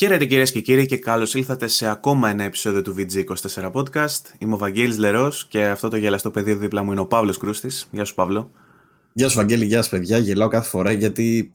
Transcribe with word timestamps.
Χαίρετε 0.00 0.24
κυρίες 0.24 0.52
και 0.52 0.60
κύριοι 0.60 0.86
και 0.86 0.98
καλώς 0.98 1.34
ήλθατε 1.34 1.66
σε 1.66 1.90
ακόμα 1.90 2.28
ένα 2.30 2.44
επεισόδιο 2.44 2.82
του 2.82 2.94
VG24 2.98 3.72
Podcast. 3.72 4.22
Είμαι 4.38 4.54
ο 4.54 4.58
Βαγγέλης 4.58 4.98
Λερός 4.98 5.46
και 5.48 5.64
αυτό 5.64 5.88
το 5.88 5.96
γελαστό 5.96 6.30
πεδίο 6.30 6.56
δίπλα 6.56 6.82
μου 6.82 6.90
είναι 6.90 7.00
ο 7.00 7.06
Παύλος 7.06 7.38
Κρούστης. 7.38 7.88
Γεια 7.90 8.04
σου, 8.04 8.14
Παύλο. 8.14 8.50
Γεια 9.12 9.28
σου, 9.28 9.36
Βαγγέλη, 9.36 9.64
γεια 9.64 9.82
σου, 9.82 9.90
παιδιά. 9.90 10.18
Γελάω 10.18 10.48
κάθε 10.48 10.68
φορά 10.68 10.92
γιατί 10.92 11.50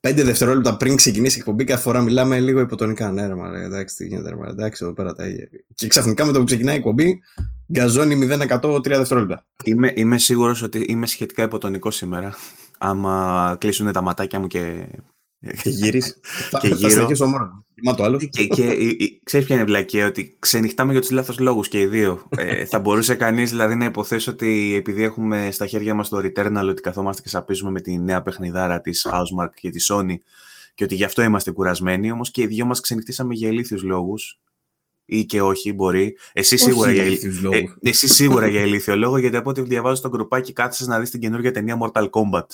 πέντε 0.00 0.22
δευτερόλεπτα 0.22 0.76
πριν 0.76 0.96
ξεκινήσει 0.96 1.36
η 1.36 1.38
εκπομπή, 1.38 1.64
κάθε 1.64 1.82
φορά 1.82 2.00
μιλάμε 2.00 2.40
λίγο 2.40 2.60
υποτονικά. 2.60 3.12
Ναι, 3.12 3.26
ρε, 3.26 3.34
μα, 3.34 3.58
εντάξει, 3.58 3.96
τι 3.96 4.06
γίνεται, 4.06 4.28
ρε, 4.28 4.50
εντάξει, 4.50 4.84
εδώ 4.84 4.92
πέρα 4.92 5.12
τα 5.12 5.26
ίδια. 5.26 5.48
Και 5.74 5.86
ξαφνικά 5.86 6.24
με 6.24 6.32
το 6.32 6.38
που 6.38 6.44
ξεκινάει 6.44 6.74
η 6.74 6.78
εκπομπή, 6.78 7.20
γκαζώνει 7.72 8.28
0% 8.60 8.74
3 8.74 8.82
δευτερόλεπτα. 8.82 9.46
Είμαι, 9.64 9.92
είμαι 9.96 10.18
σίγουρος 10.18 10.62
ότι 10.62 10.78
είμαι 10.78 11.06
σχετικά 11.06 11.42
υποτονικός 11.42 11.96
σήμερα. 11.96 12.34
Άμα 12.78 13.56
κλείσουν 13.60 13.92
τα 13.92 14.00
ματάκια 14.00 14.38
μου 14.38 14.46
και 14.46 14.88
και 15.62 15.70
γύρεις. 15.70 16.20
και 16.60 16.68
γύρω. 16.68 17.08
Μα 17.84 17.94
το 17.94 18.02
άλλο. 18.02 18.18
Και, 18.18 18.46
και, 18.46 18.76
ξέρεις 19.24 19.46
ποια 19.46 19.54
είναι 19.54 19.64
η 19.64 19.66
βλακία, 19.66 20.06
ότι 20.06 20.36
ξενυχτάμε 20.38 20.92
για 20.92 21.00
τους 21.00 21.10
λάθος 21.10 21.38
λόγους 21.38 21.68
και 21.68 21.80
οι 21.80 21.86
δύο. 21.86 22.28
ε, 22.36 22.64
θα 22.64 22.78
μπορούσε 22.78 23.14
κανείς 23.14 23.50
δηλαδή 23.50 23.74
να 23.74 23.84
υποθέσει 23.84 24.30
ότι 24.30 24.74
επειδή 24.76 25.02
έχουμε 25.02 25.48
στα 25.50 25.66
χέρια 25.66 25.94
μας 25.94 26.08
το 26.08 26.18
Returnal 26.18 26.66
ότι 26.68 26.82
καθόμαστε 26.82 27.22
και 27.22 27.28
σαπίζουμε 27.28 27.70
με 27.70 27.80
τη 27.80 27.98
νέα 27.98 28.22
παιχνιδάρα 28.22 28.80
της 28.80 29.06
Housemark 29.10 29.50
και 29.54 29.70
της 29.70 29.90
Sony 29.92 30.14
και 30.74 30.84
ότι 30.84 30.94
γι' 30.94 31.04
αυτό 31.04 31.22
είμαστε 31.22 31.50
κουρασμένοι, 31.50 32.10
όμως 32.10 32.30
και 32.30 32.42
οι 32.42 32.46
δύο 32.46 32.64
μας 32.64 32.80
ξενυχτήσαμε 32.80 33.34
για 33.34 33.48
ηλίθιους 33.48 33.82
λόγους 33.82 34.40
ή 35.04 35.24
και 35.24 35.42
όχι, 35.42 35.72
μπορεί. 35.72 36.16
Εσύ 36.32 36.56
σίγουρα, 36.56 36.92
για, 36.92 37.04
λόγους. 37.42 37.58
ε, 37.80 37.88
εσύ 37.88 38.08
σίγουρα 38.08 38.46
για 38.46 38.60
ηλίθιο 38.60 38.96
λόγο, 38.96 39.18
γιατί 39.18 39.36
από 39.36 39.50
ό,τι 39.50 39.62
διαβάζω 39.62 39.94
στο 39.94 40.08
γκρουπάκι 40.08 40.52
κάθεσαι 40.52 40.86
να 40.86 41.00
δεις 41.00 41.10
την 41.10 41.20
καινούργια 41.20 41.50
ταινία 41.50 41.78
Mortal 41.80 42.08
Kombat. 42.10 42.46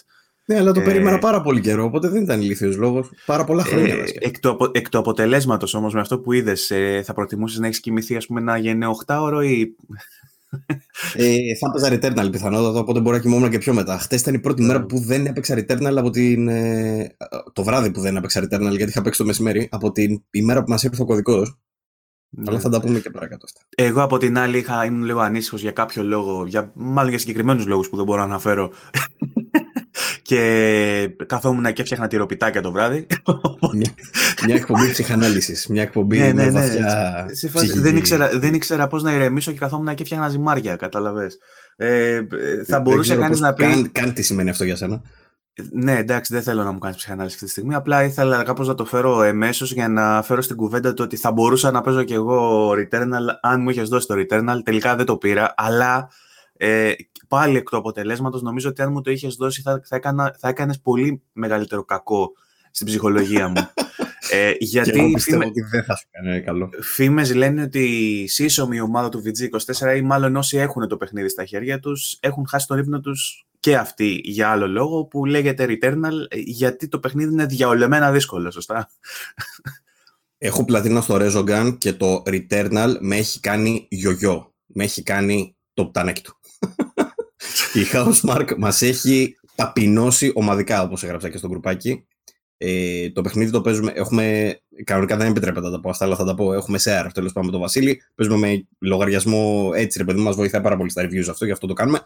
Ναι, 0.49 0.59
αλλά 0.59 0.73
το 0.73 0.81
ε... 0.81 0.85
περίμενα 0.85 1.19
πάρα 1.19 1.41
πολύ 1.41 1.61
καιρό, 1.61 1.85
οπότε 1.85 2.09
δεν 2.09 2.23
ήταν 2.23 2.41
ηλίθιος 2.41 2.77
λόγος. 2.77 3.11
Πάρα 3.27 3.45
πολλά 3.45 3.65
ε, 3.67 3.71
χρόνια. 3.71 3.95
Ε, 3.95 4.05
εκ, 4.19 4.41
του 4.41 4.51
απο, 4.51 4.71
εκ 4.73 4.89
του 4.89 4.99
αποτελέσματος 4.99 5.75
όμως, 5.75 5.95
με 5.95 6.01
αυτό 6.01 6.19
που 6.19 6.33
είδες, 6.33 6.71
ε, 6.71 7.03
θα 7.05 7.13
προτιμούσες 7.13 7.59
να 7.59 7.67
έχεις 7.67 7.81
κοιμηθεί, 7.81 8.17
ας 8.17 8.27
πούμε, 8.27 8.41
ένα 8.41 8.59
γενναίο 8.59 8.91
8ωρο 9.07 9.45
ή. 9.45 9.61
ε, 11.15 11.57
θα 11.59 11.73
έπαιζα 11.75 11.89
Returnal 11.93 12.31
πιθανότατα, 12.31 12.79
οπότε 12.79 13.01
μπορεί 13.01 13.17
να 13.17 13.23
κοιμόμουν 13.23 13.51
και 13.51 13.59
πιο 13.59 13.75
μετά. 13.75 13.99
Χθε 13.99 14.17
ήταν 14.17 14.35
η 14.35 14.39
πρώτη 14.39 14.63
μέρα 14.63 14.85
που 14.85 14.99
δεν 14.99 15.27
έπαιξα 15.27 15.55
Returnal 15.59 15.97
από 15.97 16.11
την. 16.11 16.49
Ε, 16.49 17.17
το 17.53 17.63
βράδυ 17.65 17.91
που 17.91 18.01
δεν 18.01 18.17
έπαιξα 18.17 18.41
Returnal, 18.41 18.77
γιατί 18.77 18.91
είχα 18.91 19.03
παίξει 19.03 19.19
το 19.19 19.27
μεσημέρι, 19.27 19.69
από 19.71 19.93
την 19.93 20.23
ημέρα 20.31 20.63
που 20.63 20.71
μας 20.71 20.83
ήρθε 20.83 21.03
ο 21.03 21.05
κωδικός. 21.05 21.59
Ναι. 22.31 22.45
Αλλά 22.47 22.61
θα 22.61 22.69
τα 22.69 22.81
πούμε 22.81 22.99
και 22.99 23.11
παρακάτω 23.11 23.45
αυτά. 23.45 23.61
Εγώ 23.77 24.03
από 24.03 24.19
την 24.19 24.39
άλλη 24.39 24.59
είχα, 24.59 24.85
ήμουν 24.85 25.05
λίγο 25.05 25.21
ανήσυχος 25.21 25.61
για 25.61 25.73
κάποιο 25.73 26.03
λόγο, 26.05 26.47
για, 26.47 26.73
μάλλον 26.75 27.11
για 27.11 27.19
συγκεκριμένους 27.19 27.67
λόγους 27.67 27.89
που 27.89 27.97
δεν 27.97 28.05
μπορώ 28.05 28.19
να 28.19 28.25
αναφέρω 28.25 28.73
και 30.29 31.15
καθόμουν 31.27 31.73
και 31.73 31.83
έφτιαχνα 31.83 32.07
τυροπιτάκια 32.09 32.61
το 32.61 32.73
βράδυ. 32.73 33.07
μια, 33.73 33.91
μια 34.47 34.55
εκπομπή 34.55 34.91
ψυχανάλυσης. 34.91 35.67
Μια 35.67 35.83
εκπομπή 35.83 36.19
ναι, 36.19 36.33
ναι, 36.33 36.45
ναι. 36.45 36.51
βαθιά 36.51 37.27
δεν, 37.75 37.97
ήξερα, 37.97 38.31
δεν 38.39 38.55
ήξερα 38.55 38.87
πώς 38.87 39.03
να 39.03 39.13
ηρεμήσω 39.13 39.53
και 39.53 39.59
καθόμουν 39.59 39.95
και 39.95 40.03
έφτιαχνα 40.03 40.29
ζυμάρια, 40.29 40.77
κατάλαβε. 40.77 41.31
Ε, 41.77 42.21
θα 42.67 42.81
μπορούσε 42.81 43.17
κανείς 43.17 43.41
να 43.41 43.53
πει. 43.53 43.63
Καν, 43.63 43.93
καν 43.93 44.13
τι 44.13 44.23
σημαίνει 44.23 44.51
αυτό 44.51 44.65
για 44.65 44.77
σένα. 44.77 45.03
Ναι, 45.73 45.97
εντάξει, 45.97 46.33
δεν 46.35 46.43
θέλω 46.43 46.63
να 46.63 46.73
μου 46.73 46.79
κάνεις 46.79 46.97
ψυχανάλυση 46.97 47.35
αυτή 47.35 47.47
τη 47.47 47.51
στιγμή. 47.51 47.75
Απλά 47.75 48.05
ήθελα 48.05 48.43
κάπως 48.43 48.69
να 48.69 48.75
το 48.75 48.85
φέρω 48.85 49.23
εμέσως 49.23 49.73
για 49.73 49.89
να 49.89 50.23
φέρω 50.23 50.43
στην 50.43 50.57
κουβέντα 50.57 50.95
το 50.95 51.03
ότι 51.03 51.17
θα 51.17 51.33
μπορούσα 51.33 51.71
να 51.71 51.81
παίζω 51.81 52.03
κι 52.03 52.15
εγώ 52.15 52.71
Returnal 52.71 53.39
αν 53.41 53.61
μου 53.61 53.71
είχες 53.71 53.89
δώσει 53.89 54.07
το 54.07 54.15
Returnal. 54.19 54.61
Τελικά 54.65 54.97
δεν 54.97 55.07
το 55.07 55.17
πήρα, 55.17 55.55
αλλά 55.57 56.11
ε, 56.57 56.93
πάλι 57.29 57.57
εκ 57.57 57.69
του 57.69 57.77
αποτελέσματος, 57.77 58.43
νομίζω 58.43 58.69
ότι 58.69 58.83
αν 58.83 58.93
μου 58.93 59.01
το 59.01 59.11
είχες 59.11 59.35
δώσει 59.35 59.63
θα, 59.63 59.81
θα, 59.85 59.97
έκανα, 59.97 60.37
θα 60.39 60.49
έκανες 60.49 60.81
πολύ 60.81 61.23
μεγαλύτερο 61.33 61.85
κακό 61.85 62.33
στην 62.71 62.87
ψυχολογία 62.87 63.49
μου. 63.49 63.55
ε, 64.31 64.53
γιατί 64.59 64.91
και 64.91 64.99
εγώ 64.99 65.11
πιστεύω 65.13 65.47
ότι 65.47 65.61
δεν 65.61 65.85
θα 65.85 65.97
σου 65.97 66.07
κάνει 66.11 66.43
καλό. 66.43 66.71
Φήμες 66.81 67.35
λένε 67.35 67.63
ότι 67.63 67.85
η 67.85 68.29
σύσσωμη 68.29 68.81
ομάδα 68.81 69.09
του 69.09 69.23
VG24 69.25 69.97
ή 69.97 70.03
μάλλον 70.03 70.37
όσοι 70.37 70.57
έχουν 70.57 70.89
το 70.89 70.97
παιχνίδι 70.97 71.29
στα 71.29 71.45
χέρια 71.45 71.79
τους 71.79 72.17
έχουν 72.21 72.47
χάσει 72.49 72.67
τον 72.67 72.79
ύπνο 72.79 73.01
τους 73.01 73.47
και 73.61 73.77
αυτοί 73.77 74.21
για 74.25 74.51
άλλο 74.51 74.69
λόγο 74.69 75.05
που 75.05 75.25
λέγεται 75.25 75.67
Returnal 75.69 76.13
γιατί 76.45 76.89
το 76.89 76.99
παιχνίδι 76.99 77.33
είναι 77.33 77.47
διαολεμένα 77.47 78.13
δύσκολο, 78.13 78.51
σωστά; 78.51 78.91
Έχω 80.39 80.65
πλατίνα 80.65 81.01
στο 81.01 81.17
Rezogun 81.21 81.77
και 81.79 81.93
το 81.93 82.23
Returnal 82.27 82.97
με 83.01 83.17
έχει 83.17 83.41
κάνει 83.41 83.87
γιογιό. 83.91 84.55
Με 84.67 84.85
έχει 84.85 85.03
κάνει 85.03 85.57
το 85.75 85.87
πτανέκι 85.87 86.23
του 86.23 86.38
η 87.81 87.87
Housemark 87.93 88.55
μας 88.59 88.83
έχει 88.83 89.37
ταπεινώσει 89.55 90.33
ομαδικά, 90.35 90.83
όπως 90.83 91.03
έγραψα 91.03 91.29
και 91.29 91.39
στο 91.39 91.49
γκρουπάκι. 91.49 92.07
Ε, 92.57 93.11
το 93.11 93.21
παιχνίδι 93.21 93.51
το 93.51 93.61
παίζουμε, 93.61 93.93
έχουμε, 93.95 94.57
κανονικά 94.85 95.17
δεν 95.17 95.31
επιτρέπεται 95.31 95.67
να 95.67 95.73
τα 95.73 95.81
πω 95.81 95.91
αυτά, 95.91 96.05
αλλά 96.05 96.17
θα 96.17 96.25
τα 96.25 96.35
πω, 96.35 96.53
έχουμε 96.53 96.79
share, 96.83 97.09
τέλος 97.15 97.33
πάντων 97.33 97.45
με 97.45 97.51
τον 97.51 97.61
Βασίλη, 97.61 98.03
παίζουμε 98.15 98.39
με 98.39 98.67
λογαριασμό 98.79 99.71
έτσι, 99.75 99.99
ρε 99.99 100.05
παιδί 100.05 100.21
μας 100.21 100.37
βοηθάει 100.37 100.61
πάρα 100.61 100.77
πολύ 100.77 100.91
στα 100.91 101.03
reviews 101.03 101.27
αυτό, 101.31 101.45
γι' 101.45 101.51
αυτό 101.51 101.67
το 101.67 101.73
κάνουμε. 101.73 102.01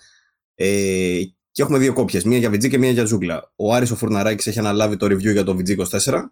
Ε, 0.54 1.20
και 1.50 1.62
έχουμε 1.62 1.78
δύο 1.78 1.92
κόπιες, 1.92 2.24
μία 2.24 2.38
για 2.38 2.48
VG 2.48 2.68
και 2.68 2.78
μία 2.78 2.90
για 2.90 3.04
Ζούγκλα. 3.04 3.52
Ο 3.56 3.74
Άρης 3.74 3.90
ο 3.90 3.96
Φουρναράκης 3.96 4.46
έχει 4.46 4.58
αναλάβει 4.58 4.96
το 4.96 5.06
review 5.06 5.32
για 5.32 5.44
το 5.44 5.56
VG24 5.58 6.22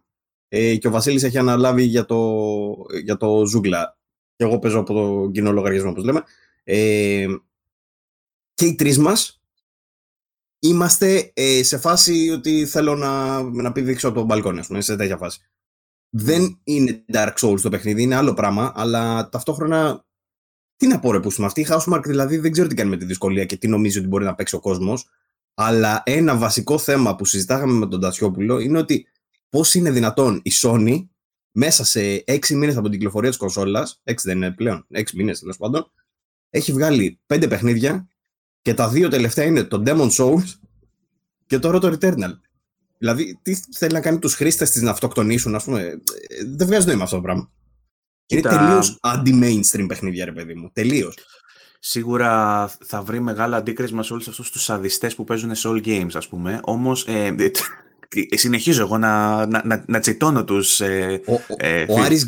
ε, 0.48 0.76
και 0.76 0.88
ο 0.88 0.90
Βασίλης 0.90 1.22
έχει 1.22 1.38
αναλάβει 1.38 1.82
για 1.82 2.04
το, 2.04 2.42
για 3.02 3.16
το 3.16 3.46
Ζούγκλα. 3.46 3.98
Και 4.36 4.44
εγώ 4.44 4.58
παίζω 4.58 4.78
από 4.78 4.92
το 4.92 5.30
κοινό 5.32 5.52
λογαριασμό, 5.52 5.90
όπως 5.90 6.04
λέμε. 6.04 6.22
Ε, 6.64 7.26
και 8.60 8.66
οι 8.66 8.74
τρεις 8.74 8.98
μας 8.98 9.42
είμαστε 10.58 11.30
ε, 11.34 11.62
σε 11.62 11.78
φάση 11.78 12.30
ότι 12.30 12.66
θέλω 12.66 12.96
να, 12.96 13.42
να 13.42 13.72
πηδήξω 13.72 14.08
από 14.08 14.16
τον 14.16 14.26
μπαλκόνι, 14.26 14.58
ας 14.58 14.66
πούμε, 14.66 14.80
σε 14.80 14.96
τέτοια 14.96 15.16
φάση. 15.16 15.40
Δεν 16.10 16.60
είναι 16.64 17.04
Dark 17.12 17.32
Souls 17.40 17.60
το 17.60 17.68
παιχνίδι, 17.68 18.02
είναι 18.02 18.14
άλλο 18.14 18.34
πράγμα, 18.34 18.72
αλλά 18.74 19.28
ταυτόχρονα. 19.28 20.04
Τι 20.76 20.86
να 20.86 20.98
πω 20.98 21.12
ρε 21.12 21.20
που 21.20 21.34
αυτή 21.40 21.60
η 21.60 21.66
Housemark 21.68 22.02
δηλαδή 22.06 22.36
δεν 22.36 22.52
ξέρω 22.52 22.68
τι 22.68 22.74
κάνει 22.74 22.90
με 22.90 22.96
τη 22.96 23.04
δυσκολία 23.04 23.44
και 23.44 23.56
τι 23.56 23.68
νομίζει 23.68 23.98
ότι 23.98 24.06
μπορεί 24.06 24.24
να 24.24 24.34
παίξει 24.34 24.54
ο 24.54 24.60
κόσμος. 24.60 25.08
Αλλά 25.54 26.02
ένα 26.06 26.36
βασικό 26.36 26.78
θέμα 26.78 27.16
που 27.16 27.24
συζητάγαμε 27.24 27.72
με 27.72 27.86
τον 27.86 28.00
Τασιόπουλο 28.00 28.58
είναι 28.58 28.78
ότι 28.78 29.06
πώς 29.48 29.74
είναι 29.74 29.90
δυνατόν 29.90 30.40
η 30.44 30.50
Sony 30.62 31.08
μέσα 31.52 31.84
σε 31.84 32.00
έξι 32.26 32.54
μήνες 32.54 32.76
από 32.76 32.88
την 32.88 32.98
κυκλοφορία 32.98 33.28
της 33.28 33.38
κονσόλας, 33.38 34.00
έξι 34.04 34.28
δεν 34.28 34.36
είναι 34.36 34.52
πλέον, 34.52 34.86
έξι 34.90 35.16
μήνες 35.16 35.40
τέλος 35.40 35.56
πάντων, 35.56 35.92
έχει 36.50 36.72
βγάλει 36.72 37.20
πέντε 37.26 37.48
παιχνίδια 37.48 38.09
και 38.62 38.74
τα 38.74 38.88
δύο 38.88 39.08
τελευταία 39.08 39.44
είναι 39.44 39.64
το 39.64 39.82
Demon 39.86 40.10
Souls 40.10 40.58
και 41.46 41.58
τώρα 41.58 41.78
το 41.78 41.88
Returnal. 41.88 42.32
Δηλαδή, 42.98 43.38
τι 43.42 43.54
θέλει 43.76 43.92
να 43.92 44.00
κάνει 44.00 44.18
τους 44.18 44.34
χρήστες 44.34 44.70
της 44.70 44.82
να 44.82 44.90
αυτοκτονήσουν, 44.90 45.54
ας 45.54 45.64
πούμε. 45.64 45.80
Ε, 45.80 45.96
δεν 46.56 46.66
βγάζει 46.66 46.86
νόημα 46.86 47.02
αυτό 47.02 47.16
το 47.16 47.22
πράγμα. 47.22 47.50
Είναι 48.26 48.40
τελείως 48.40 48.98
αντι-mainstream 49.02 49.84
παιχνίδια, 49.88 50.24
ρε 50.24 50.32
παιδί 50.32 50.54
μου. 50.54 50.70
Τελείως. 50.72 51.14
Σίγουρα 51.78 52.66
θα 52.84 53.02
βρει 53.02 53.20
μεγάλο 53.20 53.56
αντίκρισμα 53.56 54.02
σε 54.02 54.12
όλους 54.12 54.28
αυτούς 54.28 54.50
τους 54.50 54.62
σαδιστές 54.62 55.14
που 55.14 55.24
παίζουν 55.24 55.54
σε 55.54 55.68
all 55.70 55.86
games, 55.86 56.10
ας 56.14 56.28
πούμε. 56.28 56.60
Όμως, 56.62 57.04
ε, 57.06 57.34
συνεχίζω 58.34 58.82
εγώ 58.82 58.98
να, 58.98 59.46
να, 59.46 59.62
να, 59.64 59.84
να 59.86 60.00
τσιτώνω 60.00 60.44
τους. 60.44 60.80
Ε, 60.80 61.20
ο, 61.26 61.54
ε, 61.56 61.84
ο, 61.88 62.00
Άρης 62.00 62.26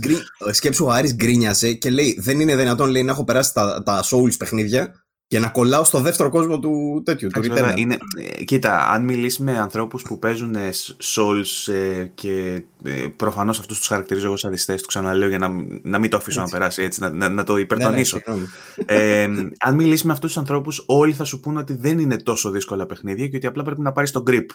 σκέψου, 0.50 0.84
ο 0.84 0.90
Άρης 0.90 1.14
γκρίνιασε 1.14 1.72
και 1.72 1.90
λέει: 1.90 2.18
Δεν 2.20 2.40
είναι 2.40 2.56
δυνατόν 2.56 2.90
λέει, 2.90 3.02
να 3.02 3.12
έχω 3.12 3.24
περάσει 3.24 3.54
τα, 3.54 3.82
τα 3.82 4.04
Souls 4.04 4.36
παιχνίδια 4.38 5.04
και 5.32 5.38
να 5.38 5.48
κολλάω 5.48 5.84
στο 5.84 6.00
δεύτερο 6.00 6.30
κόσμο 6.30 6.58
του 6.58 7.02
τέτοιου, 7.04 7.28
του 7.28 7.40
Returnal. 7.44 7.74
Είναι, 7.76 7.98
ε, 8.38 8.44
κοίτα, 8.44 8.88
αν 8.88 9.04
μιλήσει 9.04 9.42
με 9.42 9.58
ανθρώπους 9.58 10.02
που 10.02 10.18
παίζουν 10.18 10.56
Souls 11.02 11.72
ε, 11.72 12.04
και 12.14 12.62
ε, 12.82 13.06
προφανώς 13.16 13.58
αυτούς 13.58 13.78
τους 13.78 13.86
χαρακτηρίζω 13.86 14.26
εγώ 14.26 14.36
σαν 14.36 14.50
διστές, 14.50 14.80
το 14.80 14.86
ξαναλέω 14.86 15.28
για 15.28 15.38
να, 15.38 15.48
να 15.82 15.98
μην 15.98 16.10
το 16.10 16.16
αφήσω 16.16 16.40
έτσι. 16.40 16.52
να 16.52 16.58
περάσει 16.58 16.82
έτσι, 16.82 17.00
να, 17.00 17.10
να, 17.10 17.28
να 17.28 17.44
το 17.44 17.56
υπερτονίσω. 17.56 18.20
Ναι, 18.26 18.34
ναι, 18.34 18.42
ε, 18.86 19.28
αν 19.58 19.74
μιλήσει 19.74 20.06
με 20.06 20.12
αυτούς 20.12 20.32
τους 20.32 20.38
ανθρώπους, 20.40 20.84
όλοι 20.86 21.12
θα 21.12 21.24
σου 21.24 21.40
πούνε 21.40 21.58
ότι 21.58 21.74
δεν 21.74 21.98
είναι 21.98 22.16
τόσο 22.16 22.50
δύσκολα 22.50 22.86
παιχνίδια 22.86 23.28
και 23.28 23.36
ότι 23.36 23.46
απλά 23.46 23.62
πρέπει 23.62 23.80
να 23.80 23.92
πάρεις 23.92 24.10
το 24.10 24.22
grip 24.26 24.46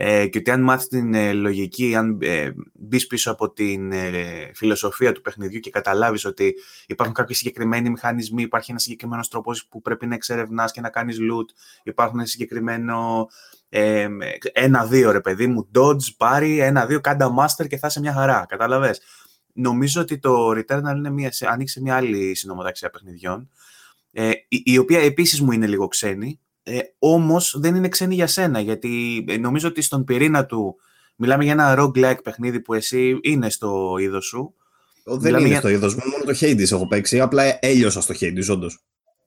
ε, 0.00 0.26
και 0.26 0.38
ότι 0.38 0.50
αν 0.50 0.62
μάθεις 0.62 0.88
την 0.88 1.14
ε, 1.14 1.32
λογική, 1.32 1.94
αν 1.94 2.18
ε, 2.22 2.50
μπεις 2.72 3.06
πίσω 3.06 3.30
από 3.30 3.52
την 3.52 3.92
ε, 3.92 4.50
φιλοσοφία 4.54 5.12
του 5.12 5.20
παιχνιδιού 5.20 5.60
και 5.60 5.70
καταλάβεις 5.70 6.24
ότι 6.24 6.54
υπάρχουν 6.86 7.14
κάποιοι 7.14 7.36
συγκεκριμένοι 7.36 7.90
μηχανισμοί, 7.90 8.42
υπάρχει 8.42 8.70
ένας 8.70 8.82
συγκεκριμένος 8.82 9.28
τρόπος 9.28 9.66
που 9.66 9.80
πρέπει 9.80 10.06
να 10.06 10.14
εξερευνάς 10.14 10.72
και 10.72 10.80
να 10.80 10.88
κάνεις 10.88 11.18
loot, 11.20 11.44
υπάρχουν 11.82 12.26
συγκεκριμένο 12.26 13.28
ε, 13.68 14.08
ένα-δύο 14.52 15.10
ρε 15.10 15.20
παιδί 15.20 15.46
μου, 15.46 15.68
dodge, 15.74 16.14
πάρει 16.16 16.58
ένα-δύο, 16.58 17.00
κάντα 17.00 17.34
master 17.38 17.66
και 17.68 17.76
θα 17.76 17.86
είσαι 17.86 18.00
μια 18.00 18.12
χαρά, 18.12 18.44
κατάλαβες. 18.48 19.00
Νομίζω 19.52 20.00
ότι 20.00 20.18
το 20.18 20.50
Returnal 20.50 20.94
είναι 20.96 21.10
μια, 21.10 21.32
ανοίξει 21.40 21.80
μια 21.80 21.96
άλλη 21.96 22.34
συνομοταξία 22.34 22.90
παιχνιδιών, 22.90 23.50
ε, 24.12 24.30
η, 24.48 24.62
η 24.64 24.78
οποία 24.78 25.00
επίσης 25.00 25.40
μου 25.40 25.52
είναι 25.52 25.66
λίγο 25.66 25.88
ξένη, 25.88 26.40
ε, 26.68 26.78
όμως 26.98 27.56
δεν 27.58 27.74
είναι 27.74 27.88
ξένη 27.88 28.14
για 28.14 28.26
σένα, 28.26 28.60
γιατί 28.60 29.24
ε, 29.28 29.36
νομίζω 29.36 29.68
ότι 29.68 29.82
στον 29.82 30.04
πυρήνα 30.04 30.46
του 30.46 30.76
μιλάμε 31.16 31.44
για 31.44 31.52
ένα 31.52 31.76
roguelike 31.78 32.22
παιχνίδι 32.22 32.60
που 32.60 32.74
εσύ 32.74 33.18
είναι 33.22 33.50
στο 33.50 33.96
είδος 34.00 34.26
σου. 34.26 34.54
Δεν 35.04 35.18
μιλάμε 35.18 35.38
είναι 35.38 35.48
για... 35.48 35.58
στο 35.58 35.68
είδος 35.68 35.94
μου, 35.94 36.02
μόνο 36.10 36.24
το 36.24 36.38
Hades 36.40 36.72
έχω 36.72 36.86
παίξει, 36.86 37.20
απλά 37.20 37.58
έλειωσα 37.60 38.00
στο 38.00 38.14
Hades, 38.20 38.46
όντως. 38.50 38.80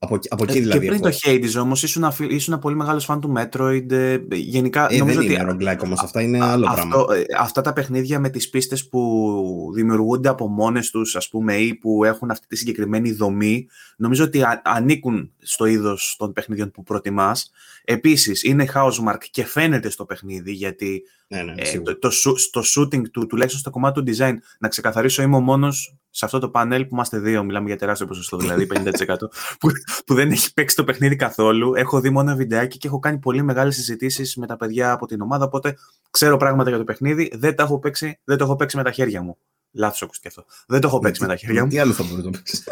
Από, 0.04 0.18
από 0.28 0.44
εκεί 0.44 0.60
δηλαδή. 0.60 0.80
Και 0.80 0.86
πριν 0.86 1.00
το 1.00 1.10
Hades 1.22 1.62
όμως, 1.62 1.82
ήσουν, 1.82 2.12
ήσουν 2.28 2.58
πολύ 2.58 2.76
μεγάλος 2.76 3.04
φαν 3.04 3.20
του 3.20 3.32
Metroid. 3.36 3.90
Ε, 3.90 4.18
γενικά, 4.30 4.86
ε, 4.90 4.98
νομίζω 4.98 5.20
δεν 5.20 5.30
ότι. 5.30 5.40
είναι 5.40 5.72
roguelike 5.72 5.82
όμως, 5.84 6.02
αυτά 6.02 6.20
είναι 6.20 6.44
άλλο 6.44 6.66
αυτό, 6.68 6.88
πράγμα. 6.88 7.16
Ε, 7.16 7.24
αυτά 7.38 7.60
τα 7.60 7.72
παιχνίδια 7.72 8.18
με 8.18 8.28
τις 8.28 8.50
πίστες 8.50 8.88
που 8.88 9.70
δημιουργούνται 9.74 10.28
από 10.28 10.48
μόνες 10.48 10.90
τους, 10.90 11.16
ας 11.16 11.28
πούμε, 11.28 11.56
ή 11.56 11.74
που 11.74 12.04
έχουν 12.04 12.30
αυτή 12.30 12.46
τη 12.46 12.56
συγκεκριμένη 12.56 13.12
δομή, 13.12 13.66
νομίζω 13.96 14.24
ότι 14.24 14.42
ανήκουν 14.62 15.32
στο 15.38 15.64
είδος 15.64 16.14
των 16.18 16.32
παιχνιδιών 16.32 16.70
που 16.70 16.82
προτιμάς. 16.82 17.50
Επίσης, 17.84 18.42
είναι 18.42 18.66
housemark 18.74 19.24
και 19.30 19.44
φαίνεται 19.44 19.90
στο 19.90 20.04
παιχνίδι, 20.04 20.52
γιατί 20.52 21.02
ναι, 21.28 21.42
ναι, 21.42 21.54
ε, 21.56 21.80
το, 21.80 21.98
το, 21.98 22.10
το, 22.50 22.62
shooting 22.74 23.10
του, 23.10 23.26
τουλάχιστον 23.26 23.60
στο 23.60 23.70
κομμάτι 23.70 24.02
του 24.02 24.12
design, 24.12 24.34
να 24.58 24.68
ξεκαθαρίσω, 24.68 25.22
είμαι 25.22 25.36
ο 25.36 25.40
μόνος 25.40 25.96
σε 26.14 26.24
αυτό 26.24 26.38
το 26.38 26.48
πανέλ 26.48 26.82
που 26.82 26.94
είμαστε 26.94 27.18
δύο, 27.18 27.44
μιλάμε 27.44 27.66
για 27.66 27.76
τεράστιο 27.76 28.06
ποσοστό, 28.06 28.36
δηλαδή 28.36 28.66
50%, 28.74 29.16
που, 29.58 29.68
που 30.06 30.14
δεν 30.14 30.30
έχει 30.30 30.52
παίξει 30.52 30.76
το 30.76 30.84
παιχνίδι 30.84 31.16
καθόλου. 31.16 31.74
Έχω 31.74 32.00
δει 32.00 32.10
μόνο 32.10 32.36
βιντεάκι 32.36 32.78
και 32.78 32.86
έχω 32.86 32.98
κάνει 32.98 33.18
πολύ 33.18 33.42
μεγάλες 33.42 33.74
συζητήσεις 33.74 34.36
με 34.36 34.46
τα 34.46 34.56
παιδιά 34.56 34.92
από 34.92 35.06
την 35.06 35.20
ομάδα. 35.20 35.44
Οπότε 35.44 35.76
ξέρω 36.10 36.36
πράγματα 36.36 36.68
για 36.68 36.78
το 36.78 36.84
παιχνίδι. 36.84 37.32
Δεν, 37.34 37.54
τα 37.54 37.62
έχω 37.62 37.78
παίξει, 37.78 38.18
δεν 38.24 38.36
το 38.36 38.44
έχω 38.44 38.56
παίξει 38.56 38.76
με 38.76 38.82
τα 38.82 38.90
χέρια 38.90 39.22
μου. 39.22 39.36
Λάθος 39.74 40.02
ακούστηκε 40.02 40.28
αυτό. 40.28 40.44
Δεν 40.66 40.80
το 40.80 40.86
έχω 40.86 40.96
Ναι, 40.96 41.02
παίξει 41.02 41.22
με 41.22 41.28
τα 41.28 41.36
χέρια 41.36 41.62
μου. 41.62 41.68
Τι 41.68 41.78
άλλο 41.78 41.92
θα 41.92 42.02
μπορεί 42.02 42.16
να 42.16 42.22
το 42.22 42.30
παίξεις; 42.30 42.68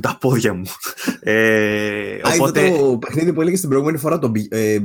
τα 0.00 0.16
πόδια 0.20 0.54
μου. 0.54 0.64
ε, 1.20 2.14
Α, 2.14 2.32
οπότε... 2.34 2.60
είναι 2.60 2.78
το 2.78 2.98
παιχνίδι 2.98 3.32
που 3.32 3.40
έλεγε 3.40 3.58
την 3.58 3.68
προηγούμενη 3.68 3.98
φορά, 3.98 4.18
το 4.18 4.32
ε, 4.48 4.78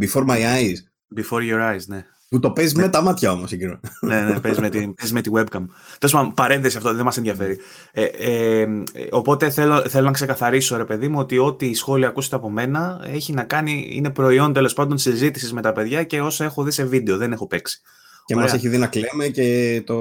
Before 0.00 0.26
My 0.26 0.38
Eyes. 0.38 0.76
Before 1.16 1.52
Your 1.52 1.72
Eyes, 1.72 1.84
ναι. 1.86 2.04
Που 2.28 2.38
το 2.38 2.50
παίζεις 2.50 2.74
με 2.74 2.88
τα 2.88 3.02
μάτια 3.02 3.32
όμως 3.32 3.52
εκείνο. 3.52 3.80
ναι, 4.00 4.20
ναι, 4.20 4.40
παίζεις 4.40 4.60
με, 4.60 4.68
τη, 4.68 4.78
παίζεις 4.78 5.12
με 5.12 5.20
τη 5.20 5.30
webcam. 5.34 5.64
Τέλος 5.98 6.14
πάντων, 6.14 6.34
παρένθεση 6.34 6.76
αυτό, 6.76 6.94
δεν 6.94 7.04
μας 7.04 7.16
ενδιαφέρει. 7.16 7.58
Ε, 7.92 8.04
ε, 8.04 8.66
οπότε 9.10 9.50
θέλω, 9.50 9.88
θέλω 9.88 10.04
να 10.04 10.12
ξεκαθαρίσω, 10.12 10.76
ρε 10.76 10.84
παιδί 10.84 11.08
μου, 11.08 11.18
ότι 11.18 11.38
ό,τι 11.38 11.74
σχόλια 11.74 12.08
ακούσετε 12.08 12.36
από 12.36 12.50
μένα 12.50 13.00
έχει 13.04 13.32
να 13.32 13.42
κάνει, 13.42 13.88
είναι 13.90 14.10
προϊόν 14.10 14.52
τέλος 14.52 14.72
πάντων 14.72 14.98
συζήτησης 14.98 15.52
με 15.52 15.62
τα 15.62 15.72
παιδιά 15.72 16.02
και 16.02 16.20
όσα 16.20 16.44
έχω 16.44 16.62
δει 16.62 16.70
σε 16.70 16.84
βίντεο, 16.84 17.16
δεν 17.16 17.32
έχω 17.32 17.46
παίξει. 17.46 17.80
Και 18.24 18.36
μας 18.36 18.52
έχει 18.52 18.68
δει 18.68 18.78
να 18.78 18.86
κλαίμε 18.86 19.28
και 19.28 19.82
το 19.86 19.94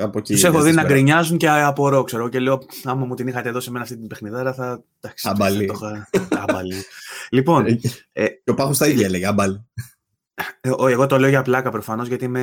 από 0.00 0.18
εκεί. 0.18 0.32
Τους 0.32 0.44
έχω 0.44 0.62
δει 0.62 0.72
να 0.72 0.84
γκρινιάζουν 0.84 1.36
και 1.36 1.48
απορώ, 1.48 2.04
ξέρω. 2.04 2.28
Και 2.28 2.38
λέω, 2.38 2.58
άμα 2.84 3.06
μου 3.06 3.14
την 3.14 3.26
είχατε 3.26 3.50
δώσει 3.50 3.66
εμένα 3.68 3.84
αυτή 3.84 3.96
την 3.96 4.06
παιχνιδάρα, 4.06 4.54
θα. 4.54 4.84
Εντάξει, 5.00 5.28
αμπαλή. 5.28 5.66
Θα 5.66 5.72
το 5.72 5.86
είχα... 5.86 6.42
αμπαλή. 6.42 6.74
λοιπόν. 7.30 7.66
ε, 8.12 8.26
και 8.26 8.50
ο 8.50 8.54
Πάχος 8.54 8.78
τα 8.78 8.88
ίδια 8.88 9.06
έλεγε, 9.06 9.26
αμπαλή. 9.26 9.64
Εγώ 10.60 11.06
το 11.06 11.18
λέω 11.18 11.28
για 11.28 11.42
πλάκα 11.42 11.70
προφανώς 11.70 12.08
γιατί 12.08 12.28
με, 12.28 12.40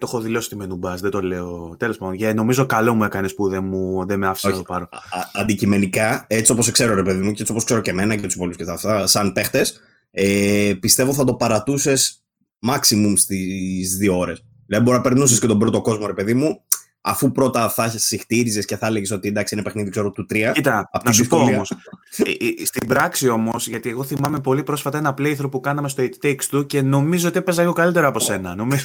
το 0.00 0.06
έχω 0.06 0.20
δηλώσει 0.20 0.48
τη 0.48 0.56
μενουμπά. 0.56 0.94
Δεν 0.94 1.10
το 1.10 1.22
λέω. 1.22 1.74
Τέλος 1.78 1.96
πάντων. 1.96 2.14
Για, 2.14 2.34
νομίζω 2.34 2.66
καλό 2.66 2.94
μου 2.94 3.04
έκανες 3.04 3.34
που 3.34 3.48
δεν, 3.48 3.64
μου, 3.64 4.06
δεν 4.06 4.18
με 4.18 4.26
άφησες 4.26 4.50
να 4.50 4.56
το 4.56 4.62
πάρω. 4.62 4.84
Α, 4.84 4.98
αντικειμενικά, 5.32 6.24
έτσι 6.28 6.52
όπως 6.52 6.70
ξέρω, 6.70 6.94
ρε 6.94 7.02
παιδί 7.02 7.22
μου, 7.22 7.32
και 7.32 7.40
έτσι 7.40 7.52
όπως 7.52 7.64
ξέρω 7.64 7.80
και 7.80 7.90
εμένα 7.90 8.16
και 8.16 8.22
τους 8.22 8.34
υπόλοιπους 8.34 8.58
και 8.58 8.64
τα 8.64 8.72
αυτά, 8.72 9.06
σαν 9.06 9.32
παίχτες, 9.32 9.80
ε, 10.10 10.72
πιστεύω 10.80 11.12
θα 11.12 11.24
το 11.24 11.34
παρατούσες 11.34 12.24
maximum 12.66 13.12
στις 13.16 13.96
δύο 13.96 14.18
ώρες. 14.18 14.44
Δηλαδή, 14.66 14.84
μπορεί 14.84 14.96
να 14.96 15.02
περνούσες 15.02 15.38
και 15.38 15.46
τον 15.46 15.58
πρώτο 15.58 15.80
κόσμο, 15.80 16.06
ρε 16.06 16.12
παιδί 16.12 16.34
μου, 16.34 16.64
αφού 17.06 17.32
πρώτα 17.32 17.68
θα 17.68 17.88
σιχτίριζες 17.88 18.64
και 18.64 18.76
θα 18.76 18.86
έλεγες 18.86 19.10
ότι 19.10 19.28
εντάξει 19.28 19.54
είναι 19.54 19.62
παιχνίδι 19.62 19.90
ξέρω, 19.90 20.10
του 20.10 20.26
3. 20.30 20.50
Κοίτα, 20.52 20.90
να 21.04 21.12
σου 21.12 21.26
πω 21.26 21.36
όμως. 21.36 21.72
στην 22.64 22.86
πράξη 22.86 23.28
όμως, 23.28 23.68
γιατί 23.68 23.88
εγώ 23.88 24.04
θυμάμαι 24.04 24.40
πολύ 24.40 24.62
πρόσφατα 24.62 24.98
ένα 24.98 25.14
playthrough 25.18 25.50
που 25.50 25.60
κάναμε 25.60 25.88
στο 25.88 26.02
It 26.02 26.26
Takes 26.26 26.56
Two 26.56 26.66
και 26.66 26.82
νομίζω 26.82 27.28
ότι 27.28 27.38
έπαιζα 27.38 27.62
εγώ 27.62 27.72
καλύτερα 27.72 28.06
από 28.06 28.18
σένα. 28.18 28.54
νομίζω, 28.54 28.84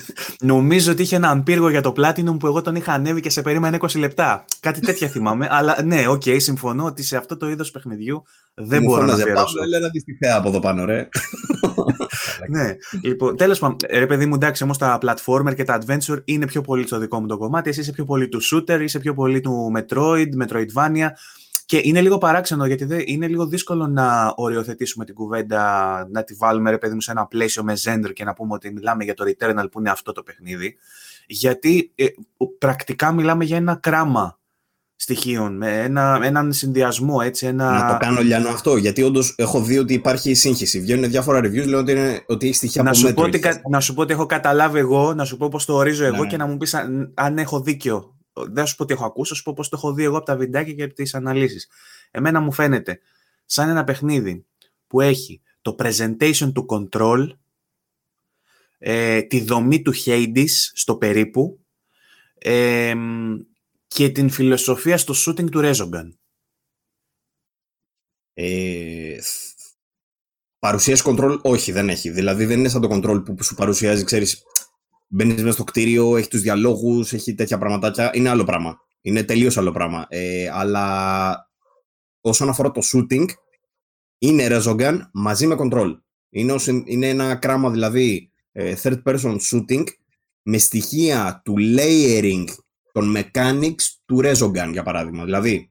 νομίζω 0.52 0.92
ότι 0.92 1.02
είχε 1.02 1.16
έναν 1.16 1.42
πύργο 1.42 1.68
για 1.68 1.80
το 1.80 1.92
Platinum 1.96 2.36
που 2.38 2.46
εγώ 2.46 2.62
τον 2.62 2.74
είχα 2.74 2.92
ανέβει 2.92 3.20
και 3.20 3.30
σε 3.30 3.42
περίμενε 3.42 3.78
20 3.80 3.98
λεπτά. 3.98 4.44
Κάτι 4.60 4.80
τέτοια 4.80 5.08
θυμάμαι. 5.08 5.48
αλλά 5.50 5.82
ναι, 5.84 6.08
okay, 6.08 6.36
συμφωνώ 6.40 6.84
ότι 6.84 7.02
σε 7.02 7.16
αυτό 7.16 7.36
το 7.36 7.48
είδος 7.48 7.70
παιχνιδιού 7.70 8.22
δεν 8.54 8.82
Μου 8.82 8.88
μπορώ 8.88 9.04
να 9.04 9.12
αφιερώσω. 9.12 9.58
Παύλο, 9.58 9.76
ένα 9.76 9.88
δυστυχέα 9.88 10.36
από 10.36 10.48
εδώ 10.48 10.60
πάνω, 10.60 10.84
ρε. 10.84 11.08
ναι, 12.54 12.76
λοιπόν, 13.02 13.36
τέλος 13.36 13.58
πάντων, 13.58 13.76
ρε 13.90 14.06
παιδί 14.06 14.26
μου, 14.26 14.34
εντάξει, 14.34 14.62
όμως 14.62 14.78
τα 14.78 14.98
platformer 15.02 15.54
και 15.54 15.64
τα 15.64 15.78
adventure 15.80 16.22
είναι 16.24 16.46
πιο 16.46 16.60
πολύ 16.60 16.86
στο 16.86 16.98
δικό 16.98 17.20
μου 17.20 17.26
το 17.26 17.36
κομμάτι. 17.36 17.68
Εσύ 17.68 17.80
είσαι 17.80 17.92
πιο 17.92 18.04
πολύ 18.04 18.28
του 18.28 18.40
shooter, 18.42 18.80
είσαι 18.80 18.98
πιο 18.98 19.14
πολύ 19.14 19.40
του 19.40 19.72
Metroid, 19.76 20.28
Metroidvania. 20.42 21.08
Και 21.66 21.80
είναι 21.82 22.00
λίγο 22.00 22.18
παράξενο 22.18 22.66
γιατί 22.66 22.84
δε, 22.84 23.02
είναι 23.04 23.28
λίγο 23.28 23.46
δύσκολο 23.46 23.86
να 23.86 24.32
οριοθετήσουμε 24.36 25.04
την 25.04 25.14
κουβέντα, 25.14 26.06
να 26.10 26.24
τη 26.24 26.34
βάλουμε 26.34 26.70
ρε 26.70 26.78
παιδί 26.78 26.94
μου 26.94 27.00
σε 27.00 27.10
ένα 27.10 27.26
πλαίσιο 27.26 27.64
με 27.64 27.74
Zender 27.84 28.12
και 28.12 28.24
να 28.24 28.32
πούμε 28.32 28.54
ότι 28.54 28.72
μιλάμε 28.72 29.04
για 29.04 29.14
το 29.14 29.24
Returnal 29.24 29.66
που 29.70 29.78
είναι 29.78 29.90
αυτό 29.90 30.12
το 30.12 30.22
παιχνίδι. 30.22 30.76
Γιατί 31.26 31.92
ε, 31.94 32.06
πρακτικά 32.58 33.12
μιλάμε 33.12 33.44
για 33.44 33.56
ένα 33.56 33.74
κράμα 33.74 34.38
στοιχείων, 34.96 35.56
με 35.56 35.82
ένα, 35.82 36.20
έναν 36.22 36.52
συνδυασμό. 36.52 37.18
Έτσι, 37.22 37.46
ένα... 37.46 37.70
Να 37.70 37.92
το 37.92 37.96
κάνω 37.96 38.20
λιανό 38.20 38.48
αυτό, 38.48 38.76
γιατί 38.76 39.02
όντως 39.02 39.34
έχω 39.36 39.62
δει 39.62 39.78
ότι 39.78 39.94
υπάρχει 39.94 40.34
σύγχυση. 40.34 40.80
Βγαίνουν 40.80 41.10
διάφορα 41.10 41.38
reviews, 41.38 41.66
λέω 41.66 41.78
ότι, 41.78 41.92
είναι, 41.92 42.24
ότι 42.26 42.46
έχει 42.46 42.54
στοιχεία 42.54 42.82
να 42.82 42.88
από 42.88 42.98
σου, 42.98 43.04
μέτρο. 43.04 43.20
πω 43.22 43.28
ότι, 43.28 43.40
να 43.70 43.80
σου 43.80 43.94
πω 43.94 44.00
ότι 44.02 44.12
έχω 44.12 44.26
καταλάβει 44.26 44.78
εγώ, 44.78 45.14
να 45.14 45.24
σου 45.24 45.36
πω 45.36 45.48
πώ 45.48 45.64
το 45.64 45.74
ορίζω 45.74 46.04
εγώ 46.04 46.22
Ναι. 46.22 46.28
και 46.28 46.36
να 46.36 46.46
μου 46.46 46.56
πεις 46.56 46.74
αν, 46.74 47.12
αν 47.14 47.38
έχω 47.38 47.60
δίκιο. 47.60 48.16
Δεν 48.32 48.54
θα 48.54 48.64
σου 48.64 48.76
πω 48.76 48.84
τι 48.84 48.92
έχω 48.92 49.04
ακούσει, 49.04 49.30
θα 49.30 49.36
σου 49.36 49.42
πω 49.42 49.52
πώ 49.52 49.62
το 49.62 49.68
έχω 49.72 49.92
δει 49.92 50.04
εγώ 50.04 50.16
από 50.16 50.26
τα 50.26 50.36
βιντεάκια 50.36 50.72
και 50.72 50.82
από 50.82 50.94
τις 50.94 51.14
αναλύσεις. 51.14 51.68
Εμένα 52.10 52.40
μου 52.40 52.52
φαίνεται 52.52 52.98
σαν 53.44 53.68
ένα 53.68 53.84
παιχνίδι 53.84 54.46
που 54.86 55.00
έχει 55.00 55.40
το 55.62 55.76
presentation 55.78 56.50
του 56.54 56.66
control, 56.68 57.28
ε, 58.78 59.22
τη 59.22 59.40
δομή 59.40 59.82
του 59.82 59.92
Hades 60.04 60.50
στο 60.72 60.96
περίπου 60.96 61.58
ε, 62.38 62.94
και 63.94 64.10
την 64.10 64.30
φιλοσοφία 64.30 64.98
στο 64.98 65.14
shooting 65.16 65.50
του 65.50 65.60
Rezogan. 65.62 66.08
Ε, 68.34 69.18
παρουσίαση 70.58 71.02
control, 71.06 71.38
όχι, 71.42 71.72
δεν 71.72 71.88
έχει. 71.88 72.10
Δηλαδή 72.10 72.44
δεν 72.44 72.58
είναι 72.58 72.68
σαν 72.68 72.80
το 72.80 72.88
control 72.90 73.24
που 73.24 73.42
σου 73.42 73.54
παρουσιάζει, 73.54 74.04
ξέρεις, 74.04 74.42
μπαίνεις 75.08 75.42
μέσα 75.42 75.52
στο 75.52 75.64
κτίριο, 75.64 76.16
έχει 76.16 76.28
τους 76.28 76.40
διαλόγους, 76.40 77.12
έχει 77.12 77.34
τέτοια 77.34 77.58
πραγματάκια. 77.58 78.10
Είναι 78.14 78.28
άλλο 78.28 78.44
πράγμα. 78.44 78.78
Είναι 79.00 79.22
τελείως 79.22 79.56
άλλο 79.56 79.72
πράγμα. 79.72 80.06
Ε, 80.08 80.48
αλλά 80.48 81.50
όσον 82.20 82.48
αφορά 82.48 82.70
το 82.70 82.80
shooting, 82.92 83.24
είναι 84.18 84.46
Rezogan 84.50 84.98
μαζί 85.12 85.46
με 85.46 85.56
control. 85.58 85.98
Είναι, 86.28 86.52
ως, 86.52 86.66
είναι 86.66 87.08
ένα 87.08 87.36
κράμα 87.36 87.70
δηλαδή 87.70 88.32
ε, 88.52 88.74
third 88.82 89.02
person 89.02 89.36
shooting 89.50 89.84
με 90.42 90.58
στοιχεία 90.58 91.40
του 91.44 91.54
layering 91.58 92.44
των 92.94 93.16
mechanics 93.16 93.82
του 94.04 94.20
Rezogan 94.24 94.68
για 94.72 94.82
παράδειγμα. 94.82 95.24
Δηλαδή, 95.24 95.70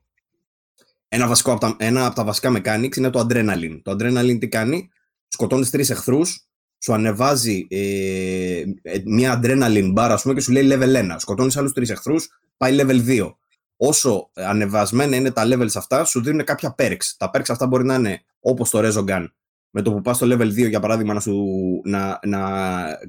ένα, 1.07 1.27
βασικό 1.27 1.51
από 1.51 1.59
τα, 1.59 1.75
ένα 1.79 2.05
από 2.05 2.15
τα 2.15 2.23
βασικά 2.23 2.51
mechanics 2.57 2.97
είναι 2.97 3.09
το 3.09 3.19
adrenaline. 3.19 3.79
Το 3.83 3.91
adrenaline 3.91 4.37
τι 4.39 4.47
κάνει, 4.47 4.89
σκοτώνεις 5.27 5.69
τρεις 5.69 5.89
εχθρούς, 5.89 6.47
σου 6.77 6.93
ανεβάζει 6.93 7.67
ε, 7.69 8.63
μια 9.05 9.39
adrenaline 9.39 9.93
bar 9.93 10.07
ας 10.09 10.21
πούμε 10.21 10.33
και 10.33 10.41
σου 10.41 10.51
λέει 10.51 10.67
level 10.71 11.11
1. 11.11 11.15
Σκοτώνεις 11.17 11.57
άλλους 11.57 11.73
τρεις 11.73 11.89
εχθρούς, 11.89 12.29
πάει 12.57 12.75
level 12.79 13.07
2. 13.07 13.33
Όσο 13.75 14.29
ανεβασμένα 14.33 15.15
είναι 15.15 15.31
τα 15.31 15.43
levels 15.45 15.75
αυτά, 15.75 16.03
σου 16.03 16.24
δίνουν 16.24 16.43
κάποια 16.43 16.75
perks. 16.77 17.05
Τα 17.17 17.31
perks 17.33 17.50
αυτά 17.50 17.67
μπορεί 17.67 17.86
να 17.86 17.95
είναι 17.95 18.21
όπως 18.39 18.69
το 18.69 18.79
Rezogun, 18.83 19.25
με 19.69 19.81
το 19.81 19.91
που 19.91 20.01
πας 20.01 20.15
στο 20.15 20.27
level 20.29 20.48
2 20.48 20.69
για 20.69 20.79
παράδειγμα 20.79 21.13
να, 21.13 21.19
σου, 21.19 21.45
να, 21.83 22.19
να 22.24 22.39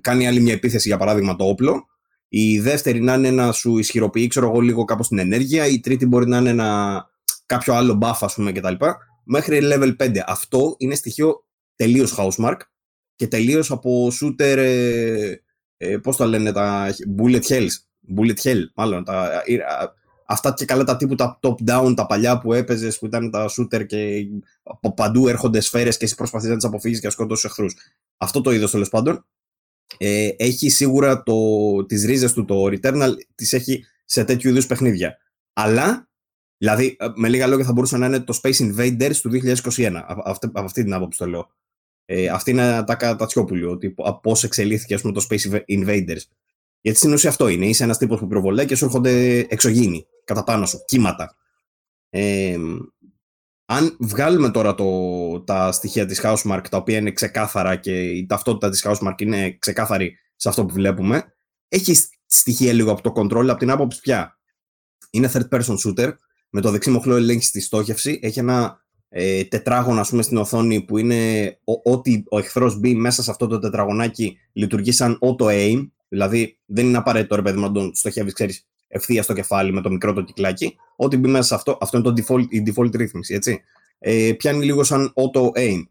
κάνει 0.01 0.27
άλλη 0.27 0.41
μια 0.41 0.53
επίθεση 0.53 0.89
για 0.89 0.99
παράδειγμα 0.99 1.37
το 1.37 1.45
όπλο, 1.45 1.87
η 2.37 2.61
δεύτερη 2.61 3.01
να 3.01 3.15
είναι 3.15 3.31
να 3.31 3.53
σου 3.53 3.79
ισχυροποιεί 3.79 4.27
ξέρω 4.27 4.47
εγώ 4.47 4.61
λίγο 4.61 4.85
κάπως 4.85 5.09
την 5.09 5.19
ενέργεια, 5.19 5.67
η 5.67 5.81
τρίτη 5.81 6.07
μπορεί 6.07 6.29
να 6.29 6.39
είναι 6.39 6.53
να, 6.53 6.67
κάποιο 7.47 7.75
άλλο 7.75 7.99
buff 8.03 8.17
ας 8.21 8.35
πούμε 8.35 8.53
κτλ. 8.53 8.75
Μέχρι 9.25 9.61
level 9.63 9.97
5. 9.97 10.17
Αυτό 10.27 10.75
είναι 10.79 10.95
στοιχείο 10.95 11.45
τελείως 11.77 12.15
housemark 12.19 12.57
και 13.15 13.27
τελείως 13.27 13.71
από 13.71 14.09
shooter, 14.21 14.57
ε, 14.57 15.35
ε, 15.77 15.97
πώς 15.97 16.17
τα 16.17 16.27
λένε 16.27 16.53
τα 16.53 16.95
bullet 17.19 17.43
hells, 17.43 17.73
bullet 18.17 18.41
hell 18.43 18.61
μάλλον, 18.75 19.05
τα, 19.05 19.43
ε, 19.45 19.57
αυτά 20.27 20.53
και 20.53 20.65
καλά 20.65 20.85
τα 20.85 20.97
τύπου 20.97 21.15
τα 21.15 21.39
top 21.43 21.71
down, 21.71 21.93
τα 21.97 22.07
παλιά 22.07 22.39
που 22.39 22.53
έπαιζες 22.53 22.99
που 22.99 23.07
ήταν 23.07 23.31
τα 23.31 23.49
shooter 23.49 23.87
και 23.87 24.27
από 24.63 24.95
παντού 24.95 25.29
έρχονται 25.29 25.61
σφαίρες 25.61 25.97
και 25.97 26.05
εσύ 26.05 26.15
προσπαθείς 26.15 26.49
να 26.49 26.57
τις 26.57 26.65
αποφύγεις 26.65 27.01
και 27.01 27.07
να 27.07 27.13
σκοτώσεις 27.13 27.45
εχθρούς. 27.45 27.75
Αυτό 28.17 28.41
το 28.41 28.51
είδος 28.51 28.71
τέλος 28.71 28.89
πάντων. 28.89 29.27
Ε, 29.99 30.29
έχει 30.37 30.69
σίγουρα 30.71 31.23
το, 31.23 31.35
τις 31.87 32.05
ρίζες 32.05 32.33
του 32.33 32.45
το 32.45 32.65
Returnal, 32.65 33.11
τις 33.35 33.53
έχει 33.53 33.85
σε 34.05 34.25
τέτοιου 34.25 34.51
είδους 34.51 34.67
παιχνίδια. 34.67 35.19
Αλλά 35.53 36.09
Δηλαδή, 36.59 36.97
με 37.15 37.29
λίγα 37.29 37.47
λόγια, 37.47 37.65
θα 37.65 37.73
μπορούσε 37.73 37.97
να 37.97 38.07
είναι 38.07 38.21
το 38.21 38.41
Space 38.43 38.57
Invaders 38.57 39.17
του 39.23 39.31
2021. 39.31 40.03
Από 40.07 40.23
αυτή, 40.25 40.47
από 40.47 40.61
αυτή 40.61 40.83
την 40.83 40.93
άποψη 40.93 41.19
το 41.19 41.27
λέω. 41.27 41.51
Ε, 42.05 42.29
αυτή 42.29 42.51
είναι 42.51 42.85
τα 42.85 42.95
κατατσιόπουλου, 42.95 43.71
ότι 43.71 43.95
πώς 44.23 44.45
εξελίχθηκε 44.45 44.95
ας 44.95 45.01
πούμε, 45.01 45.13
το 45.13 45.27
Space 45.31 45.61
Invaders. 45.69 46.21
Γιατί 46.81 46.99
στην 46.99 47.13
ουσία 47.13 47.31
αυτό 47.31 47.49
είναι. 47.49 47.67
Είσαι 47.67 47.85
ένας 47.85 47.99
τύπος 47.99 48.19
που 48.19 48.27
πυροβολάει 48.27 48.67
και 48.67 48.75
σου 48.75 48.85
έρχονται 48.85 49.39
εξωγήινοι 49.49 50.07
κατά 50.25 50.45
πάνω 50.45 50.67
σου, 50.67 50.85
κύματα. 50.87 51.37
Ε, 52.11 52.57
αν 53.75 53.97
βγάλουμε 54.01 54.51
τώρα 54.51 54.75
το, 54.75 55.41
τα 55.41 55.73
στοιχεία 55.73 56.07
της 56.07 56.21
Housemark, 56.25 56.63
τα 56.71 56.77
οποία 56.77 56.99
είναι 56.99 57.13
ξεκάθαρα 57.13 57.77
και 57.77 58.03
η 58.03 58.27
ταυτότητα 58.27 58.71
της 58.71 58.87
Housemark 58.87 59.21
είναι 59.21 59.57
ξεκάθαρη 59.59 60.17
σε 60.37 60.49
αυτό 60.49 60.65
που 60.65 60.75
βλέπουμε, 60.75 61.35
έχει 61.69 61.97
στοιχεία 62.27 62.73
λίγο 62.73 62.91
από 62.91 63.03
το 63.03 63.13
control, 63.17 63.49
από 63.49 63.59
την 63.59 63.71
άποψη 63.71 64.01
πια. 64.01 64.39
Είναι 65.11 65.31
third 65.33 65.49
person 65.49 65.75
shooter, 65.87 66.13
με 66.51 66.61
το 66.61 66.71
δεξί 66.71 66.91
μοχλό 66.91 67.17
ελέγχει 67.17 67.51
τη 67.51 67.61
στόχευση, 67.61 68.19
έχει 68.23 68.39
ένα 68.39 68.85
ε, 69.09 69.45
τετράγωνα 69.45 70.01
ας 70.01 70.09
πούμε, 70.09 70.23
στην 70.23 70.37
οθόνη 70.37 70.81
που 70.81 70.99
είναι 70.99 71.53
ό,τι 71.83 72.23
ο 72.31 72.39
εχθρός 72.39 72.79
μπει 72.79 72.95
μέσα 72.95 73.23
σε 73.23 73.31
αυτό 73.31 73.47
το 73.47 73.59
τετραγωνάκι 73.59 74.37
λειτουργεί 74.53 74.93
σαν 74.93 75.19
auto-aim, 75.21 75.91
δηλαδή 76.09 76.61
δεν 76.67 76.87
είναι 76.87 76.97
απαραίτητο 76.97 77.35
ρε 77.35 77.43
παιδί 77.43 77.61
να 77.61 77.73
τον 77.73 77.95
στοχεύεις, 77.95 78.33
ξέρεις, 78.33 78.67
ευθεία 78.95 79.23
στο 79.23 79.33
κεφάλι 79.33 79.73
με 79.73 79.81
το 79.81 79.91
μικρό 79.91 80.13
το 80.13 80.23
κυκλάκι. 80.23 80.77
Ό,τι 80.97 81.17
μπει 81.17 81.29
μέσα 81.29 81.45
σε 81.45 81.55
αυτό, 81.55 81.79
αυτό 81.81 81.99
είναι 81.99 82.13
το 82.13 82.23
default, 82.23 82.45
η 82.49 82.63
default 82.67 82.95
ρύθμιση, 82.95 83.35
έτσι. 83.35 83.61
Ε, 83.99 84.33
πιάνει 84.37 84.65
λίγο 84.65 84.85
σαν 84.85 85.13
auto-aim. 85.15 85.83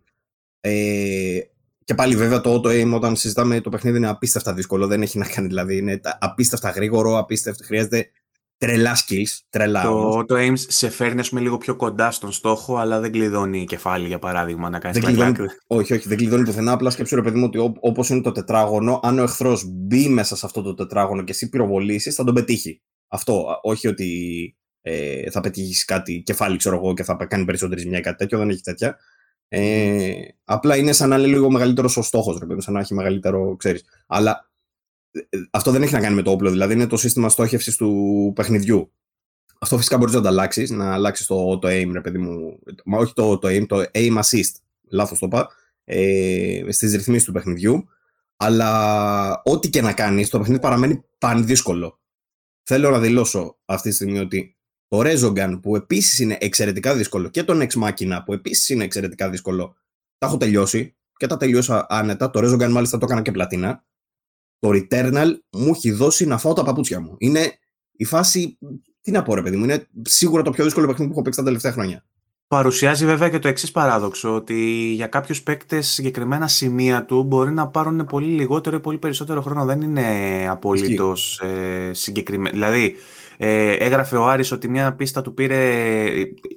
Ε, 0.59 1.39
και 1.83 1.93
πάλι 1.95 2.15
βέβαια 2.15 2.41
το 2.41 2.53
auto-aim 2.53 2.91
όταν 2.93 3.15
συζητάμε 3.15 3.61
το 3.61 3.69
παιχνίδι 3.69 3.97
είναι 3.97 4.09
απίστευτα 4.09 4.53
δύσκολο, 4.53 4.87
δεν 4.87 5.01
έχει 5.01 5.17
να 5.17 5.25
κάνει 5.25 5.47
δηλαδή, 5.47 5.77
είναι 5.77 5.99
απίστευτα 6.19 6.69
γρήγορο, 6.69 7.17
απίστευτα, 7.17 7.65
χρειάζεται 7.65 8.09
τρελά 8.57 8.95
skills, 8.95 9.39
τρελά 9.49 9.81
Το 9.81 10.19
auto-aim 10.19 10.53
σε 10.55 10.89
φέρνει 10.89 11.19
ας 11.19 11.29
πούμε, 11.29 11.41
λίγο 11.41 11.57
πιο 11.57 11.75
κοντά 11.75 12.11
στον 12.11 12.31
στόχο, 12.31 12.77
αλλά 12.77 12.99
δεν 12.99 13.11
κλειδώνει 13.11 13.65
κεφάλι 13.65 14.07
για 14.07 14.19
παράδειγμα 14.19 14.69
να 14.69 14.79
κάνει 14.79 14.99
κλειδώνει, 14.99 15.35
Όχι, 15.67 15.93
όχι, 15.93 16.07
δεν 16.07 16.17
κλειδώνει 16.17 16.43
πουθενά, 16.43 16.71
απλά 16.71 16.89
σκέψου 16.89 17.15
ρε 17.15 17.21
παιδί 17.21 17.37
μου 17.37 17.45
ότι 17.45 17.77
όπως 17.79 18.09
είναι 18.09 18.21
το 18.21 18.31
τετράγωνο, 18.31 18.99
αν 19.03 19.19
ο 19.19 19.23
εχθρός 19.23 19.65
μπει 19.67 20.09
μέσα 20.09 20.35
σε 20.35 20.45
αυτό 20.45 20.61
το 20.61 20.73
τετράγωνο 20.73 21.23
και 21.23 21.31
εσύ 21.31 21.49
πυροβολήσεις, 21.49 22.15
θα 22.15 22.23
τον 22.23 22.33
πετύχει. 22.33 22.81
Αυτό, 23.13 23.59
όχι 23.61 23.87
ότι 23.87 24.55
ε, 24.81 25.29
θα 25.29 25.41
πετύχεις 25.41 25.85
κάτι 25.85 26.21
κεφάλι, 26.25 26.57
ξέρω 26.57 26.75
εγώ, 26.75 26.93
και 26.93 27.03
θα 27.03 27.15
κάνει 27.15 27.45
περισσότερη 27.45 27.81
ζημιά 27.81 27.97
ή 27.97 28.01
κάτι 28.01 28.17
τέτοιο, 28.17 28.37
δεν 28.37 28.49
έχει 28.49 28.61
τέτοια. 28.61 28.97
Ε, 29.47 30.13
απλά 30.43 30.77
είναι 30.77 30.91
σαν 30.91 31.09
να 31.09 31.17
είναι 31.17 31.27
λίγο 31.27 31.51
μεγαλύτερος 31.51 31.97
ο 31.97 32.01
στόχος, 32.01 32.37
ρε 32.39 32.45
παιδί, 32.45 32.61
σαν 32.61 32.73
να 32.73 32.79
έχει 32.79 32.93
μεγαλύτερο, 32.93 33.55
ξέρεις. 33.55 33.83
Αλλά 34.07 34.51
ε, 35.11 35.19
αυτό 35.51 35.71
δεν 35.71 35.81
έχει 35.81 35.93
να 35.93 35.99
κάνει 35.99 36.15
με 36.15 36.21
το 36.21 36.31
όπλο, 36.31 36.49
δηλαδή 36.49 36.73
είναι 36.73 36.87
το 36.87 36.97
σύστημα 36.97 37.29
στόχευσης 37.29 37.75
του 37.75 38.31
παιχνιδιού. 38.35 38.91
Αυτό 39.59 39.77
φυσικά 39.77 39.97
μπορείς 39.97 40.13
να 40.13 40.21
το 40.21 40.27
αλλάξεις, 40.27 40.69
να 40.69 40.93
αλλάξεις 40.93 41.25
το, 41.25 41.59
το 41.59 41.67
aim, 41.67 41.89
ρε 41.91 42.01
παιδί 42.01 42.17
μου. 42.17 42.59
Μα 42.85 42.97
όχι 42.97 43.13
το, 43.13 43.37
το 43.37 43.47
aim, 43.47 43.65
το 43.67 43.83
aim 43.93 44.17
assist. 44.17 44.55
Λάθος 44.89 45.19
το 45.19 45.25
είπα. 45.25 45.49
Ε, 45.83 46.63
Στις 46.69 46.95
ρυθμίσεις 46.95 47.23
του 47.23 47.31
παιχνιδιού. 47.31 47.87
Αλλά 48.37 49.41
ό,τι 49.43 49.69
και 49.69 49.81
να 49.81 49.93
κάνεις, 49.93 50.29
το 50.29 50.37
παιχνίδι 50.37 50.59
παραμένει 50.59 51.03
πανδύσκολο. 51.17 51.97
Θέλω 52.63 52.89
να 52.89 52.99
δηλώσω 52.99 53.59
αυτή 53.65 53.89
τη 53.89 53.95
στιγμή 53.95 54.19
ότι 54.19 54.57
το 54.87 54.99
Rezogun 55.03 55.59
που 55.61 55.75
επίσης 55.75 56.19
είναι 56.19 56.37
εξαιρετικά 56.39 56.95
δύσκολο 56.95 57.29
και 57.29 57.43
τον 57.43 57.61
Ex 57.61 57.83
Machina 57.83 58.21
που 58.25 58.33
επίσης 58.33 58.69
είναι 58.69 58.83
εξαιρετικά 58.83 59.29
δύσκολο, 59.29 59.75
τα 60.17 60.27
έχω 60.27 60.37
τελειώσει 60.37 60.95
και 61.17 61.27
τα 61.27 61.37
τελειώσα 61.37 61.85
άνετα. 61.89 62.29
Το 62.29 62.39
Rezogun 62.39 62.69
μάλιστα 62.69 62.97
το 62.97 63.05
έκανα 63.05 63.21
και 63.21 63.31
πλατίνα. 63.31 63.85
Το 64.59 64.69
Returnal 64.69 65.31
μου 65.51 65.71
έχει 65.75 65.91
δώσει 65.91 66.25
να 66.25 66.37
φάω 66.37 66.53
τα 66.53 66.63
παπούτσια 66.63 66.99
μου. 66.99 67.15
Είναι 67.17 67.59
η 67.91 68.05
φάση. 68.05 68.57
Τι 69.01 69.11
να 69.11 69.23
πω, 69.23 69.35
ρε 69.35 69.41
παιδί 69.41 69.57
μου, 69.57 69.63
είναι 69.63 69.87
σίγουρα 70.01 70.43
το 70.43 70.51
πιο 70.51 70.63
δύσκολο 70.63 70.87
παιχνίδι 70.87 71.07
που 71.07 71.13
έχω 71.13 71.23
παίξει 71.23 71.39
τα 71.39 71.45
τελευταία 71.45 71.71
χρόνια. 71.71 72.05
Παρουσιάζει 72.53 73.05
βέβαια 73.05 73.29
και 73.29 73.39
το 73.39 73.47
εξής 73.47 73.71
παράδοξο, 73.71 74.35
ότι 74.35 74.55
για 74.95 75.07
κάποιους 75.07 75.43
παίκτες 75.43 75.87
συγκεκριμένα 75.87 76.47
σημεία 76.47 77.05
του 77.05 77.23
μπορεί 77.23 77.51
να 77.51 77.67
πάρουν 77.67 78.05
πολύ 78.05 78.27
λιγότερο 78.27 78.75
ή 78.75 78.79
πολύ 78.79 78.97
περισσότερο 78.97 79.41
χρόνο. 79.41 79.65
Δεν 79.65 79.81
είναι 79.81 80.47
απολύτως 80.49 81.39
ε, 81.39 81.93
συγκεκριμένο. 81.93 82.53
Δηλαδή, 82.53 82.95
ε, 83.37 83.71
έγραφε 83.71 84.15
ο 84.15 84.27
Άρης 84.27 84.51
ότι 84.51 84.69
μια 84.69 84.93
πίστα 84.95 85.21
του 85.21 85.33
πήρε, 85.33 85.81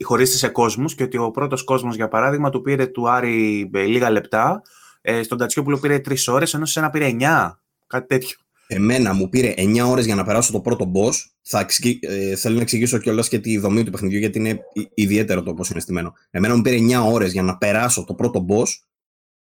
χωρίστη 0.02 0.36
σε 0.36 0.48
κόσμους 0.48 0.94
και 0.94 1.02
ότι 1.02 1.18
ο 1.18 1.30
πρώτος 1.30 1.64
κόσμος, 1.64 1.96
για 1.96 2.08
παράδειγμα, 2.08 2.50
του 2.50 2.62
πήρε 2.62 2.86
του 2.86 3.08
Άρη 3.08 3.70
ε, 3.74 3.82
λίγα 3.82 4.10
λεπτά, 4.10 4.62
ε, 5.00 5.22
στον 5.22 5.38
Τατσιόπουλο 5.38 5.78
πήρε 5.78 5.98
τρεις 5.98 6.28
ώρες, 6.28 6.54
ενώ 6.54 6.66
σε 6.66 6.78
ένα 6.78 6.90
πήρε 6.90 7.04
εννιά, 7.04 7.60
κάτι 7.86 8.06
τέτοιο. 8.06 8.36
Εμένα 8.66 9.14
μου 9.14 9.28
πήρε 9.28 9.54
9 9.56 9.88
ώρες 9.88 10.04
για 10.06 10.14
να 10.14 10.24
περάσω 10.24 10.52
το 10.52 10.60
πρώτο 10.60 10.92
boss. 10.94 11.14
Θα 11.48 11.66
ε, 12.00 12.36
θέλω 12.36 12.54
να 12.54 12.62
εξηγήσω 12.62 12.98
κιόλας 12.98 13.28
και 13.28 13.38
τη 13.38 13.58
δομή 13.58 13.84
του 13.84 13.90
παιχνιδιού, 13.90 14.18
γιατί 14.18 14.38
είναι 14.38 14.58
ιδιαίτερο 14.94 15.42
το 15.42 15.54
πώς 15.54 15.70
είναι 15.70 15.80
στημένο. 15.80 16.12
Εμένα 16.30 16.56
μου 16.56 16.62
πήρε 16.62 16.76
9 16.80 17.12
ώρες 17.12 17.32
για 17.32 17.42
να 17.42 17.56
περάσω 17.56 18.04
το 18.04 18.14
πρώτο 18.14 18.46
boss. 18.48 18.66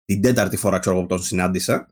Την 0.05 0.23
τέταρτη 0.23 0.57
φορά 0.57 0.79
ξέρω 0.79 0.97
εγώ 0.97 1.07
που 1.07 1.15
τον 1.15 1.23
συνάντησα. 1.23 1.87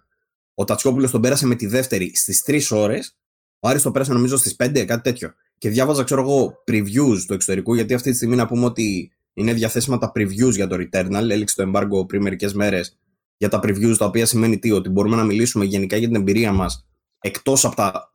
Ο 0.54 0.64
Τατσιόπουλος 0.64 1.11
τον 1.11 1.21
πέρασε 1.21 1.47
με 1.47 1.54
τη 1.54 1.66
δεύτερη 1.66 2.16
στις 2.16 2.42
3 2.47 2.61
ώρες 2.71 3.16
ο 3.64 3.69
Άρης 3.69 3.83
το 3.83 3.90
πέρασε 3.90 4.12
νομίζω 4.12 4.37
στις 4.37 4.57
5, 4.59 4.85
κάτι 4.85 5.02
τέτοιο. 5.02 5.33
Και 5.59 5.69
διάβαζα, 5.69 6.04
ξέρω 6.04 6.21
εγώ, 6.21 6.54
previews 6.66 7.19
του 7.26 7.35
εξωτερικού, 7.35 7.75
γιατί 7.75 7.95
αυτή 7.95 8.11
τη 8.11 8.16
στιγμή 8.16 8.37
να 8.37 8.47
πούμε 8.47 8.64
ότι 8.64 9.12
είναι 9.33 9.52
διαθέσιμα 9.52 9.99
τα 9.99 10.12
previews 10.14 10.52
για 10.52 10.66
το 10.66 10.76
Returnal. 10.78 11.31
Έληξε 11.31 11.57
το 11.57 11.71
embargo 11.75 12.07
πριν 12.07 12.23
μερικές 12.23 12.54
μέρες 12.54 12.99
για 13.37 13.49
τα 13.49 13.61
previews, 13.62 13.95
τα 13.99 14.07
οποία 14.07 14.26
σημαίνει 14.26 14.59
τι, 14.59 14.71
ότι 14.71 14.88
μπορούμε 14.88 15.16
να 15.16 15.25
μιλήσουμε 15.25 15.64
γενικά 15.64 15.97
για 15.97 16.07
την 16.07 16.16
εμπειρία 16.16 16.52
μας 16.52 16.87
εκτός 17.21 17.64
από 17.64 17.76
τα 17.76 18.12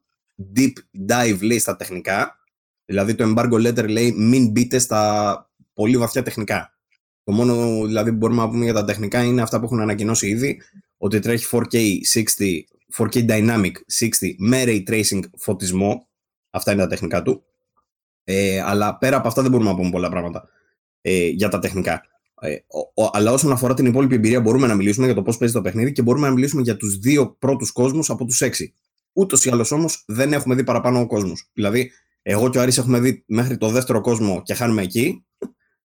deep 0.56 0.74
dive, 1.10 1.41
λέει, 1.41 1.60
στα 1.60 1.75
τεχνικά. 1.75 2.39
Δηλαδή 2.86 3.15
το 3.15 3.34
embargo 3.34 3.67
letter 3.67 3.89
λέει 3.89 4.12
μην 4.12 4.51
μπείτε 4.51 4.79
στα 4.79 5.51
πολύ 5.74 5.98
βαθιά 5.98 6.24
τεχνικά. 6.24 6.72
Το 7.24 7.32
μόνο 7.32 7.86
δηλαδή 7.86 8.12
που 8.12 8.17
μπορούμε 8.17 8.41
να 8.41 8.50
πούμε 8.50 8.63
για 8.63 8.74
τα 8.74 8.86
τεχνικά 8.86 9.24
είναι 9.24 9.41
αυτά 9.41 9.60
που 9.60 9.65
έχουν 9.65 9.79
ανακοινώσει 9.79 10.27
ήδη, 10.27 10.62
ότι 10.98 11.20
τρέχει 11.20 11.48
4K 11.51 11.98
60 12.13 12.24
4K 12.96 13.29
Dynamic 13.29 13.72
60 14.00 14.36
με 14.38 14.63
Ray 14.65 14.84
Tracing 14.89 15.22
φωτισμό. 15.38 16.08
Αυτά 16.50 16.72
είναι 16.72 16.82
τα 16.82 16.88
τεχνικά 16.88 17.22
του. 17.22 17.44
Ε, 18.24 18.62
αλλά 18.62 18.98
πέρα 18.98 19.17
από 19.17 19.27
αυτά 19.27 19.41
δεν 19.41 19.51
μπορούμε 19.51 19.70
να 19.70 19.75
πούμε 19.75 19.89
πολλά 19.89 20.10
πράγματα 20.10 20.50
ε, 21.01 21.27
για 21.27 21.50
τα 21.50 21.60
τεχνικά. 21.60 22.01
Ε, 22.41 22.53
ο, 22.53 23.03
ο, 23.03 23.10
αλλά 23.13 23.32
όσον 23.32 23.51
αφορά 23.51 23.74
την 23.74 23.86
υπόλοιπη 23.86 24.15
εμπειρία, 24.15 24.41
μπορούμε 24.41 24.67
να 24.67 24.75
μιλήσουμε 24.75 25.06
για 25.06 25.15
το 25.15 25.22
πώς 25.22 25.38
παίζει 25.38 25.53
το 25.53 25.62
παιχνίδι 25.62 25.91
και 25.91 26.01
μπορούμε 26.01 26.27
να 26.27 26.34
μιλήσουμε 26.34 26.62
για 26.62 26.77
τους 26.77 26.98
δύο 26.98 27.36
πρώτους 27.39 27.72
κόσμους 27.72 28.10
από 28.10 28.25
τους 28.25 28.41
έξι. 28.41 28.74
Ούτως 29.18 29.46
ή 29.46 29.50
άλλως 29.50 29.72
όμως 29.72 30.04
δεν 30.08 30.34
έχουμε 30.34 30.56
δει 30.56 30.64
παραπάνω 30.64 31.08
κόσμο. 31.08 31.34
Δηλαδή, 31.54 31.92
εγώ 32.22 32.50
και 32.50 32.58
ο 32.58 32.62
Άρης 32.62 32.78
έχουμε 32.78 33.00
δει 33.00 33.24
μέχρι 33.28 33.58
το 33.58 33.70
δεύτερο 33.70 34.02
κόσμο 34.02 34.42
και 34.44 34.54
χάνουμε 34.54 34.82
εκεί. 34.82 35.26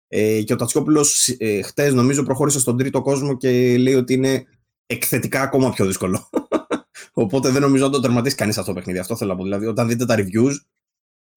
Ε, 0.08 0.42
και 0.42 0.52
ο 0.52 0.56
Τατσιόπουλος 0.56 1.28
ε, 1.38 1.62
χτες 1.62 1.94
νομίζω 1.94 2.22
προχώρησε 2.22 2.58
στον 2.58 2.76
τρίτο 2.76 3.02
κόσμο 3.02 3.36
και 3.36 3.78
λέει 3.78 3.94
ότι 3.94 4.12
είναι 4.12 4.44
εκθετικά 4.86 5.42
ακόμα 5.42 5.72
πιο 5.72 5.86
δύσκολο. 5.86 6.30
Οπότε 7.12 7.50
δεν 7.50 7.62
νομίζω 7.62 7.84
να 7.84 7.90
το 7.90 8.00
τερματίσει 8.00 8.36
κανείς 8.36 8.58
αυτό 8.58 8.72
το 8.72 8.78
παιχνίδι. 8.78 8.98
Αυτό 8.98 9.16
θέλω 9.16 9.30
να 9.30 9.36
πω. 9.36 9.42
Δηλαδή, 9.42 9.66
όταν 9.66 9.88
δείτε 9.88 10.04
τα 10.04 10.14
reviews, 10.18 10.54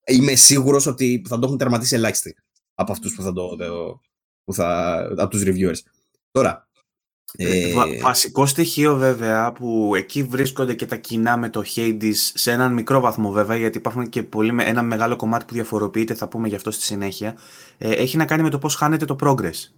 είμαι 0.05 0.35
σίγουρος 0.35 0.85
ότι 0.85 1.25
θα 1.27 1.39
το 1.39 1.45
έχουν 1.45 1.57
τερματίσει 1.57 1.95
ελάχιστοι 1.95 2.35
από 2.73 2.91
αυτούς 2.91 3.15
που 3.15 3.21
θα 3.21 3.33
το. 3.33 3.57
Που 4.43 4.53
θα, 4.53 4.97
από 5.17 5.27
τους 5.27 5.43
reviewers. 5.45 5.79
Τώρα. 6.31 6.64
Ε... 7.37 7.73
βασικό 8.01 8.45
στοιχείο 8.45 8.95
βέβαια 8.95 9.51
που 9.51 9.93
εκεί 9.95 10.23
βρίσκονται 10.23 10.73
και 10.73 10.85
τα 10.85 10.95
κοινά 10.95 11.37
με 11.37 11.49
το 11.49 11.63
Hades 11.75 12.13
σε 12.33 12.51
έναν 12.51 12.73
μικρό 12.73 12.99
βαθμό 12.99 13.31
βέβαια 13.31 13.57
γιατί 13.57 13.77
υπάρχουν 13.77 14.09
και 14.09 14.23
πολύ, 14.23 14.55
ένα 14.59 14.81
μεγάλο 14.81 15.15
κομμάτι 15.15 15.45
που 15.45 15.53
διαφοροποιείται 15.53 16.13
θα 16.13 16.27
πούμε 16.27 16.47
γι' 16.47 16.55
αυτό 16.55 16.71
στη 16.71 16.83
συνέχεια 16.83 17.37
ε, 17.77 17.91
έχει 17.91 18.17
να 18.17 18.25
κάνει 18.25 18.43
με 18.43 18.49
το 18.49 18.57
πώς 18.57 18.75
χάνεται 18.75 19.05
το 19.05 19.15
progress 19.21 19.69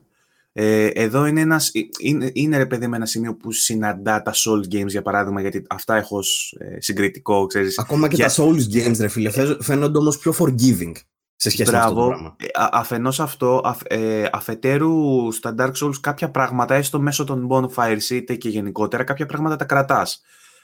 ε, 0.60 0.86
εδώ 0.86 1.26
είναι, 1.26 1.42
ένας, 1.42 1.72
ε, 1.74 1.80
είναι, 2.00 2.32
είναι 2.34 2.58
ρε 2.58 2.66
παιδί 2.66 2.88
με 2.88 2.96
ένα 2.96 3.06
σημείο 3.06 3.36
που 3.36 3.52
συναντά 3.52 4.22
τα 4.22 4.34
Souls 4.34 4.76
Games 4.76 4.88
για 4.88 5.02
παράδειγμα, 5.02 5.42
γιατί 5.42 5.64
αυτά 5.70 5.96
έχω 5.96 6.20
ε, 6.58 6.82
συγκριτικό, 6.82 7.46
ξέρεις. 7.46 7.80
Ακόμα 7.80 8.08
και 8.08 8.18
τα 8.18 8.30
Souls 8.30 8.74
Games, 8.74 8.98
ρε 9.00 9.08
φίλε, 9.08 9.32
φαίνονται 9.60 9.98
όμως 9.98 10.18
πιο 10.18 10.36
forgiving 10.40 10.92
σε 11.40 11.50
σχέση 11.50 11.72
Μπράβο. 11.72 11.94
με 11.94 12.02
αυτό 12.02 12.04
το 12.04 12.08
πράγμα. 12.10 12.36
Ε, 12.40 12.78
αφενός 12.78 13.20
αυτό, 13.20 13.62
αφ, 13.64 13.82
ε, 13.84 14.30
αφετέρου 14.32 15.32
στα 15.32 15.56
Dark 15.58 15.72
Souls 15.72 15.96
κάποια 16.02 16.32
πράγματα, 16.32 16.76
έστω 16.76 17.00
μέσω 17.00 17.24
των 17.24 17.48
Bonfires 17.52 18.10
είτε 18.10 18.36
και 18.36 18.50
γενικότερα, 18.50 19.04
κάποια 19.04 19.26
πράγματα 19.26 19.56
τα 19.56 19.66
κρατάς. 19.66 20.22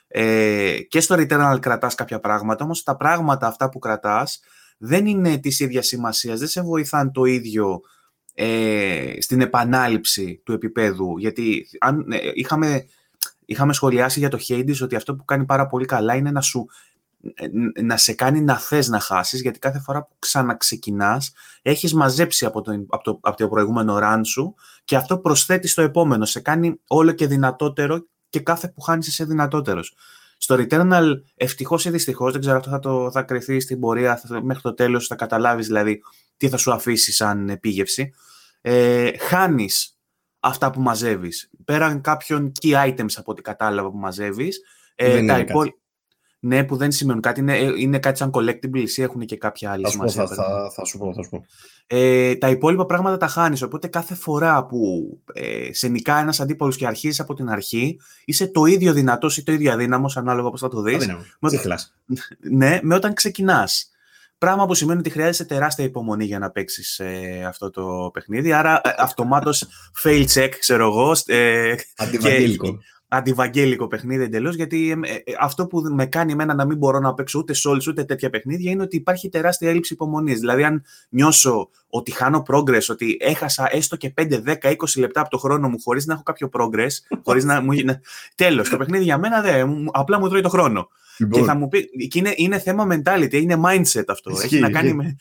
Ε, 0.08 0.77
και 0.88 1.00
στο 1.00 1.15
Returnal 1.15 1.58
κρατάς 1.60 1.96
κάποια 1.96 2.20
πράγματα, 2.20 2.63
όμως 2.63 2.84
τα 2.84 2.98
πράγματα 2.98 3.48
αυτά 3.48 3.70
που 3.70 3.80
κρατάς 3.80 4.39
δεν 4.77 5.06
είναι 5.06 5.38
της 5.38 5.60
ίδιας 5.60 5.88
σημασίας, 5.88 6.39
δεν 6.39 6.48
σε 6.48 6.62
βοηθάνε 6.62 7.12
το 7.12 7.24
ίδιο 7.25 7.82
ε, 8.34 9.13
στην 9.20 9.42
επανάληψη 9.42 10.42
του 10.46 10.51
επίπεδου. 10.53 11.18
Γιατί 11.18 11.68
αν, 11.80 12.12
ε, 12.12 12.18
είχαμε, 12.34 12.86
είχαμε 13.46 13.74
σχολιάσει 13.74 14.20
για 14.20 14.30
το 14.30 14.38
Hades 14.48 14.82
ότι 14.82 14.96
αυτό 14.96 15.15
που 15.15 15.25
κάνει 15.25 15.46
πάρα 15.46 15.68
πολύ 15.68 15.86
καλά 15.86 16.15
είναι 16.15 16.32
να 16.32 16.42
σου 16.42 16.65
ε, 16.93 16.93
να 17.82 17.98
σε 17.98 18.13
κάνει 18.13 18.42
να 18.42 18.58
θες 18.58 18.88
να 18.88 19.00
χάσεις, 19.00 19.42
γιατί 19.42 19.60
κάθε 19.60 19.80
φορά 19.80 20.03
που 20.03 20.15
ξαναξεκινάς 20.20 21.34
έχεις 21.62 21.94
μαζέψει 21.94 22.46
από 22.46 22.62
το, 22.62 22.86
από 22.89 23.03
το, 23.03 23.20
από 23.22 23.38
το 23.38 23.48
προηγούμενο 23.48 24.00
run 24.01 24.22
σου 24.24 24.56
και 24.84 24.96
αυτό 24.96 25.18
προσθέτει 25.18 25.68
στο 25.68 25.82
επόμενο, 25.82 26.25
σε 26.25 26.39
κάνει 26.39 26.80
όλο 26.88 27.12
και 27.12 27.27
δυνατότερο 27.27 28.06
και 28.30 28.39
κάθε 28.39 28.68
που 28.68 28.82
χάνεις 28.82 29.08
είσαι 29.08 29.25
δυνατότερος. 29.25 29.96
Στο 30.38 30.56
Returnal, 30.60 31.12
ευτυχώς 31.36 31.86
ή 31.86 31.89
δυστυχώς, 31.89 32.32
δεν 32.32 32.42
ξέρω, 32.42 32.58
αυτό 32.58 32.70
θα, 32.70 32.80
το, 32.80 33.12
θα 33.12 33.22
κρυθεί 33.22 33.60
στην 33.60 33.80
πορεία 33.80 34.22
μέχρι 34.44 34.62
το 34.62 34.74
τέλος, 34.74 35.08
θα 35.08 35.15
καταλάβεις 35.15 35.68
δηλαδή 35.68 36.01
τι 36.38 36.50
θα 36.50 36.58
σου 36.58 36.72
αφήσει 36.72 37.12
σαν 37.12 37.50
επίγευση. 37.50 38.13
Ε, 38.62 39.18
Χάνεις 39.18 39.98
αυτά 40.39 40.72
που 40.72 40.82
μαζεύεις. 40.82 41.50
Πέραν 41.65 42.01
κάποιων 42.01 42.51
key 42.62 42.88
items 42.88 43.13
από 43.15 43.32
ό,τι 43.32 43.42
κατάλαβα 43.42 43.92
που 43.92 43.98
μαζεύεις. 43.98 44.62
Ε, 44.96 45.25
τα 45.25 45.39
υπόλοιπα. 45.39 45.77
Ναι, 46.46 46.64
που 46.64 46.76
δεν 46.76 46.92
σημαίνουν 46.92 47.22
κάτι. 47.22 47.40
Είναι, 47.40 47.58
είναι 47.78 48.00
κάτι 48.00 48.18
σαν 48.18 48.32
collectibles 48.34 48.90
ή 48.96 49.02
έχουν 49.02 49.26
και 49.26 49.38
κάποια 49.38 49.72
άλλη 49.72 49.90
σημασία. 49.90 50.28
Θα, 50.28 50.36
θα, 50.36 50.72
θα, 50.76 50.86
σου 50.86 50.98
πω, 50.98 51.14
θα 51.14 51.24
σου 51.24 51.30
πω. 51.30 51.46
Ε, 51.88 52.36
τα 52.36 52.50
υπόλοιπα 52.50 52.86
πράγματα 52.86 53.18
τα 53.18 53.28
χάνεις. 53.28 53.62
Οπότε 53.62 53.88
κάθε 53.88 54.16
φορά 54.16 54.66
που 54.66 55.08
ε, 55.34 55.74
σε 55.74 55.88
νικά 55.88 56.20
ένας 56.20 56.40
αντίπαλος 56.40 56.78
και 56.78 56.88
αρχίζεις 56.88 57.20
από 57.20 57.34
την 57.34 57.50
αρχή, 57.50 58.00
είσαι 58.26 58.48
το 58.48 58.66
ίδιο 58.66 58.94
δυνατός 58.94 59.38
ή 59.38 59.44
το 59.44 59.52
ίδιο 59.52 59.72
αδύναμος, 59.72 60.18
ανάλογα 60.18 60.50
πώ 60.50 60.58
θα 60.58 60.68
το 60.70 60.82
δεις. 60.82 61.08
Με, 61.40 61.50
ναι, 62.58 62.80
με 62.82 62.96
όταν 62.96 63.14
ξεκινάς. 63.14 63.88
Πράγμα 64.38 64.66
που 64.66 64.74
σημαίνει 64.74 65.00
ότι 65.00 65.10
χρειάζεται 65.10 65.54
τεράστια 65.54 65.86
υπομονή 65.86 66.26
για 66.26 66.40
να 66.40 66.52
παίξεις 66.52 67.00
ε, 67.00 67.44
αυτό 67.48 67.70
το 67.70 68.10
παιχνίδι. 68.14 68.54
Άρα, 68.54 68.82
ε, 68.84 68.90
αυτομάτως 68.98 69.66
fail 70.04 70.26
check, 70.34 70.50
ξέρω 70.60 70.88
εγώ. 70.88 71.12
Ε, 71.26 71.76
Αντιβαγγέλικο. 71.98 72.78
αντιβαγγέλικο 73.13 73.88
παιχνίδι 73.88 74.24
εντελώς. 74.24 74.55
Γιατί 74.55 74.91
ε, 75.03 75.13
ε, 75.13 75.34
αυτό 75.39 75.67
που 75.67 75.82
με 75.82 76.05
κάνει 76.05 76.32
εμένα 76.32 76.53
να 76.53 76.65
μην 76.65 76.77
μπορώ 76.77 77.00
να 77.00 77.13
παίξω 77.13 77.39
ούτε 77.39 77.53
Souls 77.65 77.88
ούτε 77.88 78.03
τέτοια 78.03 78.29
παιχνίδια 78.29 78.72
είναι 78.72 78.84
ότι 78.84 78.96
υπάρχει 78.96 79.29
τεράστια 79.29 79.70
έλλειψη 79.70 79.93
υπομονής. 79.93 80.39
Δηλαδή, 80.39 80.63
αν 80.63 80.84
νιώσω 81.10 81.70
ότι 81.88 82.12
χάνω 82.12 82.43
progress, 82.48 82.86
ότι 82.89 83.17
έχασα 83.20 83.67
έστω 83.72 83.96
και 83.96 84.13
5, 84.22 84.43
10, 84.46 84.55
20 84.62 84.75
λεπτά 84.98 85.22
από 85.22 85.29
το 85.29 85.38
χρόνο 85.38 85.70
μου 85.70 85.77
χωρίς 85.84 86.05
να 86.05 86.13
έχω 86.13 86.24
κάποιο 86.24 86.50
progress, 86.53 86.91
χωρίς 87.25 87.43
να 87.43 87.62
μου. 87.62 87.72
Τέλος. 88.36 88.70
Το 88.70 88.77
παιχνίδι 88.77 89.03
για 89.03 89.17
μένα 89.17 89.41
δεν. 89.41 89.89
Απλά 89.91 90.20
μου 90.20 90.29
τρώει 90.29 90.41
το 90.41 90.50
χρόνο. 90.50 90.88
Λοιπόν. 91.17 91.39
Και 91.39 91.46
θα 91.46 91.55
μου 91.55 91.67
πει, 91.67 92.08
και 92.08 92.20
είναι, 92.20 92.34
είναι 92.36 92.60
θέμα 92.60 92.88
mentality, 92.91 93.34
είναι 93.34 93.62
mindset 93.65 94.03
αυτό. 94.08 94.32
Ισχύει, 94.32 94.46
Έχει 94.46 94.60
να 94.60 94.70
κάνει 94.70 94.93
με. 94.93 95.15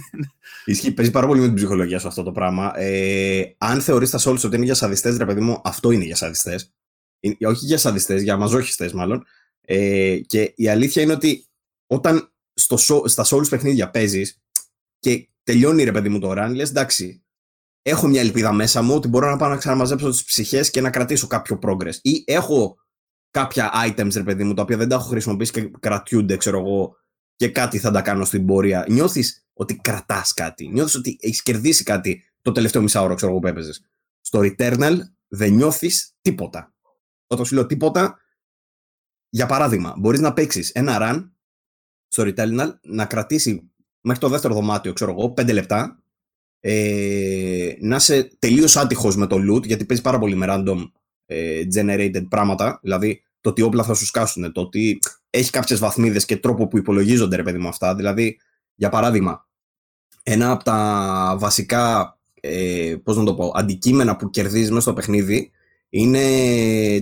Ισχύει, 0.64 0.92
παίζει 0.92 1.10
πάρα 1.10 1.26
πολύ 1.26 1.40
με 1.40 1.46
την 1.46 1.54
ψυχολογία 1.54 1.98
σου 1.98 2.08
αυτό 2.08 2.22
το 2.22 2.32
πράγμα. 2.32 2.72
Ε, 2.78 3.42
αν 3.58 3.80
θεωρείς 3.80 4.10
τα 4.10 4.18
Souls 4.18 4.44
ότι 4.44 4.56
είναι 4.56 4.64
για 4.64 4.74
σαδιστές, 4.74 5.16
ρε 5.16 5.24
παιδί 5.24 5.40
μου, 5.40 5.60
αυτό 5.64 5.90
είναι 5.90 6.04
για 6.04 6.16
σαδιστές. 6.16 6.72
Όχι 7.46 7.66
για 7.66 7.78
σαδιστές, 7.78 8.22
για 8.22 8.36
μαζόχιστέ 8.36 8.90
μάλλον. 8.94 9.24
Ε, 9.60 10.18
και 10.26 10.52
η 10.56 10.68
αλήθεια 10.68 11.02
είναι 11.02 11.12
ότι 11.12 11.46
όταν 11.86 12.32
στο, 12.54 12.76
στα 13.06 13.24
Souls 13.26 13.48
παιχνίδια 13.48 13.90
παίζεις 13.90 14.40
και 14.98 15.28
τελειώνει 15.42 15.84
ρε 15.84 15.92
παιδί 15.92 16.08
μου 16.08 16.18
το 16.18 16.32
run, 16.36 16.52
λες 16.54 16.70
εντάξει, 16.70 17.24
έχω 17.82 18.06
μια 18.06 18.20
ελπίδα 18.20 18.52
μέσα 18.52 18.82
μου 18.82 18.94
ότι 18.94 19.08
μπορώ 19.08 19.30
να 19.30 19.36
πάω 19.36 19.48
να 19.48 19.56
ξαναμαζέψω 19.56 20.10
τις 20.10 20.24
ψυχές 20.24 20.70
και 20.70 20.80
να 20.80 20.90
κρατήσω 20.90 21.26
κάποιο 21.26 21.58
progress. 21.62 21.94
Ή 22.02 22.22
έχω 22.26 22.76
κάποια 23.30 23.70
items, 23.88 24.12
ρε 24.14 24.22
παιδί 24.22 24.44
μου, 24.44 24.54
τα 24.54 24.62
οποία 24.62 24.76
δεν 24.76 24.88
τα 24.88 24.94
έχω 24.94 25.08
χρησιμοποιήσει 25.08 25.52
και 25.52 25.70
κρατιούνται, 25.80 26.36
ξέρω 26.36 26.58
εγώ, 26.58 26.96
και 27.36 27.48
κάτι 27.48 27.78
θα 27.78 27.90
τα 27.90 28.02
κάνω 28.02 28.24
στην 28.24 28.46
πορεία. 28.46 28.86
Νιώθεις 28.88 29.46
ότι 29.52 29.76
κρατάς 29.76 30.34
κάτι. 30.34 30.68
Νιώθεις 30.68 30.94
ότι 30.94 31.18
έχεις 31.20 31.42
κερδίσει 31.42 31.84
κάτι 31.84 32.24
το 32.42 32.52
τελευταίο 32.52 32.82
μισάωρο, 32.82 33.14
ξέρω 33.14 33.32
εγώ, 33.32 33.40
που 33.40 33.46
έπαιζες. 33.46 33.84
Στο 34.20 34.40
Returnal 34.42 34.96
δεν 35.28 35.52
νιώθεις 35.52 36.14
τίποτα. 36.20 36.71
Όταν 37.32 37.46
σου 37.46 37.54
λέω 37.54 37.66
τίποτα, 37.66 38.18
για 39.28 39.46
παράδειγμα, 39.46 39.94
μπορείς 39.98 40.20
να 40.20 40.32
παίξεις 40.32 40.70
ένα 40.70 40.98
run 41.00 41.30
στο 42.08 42.22
Returnal, 42.26 42.74
να 42.82 43.06
κρατήσει 43.06 43.70
μέχρι 44.00 44.20
το 44.20 44.28
δεύτερο 44.28 44.54
δωμάτιο, 44.54 44.92
ξέρω 44.92 45.10
εγώ, 45.10 45.34
5 45.36 45.52
λεπτά, 45.52 46.02
ε, 46.60 47.74
να 47.80 47.96
είσαι 47.96 48.36
τελείως 48.38 48.76
άτυχος 48.76 49.16
με 49.16 49.26
το 49.26 49.36
loot, 49.36 49.66
γιατί 49.66 49.84
παίζει 49.84 50.02
πάρα 50.02 50.18
πολύ 50.18 50.34
με 50.34 50.46
random 50.48 50.90
ε, 51.26 51.62
generated 51.74 52.26
πράγματα, 52.28 52.78
δηλαδή 52.82 53.22
το 53.40 53.50
ότι 53.50 53.62
όπλα 53.62 53.84
θα 53.84 53.94
σου 53.94 54.06
σκάσουν, 54.06 54.52
το 54.52 54.60
ότι 54.60 54.98
έχει 55.30 55.50
κάποιες 55.50 55.78
βαθμίδες 55.78 56.24
και 56.24 56.36
τρόπο 56.36 56.68
που 56.68 56.78
υπολογίζονται, 56.78 57.36
ρε 57.36 57.42
παιδί 57.42 57.58
μου, 57.58 57.68
αυτά. 57.68 57.94
Δηλαδή, 57.94 58.38
για 58.74 58.88
παράδειγμα, 58.88 59.48
ένα 60.22 60.50
από 60.50 60.64
τα 60.64 61.36
βασικά 61.38 62.16
ε, 62.40 62.96
πώς 63.02 63.16
να 63.16 63.24
το 63.24 63.34
πω, 63.34 63.52
αντικείμενα 63.54 64.16
που 64.16 64.30
κερδίζεις 64.30 64.68
μέσα 64.68 64.80
στο 64.80 64.92
παιχνίδι 64.92 65.50
είναι 65.94 66.24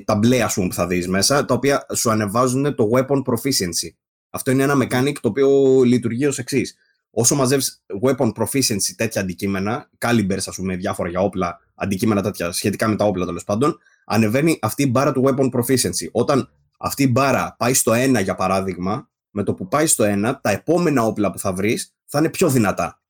τα 0.05 0.15
μπλε, 0.15 0.43
ας 0.43 0.55
πούμε, 0.55 0.69
που 0.69 0.75
θα 0.75 0.87
δεις 0.87 1.09
μέσα, 1.09 1.45
τα 1.45 1.55
οποία 1.55 1.87
σου 1.95 2.11
ανεβάζουν 2.11 2.75
το 2.75 2.91
weapon 2.95 3.23
proficiency. 3.23 3.89
Αυτό 4.31 4.51
είναι 4.51 4.63
ένα 4.63 4.77
mechanic 4.77 5.13
το 5.21 5.29
οποίο 5.29 5.81
λειτουργεί 5.83 6.27
ως 6.27 6.39
εξής. 6.39 6.77
Όσο 7.11 7.35
μαζεύεις 7.35 7.83
weapon 8.03 8.33
proficiency 8.33 8.93
τέτοια 8.97 9.21
αντικείμενα, 9.21 9.91
calibers, 9.99 10.43
ας 10.47 10.57
πούμε, 10.57 10.77
διάφορα 10.77 11.09
για 11.09 11.21
όπλα, 11.21 11.59
αντικείμενα 11.75 12.23
τέτοια 12.23 12.53
σχετικά 12.53 12.89
με 12.89 12.97
τα 12.97 13.05
όπλα 13.05 13.27
τέλος 13.27 13.45
πάντων, 13.45 13.79
ανεβαίνει 14.05 14.59
αυτή 14.63 14.83
η 14.83 14.89
μπάρα 14.91 15.13
του 15.13 15.25
weapon 15.27 15.51
proficiency. 15.51 16.11
Όταν 16.11 16.51
αυτή 16.79 17.03
η 17.03 17.09
μπάρα 17.11 17.55
πάει 17.59 17.75
στο 17.75 17.93
1, 17.93 18.21
για 18.23 18.35
παράδειγμα, 18.35 19.11
με 19.31 19.43
το 19.43 19.55
που 19.55 19.69
πάει 19.69 19.87
στο 19.87 20.05
1, 20.05 20.35
τα 20.41 20.51
επόμενα 20.51 21.03
όπλα 21.05 21.31
που 21.31 21.39
θα 21.39 21.53
βρεις 21.53 21.95
θα 22.05 22.19
είναι 22.19 22.29
πιο 22.29 22.49
δυνατά. 22.49 23.03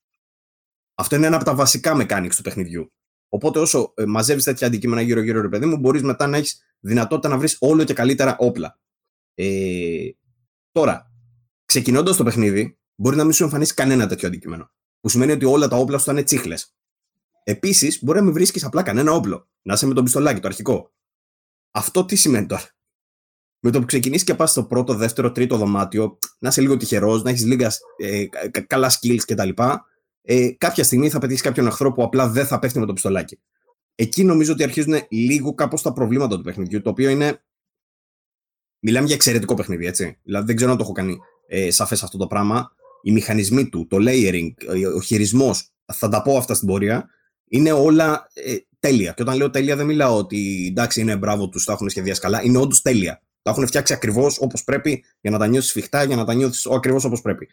Αυτό 0.94 1.16
είναι 1.16 1.26
ένα 1.26 1.36
από 1.36 1.44
τα 1.44 1.54
βασικά 1.54 1.96
mechanics 2.00 2.34
του 2.36 2.42
παιχνιδιού. 2.42 2.92
Οπότε, 3.32 3.58
όσο 3.58 3.92
ε, 3.96 4.04
μαζεύεις 4.04 4.44
τέτοια 4.44 4.66
αντικείμενα 4.66 5.00
γύρω-γύρω, 5.00 5.40
ρε 5.40 5.48
παιδί 5.48 5.66
μου, 5.66 5.76
μπορείς 5.76 6.02
μετά 6.02 6.26
να 6.26 6.36
έχεις 6.36 6.60
δυνατότητα 6.80 7.28
να 7.28 7.38
βρεις 7.38 7.56
όλο 7.60 7.84
και 7.84 7.94
καλύτερα 7.94 8.36
όπλα. 8.38 8.78
Ε, 9.34 10.10
τώρα, 10.72 11.12
ξεκινώντας 11.64 12.16
το 12.16 12.24
παιχνίδι, 12.24 12.78
μπορεί 12.94 13.16
να 13.16 13.24
μην 13.24 13.32
σου 13.32 13.42
εμφανίσει 13.42 13.74
κανένα 13.74 14.06
τέτοιο 14.06 14.28
αντικείμενο. 14.28 14.70
Που 15.00 15.08
σημαίνει 15.08 15.32
ότι 15.32 15.44
όλα 15.44 15.68
τα 15.68 15.76
όπλα 15.76 15.98
σου 15.98 16.04
θα 16.04 16.12
είναι 16.12 16.22
τσίχλες. 16.22 16.74
Επίσης, 17.44 18.04
μπορεί 18.04 18.18
να 18.18 18.24
μην 18.24 18.32
βρίσκεις 18.32 18.64
απλά 18.64 18.82
κανένα 18.82 19.12
όπλο. 19.12 19.48
Να 19.62 19.74
είσαι 19.74 19.86
με 19.86 19.94
τον 19.94 20.04
πιστολάκι, 20.04 20.40
το 20.40 20.46
αρχικό. 20.46 20.92
Αυτό 21.70 22.04
τι 22.04 22.16
σημαίνει 22.16 22.46
τώρα; 22.46 22.64
Με 23.60 23.70
το 23.70 23.78
που 23.80 23.86
ξεκινήσει 23.86 24.24
και 24.24 24.34
πας 24.34 24.50
στο 24.50 24.64
πρώτο, 24.64 24.94
δεύτερο, 24.94 25.32
τρίτο 25.32 25.56
δωμάτιο, 25.56 26.18
να 26.38 26.48
είσαι 26.48 26.60
λίγο 26.60 26.76
τυχερός, 26.76 27.22
να 27.22 27.30
έχεις 27.30 27.44
λίγα 27.44 27.72
ε, 27.96 28.26
καλά 28.66 28.90
skills 28.90 29.22
κτλ. 29.26 29.48
Ε, 30.22 30.50
κάποια 30.58 30.84
στιγμή 30.84 31.10
θα 31.10 31.18
πετύχεις 31.18 31.42
κάποιον 31.42 31.66
εχθρό 31.66 31.92
που 31.92 32.02
απλά 32.02 32.28
δεν 32.28 32.46
θα 32.46 32.58
πέφτει 32.58 32.78
με 32.78 32.86
το 32.86 32.92
πιστολάκι. 32.92 33.38
Εκεί 33.94 34.24
νομίζω 34.24 34.52
ότι 34.52 34.62
αρχίζουν 34.62 34.94
λίγο 35.08 35.54
κάπως 35.54 35.82
τα 35.82 35.92
προβλήματα 35.92 36.36
του 36.36 36.42
παιχνιδιού, 36.42 36.82
το 36.82 36.90
οποίο 36.90 37.10
είναι. 37.10 37.42
Μιλάμε 38.78 39.06
για 39.06 39.14
εξαιρετικό 39.14 39.54
παιχνίδι, 39.54 39.86
έτσι. 39.86 40.18
Δηλαδή 40.22 40.46
δεν 40.46 40.56
ξέρω 40.56 40.70
αν 40.70 40.76
το 40.76 40.82
έχω 40.82 40.92
κάνει 40.92 41.18
ε, 41.46 41.70
σαφές 41.70 42.02
αυτό 42.02 42.18
το 42.18 42.26
πράγμα. 42.26 42.72
Οι 43.02 43.12
μηχανισμοί 43.12 43.68
του, 43.68 43.86
το 43.86 43.96
layering, 44.00 44.50
ο 44.96 45.00
χειρισμός, 45.00 45.72
θα 45.92 46.08
τα 46.08 46.22
πω 46.22 46.36
αυτά 46.36 46.54
στην 46.54 46.68
πορεία 46.68 47.08
είναι 47.50 47.72
όλα 47.72 48.28
ε, 48.32 48.56
τέλεια. 48.78 49.12
Και 49.12 49.22
όταν 49.22 49.36
λέω 49.36 49.50
τέλεια, 49.50 49.76
δεν 49.76 49.86
μιλάω 49.86 50.16
ότι 50.16 50.66
εντάξει 50.70 51.00
είναι 51.00 51.16
μπράβο 51.16 51.48
τους, 51.48 51.64
τα 51.64 51.72
έχουν 51.72 51.88
σχεδιάσει 51.88 52.20
καλά. 52.20 52.42
Είναι 52.42 52.58
όντως 52.58 52.82
τέλεια. 52.82 53.22
Τα 53.42 53.50
έχουν 53.50 53.66
φτιάξει 53.66 53.92
ακριβώς 53.92 54.38
όπως 54.40 54.64
πρέπει 54.64 55.04
για 55.20 55.30
να 55.30 55.38
τα 55.38 55.46
νιώσει 55.46 55.68
σφιχτά, 55.68 56.04
για 56.04 56.16
να 56.16 56.24
τα 56.24 56.34
νιώθεις 56.34 56.66
ακριβώς 56.66 57.04
όπως 57.04 57.20
πρέπει. 57.20 57.48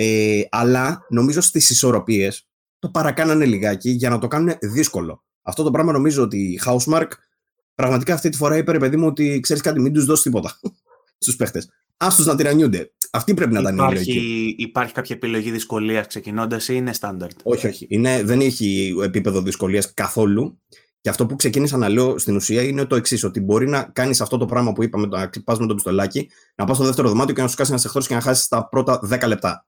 Ε, 0.00 0.40
αλλά 0.50 1.06
νομίζω 1.08 1.40
στις 1.40 1.70
ισορροπίες 1.70 2.48
το 2.78 2.88
παρακάνανε 2.88 3.44
λιγάκι 3.44 3.90
για 3.90 4.10
να 4.10 4.18
το 4.18 4.28
κάνουν 4.28 4.54
δύσκολο. 4.60 5.24
Αυτό 5.42 5.62
το 5.62 5.70
πράγμα 5.70 5.92
νομίζω 5.92 6.22
ότι 6.22 6.38
η 6.38 6.60
Housemark 6.64 7.06
πραγματικά 7.74 8.14
αυτή 8.14 8.28
τη 8.28 8.36
φορά 8.36 8.56
είπε 8.56 8.72
ρε 8.72 8.78
παιδί 8.78 8.96
μου 8.96 9.06
ότι 9.06 9.40
ξέρεις 9.40 9.62
κάτι, 9.62 9.80
μην 9.80 9.92
τους 9.92 10.04
δώσεις 10.04 10.24
τίποτα 10.24 10.58
στους 11.18 11.36
παίχτες. 11.36 11.68
Άστο 11.96 12.22
να 12.22 12.36
τυραννιούνται. 12.36 12.92
Αυτή 13.10 13.34
πρέπει 13.34 13.52
να 13.52 13.60
ήταν 13.60 13.74
η 13.74 13.78
υπάρχει, 13.82 14.54
υπάρχει 14.58 14.92
κάποια 14.92 15.16
επιλογή 15.16 15.50
δυσκολίας 15.50 16.06
ξεκινώντας 16.06 16.68
ή 16.68 16.72
είναι 16.76 16.92
στάνταρτ; 16.92 17.38
Όχι, 17.42 17.66
όχι. 17.66 17.86
Είναι, 17.90 18.22
δεν 18.22 18.40
έχει 18.40 18.94
επίπεδο 19.02 19.42
δυσκολίας 19.42 19.94
καθόλου. 19.94 20.60
Και 21.00 21.08
αυτό 21.08 21.26
που 21.26 21.36
ξεκίνησα 21.36 21.76
να 21.76 21.88
λέω 21.88 22.18
στην 22.18 22.36
ουσία 22.36 22.62
είναι 22.62 22.84
το 22.84 22.96
εξής: 22.96 23.24
Ότι 23.24 23.40
μπορεί 23.40 23.68
να 23.68 23.82
κάνεις 23.82 24.20
αυτό 24.20 24.36
το 24.36 24.46
πράγμα 24.46 24.72
που 24.72 24.82
είπαμε, 24.82 25.06
να 25.06 25.30
πα 25.44 25.56
με 25.60 25.66
το 25.66 25.74
πιστολάκι, 25.74 26.30
να 26.54 26.64
πας 26.64 26.76
στο 26.76 26.84
δεύτερο 26.84 27.08
δωμάτιο 27.08 27.34
και 27.34 27.42
να 27.42 27.48
σου 27.48 27.56
κάνει 27.56 27.70
ένα 27.70 27.80
εχθρό 27.84 28.02
και 28.02 28.14
να 28.14 28.20
χάσεις 28.20 28.48
τα 28.48 28.68
πρώτα 28.68 29.00
10 29.08 29.26
λεπτά. 29.26 29.66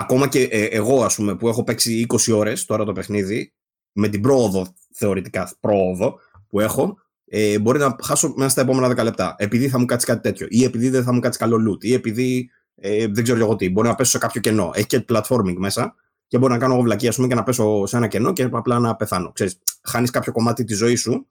Ακόμα 0.00 0.28
και 0.28 0.42
ε, 0.42 0.64
εγώ, 0.64 1.04
ας 1.04 1.14
πούμε, 1.14 1.36
που 1.36 1.48
έχω 1.48 1.64
παίξει 1.64 2.06
20 2.08 2.34
ώρες 2.34 2.64
τώρα 2.64 2.84
το 2.84 2.92
παιχνίδι, 2.92 3.52
με 3.92 4.08
την 4.08 4.20
πρόοδο, 4.20 4.74
θεωρητικά 4.94 5.56
πρόοδο 5.60 6.18
που 6.48 6.60
έχω, 6.60 6.96
ε, 7.24 7.58
μπορεί 7.58 7.78
να 7.78 7.96
χάσω 8.02 8.32
μέσα 8.36 8.50
στα 8.50 8.60
επόμενα 8.60 8.88
10 9.00 9.04
λεπτά. 9.04 9.34
Επειδή 9.38 9.68
θα 9.68 9.78
μου 9.78 9.84
κάτσει 9.84 10.06
κάτι 10.06 10.20
τέτοιο. 10.20 10.46
Ή 10.50 10.64
επειδή 10.64 10.88
δεν 10.88 11.02
θα 11.02 11.12
μου 11.12 11.20
κάτσει 11.20 11.38
καλό 11.38 11.56
loot. 11.70 11.84
Ή 11.84 11.92
επειδή 11.92 12.50
ε, 12.74 13.06
δεν 13.06 13.24
ξέρω 13.24 13.38
εγώ 13.38 13.56
τι. 13.56 13.70
Μπορεί 13.70 13.88
να 13.88 13.94
πέσω 13.94 14.10
σε 14.10 14.18
κάποιο 14.18 14.40
κενό. 14.40 14.70
Έχει 14.74 14.86
και 14.86 15.04
platforming 15.08 15.54
μέσα. 15.56 15.94
Και 16.26 16.38
μπορεί 16.38 16.52
να 16.52 16.58
κάνω 16.58 16.74
εγώ 16.74 16.82
βλακία, 16.82 17.12
πούμε, 17.12 17.26
και 17.26 17.34
να 17.34 17.42
πέσω 17.42 17.86
σε 17.86 17.96
ένα 17.96 18.06
κενό 18.06 18.32
και 18.32 18.48
απλά 18.52 18.78
να 18.78 18.96
πεθάνω. 18.96 19.32
Ξέρεις, 19.32 19.58
χάνεις 19.82 20.10
κάποιο 20.10 20.32
κομμάτι 20.32 20.64
της 20.64 20.76
ζωής 20.76 21.00
σου 21.00 21.26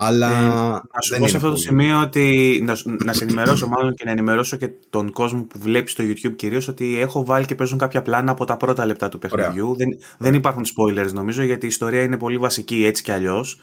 αλλά. 0.00 0.30
Ε, 0.30 0.88
να 0.94 1.00
σου 1.00 1.18
πω 1.18 1.26
σε 1.26 1.36
αυτό 1.36 1.50
το 1.50 1.56
σημείο 1.56 2.00
ότι. 2.00 2.60
Να, 2.64 2.76
να 3.04 3.12
σε 3.12 3.24
ενημερώσω, 3.24 3.66
μάλλον 3.66 3.94
και 3.94 4.04
να 4.04 4.10
ενημερώσω 4.10 4.56
και 4.56 4.70
τον 4.90 5.12
κόσμο 5.12 5.42
που 5.42 5.58
βλέπει 5.58 5.90
στο 5.90 6.04
YouTube 6.04 6.36
κυρίως 6.36 6.68
ότι 6.68 7.00
έχω 7.00 7.24
βάλει 7.24 7.44
και 7.44 7.54
παίζουν 7.54 7.78
κάποια 7.78 8.02
πλάνα 8.02 8.30
από 8.30 8.44
τα 8.44 8.56
πρώτα 8.56 8.86
λεπτά 8.86 9.08
του 9.08 9.18
παιχνιδιού. 9.18 9.76
Δεν, 9.76 9.88
δεν 10.18 10.34
υπάρχουν 10.34 10.64
spoilers 10.64 11.12
νομίζω 11.12 11.42
γιατί 11.42 11.64
η 11.64 11.68
ιστορία 11.68 12.02
είναι 12.02 12.16
πολύ 12.16 12.38
βασική 12.38 12.84
έτσι 12.84 13.02
κι 13.02 13.12
αλλιώς. 13.12 13.60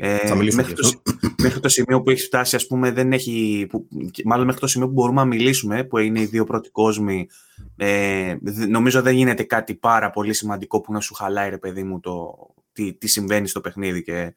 Ε, 0.00 0.34
μέχρι, 0.54 0.72
το, 0.72 1.02
μέχρι 1.42 1.60
το 1.60 1.68
σημείο 1.68 2.02
που 2.02 2.10
έχει 2.10 2.22
φτάσει, 2.22 2.56
ας 2.56 2.66
πούμε, 2.66 2.90
δεν 2.90 3.12
έχει. 3.12 3.66
Που, 3.68 3.88
μάλλον 4.24 4.46
μέχρι 4.46 4.60
το 4.60 4.66
σημείο 4.66 4.86
που 4.86 4.92
μπορούμε 4.92 5.20
να 5.20 5.26
μιλήσουμε, 5.26 5.84
που 5.84 5.98
είναι 5.98 6.20
οι 6.20 6.24
δύο 6.24 6.44
πρώτοι 6.44 6.70
κόσμοι. 6.70 7.28
Ε, 7.76 8.36
νομίζω 8.68 9.02
δεν 9.02 9.14
γίνεται 9.14 9.42
κάτι 9.42 9.74
πάρα 9.74 10.10
πολύ 10.10 10.32
σημαντικό 10.32 10.80
που 10.80 10.92
να 10.92 11.00
σου 11.00 11.14
χαλάει, 11.14 11.50
ρε 11.50 11.58
παιδί 11.58 11.82
μου, 11.82 12.00
το, 12.00 12.34
τι, 12.72 12.94
τι 12.94 13.08
συμβαίνει 13.08 13.48
στο 13.48 13.60
παιχνίδι 13.60 14.02
και 14.02 14.34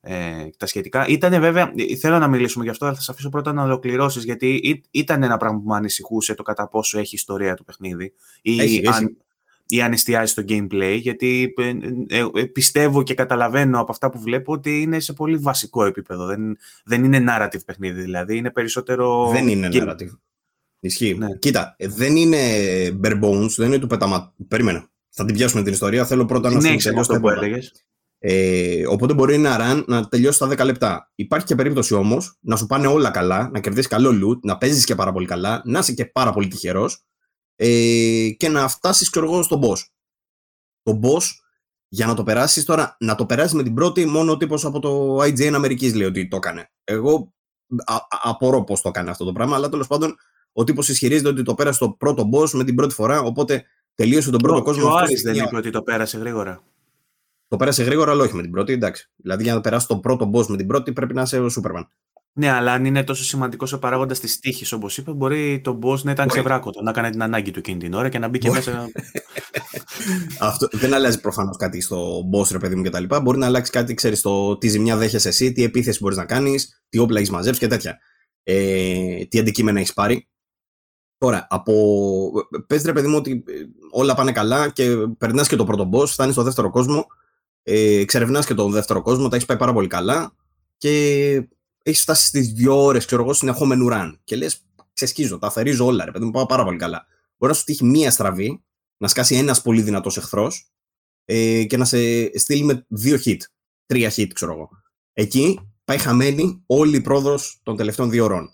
ε, 0.00 0.48
τα 0.56 0.66
σχετικά. 0.66 1.06
Ήταν 1.06 1.40
βέβαια, 1.40 1.72
θέλω 2.00 2.18
να 2.18 2.28
μιλήσουμε 2.28 2.64
γι' 2.64 2.70
αυτό, 2.70 2.84
αλλά 2.86 2.94
θα 2.94 3.00
σα 3.00 3.12
αφήσω 3.12 3.28
πρώτα 3.28 3.52
να 3.52 3.62
ολοκληρώσεις, 3.62 4.24
γιατί 4.24 4.80
ήταν 4.90 5.22
ένα 5.22 5.36
πράγμα 5.36 5.58
που 5.58 5.68
με 5.68 5.76
ανησυχούσε 5.76 6.34
το 6.34 6.42
κατά 6.42 6.68
πόσο 6.68 6.98
έχει 6.98 7.14
ιστορία 7.14 7.54
το 7.54 7.62
παιχνίδι 7.62 8.12
ή, 8.42 8.60
έχει, 8.60 8.82
αν, 8.86 9.16
ή 9.66 9.82
αν 9.82 9.92
εστιάζει 9.92 10.32
στο 10.32 10.42
gameplay, 10.48 10.98
γιατί 11.00 11.54
ε, 11.56 11.68
ε, 12.18 12.26
ε, 12.34 12.44
πιστεύω 12.44 13.02
και 13.02 13.14
καταλαβαίνω 13.14 13.80
από 13.80 13.92
αυτά 13.92 14.10
που 14.10 14.20
βλέπω 14.20 14.52
ότι 14.52 14.80
είναι 14.80 15.00
σε 15.00 15.12
πολύ 15.12 15.36
βασικό 15.36 15.84
επίπεδο. 15.84 16.26
Δεν, 16.26 16.56
δεν 16.84 17.04
είναι 17.04 17.24
narrative 17.28 17.64
παιχνίδι, 17.64 18.00
δηλαδή 18.00 18.36
είναι 18.36 18.50
περισσότερο. 18.50 19.30
Δεν 19.32 19.48
είναι 19.48 19.68
narrative. 19.72 20.18
Ισχύει. 20.80 21.14
Ναι. 21.14 21.36
Κοίτα, 21.38 21.76
δεν 21.78 22.16
είναι 22.16 22.38
bare 23.04 23.20
bones, 23.22 23.50
δεν 23.56 23.66
είναι 23.66 23.78
του 23.78 23.86
πεταμα... 23.86 24.34
Περίμενα. 24.48 24.88
Θα 25.08 25.24
την 25.24 25.34
πιάσουμε 25.34 25.62
την 25.62 25.72
ιστορία. 25.72 26.04
Θέλω 26.04 26.24
πρώτα 26.24 26.50
να 26.50 26.60
σου 26.60 26.92
πω 26.92 27.00
αυτό 27.00 27.20
που 27.20 27.28
έλεγες. 27.28 27.72
Ε, 28.20 28.86
οπότε 28.86 29.14
μπορεί 29.14 29.34
ένα 29.34 29.56
run 29.60 29.84
να 29.86 30.08
τελειώσει 30.08 30.36
στα 30.36 30.48
10 30.48 30.64
λεπτά. 30.64 31.10
Υπάρχει 31.14 31.46
και 31.46 31.54
περίπτωση 31.54 31.94
όμως 31.94 32.36
να 32.40 32.56
σου 32.56 32.66
πάνε 32.66 32.86
όλα 32.86 33.10
καλά, 33.10 33.50
να 33.52 33.60
κερδίσεις 33.60 33.88
καλό 33.88 34.10
loot, 34.10 34.40
να 34.42 34.58
παίζεις 34.58 34.84
και 34.84 34.94
πάρα 34.94 35.12
πολύ 35.12 35.26
καλά, 35.26 35.62
να 35.64 35.78
είσαι 35.78 35.92
και 35.92 36.04
πάρα 36.06 36.32
πολύ 36.32 36.48
τυχερός 36.48 37.04
ε, 37.56 38.28
και 38.36 38.48
να 38.48 38.68
φτάσεις, 38.68 39.10
ξέρω 39.10 39.26
εγώ, 39.26 39.42
στον 39.42 39.60
boss. 39.62 39.78
Το 40.82 41.00
boss, 41.02 41.22
για 41.88 42.06
να 42.06 42.14
το 42.14 42.22
περάσεις 42.22 42.64
τώρα, 42.64 42.96
να 43.00 43.14
το 43.14 43.26
περάσεις 43.26 43.52
με 43.52 43.62
την 43.62 43.74
πρώτη, 43.74 44.06
μόνο 44.06 44.32
ο 44.32 44.36
τύπος 44.36 44.64
από 44.64 44.78
το 44.78 45.16
IGN 45.22 45.52
Αμερικής 45.54 45.94
λέει 45.94 46.06
ότι 46.06 46.28
το 46.28 46.36
έκανε. 46.36 46.70
Εγώ 46.84 47.34
α, 47.84 47.94
α, 47.94 48.06
απορώ 48.22 48.64
πώς 48.64 48.80
το 48.80 48.88
έκανε 48.88 49.10
αυτό 49.10 49.24
το 49.24 49.32
πράγμα, 49.32 49.56
αλλά 49.56 49.68
τέλος 49.68 49.86
πάντων 49.86 50.16
ο 50.52 50.64
τύπος 50.64 50.88
ισχυρίζεται 50.88 51.28
ότι 51.28 51.42
το 51.42 51.54
πέρασε 51.54 51.78
το 51.78 51.90
πρώτο 51.90 52.28
boss 52.32 52.50
με 52.50 52.64
την 52.64 52.74
πρώτη 52.74 52.94
φορά, 52.94 53.20
οπότε 53.20 53.64
τελείωσε 53.94 54.30
τον 54.30 54.40
πρώτο 54.40 54.62
κόσμο. 54.62 54.88
Ο 54.88 54.96
Άρης 54.96 55.22
δεν 55.22 55.34
είπε 55.34 55.56
ότι 55.56 55.70
το 55.70 55.82
πέρασε 55.82 56.18
γρήγορα. 56.18 56.62
Το 57.48 57.56
πέρασε 57.56 57.82
γρήγορα, 57.82 58.10
αλλά 58.10 58.22
όχι 58.22 58.34
με 58.34 58.42
την 58.42 58.50
πρώτη, 58.50 58.72
εντάξει. 58.72 59.10
Δηλαδή 59.16 59.42
για 59.42 59.54
να 59.54 59.60
περάσει 59.60 59.86
το 59.86 59.98
πρώτο 59.98 60.30
boss 60.34 60.46
με 60.46 60.56
την 60.56 60.66
πρώτη 60.66 60.92
πρέπει 60.92 61.14
να 61.14 61.22
είσαι 61.22 61.40
ο 61.40 61.48
Σούπερμαν. 61.48 61.90
Ναι, 62.32 62.50
αλλά 62.50 62.72
αν 62.72 62.84
είναι 62.84 63.04
τόσο 63.04 63.24
σημαντικός 63.24 63.72
ο 63.72 63.78
παράγοντας 63.78 64.20
της 64.20 64.38
τύχης, 64.38 64.72
όπως 64.72 64.98
είπε, 64.98 65.12
μπορεί 65.12 65.60
το 65.64 65.78
boss 65.82 66.00
να 66.02 66.10
ήταν 66.10 66.28
ξεβράκωτο, 66.28 66.82
να 66.82 66.90
έκανε 66.90 67.10
την 67.10 67.22
ανάγκη 67.22 67.50
του 67.50 67.58
εκείνη 67.58 67.78
την 67.78 67.94
ώρα 67.94 68.08
και 68.08 68.18
να 68.18 68.28
μπει 68.28 68.38
και 68.38 68.50
μέσα. 68.50 68.90
Αυτό 70.40 70.68
δεν 70.72 70.94
αλλάζει 70.94 71.20
προφανώς 71.20 71.56
κάτι 71.56 71.80
στο 71.80 72.28
boss, 72.32 72.50
ρε 72.50 72.58
παιδί 72.58 72.74
μου 72.74 72.82
κτλ. 72.82 73.04
Μπορεί 73.22 73.38
να 73.38 73.46
αλλάξει 73.46 73.70
κάτι, 73.70 73.94
ξέρεις, 73.94 74.20
το 74.20 74.58
τι 74.58 74.68
ζημιά 74.68 74.96
δέχεσαι 74.96 75.28
εσύ, 75.28 75.52
τι 75.52 75.62
επίθεση 75.62 75.98
μπορείς 76.02 76.16
να 76.16 76.24
κάνεις, 76.24 76.82
τι 76.88 76.98
όπλα 76.98 77.18
έχεις 77.18 77.30
μαζέψει 77.30 77.60
και 77.60 77.66
τέτοια. 77.66 77.98
Ε, 78.42 79.24
τι 79.24 79.38
αντικείμενα 79.38 79.78
έχεις 79.78 79.92
πάρει. 79.92 80.28
Τώρα, 81.18 81.46
από... 81.50 82.30
πες 82.66 82.82
ρε 82.82 82.92
παιδί 82.92 83.08
μου 83.08 83.16
ότι 83.16 83.44
όλα 83.90 84.14
πάνε 84.14 84.32
καλά 84.32 84.68
και 84.68 84.96
περνάς 85.18 85.48
και 85.48 85.56
το 85.56 85.64
πρώτο 85.64 85.90
boss, 85.92 86.06
φτάνεις 86.06 86.34
στο 86.34 86.42
δεύτερο 86.42 86.70
κόσμο, 86.70 87.06
ε, 87.70 87.98
εξερευνάς 87.98 88.46
και 88.46 88.54
το 88.54 88.68
δεύτερο 88.68 89.02
κόσμο, 89.02 89.28
τα 89.28 89.34
έχεις 89.36 89.46
πάει 89.46 89.56
πάρα 89.56 89.72
πολύ 89.72 89.86
καλά 89.86 90.34
και 90.76 91.32
έχεις 91.82 92.02
φτάσει 92.02 92.26
στις 92.26 92.52
δύο 92.52 92.84
ώρες, 92.84 93.04
ξέρω 93.04 93.22
εγώ, 93.22 93.32
συνεχόμενου 93.32 93.88
run. 93.90 94.18
Και 94.24 94.36
λες, 94.36 94.66
ξεσκίζω, 94.92 95.38
τα 95.38 95.50
θερίζω 95.50 95.84
όλα, 95.84 96.04
ρε 96.04 96.10
παιδί 96.10 96.24
μου, 96.24 96.30
πάω 96.30 96.46
πάρα 96.46 96.64
πολύ 96.64 96.78
καλά. 96.78 97.06
Μπορεί 97.36 97.52
να 97.52 97.58
σου 97.58 97.64
τύχει 97.64 97.84
μία 97.84 98.10
στραβή, 98.10 98.64
να 98.96 99.08
σκάσει 99.08 99.36
ένας 99.36 99.62
πολύ 99.62 99.82
δυνατός 99.82 100.16
εχθρός 100.16 100.72
ε, 101.24 101.64
και 101.64 101.76
να 101.76 101.84
σε 101.84 101.98
στείλει 102.38 102.62
με 102.62 102.86
δύο 102.88 103.18
hit. 103.24 103.38
Τρία 103.86 104.12
hit, 104.16 104.28
ξέρω 104.34 104.52
εγώ. 104.52 104.70
Εκεί 105.12 105.60
πάει 105.84 105.98
χαμένη 105.98 106.62
όλη 106.66 106.96
η 106.96 107.00
πρόοδο 107.00 107.38
των 107.62 107.76
τελευταίων 107.76 108.10
δύο 108.10 108.24
ώρων. 108.24 108.50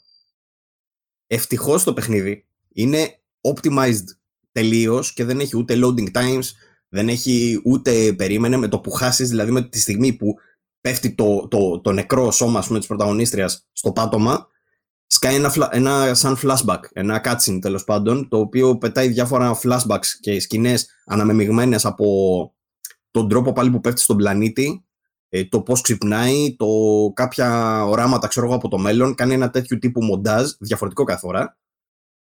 Ευτυχώς 1.27 1.83
το 1.83 1.93
παιχνίδι 1.93 2.47
είναι 2.73 3.21
optimized 3.41 4.05
τελείως 4.53 5.13
και 5.13 5.25
δεν 5.25 5.41
έχει 5.41 5.57
ούτε 5.57 5.79
loading 5.83 6.11
times, 6.13 6.45
δεν 6.95 7.09
έχει 7.09 7.61
ούτε 7.65 8.13
περίμενε 8.13 8.57
με 8.57 8.69
το 8.69 8.81
που 8.81 8.91
χάσεις, 8.91 9.29
δηλαδή 9.29 9.51
με 9.51 9.63
τη 9.63 9.81
στιγμή 9.81 10.13
που 10.13 10.35
πέφτει 10.81 11.15
το, 11.15 11.49
το, 11.49 11.81
το 11.81 11.93
νεκρό 11.93 12.31
σώμα 12.31 12.65
πούμε, 12.67 12.79
της 12.79 12.89
πρωταγωνίστριας 12.89 13.67
στο 13.73 13.93
πάτωμα, 13.93 14.47
σκάει 15.07 15.35
ένα, 15.35 15.53
ένα 15.71 16.15
σαν 16.15 16.37
flashback, 16.43 16.81
ένα 16.93 17.21
cutscene 17.25 17.59
τέλος 17.61 17.85
πάντων, 17.85 18.29
το 18.29 18.39
οποίο 18.39 18.79
πετάει 18.79 19.09
διάφορα 19.09 19.59
flashbacks 19.63 20.07
και 20.21 20.41
σκηνές 20.41 20.89
αναμεμειγμένες 21.07 21.85
από 21.85 22.55
τον 23.11 23.29
τρόπο 23.29 23.53
πάλι 23.53 23.71
που 23.71 23.81
πέφτει 23.81 24.01
στον 24.01 24.17
πλανήτη, 24.17 24.85
ε, 25.29 25.45
το 25.45 25.61
πώς 25.61 25.81
ξυπνάει, 25.81 26.57
το 26.57 26.67
κάποια 27.15 27.81
οράματα 27.85 28.27
ξέρω 28.27 28.47
εγώ 28.47 28.55
από 28.55 28.69
το 28.69 28.79
μέλλον, 28.79 29.15
κάνει 29.15 29.35
ένα 29.35 29.51
τέτοιο 29.51 29.79
τύπου 29.79 30.03
μοντάζ, 30.03 30.51
διαφορετικό 30.59 31.05
κάθε 31.05 31.21
φορά, 31.21 31.59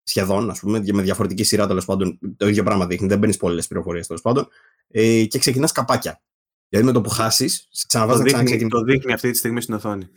σχεδόν, 0.03 0.49
ας 0.49 0.59
πούμε, 0.59 0.83
με 0.93 1.01
διαφορετική 1.01 1.43
σειρά 1.43 1.67
τέλος 1.67 1.85
πάντων, 1.85 2.19
το 2.37 2.47
ίδιο 2.47 2.63
πράγμα 2.63 2.87
δείχνει, 2.87 3.07
δεν 3.07 3.19
μπαίνει 3.19 3.37
πολλές 3.37 3.67
πληροφορίες 3.67 4.07
τέλος 4.07 4.21
πάντων, 4.21 4.47
ε, 4.87 5.25
και 5.25 5.39
ξεκινάς 5.39 5.71
καπάκια. 5.71 6.21
Δηλαδή 6.69 6.87
με 6.87 6.93
το 6.93 7.01
που 7.01 7.09
χάσεις, 7.09 7.67
ξαναβάζεις 7.87 8.21
να 8.21 8.27
ξαναξεκινήσεις. 8.27 8.79
Το 8.79 8.83
δείχνει 8.83 9.13
αυτή 9.13 9.31
τη 9.31 9.37
στιγμή 9.37 9.61
στην 9.61 9.73
οθόνη. 9.73 10.09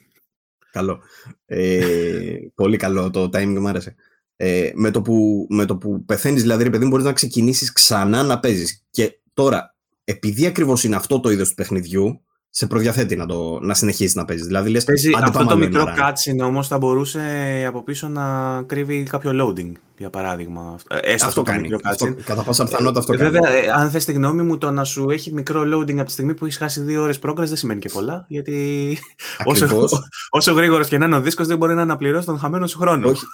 Καλό. 0.73 1.01
Ε, 1.47 2.37
πολύ 2.55 2.77
καλό 2.77 3.11
το 3.11 3.25
timing 3.25 3.59
μου 3.59 3.69
άρεσε. 3.69 3.95
Ε, 4.37 4.71
με, 4.75 4.91
το 4.91 5.03
που, 5.03 5.47
με 5.51 5.65
το 5.65 5.77
που 5.77 6.05
πεθαίνεις, 6.05 6.43
δηλαδή, 6.43 6.63
ρε 6.63 6.71
παιδί, 6.71 6.87
μπορείς 6.87 7.05
να 7.05 7.13
ξεκινήσεις 7.13 7.73
ξανά 7.73 8.23
να 8.23 8.41
παίζεις. 8.41 8.85
Και 8.91 9.21
τώρα, 9.33 9.77
επειδή 10.05 10.47
ακριβώς 10.47 10.85
είναι 10.85 10.97
αυτό 10.97 11.21
το 11.21 11.31
είδος 11.31 11.49
του 11.49 11.55
παιχνιδιού, 11.55 12.25
σε 12.57 12.67
προδιαθέτει 12.67 13.17
να, 13.17 13.27
το, 13.27 13.59
να 13.61 13.75
συνεχίσει 13.75 14.17
να 14.17 14.25
παίζεις. 14.25 14.47
Δηλαδή, 14.47 14.71
λες, 14.71 14.85
Παίζει, 14.85 15.11
αυτό 15.23 15.47
το 15.47 15.57
μικρό 15.57 15.85
cutscene 15.85 16.47
όμως 16.47 16.69
θα 16.69 16.79
μπορούσε 16.79 17.21
από 17.67 17.83
πίσω 17.83 18.09
να 18.09 18.63
κρύβει 18.63 19.03
κάποιο 19.03 19.31
loading, 19.35 19.73
για 19.97 20.11
παράδειγμα. 20.11 20.77
Ε, 20.89 21.13
έστω 21.13 21.27
αυτό, 21.27 21.43
κάνει. 21.43 21.69
Αυτό, 21.83 22.15
κατά 22.25 22.43
πάσα 22.43 22.65
πιθανότητα 22.65 23.01
αυτό 23.01 23.13
ε, 23.13 23.17
κάνει. 23.17 23.31
Βέβαια, 23.31 23.51
ε, 23.51 23.71
αν 23.71 23.91
θες 23.91 24.05
τη 24.05 24.13
γνώμη 24.13 24.43
μου, 24.43 24.59
το 24.59 24.71
να 24.71 24.85
σου 24.85 25.11
έχει 25.11 25.33
μικρό 25.33 25.61
loading 25.61 25.97
από 25.97 26.05
τη 26.05 26.11
στιγμή 26.11 26.35
που 26.35 26.45
έχεις 26.45 26.57
χάσει 26.57 26.81
δύο 26.81 27.03
ώρες 27.03 27.19
progress 27.27 27.35
δεν 27.37 27.57
σημαίνει 27.57 27.81
και 27.81 27.89
πολλά. 27.93 28.25
Γιατί 28.29 28.99
όσο, 29.45 29.67
όσο 30.31 30.53
γρήγορος 30.53 30.89
και 30.89 30.99
να 30.99 31.07
είναι 31.07 31.17
ο 31.17 31.21
δίσκος, 31.21 31.47
δεν 31.47 31.57
μπορεί 31.57 31.75
να 31.75 31.83
αναπληρώσει 31.83 32.27
τον 32.27 32.39
χαμένο 32.39 32.67
σου 32.67 32.79
χρόνο. 32.79 33.09
Όχι. 33.09 33.25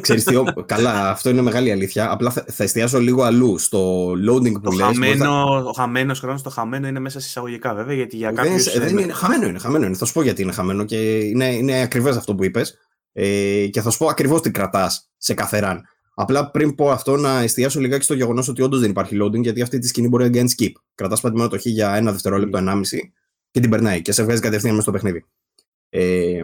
Ξέ, 0.00 0.14
τι, 0.14 0.34
καλά, 0.66 1.10
αυτό 1.10 1.30
είναι 1.30 1.42
μεγάλη 1.42 1.72
αλήθεια. 1.72 2.10
Απλά 2.10 2.30
θα, 2.30 2.44
θα 2.48 2.64
εστιάσω 2.64 2.98
λίγο 2.98 3.22
αλλού 3.22 3.58
στο 3.58 4.10
loading 4.10 4.60
που 4.62 4.72
λες. 4.72 5.20
Ο 5.64 5.72
χαμένος 5.76 6.20
χρόνος, 6.20 6.42
το 6.42 6.50
χαμένο 6.50 6.86
είναι 6.88 7.00
μέσα 7.00 7.18
εισαγωγικά 7.18 7.74
βέβαια. 7.74 7.94
Γιατί 7.94 8.16
για 8.16 8.32
κάποιους 8.32 8.78
δεν 8.78 8.98
είναι, 8.98 9.12
χαμένο 9.12 9.46
είναι, 9.46 9.58
χαμένο 9.58 9.86
είναι. 9.86 9.96
Θα 9.96 10.04
σου 10.04 10.12
πω 10.12 10.22
γιατί 10.22 10.42
είναι 10.42 10.52
χαμένο 10.52 10.84
και 10.84 11.18
είναι, 11.18 11.54
είναι 11.54 11.80
ακριβές 11.80 12.16
αυτό 12.16 12.34
που 12.34 12.44
είπες. 12.44 12.78
Ε, 13.12 13.66
και 13.66 13.80
θα 13.80 13.90
σου 13.90 13.98
πω 13.98 14.06
ακριβώς 14.06 14.40
τι 14.40 14.50
κρατάς 14.50 15.10
σε 15.16 15.34
κάθε 15.34 15.60
run. 15.64 15.76
Απλά 16.14 16.50
πριν 16.50 16.74
πω 16.74 16.90
αυτό, 16.90 17.16
να 17.16 17.40
εστιάσω 17.40 17.80
λιγάκι 17.80 18.04
στο 18.04 18.14
γεγονός 18.14 18.48
ότι 18.48 18.62
όντως 18.62 18.80
δεν 18.80 18.90
υπάρχει 18.90 19.16
loading, 19.22 19.42
γιατί 19.42 19.62
αυτή 19.62 19.78
τη 19.78 19.86
σκηνή 19.86 20.08
μπορεί 20.08 20.24
να 20.24 20.30
κάνει 20.30 20.52
skip. 20.58 20.72
Κρατάς 20.94 21.20
πατημένο 21.20 21.48
το 21.48 21.58
χ 21.58 21.66
για 21.66 21.94
ένα 21.94 22.12
δευτερόλεπτο, 22.12 22.58
mm. 22.58 22.60
ενάμιση 22.60 23.12
και 23.50 23.60
την 23.60 23.70
περνάει 23.70 24.02
και 24.02 24.12
σε 24.12 24.22
βγάζει 24.22 24.40
κατευθείαν 24.40 24.74
μέσα 24.74 24.82
στο 24.82 24.92
παιχνίδι. 24.92 25.24
Ε, 25.88 26.42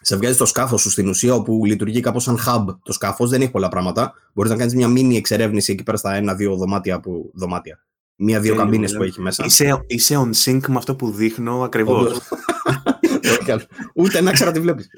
σε 0.00 0.16
βγάζει 0.16 0.36
το 0.36 0.46
σκάφος 0.46 0.80
σου 0.80 0.90
στην 0.90 1.08
ουσία, 1.08 1.34
όπου 1.34 1.64
λειτουργεί 1.64 2.00
κάπως 2.00 2.22
σαν 2.22 2.38
hub 2.46 2.64
το 2.82 2.92
σκάφος, 2.92 3.30
δεν 3.30 3.40
έχει 3.40 3.50
πολλά 3.50 3.68
πράγματα. 3.68 4.14
Μπορείς 4.34 4.50
να 4.50 4.56
κάνεις 4.56 4.74
μια 4.74 4.88
μίνι 4.88 5.16
εξερεύνηση 5.16 5.72
εκεί 5.72 5.82
πέρα 5.82 5.96
στα 5.96 6.14
ένα-δύο 6.14 6.56
δωμάτια 6.56 7.00
που. 7.00 7.30
δωμάτια 7.34 7.84
μία-δύο 8.16 8.56
καμπίνες 8.56 8.96
που 8.96 9.02
έχει 9.02 9.20
μέσα. 9.20 9.44
Είσαι, 9.44 9.84
είσαι 9.86 10.16
on 10.16 10.30
sync 10.44 10.60
με 10.68 10.76
αυτό 10.76 10.96
που 10.96 11.10
δείχνω 11.10 11.62
ακριβώς. 11.62 12.20
Ούτε 13.94 14.20
να 14.20 14.32
ξέρω 14.32 14.50
τι 14.50 14.60
βλέπεις. 14.60 14.88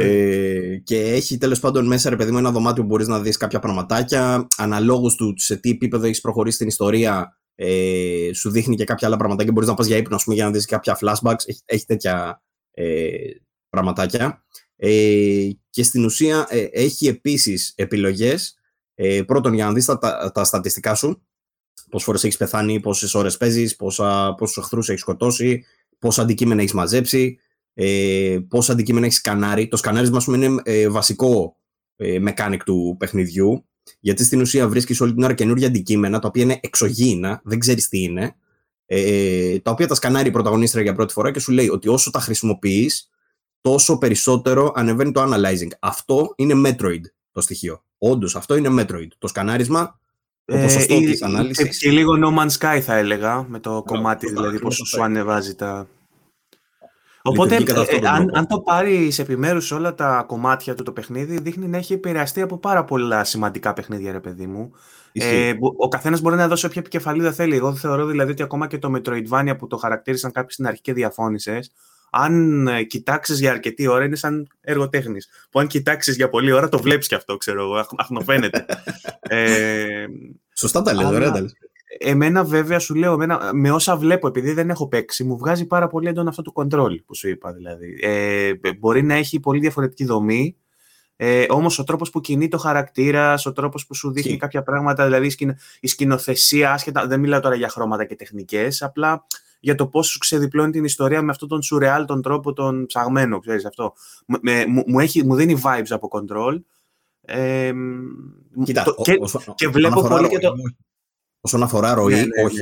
Ε, 0.00 0.76
και 0.84 1.00
έχει 1.00 1.38
τέλος 1.38 1.60
πάντων 1.60 1.86
μέσα, 1.86 2.10
ρε 2.10 2.16
παιδί 2.16 2.30
μου, 2.30 2.38
ένα 2.38 2.52
δωμάτιο 2.52 2.82
που 2.82 2.88
μπορείς 2.88 3.06
να 3.06 3.20
δεις 3.20 3.36
κάποια 3.36 3.58
πραγματάκια. 3.58 4.46
Αναλόγως 4.56 5.14
του 5.14 5.34
σε 5.36 5.56
τι 5.56 5.70
επίπεδο 5.70 6.06
έχεις 6.06 6.20
προχωρήσει 6.20 6.56
στην 6.56 6.68
ιστορία, 6.68 7.38
ε, 7.54 8.30
σου 8.34 8.50
δείχνει 8.50 8.76
και 8.76 8.84
κάποια 8.84 9.06
άλλα 9.06 9.16
πραγματάκια. 9.16 9.52
Μπορείς 9.52 9.68
να 9.68 9.74
πας 9.74 9.86
για 9.86 9.96
ύπνο, 9.96 10.18
πούμε, 10.24 10.34
για 10.34 10.44
να 10.44 10.50
δεις 10.50 10.64
κάποια 10.64 10.98
flashbacks. 11.00 11.42
Έχει, 11.46 11.60
έχει 11.64 11.84
τέτοια 11.84 12.42
ε, 12.70 13.08
πραγματάκια. 13.68 14.44
Ε, 14.76 15.48
και 15.70 15.82
στην 15.82 16.04
ουσία 16.04 16.46
ε, 16.48 16.68
έχει 16.72 17.06
επίσης 17.06 17.72
επιλογές. 17.76 18.58
Ε, 18.94 19.22
πρώτον, 19.22 19.54
για 19.54 19.64
να 19.64 19.72
δεις 19.72 19.84
τα, 19.84 19.98
τα, 19.98 20.32
τα 20.34 20.44
στατιστικά 20.44 20.94
σου, 20.94 21.22
πόσες 21.90 22.06
φορές 22.06 22.24
έχεις 22.24 22.36
πεθάνει, 22.36 22.80
πόσες 22.80 23.14
ώρες 23.14 23.36
παίζεις, 23.36 23.76
πόσους 23.76 24.56
εχθρούς 24.56 24.88
έχεις 24.88 25.00
σκοτώσει, 25.00 25.64
πόσα 25.98 26.22
αντικείμενα 26.22 26.60
έχεις 26.60 26.72
μαζέψει, 26.72 27.38
ε, 27.80 28.38
πόσα 28.48 28.72
αντικείμενα 28.72 29.06
έχεις 29.06 29.18
σκανάρει. 29.18 29.68
Το 29.68 29.76
σκανάρισμα, 29.76 30.16
ας 30.16 30.26
είναι 30.26 30.60
ε, 30.62 30.88
βασικό 30.88 31.56
ε, 31.96 32.18
mechanic 32.26 32.58
του 32.64 32.96
παιχνιδιού, 32.98 33.64
γιατί 34.00 34.24
στην 34.24 34.40
ουσία 34.40 34.68
βρίσκεις 34.68 35.00
όλη 35.00 35.14
την 35.14 35.22
ώρα 35.22 35.34
καινούργια 35.34 35.66
αντικείμενα, 35.66 36.18
τα 36.18 36.28
οποία 36.28 36.42
είναι 36.42 36.60
εξωγήινα, 36.62 37.40
δεν 37.44 37.58
ξέρεις 37.58 37.88
τι 37.88 38.02
είναι, 38.02 38.34
ε, 38.86 39.58
τα 39.58 39.70
οποία 39.70 39.86
τα 39.86 39.94
σκανάρει 39.94 40.28
η 40.28 40.30
πρωταγωνίστρια 40.30 40.82
για 40.82 40.94
πρώτη 40.94 41.12
φορά 41.12 41.30
και 41.30 41.38
σου 41.38 41.52
λέει 41.52 41.68
ότι 41.68 41.88
όσο 41.88 42.10
τα 42.10 42.20
χρησιμοποιείς, 42.20 43.10
τόσο 43.60 43.98
περισσότερο 43.98 44.72
ανεβαίνει 44.74 45.12
το 45.12 45.22
analyzing. 45.22 45.70
Αυτό 45.80 46.32
είναι 46.36 46.54
Metroid 46.66 47.02
το 47.32 47.40
στοιχείο. 47.40 47.84
Όντως, 47.98 48.36
αυτό 48.36 48.56
είναι 48.56 48.68
Metroid. 48.82 49.08
Το 49.18 49.28
σκανάρισμα 49.28 50.00
το 50.44 50.56
ε, 50.56 50.62
ποσοστό 50.62 50.94
ε, 50.94 51.00
της 51.00 51.22
ανάλυσης. 51.22 51.78
Και, 51.78 51.90
λίγο 51.90 52.12
No 52.24 52.38
Man's 52.38 52.58
Sky 52.58 52.80
θα 52.80 52.96
έλεγα, 52.96 53.46
με 53.48 53.58
το 53.60 53.82
κομμάτι 53.86 54.28
δηλαδή 54.28 54.58
πόσο 54.58 54.84
σου 54.84 55.02
ανεβάζει 55.02 55.54
τα... 55.54 55.88
Οπότε, 57.22 57.56
ε, 57.56 58.06
αν, 58.08 58.30
αν, 58.32 58.46
το 58.46 58.60
πάρει 58.60 59.12
επιμέρους 59.18 59.70
όλα 59.70 59.94
τα 59.94 60.24
κομμάτια 60.28 60.74
του 60.74 60.82
το 60.82 60.92
παιχνίδι, 60.92 61.38
δείχνει 61.38 61.68
να 61.68 61.76
έχει 61.76 61.92
επηρεαστεί 61.92 62.40
από 62.40 62.58
πάρα 62.58 62.84
πολλά 62.84 63.24
σημαντικά 63.24 63.72
παιχνίδια, 63.72 64.12
ρε 64.12 64.20
παιδί 64.20 64.46
μου. 64.46 64.72
Ε, 65.12 65.52
ο 65.76 65.88
καθένας 65.88 66.20
μπορεί 66.20 66.36
να 66.36 66.48
δώσει 66.48 66.66
όποια 66.66 66.80
επικεφαλίδα 66.80 67.32
θέλει. 67.32 67.56
Εγώ 67.56 67.74
θεωρώ 67.74 68.06
δηλαδή 68.06 68.30
ότι 68.30 68.42
ακόμα 68.42 68.66
και 68.66 68.78
το 68.78 68.92
Metroidvania 68.96 69.58
που 69.58 69.66
το 69.66 69.76
χαρακτήρισαν 69.76 70.32
κάποιοι 70.32 70.50
στην 70.50 70.66
αρχή 70.66 70.80
και 70.80 70.92
διαφώνησες, 70.92 71.70
αν 72.10 72.66
ε, 72.66 72.82
κοιτάξεις 72.82 73.40
για 73.40 73.50
αρκετή 73.50 73.86
ώρα, 73.86 74.04
είναι 74.04 74.16
σαν 74.16 74.48
έργο 74.60 74.88
τέχνη. 74.88 75.18
Που 75.50 75.60
αν 75.60 75.66
κοιτάξεις 75.66 76.16
για 76.16 76.28
πολλή 76.28 76.52
ώρα, 76.52 76.68
το 76.68 76.78
βλέπεις 76.78 77.06
και 77.06 77.14
αυτό, 77.14 77.36
ξέρω 77.36 77.62
εγώ, 77.62 77.86
αχνοφαίνεται. 77.96 78.66
ε, 79.28 80.06
Σωστά 80.54 80.82
τα 80.82 80.94
λέω, 80.94 81.08
ωραία 81.08 81.30
τα 81.30 81.40
λες. 81.40 81.56
Εμένα, 82.00 82.44
βέβαια, 82.44 82.78
σου 82.78 82.94
λέω, 82.94 83.12
εμένα, 83.12 83.50
με 83.54 83.70
όσα 83.70 83.96
βλέπω, 83.96 84.26
επειδή 84.26 84.52
δεν 84.52 84.70
έχω 84.70 84.88
παίξει, 84.88 85.24
μου 85.24 85.38
βγάζει 85.38 85.66
πάρα 85.66 85.86
πολύ 85.86 86.08
έντονο 86.08 86.28
αυτό 86.28 86.42
το 86.42 86.52
control 86.54 86.96
που 87.06 87.14
σου 87.14 87.28
είπα. 87.28 87.52
Δηλαδή. 87.52 87.98
Ε, 88.02 88.52
μπορεί 88.78 89.02
να 89.02 89.14
έχει 89.14 89.40
πολύ 89.40 89.60
διαφορετική 89.60 90.04
δομή, 90.04 90.56
ε, 91.20 91.46
Όμως 91.48 91.78
ο 91.78 91.84
τρόπος 91.84 92.10
που 92.10 92.20
κινεί 92.20 92.48
το 92.48 92.58
χαρακτήρα, 92.58 93.38
ο 93.44 93.52
τρόπος 93.52 93.86
που 93.86 93.94
σου 93.94 94.10
δείχνει 94.10 94.36
κάποια 94.36 94.62
πράγματα, 94.62 95.04
δηλαδή 95.04 95.56
η 95.80 95.86
σκηνοθεσία, 95.86 96.72
άσχετα, 96.72 97.06
δεν 97.06 97.20
μιλάω 97.20 97.40
τώρα 97.40 97.54
για 97.54 97.68
χρώματα 97.68 98.04
και 98.04 98.16
τεχνικές, 98.16 98.82
απλά 98.82 99.26
για 99.60 99.74
το 99.74 99.86
πώς 99.86 100.06
σου 100.06 100.18
ξεδιπλώνει 100.18 100.70
την 100.70 100.84
ιστορία 100.84 101.22
με 101.22 101.30
αυτόν 101.30 101.48
τον 101.48 101.62
σουρεάλ 101.62 102.04
τον 102.04 102.22
τρόπο, 102.22 102.52
τον 102.52 102.86
ψαγμένο, 102.86 103.38
ξέρεις 103.38 103.64
αυτό. 103.64 103.92
μου, 104.86 104.98
έχει, 104.98 105.24
μου 105.24 105.34
δίνει 105.34 105.60
vibes 105.64 105.90
από 105.90 106.08
control. 106.12 106.60
Ε, 107.20 107.72
Κοίτα, 108.64 108.82
το, 108.82 108.94
και, 109.02 109.18
και 109.54 109.68
βλέπω 109.68 110.08
πολύ 110.08 110.28
και 110.28 110.38
το... 110.38 110.52
Όσον 111.48 111.62
αφορά 111.62 111.94
ροή, 111.94 112.14
ναι, 112.14 112.20
ναι, 112.20 112.44
όχι. 112.44 112.56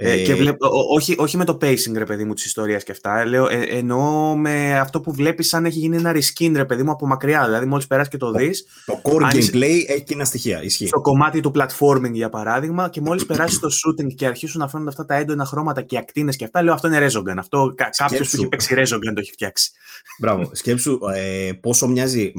Ναι, 0.00 0.10
ε, 0.10 0.22
και 0.22 0.34
βλέπω, 0.34 0.68
όχι, 0.90 1.14
όχι 1.18 1.36
με 1.36 1.44
το 1.44 1.58
pacing, 1.60 1.92
ρε 1.94 2.04
παιδί 2.04 2.24
μου, 2.24 2.34
της 2.34 2.44
ιστορίας 2.44 2.82
και 2.82 2.92
αυτά. 2.92 3.24
Λέω, 3.26 3.48
ε, 3.48 3.60
εννοώ 3.60 4.36
με 4.36 4.78
αυτό 4.78 5.00
που 5.00 5.12
βλέπεις 5.12 5.48
σαν 5.48 5.64
έχει 5.64 5.78
γίνει 5.78 5.96
ένα 5.96 6.12
reskin, 6.12 6.52
ρε 6.54 6.64
παιδί 6.64 6.82
μου, 6.82 6.90
από 6.90 7.06
μακριά. 7.06 7.44
Δηλαδή, 7.44 7.66
μόλις 7.66 7.86
περάσεις 7.86 8.10
και 8.10 8.16
το 8.16 8.30
δεις. 8.30 8.66
Το 8.86 9.00
core 9.04 9.34
gameplay 9.34 9.84
έχει 9.86 10.02
κοινά 10.02 10.24
στοιχεία. 10.24 10.62
Ισχύει. 10.62 10.86
Στο 10.86 11.00
κομμάτι 11.00 11.40
του 11.40 11.52
platforming, 11.54 12.12
για 12.12 12.28
παράδειγμα, 12.28 12.88
και 12.88 13.00
μόλις 13.00 13.26
περάσεις 13.26 13.58
το 13.58 13.68
shooting 13.68 14.14
και 14.14 14.26
αρχίσουν 14.26 14.60
να 14.60 14.68
φαίνονται 14.68 14.90
αυτά 14.90 15.04
τα 15.04 15.14
έντονα 15.14 15.44
χρώματα 15.44 15.82
και 15.82 15.98
ακτίνες 15.98 16.36
και 16.36 16.44
αυτά, 16.44 16.62
λέω 16.62 16.74
αυτό 16.74 16.88
είναι 16.88 17.06
Rezogan. 17.06 17.36
Αυτό 17.38 17.74
κάποιος 17.96 18.30
που 18.30 18.36
έχει 18.36 18.48
παίξει 18.48 18.74
Rezogan 18.78 19.12
το 19.14 19.20
έχει 19.20 19.32
φτιάξει. 19.32 19.70
Μπράβο. 20.18 20.50
Σκέψου 20.52 20.98
ε, 21.14 21.52
πόσο 21.60 21.88
μοιάζει, 21.88 22.32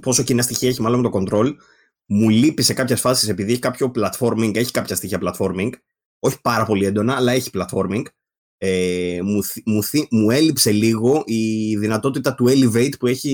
πόσο 0.00 0.22
κοινά 0.22 0.42
στοιχεία 0.42 0.68
έχει 0.68 0.82
μάλλον 0.82 1.00
με 1.00 1.10
το 1.10 1.22
control. 1.22 1.52
Μου 2.14 2.28
λείπει 2.28 2.62
σε 2.62 2.74
κάποιες 2.74 3.00
φάσεις 3.00 3.28
επειδή 3.28 3.50
έχει 3.50 3.60
κάποιο 3.60 3.90
platforming, 3.94 4.56
έχει 4.56 4.70
κάποια 4.70 4.96
στοιχεία 4.96 5.18
platforming 5.22 5.70
όχι 6.24 6.40
πάρα 6.42 6.64
πολύ 6.64 6.84
έντονα, 6.84 7.16
αλλά 7.16 7.32
έχει 7.32 7.50
platforming. 7.52 8.02
Ε, 8.58 9.18
μου, 9.22 9.42
μου, 9.64 9.82
μου 10.10 10.30
έλειψε 10.30 10.70
λίγο 10.70 11.22
η 11.26 11.76
δυνατότητα 11.76 12.34
του 12.34 12.46
elevate 12.48 12.98
που 12.98 13.06
έχει 13.06 13.30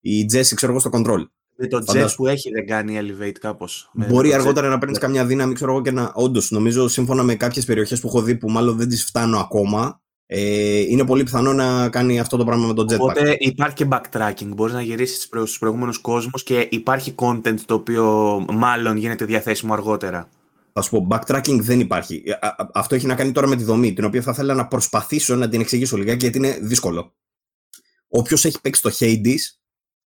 η 0.00 0.26
Jess, 0.32 0.46
ξέρω 0.54 0.72
εγώ, 0.72 0.80
στο 0.80 0.90
control. 0.92 1.26
Με 1.56 1.66
το 1.66 1.84
Jess 1.86 2.08
που 2.16 2.26
έχει 2.26 2.50
δεν 2.50 2.66
κάνει 2.66 2.98
elevate 3.00 3.38
κάπως. 3.40 3.90
Μπορεί 3.94 4.34
αργότερα 4.34 4.68
να 4.68 4.78
παίρνεις 4.78 4.98
καμιά 4.98 5.26
δύναμη, 5.26 5.54
ξέρω 5.54 5.72
εγώ, 5.72 5.82
και 5.82 5.90
να. 5.90 6.12
Όντως, 6.14 6.50
νομίζω 6.50 6.88
σύμφωνα 6.88 7.22
με 7.22 7.34
κάποιες 7.34 7.64
περιοχές 7.64 8.00
που 8.00 8.06
έχω 8.08 8.22
δει 8.22 8.36
που 8.36 8.50
μάλλον 8.50 8.76
δεν 8.76 8.88
τις 8.88 9.04
φτάνω 9.04 9.38
ακόμα, 9.38 10.02
ε, 10.34 10.80
είναι 10.80 11.04
πολύ 11.04 11.22
πιθανό 11.22 11.52
να 11.52 11.88
κάνει 11.88 12.20
αυτό 12.20 12.36
το 12.36 12.44
πράγμα 12.44 12.66
με 12.66 12.74
το 12.74 12.82
jetpack. 12.82 12.98
Οπότε 12.98 13.36
υπάρχει 13.38 13.74
και 13.74 13.86
backtracking. 13.90 14.46
Μπορείς 14.46 14.74
να 14.74 14.82
γυρίσεις 14.82 15.22
στους 15.22 15.58
προηγούμενους 15.58 15.98
κόσμους 15.98 16.42
και 16.42 16.66
υπάρχει 16.70 17.14
content 17.16 17.60
το 17.66 17.74
οποίο 17.74 18.04
μάλλον 18.48 18.96
γίνεται 18.96 19.24
διαθέσιμο 19.24 19.72
αργότερα 19.72 20.28
θα 20.72 20.82
σου 20.82 20.90
πω, 20.90 21.06
backtracking 21.10 21.58
δεν 21.60 21.80
υπάρχει. 21.80 22.22
Ε, 22.26 22.32
αυτό 22.72 22.94
έχει 22.94 23.06
να 23.06 23.14
κάνει 23.14 23.32
τώρα 23.32 23.46
με 23.46 23.56
τη 23.56 23.64
δομή, 23.64 23.92
την 23.92 24.04
οποία 24.04 24.22
θα 24.22 24.30
ήθελα 24.30 24.54
να 24.54 24.66
προσπαθήσω 24.66 25.34
να 25.34 25.48
την 25.48 25.60
εξηγήσω 25.60 25.96
λιγάκι, 25.96 26.18
γιατί 26.18 26.38
είναι 26.38 26.58
δύσκολο. 26.60 27.14
Όποιος 28.08 28.44
έχει 28.44 28.60
παίξει 28.60 28.82
το 28.82 28.90
Hades 28.98 29.61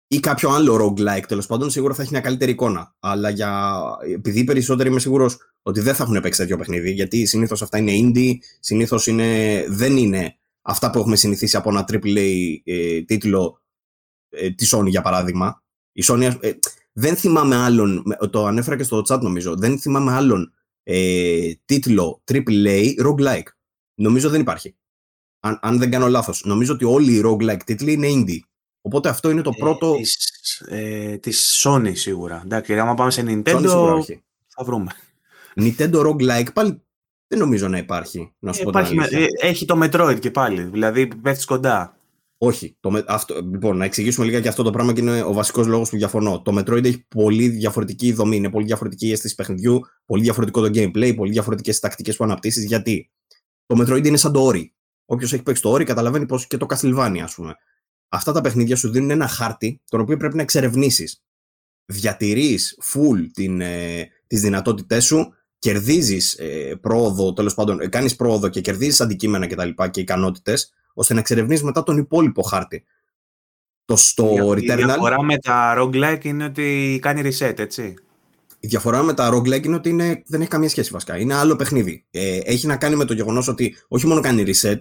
ή 0.08 0.20
κάποιο 0.20 0.50
άλλο 0.50 0.74
roguelike, 0.74 1.24
τέλος 1.28 1.46
πάντων, 1.46 1.70
σίγουρα 1.70 1.94
θα 1.94 2.02
έχει 2.02 2.10
μια 2.10 2.20
καλύτερη 2.20 2.50
εικόνα. 2.50 2.94
Αλλά 2.98 3.30
για... 3.30 3.80
επειδή 4.14 4.44
περισσότεροι 4.44 4.88
είμαι 4.88 5.00
σίγουρος 5.00 5.36
ότι 5.62 5.80
δεν 5.80 5.94
θα 5.94 6.02
έχουν 6.02 6.20
παίξει 6.20 6.40
τέτοιο 6.40 6.56
παιχνίδι, 6.56 6.92
γιατί 6.92 7.26
συνήθως 7.26 7.62
αυτά 7.62 7.78
είναι 7.78 7.92
indie, 7.94 8.32
συνήθως 8.60 9.06
είναι... 9.06 9.64
δεν 9.68 9.96
είναι 9.96 10.38
αυτά 10.62 10.90
που 10.90 10.98
έχουμε 10.98 11.16
συνηθίσει 11.16 11.56
από 11.56 11.68
ένα 11.68 11.84
AAA 11.92 12.56
ε, 12.64 13.02
τίτλο 13.02 13.62
ε, 14.28 14.50
της 14.50 14.74
Sony, 14.74 14.86
για 14.88 15.02
παράδειγμα. 15.02 15.62
Η 15.92 16.02
Sony, 16.06 16.36
ε, 16.40 16.52
δεν 16.92 17.16
θυμάμαι 17.16 17.56
άλλον, 17.56 18.02
το 18.30 18.46
ανέφερα 18.46 18.76
και 18.76 18.82
στο 18.82 19.02
chat 19.08 19.20
νομίζω, 19.20 19.56
δεν 19.56 19.78
θυμάμαι 19.78 20.12
άλλον 20.12 20.52
ε, 20.82 21.52
τίτλο 21.64 22.22
AAA 22.32 22.94
roguelike. 23.04 23.48
Νομίζω 23.94 24.30
δεν 24.30 24.40
υπάρχει. 24.40 24.76
Αν, 25.40 25.58
αν 25.62 25.78
δεν 25.78 25.90
κάνω 25.90 26.08
λάθος. 26.08 26.44
Νομίζω 26.44 26.72
ότι 26.72 26.84
όλοι 26.84 27.12
οι 27.12 27.22
roguelike 27.24 27.62
τίτλοι 27.64 27.92
είναι 27.92 28.08
indie. 28.10 28.38
Οπότε 28.86 29.08
αυτό 29.08 29.30
είναι 29.30 29.42
το 29.42 29.50
ε, 29.54 29.58
πρώτο... 29.58 29.94
Της, 29.96 30.60
ε, 30.68 31.16
της 31.16 31.62
Sony 31.64 31.92
σίγουρα. 31.94 32.42
Εντάξει, 32.44 32.78
άμα 32.78 32.94
πάμε 32.94 33.10
σε 33.10 33.24
Nintendo 33.26 34.00
θα 34.46 34.64
βρούμε. 34.64 34.90
Nintendo 35.56 36.06
roguelike 36.06 36.52
πάλι 36.52 36.82
δεν 37.26 37.38
νομίζω 37.38 37.68
να 37.68 37.78
υπάρχει. 37.78 38.32
Να 38.38 38.52
σου 38.52 38.70
ε, 38.74 39.22
ε, 39.22 39.26
έχει 39.40 39.64
το 39.64 39.80
Metroid 39.82 40.16
και 40.20 40.30
πάλι. 40.30 40.62
Δηλαδή 40.62 41.06
πέφτεις 41.06 41.44
κοντά. 41.44 41.96
Όχι. 42.38 42.76
Το, 42.80 43.02
αυτό, 43.06 43.34
λοιπόν, 43.34 43.76
να 43.76 43.84
εξηγήσουμε 43.84 44.26
λίγα 44.26 44.40
και 44.40 44.48
αυτό 44.48 44.62
το 44.62 44.70
πράγμα 44.70 44.92
και 44.92 45.00
είναι 45.00 45.22
ο 45.22 45.32
βασικός 45.32 45.66
λόγος 45.66 45.90
που 45.90 45.96
διαφωνώ. 45.96 46.42
Το 46.42 46.58
Metroid 46.58 46.84
έχει 46.84 47.06
πολύ 47.08 47.48
διαφορετική 47.48 48.12
δομή. 48.12 48.36
Είναι 48.36 48.50
πολύ 48.50 48.64
διαφορετική 48.64 49.06
η 49.06 49.12
αίσθηση 49.12 49.34
παιχνιδιού, 49.34 49.80
πολύ 50.06 50.22
διαφορετικό 50.22 50.60
το 50.60 50.70
gameplay, 50.74 51.16
πολύ 51.16 51.30
διαφορετικές 51.30 51.80
τακτικές 51.80 52.16
που 52.16 52.24
αναπτύσσεις. 52.24 52.64
Γιατί 52.64 53.10
το 53.66 53.80
Metroid 53.80 54.06
είναι 54.06 54.16
σαν 54.16 54.32
το 54.32 54.48
Ori. 54.48 54.64
Όποιος 55.04 55.32
έχει 55.32 55.42
παίξει 55.42 55.62
το 55.62 55.74
Ori 55.74 55.84
καταλαβαίνει 55.84 56.26
πως 56.26 56.46
και 56.46 56.56
το 56.56 56.66
Castlevania, 56.68 57.20
ας 57.22 57.34
πούμε. 57.34 57.56
Αυτά 58.08 58.32
τα 58.32 58.40
παιχνίδια 58.40 58.76
σου 58.76 58.90
δίνουν 58.90 59.10
ένα 59.10 59.26
χάρτη, 59.26 59.80
τον 59.88 60.00
οποίο 60.00 60.16
πρέπει 60.16 60.36
να 60.36 60.42
εξερευνήσεις. 60.42 61.22
Διατηρείς 61.84 62.78
full 62.82 63.26
την, 63.32 63.60
ε, 63.60 64.08
τις 64.26 64.40
δυνατότητές 64.40 65.04
σου, 65.04 65.34
κερδίζεις 65.58 66.34
ε, 66.38 66.78
πρόοδο, 66.80 67.32
τέλος 67.32 67.54
πάντων, 67.54 67.80
ε, 67.80 67.86
κάνεις 67.86 68.16
πρόοδο 68.16 68.48
και 68.48 68.60
κερδίζεις 68.60 69.00
αντικείμενα 69.00 69.46
κτλ. 69.46 69.68
Και, 69.68 69.88
και 69.90 70.00
ικανότητες 70.00 70.72
ώστε 70.94 71.14
να 71.14 71.20
εξερευνήσει 71.20 71.64
μετά 71.64 71.82
τον 71.82 71.96
υπόλοιπο 71.96 72.42
χάρτη. 72.42 72.84
Το 73.84 73.96
στο 73.96 74.34
η, 74.34 74.38
Returnal... 74.40 74.60
Η 74.60 74.74
διαφορά 74.74 75.22
με 75.22 75.38
τα 75.38 75.74
roguelike 75.78 76.24
είναι 76.24 76.44
ότι 76.44 76.98
κάνει 77.02 77.20
reset, 77.24 77.58
έτσι. 77.58 77.94
Η 78.60 78.68
διαφορά 78.68 79.02
με 79.02 79.14
τα 79.14 79.30
roguelike 79.34 79.64
είναι 79.64 79.74
ότι 79.74 79.88
είναι, 79.88 80.22
δεν 80.26 80.40
έχει 80.40 80.50
καμία 80.50 80.68
σχέση 80.68 80.90
βασικά. 80.90 81.18
Είναι 81.18 81.34
άλλο 81.34 81.56
παιχνίδι. 81.56 82.04
Ε, 82.10 82.38
έχει 82.44 82.66
να 82.66 82.76
κάνει 82.76 82.96
με 82.96 83.04
το 83.04 83.14
γεγονός 83.14 83.48
ότι 83.48 83.76
όχι 83.88 84.06
μόνο 84.06 84.20
κάνει 84.20 84.44
reset, 84.46 84.78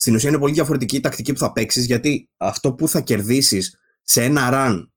στην 0.00 0.14
ουσία 0.14 0.28
είναι 0.28 0.38
πολύ 0.38 0.52
διαφορετική 0.52 0.96
η 0.96 1.00
τακτική 1.00 1.32
που 1.32 1.38
θα 1.38 1.52
παίξεις, 1.52 1.84
γιατί 1.84 2.30
αυτό 2.36 2.72
που 2.72 2.88
θα 2.88 3.00
κερδίσεις 3.00 3.78
σε 4.02 4.22
ένα 4.22 4.48
run, 4.52 4.88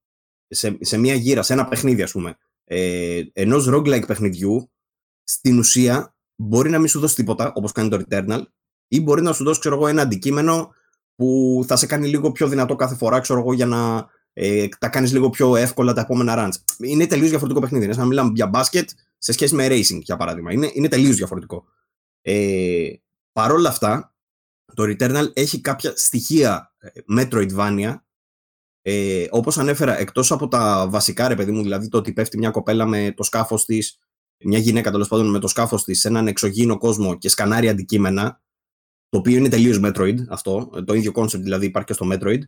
σε, 0.48 0.78
σε 0.80 0.98
μια 0.98 1.14
γύρα, 1.14 1.42
σε 1.42 1.54
ένα 1.54 1.68
παιχνίδι, 1.68 2.02
ας 2.02 2.12
πούμε, 2.12 2.38
ε, 2.64 3.22
ενός 3.34 3.68
roguelike 3.70 4.08
παιχνιδιού, 4.08 4.72
στην 5.24 5.60
ουσία 5.60 6.16
μπορεί 6.36 6.70
να 6.70 6.80
μην 6.80 6.88
σου 6.88 7.00
δώσει 7.00 7.16
τίποτα, 7.16 7.52
όπως 7.56 7.72
κάνει 7.72 7.90
το 7.90 8.04
Returnal, 8.10 8.42
ή 8.88 9.02
μπορεί 9.02 9.22
να 9.22 9.34
σου 9.34 9.44
δώσει 9.44 9.60
ξέρω 9.60 9.76
εγώ, 9.76 9.88
ένα 9.88 10.02
αντικείμενο 10.02 10.74
που 11.16 11.62
θα 11.68 11.76
σε 11.76 11.86
κάνει 11.86 12.08
λίγο 12.08 12.32
πιο 12.32 12.48
δυνατό 12.48 12.76
κάθε 12.76 12.96
φορά 12.96 13.20
ξέρω 13.20 13.40
εγώ, 13.40 13.54
για 13.54 13.66
να 13.66 14.08
ε, 14.34 14.68
τα 14.80 14.90
κάνεις 14.90 15.12
λίγο 15.12 15.30
πιο 15.30 15.56
εύκολα 15.56 15.94
τα 15.94 16.02
επόμενα 16.02 16.36
runs. 16.38 16.54
Είναι 16.78 17.08
τελείως 17.08 17.30
διαφορετικό 17.30 17.62
παιχνίδι. 17.62 17.84
Είναι 17.84 17.94
σαν 17.94 18.02
να 18.02 18.08
μιλάμε 18.08 18.32
για 18.36 18.48
μπάσκετ 18.48 18.90
σε 19.18 19.32
σχέση 19.32 19.56
με 19.56 19.68
racing, 19.68 20.00
για 20.02 20.18
παράδειγμα. 20.18 20.52
Είναι, 20.52 20.72
είναι 20.74 20.88
τελείως 20.88 21.16
διαφορετικό. 21.16 21.64
Ε, 22.22 22.94
Παρ' 23.34 23.52
όλα 23.52 23.70
αυτά, 23.70 24.13
το 24.74 24.84
Returnal 24.84 25.32
έχει 25.34 25.62
κάποια 25.62 25.94
στοιχεία 25.96 26.74
ε, 26.78 26.90
Metroidvania. 27.18 27.96
Ε, 28.82 29.28
Όπως 29.30 29.58
ανέφερα, 29.58 30.00
εκτός 30.00 30.32
από 30.32 30.48
τα 30.48 30.88
βασικά, 30.90 31.28
ρε 31.28 31.36
παιδί 31.36 31.52
μου, 31.52 31.62
δηλαδή 31.62 31.88
το 31.88 31.98
ότι 31.98 32.14
πέφτει 32.14 32.38
μια 32.38 32.52
κοπέλα 32.52 32.86
με 32.86 33.14
το 33.16 33.24
σκάφος 33.24 33.66
της, 33.66 34.00
μια 34.44 34.58
γυναίκα 34.60 34.92
τέλος 34.92 35.08
πάντων 35.08 35.30
με 35.30 35.40
το 35.40 35.48
σκάφος 35.48 35.84
της 35.84 36.00
σε 36.00 36.08
έναν 36.08 36.28
εξωγήινο 36.28 36.78
κόσμο 36.78 37.18
και 37.18 37.30
σκανάρει 37.30 37.70
αντικείμενα, 37.70 38.42
το 39.10 39.18
οποίο 39.18 39.38
είναι 39.38 39.50
τελείως 39.50 39.80
Metroid 39.84 40.18
αυτό, 40.30 40.84
το 40.86 40.94
ίδιο 40.94 41.12
concept 41.16 41.40
δηλαδή 41.40 41.66
υπάρχει 41.66 41.88
και 41.88 41.94
στο 41.94 42.08
Metroid. 42.12 42.40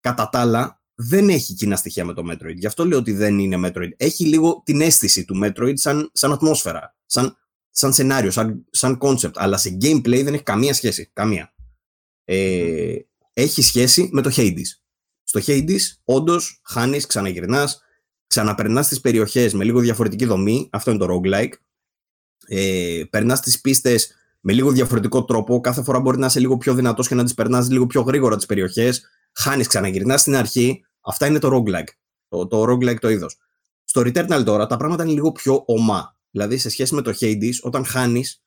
Κατά 0.00 0.28
τα 0.28 0.40
άλλα, 0.40 0.82
δεν 0.94 1.28
έχει 1.28 1.54
κοινά 1.54 1.76
στοιχεία 1.76 2.04
με 2.04 2.12
το 2.12 2.22
Metroid. 2.30 2.54
Γι' 2.54 2.66
αυτό 2.66 2.84
λέω 2.84 2.98
ότι 2.98 3.12
δεν 3.12 3.38
είναι 3.38 3.68
Metroid. 3.68 3.90
Έχει 3.96 4.24
λίγο 4.26 4.62
την 4.64 4.80
αίσθηση 4.80 5.24
του 5.24 5.40
Metroid 5.44 5.72
σαν, 5.74 6.10
σαν 6.12 6.32
ατμόσφαιρα, 6.32 6.96
σαν, 7.06 7.36
σαν 7.70 7.92
σενάριο, 7.92 8.30
σαν, 8.30 8.64
σαν 8.70 8.98
concept. 9.00 9.32
Αλλά 9.34 9.56
σε 9.56 9.76
gameplay 9.80 10.22
δεν 10.24 10.34
έχει 10.34 10.42
καμία 10.42 10.74
σχέση. 10.74 11.10
Καμία. 11.12 11.54
Ε, 12.24 12.96
έχει 13.32 13.62
σχέση 13.62 14.08
με 14.12 14.22
το 14.22 14.30
Hades. 14.36 14.66
Στο 15.22 15.40
Hades, 15.46 15.80
όντως, 16.04 16.60
χάνεις, 16.64 17.06
ξαναγυρνάς, 17.06 17.82
ξαναπερνάς 18.26 18.88
τις 18.88 19.00
περιοχές 19.00 19.54
με 19.54 19.64
λίγο 19.64 19.80
διαφορετική 19.80 20.24
δομή. 20.24 20.68
Αυτό 20.72 20.90
είναι 20.90 21.06
το 21.06 21.14
roguelike. 21.14 21.52
Ε, 22.46 23.02
Περνάς 23.10 23.40
τις 23.40 23.60
πίστες 23.60 24.14
με 24.40 24.52
λίγο 24.52 24.70
διαφορετικό 24.70 25.24
τρόπο. 25.24 25.60
Κάθε 25.60 25.82
φορά 25.82 26.00
μπορεί 26.00 26.18
να 26.18 26.26
είσαι 26.26 26.40
λίγο 26.40 26.56
πιο 26.56 26.74
δυνατός 26.74 27.08
και 27.08 27.14
να 27.14 27.24
τις 27.24 27.34
περνάς 27.34 27.70
λίγο 27.70 27.86
πιο 27.86 28.00
γρήγορα 28.00 28.36
τις 28.36 28.46
περιοχές. 28.46 29.08
Χάνεις, 29.32 29.66
ξαναγυρνάς 29.66 30.20
στην 30.20 30.36
αρχή. 30.36 30.84
Αυτά 31.00 31.26
είναι 31.26 31.38
το 31.38 31.48
roguelike. 31.56 31.88
Το, 32.28 32.46
το 32.46 32.62
roguelike 32.62 32.98
το 33.00 33.08
είδος. 33.08 33.38
Στο 33.84 34.00
Returnal 34.00 34.42
τώρα 34.44 34.66
τα 34.66 34.76
πράγματα 34.76 35.02
είναι 35.02 35.12
λίγο 35.12 35.32
πιο 35.32 35.62
ομά. 35.66 36.16
Δηλαδή 36.30 36.56
σε 36.56 36.70
σχέση 36.70 36.94
με 36.94 37.02
το 37.02 37.14
Hades, 37.20 37.54
όταν 37.62 37.84
χάνεις, 37.84 38.42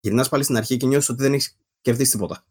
γυρνάς 0.00 0.28
πάλι 0.28 0.42
στην 0.42 0.56
αρχή 0.56 0.76
και 0.76 0.86
νιώθεις 0.86 1.08
ότι 1.08 1.22
δεν 1.22 1.32
έχεις 1.32 1.58
κερδίσει 1.80 2.10
τίποτα. 2.10 2.46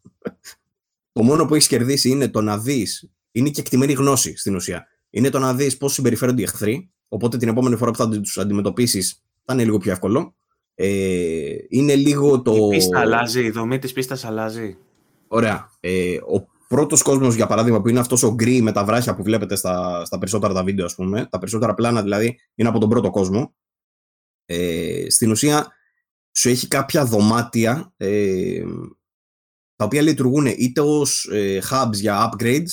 το 1.12 1.22
μόνο 1.22 1.46
που 1.46 1.54
έχεις 1.54 1.68
κερδίσει 1.68 2.08
είναι 2.08 2.28
το 2.28 2.40
να 2.40 2.58
δεις. 2.58 3.10
Είναι 3.32 3.50
και 3.50 3.60
εκτιμένη 3.60 3.92
γνώση 3.92 4.36
στην 4.36 4.54
ουσία. 4.54 4.86
Είναι 5.10 5.30
το 5.30 5.38
να 5.38 5.54
δεις 5.54 5.76
πώς 5.76 5.92
συμπεριφέρονται 5.92 6.40
οι 6.40 6.44
εχθροί. 6.44 6.90
Οπότε 7.08 7.36
την 7.36 7.48
επόμενη 7.48 7.76
φορά 7.76 7.90
που 7.90 7.96
θα 7.96 8.08
τους 8.08 8.38
αντιμετωπίσεις 8.38 9.22
θα 9.44 9.52
είναι 9.52 9.64
λίγο 9.64 9.78
πιο 9.78 9.92
εύκολο. 9.92 10.34
Ε, 10.74 11.54
είναι 11.68 11.94
λίγο 11.94 12.42
το... 12.42 12.54
Η 12.54 12.68
πίστα 12.68 13.00
αλλάζει, 13.00 13.44
η 13.44 13.50
δομή 13.50 13.78
της 13.78 13.92
πίστας 13.92 14.24
αλλάζει. 14.24 14.76
Ωραία. 15.28 15.70
Ε, 15.80 16.16
ο 16.16 16.46
πρώτος 16.68 17.02
κόσμος, 17.02 17.34
για 17.34 17.46
παράδειγμα, 17.46 17.80
που 17.80 17.88
είναι 17.88 17.98
αυτός 17.98 18.22
ο 18.22 18.34
γκρι 18.34 18.60
με 18.60 18.72
τα 18.72 18.84
βράχια 18.84 19.14
που 19.14 19.22
βλέπετε 19.22 19.56
στα, 19.56 20.04
στα 20.04 20.18
περισσότερα 20.18 20.54
τα 20.54 20.64
βίντεο, 20.64 20.84
ας 20.84 20.94
πούμε, 20.94 21.26
τα 21.30 21.38
περισσότερα 21.38 21.74
πλάνα 21.74 22.02
δηλαδή, 22.02 22.38
είναι 22.54 22.68
από 22.68 22.78
τον 22.78 22.88
πρώτο 22.88 23.10
κόσμο. 23.10 23.54
Ε, 24.46 25.10
στην 25.10 25.30
ουσία, 25.30 25.72
σου 26.36 26.48
έχει 26.48 26.68
κάποια 26.68 27.04
δωμάτια 27.04 27.92
ε, 27.96 28.62
τα 29.76 29.84
οποία 29.84 30.02
λειτουργούν 30.02 30.46
είτε 30.46 30.80
ως 30.80 31.28
ε, 31.32 31.60
hubs 31.70 31.92
για 31.92 32.30
upgrades, 32.32 32.70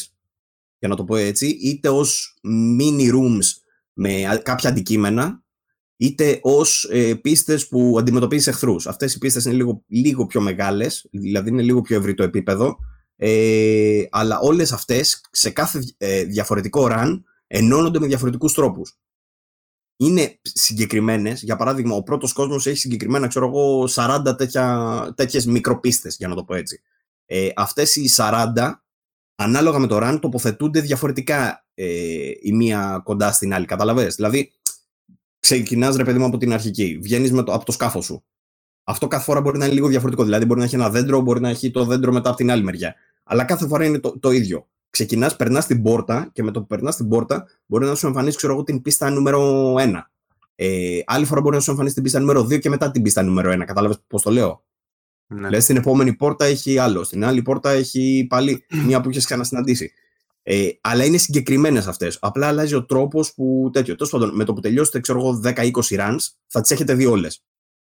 για 0.80 0.90
να 0.90 0.96
το 0.96 1.04
πω 1.04 1.16
έτσι, 1.16 1.48
είτε 1.48 1.90
ως 1.90 2.40
mini 2.80 3.14
rooms 3.14 3.46
με 3.94 4.42
κάποια 4.44 4.70
αντικείμενα 4.70 5.44
είτε 6.02 6.40
ως 6.42 6.88
ε, 6.92 7.16
πίστες 7.16 7.68
που 7.68 7.96
αντιμετωπίζεις 8.00 8.48
εχθρούς. 8.48 8.88
Αυτές 8.88 9.14
οι 9.14 9.18
πίστες 9.18 9.46
είναι 9.46 9.54
λίγο, 9.54 9.84
λίγο 9.88 10.26
πιο 10.26 10.42
μεγάλες, 10.42 11.08
δηλαδή 11.12 11.50
είναι 11.50 11.62
λίγο 11.62 11.82
πιο 11.82 11.98
ευρύ 11.98 12.14
το 12.14 12.24
επίπεδο. 12.24 12.78
Ε, 13.16 14.04
αλλά 14.10 14.40
όλες 14.40 14.72
αυτές 14.72 15.22
σε 15.32 15.50
κάθε 15.50 15.80
ε, 15.98 16.24
διαφορετικό 16.24 16.88
run 16.92 17.22
ενώνονται 17.48 18.00
με 18.00 18.08
διαφορετικούς 18.08 18.54
τρόπους. 18.54 18.98
Είναι 20.02 20.40
συγκεκριμένες, 20.42 21.44
για 21.44 21.56
παράδειγμα, 21.56 21.96
ο 21.96 22.04
πρώτος 22.04 22.34
κόσμος 22.34 22.68
έχει 22.68 22.78
συγκεκριμένα, 22.78 23.28
ξέρω 23.28 23.48
εγώ, 23.48 23.88
40 23.88 24.36
τέτοιες 25.16 25.46
μικροπίστες, 25.46 26.16
για 26.16 26.28
να 26.28 26.36
το 26.36 26.44
πω 26.44 26.56
έτσι. 26.56 26.82
Ε, 27.26 27.50
Αυτές 27.56 27.96
οι 27.96 28.10
40, 28.16 28.84
ανάλογα 29.36 29.80
με 29.80 29.88
το 29.88 30.00
run, 30.02 30.20
τοποθετούνται 30.22 30.80
διαφορετικά 30.80 31.66
ε, 31.74 32.32
η 32.42 32.52
μία 32.54 33.02
κοντά 33.04 33.32
στην 33.32 33.54
άλλη. 33.54 33.66
Καταλαβες; 33.66 34.16
Δηλαδή, 34.16 34.52
ξεκινάς 35.40 35.96
ρε 35.96 36.04
παιδί 36.04 36.20
μου 36.20 36.26
από 36.26 36.38
την 36.38 36.54
αρχική, 36.54 37.00
βγαίνεις 37.02 37.32
από 37.32 37.66
το 37.66 37.72
σκάφος 37.72 38.06
σου. 38.06 38.24
Αυτό 38.84 39.08
κάθε 39.08 39.24
φορά 39.24 39.42
μπορεί 39.42 39.58
να 39.58 39.66
είναι 39.66 39.74
λίγο 39.74 39.88
διαφορετικό. 39.88 40.24
Δηλαδή, 40.24 40.46
μπορεί 40.46 40.60
να 40.60 40.66
έχει 40.66 40.76
ένα 40.76 40.90
δέντρο, 40.90 41.22
μπορεί 41.22 41.40
να 41.42 41.50
έχει 41.50 41.72
το 41.72 41.86
δέντρο 41.86 42.12
μετά 42.12 42.30
από 42.30 42.38
την 42.38 42.52
άλλη 42.52 42.64
μεριά. 42.64 42.96
Αλλά 43.24 43.44
κάθε 43.44 43.68
φορά 43.68 43.86
είναι 43.86 44.00
το, 44.00 44.20
το 44.20 44.32
ίδιο. 44.32 44.68
Ξεκινάς, 44.91 45.36
περνάς 45.36 45.65
την 45.65 45.82
πόρτα 45.82 46.30
και 46.34 46.43
με 46.43 46.51
το 46.51 46.60
που 46.60 46.67
περνάς 46.67 46.95
την 46.95 47.08
πόρτα 47.08 47.47
μπορεί 47.65 47.86
να 47.86 47.95
σου 47.95 48.08
εμφανίσει, 48.08 48.38
ξέρω 48.38 48.54
εγώ, 48.54 48.63
την 48.63 48.82
πίστα 48.82 49.10
νούμερο 49.10 49.73
1. 49.80 50.12
Ε, 50.56 50.99
άλλη 51.06 51.25
φορά 51.25 51.41
μπορεί 51.41 51.56
να 51.56 51.62
σου 51.62 51.71
εμφανίσει 51.71 51.93
την 51.93 52.04
πίστα 52.04 52.19
νούμερο 52.19 52.41
2 52.41 52.60
και 52.60 52.69
μετά 52.69 52.91
την 52.91 53.01
πίστα 53.01 53.21
νούμερο 53.23 53.51
1. 53.51 53.65
Κατάλαβες 53.65 54.04
πώς 54.08 54.21
το 54.21 54.32
λέω; 54.32 54.63
Ναι. 55.27 55.49
Λες, 55.49 55.63
στην 55.63 55.75
επόμενη 55.75 56.13
πόρτα 56.13 56.45
έχει 56.45 56.77
άλλο. 56.77 57.04
Στην 57.04 57.25
άλλη 57.25 57.41
πόρτα 57.41 57.69
έχει 57.69 58.25
πάλι 58.30 58.65
μία 58.86 59.01
που 59.01 59.10
έχει 59.10 59.19
ξανασυναντήσει. 59.19 59.91
Ε, 60.43 60.67
αλλά 60.82 61.06
είναι 61.06 61.17
συγκεκριμένες 61.17 61.88
αυτές. 61.88 62.17
Απλά 62.21 62.47
αλλάζει 62.47 62.75
ο 62.75 62.86
τρόπος 62.86 63.34
που 63.34 63.69
τέτοιο. 63.73 63.95
Τέλος 63.95 64.12
πάντων, 64.12 64.36
με 64.36 64.43
το 64.43 64.54
που 64.54 64.60
τελειώσετε, 64.60 64.99
ξέρω 64.99 65.19
εγώ, 65.19 65.41
10-20 65.43 65.71
runs, 65.97 66.17
θα 66.47 66.62
τις 66.62 66.71
έχετε 66.71 66.93
δει 66.93 67.06
όλες. 67.06 67.43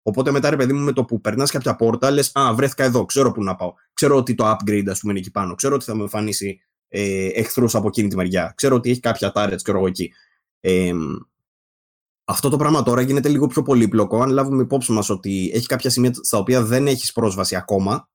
Οπότε 0.03 0.31
μετά, 0.31 0.51
ρε 0.51 0.57
παιδί 0.57 0.73
μου, 0.73 0.85
με 0.85 0.93
το 0.93 1.05
που 1.05 1.21
περνάς 1.21 1.51
κάποια 1.51 1.77
πόρτα, 1.77 2.11
λες: 2.11 2.31
Α, 2.35 2.55
βρέθηκα 2.55 2.85
εδώ, 2.85 3.05
ξέρω 3.05 3.33
πού 3.33 3.43
να 3.43 3.57
πάω. 3.57 3.73
Ξέρω 3.93 4.17
ότι 4.17 4.35
το 4.35 4.51
upgrade, 4.51 4.87
ας 4.89 5.01
πούμε, 5.01 5.13
είναι 5.13 5.21
εκεί 5.21 5.31
πάνω. 5.31 5.55
Ξέρω 5.55 5.75
ότι 5.75 5.85
θα 5.85 5.95
με 5.95 6.03
εμφανίσει 6.03 6.61
ε, 6.91 7.27
εχθρούς 7.27 7.75
από 7.75 7.89
εκείνη 7.89 8.09
τη 8.09 8.17
μεριά. 8.17 8.53
Ξέρω 8.57 8.77
ότι 8.77 8.91
έχει 8.91 9.01
κάποια 9.01 9.33
turrets, 9.35 9.63
ξέρω 9.63 9.79
εγώ 9.79 9.87
εκεί. 9.87 10.13
Ε, 10.61 10.93
αυτό 12.25 12.49
το 12.49 12.57
πράγμα 12.57 12.83
τώρα 12.83 13.01
γίνεται 13.01 13.29
λίγο 13.29 13.47
πιο 13.47 13.63
πολύπλοκο, 13.63 14.23
αν 14.23 14.31
λάβουμε 14.31 14.63
υπόψη 14.63 14.93
μας 14.93 15.11
ότι 15.11 15.51
έχει 15.55 15.67
κάποια 15.67 15.91
σημεία 15.91 16.13
στα 16.15 16.39
οποία 16.39 16.63
δεν 16.63 16.87
έχεις 16.87 17.13
πρόσβαση 17.13 17.57
ακόμα 17.57 18.09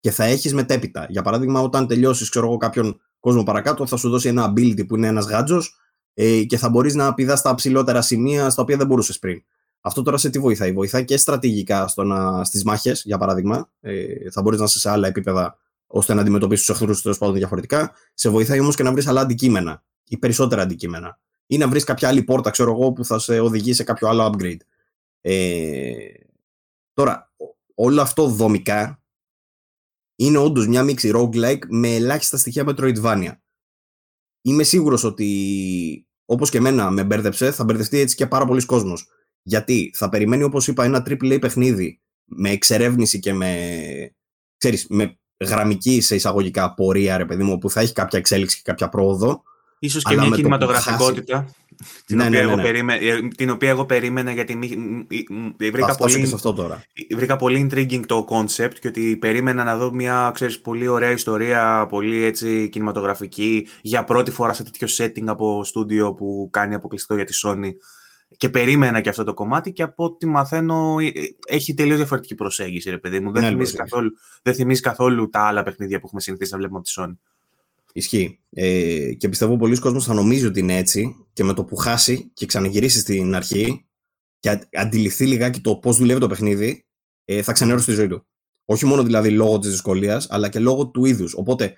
και 0.00 0.10
θα 0.10 0.24
έχεις 0.24 0.54
μετέπειτα. 0.54 1.06
Για 1.08 1.22
παράδειγμα, 1.22 1.60
όταν 1.60 1.86
τελειώσεις, 1.86 2.28
ξέρω 2.28 2.46
εγώ, 2.46 2.56
κάποιον 2.56 3.00
κόσμο 3.20 3.42
παρακάτω, 3.42 3.86
θα 3.86 3.96
σου 3.96 4.08
δώσει 4.08 4.28
ένα 4.28 4.52
ability 4.52 4.86
που 4.86 4.96
είναι 4.96 5.06
ένας 5.06 5.26
γάτζος 5.26 5.76
ε, 6.14 6.44
και 6.44 6.56
θα 6.56 6.68
μπορείς 6.68 6.94
να 6.94 7.14
πηδάς 7.14 7.38
στα 7.38 7.54
ψηλότερα 7.54 8.02
σημεία 8.02 8.50
στα 8.50 8.62
οποία 8.62 8.76
δεν 8.76 8.86
μπορούσες 8.86 9.18
πριν. 9.18 9.42
Αυτό 9.80 10.02
τώρα 10.02 10.16
σε 10.16 10.30
τι 10.30 10.38
βοηθάει; 10.38 10.72
Βοηθάει 10.72 11.04
και 11.04 11.16
στρατηγικά 11.16 11.88
στο 11.88 12.04
να, 12.04 12.44
στις 12.44 12.64
μάχες, 12.64 13.02
για 13.04 13.18
παράδειγμα. 13.18 13.70
Ε, 13.80 14.30
θα 14.30 14.42
μπορείς 14.42 14.58
να 14.58 14.64
είσαι 14.64 14.78
σε 14.78 14.90
άλλα 14.90 15.08
επίπεδα 15.08 15.58
ώστε 15.92 16.14
να 16.14 16.20
αντιμετωπίσεις 16.20 16.66
τους 16.66 16.74
εχθρούς 16.74 17.02
τέλος 17.02 17.18
πάντων 17.18 17.34
διαφορετικά. 17.34 17.92
Σε 18.14 18.28
βοηθάει 18.28 18.60
όμως 18.60 18.76
και 18.76 18.82
να 18.82 18.92
βρεις 18.92 19.06
άλλα 19.06 19.20
αντικείμενα 19.20 19.84
ή 20.04 20.18
περισσότερα 20.18 20.62
αντικείμενα. 20.62 21.20
Ή 21.46 21.56
να 21.56 21.68
βρεις 21.68 21.84
κάποια 21.84 22.08
άλλη 22.08 22.22
πόρτα, 22.22 22.50
ξέρω 22.50 22.70
εγώ, 22.70 22.92
που 22.92 23.04
θα 23.04 23.18
σε 23.18 23.40
οδηγεί 23.40 23.72
σε 23.72 23.84
κάποιο 23.84 24.08
άλλο 24.08 24.32
upgrade. 24.32 24.60
Ε, 25.20 25.94
τώρα, 26.92 27.32
όλο 27.74 28.00
αυτό 28.00 28.26
δομικά 28.26 29.02
είναι 30.16 30.38
όντως 30.38 30.66
μια 30.66 30.82
μίξη 30.82 31.10
roguelike 31.14 31.66
με 31.68 31.94
ελάχιστα 31.94 32.36
στοιχεία 32.36 32.64
Metroidvania. 32.66 33.32
Είμαι 34.42 34.62
σίγουρος 34.62 35.04
ότι 35.04 36.06
όπως 36.24 36.50
και 36.50 36.58
εμένα 36.58 36.90
με 36.90 37.04
μπέρδεψε, 37.04 37.50
θα 37.50 37.64
μπερδευτεί 37.64 37.98
έτσι 37.98 38.16
και 38.16 38.26
πάρα 38.26 38.46
πολλοί 38.46 38.64
κόσμος. 38.64 39.06
Γιατί 39.42 39.90
θα 39.94 40.08
περιμένει, 40.08 40.42
όπως 40.42 40.68
είπα, 40.68 40.84
ένα 40.84 41.06
AAA 41.08 41.40
παιχνίδι 41.40 42.00
με 42.24 42.50
εξερεύνηση 42.50 43.18
και 43.18 43.32
με, 43.32 44.14
ξέρεις, 44.56 44.86
με 44.88 45.21
γραμμική 45.44 46.00
σε 46.00 46.14
εισαγωγικά 46.14 46.74
πορεία, 46.74 47.16
ρε 47.16 47.24
παιδί 47.24 47.42
μου, 47.42 47.58
που 47.58 47.70
θα 47.70 47.80
έχει 47.80 47.92
κάποια 47.92 48.18
εξέλιξη 48.18 48.56
και 48.56 48.62
κάποια 48.64 48.88
πρόοδο. 48.88 49.42
Ίσως 49.78 50.02
και 50.02 50.16
μια 50.16 50.30
κινηματογραφικότητα. 50.30 51.54
Την, 52.06 52.16
ναι, 52.16 52.24
οποία 52.24 52.40
ναι, 52.40 52.54
ναι, 52.54 52.82
ναι. 52.82 52.98
Εγώ 52.98 53.16
ε, 53.16 53.28
την 53.36 53.50
οποία 53.50 53.70
εγώ 53.70 53.84
περίμενα 53.84 54.32
γιατί 54.32 54.58
βρήκα 55.58 55.94
πολύ, 55.94 56.30
αυτό 56.34 56.52
τώρα. 56.52 56.84
βρήκα 57.16 57.36
πολύ 57.36 57.68
intriguing 57.70 58.02
το 58.06 58.26
concept 58.28 58.74
και 58.80 58.88
ότι 58.88 59.16
περίμενα 59.16 59.64
να 59.64 59.76
δω 59.76 59.92
μια 59.92 60.30
ξέρεις, 60.34 60.60
πολύ 60.60 60.88
ωραία 60.88 61.10
ιστορία, 61.10 61.86
πολύ 61.88 62.24
έτσι 62.24 62.68
κινηματογραφική 62.68 63.68
για 63.80 64.04
πρώτη 64.04 64.30
φορά 64.30 64.52
σε 64.52 64.62
τέτοιο 64.62 64.88
setting 64.98 65.24
από 65.26 65.64
στούντιο 65.64 66.14
που 66.14 66.48
κάνει 66.52 66.74
αποκλειστικό 66.74 67.14
για 67.14 67.24
τη 67.24 67.34
Sony 67.44 67.70
και 68.42 68.48
περίμενα 68.48 69.00
και 69.00 69.08
αυτό 69.08 69.24
το 69.24 69.34
κομμάτι 69.34 69.72
και 69.72 69.82
από 69.82 70.04
ό,τι 70.04 70.26
μαθαίνω 70.26 70.98
ε, 70.98 71.06
ε, 71.06 71.10
έχει 71.46 71.74
τελείως 71.74 71.96
διαφορετική 71.96 72.34
προσέγγιση, 72.34 72.90
ρε 72.90 72.98
παιδί 72.98 73.20
μου. 73.20 73.32
Δεν, 73.32 73.42
ναι, 73.42 73.48
θυμίζει 73.48 73.74
καθόλου, 73.74 74.10
δεν 74.42 74.54
θυμίζει 74.54 74.80
καθόλου 74.80 75.28
τα 75.28 75.40
άλλα 75.40 75.62
παιχνίδια 75.62 75.98
που 75.98 76.06
έχουμε 76.06 76.20
συνηθίσει 76.20 76.52
να 76.52 76.58
βλέπουμε 76.58 76.78
από 76.78 76.88
τη 76.88 76.94
Sony. 76.96 77.16
Ισχύει. 77.92 78.40
Ε, 78.50 79.12
και 79.12 79.28
πιστεύω 79.28 79.56
πολλοί 79.56 79.78
κόσμος 79.78 80.04
θα 80.04 80.14
νομίζει 80.14 80.46
ότι 80.46 80.60
είναι 80.60 80.76
έτσι 80.76 81.16
και 81.32 81.44
με 81.44 81.52
το 81.52 81.64
που 81.64 81.76
χάσει 81.76 82.30
και 82.34 82.46
ξαναγυρίσει 82.46 82.98
στην 82.98 83.34
αρχή 83.34 83.86
και 84.38 84.68
αντιληφθεί 84.72 85.26
λιγάκι 85.26 85.60
το 85.60 85.76
πώς 85.76 85.96
δουλεύει 85.96 86.20
το 86.20 86.28
παιχνίδι, 86.28 86.86
ε, 87.24 87.42
θα 87.42 87.52
ξενέρωσε 87.52 87.86
τη 87.86 87.92
ζωή 87.92 88.08
του. 88.08 88.26
Όχι 88.64 88.86
μόνο 88.86 89.02
δηλαδή 89.02 89.30
λόγω 89.30 89.58
της 89.58 89.70
δυσκολίας, 89.70 90.26
αλλά 90.30 90.48
και 90.48 90.58
λόγω 90.58 90.86
του 90.86 91.04
είδους. 91.04 91.34
Οπότε 91.34 91.76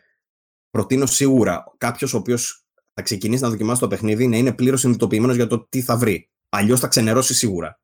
προτείνω 0.71 1.07
σίγουρα 1.07 1.65
κάποιος 1.79 2.15
ο 2.15 2.17
οποίος 2.17 2.67
θα 2.95 3.03
ξεκινήσει 3.03 3.43
να 3.43 3.49
δοκιμάσει 3.49 3.81
το 3.81 3.89
παιχνίδι 3.89 4.27
να 4.27 4.37
είναι 4.37 4.53
πλήρως 4.53 4.81
συνειδητοποιημένος 4.81 5.37
για 5.37 5.47
το 5.47 5.67
τι 5.69 5.81
θα 5.81 5.97
βρει. 5.97 6.29
Αλλιώς 6.57 6.81
θα 6.81 6.89
ξενερώσεις 6.89 7.37
σίγουρα. 7.37 7.81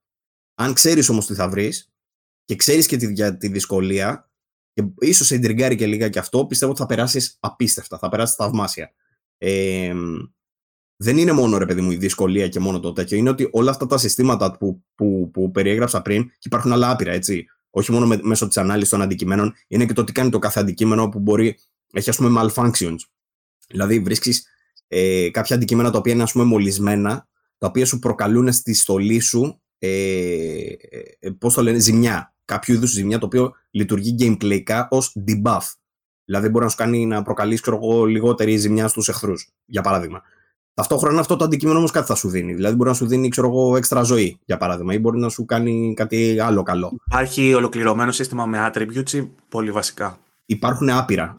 Αν 0.55 0.73
ξέρεις 0.73 1.09
όμως 1.09 1.27
τι 1.27 1.35
θα 1.35 1.49
βρεις 1.49 1.93
και 2.45 2.57
ξέρεις 2.57 2.87
και 2.87 2.97
τη, 2.97 3.13
για 3.13 3.37
τη 3.37 3.49
δυσκολία, 3.49 4.31
και 4.73 4.83
ίσως 4.99 5.27
σε 5.27 5.35
εντριγκάρει 5.35 5.77
και 5.77 5.87
λίγα 5.87 6.09
και 6.09 6.19
αυτό, 6.19 6.47
πιστεύω 6.47 6.71
ότι 6.71 6.81
θα 6.81 6.87
περάσεις 6.87 7.37
απίστευτα, 7.41 7.99
θα 7.99 8.09
περάσεις 8.09 8.35
θαυμάσια. 8.35 8.93
Ε, 9.39 9.95
δεν 10.97 11.19
είναι 11.19 11.33
μόνο 11.33 11.59
ρε 11.59 11.67
παιδί 11.67 11.81
μου 11.81 11.91
η 11.91 11.97
δυσκολία 11.97 12.49
και 12.49 12.61
μόνο 12.61 12.81
το 12.81 12.93
τέτοιο. 12.93 13.17
Είναι 13.17 13.31
ότι 13.31 13.49
όλα 13.53 13.71
αυτά 13.71 13.87
τα 13.87 13.99
συστήματα 13.99 14.57
που, 14.59 14.85
που, 14.95 15.31
που 15.33 15.51
περιέγραψα 15.51 16.03
πριν, 16.03 16.29
και 16.29 16.39
υπάρχουν 16.41 16.73
άλλα 16.73 16.91
άπειρα, 16.91 17.13
έτσι. 17.13 17.47
Όχι 17.71 17.93
μόνο 17.93 18.07
με, 18.07 18.19
μέσω 18.23 18.47
της 18.47 18.57
ανάλυσης 18.57 18.91
των 18.91 19.03
αντικειμένων, 19.03 19.55
είναι 19.67 19.87
και 19.87 19.93
το 19.93 20.05
τι 20.05 20.13
κάνει 20.13 20.31
το 20.31 20.39
κάθε 20.39 20.61
αντικείμενο 20.61 21.09
που 21.09 21.19
μπορεί, 21.19 21.59
έχει 21.93 22.11
ας 22.11 22.17
πούμε 22.17 22.43
malfunctions. 22.43 22.99
Δηλαδή 23.69 24.01
βρίσκεις 24.01 24.47
ε, 24.89 25.31
κάποια 25.31 25.57
αντικείμενα 25.57 25.91
τα 25.91 25.99
οποία 25.99 26.13
είναι 26.13 26.23
ας 26.23 26.33
πούμε 26.33 26.45
μολυσμένα 26.45 27.29
τα 27.61 27.67
οποία 27.67 27.87
σου 27.87 27.99
προκαλούν 27.99 28.53
στη 28.53 28.75
στολή 28.75 29.21
σου 29.21 29.61
ε, 29.79 29.89
ε, 31.21 31.31
πώς 31.39 31.55
το 31.55 31.63
λένε, 31.63 31.79
ζημιά. 31.79 32.35
Κάποιο 32.45 32.75
είδους 32.75 32.91
ζημιά 32.91 33.19
το 33.19 33.27
οποίο 33.27 33.53
λειτουργεί 33.71 34.15
gameplayικά 34.19 34.87
ως 34.89 35.17
debuff. 35.27 35.61
Δηλαδή 36.25 36.49
μπορεί 36.49 36.65
να 36.65 36.71
σου 36.71 36.77
κάνει 36.77 37.07
να 37.07 37.23
προκαλείς 37.23 37.61
εγώ, 37.67 38.05
λιγότερη 38.05 38.57
ζημιά 38.57 38.89
στους 38.89 39.09
εχθρούς, 39.09 39.49
για 39.65 39.83
παράδειγμα. 39.83 40.23
Ταυτόχρονα 40.75 41.21
αυτό 41.21 41.37
το 41.37 41.45
αντικείμενο 41.45 41.79
όμως 41.79 41.91
κάτι 41.91 42.07
θα 42.07 42.15
σου 42.15 42.29
δίνει. 42.29 42.55
Δηλαδή 42.55 42.77
μπορεί 42.77 42.89
να 42.89 42.95
σου 42.95 43.07
δίνει 43.07 43.29
ξέρω 43.29 43.49
εγώ, 43.49 43.77
έξτρα 43.77 44.03
ζωή, 44.03 44.39
για 44.45 44.57
παράδειγμα, 44.57 44.95
ή 44.95 44.99
μπορεί 44.99 45.19
να 45.19 45.29
σου 45.29 45.45
κάνει 45.45 45.95
κάτι 45.97 46.39
άλλο 46.41 46.63
καλό. 46.63 47.01
Υπάρχει 47.07 47.55
ολοκληρωμένο 47.55 48.13
σύστημα 48.13 48.47
με 48.47 48.71
attributes 48.73 49.29
πολύ 49.49 49.71
βασικά; 49.71 50.19
Υπάρχουν 50.51 50.91
άπειρα 50.91 51.39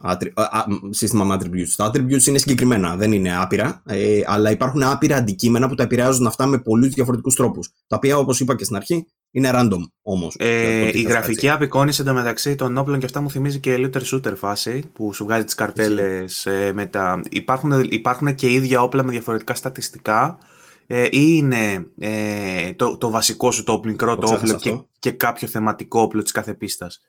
σύστημα 0.90 1.24
με 1.24 1.38
attributes. 1.38 1.72
Τα 1.76 1.90
attributes 1.90 2.26
είναι 2.26 2.38
συγκεκριμένα, 2.38 2.96
δεν 2.96 3.12
είναι 3.12 3.36
άπειρα, 3.36 3.82
ε, 3.86 4.20
αλλά 4.26 4.50
υπάρχουν 4.50 4.82
άπειρα 4.82 5.16
αντικείμενα 5.16 5.68
που 5.68 5.74
τα 5.74 5.82
επηρεάζουν 5.82 6.26
αυτά 6.26 6.46
με 6.46 6.58
πολλούς 6.58 6.88
διαφορετικούς 6.88 7.34
τρόπους. 7.34 7.70
Τα 7.86 7.96
οποία, 7.96 8.18
όπως 8.18 8.40
είπα 8.40 8.56
και 8.56 8.64
στην 8.64 8.76
αρχή, 8.76 9.06
είναι 9.30 9.50
random 9.54 9.80
όμως. 10.02 10.36
Ε, 10.38 10.90
η 10.92 11.02
γραφική 11.02 11.48
απεικόνηση 11.48 12.00
εντωμεταξύ 12.00 12.54
των 12.54 12.76
όπλων 12.76 12.98
και 12.98 13.04
αυτά 13.04 13.20
μου 13.20 13.30
θυμίζει 13.30 13.60
και 13.60 13.76
looter 13.78 14.02
shooter 14.02 14.32
φάση 14.36 14.82
που 14.92 15.12
σου 15.12 15.24
βγάζει 15.24 15.44
τις 15.44 15.54
καρτέλες 15.54 16.46
ε, 16.46 16.72
μετά. 16.74 17.22
Υπάρχουν, 17.30 17.86
υπάρχουν 17.88 18.34
και 18.34 18.52
ίδια 18.52 18.82
όπλα 18.82 19.02
με 19.02 19.10
διαφορετικά 19.10 19.54
στατιστικά. 19.54 20.38
Ε, 20.86 21.04
ή 21.04 21.08
είναι 21.10 21.86
ε, 21.98 22.72
το, 22.72 22.96
το 22.96 23.10
βασικό 23.10 23.50
σου 23.50 23.64
το 23.64 23.80
μικρό 23.84 24.16
το, 24.16 24.34
όπλο 24.34 24.54
και, 24.54 24.78
και 24.98 25.10
κάποιο 25.10 25.48
θεματικό 25.48 26.00
όπλο 26.00 26.22
της 26.22 26.32
κάθε 26.32 26.54
πίστας. 26.54 27.00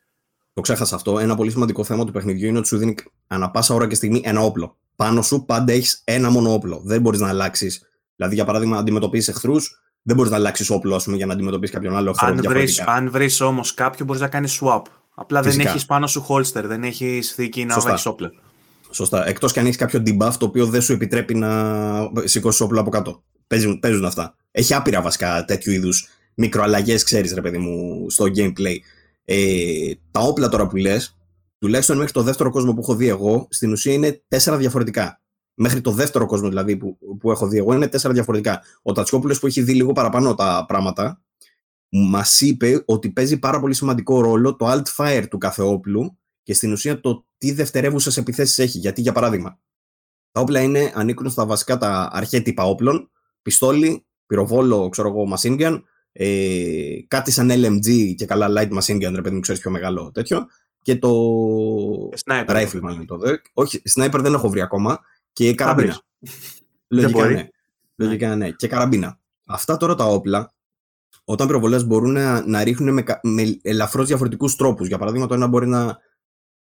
Το 0.54 0.62
ξέχασα 0.62 0.96
αυτό. 0.96 1.20
Ένα 1.20 1.36
πολύ 1.36 1.52
σημαντικό 1.52 1.84
θέμα 1.84 2.06
του 2.06 2.12
παιχνιδιού 2.12 2.48
είναι 2.48 2.58
ότι 2.58 2.68
σου 2.68 2.78
δίνει 2.78 2.96
ανά 3.28 3.52
πάσα 3.52 3.74
ώρα 3.74 3.88
και 3.88 3.96
στιγμή 3.96 4.22
ένα 4.24 4.42
όπλο. 4.42 4.78
Πάνω 4.96 5.22
σου 5.22 5.46
πάντα 5.46 5.74
έχεις 5.74 6.02
ένα 6.04 6.30
μόνο 6.30 6.54
όπλο. 6.54 6.82
Δεν 6.86 7.02
μπορείς 7.02 7.20
να 7.20 7.28
αλλάξεις. 7.28 7.82
Δηλαδή, 8.16 8.36
για 8.36 8.46
παράδειγμα, 8.46 8.78
αντιμετωπίσεις 8.78 9.28
εχθρούς, 9.28 9.82
δεν 10.02 10.16
μπορείς 10.16 10.32
να 10.32 10.38
αλλάξεις 10.38 10.70
όπλο 10.70 11.02
πούμε, 11.04 11.16
για 11.16 11.26
να 11.26 11.34
αντιμετωπίσεις 11.34 11.76
κάποιον 11.76 11.96
άλλο 11.96 12.10
εχθρό. 12.10 12.84
Αν 12.86 13.12
βρει 13.12 13.30
όμως 13.40 13.74
κάποιο, 13.74 14.06
μπορείς 14.06 14.22
να 14.22 14.28
κάνεις 14.28 14.60
swap. 14.62 14.82
Απλά 15.16 15.44
Φυσικά. 15.44 15.64
δεν 15.64 15.72
έχεις 15.72 15.86
πάνω 15.86 16.08
σου 16.08 16.26
holster, 16.30 16.64
δεν 16.64 16.84
έχεις 16.84 17.32
θήκη 17.32 17.66
να 17.66 17.76
έχει 17.76 18.08
όπλο. 18.08 18.32
Σωστά. 18.92 19.28
Εκτός 19.28 19.52
και 19.54 19.60
αν 19.60 19.66
έχεις 19.66 19.78
κάποιο 19.78 20.04
debuff 20.06 20.34
το 20.40 20.46
οποίο 20.46 20.66
δεν 20.66 20.82
σου 20.82 20.94
επιτρέπει 20.94 21.36
να 21.36 22.12
σηκώσεις 22.24 22.62
όπλο 22.62 22.80
από 22.80 22.90
κάτω. 22.90 23.24
Παίζουν, 23.48 23.80
παίζουν 23.80 24.06
αυτά. 24.06 24.36
Έχει 24.52 24.74
άπειρα 24.74 25.02
βασικά 25.02 25.46
τέτοιου 25.46 25.72
είδους 25.72 26.08
μικροαλλαγές, 26.34 27.04
ξέρεις, 27.04 27.34
ρε 27.34 27.42
παιδί 27.42 27.58
μου, 27.58 28.06
στο 28.10 28.26
gameplay. 28.36 28.76
Ε, 29.26 29.92
τα 30.12 30.20
όπλα 30.20 30.50
τώρα 30.50 30.68
που 30.68 30.76
λες, 30.76 31.18
τουλάχιστον 31.58 31.98
μέχρι 31.98 32.12
το 32.14 32.22
δεύτερο 32.22 32.50
κόσμο 32.50 32.74
που 32.74 32.80
έχω 32.82 32.96
δει 32.96 33.08
εγώ, 33.08 33.48
στην 33.50 33.72
ουσία 33.72 33.94
είναι 33.94 34.24
τέσσερα 34.28 34.58
διαφορετικά. 34.58 35.22
Μέχρι 35.56 35.82
το 35.82 35.92
δεύτερο 35.92 36.26
κόσμο 36.26 36.48
δηλαδή 36.50 36.78
που, 36.78 36.98
που 37.20 37.32
έχω 37.32 37.48
δει 37.48 37.58
εγώ 37.58 37.74
είναι 37.74 37.88
τέσσερα 37.88 38.14
διαφορετικά. 38.14 38.62
Ο 38.82 38.92
Τατσιόπουλος 38.92 39.40
που 39.40 39.48
έχει 39.48 39.62
δει 39.62 39.74
λίγο 39.74 39.92
παραπάνω 39.92 40.36
τα 40.36 40.66
πράγματα, 40.68 41.22
μας 41.90 42.42
είπε 42.42 42.84
ότι 42.86 43.10
παίζει 43.10 43.40
πάρα 43.40 43.60
πολύ 43.60 43.74
σημαντικό 43.74 44.22
ρόλο 44.22 44.56
το 44.56 44.72
alt 44.72 44.84
fire 44.98 45.26
του 45.30 45.38
κάθε 45.38 45.62
όπλου 45.62 46.18
και 46.44 46.54
στην 46.54 46.72
ουσία 46.72 47.00
το 47.00 47.26
τι 47.38 47.52
δευτερεύουσες 47.52 48.18
επιθέσεις 48.18 48.60
έχει. 48.60 48.78
Γιατί, 48.78 49.02
για 49.02 49.12
παράδειγμα, 49.12 49.60
Τα 50.32 50.42
όπλα 50.42 50.62
είναι, 50.62 50.92
ανήκουν 50.96 51.30
στα 51.30 51.46
βασικά 51.46 51.78
τα 51.78 52.10
αρχέτυπα 52.12 52.64
όπλων, 52.64 53.12
πιστόλι, 53.42 54.06
πυροβόλο, 54.26 54.90
ξέρω 54.90 55.08
εγώ, 55.08 55.34
machine 55.36 55.60
gun, 55.60 55.82
ε, 56.14 56.96
κάτι 57.08 57.32
σαν 57.32 57.52
LMG 57.52 58.14
και 58.16 58.26
καλά 58.26 58.48
light 58.50 58.70
machine 58.70 59.08
gun, 59.08 59.12
ρε 59.16 59.22
παιδί 59.22 59.36
μου, 59.36 59.40
ξέρεις 59.40 59.62
πιο 59.62 59.72
μεγάλο 59.72 60.12
τέτοιο, 60.14 60.48
και 60.82 60.96
το 60.96 61.10
sniper, 62.26 62.46
rifle 62.48 62.80
μάλλον 62.82 63.06
το 63.06 63.20
Όχι, 63.54 63.82
sniper 63.96 64.20
δεν 64.20 64.34
έχω 64.34 64.50
βρει 64.50 64.62
ακόμα 64.62 65.00
και 65.34 65.54
καραμπίνα. 65.56 66.02
Λογικά 66.88 67.26
ναι. 67.26 67.48
Λογικά 67.96 68.36
ναι. 68.36 68.52
Και 68.52 68.68
καραμπίνα. 68.68 69.20
Αυτά 69.46 69.78
τώρα 69.78 69.96
τα 69.96 70.06
όπλα, 70.06 70.54
όταν 71.24 71.48
πυροβολές 71.48 71.86
μπορούν 71.86 72.12
να, 72.12 72.48
να 72.48 72.64
ρίχνουν 72.64 72.94
με, 72.94 73.04
με 73.22 73.60
ελαφρώς 73.62 74.08
διαφορετικούς 74.08 74.56
τρόπους. 74.56 74.88
Για 74.88 74.98
παράδειγμα, 74.98 75.28
το 75.28 75.34
ένα 75.34 75.48
μπορεί 75.48 75.68
να 75.68 75.98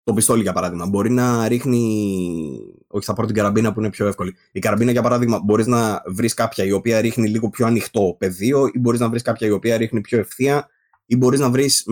το 0.05 0.13
πιστόλι 0.13 0.43
για 0.43 0.53
παράδειγμα. 0.53 0.87
Μπορεί 0.87 1.11
να 1.11 1.49
ρίχνει. 1.49 2.84
Όχι, 2.95 3.05
θα 3.05 3.13
πάρω 3.13 3.27
την 3.27 3.37
καραμπίνα 3.37 3.73
που 3.73 3.81
είναι 3.81 3.91
πιο 3.91 4.07
εύκολη. 4.07 4.37
Η 4.53 4.59
καραμπίνα 4.59 4.91
για 4.91 5.03
παράδειγμα, 5.03 5.41
μπορείς 5.45 5.67
να 5.67 6.03
βρεις 6.07 6.35
κάποια 6.35 6.65
η 6.65 6.73
οποία 6.73 7.01
ρίχνει 7.01 7.29
λίγο 7.29 7.49
πιο 7.51 7.67
ανοιχτό 7.67 8.17
πεδίο, 8.19 8.67
ή 8.67 8.79
μπορείς 8.79 9.01
να 9.01 9.09
βρεις 9.09 9.23
κάποια 9.23 9.47
η 9.47 9.51
οποία 9.51 9.77
ρίχνει 9.77 10.01
πιο 10.01 10.19
ευθεία, 10.19 10.69
ή 11.07 11.17
μπορείς 11.17 11.41
να 11.41 11.51
βρεις 11.51 11.87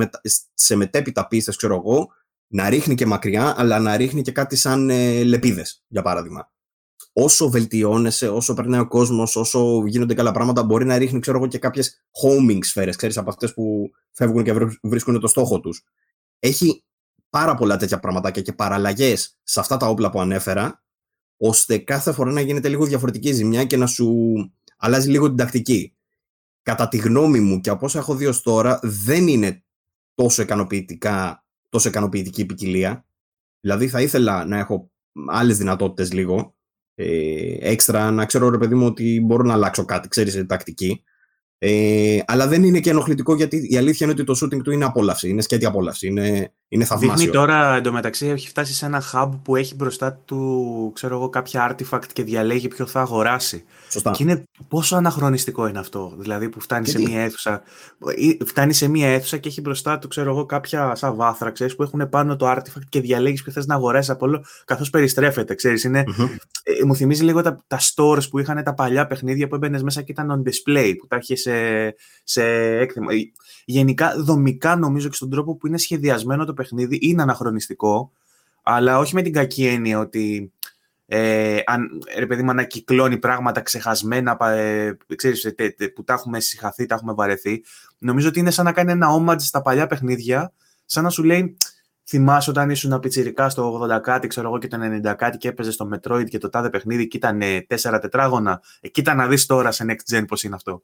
σε 0.55 0.77
μετέπειτα 0.77 1.29
πίστες, 1.29 1.57
ξέρω 1.57 1.75
εγώ, 1.75 2.09
να 2.47 2.69
ρίχνει 2.69 2.95
και 2.95 3.07
μακριά, 3.07 3.55
αλλά 3.57 3.79
να 3.79 3.97
ρίχνει 3.97 4.23
και 4.23 4.33
κάτι 4.33 4.57
σαν 4.57 4.91
ε, 4.91 5.23
λεπίδες, 5.23 5.85
για 5.89 6.03
παράδειγμα. 6.03 6.51
Όσο 7.13 7.51
βελτιώνεσαι, 7.51 8.29
όσο 8.29 8.55
περνάει 8.55 8.81
ο 8.81 8.89
κόσμος, 8.89 9.37
όσο 9.37 9.87
γίνονται 9.87 10.15
καλά 10.15 10.31
πράγματα, 10.33 10.63
μπορεί 10.63 10.85
να 10.85 10.99
ρίχνει 10.99 11.21
ξέρω 11.21 11.39
εγώ, 11.39 11.47
και 11.47 11.59
κάποιες 11.59 12.05
homing 12.23 12.59
σφαίρες, 12.61 12.97
ξέρεις 12.97 13.19
από 13.19 13.31
αυτές 13.31 13.55
που 13.55 13.91
φεύγουν 14.13 14.43
και 14.43 14.53
βρίσκουν 14.83 15.21
το 15.21 15.27
στόχο 15.27 15.61
τους. 15.61 15.85
Έχει 16.39 16.85
πάρα 17.31 17.55
πολλά 17.55 17.77
τέτοια 17.77 17.99
πραγματάκια 17.99 18.43
και 18.43 18.53
παραλλαγές 18.53 19.39
σε 19.43 19.61
αυτά 19.61 19.77
τα 19.77 19.87
όπλα 19.87 20.11
που 20.11 20.21
ανέφερα, 20.21 20.82
ώστε 21.45 21.79
κάθε 21.79 22.13
φορά 22.13 22.33
να 22.33 22.41
γίνεται 22.41 22.69
λίγο 22.69 22.85
διαφορετική 22.85 23.33
ζημιά 23.33 23.65
και 23.65 23.77
να 23.77 23.87
σου 23.87 24.35
αλλάζει 24.77 25.11
λίγο 25.11 25.27
την 25.27 25.37
τακτική. 25.37 25.95
Κατά 26.63 26.89
τη 26.89 26.97
γνώμη 26.97 27.41
μου 27.41 27.61
και 27.61 27.71
από 27.71 27.87
όσα 27.87 27.99
έχω 27.99 28.15
δει 28.15 28.27
ως 28.27 28.43
τώρα, 28.43 28.79
δεν 28.83 29.29
είναι 29.29 29.63
τόσο, 30.15 30.43
ικανοποιητικά, 30.43 31.45
τόσο 31.69 31.89
ικανοποιητική 31.89 32.41
η 32.41 32.45
ποικιλία. 32.45 33.05
Δηλαδή 33.61 33.89
θα 33.89 34.01
ήθελα 34.03 34.45
να 34.45 34.59
έχω 34.59 34.91
άλλες 35.27 35.57
δυνατότητες 35.57 36.13
λίγο, 36.13 36.55
ε, 36.95 37.71
έξτρα, 37.71 38.11
να 38.11 38.27
ξέρω 38.27 38.49
ρε 38.49 38.59
παιδί 38.59 38.75
μου 38.75 38.87
ότι 38.87 39.21
μπορώ 39.21 39.43
να 39.43 39.53
αλλάξω 39.53 39.85
κάτι, 39.85 40.09
ξέρεις, 40.09 40.45
τακτική. 40.47 41.03
Ε, 41.65 42.23
αλλά 42.27 42.47
δεν 42.47 42.63
είναι 42.63 42.81
και 42.81 42.91
ενοχλητικό 42.91 43.35
γιατί 43.35 43.67
η 43.71 43.77
αλήθεια 43.77 44.07
είναι 44.07 44.15
ότι 44.21 44.25
το 44.25 44.39
shooting 44.43 44.63
του 44.63 44.71
είναι 44.71 44.85
απόλαυση, 44.85 45.29
είναι 45.29 45.43
σκέτη 45.43 45.67
απόλαυση, 45.67 46.07
είναι, 46.07 46.53
είναι 46.69 46.85
θαυμάσιο. 46.85 47.17
Δείχνει 47.17 47.33
τώρα 47.33 47.75
εντωμεταξύ 47.75 48.27
έχει 48.27 48.49
φτάσει 48.49 48.75
σε 48.75 48.87
ένα 48.87 49.03
hub 49.13 49.31
που 49.43 49.57
έχει 49.57 49.75
μπροστά 49.75 50.13
του 50.25 50.91
ξέρω 50.95 51.15
εγώ, 51.15 51.29
κάποια 51.29 51.71
artifact 51.71 52.07
και 52.13 52.23
διαλέγει 52.23 52.69
ποιο 52.69 52.87
θα 52.87 53.01
αγοράσει. 53.01 53.65
Σωστά. 53.91 54.11
Και 54.11 54.23
είναι 54.23 54.43
πόσο 54.69 54.97
αναχρονιστικό 54.97 55.67
είναι 55.67 55.79
αυτό. 55.79 56.15
Δηλαδή 56.19 56.49
που 56.49 56.61
φτάνει 56.61 56.89
σε 56.89 56.99
μία 56.99 57.21
αίθουσα, 57.21 57.63
φτάνει 58.47 58.73
σε 58.73 58.89
μία 58.89 59.09
αίθουσα 59.09 59.37
και 59.37 59.49
έχει 59.49 59.61
μπροστά 59.61 59.99
του 59.99 60.09
ξέρω 60.09 60.31
εγώ, 60.31 60.47
κάποια 60.47 60.95
σαν 60.95 61.15
βάθρα 61.15 61.51
ξέρεις, 61.51 61.77
που 61.77 61.83
έχουν 61.83 62.09
πάνω 62.09 62.37
το 62.37 62.51
artifact 62.51 62.85
και 62.89 63.01
διαλέγεις 63.01 63.43
ποιο 63.43 63.53
θες 63.53 63.67
να 63.67 63.75
αγοράσει 63.75 64.11
από 64.11 64.27
όλο 64.27 64.45
καθώς 64.65 64.91
περιστρέφεται. 64.91 65.55
Ξέρεις, 65.55 65.85
είναι, 65.85 66.05
ε, 66.63 66.85
μου 66.85 66.97
θυμίζει 66.97 67.25
λίγο 67.25 67.43
τα, 67.43 67.65
τα 67.67 67.79
stores 67.79 68.29
που 68.31 68.39
είχαν 68.39 68.63
τα 68.65 68.75
παλιά 68.75 69.07
παιχνίδια 69.07 69.49
που 69.49 69.55
έμπαινες 69.55 69.83
μέσα 69.83 70.03
και 70.03 70.13
ήταν 70.13 70.45
on 70.45 70.49
display, 70.49 70.93
που 70.99 71.07
τα 71.07 71.19
είχε 71.21 71.37
σε, 71.53 71.95
σε 72.23 72.45
έκθεμα. 72.79 73.13
Γενικά, 73.65 74.15
δομικά 74.17 74.77
νομίζω 74.77 75.09
και 75.09 75.15
στον 75.15 75.31
τρόπο 75.31 75.57
που 75.57 75.67
είναι 75.67 75.79
σχεδιασμένο 75.79 76.45
το 76.45 76.55
παιχνίδι 76.55 76.99
είναι 77.01 77.23
αναχρονιστικό, 77.23 78.13
αλλά 78.63 78.99
όχι 78.99 79.15
με 79.15 79.23
την 79.23 79.33
κακή 79.33 79.67
έννοια 79.67 79.99
ότι 79.99 80.53
ε, 81.07 81.61
αν, 81.67 82.03
ρε 82.17 82.27
παιδί 82.27 82.43
μου, 82.43 82.51
ανακυκλώνει 82.51 83.19
πράγματα 83.19 83.61
ξεχασμένα 83.61 84.37
ε, 84.51 84.93
ξέρεις, 85.17 85.55
που 85.95 86.05
τα 86.05 86.13
έχουμε 86.13 86.41
συγχαθεί, 86.41 86.87
τα 86.87 86.95
έχουμε 86.95 87.13
βαρεθεί. 87.13 87.63
Νομίζω 87.99 88.29
ότι 88.29 88.39
είναι 88.39 88.51
σαν 88.51 88.65
να 88.65 88.73
κάνει 88.73 88.93
ένα 88.93 89.09
homage 89.17 89.41
στα 89.41 89.63
παλιά 89.63 89.87
παιχνίδια, 89.87 90.53
σαν 90.85 91.05
να 91.05 91.11
σου 91.11 91.23
λέει 91.23 91.57
θυμάσαι 92.09 92.51
όταν 92.51 92.71
ήσουν 92.71 93.01
πιτσιρικά 93.01 93.49
στο 93.49 93.89
80 93.97 94.01
κάτι, 94.03 94.27
ξέρω 94.27 94.49
εγώ, 94.49 94.59
και 94.59 94.69
το 94.69 94.79
90 95.11 95.15
κάτι 95.17 95.37
και 95.37 95.49
έπαιζες 95.49 95.75
στο 95.75 95.89
Metroid 95.93 96.29
και 96.29 96.39
το 96.39 96.49
τάδε 96.49 96.71
παιχνίδι 96.71 97.09
και 97.09 97.17
ήταν 97.17 97.41
4 97.69 97.99
τετράγωνα. 98.01 98.63
Ε, 98.81 98.89
κοίτα 98.89 99.15
να 99.15 99.27
δεις 99.27 99.47
τώρα 99.47 99.71
σε 99.71 99.85
Next 99.89 100.17
Gen 100.17 100.25
πώς 100.29 100.43
είναι 100.43 100.55
αυτό. 100.55 100.83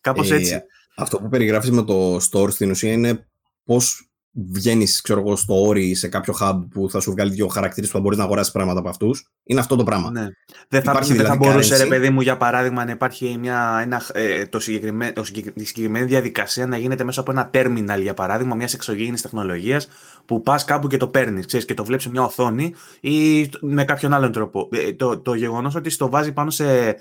Κάπως 0.00 0.30
ε, 0.30 0.34
έτσι. 0.34 0.62
Αυτό 0.96 1.18
που 1.18 1.28
περιγράφεις 1.28 1.70
με 1.70 1.82
το 1.82 2.16
store 2.16 2.50
στην 2.50 2.70
ουσία 2.70 2.92
είναι 2.92 3.26
πώς 3.64 4.10
βγαίνεις, 4.38 5.00
ξέρω 5.00 5.20
εγώ, 5.20 5.36
στο 5.36 5.66
όρι 5.66 5.94
σε 5.94 6.08
κάποιο 6.08 6.34
hub 6.40 6.58
που 6.70 6.90
θα 6.90 7.00
σου 7.00 7.10
βγάλει 7.10 7.32
δύο 7.32 7.46
χαρακτήρες 7.46 7.90
που 7.90 7.96
θα 7.96 8.02
μπορείς 8.02 8.18
να 8.18 8.24
αγοράσεις 8.24 8.52
πράγματα 8.52 8.78
από 8.78 8.88
αυτούς. 8.88 9.30
Είναι 9.44 9.60
αυτό 9.60 9.76
το 9.76 9.84
πράγμα. 9.84 10.10
Ναι. 10.10 10.28
Δεν 10.68 10.82
θα, 10.82 10.90
υπάρχει, 10.90 11.12
δηλαδή, 11.12 11.28
θα 11.28 11.36
μπορούσε, 11.36 11.76
ρε 11.76 11.86
παιδί 11.86 12.10
μου, 12.10 12.20
για 12.20 12.36
παράδειγμα, 12.36 12.84
να 12.84 12.90
υπάρχει 12.90 13.36
μια, 13.40 13.78
ένα, 13.82 14.02
ε, 14.12 14.46
το 14.46 14.60
συγκεκριμένο, 14.60 15.12
το 15.12 15.24
η 15.54 15.64
συγκεκριμένη 15.64 16.06
διαδικασία 16.06 16.66
να 16.66 16.76
γίνεται 16.76 17.04
μέσα 17.04 17.20
από 17.20 17.30
ένα 17.30 17.50
terminal, 17.52 18.00
για 18.00 18.14
παράδειγμα, 18.14 18.54
μιας 18.54 18.74
εξωγήινης 18.74 19.22
τεχνολογίας 19.22 19.88
που 20.26 20.42
πας 20.42 20.64
κάπου 20.64 20.86
και 20.86 20.96
το 20.96 21.08
παίρνεις, 21.08 21.64
και 21.64 21.74
το 21.74 21.84
βλέπεις 21.84 22.08
μια 22.08 22.22
οθόνη 22.22 22.74
ή 23.00 23.50
με 23.60 23.84
κάποιον 23.84 24.12
άλλον 24.12 24.32
τρόπο. 24.32 24.68
Ε, 24.72 24.92
το, 24.92 25.18
το 25.18 25.34
γεγονός 25.34 25.74
ότι 25.74 25.90
στο 25.90 26.08
βάζει 26.08 26.32
πάνω 26.32 26.50
σε 26.50 26.96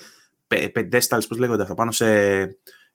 πεντέσταλ, 0.48 1.24
πώς 1.28 1.38
λέγονται 1.38 1.62
αυτά, 1.62 1.74
πάνω 1.74 1.92
σε 1.92 2.06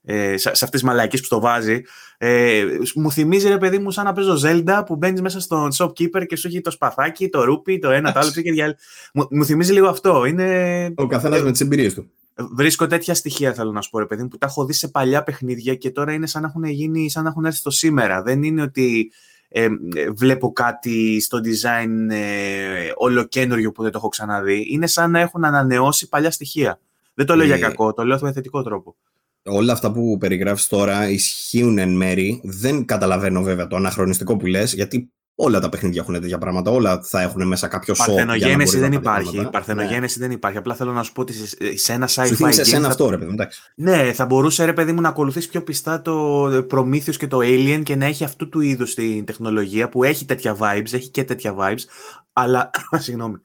ε, 0.03 0.37
σε, 0.37 0.37
σε 0.37 0.49
αυτές 0.49 0.69
τις 0.69 0.83
μαλακίες 0.83 1.19
που 1.21 1.25
στο 1.25 1.39
βάζει. 1.39 1.81
Ε, 2.17 2.65
μου 2.95 3.11
θυμίζει 3.11 3.47
ρε 3.47 3.57
παιδί 3.57 3.77
μου 3.77 3.91
σαν 3.91 4.05
να 4.05 4.13
παίζω 4.13 4.37
Zelda 4.43 4.83
που 4.85 4.95
μπαίνεις 4.95 5.21
μέσα 5.21 5.39
στον 5.39 5.69
shopkeeper 5.77 6.25
και 6.27 6.35
σου 6.35 6.47
έχει 6.47 6.61
το 6.61 6.71
σπαθάκι, 6.71 7.29
το 7.29 7.43
ρούπι, 7.43 7.79
το 7.79 7.89
ένα, 7.89 8.11
το 8.11 8.19
άλλο. 8.19 8.31
Και 8.31 8.51
διάλ... 8.51 8.75
μου, 9.13 9.27
μου 9.29 9.45
θυμίζει 9.45 9.73
λίγο 9.73 9.87
αυτό. 9.87 10.25
Είναι... 10.25 10.93
Ο 10.95 11.07
καθένας 11.07 11.39
ε, 11.39 11.43
με 11.43 11.51
τις 11.51 11.61
εμπειρίες 11.61 11.93
του. 11.93 12.11
Βρίσκω 12.55 12.87
τέτοια 12.87 13.13
στοιχεία, 13.13 13.53
θέλω 13.53 13.71
να 13.71 13.81
σου 13.81 13.89
πω, 13.89 13.99
ρε 13.99 14.05
παιδί 14.05 14.21
μου, 14.21 14.27
που 14.27 14.37
τα 14.37 14.45
έχω 14.45 14.65
δει 14.65 14.73
σε 14.73 14.87
παλιά 14.87 15.23
παιχνίδια 15.23 15.75
και 15.75 15.91
τώρα 15.91 16.13
είναι 16.13 16.27
σαν 16.27 16.41
να 16.41 16.47
έχουν 16.47 16.63
γίνει, 16.63 17.09
σαν 17.09 17.23
να 17.23 17.29
έχουν 17.29 17.45
έρθει 17.45 17.57
στο 17.57 17.69
σήμερα. 17.69 18.21
Δεν 18.21 18.43
είναι 18.43 18.61
ότι 18.61 19.11
ε, 19.49 19.67
βλέπω 20.15 20.53
κάτι 20.53 21.21
στο 21.21 21.39
design 21.43 22.13
ε, 22.13 22.91
ολοκένουργιο 22.95 23.71
που 23.71 23.81
δεν 23.83 23.91
το 23.91 23.97
έχω 23.97 24.07
ξαναδεί. 24.07 24.65
Είναι 24.69 24.87
σαν 24.87 25.11
να 25.11 25.19
έχουν 25.19 25.45
ανανεώσει 25.45 26.09
παλιά 26.09 26.31
στοιχεία. 26.31 26.79
Δεν 27.13 27.25
το 27.25 27.35
λέω 27.35 27.45
για 27.45 27.55
ε, 27.55 27.59
κακό, 27.59 27.93
το 27.93 28.05
λέω 28.05 28.19
με 28.21 28.31
θετικό 28.31 28.63
τρόπο 28.63 28.95
όλα 29.43 29.73
αυτά 29.73 29.91
που 29.91 30.17
περιγράφεις 30.17 30.67
τώρα 30.67 31.09
ισχύουν 31.09 31.77
εν 31.77 31.95
μέρη. 31.95 32.41
Δεν 32.43 32.85
καταλαβαίνω 32.85 33.41
βέβαια 33.41 33.67
το 33.67 33.75
αναχρονιστικό 33.75 34.37
που 34.37 34.45
λες, 34.45 34.73
γιατί 34.73 35.11
όλα 35.35 35.59
τα 35.59 35.69
παιχνίδια 35.69 36.01
έχουν 36.01 36.13
τέτοια 36.13 36.37
πράγματα. 36.37 36.71
Όλα 36.71 37.01
θα 37.03 37.21
έχουν 37.21 37.47
μέσα 37.47 37.67
κάποιο 37.67 37.93
σώμα. 37.93 38.17
Παρθενογένεση 38.17 38.79
δεν 38.79 38.93
υπάρχει. 38.93 39.47
Παρθενογένεση 39.51 40.19
ναι. 40.19 40.25
δεν 40.27 40.35
υπάρχει. 40.35 40.57
Απλά 40.57 40.75
θέλω 40.75 40.91
να 40.91 41.03
σου 41.03 41.11
πω 41.11 41.21
ότι 41.21 41.33
σε 41.77 41.93
ένα 41.93 42.09
sci-fi. 42.09 42.51
Σου 42.53 42.63
σε 42.63 42.75
ένα 42.75 42.87
αυτό, 42.87 43.09
ρε 43.09 43.17
παιδί 43.17 43.31
εντάξει. 43.31 43.61
Ναι, 43.75 44.13
θα 44.13 44.25
μπορούσε 44.25 44.65
ρε 44.65 44.73
παιδί 44.73 44.91
μου 44.91 45.01
να 45.01 45.09
ακολουθήσει 45.09 45.49
πιο 45.49 45.63
πιστά 45.63 46.01
το 46.01 46.45
Prometheus 46.71 47.15
και 47.17 47.27
το 47.27 47.39
Alien 47.41 47.81
και 47.83 47.95
να 47.95 48.05
έχει 48.05 48.23
αυτού 48.23 48.49
του 48.49 48.59
είδους 48.59 48.93
την 48.93 49.25
τεχνολογία 49.25 49.89
που 49.89 50.03
έχει 50.03 50.25
τέτοια 50.25 50.57
vibes, 50.59 50.93
έχει 50.93 51.09
και 51.09 51.23
τέτοια 51.23 51.55
vibes. 51.59 51.83
Αλλά. 52.33 52.69
Συγγνώμη. 53.05 53.35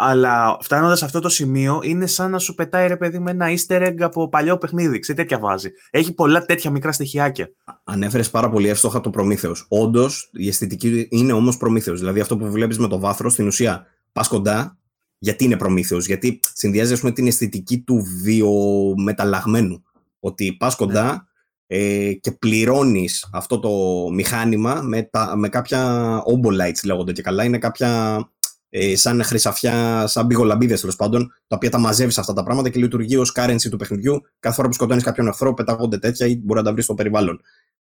Αλλά 0.00 0.58
φτάνοντας 0.60 0.98
σε 0.98 1.04
αυτό 1.04 1.20
το 1.20 1.28
σημείο, 1.28 1.80
είναι 1.82 2.06
σαν 2.06 2.30
να 2.30 2.38
σου 2.38 2.54
πετάει 2.54 2.86
ρε 2.86 2.96
παιδί 2.96 3.18
με 3.18 3.30
ένα 3.30 3.46
easter 3.48 3.86
egg 3.88 4.00
από 4.00 4.28
παλιό 4.28 4.58
παιχνίδι. 4.58 4.98
Ξέρετε 4.98 5.24
τέτοια 5.24 5.38
βάζει. 5.38 5.70
Έχει 5.90 6.14
πολλά 6.14 6.44
τέτοια 6.44 6.70
μικρά 6.70 6.92
στοιχειάκια. 6.92 7.50
Ανέφερες 7.84 8.30
πάρα 8.30 8.50
πολύ 8.50 8.68
εύστοχα 8.68 9.00
το 9.00 9.10
Προμήθεο. 9.10 9.52
Όντως, 9.68 10.30
η 10.32 10.48
αισθητική 10.48 11.08
είναι 11.10 11.32
όμως 11.32 11.56
Προμήθεο. 11.56 11.94
Δηλαδή 11.94 12.20
αυτό 12.20 12.36
που 12.36 12.50
βλέπεις 12.50 12.78
με 12.78 12.88
το 12.88 12.98
βάθρος, 12.98 13.32
στην 13.32 13.46
ουσία 13.46 13.86
πας 14.12 14.28
κοντά, 14.28 14.78
γιατί 15.18 15.44
είναι 15.44 15.56
Προμήθεο. 15.56 15.98
Γιατί 15.98 16.40
συνδυάζει 16.54 16.96
με 17.02 17.10
την 17.10 17.26
αισθητική 17.26 17.78
του 17.78 18.04
βιομεταλλαγμένου. 18.22 19.82
Ότι 20.20 20.52
πας 20.52 20.76
κοντά 20.76 21.28
ναι. 21.66 21.76
ε, 21.78 22.12
και 22.12 22.32
πληρώνεις 22.32 23.28
αυτό 23.32 23.58
το 23.58 23.70
μηχάνημα 24.12 24.80
με, 24.82 25.02
τα, 25.02 25.36
με 25.36 25.48
κάποια 25.48 26.22
ombolites 26.26 26.84
λέγονται 26.84 27.12
και 27.12 27.22
καλά. 27.22 27.44
Είναι 27.44 27.58
κάποια 27.58 28.20
ε, 28.68 28.96
σαν 28.96 29.22
χρυσαφιά, 29.22 30.06
σαν 30.06 30.26
μπιγολαμπίδες 30.26 30.80
τέλος 30.80 30.96
πάντων, 30.96 31.32
τα 31.46 31.56
οποία 31.56 31.70
τα 31.70 31.78
μαζεύεις 31.78 32.18
αυτά 32.18 32.32
τα 32.32 32.42
πράγματα 32.42 32.68
και 32.68 32.78
λειτουργεί 32.78 33.16
ως 33.16 33.32
currency 33.34 33.68
του 33.70 33.76
παιχνιδιού. 33.76 34.20
Κάθε 34.38 34.56
φορά 34.56 34.68
που 34.68 34.74
σκοτώνεις 34.74 35.04
κάποιον 35.04 35.26
εχθρό, 35.26 35.54
πετάγονται 35.54 35.98
τέτοια 35.98 36.26
ή 36.26 36.36
μπορεί 36.36 36.58
να 36.58 36.64
τα 36.64 36.72
βρεις 36.72 36.84
στο 36.84 36.94
περιβάλλον. 36.94 37.40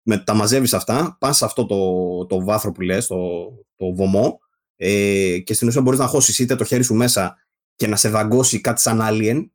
Με, 0.03 0.19
τα 0.19 0.35
μαζεύεις 0.35 0.75
αυτά, 0.75 1.17
πας 1.21 1.37
σε 1.37 1.45
αυτό 1.45 1.67
το, 1.67 2.27
το 2.27 2.45
βάθρο 2.45 2.73
που 2.73 2.81
λες, 2.81 3.07
το, 3.07 3.17
το 3.77 3.95
βωμό, 3.95 4.41
ε, 4.77 5.39
και 5.39 5.55
στην 5.55 5.69
ουσία 5.69 5.81
μπορείς 5.81 5.99
να 5.99 6.07
χώσεις 6.07 6.39
είτε 6.39 6.57
το 6.57 6.65
χέρι 6.65 6.83
σου 6.83 6.95
μέσα 6.95 7.37
και 7.77 7.87
να 7.87 7.97
σε 7.97 8.09
δαγκώσει 8.09 8.61
κάτι 8.61 8.81
σαν 8.81 9.01
alien, 9.03 9.49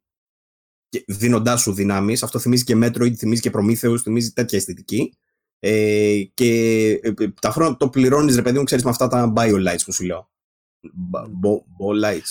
δίνοντάς 1.07 1.61
σου 1.61 1.73
δυνάμεις. 1.73 2.23
Αυτό 2.23 2.39
θυμίζει 2.39 2.63
και 2.63 2.78
Metroid, 2.78 3.13
θυμίζει 3.13 3.41
και 3.41 3.51
Prometheus, 3.53 3.97
θυμίζει 4.01 4.32
τέτοια 4.32 4.57
αισθητική. 4.57 5.17
Ε, 5.59 6.21
και 6.34 6.49
ε, 7.01 7.13
ε, 7.17 7.28
τα 7.41 7.49
χρόνια 7.49 7.78
το 7.78 7.89
πληρώνεις, 7.89 8.36
ρε 8.36 8.41
παιδί 8.41 8.57
μου, 8.57 8.63
ξέρεις 8.63 8.84
με 8.84 8.89
αυτά 8.89 9.07
τα 9.07 9.34
biolights 9.36 9.84
που 9.86 9.91
σου 9.91 10.03
λέω. 10.03 10.30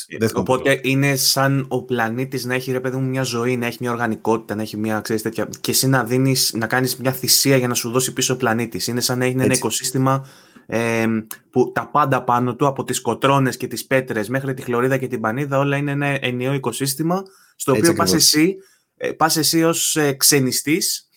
Ε, 0.07 0.27
οπότε 0.35 0.81
είναι 0.83 1.17
σαν 1.17 1.67
ο 1.69 1.83
πλανήτης 1.83 2.45
να 2.45 2.55
έχει 2.55 2.73
ρε 2.73 2.81
παιδί 2.81 2.97
μου 2.97 3.09
μια 3.09 3.23
ζωή, 3.23 3.57
να 3.57 3.67
έχει 3.67 3.77
μια 3.81 3.91
οργανικότητα, 3.91 4.55
να 4.55 4.63
έχει 4.63 4.77
μια 4.77 5.01
ξέρεις, 5.01 5.23
τέτοια. 5.23 5.49
Και 5.61 5.71
εσύ 5.71 5.89
να, 5.89 6.05
δίνεις, 6.05 6.53
να 6.55 6.67
κάνεις 6.67 6.97
μια 6.97 7.13
θυσία 7.13 7.57
για 7.57 7.69
να 7.69 7.75
σου 7.75 7.91
δώσει 7.91 8.13
πίσω 8.13 8.35
ο 8.35 8.37
πλανήτης. 8.37 8.87
Είναι 8.87 9.01
σαν 9.01 9.19
να 9.19 9.25
έχει 9.25 9.35
ένα 9.35 9.55
οικοσύστημα 9.55 10.27
ε, 10.67 11.07
που 11.51 11.73
τα 11.75 11.91
πάντα 11.91 12.25
πάνω 12.25 12.57
του, 12.57 12.67
από 12.67 12.85
τις 12.85 13.01
κοτρώνες 13.01 13.57
και 13.57 13.67
τις 13.67 13.87
πέτρες 13.87 14.29
μέχρι 14.29 14.55
τη 14.55 14.63
χλωρίδα 14.63 14.97
και 14.97 15.07
την 15.07 15.21
πανίδα, 15.21 15.59
όλα 15.59 15.77
είναι 15.77 15.91
ένα 15.91 16.07
ενιαίο 16.07 16.53
οικοσύστημα, 16.53 17.23
στο 17.57 17.73
οποίο 17.73 17.93
πας 17.95 18.15
εσύ, 18.15 18.57
ε, 18.97 19.11
πας 19.13 19.37
εσύ 19.37 19.63
ως 19.63 19.97
ε, 19.97 20.13
ξενιστής 20.13 21.09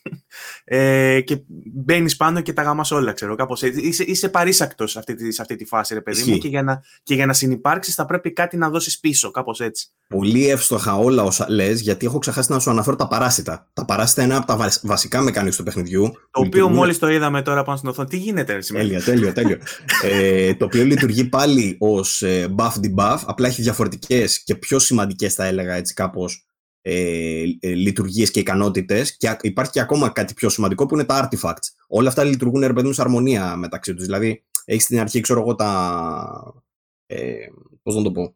ε, 0.64 1.22
και 1.22 1.42
μπαίνεις 1.74 2.16
πάνω 2.16 2.42
και 2.42 2.54
τα 2.54 2.62
γάμας 2.62 2.92
όλα, 2.92 3.14
ξέρω. 3.14 3.36
Κάπως 3.36 3.62
Είσαι, 3.62 4.04
είσαι 4.04 4.30
παρήσακτος 4.30 4.92
σε 4.92 5.00
αυτή, 5.00 5.32
σε 5.32 5.42
αυτή 5.42 5.56
τη 5.56 5.66
φάση, 5.66 5.94
ρε 5.94 6.02
παιδί 6.02 6.32
μου. 6.32 6.38
Και 6.38 6.48
για, 6.48 6.64
να, 6.64 6.82
και 7.04 7.14
για 7.14 7.26
να 7.26 7.34
συνεπάρξεις 7.34 7.96
θα 7.96 8.06
πρέπει 8.06 8.34
κάτι 8.34 8.58
να 8.58 8.70
δώσεις 8.70 9.00
πίσω, 9.00 9.32
κάπως 9.32 9.60
έτσι. 9.60 9.88
Πολύ 10.08 10.50
εύστοχα 10.50 10.98
όλα 10.98 11.24
όσα 11.24 11.46
λες, 11.50 11.82
γιατί 11.82 12.06
έχω 12.06 12.18
ξεχάσει 12.18 12.52
να 12.52 12.60
σου 12.60 12.70
αναφέρω 12.70 12.96
τα 12.96 13.08
παράσιτα. 13.08 13.68
Τα 13.74 13.86
παράσιτα 13.86 14.24
είναι 14.24 14.36
από 14.36 14.46
τα 14.46 14.72
βασικά 14.84 15.22
μεκάνικ 15.22 15.56
του 15.56 15.64
παιχνιδιού. 15.64 16.02
Το 16.02 16.20
οποίο 16.32 16.44
λειτουργούν... 16.44 16.74
μόλις 16.74 17.00
το 17.00 17.10
είδαμε 17.10 17.42
τώρα 17.42 17.64
πάνω 17.64 17.78
στην 17.78 17.90
οθόνη. 17.90 18.08
Τι 18.08 18.18
γίνεται, 18.18 18.62
σήμερα; 18.62 18.86
Τέλεια, 18.86 19.04
τέλειο, 19.04 19.34
τέλειο. 19.34 19.58
ε, 20.04 20.54
το 20.54 20.66
οποίο 20.66 20.86
λειτουργεί 20.86 21.24
πάλι 21.26 21.76
ως 21.80 22.22
ε, 22.22 22.54
buff 22.58 22.72
debuff, 22.82 23.18
απλά 23.26 23.48
έχει 23.48 23.62
διαφορετικές 23.62 24.44
και 24.44 24.56
πιο 24.56 24.80
σημαντικές, 24.80 25.34
θα 25.34 25.46
έλεγα 25.46 25.74
έτσι 25.74 25.94
κάπως 25.94 26.47
ε, 26.90 27.44
ε, 27.60 27.74
λειτουργίες 27.74 28.32
και 28.32 28.40
ικανότητες 28.40 29.18
και 29.18 29.38
υπάρχει 29.42 29.72
και 29.72 29.80
ακόμα 29.80 30.10
κάτι 30.10 30.34
πιο 30.34 30.50
σημαντικό 30.50 30.86
που 30.86 30.94
είναι 30.94 31.04
τα 31.04 31.30
artifacts. 31.30 31.68
Όλα 31.88 32.10
αυτά 32.10 32.24
λειτουργούν 32.24 32.62
ρε 32.62 32.74
παιδί 32.74 32.94
σε 32.94 33.02
αρμονία 33.02 33.56
μεταξύ 33.56 33.94
τους. 33.94 34.06
Δηλαδή 34.06 34.44
έχεις 34.66 34.84
στην 34.84 35.00
αρχή 35.00 35.20
ξέρω 35.20 35.40
εγώ 35.40 35.56
τα... 35.56 36.64
Ε, 37.06 37.36
πώς 37.84 37.96
να 37.96 38.02
το 38.02 38.12
πω 38.12 38.36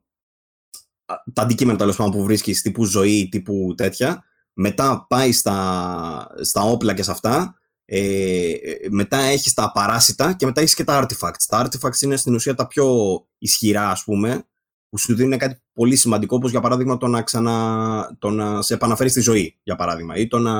τα 1.33 1.41
αντικείμενα 1.41 1.77
τέλος 1.77 1.95
πάντων 1.95 2.11
που 2.11 2.23
βρίσκεις 2.23 2.61
τύπου 2.61 2.85
ζωή, 2.85 3.29
τύπου 3.31 3.73
τέτοια 3.77 4.23
μετά 4.53 5.05
πάει 5.09 5.31
στα, 5.31 6.27
στα 6.41 6.61
όπλα 6.61 6.93
και 6.93 7.03
σε 7.03 7.11
αυτά 7.11 7.55
ε, 7.85 8.53
μετά 8.89 9.17
έχεις 9.17 9.53
τα 9.53 9.71
παράσιτα 9.71 10.33
και 10.33 10.45
μετά 10.45 10.61
έχεις 10.61 10.75
και 10.75 10.83
τα 10.83 11.05
artifacts. 11.05 11.45
Τα 11.47 11.67
artifacts 11.67 12.01
είναι 12.01 12.15
στην 12.15 12.33
ουσία 12.33 12.55
τα 12.55 12.67
πιο 12.67 13.17
ισχυρά 13.37 13.89
ας 13.89 14.03
πούμε 14.03 14.45
που 14.91 14.97
σου 14.97 15.15
δίνει 15.15 15.37
κάτι 15.37 15.61
πολύ 15.73 15.95
σημαντικό, 15.95 16.35
όπως 16.35 16.51
για 16.51 16.59
παράδειγμα 16.59 16.97
το 16.97 17.07
να, 17.07 17.21
ξανα, 17.21 18.15
το 18.19 18.29
να 18.29 18.61
σε 18.61 18.73
επαναφέρεις 18.73 19.11
στη 19.11 19.21
ζωή, 19.21 19.59
για 19.63 19.75
παράδειγμα, 19.75 20.15
ή 20.15 20.27
το 20.27 20.39
να... 20.39 20.53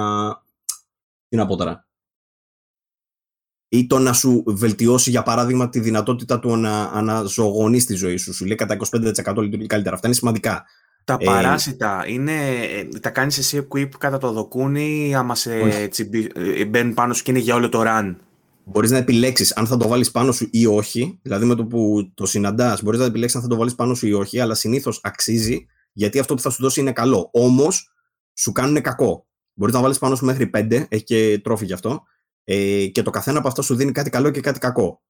Τι 1.27 1.38
να 1.38 1.45
πω 1.45 1.55
τώρα. 1.55 1.88
Ή 3.67 3.88
το 3.88 3.99
να 3.99 4.13
σου 4.13 4.43
βελτιώσει, 4.47 5.09
για 5.09 5.23
παράδειγμα, 5.23 5.69
τη 5.69 5.79
δυνατότητα 5.79 6.39
του 6.39 6.55
να 6.55 6.84
αναζωογονείς 6.84 7.86
τη 7.86 7.93
ζωή 7.93 8.17
σου. 8.17 8.34
Σου 8.34 8.45
λέει 8.45 8.55
κατά 8.55 8.77
25% 8.91 9.38
λειτουργεί 9.38 9.65
καλύτερα. 9.65 9.95
Αυτά 9.95 10.07
είναι 10.07 10.15
σημαντικά. 10.15 10.65
Τα 11.03 11.17
ε, 11.19 11.25
παράσιτα 11.25 12.03
είναι, 12.07 12.63
ε, 12.63 12.99
τα 12.99 13.09
κάνεις 13.09 13.38
εσύ 13.38 13.67
equip 13.69 13.89
κατά 13.97 14.17
το 14.17 14.32
δοκούνι 14.32 15.15
άμα 15.15 15.36
σε 15.36 15.59
ε, 16.34 16.65
μπαίνουν 16.65 16.93
πάνω 16.93 17.13
σου 17.13 17.23
και 17.23 17.32
είναι 17.32 17.39
για 17.39 17.55
όλο 17.55 17.69
το 17.69 17.84
run; 17.86 18.15
Μπορείς 18.72 18.91
να 18.91 18.97
επιλέξεις 18.97 19.53
αν 19.53 19.67
θα 19.67 19.78
το 19.78 19.88
βάλεις 19.88 20.11
πάνω 20.11 20.32
σου 20.32 20.47
ή 20.51 20.65
όχι. 20.65 21.19
Δηλαδή, 21.22 21.45
με 21.45 21.55
το 21.55 21.65
που 21.65 22.11
το 22.13 22.26
συναντάς, 22.26 22.84
μπορείς 22.84 22.99
να 22.99 23.05
επιλέξεις 23.05 23.36
αν 23.38 23.43
θα 23.43 23.49
το 23.49 23.55
βάλεις 23.55 23.76
πάνω 23.76 23.93
σου 23.93 24.07
ή 24.07 24.13
όχι, 24.13 24.39
αλλά 24.39 24.53
συνήθως 24.53 24.99
αξίζει 25.03 25.65
γιατί 25.93 26.19
αυτό 26.19 26.36
που 26.36 26.41
θα 26.41 26.49
σου 26.49 26.61
δώσει 26.61 26.80
είναι 26.80 26.91
καλό. 26.91 27.30
Όμως, 27.34 27.93
σου 28.34 28.51
κάνουν 28.51 28.82
κακό. 28.82 29.28
Μπορείς 29.53 29.74
να 29.74 29.82
βάλεις 29.82 29.97
πάνω 29.97 30.15
σου 30.15 30.26
μέχρι 30.26 30.49
5, 30.53 30.86
έχει 30.89 31.03
και 31.03 31.39
τρόφι 31.43 31.65
γι' 31.65 31.74
αυτό. 31.74 32.03
Ε, 32.43 32.88
και 32.88 33.01
το 33.01 33.09
καθένα 33.09 33.38
από 33.38 33.47
αυτά 33.47 33.61
σου 33.61 33.76
δίνει 33.76 33.91
κάτι 33.91 34.09
καλό 34.09 34.30
και 34.30 34.41
κάτι 34.41 34.59
κακό. 34.59 35.01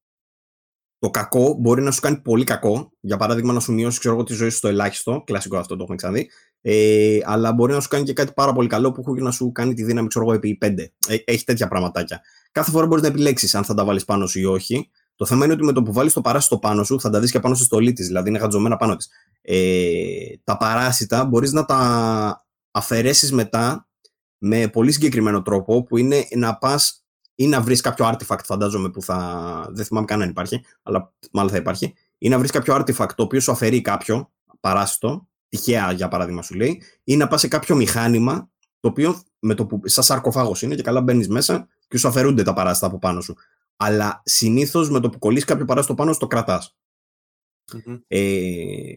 Το 0.99 1.09
κακό 1.09 1.53
μπορεί 1.53 1.81
να 1.81 1.91
σου 1.91 2.01
κάνει 2.01 2.17
πολύ 2.17 2.43
κακό. 2.43 2.91
Για 2.99 3.17
παράδειγμα, 3.17 3.53
να 3.53 3.59
σου 3.59 3.73
μειώσει 3.73 3.99
ξέρω, 3.99 4.23
τη 4.23 4.33
ζωή 4.33 4.49
σου 4.49 4.57
στο 4.57 4.67
ελάχιστο. 4.67 5.23
Κλασικό 5.25 5.57
αυτό 5.57 5.75
το 5.75 5.81
έχουμε 5.81 5.95
ξαναδεί. 5.95 6.29
Ε, 6.61 7.17
αλλά 7.23 7.53
μπορεί 7.53 7.73
να 7.73 7.79
σου 7.79 7.87
κάνει 7.87 8.03
και 8.03 8.13
κάτι 8.13 8.31
πάρα 8.35 8.53
πολύ 8.53 8.67
καλό 8.67 8.91
που 8.91 9.13
έχει 9.13 9.23
να 9.23 9.31
σου 9.31 9.51
κάνει 9.51 9.73
τη 9.73 9.83
δύναμη 9.83 10.07
ξέρω, 10.07 10.33
επί 10.33 10.57
5. 10.61 10.79
Ε, 11.07 11.15
έχει 11.25 11.43
τέτοια 11.43 11.67
πραγματάκια. 11.67 12.21
Κάθε 12.51 12.71
φορά 12.71 12.85
μπορείς 12.85 13.03
να 13.03 13.09
επιλέξεις 13.09 13.55
αν 13.55 13.63
θα 13.63 13.73
τα 13.73 13.85
βάλεις 13.85 14.05
πάνω 14.05 14.27
σου 14.27 14.39
ή 14.39 14.45
όχι. 14.45 14.89
Το 15.15 15.25
θέμα 15.25 15.45
είναι 15.45 15.53
ότι 15.53 15.63
με 15.63 15.71
το 15.71 15.83
που 15.83 15.93
βάλεις 15.93 16.13
το 16.13 16.21
παράσιτο 16.21 16.57
πάνω 16.57 16.83
σου, 16.83 16.99
θα 16.99 17.09
τα 17.09 17.19
δεις 17.19 17.31
και 17.31 17.39
πάνω 17.39 17.55
στη 17.55 17.63
στολή 17.63 17.93
της, 17.93 18.07
δηλαδή 18.07 18.29
είναι 18.29 18.37
γατζωμένα 18.37 18.75
πάνω 18.75 18.95
της. 18.95 19.09
Ε, 19.41 20.05
τα 20.43 20.57
παράσιτα 20.57 21.25
μπορείς 21.25 21.51
να 21.51 21.65
τα 21.65 22.45
αφαιρέσεις 22.71 23.31
μετά 23.31 23.87
με 24.37 24.67
πολύ 24.67 24.91
συγκεκριμένο 24.91 25.41
τρόπο 25.41 25.83
που 25.83 25.97
είναι 25.97 26.27
να 26.35 26.57
πας 26.57 27.05
ή 27.35 27.47
να 27.47 27.61
βρεις 27.61 27.81
κάποιο 27.81 28.09
artifact, 28.09 28.43
φαντάζομαι 28.43 28.89
που 28.89 29.01
θα. 29.01 29.67
Δεν 29.69 29.85
θυμάμαι 29.85 30.05
καν 30.05 30.21
αν 30.21 30.29
υπάρχει, 30.29 30.63
αλλά 30.83 31.13
μάλλον 31.31 31.51
θα 31.51 31.57
υπάρχει. 31.57 31.93
Ή 32.17 32.29
να 32.29 32.37
βρεις 32.37 32.51
κάποιο 32.51 32.75
artifact 32.75 33.13
το 33.15 33.23
οποίο 33.23 33.39
σου 33.39 33.51
αφαιρεί 33.51 33.81
κάποιο 33.81 34.31
παράσιτο, 34.59 35.27
τυχαία 35.51 35.91
για 35.91 36.07
παράδειγμα 36.07 36.41
σου 36.41 36.55
λέει, 36.55 36.81
ή 37.03 37.17
να 37.17 37.27
πας 37.27 37.39
σε 37.41 37.47
κάποιο 37.47 37.75
μηχάνημα 37.75 38.51
το 38.79 38.89
οποίο 38.89 39.23
με 39.39 39.53
το 39.53 39.65
που, 39.65 39.81
σαν 39.83 40.03
σαρκοφάγος 40.03 40.61
είναι 40.61 40.75
και 40.75 40.81
καλά 40.81 41.01
μπαίνεις 41.01 41.27
μέσα 41.27 41.67
και 41.87 41.97
σου 41.97 42.07
αφαιρούνται 42.07 42.43
τα 42.43 42.53
παράστα 42.53 42.85
από 42.85 42.99
πάνω 42.99 43.21
σου. 43.21 43.35
Αλλά 43.77 44.21
συνήθως 44.25 44.89
με 44.89 44.99
το 44.99 45.09
που 45.09 45.19
κολλήσει 45.19 45.45
κάποιο 45.45 45.65
παράστατο 45.65 45.95
πάνω, 45.95 46.15
το 46.17 46.27
κρατάς. 46.27 46.77
Ε, 48.07 48.93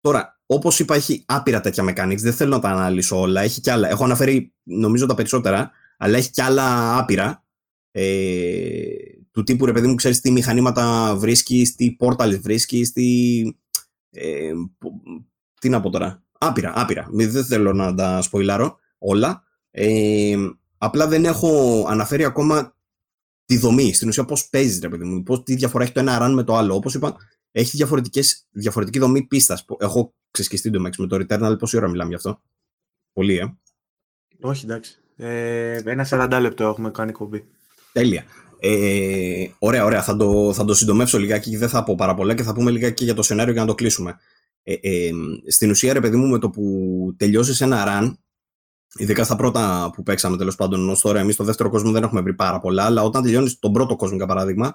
τώρα, 0.00 0.40
όπως 0.46 0.78
είπα, 0.78 0.94
έχει 0.94 1.24
άπειρα 1.26 1.60
τέτοια 1.60 1.84
mechanics. 1.84 2.18
Δεν 2.18 2.32
θέλω 2.32 2.50
να 2.50 2.60
τα 2.60 2.68
αναλύσω 2.68 3.20
όλα. 3.20 3.40
Έχει 3.40 3.60
κι 3.60 3.70
άλλα. 3.70 3.88
Έχω 3.88 4.04
αναφέρει, 4.04 4.54
νομίζω, 4.62 5.06
τα 5.06 5.14
περισσότερα, 5.14 5.70
αλλά 5.96 6.16
έχει 6.18 6.30
κι 6.30 6.42
άλλα 6.42 6.98
άπειρα. 6.98 7.44
Ε, 7.90 8.82
του 9.30 9.42
τύπου 9.42 9.66
ρε 9.66 9.72
παιδί 9.72 9.86
μου, 9.86 9.94
ξέρεις 9.94 10.20
τι 10.20 10.30
μηχανήματα 10.30 11.14
βρίσκεις, 11.16 11.74
τι 11.74 11.92
πόρταλ 11.92 12.40
βρίσκεις, 12.40 12.92
τι. 12.92 13.40
Ε, 14.10 14.52
τι 15.60 15.68
να 15.68 15.80
πω 15.80 15.90
τώρα; 15.90 16.22
Άπειρα, 16.38 16.72
άπειρα. 16.76 17.08
Δεν 17.10 17.44
θέλω 17.44 17.72
να 17.72 17.94
τα 17.94 18.22
σποϊλάρω 18.22 18.78
όλα. 18.98 19.42
Ε, 19.70 20.36
Απλά 20.78 21.06
δεν 21.06 21.24
έχω 21.24 21.84
αναφέρει 21.88 22.24
ακόμα 22.24 22.76
τη 23.44 23.58
δομή. 23.58 23.94
Στην 23.94 24.08
ουσία, 24.08 24.24
πώς 24.24 24.48
παίζεις, 24.48 24.80
ρε 24.80 24.88
παιδί 24.88 25.04
μου, 25.04 25.22
πώς, 25.22 25.42
τι 25.42 25.54
διαφορά 25.54 25.84
έχει 25.84 25.92
το 25.92 26.00
ένα 26.00 26.18
run 26.22 26.32
με 26.34 26.42
το 26.42 26.56
άλλο. 26.56 26.74
Όπως 26.74 26.94
είπα, 26.94 27.16
έχει 27.52 27.76
διαφορετικές, 27.76 28.46
διαφορετική 28.50 28.98
δομή 28.98 29.22
πίστας. 29.22 29.64
Έχω 29.78 30.14
ξεσκιστεί 30.30 30.70
το 30.70 30.80
με 30.80 30.90
το 30.90 31.16
Returnal. 31.16 31.58
Πόση 31.58 31.76
ώρα 31.76 31.88
μιλάμε 31.88 32.08
γι' 32.08 32.14
αυτό; 32.14 32.42
Πολύ, 33.12 33.36
ε. 33.36 33.56
Όχι, 34.40 34.64
εντάξει. 34.64 34.98
Ε, 35.16 35.80
ένα 35.84 36.06
40 36.10 36.38
λεπτό 36.40 36.64
έχουμε 36.64 36.90
κάνει 36.90 37.12
κομπή. 37.12 37.44
Τέλεια. 37.92 38.24
Ε, 38.60 39.46
ωραία, 39.58 39.84
ωραία. 39.84 40.02
Θα 40.02 40.16
το, 40.16 40.52
θα 40.52 40.64
το 40.64 40.74
συντομεύσω 40.74 41.18
λιγάκι 41.18 41.50
και 41.50 41.58
δεν 41.58 41.68
θα 41.68 41.84
πω 41.84 41.94
πάρα 41.94 42.14
πολλά 42.14 42.34
και 42.34 42.42
θα 42.42 42.54
πούμε 42.54 42.70
λιγάκι 42.70 43.04
για 43.04 43.14
το 43.14 43.22
σενάριο 43.22 43.52
για 43.52 43.62
να 43.62 43.68
το 43.68 43.74
κλείσουμε. 43.74 44.18
Ε, 44.70 44.74
ε, 44.80 45.10
στην 45.46 45.70
ουσία, 45.70 45.92
ρε 45.92 46.00
παιδί 46.00 46.16
μου, 46.16 46.26
με 46.26 46.38
το 46.38 46.50
που 46.50 47.14
τελειώσεις 47.16 47.60
ένα 47.60 47.84
run, 47.86 48.14
Ειδικά 48.94 49.24
στα 49.24 49.36
πρώτα 49.36 49.90
που 49.94 50.02
παίξαμε 50.02 50.36
τέλος 50.36 50.54
πάντων 50.54 50.90
ως 50.90 51.00
τώρα, 51.00 51.20
εμείς 51.20 51.34
στο 51.34 51.44
δεύτερο 51.44 51.70
κόσμο 51.70 51.90
δεν 51.90 52.02
έχουμε 52.02 52.20
βρει 52.20 52.34
πάρα 52.34 52.60
πολλά, 52.60 52.84
αλλά 52.84 53.02
όταν 53.02 53.22
τελειώνεις 53.22 53.58
τον 53.58 53.72
πρώτο 53.72 53.96
κόσμο, 53.96 54.16
για 54.16 54.26
παράδειγμα, 54.26 54.74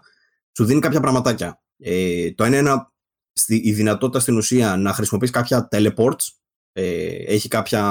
σου 0.57 0.65
δίνει 0.65 0.79
κάποια 0.79 0.99
πραγματάκια. 0.99 1.61
Ε, 1.77 2.31
το 2.31 2.43
ένα 2.43 2.57
είναι 2.57 2.87
στη, 3.33 3.61
η 3.63 3.73
δυνατότητα 3.73 4.19
στην 4.19 4.37
ουσία 4.37 4.77
να 4.77 4.93
χρησιμοποιείς 4.93 5.31
κάποια 5.31 5.67
teleports. 5.71 6.27
Ε, 6.71 7.07
έχει 7.15 7.47
κάποια, 7.47 7.81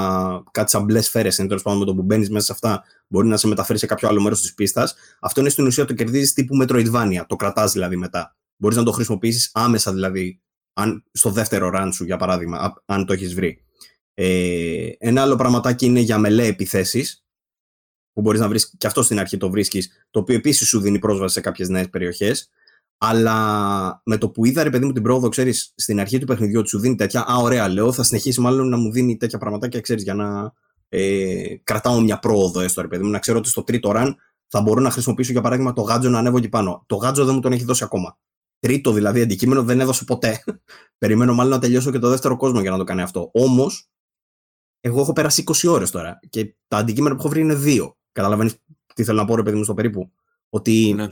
κάτι 0.50 0.70
σαν 0.70 0.84
μπλε 0.84 1.00
σφαίρε, 1.00 1.28
τέλος 1.28 1.62
πάντων 1.62 1.78
με 1.78 1.84
το 1.84 1.94
που 1.94 2.02
μπαίνεις 2.02 2.30
μέσα 2.30 2.44
σε 2.44 2.52
αυτά, 2.52 2.84
μπορεί 3.06 3.28
να 3.28 3.36
σε 3.36 3.46
μεταφέρει 3.46 3.78
σε 3.78 3.86
κάποιο 3.86 4.08
άλλο 4.08 4.20
μέρος 4.20 4.40
της 4.40 4.54
πίστας. 4.54 4.94
Αυτό 5.20 5.40
είναι 5.40 5.48
στην 5.48 5.66
ουσία 5.66 5.84
το 5.84 5.94
κερδίζεις 5.94 6.32
τύπου 6.32 6.58
Metroidvania. 6.62 7.22
Το 7.26 7.36
κρατάς 7.36 7.72
δηλαδή 7.72 7.96
μετά. 7.96 8.36
Μπορείς 8.56 8.76
να 8.76 8.82
το 8.82 8.92
χρησιμοποιήσεις 8.92 9.50
άμεσα 9.54 9.92
δηλαδή, 9.92 10.40
αν, 10.72 11.04
στο 11.12 11.30
δεύτερο 11.30 11.70
run 11.74 11.88
σου 11.92 12.04
για 12.04 12.16
παράδειγμα, 12.16 12.82
αν 12.84 13.06
το 13.06 13.12
έχεις 13.12 13.34
βρει. 13.34 13.64
Ε, 14.14 14.88
ένα 14.98 15.22
άλλο 15.22 15.36
πραγματάκι 15.36 15.86
είναι 15.86 16.00
για 16.00 16.18
μελέ 16.18 16.46
επιθέσεις, 16.46 17.24
που 18.12 18.20
μπορείς 18.20 18.40
να 18.40 18.48
βρεις 18.48 18.74
και 18.78 18.86
αυτό 18.86 19.02
στην 19.02 19.18
αρχή 19.18 19.36
το 19.36 19.50
βρίσκεις, 19.50 20.06
το 20.10 20.20
οποίο 20.20 20.34
επίσης 20.34 20.68
σου 20.68 20.80
δίνει 20.80 20.98
πρόσβαση 20.98 21.34
σε 21.34 21.40
κάποιες 21.40 21.68
νέες 21.68 21.88
περιοχές. 21.88 22.48
Αλλά 22.98 24.02
με 24.04 24.16
το 24.16 24.28
που 24.30 24.44
είδα, 24.44 24.62
ρε 24.62 24.70
παιδί 24.70 24.84
μου, 24.84 24.92
την 24.92 25.02
πρόοδο, 25.02 25.28
ξέρεις, 25.28 25.72
στην 25.76 26.00
αρχή 26.00 26.18
του 26.18 26.26
παιχνιδιού 26.26 26.58
ότι 26.60 26.68
σου 26.68 26.78
δίνει 26.78 26.94
τέτοια. 26.94 27.24
Α, 27.30 27.36
ωραία, 27.36 27.68
λέω, 27.68 27.92
θα 27.92 28.02
συνεχίσει 28.02 28.40
μάλλον 28.40 28.68
να 28.68 28.76
μου 28.76 28.92
δίνει 28.92 29.16
τέτοια 29.16 29.38
πραγματάκια, 29.38 29.80
ξέρεις, 29.80 30.02
για 30.02 30.14
να 30.14 30.52
ε, 30.88 31.56
κρατάω 31.64 32.00
μια 32.00 32.18
πρόοδο, 32.18 32.60
έστω, 32.60 32.80
ρε 32.80 32.88
παιδί 32.88 33.04
μου, 33.04 33.10
να 33.10 33.18
ξέρω 33.18 33.38
ότι 33.38 33.48
στο 33.48 33.62
τρίτο 33.62 33.92
run 33.94 34.14
θα 34.48 34.60
μπορώ 34.60 34.80
να 34.80 34.90
χρησιμοποιήσω, 34.90 35.32
για 35.32 35.40
παράδειγμα, 35.40 35.72
το 35.72 35.82
γάτζο 35.82 36.08
να 36.08 36.18
ανέβω 36.18 36.36
εκεί 36.36 36.48
πάνω. 36.48 36.84
Το 36.86 36.96
γάτζο 36.96 37.24
δεν 37.24 37.34
μου 37.34 37.40
τον 37.40 37.52
έχει 37.52 37.64
δώσει 37.64 37.84
ακόμα. 37.84 38.18
Τρίτο 38.62 38.92
δηλαδή 38.92 39.20
αντικείμενο 39.20 39.62
δεν 39.62 39.80
έδωσε 39.80 40.04
ποτέ. 40.04 40.44
Περιμένω 40.98 41.34
μάλλον 41.34 41.52
να 41.52 41.58
τελειώσω 41.58 41.90
και 41.90 41.98
το 41.98 42.08
δεύτερο 42.08 42.36
κόσμο 42.36 42.60
για 42.60 42.70
να 42.70 42.76
το 42.76 42.84
κάνει 42.84 43.02
αυτό. 43.02 43.30
Όμως, 43.32 43.90
εγώ 44.80 45.00
έχω 45.00 45.12
περάσει 45.12 45.44
20 45.46 45.68
ώρες 45.68 45.90
τώρα 45.90 46.18
και 46.28 46.54
τα 46.68 46.76
αντικείμενα 46.76 47.14
που 47.14 47.20
έχω 47.20 47.30
βρει 47.30 47.40
είναι 47.40 47.54
δύο. 47.54 47.96
Καταλαβαίνεις 48.12 48.56
τι 48.94 49.04
θέλω 49.04 49.18
να 49.18 49.24
πω, 49.24 49.36
ρε 49.36 49.42
παιδί 49.42 49.56
μου, 49.56 49.64
στο 49.64 49.74
περίπου; 49.74 50.12
Ότι 50.48 50.92
ναι. 50.96 51.08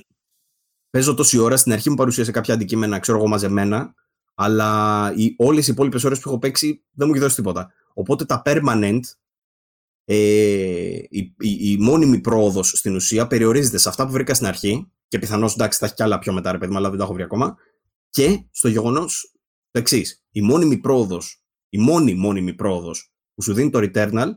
παίζω 0.90 1.14
τόση 1.14 1.38
ώρα, 1.38 1.56
στην 1.56 1.72
αρχή 1.72 1.90
μου 1.90 1.96
παρουσίασε 1.96 2.30
κάποια 2.30 2.54
αντικείμενα, 2.54 2.98
ξέρω 2.98 3.18
εγώ, 3.18 3.28
μαζεμένα, 3.28 3.94
αλλά 4.34 5.12
οι, 5.16 5.34
όλες 5.38 5.68
οι 5.68 5.72
υπόλοιπες 5.72 6.04
ώρες 6.04 6.20
που 6.20 6.28
έχω 6.28 6.38
παίξει 6.38 6.84
δεν 6.92 7.06
μου 7.06 7.14
έχει 7.14 7.22
δώσει 7.22 7.36
τίποτα. 7.36 7.72
Οπότε 7.94 8.24
τα 8.24 8.42
permanent, 8.44 9.00
ε, 10.04 10.14
η, 11.08 11.34
η, 11.38 11.70
η, 11.72 11.76
μόνιμη 11.80 12.20
πρόοδος 12.20 12.68
στην 12.68 12.94
ουσία 12.94 13.26
περιορίζεται 13.26 13.78
σε 13.78 13.88
αυτά 13.88 14.06
που 14.06 14.12
βρήκα 14.12 14.34
στην 14.34 14.46
αρχή 14.46 14.90
και 15.10 15.18
πιθανώς 15.18 15.54
εντάξει 15.54 15.78
θα 15.78 15.86
έχει 15.86 15.94
κι 15.94 16.02
άλλα 16.02 16.18
πιο 16.18 16.32
μετά, 16.32 16.52
ρε 16.52 16.58
παιδί 16.58 16.72
μου, 16.72 16.78
αλλά 16.78 16.88
δεν 16.88 16.98
τα 16.98 17.04
έχω 17.04 17.12
βρει 17.12 17.22
ακόμα. 17.22 17.56
Και 18.10 18.44
στο 18.50 18.68
γεγονός 18.68 19.32
το 19.70 19.78
εξής. 19.78 20.24
Η 20.30 20.42
μόνιμη 20.42 20.76
πρόοδος, 20.76 21.44
η 21.68 21.78
μόνη 21.78 22.14
μόνιμη 22.14 22.54
πρόοδος 22.54 23.12
που 23.34 23.42
σου 23.42 23.52
δίνει 23.52 23.70
το 23.70 23.78
Returnal, 23.82 24.28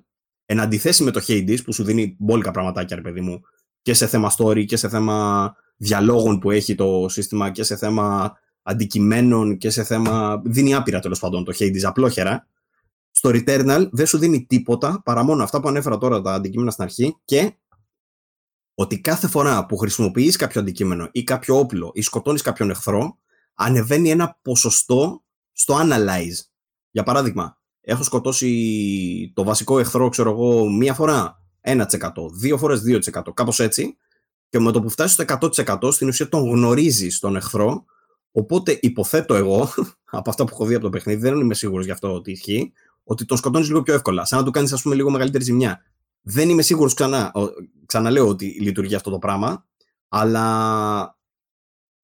εν 0.46 0.60
αντιθέσει 0.60 1.04
με 1.04 1.12
το 1.12 1.22
Hades 1.28 1.64
που 1.64 1.74
σου 1.74 1.84
δίνει 1.84 2.16
μπόλικα 2.20 2.52
πραγματάκια, 2.52 2.96
ρε 2.96 3.02
παιδί 3.02 3.22
μου, 3.22 3.42
και 3.82 3.94
σε 3.94 4.08
θέμα 4.08 4.32
story 4.38 4.66
και 4.66 4.78
σε 4.78 4.90
θέμα 4.90 5.56
διαλόγων 5.78 6.40
που 6.40 6.52
έχει 6.52 6.76
το 6.76 7.06
σύστημα 7.10 7.50
και 7.50 7.64
σε 7.64 7.76
θέμα 7.76 8.38
αντικειμένων 8.62 9.58
και 9.58 9.70
σε 9.70 9.84
θέμα. 9.84 10.42
δίνει 10.46 10.74
άπειρα 10.74 11.00
τέλος 11.00 11.20
πάντων 11.20 11.44
το 11.44 11.54
Hades 11.60 11.82
απλόχερα. 11.84 12.48
Στο 13.12 13.30
Returnal 13.34 13.88
δεν 13.92 14.06
σου 14.06 14.18
δίνει 14.18 14.46
τίποτα 14.46 15.02
παρά 15.06 15.24
μόνο 15.24 15.44
αυτά 15.44 15.60
που 15.62 15.68
ανέφερα 15.68 15.98
τώρα 15.98 16.22
τα 16.22 16.34
αντικείμενα 16.34 16.72
στην 16.72 16.84
αρχή 16.84 17.16
και 17.26 17.54
ότι 18.76 19.00
κάθε 19.00 19.28
φορά 19.28 19.66
που 19.66 19.78
χρησιμοποιείς 19.78 20.36
κάποιο 20.36 20.62
αντικείμενο 20.62 21.10
ή 21.12 21.24
κάποιο 21.24 21.58
όπλο 21.58 21.92
ή 21.94 22.02
σκοτώνεις 22.02 22.42
κάποιον 22.42 22.70
εχθρό, 22.70 23.18
ανεβαίνει 23.54 24.10
ένα 24.10 24.40
ποσοστό 24.42 25.24
στο 25.52 25.78
analyze. 25.78 26.40
Για 26.92 27.04
παράδειγμα, 27.04 27.58
έχω 27.82 28.04
σκοτώσει 28.04 29.32
το 29.36 29.44
βασικό 29.44 29.80
εχθρό, 29.80 30.10
ξέρω 30.10 30.30
εγώ, 30.30 30.70
μία 30.70 30.94
φορά 30.94 31.42
1%, 31.62 31.86
δύο 32.34 32.58
φορές 32.58 32.82
2%, 32.86 33.34
κάπως 33.34 33.60
έτσι, 33.60 33.98
και 34.50 34.60
με 34.60 34.72
το 34.72 34.82
που 34.82 34.90
φτάσει 34.90 35.14
στο 35.14 35.24
100% 35.28 35.92
στην 35.92 36.08
ουσία 36.08 36.30
τον 36.30 36.50
γνωρίζεις 36.50 37.20
τον 37.20 37.36
εχθρό, 37.36 37.86
οπότε 38.32 38.80
υποθέτω 38.82 39.36
εγώ, 39.36 39.70
από 40.18 40.30
αυτά 40.30 40.44
που 40.44 40.50
έχω 40.54 40.66
δει 40.66 40.74
από 40.74 40.84
το 40.84 40.90
παιχνίδι, 40.90 41.22
δεν 41.22 41.40
είμαι 41.40 41.54
σίγουρος 41.54 41.86
γι' 41.86 41.92
αυτό 41.92 42.14
ότι 42.14 42.32
ισχύει, 42.32 42.74
ότι 43.04 43.26
τον 43.26 43.38
σκοτώνεις 43.38 43.68
λίγο 43.68 43.82
πιο 43.82 43.94
εύκολα, 43.94 44.26
σαν 44.26 44.40
να 44.40 44.46
του 44.46 44.52
κάνεις, 44.52 44.74
ας 44.74 44.82
πούμε, 44.82 44.96
λίγο 44.96 45.10
μεγαλύτερη 45.10 45.44
ζημιά. 45.44 45.84
Δεν 46.26 46.50
είμαι 46.50 46.62
σίγουρος 46.62 46.94
ξανά, 46.94 47.32
ξαναλέω 47.86 48.28
ότι 48.28 48.46
λειτουργεί 48.46 48.96
αυτό 48.96 49.10
το 49.10 49.20
πράγμα, 49.20 49.66
αλλά 50.08 51.18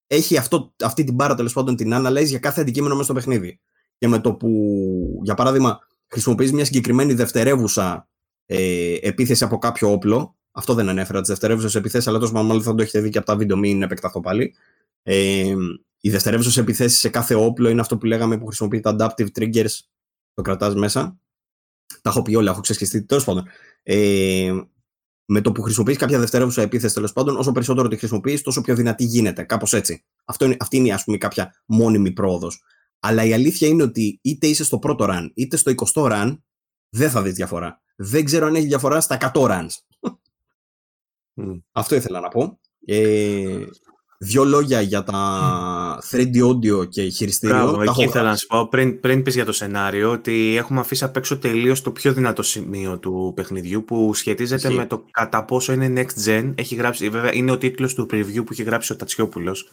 έχει 0.06 0.36
αυτό, 0.36 0.74
αυτή 0.84 1.04
την 1.04 1.16
πάρα 1.16 1.34
τέλος 1.34 1.52
πάντων 1.52 1.76
την 1.76 1.92
analyze 1.94 2.26
για 2.26 2.38
κάθε 2.38 2.60
αντικείμενο 2.60 2.92
μέσα 2.92 3.04
στο 3.04 3.14
παιχνίδι. 3.14 3.60
Και 3.98 4.08
με 4.08 4.20
το 4.20 4.34
που, 4.34 5.20
για 5.22 5.34
παράδειγμα, 5.34 5.78
χρησιμοποιείς 6.08 6.52
μια 6.52 6.64
συγκεκριμένη 6.64 7.14
δευτερεύουσα 7.14 8.08
ε, 8.46 8.94
επίθεση 9.00 9.44
από 9.44 9.58
κάποιο 9.58 9.92
όπλο, 9.92 10.36
αυτό 10.50 10.74
δεν 10.74 10.88
ανέφερα 10.88 11.20
τις 11.20 11.28
δευτερεύουσες 11.28 11.74
επιθέσει, 11.74 12.08
αλλά 12.08 12.18
τόσο 12.18 12.32
μάλλον 12.32 12.62
θα 12.62 12.74
το 12.74 12.82
έχετε 12.82 13.00
δει 13.00 13.08
και 13.10 13.18
από 13.18 13.26
τα 13.26 13.36
βίντεο, 13.36 13.56
μην 13.56 13.82
επεκταθώ 13.82 14.20
πάλι. 14.20 14.54
Ε, 15.02 15.54
οι 16.00 16.10
δευτερεύουσες 16.10 16.56
επιθέσει 16.56 16.98
σε 16.98 17.08
κάθε 17.08 17.34
όπλο 17.34 17.68
είναι 17.68 17.80
αυτό 17.80 17.96
που 17.98 18.06
λέγαμε 18.06 18.38
που 18.38 18.46
χρησιμοποιεί 18.46 18.80
τα 18.80 18.96
adaptive 18.98 19.28
triggers, 19.38 19.78
το 20.34 20.42
κρατάς 20.42 20.74
μέσα. 20.74 21.18
Τα 22.02 22.10
έχω 22.10 22.22
πει 22.22 22.34
όλα, 22.34 22.50
έχω 22.50 22.60
ξεσχιστεί. 22.60 23.02
Τέλος 23.02 23.24
πάντων, 23.24 23.46
ε, 23.82 24.60
με 25.24 25.40
το 25.40 25.52
που 25.52 25.62
χρησιμοποιείς 25.62 25.96
κάποια 25.96 26.18
δευτερεύουσα 26.18 26.62
επίθεση, 26.62 26.94
τέλος 26.94 27.12
πάντων, 27.12 27.36
όσο 27.36 27.52
περισσότερο 27.52 27.88
τη 27.88 27.96
χρησιμοποιείς, 27.96 28.42
τόσο 28.42 28.60
πιο 28.60 28.74
δυνατή 28.74 29.04
γίνεται. 29.04 29.42
Κάπως 29.42 29.72
έτσι. 29.72 30.04
Αυτό 30.24 30.44
είναι, 30.44 30.56
αυτή 30.60 30.76
είναι, 30.76 30.92
ας 30.92 31.04
πούμε, 31.04 31.16
κάποια 31.16 31.54
μόνιμη 31.66 32.12
πρόοδος. 32.12 32.62
Αλλά 33.00 33.24
η 33.24 33.32
αλήθεια 33.32 33.68
είναι 33.68 33.82
ότι 33.82 34.18
είτε 34.22 34.46
είσαι 34.46 34.64
στο 34.64 34.78
πρώτο 34.78 35.06
run, 35.08 35.30
είτε 35.34 35.56
στο 35.56 35.72
20ο 35.76 36.10
run, 36.12 36.38
δεν 36.88 37.10
θα 37.10 37.22
δεις 37.22 37.34
διαφορά. 37.34 37.82
Δεν 37.96 38.24
ξέρω 38.24 38.46
αν 38.46 38.54
έχει 38.54 38.66
διαφορά 38.66 39.00
στα 39.00 39.16
100 39.16 39.30
runs. 39.32 39.70
Αυτό 41.72 41.94
ήθελα 41.94 42.20
να 42.20 42.28
πω. 42.28 42.58
Ε, 42.84 43.64
Δύο 44.22 44.44
λόγια 44.44 44.80
για 44.80 45.02
τα 45.02 45.98
3D 46.10 46.44
audio 46.44 46.88
και 46.88 47.08
χειριστήριο. 47.08 47.56
Μπράβο, 47.56 47.82
εκεί 47.82 48.02
ήθελα 48.02 48.28
να 48.28 48.36
σου 48.36 48.46
πω 48.46 48.68
πριν, 48.68 49.00
πριν 49.00 49.22
πεις 49.22 49.34
για 49.34 49.44
το 49.44 49.52
σενάριο 49.52 50.10
ότι 50.10 50.56
έχουμε 50.56 50.80
αφήσει 50.80 51.04
απ' 51.04 51.16
έξω 51.16 51.38
τελείως 51.38 51.82
το 51.82 51.90
πιο 51.90 52.12
δυνατό 52.12 52.42
σημείο 52.42 52.98
του 52.98 53.32
παιχνιδιού 53.36 53.84
που 53.84 54.14
σχετίζεται 54.14 54.70
με 54.70 54.86
το 54.86 55.04
κατά 55.10 55.44
πόσο 55.44 55.72
είναι 55.72 55.92
next 56.02 56.28
gen. 56.28 56.52
Έχει 56.54 56.74
γράψει, 56.74 57.08
βέβαια 57.08 57.34
είναι 57.34 57.50
ο 57.50 57.58
τίτλος 57.58 57.94
του 57.94 58.02
preview 58.10 58.44
που 58.44 58.52
έχει 58.52 58.62
γράψει 58.62 58.92
ο 58.92 58.96
Τατσιόπουλος. 58.96 59.70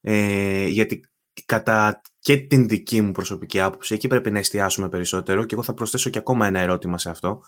Ε, 0.00 0.66
γιατί 0.66 1.00
κατά 1.46 2.00
και 2.18 2.36
την 2.36 2.68
δική 2.68 3.00
μου 3.00 3.12
προσωπική 3.12 3.60
άποψη 3.60 3.94
εκεί 3.94 4.08
πρέπει 4.08 4.30
να 4.30 4.38
εστιάσουμε 4.38 4.88
περισσότερο 4.88 5.44
και 5.44 5.54
εγώ 5.54 5.62
θα 5.62 5.74
προσθέσω 5.74 6.10
και 6.10 6.18
ακόμα 6.18 6.46
ένα 6.46 6.60
ερώτημα 6.60 6.98
σε 6.98 7.10
αυτό. 7.10 7.42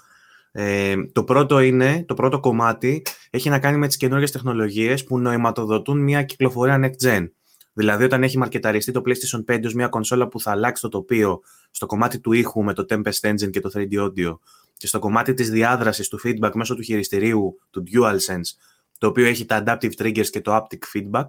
Ε, 0.57 0.95
το 1.13 1.25
πρώτο 1.25 1.61
είναι, 1.61 2.05
το 2.09 2.15
πρώτο 2.15 2.41
κομμάτι 2.41 3.03
έχει 3.31 3.49
να 3.49 3.59
κάνει 3.59 3.79
με 3.79 3.87
τις 3.87 3.97
καινούργιες 3.97 4.31
τεχνολογίες 4.31 5.05
που 5.05 5.19
νοηματοδοτούν 5.19 5.99
μια 5.99 6.23
κυκλοφορία 6.23 6.81
next 6.83 7.07
gen. 7.09 7.29
Δηλαδή, 7.73 8.05
όταν 8.05 8.23
έχει 8.23 8.39
μαρκεταριστεί 8.39 8.93
το 8.93 9.03
PlayStation 9.07 9.55
5 9.55 9.65
ως 9.65 9.75
μια 9.75 9.89
κονσόλα 9.89 10.29
που 10.29 10.41
θα 10.41 10.51
αλλάξει 10.51 10.83
το 10.83 10.89
τοπίο 10.89 11.41
στο 11.71 11.87
κομμάτι 11.87 12.21
του 12.21 12.33
ήχου 12.33 12.63
με 12.63 12.73
το 12.73 12.85
Tempest 12.89 13.31
Engine 13.31 13.51
και 13.51 13.61
το 13.61 13.71
3D 13.75 13.93
Audio 13.93 14.39
και 14.77 14.87
στο 14.87 14.99
κομμάτι 14.99 15.35
της 15.35 15.51
διάδρασης 15.51 16.09
του 16.09 16.21
feedback 16.25 16.51
μέσω 16.55 16.75
του 16.75 16.83
χειριστηρίου 16.83 17.59
του 17.71 17.83
DualSense, 17.93 18.57
το 18.99 19.07
οποίο 19.07 19.27
έχει 19.27 19.45
τα 19.45 19.63
adaptive 19.67 19.93
triggers 19.99 20.27
και 20.27 20.41
το 20.41 20.57
haptic 20.57 20.99
feedback, 20.99 21.27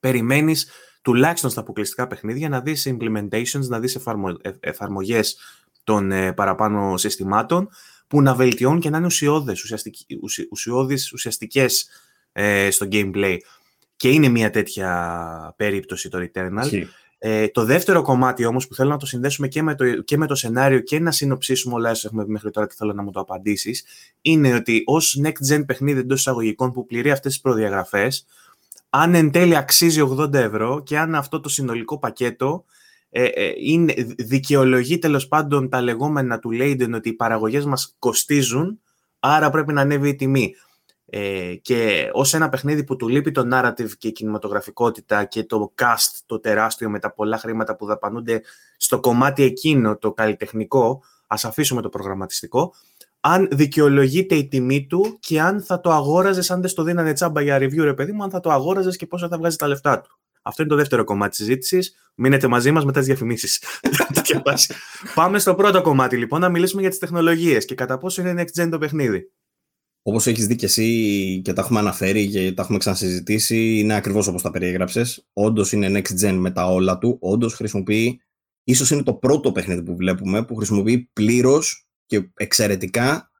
περιμένεις 0.00 0.70
τουλάχιστον 1.02 1.50
στα 1.50 1.60
αποκλειστικά 1.60 2.06
παιχνίδια 2.06 2.48
να 2.48 2.60
δεις 2.60 2.88
implementations, 2.90 3.66
να 3.68 3.80
δεις 3.80 3.94
εφαρμο... 3.94 4.28
Ε, 4.40 4.50
εφαρμογές 4.60 5.38
των 5.84 6.12
ε, 6.12 6.32
παραπάνω 6.32 6.96
συστημάτων 6.96 7.68
που 8.06 8.22
να 8.22 8.34
βελτιώνουν 8.34 8.80
και 8.80 8.90
να 8.90 8.96
είναι 8.96 9.06
ουσιώδες, 9.06 9.74
ουσιώδεις, 10.50 11.12
ουσιαστικές 11.12 11.88
ε, 12.32 12.70
στο 12.70 12.86
gameplay. 12.90 13.36
Και 13.96 14.08
είναι 14.08 14.28
μια 14.28 14.50
τέτοια 14.50 15.54
περίπτωση 15.56 16.08
το 16.08 16.18
Returnal. 16.18 16.86
Ε, 17.18 17.48
το 17.48 17.64
δεύτερο 17.64 18.02
κομμάτι 18.02 18.44
όμως 18.44 18.68
που 18.68 18.74
θέλω 18.74 18.90
να 18.90 18.96
το 18.96 19.06
συνδέσουμε 19.06 19.48
και 19.48 19.62
με 19.62 19.74
το, 19.74 20.02
και 20.02 20.16
με 20.16 20.26
το 20.26 20.34
σενάριο 20.34 20.80
και 20.80 21.00
να 21.00 21.10
συνοψίσουμε 21.10 21.74
όλα 21.74 21.90
όσα 21.90 22.06
έχουμε 22.06 22.24
μέχρι 22.26 22.50
τώρα 22.50 22.66
και 22.66 22.74
θέλω 22.76 22.92
να 22.92 23.02
μου 23.02 23.10
το 23.10 23.20
απαντήσεις 23.20 23.84
είναι 24.20 24.54
ότι 24.54 24.82
ως 24.86 25.20
next 25.24 25.54
gen 25.54 25.66
παιχνίδι 25.66 26.00
εντός 26.00 26.18
εισαγωγικών 26.18 26.72
που 26.72 26.86
πληρεί 26.86 27.10
αυτές 27.10 27.32
τις 27.32 27.40
προδιαγραφές 27.40 28.26
αν 28.90 29.14
εν 29.14 29.30
τέλει 29.30 29.56
αξίζει 29.56 30.00
80 30.18 30.32
ευρώ 30.32 30.82
και 30.82 30.98
αν 30.98 31.14
αυτό 31.14 31.40
το 31.40 31.48
συνολικό 31.48 31.98
πακέτο 31.98 32.64
ε, 33.10 33.24
ε, 33.24 33.52
είναι, 33.56 33.94
δικαιολογεί 34.18 34.98
τέλος 34.98 35.28
πάντων 35.28 35.68
τα 35.68 35.80
λεγόμενα 35.80 36.38
του 36.38 36.50
Leiden 36.52 36.92
ότι 36.94 37.08
οι 37.08 37.12
παραγωγές 37.12 37.64
μας 37.64 37.96
κοστίζουν, 37.98 38.80
άρα 39.20 39.50
πρέπει 39.50 39.72
να 39.72 39.80
ανέβει 39.80 40.08
η 40.08 40.14
τιμή. 40.14 40.54
Ε, 41.08 41.54
και 41.54 42.10
ως 42.12 42.34
ένα 42.34 42.48
παιχνίδι 42.48 42.84
που 42.84 42.96
του 42.96 43.08
λείπει 43.08 43.30
το 43.30 43.48
narrative 43.52 43.90
και 43.98 44.08
η 44.08 44.12
κινηματογραφικότητα 44.12 45.24
και 45.24 45.44
το 45.44 45.72
cast, 45.82 46.18
το 46.26 46.40
τεράστιο 46.40 46.90
με 46.90 46.98
τα 46.98 47.12
πολλά 47.12 47.38
χρήματα 47.38 47.76
που 47.76 47.86
δαπανούνται 47.86 48.42
στο 48.76 49.00
κομμάτι 49.00 49.42
εκείνο, 49.42 49.96
το 49.96 50.12
καλλιτεχνικό, 50.12 51.02
ας 51.26 51.44
αφήσουμε 51.44 51.82
το 51.82 51.88
προγραμματιστικό, 51.88 52.74
αν 53.20 53.48
δικαιολογείται 53.50 54.34
η 54.34 54.48
τιμή 54.48 54.86
του 54.86 55.16
και 55.20 55.40
αν 55.40 55.62
θα 55.62 55.80
το 55.80 55.90
αγόραζες, 55.90 56.50
αν 56.50 56.60
δεν 56.60 56.70
στο 56.70 56.82
δίνανε 56.82 57.12
τσάμπα 57.12 57.40
για 57.40 57.56
review, 57.56 57.82
ρε 57.82 57.94
παιδί 57.94 58.12
μου, 58.12 58.22
αν 58.22 58.30
θα 58.30 58.40
το 58.40 58.50
αγόραζες 58.50 58.96
και 58.96 59.06
πόσο 59.06 59.28
θα 59.28 59.38
βγάζει 59.38 59.56
τα 59.56 59.66
λεφτά 59.66 60.00
του. 60.00 60.18
Αυτό 60.42 60.62
είναι 60.62 60.70
το 60.70 60.76
δεύτερο 60.76 61.04
κομμάτι 61.04 61.30
της 61.30 61.38
συζήτησης. 61.38 62.05
Μείνετε 62.18 62.46
μαζί 62.46 62.70
μας 62.70 62.84
μετά 62.84 62.98
τις 62.98 63.08
διαφημίσεις. 63.08 63.62
Πάμε 65.14 65.38
στο 65.38 65.54
πρώτο 65.54 65.82
κομμάτι 65.82 66.16
λοιπόν, 66.16 66.40
να 66.40 66.48
μιλήσουμε 66.48 66.80
για 66.80 66.90
τις 66.90 66.98
τεχνολογίες 66.98 67.64
και 67.64 67.74
κατά 67.74 67.98
πόσο 67.98 68.20
είναι 68.22 68.42
next 68.42 68.62
gen 68.62 68.68
το 68.70 68.78
παιχνίδι. 68.78 69.30
Όπως 70.02 70.26
έχεις 70.26 70.46
δει 70.46 70.54
και 70.54 70.66
εσύ 70.66 71.40
και 71.44 71.52
τα 71.52 71.60
έχουμε 71.62 71.78
αναφέρει 71.78 72.28
και 72.28 72.52
τα 72.52 72.62
έχουμε 72.62 72.78
ξανασυζητήσει, 72.78 73.78
είναι 73.78 73.94
ακριβώς 73.94 74.26
όπως 74.26 74.42
τα 74.42 74.50
περιέγραψες. 74.50 75.26
Όντως 75.32 75.72
είναι 75.72 76.00
next 76.00 76.26
gen 76.26 76.32
με 76.32 76.50
τα 76.50 76.66
όλα 76.66 76.98
του. 76.98 77.18
Όντως 77.20 77.54
χρησιμοποιεί, 77.54 78.20
ίσως 78.64 78.90
είναι 78.90 79.02
το 79.02 79.14
πρώτο 79.14 79.52
παιχνίδι 79.52 79.82
που 79.82 79.96
βλέπουμε 79.96 80.44
που 80.44 80.54
χρησιμοποιεί 80.54 81.10
πλήρως 81.12 81.88
και 82.06 82.30
εξαιρετικά 82.34 83.30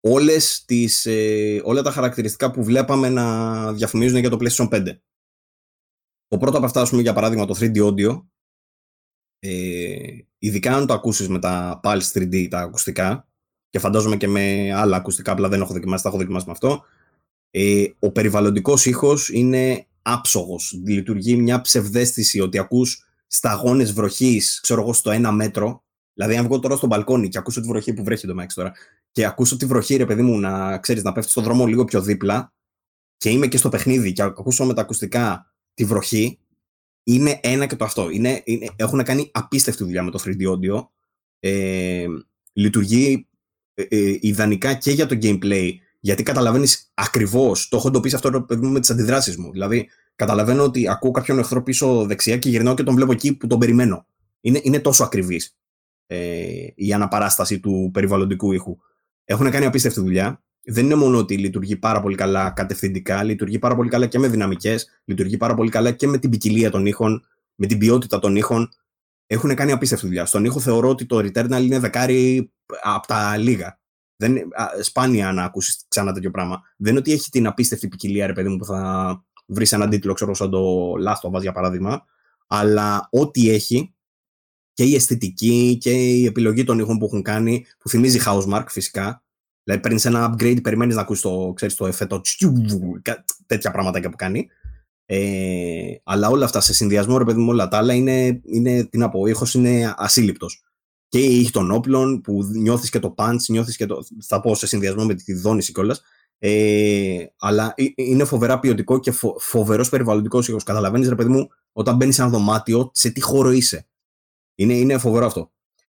όλες 0.00 0.64
τις, 0.64 1.06
ε, 1.06 1.60
όλα 1.64 1.82
τα 1.82 1.90
χαρακτηριστικά 1.90 2.50
που 2.50 2.64
βλέπαμε 2.64 3.08
να 3.08 3.72
διαφημίζουν 3.72 4.18
για 4.18 4.30
το 4.30 4.38
PlayStation 4.40 4.68
5. 4.68 5.00
Το 6.34 6.40
πρώτος 6.40 6.56
από 6.56 6.66
αυτά, 6.66 6.88
πούμε, 6.88 7.02
για 7.02 7.12
παράδειγμα, 7.12 7.46
το 7.46 7.54
3D 7.58 7.76
audio, 7.76 8.22
ε, 9.38 10.18
ειδικά 10.38 10.76
αν 10.76 10.86
το 10.86 10.94
ακούσεις 10.94 11.28
με 11.28 11.38
τα 11.38 11.80
Pulse 11.82 12.12
3D, 12.12 12.48
τα 12.48 12.58
ακουστικά, 12.58 13.28
και 13.70 13.78
φαντάζομαι 13.78 14.16
και 14.16 14.28
με 14.28 14.72
άλλα 14.72 14.96
ακουστικά, 14.96 15.32
απλά 15.32 15.48
δεν 15.48 15.60
έχω 15.60 15.72
δοκιμάσει, 15.72 16.02
τα 16.02 16.08
έχω 16.08 16.18
δοκιμάσει 16.18 16.46
με 16.46 16.52
αυτό, 16.52 16.84
ε, 17.50 17.84
ο 17.98 18.10
περιβαλλοντικός 18.10 18.86
ήχος 18.86 19.28
είναι 19.28 19.86
άψογος. 20.02 20.80
Λειτουργεί 20.86 21.36
μια 21.36 21.60
ψευδέστηση 21.60 22.40
ότι 22.40 22.58
ακούς 22.58 23.04
σταγόνες 23.26 23.92
βροχής, 23.92 24.60
ξέρω 24.60 24.80
εγώ, 24.80 24.92
στο 24.92 25.10
ένα 25.10 25.32
μέτρο. 25.32 25.84
Δηλαδή, 26.14 26.36
αν 26.36 26.44
βγω 26.44 26.58
τώρα 26.58 26.76
στο 26.76 26.86
μπαλκόνι 26.86 27.28
και 27.28 27.38
ακούσω 27.38 27.60
τη 27.60 27.66
βροχή 27.66 27.92
που 27.92 28.04
βρέχει 28.04 28.26
το 28.26 28.42
Max 28.42 28.46
τώρα, 28.54 28.72
και 29.12 29.24
ακούσω 29.24 29.56
τη 29.56 29.66
βροχή, 29.66 29.96
ρε 29.96 30.06
παιδί 30.06 30.22
μου, 30.22 30.38
να 30.38 30.78
ξέρεις 30.78 31.02
να 31.02 31.12
πέφτει 31.12 31.30
στον 31.30 31.42
δρόμο 31.42 31.66
λίγο 31.66 31.84
πιο 31.84 32.02
δίπλα, 32.02 32.52
και 33.16 33.30
είμαι 33.30 33.46
και 33.46 33.56
στο 33.56 33.68
παιχνίδι 33.68 34.12
και 34.12 34.22
ακούσω 34.22 34.64
με 34.64 34.74
τα 34.74 34.80
ακουστικά 34.80 35.53
τη 35.74 35.84
βροχή 35.84 36.38
είναι 37.04 37.40
ένα 37.42 37.66
και 37.66 37.76
το 37.76 37.84
αυτό. 37.84 38.10
Είναι, 38.10 38.42
είναι, 38.44 38.66
έχουν 38.76 39.02
κάνει 39.02 39.30
απίστευτη 39.32 39.84
δουλειά 39.84 40.02
με 40.02 40.10
το 40.10 40.22
3D 40.24 40.48
audio. 40.48 40.86
Ε, 41.40 42.06
λειτουργεί 42.52 43.26
ε, 43.74 43.82
ε, 43.82 44.18
ιδανικά 44.20 44.74
και 44.74 44.90
για 44.90 45.06
το 45.06 45.18
gameplay, 45.22 45.70
γιατί 46.00 46.22
καταλαβαίνεις 46.22 46.90
ακριβώς. 46.94 47.68
Το 47.68 47.76
έχω 47.76 47.88
εντοπίσει 47.88 48.14
αυτό 48.14 48.46
με 48.48 48.80
τις 48.80 48.90
αντιδράσεις 48.90 49.36
μου. 49.36 49.52
Δηλαδή, 49.52 49.88
καταλαβαίνω 50.14 50.62
ότι 50.62 50.88
ακούω 50.88 51.10
κάποιον 51.10 51.38
εχθρό 51.38 51.62
πίσω 51.62 52.04
δεξιά 52.04 52.38
και 52.38 52.48
γυρνάω 52.48 52.74
και 52.74 52.82
τον 52.82 52.94
βλέπω 52.94 53.12
εκεί 53.12 53.36
που 53.36 53.46
τον 53.46 53.58
περιμένω. 53.58 54.06
Είναι, 54.40 54.60
είναι 54.62 54.80
τόσο 54.80 55.04
ακριβής 55.04 55.56
ε, 56.06 56.66
η 56.74 56.92
αναπαράσταση 56.92 57.60
του 57.60 57.90
περιβαλλοντικού 57.92 58.52
ήχου. 58.52 58.76
Έχουν 59.24 59.50
κάνει 59.50 59.64
απίστευτη 59.64 60.00
δουλειά 60.00 60.42
δεν 60.64 60.84
είναι 60.84 60.94
μόνο 60.94 61.18
ότι 61.18 61.38
λειτουργεί 61.38 61.76
πάρα 61.76 62.00
πολύ 62.00 62.16
καλά 62.16 62.50
κατευθυντικά, 62.50 63.22
λειτουργεί 63.22 63.58
πάρα 63.58 63.74
πολύ 63.74 63.88
καλά 63.88 64.06
και 64.06 64.18
με 64.18 64.28
δυναμικές, 64.28 65.00
λειτουργεί 65.04 65.36
πάρα 65.36 65.54
πολύ 65.54 65.70
καλά 65.70 65.90
και 65.90 66.06
με 66.06 66.18
την 66.18 66.30
ποικιλία 66.30 66.70
των 66.70 66.86
ήχων, 66.86 67.26
με 67.54 67.66
την 67.66 67.78
ποιότητα 67.78 68.18
των 68.18 68.36
ήχων. 68.36 68.68
Έχουν 69.26 69.54
κάνει 69.54 69.72
απίστευτη 69.72 70.06
δουλειά. 70.06 70.26
Στον 70.26 70.44
ήχο 70.44 70.60
θεωρώ 70.60 70.88
ότι 70.88 71.06
το 71.06 71.18
Returnal 71.18 71.62
είναι 71.62 71.78
δεκάρι 71.78 72.52
από 72.82 73.06
τα 73.06 73.36
λίγα. 73.36 73.78
Δεν, 74.16 74.38
σπάνια 74.80 75.32
να 75.32 75.44
ακούσεις 75.44 75.84
ξανά 75.88 76.12
τέτοιο 76.12 76.30
πράγμα. 76.30 76.62
Δεν 76.76 76.90
είναι 76.90 76.98
ότι 76.98 77.12
έχει 77.12 77.30
την 77.30 77.46
απίστευτη 77.46 77.88
ποικιλία, 77.88 78.26
ρε 78.26 78.32
παιδί 78.32 78.48
μου, 78.48 78.56
που 78.56 78.64
θα 78.64 79.24
βρεις 79.46 79.72
έναν 79.72 79.90
τίτλο, 79.90 80.12
ξέρω, 80.12 80.34
σαν 80.34 80.50
το 80.50 80.92
Last 80.92 81.30
of 81.30 81.36
Us 81.36 81.40
για 81.40 81.52
παράδειγμα. 81.52 82.04
Αλλά 82.46 83.08
ό,τι 83.10 83.50
έχει 83.50 83.94
και 84.72 84.84
η 84.84 84.94
αισθητική 84.94 85.78
και 85.80 85.90
η 85.90 86.24
επιλογή 86.24 86.64
των 86.64 86.78
ήχων 86.78 86.98
που 86.98 87.04
έχουν 87.04 87.22
κάνει, 87.22 87.66
που 87.78 87.88
θυμίζει 87.88 88.20
Housemark 88.26 88.64
φυσικά. 88.68 89.23
Δηλαδή 89.64 89.82
παίρνεις 89.82 90.04
ένα 90.04 90.34
upgrade, 90.34 90.62
περιμένεις 90.62 90.94
να 90.94 91.00
ακούσεις 91.00 91.22
το, 91.22 91.52
ξέρεις, 91.56 91.74
το 91.74 91.86
εφέ, 91.86 92.06
το 92.06 92.20
τέτοια 93.46 93.70
πράγματα 93.70 94.00
που 94.10 94.16
κάνει. 94.16 94.48
Ε, 95.06 95.94
αλλά 96.04 96.28
όλα 96.28 96.44
αυτά 96.44 96.60
σε 96.60 96.74
συνδυασμό, 96.74 97.18
ρε 97.18 97.24
παιδί 97.24 97.40
μου, 97.40 97.48
όλα 97.48 97.68
τα 97.68 97.76
άλλα 97.76 97.94
είναι, 97.94 98.40
είναι 98.44 98.84
τι 98.84 98.98
να 98.98 99.08
πω, 99.08 99.20
ο 99.20 99.26
ήχος 99.26 99.54
είναι 99.54 99.94
ασύλληπτος. 99.96 100.62
Και 101.08 101.18
η 101.18 101.40
ήχη 101.40 101.50
των 101.50 101.70
όπλων 101.70 102.20
που 102.20 102.44
νιώθεις 102.44 102.90
και 102.90 102.98
το 102.98 103.14
punch, 103.16 103.36
νιώθεις 103.48 103.76
και 103.76 103.86
το, 103.86 104.04
θα 104.26 104.40
πω 104.40 104.54
σε 104.54 104.66
συνδυασμό 104.66 105.04
με 105.04 105.14
τη 105.14 105.34
δόνηση 105.34 105.72
κιόλας, 105.72 106.02
ε, 106.38 107.24
αλλά 107.38 107.74
είναι 107.94 108.24
φοβερά 108.24 108.58
ποιοτικό 108.58 108.98
και 108.98 109.10
φο, 109.10 109.36
φοβερός 109.38 109.88
περιβαλλοντικός 109.88 110.48
ήχος. 110.48 110.62
Καταλαβαίνεις, 110.62 111.08
ρε 111.08 111.14
παιδί 111.14 111.28
μου, 111.28 111.48
όταν 111.72 111.96
μπαίνεις 111.96 112.14
σε 112.14 112.22
ένα 112.22 112.30
δωμάτιο, 112.30 112.90
σε 112.92 113.10
τι 113.10 113.20
χώρο 113.20 113.50
είσαι. 113.50 113.86
Είναι, 114.54 114.74
είναι 114.74 114.98
φοβερό 114.98 115.26
αυτό. 115.26 115.52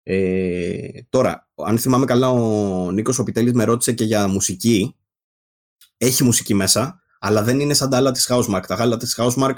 Ε, 0.08 1.02
τώρα, 1.10 1.48
αν 1.56 1.78
θυμάμαι 1.78 2.06
καλά, 2.06 2.30
ο 2.30 2.92
Νίκος 2.92 3.20
Οπιτέλης 3.20 3.54
με 3.54 3.64
ρώτησε 3.64 3.94
και 3.94 4.04
για 4.04 4.28
μουσική. 4.28 4.96
Έχει 5.98 6.24
μουσική 6.24 6.54
μέσα, 6.54 7.02
αλλά 7.20 7.44
δεν 7.44 7.60
είναι 7.60 7.74
σαν 7.74 7.90
τα 7.90 7.98
άλλα 7.98 8.12
της 8.12 8.30
Housemark. 8.32 8.62
Τα 8.68 8.76
άλλα 8.80 8.98
της 8.98 9.20
Housemark 9.20 9.56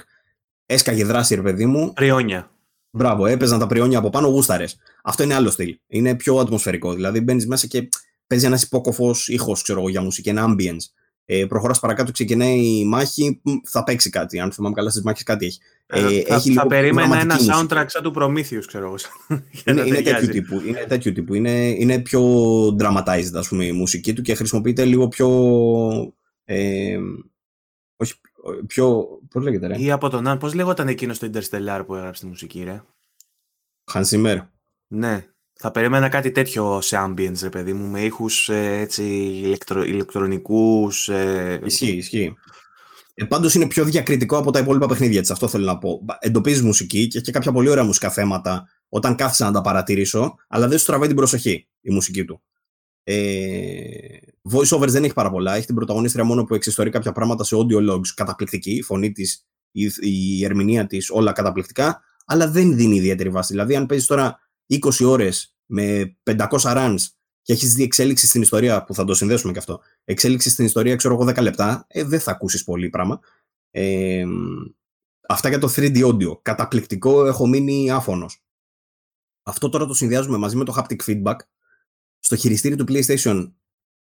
έσκαγε 0.65 1.05
δράση, 1.05 1.35
ρε 1.35 1.41
παιδί 1.41 1.65
μου. 1.65 1.93
Πριόνια. 1.93 2.51
Μπράβο, 2.91 3.25
έπαιζαν 3.25 3.59
τα 3.59 3.67
πριόνια 3.67 3.97
από 3.97 4.09
πάνω, 4.09 4.27
γούσταρες. 4.27 4.77
Αυτό 5.03 5.23
είναι 5.23 5.33
άλλο 5.33 5.49
στυλ. 5.49 5.79
Είναι 5.87 6.15
πιο 6.15 6.37
ατμοσφαιρικό. 6.37 6.93
Δηλαδή 6.93 7.21
μπαίνεις 7.21 7.47
μέσα 7.47 7.67
και 7.67 7.89
παίζει 8.27 8.45
ένας 8.45 8.63
υπόκοφος 8.63 9.27
ήχος, 9.27 9.61
ξέρω 9.61 9.79
εγώ, 9.79 9.89
για 9.89 10.01
μουσική, 10.01 10.29
ένα 10.29 10.45
ambience. 10.49 10.85
Ε, 11.29 11.45
Προχωράς 11.45 11.79
παρακάτω, 11.79 12.11
ξεκινάει 12.11 12.59
η 12.59 12.85
μάχη, 12.85 13.41
θα 13.63 13.83
παίξει 13.83 14.09
κάτι. 14.09 14.39
Αν 14.39 14.51
θυμάμαι 14.51 14.75
καλά, 14.75 14.89
στις 14.89 15.03
μάχες 15.03 15.23
κάτι 15.23 15.45
έχει. 15.45 15.59
Ε, 15.85 15.99
ε, 15.99 16.21
θα, 16.21 16.35
έχει 16.35 16.53
θα 16.53 16.67
περίμενα 16.67 17.19
ένα 17.19 17.37
soundtrack 17.37 17.85
σαν 17.87 18.03
του 18.03 18.11
Προμήθειους, 18.11 18.65
ξέρω 18.65 18.85
εγώ. 18.85 18.95
είναι, 19.65 19.81
είναι, 19.81 20.01
τέτοιου 20.01 20.27
τύπου, 20.27 20.61
είναι 20.65 20.85
τέτοιου 20.87 21.11
τύπου. 21.11 21.33
Είναι, 21.33 21.67
είναι 21.69 21.99
πιο 21.99 22.21
dramatized, 22.79 23.33
ας 23.33 23.47
πούμε, 23.47 23.65
η 23.65 23.71
μουσική 23.71 24.13
του 24.13 24.21
και 24.21 24.35
χρησιμοποιείται 24.35 24.85
λίγο 24.85 25.07
πιο. 25.07 25.29
Ε, 26.43 26.97
όχι, 27.97 28.13
πιο. 28.67 29.07
Πώς 29.29 29.43
λέγεται, 29.43 29.67
ρε; 29.67 29.79
Ή 29.79 29.91
από 29.91 30.09
τον 30.09 30.27
Αν, 30.27 30.37
πώς 30.37 30.53
λέγονταν 30.53 30.87
εκείνος 30.87 31.19
το 31.19 31.29
Interstellar 31.33 31.83
που 31.85 31.95
έγραψε 31.95 32.21
τη 32.21 32.27
μουσική, 32.27 32.63
ρε; 32.63 32.83
Hans 33.93 34.03
Zimmer. 34.03 34.47
Ναι. 34.87 35.25
Θα 35.59 35.71
περίμενα 35.71 36.09
κάτι 36.09 36.31
τέτοιο 36.31 36.81
σε 36.81 36.97
ambience, 36.99 37.39
ρε 37.41 37.49
παιδί 37.49 37.73
μου, 37.73 37.87
με 37.87 38.01
ήχους 38.01 38.49
ε, 38.49 38.77
έτσι 38.79 39.03
ηλεκτρο, 39.43 39.83
ηλεκτρονικούς. 39.83 41.09
Ε... 41.09 41.61
Ισχύει, 41.65 41.95
ισχύει. 41.95 42.33
Ε, 43.13 43.25
Πάντως 43.25 43.53
είναι 43.53 43.67
πιο 43.67 43.85
διακριτικό 43.85 44.37
από 44.37 44.51
τα 44.51 44.59
υπόλοιπα 44.59 44.87
παιχνίδια 44.87 45.21
της. 45.21 45.31
Αυτό 45.31 45.47
θέλω 45.47 45.65
να 45.65 45.77
πω. 45.77 46.05
Εντοπίζεις 46.19 46.61
μουσική 46.61 47.07
και 47.07 47.17
έχει 47.17 47.31
κάποια 47.31 47.51
πολύ 47.51 47.69
ωραία 47.69 47.83
μουσικά 47.83 48.09
θέματα 48.09 48.67
όταν 48.89 49.15
κάθισα 49.15 49.45
να 49.45 49.51
τα 49.51 49.61
παρατηρήσω, 49.61 50.35
αλλά 50.47 50.67
δεν 50.67 50.77
σου 50.77 50.85
τραβάει 50.85 51.07
την 51.07 51.15
προσοχή 51.15 51.67
η 51.81 51.91
μουσική 51.91 52.25
του. 52.25 52.41
Ε, 53.03 53.15
voice 54.51 54.77
overs 54.77 54.89
δεν 54.89 55.03
έχει 55.03 55.13
πάρα 55.13 55.29
πολλά. 55.29 55.55
Έχει 55.55 55.65
την 55.65 55.75
πρωταγωνίστρια 55.75 56.23
μόνο 56.23 56.43
που 56.43 56.55
εξιστορεί 56.55 56.89
κάποια 56.89 57.11
πράγματα 57.11 57.43
σε 57.43 57.55
audio 57.55 57.91
logs. 57.91 58.07
Καταπληκτική. 58.15 58.71
Η 58.71 58.81
φωνή 58.81 59.11
της, 59.11 59.45
η, 59.71 59.91
η 59.99 60.45
ερμηνεία 60.45 60.87
της, 60.87 61.09
όλα 61.09 61.31
καταπληκτικά. 61.31 62.01
Αλλά 62.25 62.49
δεν 62.49 62.75
δίνει 62.75 62.95
ιδιαίτερη 62.95 63.29
βάση. 63.29 63.53
Δηλαδή, 63.53 63.75
αν 63.75 63.85
παίζεις 63.85 64.07
τώρα 64.07 64.39
20 64.67 65.05
ώρες 65.05 65.55
με 65.65 66.17
500 66.23 66.47
runs 66.59 66.97
και 67.41 67.53
έχεις 67.53 67.73
δει 67.73 67.83
εξέλιξη 67.83 68.27
στην 68.27 68.41
ιστορία, 68.41 68.83
που 68.83 68.93
θα 68.93 69.03
το 69.03 69.13
συνδέσουμε 69.13 69.51
και 69.51 69.59
αυτό, 69.59 69.81
εξέλιξη 70.03 70.49
στην 70.49 70.65
ιστορία, 70.65 70.95
ξέρω 70.95 71.13
εγώ, 71.13 71.25
10 71.25 71.41
λεπτά, 71.41 71.85
ε, 71.87 72.03
δεν 72.03 72.19
θα 72.19 72.31
ακούσεις 72.31 72.63
πολύ 72.63 72.89
πράγμα. 72.89 73.19
Ε, 73.71 74.25
αυτά 75.27 75.49
για 75.49 75.59
το 75.59 75.73
3D 75.75 76.05
audio. 76.05 76.41
Καταπληκτικό, 76.41 77.25
έχω 77.25 77.47
μείνει 77.47 77.91
άφωνος. 77.91 78.43
Αυτό 79.43 79.69
τώρα 79.69 79.85
το 79.85 79.93
συνδυάζουμε 79.93 80.37
μαζί 80.37 80.55
με 80.55 80.63
το 80.63 80.75
haptic 80.77 81.05
feedback. 81.05 81.35
Στο 82.19 82.35
χειριστήριο 82.35 82.77
του 82.77 82.85
PlayStation 82.87 83.51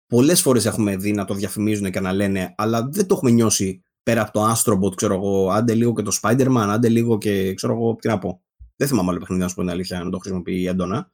πολλές 0.08 0.42
φορές 0.42 0.66
έχουμε 0.66 0.98
δει 0.98 1.12
να 1.12 1.26
το 1.26 1.34
διαφημίζουν 1.34 1.92
και 1.92 2.00
να 2.00 2.14
λένε, 2.14 2.54
αλλά 2.58 2.88
δεν 2.92 3.08
το 3.08 3.16
έχουμε 3.16 3.32
νιώσει 3.32 3.84
πέρα 4.04 4.22
από 4.22 4.32
το 4.32 4.52
Astrobot, 4.52 4.96
ξέρω 4.96 5.14
εγώ, 5.14 5.50
άντε 5.50 5.74
λίγο 5.74 5.94
και 5.94 6.02
το 6.02 6.18
Spider-Man, 6.22 6.66
άντε 6.70 6.90
λίγο 6.90 7.18
και 7.18 7.54
ξέρω 7.54 7.74
εγώ, 7.74 7.96
τι 7.96 8.08
να 8.08 8.18
πω. 8.18 8.42
Δεν 8.84 8.92
θυμάμαι 8.92 9.12
άλλο 9.12 9.20
παιχνίδι 9.20 9.42
να 9.42 9.48
σου 9.48 9.56
πω 9.56 9.62
την 9.62 9.70
αλήθεια, 9.70 10.04
να 10.04 10.10
το 10.10 10.18
χρησιμοποιεί 10.18 10.66
έντονα. 10.66 11.12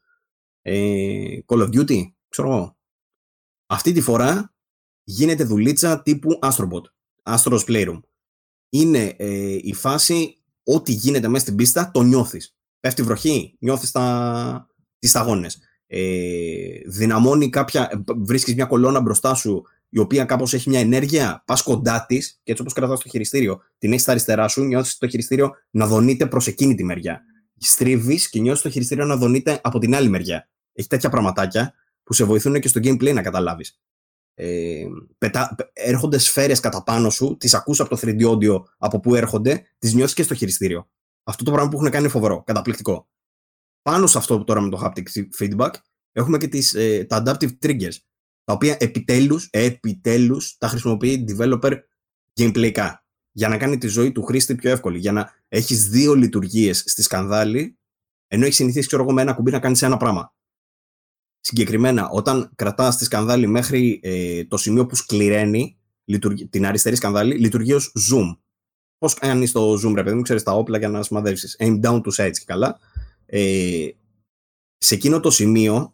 Ε, 0.62 1.38
Call 1.46 1.58
of 1.58 1.70
Duty, 1.70 2.02
ξέρω 2.30 2.48
εγώ. 2.48 2.78
Αυτή 3.66 3.92
τη 3.92 4.02
φορά 4.02 4.54
γίνεται 5.04 5.44
δουλίτσα 5.44 6.02
τύπου 6.02 6.40
Astrobot, 6.42 6.82
Astros 7.24 7.64
Playroom. 7.68 8.00
Είναι 8.70 9.16
ε, 9.18 9.58
η 9.62 9.74
φάση 9.74 10.38
ό,τι 10.64 10.92
γίνεται 10.92 11.28
μέσα 11.28 11.44
στην 11.44 11.56
πίστα 11.56 11.92
το 11.94 12.02
νιώθεις. 12.02 12.58
Πέφτει 12.80 13.04
βροχή, 13.04 13.56
νιώθεις 13.60 13.92
τα, 13.92 14.68
τις 15.00 15.10
σταγόνες. 15.10 15.60
Ε, 15.88 16.80
δυναμώνει 16.86 17.50
κάποια, 17.50 18.04
βρίσκεις 18.18 18.56
μια 18.56 18.66
κολόνα 18.66 19.02
μπροστά 19.02 19.34
σου 19.34 19.64
η 19.90 20.00
οποία 20.00 20.26
κάπως 20.26 20.54
έχει 20.54 20.70
μια 20.70 20.80
ενέργεια, 20.80 21.44
πας 21.46 21.64
κοντά 21.64 22.06
της 22.06 22.40
και 22.44 22.52
έτσι 22.52 22.62
όπως 22.62 22.74
κρατάς 22.74 23.00
το 23.00 23.10
χειριστήριο, 23.10 23.62
την 23.78 23.90
έχεις 23.90 24.02
στα 24.02 24.12
αριστερά 24.12 24.48
σου, 24.48 24.64
νιώθεις 24.64 24.98
το 24.98 25.08
χειριστήριο 25.08 25.52
να 25.70 25.88
δονείται 25.88 26.26
προς 26.26 26.48
εκείνη 26.48 26.76
τη 26.76 26.84
μεριά. 26.84 27.24
Στρίβει 27.60 28.30
και 28.30 28.40
νιώθεις 28.40 28.62
το 28.62 28.70
χειριστήριο 28.70 29.06
να 29.06 29.16
δονείται 29.16 29.60
από 29.64 29.80
την 29.80 29.96
άλλη 29.96 30.10
μεριά. 30.10 30.50
Έχει 30.74 30.88
τέτοια 30.88 31.10
πραγματάκια 31.10 31.74
που 32.04 32.14
σε 32.14 32.24
βοηθούν 32.24 32.60
και 32.60 32.68
στο 32.68 32.80
gameplay 32.84 33.14
να 33.14 33.22
καταλάβεις. 33.22 33.80
Ε, 34.34 34.86
έρχονται 35.74 36.18
σφαίρες 36.18 36.60
κατά 36.60 36.84
πάνω 36.84 37.10
σου, 37.10 37.38
τις 37.38 37.54
ακούς 37.54 37.80
από 37.80 37.90
το 37.90 38.00
3D 38.02 38.30
audio 38.30 38.64
από 38.78 39.00
πού 39.00 39.16
έρχονται, 39.16 39.68
τις 39.78 39.94
νιώθεις 39.94 40.14
και 40.14 40.24
στο 40.24 40.34
χειριστήριο. 40.34 40.90
Αυτό 41.24 41.44
το 41.44 41.52
πράγμα 41.52 41.70
που 41.70 41.78
έχουν 41.78 41.90
κάνει 41.90 42.04
είναι 42.04 42.14
φοβερό, 42.14 42.44
καταπληκτικό. 42.44 43.10
Πάνω 43.82 44.08
σε 44.08 44.18
αυτό 44.18 44.44
τώρα 44.44 44.62
με 44.62 44.70
το 44.70 44.82
haptic 44.84 45.04
feedback, 45.40 45.72
έχουμε 46.12 46.38
και 46.38 46.48
τις, 46.48 46.74
ε, 46.74 47.06
τα 47.10 47.24
adaptive 47.26 47.58
triggers, 47.62 47.96
τα 48.44 48.54
οποία 48.54 48.78
επιτέλους, 48.80 49.48
επιτέλους 49.52 50.58
τα 50.58 50.68
χρησιμοποιεί 50.68 51.26
developer 51.30 51.74
gameplayικά 52.36 52.94
για 53.32 53.48
να 53.48 53.58
κάνει 53.58 53.78
τη 53.78 53.88
ζωή 53.88 54.12
του 54.12 54.24
χρήστη 54.24 54.56
πιο 54.56 54.72
εύκολη. 54.72 54.98
Για 54.98 55.12
να 55.12 55.34
έχεις 55.50 55.90
δύο 55.90 56.16
λειτουργίες 56.16 56.84
στη 56.86 57.02
σκανδάλη, 57.02 57.78
ενώ 58.28 58.44
έχεις 58.44 58.56
συνηθίσει, 58.56 58.88
ξέρω 58.88 59.04
εγώ, 59.04 59.14
με 59.14 59.22
ένα 59.22 59.34
κουμπί 59.34 59.52
να 59.52 59.60
κάνεις 59.60 59.82
ένα 59.82 59.98
πράγμα. 59.98 60.34
Συγκεκριμένα, 61.40 62.10
όταν 62.10 62.52
κρατάς 62.56 62.98
τη 62.98 63.04
σκανδάλη 63.04 63.48
μέχρι 63.48 64.00
ε, 64.04 64.46
το 64.46 64.58
σημείο 64.58 64.86
που 64.86 64.96
σκληραίνει 64.96 65.78
την 66.50 66.66
αριστερή 66.66 66.96
σκανδάλη, 66.96 67.38
λειτουργεί 67.38 67.74
ως 67.74 67.92
zoom. 68.12 68.38
Πώς 68.98 69.14
κάνεις 69.14 69.52
το 69.52 69.74
zoom, 69.74 69.94
ρε 69.96 70.04
παιδί 70.04 70.16
μου, 70.16 70.22
ξέρεις 70.22 70.44
τα 70.44 70.52
όπλα 70.52 70.78
για 70.78 70.90
να 70.90 71.04
σημαδεύσεις. 71.04 71.56
Aim 71.60 71.82
down 71.82 72.02
to 72.02 72.12
sights 72.16 72.38
και 72.38 72.46
καλά. 72.46 72.80
Ε, 73.26 73.88
σε 74.78 74.96
εκείνο 74.96 75.20
το 75.20 75.32
σημείο, 75.32 75.94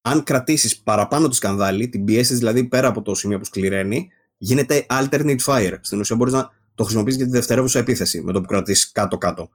αν 0.00 0.22
κρατήσεις 0.22 0.78
παραπάνω 0.78 1.28
τη 1.28 1.34
σκανδάλη, 1.34 1.88
την 1.88 2.04
πιέσεις 2.04 2.38
δηλαδή 2.38 2.64
πέρα 2.64 2.88
από 2.88 3.02
το 3.02 3.14
σημείο 3.14 3.38
που 3.38 3.44
σκληραίνει, 3.44 4.08
γίνεται 4.36 4.86
alternate 4.88 5.40
fire. 5.44 5.78
Στην 5.80 6.00
ουσία 6.00 6.16
μπορείς 6.16 6.32
να 6.32 6.50
το 6.74 6.82
χρησιμοποιήσει 6.82 7.16
για 7.16 7.26
τη 7.26 7.32
δευτερεύουσα 7.32 7.78
επίθεση 7.78 8.22
με 8.22 8.32
το 8.32 8.40
που 8.40 8.46
κρατήσεις 8.46 8.92
κάτω-κάτω. 8.92 9.50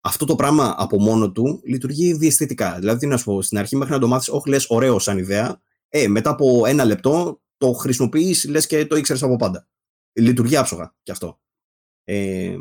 Αυτό 0.00 0.24
το 0.24 0.34
πράγμα 0.34 0.74
από 0.78 1.00
μόνο 1.00 1.32
του 1.32 1.60
λειτουργεί 1.64 2.12
διαισθητικά. 2.12 2.78
Δηλαδή, 2.78 3.06
να 3.06 3.16
σου 3.16 3.24
πω, 3.24 3.42
στην 3.42 3.58
αρχή 3.58 3.76
μέχρι 3.76 3.92
να 3.92 3.98
το 3.98 4.08
μάθεις, 4.08 4.28
όχι 4.28 4.48
λες 4.48 4.66
ωραίο 4.68 4.98
σαν 4.98 5.18
ιδέα, 5.18 5.60
ε, 5.88 6.08
μετά 6.08 6.30
από 6.30 6.66
ένα 6.66 6.84
λεπτό 6.84 7.40
το 7.56 7.72
χρησιμοποιείς, 7.72 8.48
λες 8.48 8.66
και 8.66 8.86
το 8.86 8.96
ήξερες 8.96 9.22
από 9.22 9.36
πάντα. 9.36 9.68
Λειτουργεί 10.12 10.56
άψογα 10.56 10.94
κι 11.02 11.10
αυτό. 11.10 11.40
Ε, 12.04 12.56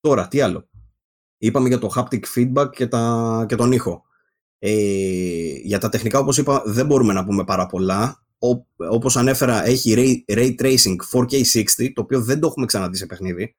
τώρα, 0.00 0.28
τι 0.28 0.40
άλλο. 0.40 0.68
Είπαμε 1.38 1.68
για 1.68 1.78
το 1.78 1.92
haptic 1.96 2.20
feedback 2.34 2.70
και, 2.70 2.86
τα, 2.86 3.44
και 3.48 3.56
τον 3.56 3.72
ήχο. 3.72 4.04
Ε, 4.58 5.56
για 5.62 5.78
τα 5.78 5.88
τεχνικά, 5.88 6.18
όπως 6.18 6.38
είπα, 6.38 6.62
δεν 6.66 6.86
μπορούμε 6.86 7.12
να 7.12 7.24
πούμε 7.24 7.44
πάρα 7.44 7.66
πολλά 7.66 8.25
όπως 8.76 9.16
ανέφερα 9.16 9.64
έχει 9.64 9.94
ray, 9.96 10.34
ray 10.36 10.54
tracing 10.60 10.96
4K60 11.12 11.92
το 11.94 12.00
οποίο 12.00 12.20
δεν 12.20 12.40
το 12.40 12.46
έχουμε 12.46 12.66
ξαναδεί 12.66 12.96
σε 12.96 13.06
παιχνίδι. 13.06 13.56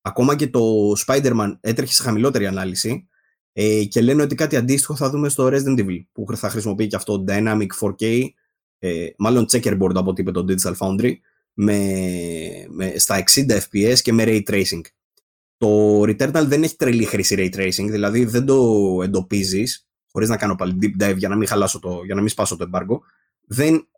Ακόμα 0.00 0.36
και 0.36 0.48
το 0.48 0.92
Spider-Man 1.06 1.56
έτρεχε 1.60 1.92
σε 1.92 2.02
χαμηλότερη 2.02 2.46
ανάλυση 2.46 3.08
ε, 3.52 3.84
και 3.84 4.00
λένε 4.00 4.22
ότι 4.22 4.34
κάτι 4.34 4.56
αντίστοιχο 4.56 4.96
θα 4.96 5.10
δούμε 5.10 5.28
στο 5.28 5.46
Resident 5.46 5.78
Evil 5.78 6.04
που 6.12 6.36
θα 6.36 6.50
χρησιμοποιεί 6.50 6.86
και 6.86 6.96
αυτό 6.96 7.24
Dynamic 7.28 7.66
4K 7.80 8.28
ε, 8.78 9.06
μάλλον 9.18 9.46
checkerboard 9.50 9.94
από 9.94 10.10
ό,τι 10.10 10.20
είπε 10.20 10.30
το 10.30 10.44
Digital 10.48 10.74
Foundry 10.76 11.12
με, 11.52 11.80
με, 12.68 12.98
στα 12.98 13.24
60 13.34 13.50
fps 13.50 13.98
και 14.02 14.12
με 14.12 14.24
ray 14.26 14.42
tracing. 14.50 14.80
Το 15.56 16.00
Returnal 16.00 16.44
δεν 16.46 16.62
έχει 16.62 16.76
τρελή 16.76 17.04
χρήση 17.04 17.34
ray 17.38 17.56
tracing 17.56 17.88
δηλαδή 17.90 18.24
δεν 18.24 18.44
το 18.44 19.00
εντοπίζεις 19.02 19.88
χωρίς 20.12 20.28
να 20.28 20.36
κάνω 20.36 20.54
πάλι 20.54 20.78
deep 20.82 21.02
dive 21.02 21.16
για 21.16 21.28
να 21.28 21.36
μην, 21.36 21.48
χαλάσω 21.48 21.78
το, 21.78 22.00
για 22.04 22.14
να 22.14 22.20
μην 22.20 22.30
σπάσω 22.30 22.56
το 22.56 22.70
embargo 22.72 22.98
δεν 23.46 23.88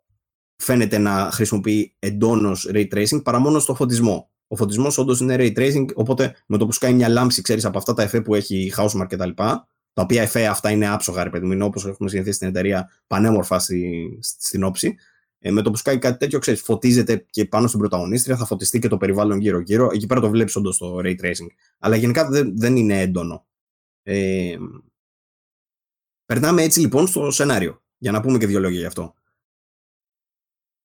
φαίνεται 0.55 0.97
να 0.97 1.29
χρησιμοποιεί 1.31 1.95
εντόνως 1.99 2.69
ray 2.73 2.87
tracing 2.93 3.23
παρά 3.23 3.39
μόνο 3.39 3.59
στο 3.59 3.75
φωτισμό. 3.75 4.31
Ο 4.47 4.55
φωτισμός 4.55 4.97
όντως 4.97 5.19
είναι 5.19 5.35
ray 5.39 5.57
tracing, 5.57 5.85
οπότε 5.93 6.35
με 6.45 6.57
το 6.57 6.65
που 6.65 6.71
σκάει 6.71 6.93
μια 6.93 7.09
λάμψη, 7.09 7.41
ξέρεις 7.41 7.65
από 7.65 7.77
αυτά 7.77 7.93
τα 7.93 8.03
εφέ 8.03 8.21
που 8.21 8.35
έχει 8.35 8.57
η 8.57 8.73
Housemark 8.77 9.05
κτλ. 9.09 9.29
Τα, 9.35 9.67
τα 9.93 10.01
οποία 10.01 10.21
εφέ 10.21 10.47
αυτά 10.47 10.71
είναι 10.71 10.87
άψογα, 10.87 11.23
ρε 11.23 11.29
παιδί 11.29 11.45
μου, 11.45 11.51
είναι 11.51 11.63
όπως 11.63 11.85
έχουμε 11.85 12.09
συνηθίσει 12.09 12.35
στην 12.35 12.47
εταιρεία 12.47 12.89
πανέμορφα 13.07 13.59
στη, 13.59 14.19
στην 14.21 14.63
όψη. 14.63 14.97
Ε, 15.39 15.51
με 15.51 15.61
το 15.61 15.71
που 15.71 15.77
σκάει 15.77 15.97
κάτι 15.97 16.17
τέτοιο, 16.17 16.39
ξέρεις, 16.39 16.61
φωτίζεται 16.61 17.25
και 17.29 17.45
πάνω 17.45 17.67
στην 17.67 17.79
πρωταγωνίστρια, 17.79 18.37
θα 18.37 18.45
φωτιστεί 18.45 18.79
και 18.79 18.87
το 18.87 18.97
περιβάλλον 18.97 19.39
γύρω-γύρω. 19.39 19.89
Εκεί 19.93 20.05
πέρα 20.05 20.19
το 20.19 20.29
βλέπεις 20.29 20.55
όντως 20.55 20.77
το 20.77 20.97
ray 20.97 21.15
tracing. 21.21 21.47
Αλλά 21.79 21.95
γενικά 21.95 22.29
δεν, 22.29 22.57
δεν 22.57 22.75
είναι 22.75 23.01
έντονο. 23.01 23.45
Ε, 24.03 24.57
περνάμε 26.25 26.61
έτσι 26.61 26.79
λοιπόν 26.79 27.07
στο 27.07 27.31
σενάριο. 27.31 27.83
Για 27.97 28.11
να 28.11 28.21
πούμε 28.21 28.37
και 28.37 28.47
δύο 28.47 28.59
λόγια 28.59 28.79
γι' 28.79 28.85
αυτό. 28.85 29.13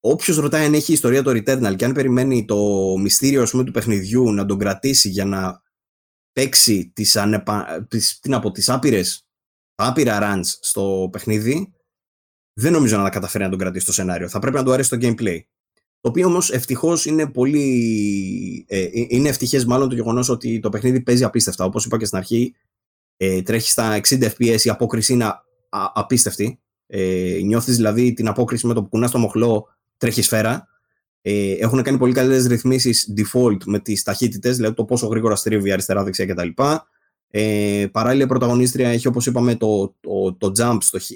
Όποιος 0.07 0.37
ρωτάει 0.37 0.65
αν 0.65 0.75
έχει 0.75 0.93
ιστορία 0.93 1.23
το 1.23 1.31
Returnal 1.31 1.77
και 1.77 1.85
αν 1.85 1.93
περιμένει 1.93 2.45
το 2.45 2.57
μυστήριο 2.99 3.43
ας 3.43 3.51
πούμε, 3.51 3.65
του 3.65 3.73
παιχνιδιού 3.73 4.33
να 4.33 4.47
τον 4.47 4.59
κρατήσει 4.59 5.09
για 5.09 5.25
να 5.25 5.63
παίξει 6.33 6.93
τις, 6.95 7.17
ανεπα... 7.17 7.87
τις, 7.89 8.19
τι 8.21 8.29
να 8.29 8.41
πω, 8.41 8.51
τις 8.51 8.69
άπειρες, 8.69 9.29
άπειρα 9.75 10.19
runs 10.23 10.45
στο 10.61 11.09
παιχνίδι, 11.13 11.75
δεν 12.61 12.73
νομίζω 12.73 12.97
να 12.97 13.03
τα 13.03 13.11
καταφέρει 13.11 13.45
να 13.45 13.51
τον 13.51 13.59
κρατήσει 13.59 13.85
στο 13.85 13.93
σενάριο. 13.93 14.29
Θα 14.29 14.39
πρέπει 14.39 14.57
να 14.57 14.65
του 14.65 14.73
αρέσει 14.73 14.91
το 14.91 14.97
gameplay. 15.01 15.39
Το 16.01 16.09
οποίο 16.09 16.27
όμως 16.27 16.51
ευτυχώς 16.51 17.07
είναι 17.07 17.31
πολύ. 17.31 18.65
Ε, 18.69 18.83
ε 18.83 19.07
είναι 19.09 19.29
ευτυχές 19.29 19.65
μάλλον 19.65 19.89
το 19.89 19.95
γεγονός 19.95 20.29
ότι 20.29 20.61
το 20.61 20.69
παιχνίδι 20.69 21.01
παίζει 21.01 21.25
απίστευτα. 21.25 21.65
Όπως 21.65 21.85
είπα 21.85 21.99
και 21.99 22.05
στην 22.05 22.19
αρχή, 22.19 22.55
ε, 23.17 23.43
τρέχεις 23.43 23.71
στα 23.71 24.01
60 24.09 24.31
FPS, 24.39 24.61
η 24.61 24.71
απόκριση 24.71 25.13
είναι 25.13 25.25
α, 25.25 25.43
απίστευτη. 25.95 26.61
Ε, 26.87 27.39
Νιώθεις 27.43 27.77
δηλαδή 27.77 28.13
την 28.13 28.29
απόκριση 28.29 28.67
με 28.67 28.75
το 28.75 28.83
που 28.83 28.89
κουνάς 28.89 29.11
το 29.11 29.19
μοχλό, 29.19 29.69
τρέχει 30.05 30.23
σφαίρα. 30.23 30.69
Ε, 31.23 31.53
έχουν 31.53 31.83
κάνει 31.83 31.99
πολύ 31.99 32.13
καλέ 32.13 32.37
ρυθμίσεις 32.37 33.13
default 33.17 33.65
με 33.65 33.79
τις 33.79 34.03
ταχύτητες, 34.03 34.57
δηλαδή 34.57 34.75
το 34.75 34.85
πόσο 34.85 35.07
γρήγορα 35.07 35.37
στρίβει 35.37 35.73
αριστερά-δεξιά 35.73 36.27
κτλ. 36.27 36.49
Ε, 37.31 37.87
παράλληλα, 37.93 38.25
η 38.25 38.27
πρωταγωνίστρια 38.27 38.89
έχει, 38.89 39.07
όπως 39.07 39.27
είπαμε, 39.27 39.55
το, 39.55 39.97
το, 40.01 40.35
το 40.39 40.53
jump 40.59 40.79
στο 40.81 40.99
χ 40.99 41.11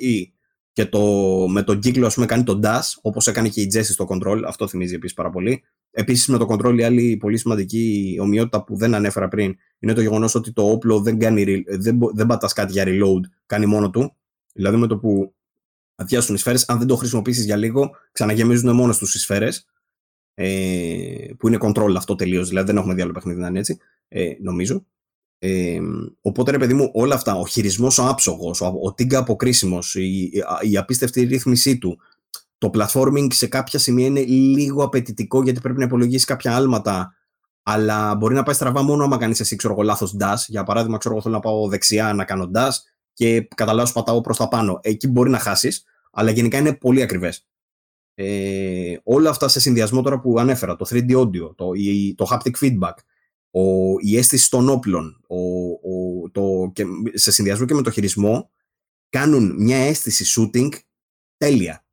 και 0.72 0.86
το, 0.86 1.02
με 1.48 1.62
τον 1.62 1.78
κύκλο, 1.78 2.06
ας 2.06 2.14
πούμε, 2.14 2.26
κάνει 2.26 2.42
το 2.42 2.60
dash, 2.62 2.98
όπως 3.02 3.26
έκανε 3.26 3.48
και 3.48 3.60
η 3.60 3.70
Jessie 3.74 3.82
στο 3.82 4.06
control. 4.08 4.42
Αυτό 4.46 4.68
θυμίζει 4.68 4.94
επίσης 4.94 5.16
πάρα 5.16 5.30
πολύ. 5.30 5.62
Επίσης, 5.90 6.26
με 6.26 6.38
το 6.38 6.46
control, 6.50 6.78
η 6.78 6.82
άλλη 6.82 7.16
πολύ 7.16 7.36
σημαντική 7.36 8.16
ομοιότητα 8.20 8.64
που 8.64 8.76
δεν 8.76 8.94
ανέφερα 8.94 9.28
πριν 9.28 9.56
είναι 9.78 9.92
το 9.92 10.00
γεγονός 10.00 10.34
ότι 10.34 10.52
το 10.52 10.70
όπλο 10.70 11.00
δεν, 11.00 11.18
κάνει, 11.18 11.64
δεν, 11.68 11.98
δεν 12.14 12.26
πατάς 12.26 12.52
κάτι 12.52 12.72
για 12.72 12.84
reload, 12.86 13.20
κάνει 13.46 13.66
μόνο 13.66 13.90
του. 13.90 14.16
Δηλαδή, 14.52 14.76
με 14.76 14.86
το 14.86 14.98
που 14.98 15.34
αδειάσουν 15.98 16.34
οι 16.34 16.38
σφαίρες, 16.38 16.68
αν 16.68 16.78
δεν 16.78 16.86
το 16.86 16.96
χρησιμοποιήσεις 16.96 17.44
για 17.44 17.56
λίγο, 17.56 17.90
ξαναγεμίζουν 18.12 18.74
μόνος 18.74 18.98
τους 18.98 19.14
οι 19.14 19.18
σφαίρες 19.18 19.66
ε, 20.34 21.26
που 21.38 21.48
είναι 21.48 21.58
control 21.60 21.94
αυτό 21.96 22.14
τελείως. 22.14 22.48
Δηλαδή 22.48 22.66
δεν 22.66 22.76
έχουμε 22.76 22.94
διάλογο 22.94 23.14
παιχνίδι 23.14 23.40
να 23.40 23.46
είναι 23.46 23.58
έτσι, 23.58 23.78
ε, 24.08 24.32
νομίζω. 24.40 24.86
Ε, 25.38 25.80
οπότε 26.20 26.50
ρε 26.50 26.58
παιδί 26.58 26.74
μου, 26.74 26.90
όλα 26.94 27.14
αυτά, 27.14 27.34
ο 27.34 27.46
χειρισμός 27.46 27.98
ο 27.98 28.06
άψογος, 28.06 28.60
ο, 28.60 28.78
ο 28.82 28.94
τίγκα 28.94 29.18
αποκρίσιμος, 29.18 29.94
η, 29.94 30.30
η, 30.60 30.76
απίστευτη 30.76 31.22
ρύθμισή 31.22 31.78
του, 31.78 31.98
το 32.58 32.70
platforming 32.74 33.26
σε 33.32 33.46
κάποια 33.46 33.78
σημεία 33.78 34.06
είναι 34.06 34.20
λίγο 34.24 34.84
απαιτητικό 34.84 35.42
γιατί 35.42 35.60
πρέπει 35.60 35.78
να 35.78 35.84
υπολογίσεις 35.84 36.24
κάποια 36.24 36.56
άλματα, 36.56 37.14
αλλά 37.62 38.14
μπορεί 38.14 38.34
να 38.34 38.42
πάει 38.42 38.54
στραβά 38.54 38.82
μόνο 38.82 39.04
άμα 39.04 39.16
κάνεις 39.16 39.40
εσύ, 39.40 39.56
ξέρω 39.56 39.74
εγώ, 39.74 39.82
λάθος 39.82 40.16
dash. 40.20 40.44
Για 40.46 40.62
παράδειγμα, 40.62 40.98
ξέρω 40.98 41.14
εγώ, 41.14 41.22
θέλω 41.22 41.34
να 41.34 41.40
πάω 41.40 41.68
δεξιά 41.68 42.12
να 42.12 42.24
κάνω 42.24 42.50
dash 42.54 42.76
και 43.12 43.48
κατά 43.54 43.72
λάθο 43.72 43.92
πατάω 43.92 44.20
προς 44.20 44.36
τα 44.36 44.48
πάνω. 44.48 44.78
Εκεί 44.82 45.08
μπορεί 45.08 45.30
να 45.30 45.38
χάσεις, 45.38 45.84
αλλά 46.18 46.30
γενικά 46.30 46.58
είναι 46.58 46.74
πολύ 46.74 47.02
ακριβές. 47.02 47.46
Ε, 48.14 48.96
όλα 49.02 49.30
αυτά 49.30 49.48
σε 49.48 49.60
συνδυασμό 49.60 50.02
τώρα 50.02 50.20
που 50.20 50.38
ανέφερα, 50.38 50.76
το 50.76 50.86
3D 50.88 51.16
audio, 51.16 51.54
το, 51.56 51.70
το 52.14 52.26
haptic 52.30 52.64
feedback, 52.64 52.94
ο, 53.50 53.62
η 53.98 54.16
αίσθηση 54.16 54.50
των 54.50 54.68
όπλων, 54.68 55.24
ο, 55.26 55.38
ο, 55.70 56.30
το, 56.30 56.70
και 56.74 56.84
σε 57.12 57.30
συνδυασμό 57.30 57.66
και 57.66 57.74
με 57.74 57.82
το 57.82 57.90
χειρισμό, 57.90 58.50
κάνουν 59.08 59.56
μια 59.58 59.76
αίσθηση 59.76 60.24
shooting 60.36 60.68
τέλεια. 61.36 61.86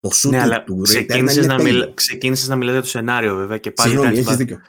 Το 0.00 0.10
shooting 0.12 0.30
ναι, 0.30 0.40
αλλά 0.40 0.64
του 0.64 0.80
ξεκίνησες 0.82 1.46
να, 1.46 1.62
μιλ, 1.62 1.94
ξεκίνησες 1.94 2.48
να 2.48 2.56
μιλάς 2.56 2.72
για 2.72 2.82
το 2.82 2.88
σενάριο 2.88 3.36
βέβαια 3.36 3.58
και 3.58 3.70
πάλι 3.70 3.90
Συγγνώμη, 3.90 4.18
έχεις 4.18 4.36
δίκιο. 4.36 4.60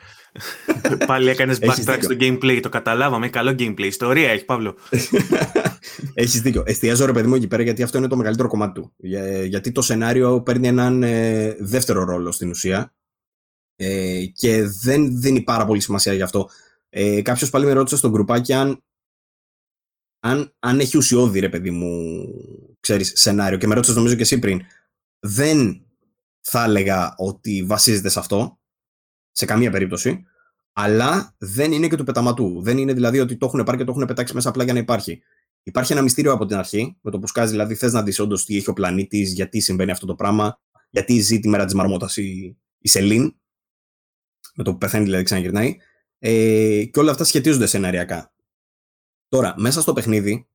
πάλι 1.07 1.29
έκανες 1.29 1.59
backtrack 1.61 1.97
στο 2.01 2.15
gameplay, 2.19 2.59
το 2.61 2.69
καταλάβαμε, 2.69 3.29
καλό 3.29 3.55
gameplay, 3.59 3.85
ιστορία 3.85 4.29
έχει 4.29 4.45
Παύλο. 4.45 4.75
Έχεις 6.13 6.41
δίκιο. 6.41 6.63
Εστιάζω 6.65 7.05
ρε 7.05 7.11
παιδί 7.11 7.27
μου 7.27 7.35
εκεί 7.35 7.47
πέρα 7.47 7.63
γιατί 7.63 7.83
αυτό 7.83 7.97
είναι 7.97 8.07
το 8.07 8.15
μεγαλύτερο 8.15 8.47
κομμάτι 8.47 8.73
του. 8.73 8.93
Για, 8.97 9.43
γιατί 9.43 9.71
το 9.71 9.81
σενάριο 9.81 10.41
παίρνει 10.41 10.67
έναν 10.67 11.03
ε, 11.03 11.55
δεύτερο 11.59 12.03
ρόλο 12.03 12.31
στην 12.31 12.49
ουσία 12.49 12.93
ε, 13.75 14.25
και 14.25 14.63
δεν 14.63 15.19
δίνει 15.19 15.41
πάρα 15.41 15.65
πολύ 15.65 15.81
σημασία 15.81 16.13
γι' 16.13 16.21
αυτό. 16.21 16.49
Ε, 16.89 17.21
Κάποιος 17.21 17.49
πάλι 17.49 17.65
με 17.65 17.73
ρώτησε 17.73 17.97
στο 17.97 18.09
γκρουπάκι 18.09 18.53
αν, 18.53 18.83
αν, 20.19 20.55
αν 20.59 20.79
έχει 20.79 20.97
ουσιώδη 20.97 21.39
ρε 21.39 21.49
παιδί 21.49 21.71
μου 21.71 22.23
ξέρεις, 22.79 23.11
σενάριο 23.15 23.57
και 23.57 23.67
με 23.67 23.73
ρώτησες 23.73 23.95
νομίζω 23.95 24.15
και 24.15 24.21
εσύ 24.21 24.39
πριν. 24.39 24.61
Δεν 25.19 25.81
θα 26.41 26.63
έλεγα 26.63 27.13
ότι 27.17 27.63
βασίζεται 27.63 28.09
σε 28.09 28.19
αυτό 28.19 28.59
σε 29.37 29.45
καμία 29.45 29.71
περίπτωση 29.71 30.25
αλλά 30.79 31.35
δεν 31.37 31.71
είναι 31.71 31.87
και 31.87 31.95
του 31.95 32.03
πεταματού. 32.03 32.61
Δεν 32.61 32.77
είναι 32.77 32.93
δηλαδή 32.93 33.19
ότι 33.19 33.37
το 33.37 33.45
έχουν 33.45 33.63
πάρει 33.63 33.77
και 33.77 33.83
το 33.83 33.91
έχουν 33.91 34.05
πετάξει 34.05 34.33
μέσα 34.33 34.49
απλά 34.49 34.63
για 34.63 34.73
να 34.73 34.79
υπάρχει. 34.79 35.21
Υπάρχει 35.63 35.91
ένα 35.91 36.01
μυστήριο 36.01 36.31
από 36.31 36.45
την 36.45 36.57
αρχή, 36.57 36.97
με 37.01 37.11
το 37.11 37.19
που 37.19 37.27
σκάζει, 37.27 37.51
δηλαδή 37.51 37.75
θες 37.75 37.93
να 37.93 38.03
δεις 38.03 38.19
όντως 38.19 38.45
τι 38.45 38.57
έχει 38.57 38.69
ο 38.69 38.73
πλανήτης, 38.73 39.33
γιατί 39.33 39.59
συμβαίνει 39.59 39.91
αυτό 39.91 40.05
το 40.05 40.15
πράγμα, 40.15 40.59
γιατί 40.89 41.19
ζει 41.19 41.39
τη 41.39 41.47
μέρα 41.47 41.65
της 41.65 41.73
Μαρμότας 41.73 42.17
η, 42.17 42.57
η 42.77 42.87
Σελήν, 42.87 43.35
με 44.55 44.63
το 44.63 44.71
που 44.71 44.77
πεθαίνει 44.77 45.03
δηλαδή 45.03 45.23
ξαναγυρνάει. 45.23 45.75
Ε, 46.19 46.83
και 46.85 46.99
όλα 46.99 47.11
αυτά 47.11 47.23
σχετίζονται 47.23 47.65
σεναριακά. 47.65 48.33
Τώρα, 49.27 49.53
μέσα 49.57 49.81
στο 49.81 49.93
παιχνίδι, 49.93 50.47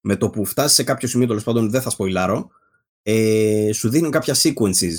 με 0.00 0.16
το 0.16 0.30
που 0.30 0.44
φτάσεις 0.44 0.76
σε 0.76 0.82
κάποιο 0.82 1.08
σημείο, 1.08 1.26
τέλος 1.26 1.44
πάντων 1.44 1.70
δεν 1.70 1.82
θα 1.82 1.90
σποϊλάρω, 1.90 2.50
ε, 3.02 3.70
σου 3.72 3.88
δίνουν 3.88 4.10
κάποια 4.10 4.34
sequences. 4.34 4.94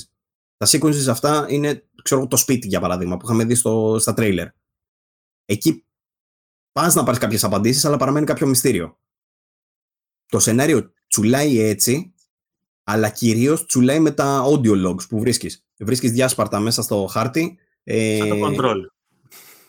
Τα 0.58 0.68
sequences 0.70 1.08
αυτά 1.08 1.46
είναι, 1.50 1.84
ξέρω, 2.04 2.28
το 2.28 2.38
σπίτι 2.38 2.68
για 2.68 2.80
παράδειγμα, 2.80 3.18
που 3.18 3.26
είχαμε 3.26 3.43
δει 3.43 3.56
στο, 3.56 3.97
στα 3.99 4.14
trailer. 4.18 4.47
Εκεί 5.45 5.86
πας 6.72 6.95
να 6.95 7.04
πάρεις 7.04 7.20
κάποιες 7.20 7.43
απαντήσεις, 7.43 7.86
αλλά 7.86 7.97
παραμένει 7.97 8.26
κάποιο 8.26 8.47
μυστήριο 8.47 8.97
το 10.34 10.39
σενάριο 10.39 10.91
τσουλάει 11.08 11.60
έτσι, 11.60 12.14
αλλά 12.84 13.10
κυρίως 13.10 13.66
τσουλάει 13.66 13.99
με 13.99 14.12
τα 14.12 14.43
audio 14.45 14.88
logs 14.88 15.08
που 15.10 15.20
βρίσκεις. 15.20 15.66
Βρίσκεις 15.78 16.12
διάσπαρτα 16.12 16.60
μέσα 16.60 16.82
στο 16.82 17.08
χάρτη. 17.12 17.58
Ε, 17.84 18.18
Σαν 18.18 18.30
το 18.30 18.47
control. 18.47 18.76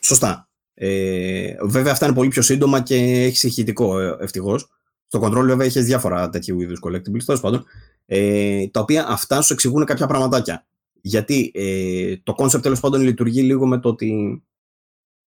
Σωστά. 0.00 0.48
Ε, 0.74 1.54
βέβαια 1.62 1.92
αυτά 1.92 2.06
είναι 2.06 2.14
πολύ 2.14 2.28
πιο 2.28 2.42
σύντομα 2.42 2.80
και 2.80 2.96
έχεις 2.96 3.42
ηχητικό 3.42 3.98
ε, 3.98 4.16
ευτυχώς. 4.20 4.68
Στο 5.06 5.20
control 5.22 5.44
βέβαια 5.44 5.66
έχει 5.66 5.80
διάφορα 5.80 6.28
τέτοιου 6.28 6.60
είδους 6.60 6.80
collectibles, 6.82 7.24
τέλος 7.24 7.40
πάντων, 7.40 7.64
ε, 8.06 8.68
τα 8.68 8.80
οποία 8.80 9.06
αυτά 9.08 9.42
σου 9.42 9.52
εξηγούν 9.52 9.84
κάποια 9.84 10.06
πραγματάκια. 10.06 10.66
Γιατί 11.06 11.50
ε, 11.54 12.16
το 12.16 12.34
concept 12.38 12.62
τέλος 12.62 12.80
πάντων 12.80 13.00
λειτουργεί 13.00 13.42
λίγο 13.42 13.66
με 13.66 13.78
το 13.78 13.88
ότι 13.88 14.42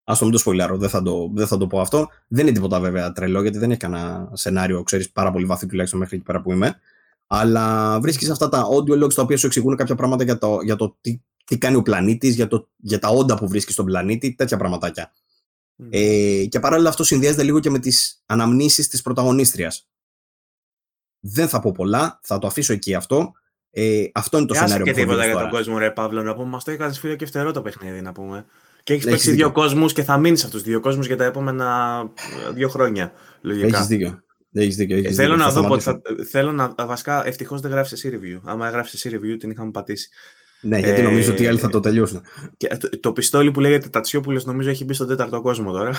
Α 0.04 0.14
το 0.18 0.24
μην 0.24 0.32
το 0.32 0.38
σποιλάρω, 0.38 0.76
δεν 0.76 0.88
θα 0.88 1.02
το, 1.02 1.30
δεν 1.34 1.46
θα 1.46 1.56
το 1.56 1.66
πω 1.66 1.80
αυτό. 1.80 2.08
Δεν 2.28 2.46
είναι 2.46 2.54
τίποτα 2.54 2.80
βέβαια 2.80 3.12
τρελό, 3.12 3.42
γιατί 3.42 3.58
δεν 3.58 3.70
έχει 3.70 3.78
κανένα 3.78 4.30
σενάριο, 4.32 4.82
ξέρεις, 4.82 5.10
πάρα 5.10 5.30
πολύ 5.30 5.44
βαθύ 5.44 5.66
τουλάχιστον 5.66 6.00
μέχρι 6.00 6.16
εκεί 6.16 6.24
πέρα 6.24 6.40
που 6.40 6.52
είμαι. 6.52 6.80
Αλλά 7.26 8.00
βρίσκεις 8.00 8.30
αυτά 8.30 8.48
τα 8.48 8.66
audio 8.68 9.04
logs 9.04 9.14
τα 9.14 9.22
οποία 9.22 9.36
σου 9.36 9.46
εξηγούν 9.46 9.76
κάποια 9.76 9.94
πράγματα 9.94 10.24
για 10.24 10.38
το, 10.38 10.58
για 10.62 10.76
το 10.76 10.96
τι, 11.00 11.20
τι 11.44 11.58
κάνει 11.58 11.76
ο 11.76 11.82
πλανήτης, 11.82 12.34
για, 12.34 12.48
για 12.76 12.98
τα 12.98 13.08
όντα 13.08 13.36
που 13.36 13.48
βρίσκεις 13.48 13.74
στον 13.74 13.84
πλανήτη, 13.84 14.34
τέτοια 14.34 14.56
πραγματάκια. 14.56 15.12
Mm. 15.82 15.86
Ε, 15.90 16.44
και 16.48 16.60
παράλληλα 16.60 16.88
αυτό 16.88 17.04
συνδυάζεται 17.04 17.42
λίγο 17.42 17.60
και 17.60 17.70
με 17.70 17.78
τις 17.78 18.22
αναμνήσεις 18.26 18.88
της 18.88 19.02
πρωταγωνίστριας. 19.02 19.88
Δεν 21.20 21.48
θα 21.48 21.60
πω 21.60 21.72
πολλά, 21.72 22.18
θα 22.22 22.38
το 22.38 22.46
αφήσω 22.46 22.72
εκεί 22.72 22.94
αυτό. 22.94 23.32
Ε, 23.74 24.04
αυτό 24.12 24.38
είναι 24.38 24.46
το 24.46 24.54
σενάριο 24.54 24.78
που 24.78 24.84
Και 24.84 24.92
τίποτα 24.92 25.24
για 25.24 25.38
τον 25.38 25.50
κόσμο, 25.50 25.78
ρε 25.78 25.90
Παύλο, 25.90 26.22
να 26.22 26.34
πούμε. 26.34 26.48
Μας 26.48 26.64
το 26.64 26.70
έκανε 26.70 26.92
φίλο 26.92 27.14
και 27.14 27.26
φτερό 27.26 27.52
το 27.52 27.62
παιχνίδι, 27.62 28.00
να 28.00 28.12
πούμε. 28.12 28.44
Και 28.82 28.92
έχεις 28.92 29.04
παίξει 29.04 29.30
δύο 29.30 29.52
κόσμους 29.52 29.92
και 29.92 30.02
θα 30.02 30.18
μείνεις 30.18 30.40
σε 30.40 30.46
αυτούς 30.46 30.62
του 30.62 30.68
δύο 30.68 30.80
κόσμους 30.80 31.06
για 31.06 31.16
τα 31.16 31.24
επόμενα 31.24 31.98
ε, 32.48 32.52
δύο 32.52 32.68
χρόνια. 32.68 33.12
Λογικά. 33.40 33.66
Έχεις 33.66 33.86
δίκιο. 33.86 34.22
Έχεις 34.52 34.76
δίκιο, 34.76 34.96
έχεις 34.96 35.16
θέλω 35.16 35.36
να 35.36 35.50
δω 35.50 35.66
πότε 35.66 35.82
θα. 35.82 36.00
Θέλω 36.30 36.52
να. 36.52 36.74
Βασικά, 36.86 37.26
ευτυχώς 37.26 37.60
δεν 37.60 37.70
γράφεις 37.70 37.92
εσύ 37.92 38.10
review. 38.12 38.40
Άμα 38.44 38.66
έγραψε 38.66 38.92
εσύ 38.94 39.18
review, 39.20 39.36
την 39.38 39.50
είχαμε 39.50 39.70
πατήσει. 39.70 40.08
Ναι, 40.60 40.78
γιατί 40.78 41.00
ε, 41.00 41.04
νομίζω 41.04 41.32
ότι 41.32 41.42
οι 41.42 41.46
άλλοι 41.46 41.58
θα 41.58 41.68
το 41.68 41.80
τελειώσουν. 41.80 42.22
Και 42.56 42.76
το, 42.76 43.00
το 43.00 43.12
πιστόλι 43.12 43.50
που 43.50 43.60
λέγεται 43.60 43.88
Τατσιόπουλος 43.88 44.44
νομίζω 44.44 44.70
έχει 44.70 44.84
μπει 44.84 44.94
στον 44.94 45.08
τέταρτο 45.08 45.40
κόσμο 45.40 45.72
τώρα. 45.72 45.92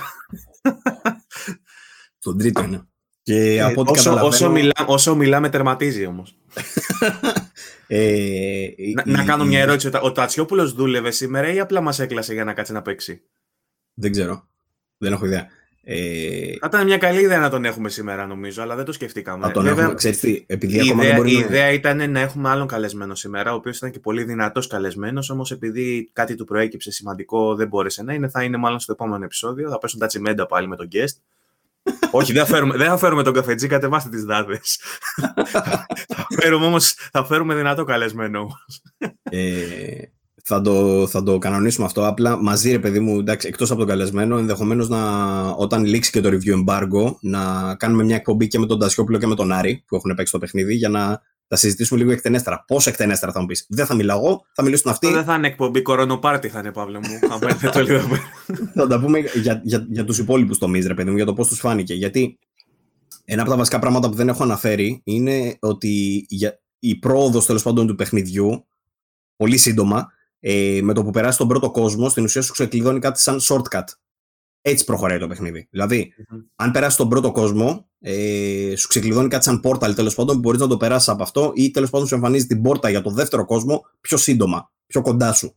Στον 2.20 2.38
τρίτο 2.38 2.64
είναι. 2.64 2.88
Και 3.24 3.54
ε, 3.54 3.62
από 3.62 3.82
ό,τι 3.82 3.92
όσο, 3.92 4.20
όσο, 4.22 4.50
μιλά, 4.50 4.86
όσο 4.86 5.16
μιλάμε, 5.16 5.50
τερματίζει 5.50 6.06
όμως. 6.06 6.38
Ε, 7.88 8.68
να, 9.06 9.22
η, 9.22 9.26
κάνω 9.26 9.46
μια 9.46 9.60
ερώτηση. 9.60 9.90
Ο 10.02 10.12
Τατσιόπουλος 10.12 10.74
δούλευε 10.74 11.12
σήμερα 11.12 11.54
ή 11.54 11.60
απλά 11.60 11.82
μας 11.82 12.00
έκλασε 12.00 12.34
για 12.34 12.44
να 12.44 12.54
κάτσει 12.54 12.74
να 12.74 12.82
παίξει; 12.82 13.22
Δεν 13.94 14.12
ξέρω. 14.12 14.48
Δεν 14.98 15.14
έχω 15.14 15.26
ιδέα. 15.26 15.48
Ε... 15.86 16.58
Θα 16.60 16.68
ήταν 16.68 16.86
μια 16.86 16.98
καλή 16.98 17.22
ιδέα 17.22 17.40
να 17.40 17.50
τον 17.50 17.66
έχουμε 17.66 17.90
σήμερα, 17.90 18.26
νομίζω, 18.26 18.62
αλλά 18.62 18.76
δεν 18.76 18.86
το 18.86 18.92
σκεφτήκαμε. 18.92 19.46
Να 19.46 19.52
τον 19.52 19.64
Βέβαια, 19.64 19.80
έχουμε, 19.80 19.96
ξέρεις 19.96 20.20
τι, 20.20 20.44
επειδή 20.48 20.76
η 20.76 20.80
ακόμα 20.80 21.04
ιδέα, 21.04 21.14
δεν 21.14 21.24
μπορεί 21.24 21.36
η 21.36 21.40
ιδέα 21.40 21.72
ήταν 21.72 22.12
να 22.12 22.20
έχουμε 22.20 22.50
άλλον 22.50 22.68
καλεσμένο 22.68 23.16
σήμερα, 23.16 23.52
ο 23.52 23.56
οποίος 23.56 23.78
ήταν 23.78 23.92
και 23.92 24.00
πολύ 24.00 24.24
δυνατός 24.24 24.68
καλεσμένος, 24.68 25.30
όμως 25.30 25.52
επειδή 25.52 26.10
κάτι 26.14 26.36
του 26.36 26.46
προέκυψε 26.46 26.92
σημαντικό 26.92 27.56
δεν 27.56 27.68
μπόρεσε 27.68 28.04
να 28.04 28.14
είναι, 28.14 28.30
θα 28.30 28.44
είναι 28.44 28.58
μάλλον 28.58 28.80
στο 28.80 28.92
επόμενο 28.92 29.24
επεισόδιο. 29.24 29.70
Θα 29.70 29.78
πέσουν 29.78 30.00
τα 30.00 30.06
τσιμέντα 30.06 30.46
πάλι 30.46 30.68
με 30.68 30.76
τον 30.76 30.88
guest. 30.92 31.18
Όχι, 32.12 32.34
δεν 32.34 32.46
θα 32.46 32.54
φέρουμε, 32.54 32.78
δεν 32.78 32.88
θα 32.88 32.98
φέρουμε 32.98 33.24
τον 33.24 33.34
καφετζή, 33.34 33.68
κατεβάστε 33.68 34.10
τις 34.10 34.24
δάδες. 34.24 34.80
θα, 35.46 35.86
φέρουμε 36.40 36.66
όμως, 36.66 36.94
θα 37.12 37.26
φέρουμε 37.26 37.56
δυνατό 37.56 37.84
καλεσμένο 37.84 38.40
όμως. 38.40 38.82
ε, 39.24 39.98
θα 40.44 40.62
το, 40.62 41.08
θα 41.08 41.24
το 41.24 41.38
κανονίσουμε 41.38 41.86
αυτό. 41.86 42.08
Απλά 42.08 42.42
μαζί, 42.42 42.72
ρε 42.72 42.80
παιδί 42.80 43.00
μου, 43.00 43.20
εντάξει, 43.20 43.48
εκτός 43.48 43.70
από 43.70 43.80
τον 43.80 43.88
καλεσμένο, 43.88 44.38
ενδεχομένως 44.38 44.90
να, 44.90 45.42
όταν 45.50 45.86
λήξει 45.86 46.12
και 46.12 46.22
το 46.22 46.30
review 46.30 46.64
embargo, 46.64 47.16
να 47.22 47.76
κάνουμε 47.76 48.04
μια 48.04 48.16
εκπομπή 48.16 48.48
και 48.48 48.60
με 48.60 48.66
τον 48.66 48.80
Τασιόπουλο 48.80 49.18
και 49.18 49.28
με 49.28 49.36
τον 49.36 49.52
Άρη, 49.52 49.84
που 49.88 49.96
έχουν 49.96 50.14
παίξει 50.16 50.32
το 50.32 50.40
παιχνίδι, 50.40 50.76
για 50.76 50.90
να 50.90 51.22
θα 51.54 51.62
συζητήσουμε 51.62 52.00
λίγο 52.00 52.12
εκτενέστερα. 52.12 52.64
Πώς 52.68 52.88
εκτενέστερα 52.88 53.32
θα 53.32 53.40
μου 53.40 53.46
πεις. 53.46 53.66
Δεν 53.70 53.86
θα 53.86 53.96
μιλάω 53.96 54.18
εγώ, 54.18 54.46
θα 54.54 54.64
μιλήσουν 54.64 54.92
αυτοί. 54.92 55.12
Δεν 55.12 55.24
θα 55.24 55.36
είναι 55.36 55.48
εκπομπή, 55.48 55.82
κορονοπάρτι 55.82 56.50
θα 56.50 56.60
είναι, 56.60 56.72
Παύλο 56.72 57.00
μου. 57.00 57.20
το 57.62 57.86
θα 58.76 58.88
τα 58.88 59.00
πούμε 59.00 59.20
για, 59.20 59.62
για, 59.64 59.86
για 59.90 60.06
τους 60.06 60.18
υπόλοιπους 60.18 60.58
τομείς, 60.58 60.88
ρε 60.88 60.94
παιδί 60.94 61.10
μου, 61.10 61.16
για 61.16 61.26
το 61.26 61.34
πώς 61.34 61.48
τους 61.48 61.60
φάνηκε. 61.60 61.94
Γιατί 61.94 62.40
ένα 63.26 63.42
από 63.42 63.52
τα 63.52 63.58
βασικά 63.58 63.80
πράγματα 63.80 64.10
που 64.10 64.16
δεν 64.16 64.28
έχω 64.28 64.44
αναφέρει 64.44 65.02
είναι 65.04 65.58
ότι 65.60 66.26
για, 66.30 66.60
η 66.80 66.96
πρόοδος 66.96 67.46
τέλος 67.46 67.64
πάντων 67.64 67.88
του 67.88 67.96
παιχνιδιού, 67.96 68.66
πολύ 69.36 69.58
σύντομα, 69.58 70.12
ε, 70.40 70.80
με 70.82 70.94
το 70.94 71.04
που 71.04 71.10
περάσει 71.10 71.38
τον 71.38 71.48
πρώτο 71.48 71.72
κόσμο, 71.72 72.10
στην 72.10 72.24
ουσία 72.24 72.42
σου 72.42 72.52
ξεκλειδώνει 72.52 73.00
κάτι 73.00 73.20
σαν 73.20 73.40
shortcut. 73.42 73.84
Έτσι 74.66 74.84
προχωράει 74.84 75.20
το 75.20 75.28
παιχνίδι. 75.28 75.68
Δηλαδή, 75.70 76.14
mm-hmm. 76.18 76.38
αν 76.56 76.72
περάσει 76.72 76.98
τον 76.98 77.10
πρώτο 77.10 77.32
κόσμο, 77.32 77.88
ε, 78.00 78.76
σου 78.76 78.88
ξεκλειδώνει 78.88 79.28
κάτι 79.28 79.44
σαν 79.44 79.60
πόρταλ 79.60 79.96
τέλος 79.96 80.16
πάντων, 80.16 80.40
μπορείς 80.40 80.60
να 80.60 80.68
το 80.68 80.78
περάσεις 80.78 81.10
από 81.10 81.24
αυτό 81.24 81.52
ή 81.56 81.72
τέλος 81.72 81.90
πάντων 81.90 82.08
σου 82.08 82.16
εμφανίζει 82.16 82.46
την 82.46 82.62
πόρτα 82.62 82.90
για 82.90 83.02
το 83.02 83.10
δεύτερο 83.10 83.46
κόσμο 83.46 83.86
πιο 84.02 84.18
σύντομα, 84.18 84.72
πιο 84.88 85.02
κοντά 85.02 85.34
σου. 85.34 85.56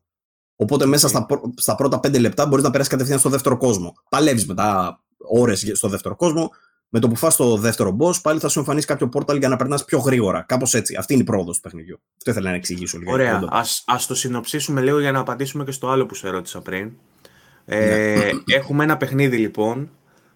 Οπότε 0.57 0.87
μέσα 0.87 1.09
στα, 1.09 1.27
στα 1.57 1.75
πρώτα 1.75 2.01
πέντε 2.01 2.19
λεπτά 2.19 2.47
μπορείς 2.47 2.65
να 2.65 2.71
περάσεις 2.71 2.93
κατευθείαν 2.93 3.19
στο 3.19 3.29
δεύτερο 3.29 3.57
κόσμο. 3.57 3.95
Παλεύεις 4.09 4.47
μετά 4.47 5.01
ώρες 5.17 5.71
στο 5.73 5.89
δεύτερο 5.89 6.17
κόσμο. 6.17 6.51
Με 6.89 7.01
το 7.01 7.09
που 7.09 7.17
φας 7.17 7.37
το 7.37 7.57
δεύτερο 7.57 7.97
boss, 8.01 8.21
πάλι 8.23 8.41
θα 8.41 8.49
σου 8.49 8.59
εμφανίσει 8.59 8.87
κάποιο 8.87 9.09
πόρταλ 9.09 9.39
για 9.39 9.49
να 9.49 9.57
περνάς 9.57 9.85
πιο 9.85 9.99
γρήγορα. 9.99 10.43
Κάπως 10.49 10.75
έτσι. 10.75 10.97
Αυτή 10.97 11.13
είναι 11.13 11.23
η 11.23 11.25
πρόοδος 11.25 11.57
του 11.57 11.63
παιχνιδιού. 11.63 12.01
Αυτό 12.17 12.31
ήθελα 12.31 12.51
να 12.51 12.57
εξηγήσω 12.57 12.99
λίγο. 12.99 13.13
Ωραία. 13.13 13.37
Α 13.85 13.97
το 14.09 14.15
συνοψίσουμε 14.15 14.81
λίγο 14.81 15.01
για 15.01 15.13
να 15.13 15.19
απαντήσουμε 15.19 15.65
και 15.65 15.71
στο 15.71 15.89
άλλο 15.89 16.07
που 16.07 16.15
σε 16.15 16.29
ρώτησα 16.29 16.61
πριν. 16.61 16.93
Ε, 17.67 18.15
ναι. 18.15 18.55
έχουμε 18.55 18.85
ένα 18.85 18.97
παιχνίδι 18.97 19.37
λοιπόν 19.37 19.91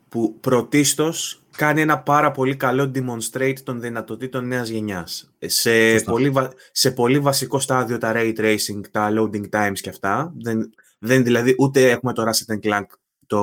που 0.08 0.36
πρωτίστως 0.40 1.42
κάνει 1.56 1.80
ένα 1.80 1.98
πάρα 1.98 2.30
πολύ 2.30 2.56
καλό 2.56 2.92
demonstrate 2.94 3.58
των 3.62 3.80
δυνατοτήτων 3.80 4.46
νέας 4.46 4.68
γενιάς. 4.68 5.32
Σε 5.38 6.00
πολύ, 6.04 6.32
σε 6.72 6.90
πολύ 6.90 7.18
βασικό 7.18 7.58
στάδιο 7.60 7.98
τα 7.98 8.12
ray 8.16 8.34
tracing, 8.38 8.80
τα 8.90 9.12
loading 9.16 9.48
times 9.50 9.78
και 9.80 9.88
αυτά. 9.88 10.32
Δεν, 10.42 10.70
δεν 10.98 11.24
δηλαδή 11.24 11.54
ούτε 11.58 11.90
έχουμε 11.90 12.12
το 12.12 12.22
Ratchet 12.22 12.68
Clank, 12.68 12.86
το 13.26 13.40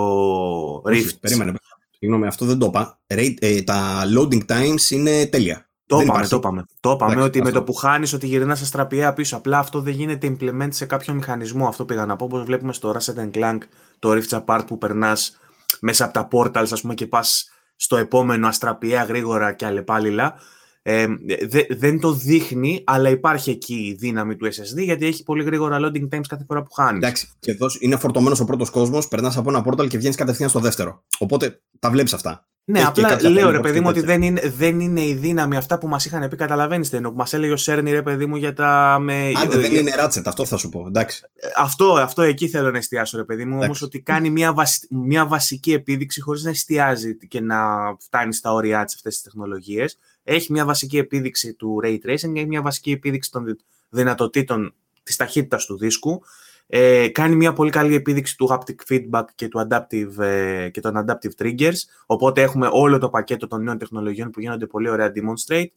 Rift. 0.85 1.19
περίμενε. 1.19 1.53
Συγγνώμη, 1.99 2.27
αυτό 2.27 2.45
δεν 2.45 2.57
το 2.57 2.65
είπα. 2.65 2.99
Ε, 3.07 3.61
τα 3.61 4.03
loading 4.17 4.45
times 4.45 4.89
είναι 4.89 5.25
τέλεια. 5.25 5.66
Το 5.87 5.99
είπαμε, 5.99 6.27
το 6.27 6.35
είπαμε. 6.35 6.65
Το 6.79 6.91
είπαμε 6.91 7.21
ότι 7.21 7.41
με 7.41 7.51
το 7.51 7.63
που 7.63 7.73
χάνεις 7.73 8.13
ότι 8.13 8.27
γυρνάς 8.27 8.57
στα 8.57 8.67
στραπιαία 8.67 9.13
πίσω. 9.13 9.37
Απλά 9.37 9.59
αυτό 9.59 9.81
δεν 9.81 9.93
γίνεται 9.93 10.35
implement 10.39 10.67
σε 10.69 10.85
κάποιο 10.85 11.13
μηχανισμό. 11.13 11.67
Αυτό 11.67 11.85
πήγα 11.85 12.05
να 12.05 12.15
πω. 12.15 12.25
Όπως 12.25 12.43
βλέπουμε 12.43 12.73
στο 12.73 12.95
Ratchet 12.97 13.29
Clank, 13.31 13.57
το 13.99 14.11
Rift 14.11 14.39
Apart 14.39 14.61
που 14.67 14.77
περνάς 14.77 15.37
μέσα 15.79 16.05
από 16.05 16.13
τα 16.13 16.27
portals, 16.31 16.71
ας 16.71 16.81
πούμε, 16.81 16.93
και 16.93 17.07
πας 17.07 17.51
στο 17.75 17.97
επόμενο 17.97 18.47
αστραπιαία 18.47 19.03
γρήγορα 19.03 19.53
και 19.53 19.65
αλλεπάλληλα. 19.65 20.35
Ε, 20.81 21.07
δε, 21.47 21.61
δεν 21.69 21.99
το 21.99 22.11
δείχνει, 22.13 22.83
αλλά 22.85 23.09
υπάρχει 23.09 23.49
εκεί 23.49 23.73
η 23.73 23.93
δύναμη 23.93 24.35
του 24.35 24.45
SSD 24.45 24.83
γιατί 24.83 25.05
έχει 25.05 25.23
πολύ 25.23 25.43
γρήγορα 25.43 25.77
loading 25.79 26.15
times 26.15 26.25
κάθε 26.27 26.43
φορά 26.47 26.63
που 26.63 26.73
χάνεις. 26.73 26.97
Εντάξει, 26.97 27.29
και 27.39 27.51
εδώ 27.51 27.67
είναι 27.79 27.95
φορτωμένος 27.95 28.39
ο 28.39 28.45
πρώτος 28.45 28.69
κόσμος, 28.69 29.07
περνάς 29.07 29.37
από 29.37 29.49
ένα 29.49 29.65
portal 29.67 29.87
και 29.87 29.97
βγαίνεις 29.97 30.15
κατευθείαν 30.15 30.49
στο 30.49 30.59
δεύτερο. 30.59 31.03
Οπότε 31.17 31.61
τα 31.79 31.89
βλέπεις 31.89 32.13
αυτά. 32.13 32.47
Ναι, 32.69 32.79
Έχει 32.79 32.87
απλά 32.87 33.29
λέω 33.29 33.49
ρε 33.49 33.59
παιδί 33.59 33.79
μου 33.79 33.87
ότι 33.89 34.01
δεν 34.01 34.21
είναι, 34.21 34.49
δεν 34.49 34.79
είναι 34.79 35.01
η 35.01 35.13
δύναμη 35.13 35.57
αυτά 35.57 35.77
που 35.77 35.87
μας 35.87 36.05
είχαν 36.05 36.29
πει. 36.29 36.35
Καταλαβαίνεις 36.35 36.89
τι 36.89 36.95
εννοώ. 36.95 37.11
Που 37.11 37.17
μας 37.17 37.33
έλεγε 37.33 37.51
ο 37.51 37.57
Σέρνι 37.57 37.91
ρε 37.91 38.01
παιδί 38.01 38.25
μου 38.25 38.35
για 38.35 38.53
τα. 38.53 38.97
Με... 39.01 39.31
Άντε, 39.43 39.57
δεν 39.57 39.75
είναι 39.75 39.95
ράτσετ, 39.95 40.27
αυτό 40.27 40.45
θα 40.45 40.57
σου 40.57 40.69
πω. 40.69 40.83
Εντάξει. 40.87 41.25
Αυτό, 41.57 41.93
αυτό 41.93 42.21
εκεί 42.21 42.47
θέλω 42.47 42.71
να 42.71 42.77
εστιάσω 42.77 43.17
ρε 43.17 43.23
παιδί 43.23 43.45
μου. 43.45 43.59
Όμως 43.61 43.81
ότι 43.81 43.99
κάνει 43.99 44.29
μια, 44.29 44.53
μια 44.89 45.25
βασική 45.25 45.73
επίδειξη 45.73 46.21
χωρίς 46.21 46.43
να 46.43 46.49
εστιάζει 46.49 47.17
και 47.17 47.41
να 47.41 47.57
φτάνει 47.99 48.33
στα 48.33 48.53
όρια 48.53 48.85
της 48.85 48.95
αυτές 48.95 49.13
τις 49.13 49.23
τεχνολογίες. 49.23 49.97
Έχει 50.23 50.51
μια 50.51 50.65
βασική 50.65 50.97
επίδειξη 50.97 51.53
του 51.53 51.79
ray 51.83 51.97
tracing, 52.05 52.35
έχει 52.35 52.45
μια 52.47 52.61
βασική 52.61 52.91
επίδειξη 52.91 53.31
των 53.31 53.57
δυνατοτήτων 53.89 54.73
της 55.03 55.15
ταχύτητας 55.15 55.65
του 55.65 55.77
δίσκου. 55.77 56.21
Ε, 56.69 57.07
κάνει 57.07 57.35
μια 57.35 57.53
πολύ 57.53 57.69
καλή 57.69 57.95
επίδειξη 57.95 58.37
του 58.37 58.49
haptic 58.51 58.93
feedback 58.93 59.23
και, 59.35 59.47
του 59.47 59.67
adaptive, 59.69 60.19
ε, 60.19 60.69
και 60.69 60.81
των 60.81 61.05
adaptive 61.05 61.43
triggers, 61.43 61.77
οπότε 62.05 62.41
έχουμε 62.41 62.69
όλο 62.71 62.97
το 62.97 63.09
πακέτο 63.09 63.47
των 63.47 63.63
νέων 63.63 63.77
τεχνολογιών 63.77 64.29
που 64.29 64.39
γίνονται 64.39 64.65
πολύ 64.65 64.89
ωραία 64.89 65.11
demonstrate. 65.15 65.71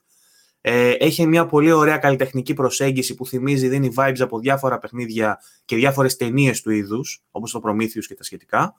Ε, 0.61 0.91
έχει 0.91 1.27
μια 1.27 1.47
πολύ 1.47 1.73
ωραία 1.73 1.97
καλλιτεχνική 1.97 2.55
προσέγγιση 2.55 3.15
που 3.15 3.27
θυμίζει, 3.27 3.69
δίνει 3.69 3.93
vibes 3.97 4.21
από 4.21 4.39
διάφορα 4.39 4.79
παιχνίδια 4.79 5.41
και 5.65 5.77
διάφορες 5.77 6.17
ταινίες 6.17 6.61
του 6.61 6.71
είδους, 6.71 7.23
όπως 7.31 7.51
το 7.51 7.61
Prometheus 7.65 8.05
και 8.07 8.15
τα 8.15 8.23
σχετικά. 8.23 8.75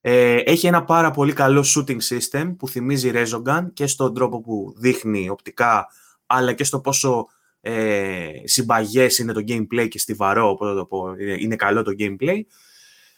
Ε, 0.00 0.34
έχει 0.34 0.66
ένα 0.66 0.84
πάρα 0.84 1.10
πολύ 1.10 1.32
καλό 1.32 1.64
shooting 1.74 1.98
system 2.00 2.54
που 2.58 2.68
θυμίζει 2.68 3.10
Resogun 3.14 3.66
και 3.72 3.86
στον 3.86 4.14
τρόπο 4.14 4.40
που 4.40 4.74
δείχνει 4.76 5.28
οπτικά, 5.28 5.86
αλλά 6.26 6.52
και 6.52 6.64
στο 6.64 6.80
πόσο 6.80 7.26
ε, 7.60 8.28
συμπαγές 8.44 9.18
είναι 9.18 9.32
το 9.32 9.44
gameplay 9.48 9.88
και 9.88 9.98
στιβαρό, 9.98 10.50
οπότε 10.50 10.74
το 10.74 10.84
πω, 10.84 11.14
είναι 11.38 11.56
καλό 11.56 11.82
το 11.82 11.92
gameplay. 11.98 12.40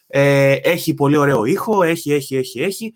Ε, 0.07 0.53
έχει 0.53 0.95
πολύ 0.95 1.17
ωραίο 1.17 1.45
ήχο, 1.45 1.83
έχει, 1.83 2.13
έχει, 2.13 2.37
έχει, 2.37 2.63
έχει. 2.63 2.95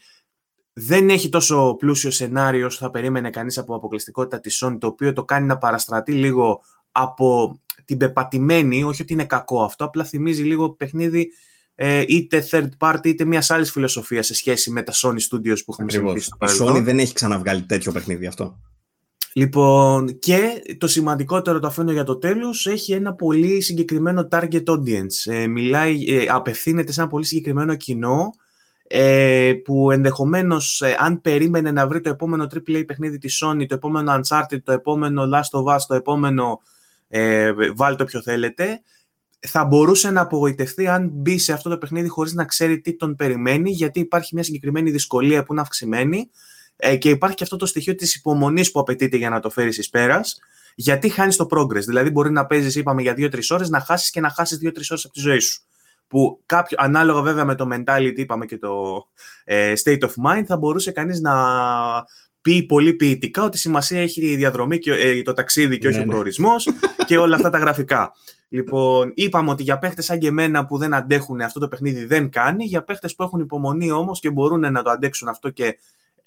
Δεν 0.72 1.10
έχει 1.10 1.28
τόσο 1.28 1.74
πλούσιο 1.78 2.10
σενάριο 2.10 2.66
όσο 2.66 2.78
θα 2.78 2.90
περίμενε 2.90 3.30
κανείς 3.30 3.58
από 3.58 3.74
αποκλειστικότητα 3.74 4.40
της 4.40 4.64
Sony, 4.64 4.76
το 4.80 4.86
οποίο 4.86 5.12
το 5.12 5.24
κάνει 5.24 5.46
να 5.46 5.58
παραστρατεί 5.58 6.12
λίγο 6.12 6.60
από 6.92 7.60
την 7.84 7.96
πεπατημένη, 7.96 8.84
όχι 8.84 9.02
ότι 9.02 9.12
είναι 9.12 9.24
κακό 9.24 9.62
αυτό, 9.62 9.84
απλά 9.84 10.04
θυμίζει 10.04 10.42
λίγο 10.42 10.70
παιχνίδι 10.70 11.32
ε, 11.74 12.04
είτε 12.08 12.46
third 12.50 12.68
party 12.78 13.06
είτε 13.06 13.24
μιας 13.24 13.50
άλλης 13.50 13.70
φιλοσοφίας 13.70 14.26
σε 14.26 14.34
σχέση 14.34 14.70
με 14.70 14.82
τα 14.82 14.92
Sony 14.92 15.18
Studios 15.30 15.64
που 15.64 15.72
έχουμε 15.72 15.90
συζητήσει. 15.90 16.30
Η 16.40 16.46
Sony 16.60 16.82
δεν 16.82 16.98
έχει 16.98 17.12
ξαναβγάλει 17.12 17.62
τέτοιο 17.62 17.92
παιχνίδι 17.92 18.26
αυτό. 18.26 18.58
Λοιπόν, 19.36 20.18
και 20.18 20.62
το 20.78 20.86
σημαντικότερο 20.86 21.58
το 21.58 21.66
αφήνω 21.66 21.92
για 21.92 22.04
το 22.04 22.16
τέλος, 22.16 22.66
έχει 22.66 22.92
ένα 22.92 23.14
πολύ 23.14 23.60
συγκεκριμένο 23.60 24.28
target 24.30 24.64
audience. 24.64 25.32
Ε, 25.32 25.46
μιλάει, 25.46 26.04
ε, 26.08 26.26
απευθύνεται 26.28 26.92
σε 26.92 27.00
ένα 27.00 27.10
πολύ 27.10 27.24
συγκεκριμένο 27.24 27.74
κοινό, 27.74 28.30
ε, 28.86 29.52
που 29.64 29.90
ενδεχομένως, 29.90 30.80
ε, 30.80 30.96
αν 30.98 31.20
περίμενε 31.20 31.70
να 31.70 31.86
βρει 31.86 32.00
το 32.00 32.08
επόμενο 32.10 32.46
AAA 32.54 32.86
παιχνίδι 32.86 33.18
της 33.18 33.42
Sony, 33.44 33.66
το 33.68 33.74
επόμενο 33.74 34.20
Uncharted, 34.20 34.62
το 34.62 34.72
επόμενο 34.72 35.22
Last 35.22 35.58
of 35.58 35.74
Us, 35.74 35.80
το 35.86 35.94
επόμενο 35.94 36.60
ε, 37.08 37.52
βάλτε 37.76 37.96
το 37.96 38.04
ποιο 38.04 38.22
θέλετε, 38.22 38.82
θα 39.40 39.64
μπορούσε 39.64 40.10
να 40.10 40.20
απογοητευτεί 40.20 40.88
αν 40.88 41.10
μπει 41.12 41.38
σε 41.38 41.52
αυτό 41.52 41.70
το 41.70 41.78
παιχνίδι 41.78 42.08
χωρίς 42.08 42.34
να 42.34 42.44
ξέρει 42.44 42.80
τι 42.80 42.96
τον 42.96 43.16
περιμένει, 43.16 43.70
γιατί 43.70 44.00
υπάρχει 44.00 44.34
μια 44.34 44.44
συγκεκριμένη 44.44 44.90
δυσκολία 44.90 45.42
που 45.42 45.52
είναι 45.52 45.62
αυξημένη, 45.62 46.30
ε, 46.76 46.96
και 46.96 47.08
υπάρχει 47.08 47.36
και 47.36 47.42
αυτό 47.42 47.56
το 47.56 47.66
στοιχείο 47.66 47.94
της 47.94 48.14
υπομονής 48.14 48.70
που 48.70 48.80
απαιτείται 48.80 49.16
για 49.16 49.30
να 49.30 49.40
το 49.40 49.50
φέρεις 49.50 49.78
εις 49.78 49.88
πέρας, 49.88 50.38
γιατί 50.74 51.08
χάνεις 51.08 51.36
το 51.36 51.46
progress. 51.50 51.84
Δηλαδή, 51.84 52.10
μπορεί 52.10 52.30
να 52.30 52.46
παίζεις, 52.46 52.74
είπαμε, 52.74 53.02
για 53.02 53.14
2-3 53.14 53.50
ώρες, 53.50 53.68
να 53.68 53.80
χάσεις 53.80 54.10
και 54.10 54.20
να 54.20 54.30
χάσεις 54.30 54.58
2-3 54.58 54.90
ώρες 54.90 55.04
από 55.04 55.14
τη 55.14 55.20
ζωή 55.20 55.38
σου. 55.38 55.62
Που 56.08 56.42
κάποιο, 56.46 56.76
ανάλογα 56.80 57.22
βέβαια 57.22 57.44
με 57.44 57.54
το 57.54 57.68
mentality, 57.72 58.18
είπαμε 58.18 58.46
και 58.46 58.58
το 58.58 59.04
ε, 59.44 59.72
state 59.84 60.00
of 60.00 60.10
mind, 60.26 60.44
θα 60.46 60.56
μπορούσε 60.56 60.90
κανείς 60.90 61.20
να 61.20 61.34
πει 62.40 62.62
πολύ 62.62 62.92
ποιητικά 62.92 63.42
ότι 63.42 63.58
σημασία 63.58 64.00
έχει 64.00 64.26
η 64.26 64.36
διαδρομή 64.36 64.78
και 64.78 64.92
ε, 64.92 65.22
το 65.22 65.32
ταξίδι 65.32 65.78
και 65.78 65.86
όχι 65.86 65.96
ναι, 65.96 66.02
ο 66.02 66.06
ναι. 66.06 66.10
προορισμός 66.10 66.68
και 67.06 67.18
όλα 67.18 67.36
αυτά 67.36 67.50
τα 67.50 67.58
γραφικά. 67.58 68.12
Λοιπόν, 68.48 69.12
είπαμε 69.14 69.50
ότι 69.50 69.62
για 69.62 69.78
παίχτες 69.78 70.04
σαν 70.04 70.18
και 70.18 70.26
εμένα 70.26 70.66
που 70.66 70.78
δεν 70.78 70.94
αντέχουν 70.94 71.40
αυτό 71.40 71.60
το 71.60 71.68
παιχνίδι 71.68 72.04
δεν 72.04 72.30
κάνει. 72.30 72.64
Για 72.64 72.84
παίχτες 72.84 73.14
που 73.14 73.22
έχουν 73.22 73.40
υπομονή 73.40 73.90
όμως 73.90 74.20
και 74.20 74.30
μπορούν 74.30 74.72
να 74.72 74.82
το 74.82 74.90
αντέξουν 74.90 75.28
αυτό 75.28 75.50
και 75.50 75.78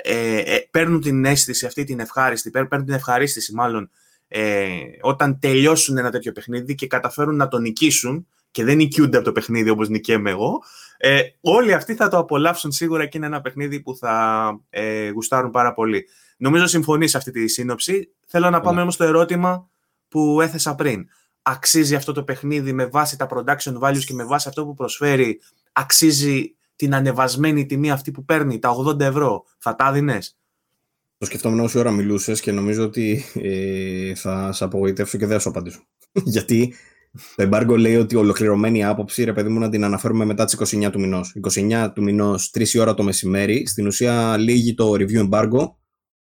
ε, 0.04 0.38
ε, 0.38 0.68
παίρνουν 0.72 1.02
την 1.02 1.26
αίσθηση 1.26 1.66
αυτή 1.66 1.84
την 1.84 2.00
ευχάριστη, 2.00 2.50
παίρνουν 2.50 2.86
την 2.86 2.94
ευχαρίστηση 2.94 3.54
μάλλον 3.54 3.90
ε, 4.28 4.70
όταν 5.02 5.40
τελειώσουν 5.40 5.98
ένα 5.98 6.12
τέτοιο 6.12 6.32
παιχνίδι 6.32 6.76
και 6.76 6.88
καταφέρουν 6.88 7.36
να 7.36 7.48
το 7.48 7.58
νικήσουν 7.58 8.28
και 8.52 8.64
δεν 8.64 8.76
νικιούνται 8.76 9.18
από 9.18 9.26
το 9.26 9.32
παιχνίδι 9.32 9.70
όπως 9.70 9.90
νικέμαι 9.90 10.30
εγώ, 10.30 10.64
ε, 10.98 11.22
όλοι 11.42 11.74
αυτοί 11.74 11.96
θα 11.96 12.10
το 12.10 12.18
απολαύσουν 12.18 12.72
σίγουρα 12.72 13.06
και 13.06 13.18
είναι 13.18 13.26
ένα 13.26 13.42
παιχνίδι 13.42 13.80
που 13.82 13.96
θα 13.96 14.60
ε, 14.70 15.10
γουστάρουν 15.10 15.52
πάρα 15.52 15.74
πολύ. 15.74 16.08
Νομίζω 16.38 16.68
συμφωνείς 16.68 17.12
σε 17.12 17.18
αυτή 17.18 17.32
τη 17.32 17.48
σύνοψη. 17.48 18.14
Θέλω 18.26 18.50
να 18.50 18.60
πάμε 18.60 18.78
yeah. 18.78 18.82
όμως 18.82 18.94
στο 18.94 19.04
ερώτημα 19.04 19.70
που 20.08 20.42
έθεσα 20.42 20.76
πριν. 20.76 21.08
Αξίζει 21.42 21.96
αυτό 21.96 22.12
το 22.12 22.24
παιχνίδι 22.24 22.74
με 22.74 22.86
βάση 22.86 23.18
τα 23.18 23.28
production 23.30 23.80
values 23.80 24.04
και 24.06 24.14
με 24.14 24.24
βάση 24.24 24.48
αυτό 24.48 24.66
που 24.66 24.74
προσφέρει, 24.74 25.40
αξίζει 25.72 26.57
την 26.78 26.96
ανεβασμένη 26.96 27.66
τιμή 27.66 27.92
αυτή 27.92 28.12
που 28.12 28.26
παίρνει, 28.26 28.60
τα 28.60 28.70
80 28.86 29.00
ευρώ, 29.00 29.44
θα 29.58 29.76
τα 29.76 29.92
δίνες. 29.92 30.38
Το 31.18 31.26
σκεφτόμουν 31.26 31.60
όση 31.60 31.78
ώρα 31.78 31.92
μιλούσες 31.92 32.42
και 32.42 32.52
νομίζω 32.52 32.84
ότι 32.84 33.24
ε, 33.34 34.16
θα 34.16 34.52
σε 34.52 34.64
απογοητεύσω 34.64 35.18
και 35.18 35.26
δεν 35.26 35.36
θα 35.36 35.42
σου 35.42 35.50
απαντήσω. 35.50 35.80
Γιατί 36.36 36.74
Το 37.36 37.50
embargo 37.50 37.78
λέει 37.78 37.96
ότι 37.96 38.16
ολοκληρωμένη 38.16 38.86
άποψη, 38.86 39.24
ρε 39.24 39.34
παιδί 39.34 39.50
μου, 39.50 39.60
να 39.60 39.70
την 39.70 39.84
αναφέρουμε 39.84 40.26
μετά 40.26 40.46
τις 40.46 40.76
29 40.76 40.90
του 40.92 41.00
μηνός. 41.00 41.36
29 41.56 41.92
του 41.96 42.04
μηνός, 42.04 42.52
3 42.54 42.68
η 42.74 42.80
ώρα 42.80 42.94
το 42.94 43.04
μεσημέρι. 43.04 43.68
Στην 43.68 43.88
ουσία 43.88 44.38
λύγει 44.38 44.74
το 44.74 44.92
review 44.92 45.30
embargo, 45.30 45.72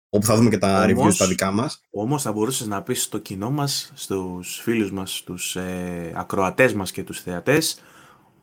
όπου 0.08 0.26
θα 0.26 0.36
δούμε 0.36 0.50
και 0.50 0.58
τα 0.58 0.84
όμως, 0.84 1.14
reviews 1.14 1.16
τα 1.18 1.26
δικά 1.26 1.50
μας. 1.50 1.80
Όμως 1.90 2.22
θα 2.22 2.32
μπορούσες 2.32 2.66
να 2.66 2.82
πεις 2.82 3.02
στο 3.02 3.18
κοινό 3.18 3.50
μας, 3.50 3.92
στους 3.94 4.60
φίλους 4.62 4.92
μας, 4.92 5.16
στους 5.16 5.56
ε, 5.56 6.12
ακροατές 6.14 6.74
μας 6.74 6.90
και 6.90 7.02
τους 7.02 7.20
θεατές, 7.20 7.80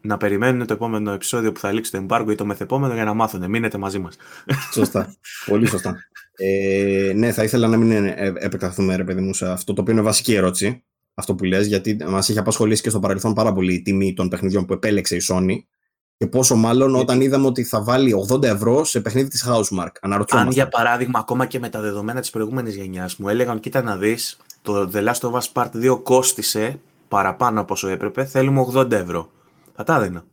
να 0.02 0.18
περιμένουν 0.18 0.68
το 0.68 0.74
επόμενο 0.74 1.12
επεισόδιο 1.12 1.52
που 1.52 1.60
θα 1.60 1.72
λήξει 1.72 1.92
το 1.92 2.06
embargo 2.08 2.26
ή 2.30 2.36
το 2.36 2.46
μεθεπόμενο 2.46 2.94
για 2.94 3.06
να 3.06 3.14
μάθουν. 3.14 3.50
Μείνετε 3.50 3.78
μαζί 3.78 4.00
μας. 4.00 4.16
Σωστά. 4.74 5.16
Πολύ 5.46 5.68
σωστά. 5.68 5.96
Ε, 6.36 7.12
ναι, 7.16 7.32
θα 7.32 7.44
ήθελα 7.44 7.68
να 7.68 7.78
μην 7.78 7.92
ε, 7.92 8.34
επεκταθούμε, 8.36 8.96
ρε 8.96 9.04
παιδί 9.04 9.22
μου, 9.22 9.34
σε 9.34 9.50
αυτό 9.50 9.74
το 9.74 9.82
οποίο 9.82 9.94
είναι 9.94 10.02
βασική 10.02 10.34
ερώτηση 10.34 10.84
αυτό 11.20 11.36
που 11.36 11.44
λες, 11.44 11.68
γιατί 11.68 11.98
μας 12.08 12.30
έχει 12.30 12.40
απασχολήσει 12.40 12.82
και 12.82 12.90
στο 12.90 13.00
παρελθόν 13.00 13.34
πάρα 13.34 13.54
πολύ 13.54 13.74
η 13.74 13.82
τιμή 13.82 14.14
των 14.14 14.30
παιχνιδιών 14.30 14.66
που 14.66 14.74
επέλεξε 14.74 15.16
η 15.16 15.22
Sony 15.30 15.58
και 16.18 16.28
πόσο 16.28 16.56
μάλλον 16.56 16.96
όταν 16.96 17.22
είδαμε 17.22 17.48
ότι 17.48 17.64
θα 17.64 17.84
βάλει 17.84 18.14
80 18.30 18.44
ευρώ 18.44 18.84
σε 18.84 19.02
παιχνίδι 19.02 19.30
της 19.30 19.48
Housemark. 19.48 19.92
Αν 20.30 20.50
για 20.50 20.68
παράδειγμα, 20.68 21.20
ακόμα 21.20 21.46
και 21.46 21.60
με 21.60 21.70
τα 21.70 21.82
δεδομένα 21.82 22.20
της 22.20 22.30
προηγούμενης 22.30 22.76
γενιάς 22.76 23.16
μου 23.16 23.30
έλεγαν, 23.30 23.60
κοίτα 23.60 23.82
να 23.82 23.98
δεις, 23.98 24.38
το 24.62 24.90
The 24.94 25.08
Last 25.08 25.30
of 25.30 25.32
Us 25.32 25.52
Part 25.54 25.92
2 25.92 26.00
κόστισε 26.04 26.80
παραπάνω 27.08 27.62
από 27.62 27.74
όσο 27.74 27.88
έπρεπε, 27.88 28.26
θέλουμε 28.26 28.66
80 28.74 28.92
ευρώ. 28.92 29.30
Θα 29.80 29.86
τα 29.86 29.96
έδινα. 29.96 30.26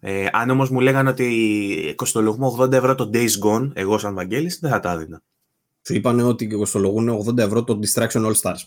Ε, 0.00 0.26
αν 0.32 0.50
όμως 0.50 0.70
μου 0.70 0.80
λέγανε 0.80 1.10
ότι 1.10 1.94
κοστολογούμε 1.96 2.46
80 2.58 2.72
ευρώ 2.72 2.94
το 2.94 3.10
Days 3.12 3.30
Gone, 3.44 3.70
εγώ 3.74 3.98
σαν 3.98 4.14
Βαγγέλης, 4.14 4.58
δεν 4.58 4.70
θα 4.70 4.80
τα 4.80 4.92
έδινα. 4.92 5.22
Σου 5.86 5.94
είπανε 5.94 6.22
ότι 6.22 6.46
κοστολογούν 6.46 7.08
80 7.28 7.38
ευρώ 7.38 7.64
το 7.64 7.78
Distraction 7.82 8.26
All 8.26 8.34
Stars. 8.42 8.62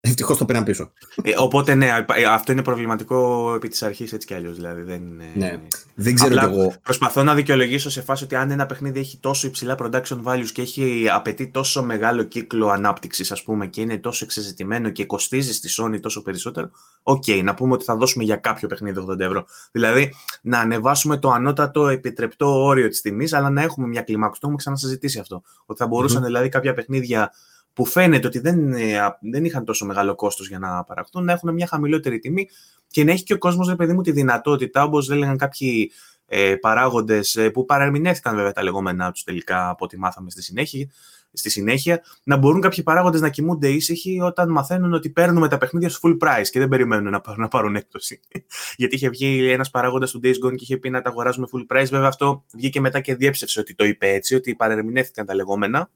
Ευτυχώς 0.00 0.38
το 0.38 0.44
πήραν 0.44 0.64
πίσω. 0.64 0.92
Ε, 1.22 1.32
οπότε 1.38 1.74
ναι, 1.74 1.86
ε, 2.14 2.24
αυτό 2.24 2.52
είναι 2.52 2.62
προβληματικό 2.62 3.52
επί 3.54 3.68
της 3.68 3.82
αρχής 3.82 4.12
έτσι 4.12 4.26
κι 4.26 4.34
αλλιώς. 4.34 4.56
Δηλαδή, 4.56 4.82
δεν, 4.82 5.02
ναι. 5.34 5.60
δεν 5.94 6.14
ξέρω 6.14 6.34
Απλά 6.34 6.52
εγώ. 6.52 6.74
Προσπαθώ 6.82 7.22
να 7.22 7.34
δικαιολογήσω 7.34 7.90
σε 7.90 8.02
φάση 8.02 8.24
ότι 8.24 8.34
αν 8.34 8.50
ένα 8.50 8.66
παιχνίδι 8.66 9.00
έχει 9.00 9.18
τόσο 9.18 9.46
υψηλά 9.46 9.76
production 9.78 10.22
values 10.24 10.48
και 10.52 10.62
έχει 10.62 11.06
απαιτεί 11.12 11.48
τόσο 11.48 11.82
μεγάλο 11.82 12.22
κύκλο 12.22 12.68
ανάπτυξης, 12.68 13.32
ας 13.32 13.42
πούμε, 13.42 13.66
και 13.66 13.80
είναι 13.80 13.98
τόσο 13.98 14.24
εξεζητημένο 14.24 14.90
και 14.90 15.04
κοστίζει 15.04 15.52
στη 15.52 15.68
Sony 15.76 16.00
τόσο 16.00 16.22
περισσότερο, 16.22 16.70
okay, 17.02 17.40
να 17.42 17.54
πούμε 17.54 17.72
ότι 17.72 17.84
θα 17.84 17.96
δώσουμε 17.96 18.24
για 18.24 18.36
κάποιο 18.36 18.68
παιχνίδι 18.68 19.04
80 19.08 19.18
ευρώ. 19.20 19.46
Δηλαδή, 19.72 20.14
να 20.42 20.58
ανεβάσουμε 20.58 21.16
το 21.16 21.30
ανώτατο 21.30 21.88
επιτρεπτό 21.88 22.64
όριο 22.64 22.88
της 22.88 23.00
τιμής, 23.00 23.32
αλλά 23.32 23.50
να 23.50 23.62
έχουμε 23.62 23.86
μια 23.86 24.02
κλιμάκωση. 24.02 24.40
Το 24.40 24.46
έχουμε 24.46 24.62
ξανασυζητήσει 24.62 25.18
αυτό. 25.18 25.42
Ότι 25.66 25.78
θα 25.78 25.86
μπορουσαν 25.86 26.24
δηλαδή 26.24 26.48
κάποια 26.48 26.74
παιχνίδια 26.74 27.32
που 27.72 27.86
φαίνεται 27.86 28.26
ότι 28.26 28.38
δεν, 28.38 28.74
δεν 29.20 29.44
είχαν 29.44 29.64
τόσο 29.64 29.86
μεγάλο 29.86 30.14
κόστος 30.14 30.48
για 30.48 30.58
να 30.58 30.84
παραχθούν, 30.84 31.24
να 31.24 31.32
έχουν 31.32 31.52
μια 31.52 31.66
χαμηλότερη 31.66 32.18
τιμή 32.18 32.48
και 32.86 33.04
να 33.04 33.12
έχει 33.12 33.22
και 33.22 33.34
ο 33.34 33.38
κόσμος, 33.38 33.68
ρε 33.68 33.76
παιδί 33.76 33.92
μου, 33.92 34.02
τη 34.02 34.10
δυνατότητα, 34.10 34.82
όπως 34.82 35.10
έλεγαν 35.10 35.36
κάποιοι 35.36 35.90
ε, 36.26 36.54
παράγοντες 36.54 37.36
ε, 37.36 37.50
που 37.50 37.64
παρερμηνεύθηκαν 37.64 38.34
βέβαια 38.34 38.52
τα 38.52 38.62
λεγόμενά 38.62 39.12
τους 39.12 39.24
τελικά 39.24 39.68
από 39.68 39.84
ό,τι 39.84 39.98
μάθαμε 39.98 40.30
στη 40.30 40.42
συνέχεια, 40.42 40.88
στη 41.32 41.50
συνέχεια, 41.50 42.02
να 42.22 42.36
μπορούν 42.36 42.60
κάποιοι 42.60 42.82
παράγοντες 42.82 43.20
να 43.20 43.28
κοιμούνται 43.28 43.68
ήσυχοι 43.68 44.20
όταν 44.20 44.50
μαθαίνουν 44.50 44.92
ότι 44.92 45.10
παίρνουμε 45.10 45.48
τα 45.48 45.58
παιχνίδια 45.58 45.88
στο 45.88 46.08
full 46.08 46.26
price 46.26 46.46
και 46.50 46.58
δεν 46.58 46.68
περιμένουν 46.68 47.10
να, 47.10 47.20
πάρουν, 47.20 47.40
να 47.40 47.48
πάρουν 47.48 47.76
έκπτωση. 47.76 48.20
Γιατί 48.76 48.94
είχε 48.94 49.08
βγει 49.08 49.50
ένας 49.50 49.70
παράγοντας 49.70 50.10
του 50.10 50.20
Days 50.24 50.46
Gone 50.46 50.54
και 50.54 50.62
είχε 50.62 50.76
πει 50.76 50.90
να 50.90 51.02
τα 51.02 51.10
αγοράζουμε 51.10 51.46
full 51.52 51.76
price. 51.76 51.88
Βέβαια, 51.90 52.08
αυτό 52.08 52.44
βγήκε 52.54 52.80
μετά 52.80 53.00
και 53.00 53.14
διέψευσε 53.14 53.60
ότι 53.60 53.74
το 53.74 53.84
είπε 53.84 54.08
έτσι, 54.08 54.34
ότι 54.34 54.54
παρερμηνεύτηκαν 54.54 55.26
τα 55.26 55.34
λεγόμενα. 55.34 55.90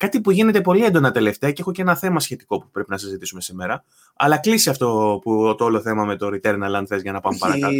Κάτι 0.00 0.20
που 0.20 0.30
γίνεται 0.30 0.60
πολύ 0.60 0.84
έντονα 0.84 1.10
τελευταία 1.10 1.52
και 1.52 1.60
έχω 1.60 1.72
και 1.72 1.82
ένα 1.82 1.96
θέμα 1.96 2.20
σχετικό 2.20 2.58
που 2.58 2.70
πρέπει 2.70 2.90
να 2.90 2.98
συζητήσουμε 2.98 3.40
σήμερα. 3.40 3.84
Αλλά 4.16 4.38
κλείσει 4.38 4.70
αυτό 4.70 5.18
που, 5.22 5.54
το 5.58 5.64
όλο 5.64 5.80
θέμα 5.80 6.04
με 6.04 6.16
το 6.16 6.26
Returnal 6.26 6.72
αν 6.74 6.86
θες 6.86 7.02
για 7.02 7.12
να 7.12 7.20
πάμε 7.20 7.36
παρακάτω. 7.38 7.74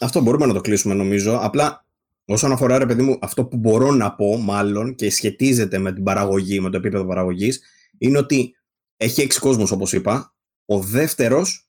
Αυτό 0.00 0.20
μπορούμε 0.20 0.46
να 0.46 0.52
το 0.52 0.60
κλείσουμε 0.60 0.94
νομίζω. 0.94 1.38
Απλά 1.42 1.86
όσον 2.24 2.52
αφορά 2.52 2.78
ρε 2.78 2.86
παιδί 2.86 3.02
μου 3.02 3.18
αυτό 3.20 3.44
που 3.44 3.56
μπορώ 3.56 3.90
να 3.90 4.14
πω 4.14 4.36
μάλλον 4.36 4.94
και 4.94 5.10
σχετίζεται 5.10 5.78
με 5.78 5.92
την 5.92 6.02
παραγωγή, 6.02 6.60
με 6.60 6.70
το 6.70 6.76
επίπεδο 6.76 7.04
παραγωγής 7.04 7.62
είναι 7.98 8.18
ότι 8.18 8.56
έχει 8.96 9.20
έξι 9.20 9.40
κόσμους 9.40 9.70
όπως 9.70 9.92
είπα. 9.92 10.34
Ο 10.64 10.78
δεύτερος 10.80 11.68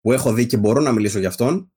που 0.00 0.12
έχω 0.12 0.32
δει 0.32 0.46
και 0.46 0.56
μπορώ 0.56 0.80
να 0.80 0.92
μιλήσω 0.92 1.18
για 1.18 1.28
αυτόν 1.28 1.72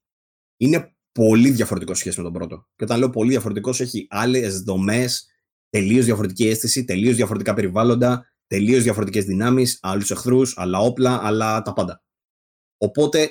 είναι 0.57 0.93
πολύ 1.11 1.49
διαφορετικός 1.49 1.97
σχέση 1.97 2.17
με 2.17 2.23
τον 2.23 2.33
πρώτο. 2.33 2.67
Και 2.75 2.83
όταν 2.83 2.99
λέω 2.99 3.09
πολύ 3.09 3.29
διαφορετικός, 3.29 3.79
έχει 3.79 4.07
άλλες 4.09 4.61
δομές, 4.61 5.27
τελείως 5.70 6.05
διαφορετική 6.05 6.47
αίσθηση, 6.47 6.86
τελείως 6.86 7.15
διαφορετικά 7.15 7.53
περιβάλλοντα, 7.53 8.32
τελείως 8.47 8.84
διαφορετικές 8.84 9.26
δυνάμεις, 9.26 9.80
άλλους 9.82 10.11
εχθρούς, 10.11 10.57
άλλα 10.57 10.80
όπλα, 10.80 11.20
αλλά 11.24 11.61
τα 11.61 11.74
πάντα. 11.74 12.03
Οπότε 12.78 13.30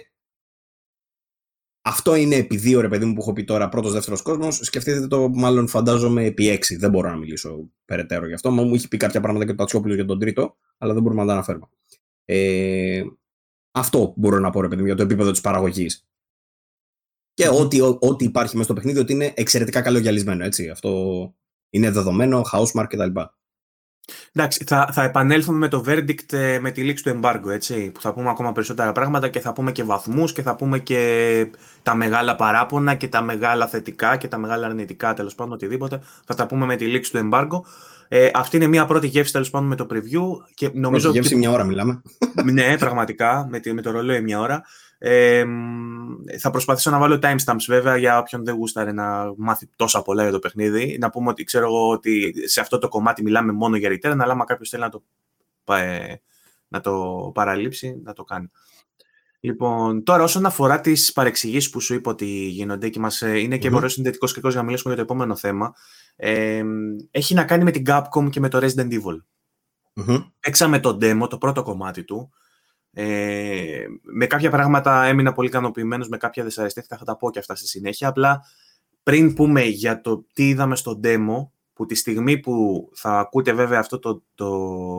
αυτό 1.89 2.15
είναι 2.15 2.35
επί 2.37 2.57
δύο 2.57 2.81
ρε 2.81 2.89
παιδί 2.89 3.05
μου 3.05 3.13
που 3.15 3.21
έχω 3.21 3.33
πει 3.33 3.45
τώρα 3.45 3.69
πρώτος 3.69 3.93
δεύτερος 3.93 4.23
κόσμος. 4.23 4.57
Σκεφτείτε 4.57 5.07
το, 5.07 5.29
μάλλον 5.29 5.69
φαντάζομαι 5.69 6.25
επί 6.25 6.49
έξι. 6.49 6.77
Δεν 6.77 6.91
μπορώ 6.91 7.11
να 7.11 7.17
μιλήσω 7.17 7.71
περαιτέρω 7.85 8.27
γι' 8.27 8.35
αυτό. 8.35 8.51
Μου 8.51 8.75
έχει 8.75 8.89
πει 8.89 8.97
κάποια 8.97 9.21
πράγματα 9.21 9.47
και 9.47 9.55
το 9.55 9.63
Ατσιόπουλο 9.63 9.95
για 9.95 10.05
τον 10.05 10.19
τρίτο, 10.19 10.57
αλλά 10.79 10.93
δεν 10.93 11.03
μπορούμε 11.03 11.21
να 11.21 11.27
τα 11.27 11.33
αναφέρουμε. 11.33 11.67
Ε, 12.25 13.05
αυτό 13.71 14.15
μπορώ 14.17 14.39
να 14.39 14.51
πω 14.51 14.61
ρε 14.61 14.69
παιδί 14.69 14.81
μου 14.81 14.87
για 14.87 14.97
το 14.97 15.03
επίπεδο 15.03 15.31
της 15.31 15.41
παραγωγής. 15.41 16.09
Και 17.35 17.49
ό,τι, 17.49 17.81
ό,τι 17.81 18.25
υπάρχει 18.25 18.53
μέσα 18.53 18.65
στο 18.65 18.75
παιχνίδι, 18.75 18.99
ότι 18.99 19.13
είναι 19.13 19.33
εξαιρετικά 19.37 19.81
καλογιαλισμένο. 19.81 20.45
Έτσι. 20.45 20.69
Αυτό 20.69 21.35
είναι 21.71 21.91
δεδομένο, 21.91 22.43
housemark 22.53 22.87
κτλ. 22.89 23.21
Εντάξει, 24.33 24.65
θα, 24.65 24.89
θα 24.93 25.03
επανέλθουμε 25.03 25.59
με 25.59 25.69
το 25.69 25.85
verdict 25.87 26.33
ε, 26.33 26.59
με 26.59 26.71
τη 26.71 26.83
λήξη 26.83 27.05
του 27.05 27.21
embargo, 27.21 27.51
έτσι, 27.51 27.91
που 27.91 28.01
θα 28.01 28.13
πούμε 28.13 28.31
ακόμα 28.31 28.53
περισσότερα 28.53 28.93
πράγματα 28.93 29.29
και 29.29 29.41
θα 29.41 29.53
πούμε 29.53 29.73
και 29.73 29.83
βαθμούς 29.83 30.33
και 30.33 30.43
θα 30.43 30.57
πούμε 30.57 30.79
και 30.79 31.51
τα 31.83 31.95
μεγάλα 31.95 32.37
παράπονα 32.37 32.95
και 32.95 33.09
τα 33.09 33.23
μεγάλα 33.23 33.67
θετικά 33.67 34.17
και 34.17 34.29
τα 34.29 34.39
μεγάλα 34.39 34.67
αρνητικά, 34.67 35.15
τέλος 35.15 35.35
πάντων, 35.35 35.53
οτιδήποτε. 35.53 36.01
Θα 36.25 36.35
τα 36.35 36.47
πούμε 36.47 36.67
με 36.67 36.77
τη 36.77 36.87
λήξη 36.87 37.13
του 37.13 37.29
embargo. 37.31 37.61
Ε, 38.09 38.31
αυτή 38.35 38.57
είναι 38.57 38.67
μια 38.67 38.87
πρώτη 38.87 39.07
γεύση, 39.07 39.33
τέλος 39.33 39.51
πάντων, 39.51 39.69
με 39.69 39.77
το 39.77 39.87
preview. 39.91 40.23
Και 40.55 40.71
νομίζω 40.75 41.03
πρώτη 41.03 41.19
γεύση 41.19 41.37
μια 41.37 41.51
ώρα 41.51 41.65
μιλάμε. 41.65 42.03
ναι, 42.53 42.79
πραγματικά, 42.79 43.47
με, 43.51 43.61
με 43.73 43.83
το 43.83 43.91
ρολόι 43.91 44.21
μια 44.21 44.41
ώρα. 44.41 44.63
Ε, 44.99 45.45
θα 46.39 46.51
προσπαθήσω 46.51 46.91
να 46.91 46.99
βάλω 46.99 47.19
timestamps 47.23 47.65
βέβαια 47.67 47.97
για 47.97 48.19
όποιον 48.19 48.45
δεν 48.45 48.55
γούσταρε 48.55 48.93
να 48.93 49.35
μάθει 49.37 49.69
τόσα 49.77 50.03
πολλά 50.03 50.23
για 50.23 50.33
το 50.33 50.39
παιχνίδι. 50.39 50.99
Να 51.01 51.11
πούμε 51.11 51.29
ότι 51.29 51.45
ξέρω 51.45 51.67
εγώ 51.67 51.89
ότι 51.89 52.35
σε 52.49 52.61
αυτό 52.61 52.79
το 52.79 52.89
κομμάτι 52.89 53.23
μιλάμε 53.23 53.53
μόνο 53.53 53.77
για 53.77 53.91
return, 53.91 54.17
αλλά 54.19 54.33
άμα 54.33 54.45
κάποιος 54.45 54.69
θέλει 54.69 54.83
να 54.83 54.89
το, 54.89 55.03
ε, 55.75 56.15
να 56.69 56.81
το 56.81 57.31
παραλείψει, 57.35 58.01
να 58.05 58.13
το 58.13 58.25
κάνει. 58.25 58.51
Λοιπόν, 59.41 60.03
τώρα 60.03 60.23
όσον 60.23 60.47
αφορά 60.47 60.81
τις 60.81 61.13
παρεξηγήσεις 61.13 61.71
που 61.71 61.81
σου 61.81 61.95
είπα 61.95 62.11
ότι 62.11 62.27
γίνονται 62.27 62.89
και 62.89 62.99
μας, 62.99 63.23
ε, 63.23 63.39
είναι 63.39 63.59
και 63.59 63.71
mm-hmm. 63.73 63.91
συνδετικός 63.91 64.33
και 64.35 64.41
για 64.43 64.51
να 64.55 64.63
μιλήσουμε 64.63 64.95
για 64.95 65.05
το 65.05 65.13
επόμενο 65.13 65.37
θέμα, 65.37 65.75
ε, 66.17 66.63
έχει 67.11 67.35
να 67.35 67.45
κάνει 67.45 67.65
με 67.65 67.71
την 67.71 67.85
Capcom 67.87 68.31
και 68.31 68.41
με 68.41 68.49
το 68.49 68.59
Resident 68.63 68.93
Evil. 68.93 69.23
mm 70.07 70.31
Έξαμε 70.41 70.81
το 70.81 70.99
demo, 71.01 71.29
το 71.29 71.39
πρώτο 71.39 71.63
κομμάτι 71.63 72.05
του, 72.05 72.31
ε, 73.01 73.87
με 74.03 74.27
κάποια 74.27 74.51
πράγματα 74.51 75.05
έμεινα 75.05 75.33
πολύ 75.33 75.49
ικανοποιημένος, 75.49 76.09
με 76.09 76.17
κάποια 76.17 76.45
δυσαρεστήθηκα, 76.45 76.97
θα 76.97 77.05
τα 77.05 77.17
πω 77.17 77.31
και 77.31 77.39
αυτά 77.39 77.55
στη 77.55 77.67
συνέχεια. 77.67 78.09
Απλά 78.09 78.41
πριν 79.03 79.35
πούμε 79.35 79.63
για 79.63 80.01
το 80.01 80.27
τι 80.33 80.49
είδαμε 80.49 80.77
στο 80.77 81.01
demo, 81.05 81.49
που 81.73 81.87
τη 81.87 81.95
στιγμή 81.95 82.39
που 82.39 82.89
θα 82.95 83.19
ακούτε 83.19 83.53
βέβαια 83.53 83.79
αυτό 83.79 83.99
το, 83.99 84.23
το 84.35 84.51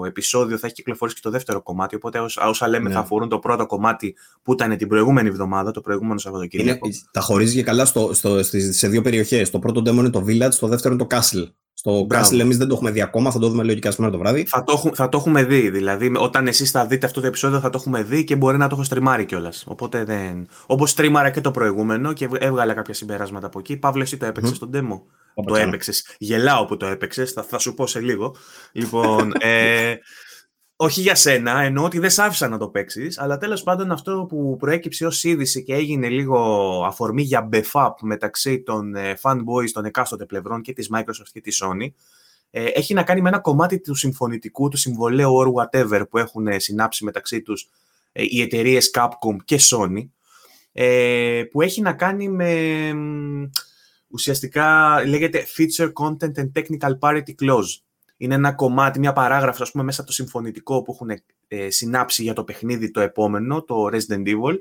επεισόδιο 0.06 0.58
θα 0.58 0.66
έχει 0.66 0.76
κυκλοφορήσει 0.76 1.16
και 1.18 1.24
το 1.24 1.30
δεύτερο 1.30 1.62
κομμάτι, 1.62 1.95
οπότε 1.95 2.20
όσα 2.47 2.68
λέμε 2.68 2.88
ναι. 2.88 2.93
θα 2.93 3.00
αφορούν 3.00 3.30
το 3.30 3.39
πρώτο 3.39 3.66
κομμάτι 3.66 4.16
που 4.43 4.54
ήταν 4.54 4.78
την 4.78 4.88
προηγούμενη 4.88 5.28
εβδομάδα, 5.28 5.72
το 5.72 5.82
προηγούμενο 5.82 6.20
Σαββατοκύριακο. 6.20 6.88
Είναι, 6.88 6.95
τα 7.12 7.22
χωρίζει 7.22 7.56
και 7.56 7.64
καλά 7.64 7.86
στο, 7.86 8.14
στο, 8.14 8.43
σε 8.72 8.88
δύο 8.88 9.02
περιοχές. 9.02 9.50
Το 9.50 9.60
πρώτο 9.60 9.82
demo 9.82 9.93
είναι 9.93 10.09
το 10.09 10.24
Village, 10.28 10.54
το 10.59 10.67
δεύτερο 10.67 10.93
είναι 10.93 11.05
το 11.08 11.17
Castle. 11.17 11.47
Στο 11.80 12.08
Castle 12.10 12.39
εμείς 12.39 12.58
δεν 12.58 12.68
το 12.68 12.74
έχουμε 12.74 12.92
δει 12.92 13.01
ακόμα, 13.01 13.32
θα 13.32 13.39
το 13.39 13.50
δούμε 13.50 13.64
λογικά 13.64 13.92
σήμερα 13.92 14.12
το 14.12 14.18
βράδυ. 14.18 14.46
Θα 14.46 14.64
το, 14.64 14.92
θα 14.93 15.10
το 15.10 15.18
έχουμε 15.18 15.43
δει. 15.43 15.70
Δηλαδή, 15.70 16.12
όταν 16.18 16.47
εσείς 16.47 16.72
θα 16.72 16.86
δείτε 16.86 17.06
αυτό 17.06 17.22
το 17.22 17.28
επεισόδιο, 17.28 17.60
θα 17.60 17.70
το 17.70 17.78
έχουμε 17.80 18.04
δει 18.04 18.24
και 18.24 18.36
μπορεί 18.36 18.58
να 18.58 18.68
το 18.68 18.76
έχω 18.76 18.84
στριμάρει 18.84 19.26
κιόλας. 19.26 19.64
Οπότε 19.68 20.04
δεν. 20.04 20.47
Όπως 20.66 20.89
στριμάρα 20.89 21.30
και 21.30 21.42
το 21.42 21.51
προηγούμενο 21.51 22.14
και 22.14 22.30
έβγαλα 22.38 22.74
κάποια 22.74 22.93
συμπεράσματα 22.93 23.46
από 23.46 23.60
εκεί. 23.60 23.78
Παύλο, 23.78 24.01
εσύ 24.01 24.18
το 24.18 24.26
έπαιξες 24.26 24.54
mm. 24.54 24.56
στον 24.56 24.72
demo; 24.74 25.01
το 25.46 25.56
έπαιξες. 25.56 26.16
Γελάω 26.18 26.66
που 26.66 26.78
το 26.78 26.86
έπαιξες, 26.86 27.32
θα, 27.32 27.43
θα 27.43 27.58
σου 27.58 27.74
πω 27.74 27.88
σε 27.88 28.00
λίγο. 28.00 28.36
Λοιπόν, 28.72 29.32
ε, 29.39 29.96
όχι 30.82 31.01
για 31.01 31.16
σένα, 31.16 31.62
εννοώ 31.62 31.86
ότι 31.86 32.00
δεν 32.00 32.10
σ' 32.10 32.20
άφησα 32.20 32.47
να 32.47 32.58
το 32.58 32.68
παίξεις, 32.68 33.20
αλλά 33.20 33.38
τέλος 33.38 33.64
πάντων 33.64 33.92
αυτό 33.92 34.26
που 34.30 34.56
προέκυψε 34.60 35.06
ως 35.06 35.24
είδηση 35.24 35.64
και 35.64 35.74
έγινε 35.74 36.10
λίγο 36.10 36.38
αφορμή 36.86 37.22
για 37.22 37.42
μπεφάπ 37.42 38.01
μεταξύ 38.01 38.62
των 38.62 38.96
ε, 38.96 39.18
fanboys 39.22 39.70
των 39.74 39.86
εκάστοτε 39.86 40.26
πλευρών 40.26 40.62
και 40.62 40.74
της 40.74 40.89
Microsoft 40.93 41.30
και 41.34 41.42
της 41.42 41.64
Sony, 41.64 41.88
ε, 42.50 42.64
έχει 42.64 42.93
να 42.93 43.04
κάνει 43.04 43.22
με 43.22 43.30
ένα 43.30 43.39
κομμάτι 43.39 43.80
του 43.80 43.96
συμφωνητικού, 43.96 44.70
του 44.70 44.78
συμβολέου 44.78 45.34
or 45.38 45.47
whatever 45.54 46.04
που 46.10 46.18
έχουν 46.18 46.47
ε, 46.47 46.60
συνάψει 46.60 47.04
μεταξύ 47.04 47.42
τους 47.42 47.70
οι 48.12 48.42
εταιρείες 48.42 48.92
Capcom 48.93 49.36
και 49.46 49.60
Sony, 49.62 50.08
που 51.51 51.62
έχει 51.62 51.82
να 51.82 51.93
κάνει 51.93 52.30
με 52.30 52.93
ουσιαστικά 54.08 55.00
λέγεται 55.06 55.46
Feature 55.58 55.92
Content 55.93 56.34
and 56.36 56.51
Technical 56.54 57.00
Parity 57.00 57.34
Clause 57.42 57.88
είναι 58.21 58.36
ένα 58.36 58.51
κομμάτι, 58.51 59.00
μια 59.00 59.13
παράγραφος, 59.13 59.62
ας 59.62 59.71
πούμε, 59.71 59.83
μέσα 59.83 60.01
από 60.01 60.09
το 60.09 60.16
συμφωνητικό 60.16 60.82
που 60.82 60.91
έχουν 60.93 61.21
ε, 61.47 61.70
συνάψει 61.70 62.24
για 62.24 62.33
το 62.33 62.43
παιχνίδι 62.43 62.91
το 62.91 63.01
επόμενο, 63.01 63.63
το 63.63 63.75
Resident 63.86 64.28
Evil, 64.28 64.55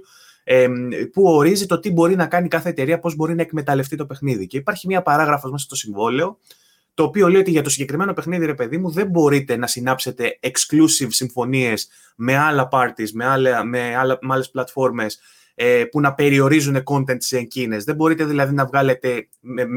ε, 0.45 0.69
που 1.13 1.23
ορίζει 1.23 1.67
το 1.67 1.81
τι 1.81 1.93
μπορεί 1.93 2.17
να 2.17 2.27
κάνει 2.27 2.49
κάθε 2.49 2.69
εταιρεία, 2.69 2.99
πώς 2.99 3.17
μπορεί 3.17 3.35
να 3.35 3.43
εκμεταλλευτεί 3.43 3.97
το 3.97 4.07
παιχνίδι. 4.07 4.47
Και 4.47 4.57
υπάρχει 4.57 4.87
μια 4.87 5.03
παράγραφος 5.03 5.51
μέσα 5.51 5.65
στο 5.65 5.77
συμβόλαιο, 5.77 6.39
το 6.95 7.03
οποίο 7.03 7.29
λέει 7.29 7.41
ότι 7.41 7.51
για 7.51 7.63
το 7.63 7.71
συγκεκριμένο 7.71 8.13
παιχνίδι, 8.13 8.47
ρε 8.47 8.55
παιδί 8.55 8.79
μου, 8.79 8.91
δεν 8.91 9.07
μπορείτε 9.07 9.57
να 9.57 9.67
συνάψετε 9.67 10.39
exclusive 10.43 11.09
συμφωνίες 11.09 11.89
με 12.17 12.37
άλλα 12.37 12.69
parties, 12.73 13.11
με, 13.13 13.25
άλλα, 13.25 13.65
με, 13.65 13.97
άλλα, 13.97 14.19
με 14.21 14.35
άλλες 14.35 14.51
πλατφόρμες, 14.51 15.21
ε, 15.61 15.85
που 15.85 16.01
να 16.01 16.15
περιορίζουν 16.15 16.83
content 16.85 17.17
σε 17.19 17.37
εκείνες. 17.37 17.85
Δεν 17.85 17.95
μπορείτε 17.95 18.25
δηλαδή 18.25 18.55
να 18.55 18.67
βγάλετε 18.67 19.29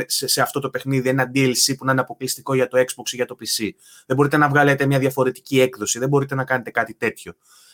σε, 0.06 0.28
σε, 0.28 0.42
αυτό 0.42 0.60
το 0.60 0.70
παιχνίδι 0.70 1.10
ένα 1.10 1.32
DLC 1.36 1.74
που 1.78 1.86
να 1.86 1.92
είναι 1.92 2.02
αποκλειστικό 2.02 2.54
για 2.54 2.68
το 2.68 2.80
Xbox 2.80 3.12
ή 3.12 3.16
για 3.16 3.26
το 3.26 3.36
PC. 3.40 3.70
Δεν 4.06 4.16
μπορείτε 4.16 4.38
να 4.38 4.50
βγάλετε 4.50 4.86
μια 4.86 5.00
διαφορετική 5.00 5.62
έκδοση. 5.62 6.00
Δεν 6.00 6.10
μπορείτε 6.10 6.36
να 6.36 6.44
κάνετε 6.44 6.72
κάτι 6.72 6.94
τέτοιο. 6.94 7.34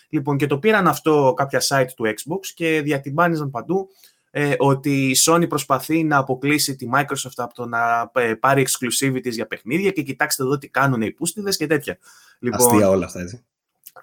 Λοιπόν, 0.10 0.38
και 0.38 0.48
το 0.48 0.60
πήραν 0.60 0.88
αυτό 0.88 1.34
κάποια 1.36 1.62
site 1.68 1.92
του 1.96 2.06
Xbox 2.06 2.46
και 2.54 2.82
διατυμπάνιζαν 2.82 3.52
παντού 3.52 3.88
ε, 4.32 4.54
ότι 4.58 5.10
η 5.10 5.16
Sony 5.26 5.46
προσπαθεί 5.50 6.04
να 6.04 6.18
αποκλείσει 6.18 6.76
τη 6.76 6.88
Microsoft 6.94 7.36
από 7.36 7.54
το 7.54 7.66
να 7.66 8.12
ε, 8.14 8.34
πάρει 8.34 8.68
exclusivities 8.68 9.32
για 9.32 9.48
παιχνίδια 9.48 9.92
και 9.92 10.02
κοιτάξτε 10.02 10.44
εδώ 10.44 10.58
τι 10.58 10.70
κάνουν 10.70 11.02
οι 11.02 11.12
πούστιδες 11.12 11.58
και 11.58 11.68
τέτοια. 11.68 11.98
Λοιπόν, 12.40 12.68
Αστεία 12.68 12.90
όλα 12.90 13.06
αυτά, 13.06 13.20
έτσι. 13.20 13.46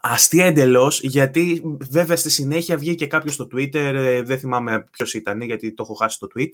Αστεία 0.00 0.46
εντελώς, 0.46 1.00
γιατί 1.02 1.62
βέβαια 1.90 2.16
στη 2.16 2.30
συνέχεια 2.30 2.76
βγήκε 2.76 3.06
κάποιος 3.06 3.34
στο 3.34 3.48
Twitter, 3.52 3.74
ε, 3.74 4.22
δεν 4.22 4.38
θυμάμαι 4.38 4.84
ποιος 4.90 5.14
ήταν, 5.14 5.40
γιατί 5.40 5.74
το 5.74 5.82
έχω 5.82 5.94
χάσει 5.94 6.18
το 6.18 6.28
tweet. 6.36 6.50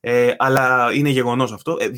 Ε, 0.00 0.34
αλλά 0.38 0.92
είναι 0.92 1.08
γεγονός 1.08 1.52
αυτό. 1.52 1.76
Ε, 1.80 1.88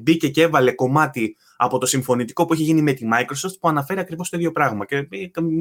μπήκε 0.00 0.28
και 0.28 0.42
έβαλε 0.42 0.72
κομμάτι 0.72 1.36
από 1.56 1.78
το 1.78 1.86
συμφωνητικό 1.86 2.44
που 2.44 2.52
έχει 2.52 2.62
γίνει 2.62 2.82
με 2.82 2.92
τη 2.92 3.08
Microsoft 3.12 3.58
που 3.60 3.68
αναφέρει 3.68 4.00
ακριβώς 4.00 4.28
το 4.28 4.36
ίδιο 4.36 4.52
πράγμα. 4.52 4.86
Και 4.86 4.96
ε, 4.96 5.06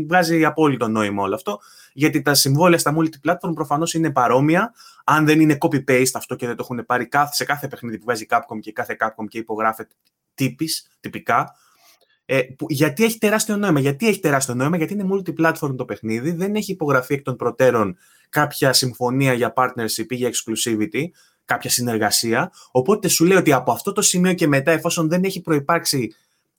βγάζει 0.08 0.46
απόλυτο 0.46 0.88
νόημα 0.88 1.24
όλο 1.24 1.36
αυτό, 1.36 1.60
γιατί 1.94 2.22
τα 2.22 2.34
συμβόλαια 2.34 2.80
στα 2.80 2.96
multi-platform 2.98 3.54
προφανώς 3.54 3.94
είναι 3.94 4.12
παρόμοια. 4.12 4.74
Αν 5.04 5.26
δεν 5.26 5.40
είναι 5.40 5.58
copy-paste 5.60 6.12
αυτό 6.14 6.36
και 6.36 6.48
δεν 6.48 6.56
το 6.56 6.68
έχουν 6.70 6.86
πάρει 6.86 7.10
σε 7.32 7.46
κάθε 7.46 7.68
παιχνίδι 7.68 7.98
που 7.98 8.04
βγάζει 8.04 8.26
Capcom 8.30 8.60
και 8.60 8.72
κάθε 8.72 8.98
Capcom 9.00 9.28
και 9.28 9.38
υπογράφεται 9.38 9.96
τύπης, 10.34 10.88
τυπικά, 11.00 11.56
ε, 12.32 12.42
που, 12.42 12.66
γιατί 12.70 13.04
έχει 13.04 13.18
τεράστιο 13.18 13.58
νόημα. 13.58 13.80
Γιατί 13.80 14.08
έχει 14.08 14.20
τεράστιο 14.20 14.54
νόημα, 14.54 14.78
γιατί 14.78 14.94
είναι 14.94 15.08
multi-platform 15.14 15.76
το 15.78 15.86
παιχνίδι, 15.86 16.32
δεν 16.32 16.56
έχει 16.56 16.72
υπογραφεί 16.72 17.14
εκ 17.14 17.22
των 17.22 17.36
προτέρων 17.36 17.98
κάποια 18.30 18.74
συμφωνία 18.74 19.34
για 19.34 19.54
partnership 19.56 20.06
ή 20.10 20.16
για 20.16 20.30
exclusivity, 20.30 21.04
κάποια 21.46 21.70
συνεργασία. 21.70 22.52
Οπότε 22.72 23.08
σου 23.08 23.26
λέει 23.26 23.38
ότι 23.38 23.54
από 23.54 23.72
αυτό 23.72 23.92
το 23.92 24.02
σημείο 24.02 24.34
και 24.34 24.48
μετά, 24.48 24.72
εφόσον 24.72 25.10
δεν 25.10 25.24
έχει 25.24 25.42
προϋπάρξει 25.42 26.14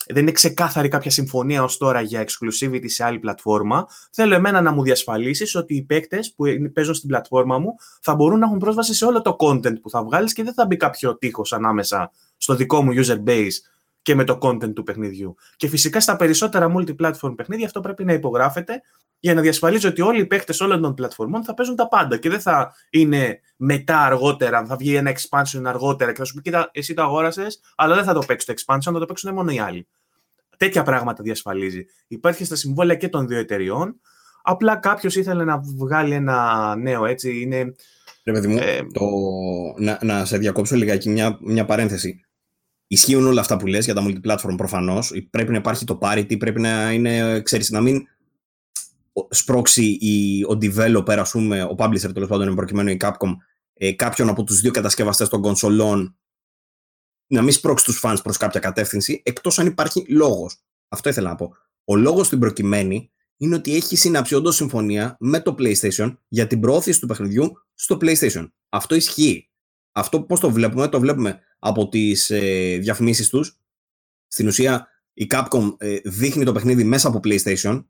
δεν 0.07 0.23
είναι 0.23 0.33
ξεκάθαρη 0.33 0.89
κάποια 0.89 1.11
συμφωνία 1.11 1.63
ως 1.63 1.77
τώρα 1.77 2.01
για 2.01 2.25
exclusivity 2.25 2.85
σε 2.85 3.05
άλλη 3.05 3.19
πλατφόρμα. 3.19 3.87
Θέλω 4.13 4.35
εμένα 4.35 4.61
να 4.61 4.73
μου 4.73 4.83
διασφαλίσεις 4.83 5.55
ότι 5.55 5.75
οι 5.75 5.83
παίκτες 5.83 6.33
που 6.37 6.45
παίζουν 6.73 6.95
στην 6.95 7.09
πλατφόρμα 7.09 7.59
μου 7.59 7.75
θα 8.01 8.15
μπορούν 8.15 8.39
να 8.39 8.47
έχουν 8.47 8.59
πρόσβαση 8.59 8.95
σε 8.95 9.05
όλο 9.05 9.23
το 9.23 9.37
content 9.39 9.81
που 9.83 9.91
θα 9.91 10.05
βγάλεις 10.05 10.33
και 10.33 10.43
δεν 10.43 10.55
θα 10.55 10.67
μπει 10.67 10.77
κάποιο 10.77 11.17
τείχος 11.17 11.53
ανάμεσα 11.53 12.11
στο 12.37 12.55
δικό 12.55 12.83
μου 12.83 12.93
user 12.95 13.23
base 13.27 13.57
και 14.03 14.15
με 14.15 14.25
το 14.25 14.39
content 14.43 14.75
του 14.75 14.83
παιχνιδιού. 14.83 15.35
Και 15.57 15.69
φυσικά 15.69 16.01
στα 16.01 16.17
περισσότερα 16.17 16.73
multi-platform 16.77 17.37
παιχνίδια 17.37 17.67
αυτό 17.67 17.81
πρέπει 17.81 18.05
να 18.05 18.13
υπογράφεται 18.13 18.81
για 19.21 19.35
να 19.35 19.41
διασφαλίζει 19.41 19.87
ότι 19.87 20.01
όλοι 20.01 20.21
οι 20.21 20.27
παίχτε 20.27 20.55
όλων 20.61 20.81
των 20.81 20.95
πλατφορμών 20.95 21.45
θα 21.45 21.55
παίζουν 21.55 21.77
τα 21.77 21.89
πάντα 21.89 22.17
και 22.17 22.29
δεν 22.29 22.41
θα 22.41 22.75
είναι 22.91 23.41
μετά 23.57 24.01
αργότερα, 24.01 24.65
θα 24.65 24.77
βγει 24.77 24.95
ένα 24.95 25.13
expansion 25.13 25.63
αργότερα 25.65 26.13
και 26.13 26.19
θα 26.19 26.25
σου 26.25 26.35
πει: 26.35 26.41
Κοίτα, 26.43 26.71
εσύ 26.73 26.95
το 26.95 27.03
αγόρασες, 27.03 27.61
αλλά 27.77 27.95
δεν 27.95 28.05
θα 28.05 28.13
το 28.13 28.23
παίξει 28.27 28.47
το 28.47 28.55
expansion, 28.57 28.93
θα 28.93 28.99
το 28.99 29.07
παίξουν 29.07 29.35
μόνο 29.35 29.51
οι 29.51 29.59
άλλοι. 29.59 29.87
Τέτοια 30.57 30.83
πράγματα 30.83 31.23
διασφαλίζει. 31.23 31.87
Υπάρχει 32.09 32.45
στα 32.45 32.57
συμβόλαια 32.57 32.97
και 32.97 33.09
των 33.09 33.27
δύο 33.27 33.39
εταιριών. 33.39 34.01
Απλά 34.43 34.77
κάποιος 34.77 35.17
ήθελε 35.17 35.45
να 35.45 35.61
βγάλει 35.77 36.15
ένα 36.15 36.77
νέο 36.77 37.05
έτσι. 37.05 37.41
Είναι, 37.41 37.75
Ρε 38.25 38.33
παιδί 38.33 38.47
μου, 38.47 38.59
ε, 38.61 38.87
το... 38.93 39.05
να, 39.77 39.99
να 40.03 40.25
σε 40.25 40.39
διακόψω 40.39 40.77
λιγάκι 40.77 41.09
μια, 41.09 41.39
μια 41.41 41.65
παρένθεση. 41.65 42.25
Ισχύουν 42.93 43.27
όλα 43.27 43.41
αυτά 43.41 43.57
που 43.57 43.67
λες 43.67 43.85
για 43.85 43.95
τα 43.95 44.05
multiplatform 44.07 44.57
προφανώς. 44.57 45.12
Πρέπει 45.31 45.51
να 45.51 45.57
υπάρχει 45.57 45.85
το 45.85 45.99
parity, 46.03 46.39
πρέπει 46.39 46.61
να 46.61 46.93
είναι, 46.93 47.41
ξέρεις, 47.41 47.71
να 47.71 47.81
μην 47.81 48.07
σπρώξει 49.31 49.85
η, 50.01 50.45
ο 50.45 50.59
developer, 50.61 51.17
ας 51.19 51.31
πούμε, 51.31 51.62
ο 51.62 51.75
publisher 51.79 52.11
τέλος 52.15 52.29
πάντων, 52.29 52.55
προκειμένου 52.55 52.89
η 52.89 52.97
Capcom, 53.01 53.37
ε, 53.75 53.93
κάποιον 53.93 54.29
από 54.29 54.45
τους 54.45 54.61
δύο 54.61 54.71
κατασκευαστές 54.71 55.29
των 55.29 55.41
κονσολών 55.41 56.17
να 57.27 57.43
μην 57.43 57.53
σπρώξει 57.53 57.85
τους 57.85 58.01
fans 58.03 58.17
προς 58.23 58.37
κάποια 58.37 58.61
κατεύθυνση, 58.61 59.23
εκτός 59.25 59.59
αν 59.59 59.67
υπάρχει 59.67 60.05
λόγος. 60.09 60.57
Αυτό 60.89 61.09
ήθελα 61.09 61.29
να 61.29 61.35
πω. 61.35 61.57
Ο 61.85 61.97
λόγος 61.97 62.27
στην 62.27 62.39
προκειμένη 62.39 63.11
είναι 63.37 63.55
ότι 63.55 63.75
έχει 63.75 63.97
συνάψει 63.97 64.35
όντως 64.35 64.57
συμφωνία 64.57 65.17
με 65.21 65.41
το 65.41 65.55
PlayStation 65.59 66.17
για 66.29 66.47
την 66.47 66.61
προώθηση 66.61 67.01
του 67.01 67.07
παιχνιδιού 67.07 67.53
στο 67.75 67.99
PlayStation. 68.01 68.51
Αυτό 68.69 68.95
ισχύει. 68.95 69.50
Αυτό 69.93 70.23
πώς 70.23 70.41
το 70.41 70.51
βλέπουμε, 70.51 70.89
το 70.89 71.01
βλέπουμε 71.01 71.41
από 71.59 71.89
τις 71.89 72.31
ε, 72.31 72.77
διαφημίσεις 72.81 73.29
τους. 73.29 73.59
Στην 74.29 74.47
ουσία 74.47 74.89
η 75.15 75.27
Capcom 75.31 75.75
ε, 75.79 75.97
δείχνει 76.05 76.45
το 76.45 76.53
παιχνίδι 76.53 76.85
μέσα 76.85 77.09
από 77.09 77.21
PlayStation. 77.25 77.85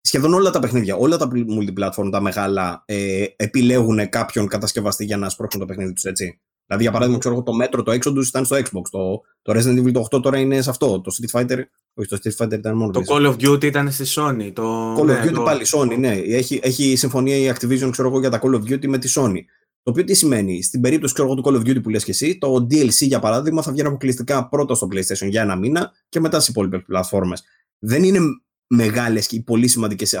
Σχεδόν 0.00 0.34
όλα 0.34 0.50
τα 0.50 0.60
παιχνίδια, 0.60 0.96
όλα 0.96 1.16
τα 1.16 1.28
multiplatform, 1.32 2.08
τα 2.10 2.20
μεγάλα, 2.20 2.82
ε, 2.86 3.24
επιλέγουν 3.36 4.08
κάποιον 4.08 4.48
κατασκευαστή 4.48 5.04
για 5.04 5.16
να 5.16 5.28
σπρώξουν 5.28 5.60
το 5.60 5.66
παιχνίδι 5.66 5.92
τους, 5.92 6.04
έτσι. 6.04 6.40
Δηλαδή, 6.66 6.84
για 6.84 6.92
παράδειγμα, 6.92 7.18
ξέρω, 7.18 7.42
το 7.42 7.52
Metro, 7.62 7.84
το 7.84 7.92
Exodus 7.92 8.26
ήταν 8.26 8.44
στο 8.44 8.56
Xbox. 8.56 8.82
Το, 8.90 9.20
το 9.42 9.52
Resident 9.52 9.82
Evil 9.82 9.92
το 9.92 10.06
8 10.10 10.22
τώρα 10.22 10.38
είναι 10.38 10.62
σε 10.62 10.70
αυτό. 10.70 11.00
Το 11.00 11.16
Street 11.16 11.40
Fighter. 11.40 11.58
Όχι, 11.94 12.08
το 12.08 12.18
Street 12.22 12.44
Fighter 12.44 12.52
ήταν 12.52 12.76
μόνο. 12.76 12.90
Το 12.92 13.02
Call 13.06 13.26
of 13.26 13.34
Duty 13.34 13.64
ήταν 13.64 13.92
στη 13.92 14.04
Sony. 14.08 14.50
Το... 14.52 14.94
Call 14.94 15.00
of 15.00 15.06
ναι, 15.06 15.22
Duty 15.24 15.32
το... 15.32 15.42
πάλι 15.42 15.66
Sony, 15.66 15.98
ναι. 15.98 16.12
Έχει, 16.12 16.60
έχει 16.62 16.96
συμφωνία 16.96 17.36
η 17.36 17.52
Activision, 17.54 17.88
ξέρω 17.90 18.08
εγώ, 18.08 18.20
για 18.20 18.30
τα 18.30 18.40
Call 18.42 18.54
of 18.54 18.60
Duty 18.60 18.86
με 18.86 18.98
τη 18.98 19.12
Sony. 19.14 19.38
Το 19.82 19.90
οποίο 19.90 20.04
τι 20.04 20.14
σημαίνει, 20.14 20.62
στην 20.62 20.80
περίπτωση 20.80 21.14
ξέρω, 21.14 21.34
του 21.34 21.42
Call 21.44 21.54
of 21.54 21.60
Duty 21.60 21.82
που 21.82 21.88
λες 21.88 22.04
και 22.04 22.10
εσύ, 22.10 22.38
το 22.38 22.54
DLC 22.54 22.90
για 22.90 23.18
παράδειγμα 23.18 23.62
θα 23.62 23.72
βγαίνει 23.72 23.88
αποκλειστικά 23.88 24.48
πρώτα 24.48 24.74
στο 24.74 24.88
PlayStation 24.92 25.28
για 25.28 25.42
ένα 25.42 25.56
μήνα 25.56 25.92
και 26.08 26.20
μετά 26.20 26.36
στις 26.40 26.48
υπόλοιπες 26.48 26.82
πλατφόρμες. 26.86 27.42
Δεν 27.78 28.04
είναι 28.04 28.20
μεγάλες 28.66 29.26
και 29.26 29.42
πολύ 29.42 29.68
σημαντικές 29.68 30.14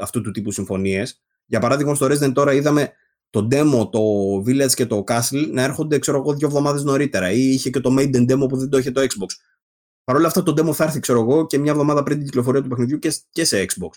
αυτού 0.00 0.20
του 0.20 0.30
τύπου 0.30 0.50
συμφωνίες. 0.50 1.22
Για 1.46 1.60
παράδειγμα, 1.60 1.94
στο 1.94 2.06
Resident 2.06 2.32
τώρα 2.32 2.52
είδαμε 2.52 2.92
το 3.30 3.48
demo, 3.50 3.90
το 3.90 4.00
Village 4.46 4.72
και 4.74 4.86
το 4.86 5.04
Castle 5.06 5.48
να 5.52 5.62
έρχονται 5.62 5.98
ξέρω 5.98 6.18
εγώ, 6.18 6.34
δύο 6.34 6.46
εβδομάδες 6.46 6.82
νωρίτερα. 6.84 7.30
Ή 7.30 7.40
είχε 7.40 7.70
και 7.70 7.80
το 7.80 7.96
Maiden 7.98 8.32
demo 8.32 8.48
που 8.48 8.56
δεν 8.56 8.68
το 8.68 8.78
είχε 8.78 8.90
το 8.90 9.00
Xbox. 9.00 9.28
Παρ' 10.04 10.16
όλα 10.16 10.26
αυτά, 10.26 10.42
το 10.42 10.52
demo 10.52 10.72
θα 10.72 10.84
έρθει, 10.84 11.00
ξέρω 11.00 11.20
εγώ, 11.20 11.46
και 11.46 11.58
μια 11.58 11.70
εβδομάδα 11.70 12.02
πριν 12.02 12.16
την 12.16 12.26
κυκλοφορία 12.26 12.62
του 12.62 12.68
παιχνιδιού 12.68 12.98
και, 12.98 13.12
και 13.30 13.44
σε 13.44 13.64
Xbox. 13.64 13.90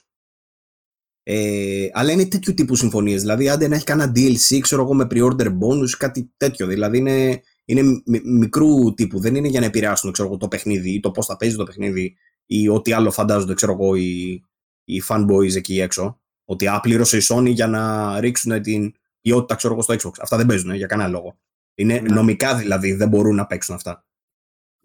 Ε, 1.24 1.88
αλλά 1.91 2.12
είναι 2.12 2.26
τέτοιου 2.26 2.54
τύπου 2.54 2.76
συμφωνίες. 2.76 3.22
Δηλαδή, 3.22 3.50
άντε 3.50 3.68
να 3.68 3.76
έχει 3.76 3.84
κανένα 3.84 4.12
DLC, 4.16 4.60
ξέρω 4.62 4.82
εγώ, 4.82 4.94
με 4.94 5.08
pre-order 5.10 5.48
bonus, 5.48 5.90
κάτι 5.98 6.32
τέτοιο. 6.38 6.68
Δηλαδή, 6.68 6.98
είναι, 6.98 7.41
είναι 7.66 8.02
μικρού 8.24 8.94
τύπου. 8.94 9.20
Δεν 9.20 9.36
είναι 9.36 9.48
για 9.48 9.60
να 9.60 9.66
επηρεάσουν 9.66 10.12
ξέρω 10.12 10.28
εγώ, 10.28 10.38
το 10.38 10.48
παιχνίδι 10.48 10.94
ή 10.94 11.00
το 11.00 11.12
πώς 11.12 11.26
θα 11.26 11.38
παίζει 11.38 11.56
το 11.56 11.64
παιχνίδι 11.64 12.16
ή 12.45 12.70
ό,τι 12.70 12.94
άλλο 12.94 13.12
φαντάζονται 13.12 13.54
ξέρω 13.54 13.72
εγώ, 13.72 13.95
οι, 13.95 14.44
οι 14.84 15.02
fanboys 15.08 15.56
εκεί 15.56 15.80
έξω. 15.80 16.20
Ότι 16.45 16.68
άπληρωσε 16.68 17.18
η 17.18 17.22
Sony 17.28 17.50
για 17.50 17.68
να 17.68 18.20
ρίξουν 18.20 18.62
την 18.62 18.94
ποιότητα 19.22 19.56
ξέρω 19.56 19.74
εγώ, 19.74 19.82
στο 19.82 19.94
Xbox. 19.94 20.14
Αυτά 20.22 20.38
δεν 20.38 20.45
παίζουν 20.45 20.74
για 20.74 20.88
κανένα 20.88 21.10
λόγο. 21.10 21.38
Είναι 21.76 22.00
ναι. 22.00 22.14
νομικά 22.14 22.56
δηλαδή 22.56 22.94
δεν 22.94 23.08
μπορούν 23.10 23.36
να 23.36 23.45
παίξουν 23.45 23.76
αυτά. 23.76 24.06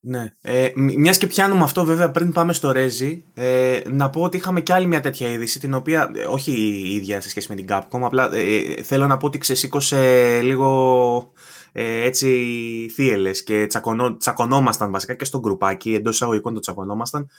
Ναι. 0.00 0.32
Ε, 0.40 0.70
Μιας 0.74 1.18
και 1.18 1.26
πιάνουμε 1.26 1.62
αυτό, 1.62 1.84
βέβαια, 1.84 2.10
πριν 2.10 2.32
πάμε 2.32 2.52
στο 2.52 2.72
Rezi, 2.74 3.18
ε, 3.34 3.80
να 3.90 4.10
πω 4.10 4.22
ότι 4.22 4.36
είχαμε 4.36 4.60
και 4.60 4.72
άλλη 4.72 4.86
μια 4.86 5.00
τέτοια 5.00 5.28
είδηση, 5.28 5.60
την 5.60 5.74
οποία 5.74 6.10
ε, 6.14 6.24
όχι 6.24 6.52
η 6.52 6.94
ίδια 6.94 7.20
σε 7.20 7.28
σχέση 7.28 7.46
με 7.50 7.54
την 7.54 7.66
Capcom, 7.68 8.00
απλά 8.00 8.34
ε, 8.34 8.82
θέλω 8.82 9.06
να 9.06 9.16
πω 9.16 9.26
ότι 9.26 9.38
ξεσήκωσε 9.38 10.40
λίγο 10.42 11.32
ε, 11.72 12.04
έτσι 12.04 12.90
θύελες 12.94 13.42
και 13.42 13.66
τσακωνό, 13.66 14.16
τσακωνόμασταν 14.16 14.90
βασικά 14.90 15.14
και 15.14 15.24
στο 15.24 15.38
γκρουπάκι, 15.38 15.94
εντός 15.94 16.14
εισαγωγικών 16.14 16.54
το 16.54 16.60
τσακωνόμασταν. 16.60 17.30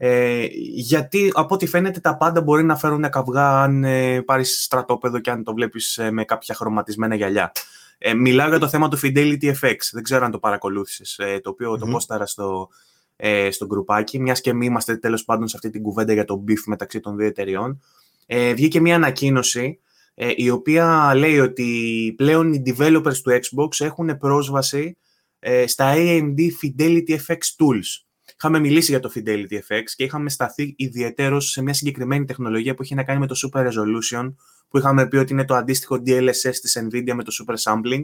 Ε, 0.00 0.46
γιατί 0.74 1.32
από 1.34 1.54
ό,τι 1.54 1.66
φαίνεται 1.66 2.00
τα 2.00 2.16
πάντα 2.16 2.40
μπορεί 2.40 2.64
να 2.64 2.76
φέρουν 2.76 3.10
καυγά 3.10 3.62
αν 3.62 3.84
ε, 3.84 4.22
πάρεις 4.22 4.62
στρατόπεδο 4.62 5.18
και 5.18 5.30
αν 5.30 5.44
το 5.44 5.54
βλέπεις 5.54 5.98
ε, 5.98 6.10
με 6.10 6.24
κάποια 6.24 6.54
χρωματισμένα 6.54 7.14
γυαλιά. 7.14 7.52
Ε, 7.98 8.14
μιλάω 8.14 8.48
για 8.48 8.58
το 8.58 8.68
θέμα 8.68 8.88
του 8.88 8.98
Fidelity 9.02 9.52
FX. 9.60 9.76
Δεν 9.92 10.02
ξέρω 10.02 10.24
αν 10.24 10.30
το 10.30 10.38
παρακολούθησες. 10.38 11.18
Ε, 11.18 11.40
το 11.42 11.50
οποίο 11.50 11.72
mm-hmm. 11.72 11.78
το 11.78 11.86
πόσταρα 11.86 12.26
στο, 12.26 12.68
ε, 13.16 13.50
στο 13.50 13.66
γκρουπάκι. 13.66 14.20
Μιας 14.20 14.40
και 14.40 14.50
εμείς 14.50 14.66
είμαστε 14.66 14.96
τέλος 14.96 15.24
πάντων 15.24 15.48
σε 15.48 15.56
αυτή 15.56 15.70
την 15.70 15.82
κουβέντα 15.82 16.12
για 16.12 16.24
το 16.24 16.44
beef 16.48 16.62
μεταξύ 16.66 17.00
των 17.00 17.16
δύο 17.16 17.26
εταιριών. 17.26 17.82
Ε, 18.26 18.54
βγήκε 18.54 18.80
μια 18.80 18.94
ανακοίνωση 18.94 19.80
ε, 20.14 20.32
η 20.36 20.50
οποία 20.50 21.12
λέει 21.14 21.38
ότι 21.38 22.14
πλέον 22.16 22.52
οι 22.52 22.62
developers 22.66 23.16
του 23.22 23.30
Xbox 23.30 23.84
έχουν 23.84 24.18
πρόσβαση 24.18 24.96
ε, 25.38 25.66
στα 25.66 25.94
AMD 25.96 26.38
Fidelity 26.38 27.10
FX 27.10 27.36
Tools. 27.36 28.04
Είχαμε 28.36 28.58
μιλήσει 28.58 28.90
για 28.90 29.00
το 29.00 29.12
Fidelity 29.14 29.54
FX 29.68 29.82
και 29.96 30.04
είχαμε 30.04 30.30
σταθεί 30.30 30.74
ιδιαίτερως 30.76 31.50
σε 31.50 31.62
μια 31.62 31.74
συγκεκριμένη 31.74 32.24
τεχνολογία 32.24 32.74
που 32.74 32.82
έχει 32.82 32.94
να 32.94 33.04
κάνει 33.04 33.18
με 33.18 33.26
το 33.26 33.34
Super 33.46 33.60
Resolution, 33.60 34.34
που 34.68 34.78
είχαμε 34.78 35.08
πει 35.08 35.16
ότι 35.16 35.32
είναι 35.32 35.44
το 35.44 35.54
αντίστοιχο 35.54 36.02
DLSS 36.06 36.54
της 36.60 36.78
NVIDIA 36.80 37.12
με 37.12 37.22
το 37.24 37.32
Super 37.40 37.54
Sampling, 37.54 38.02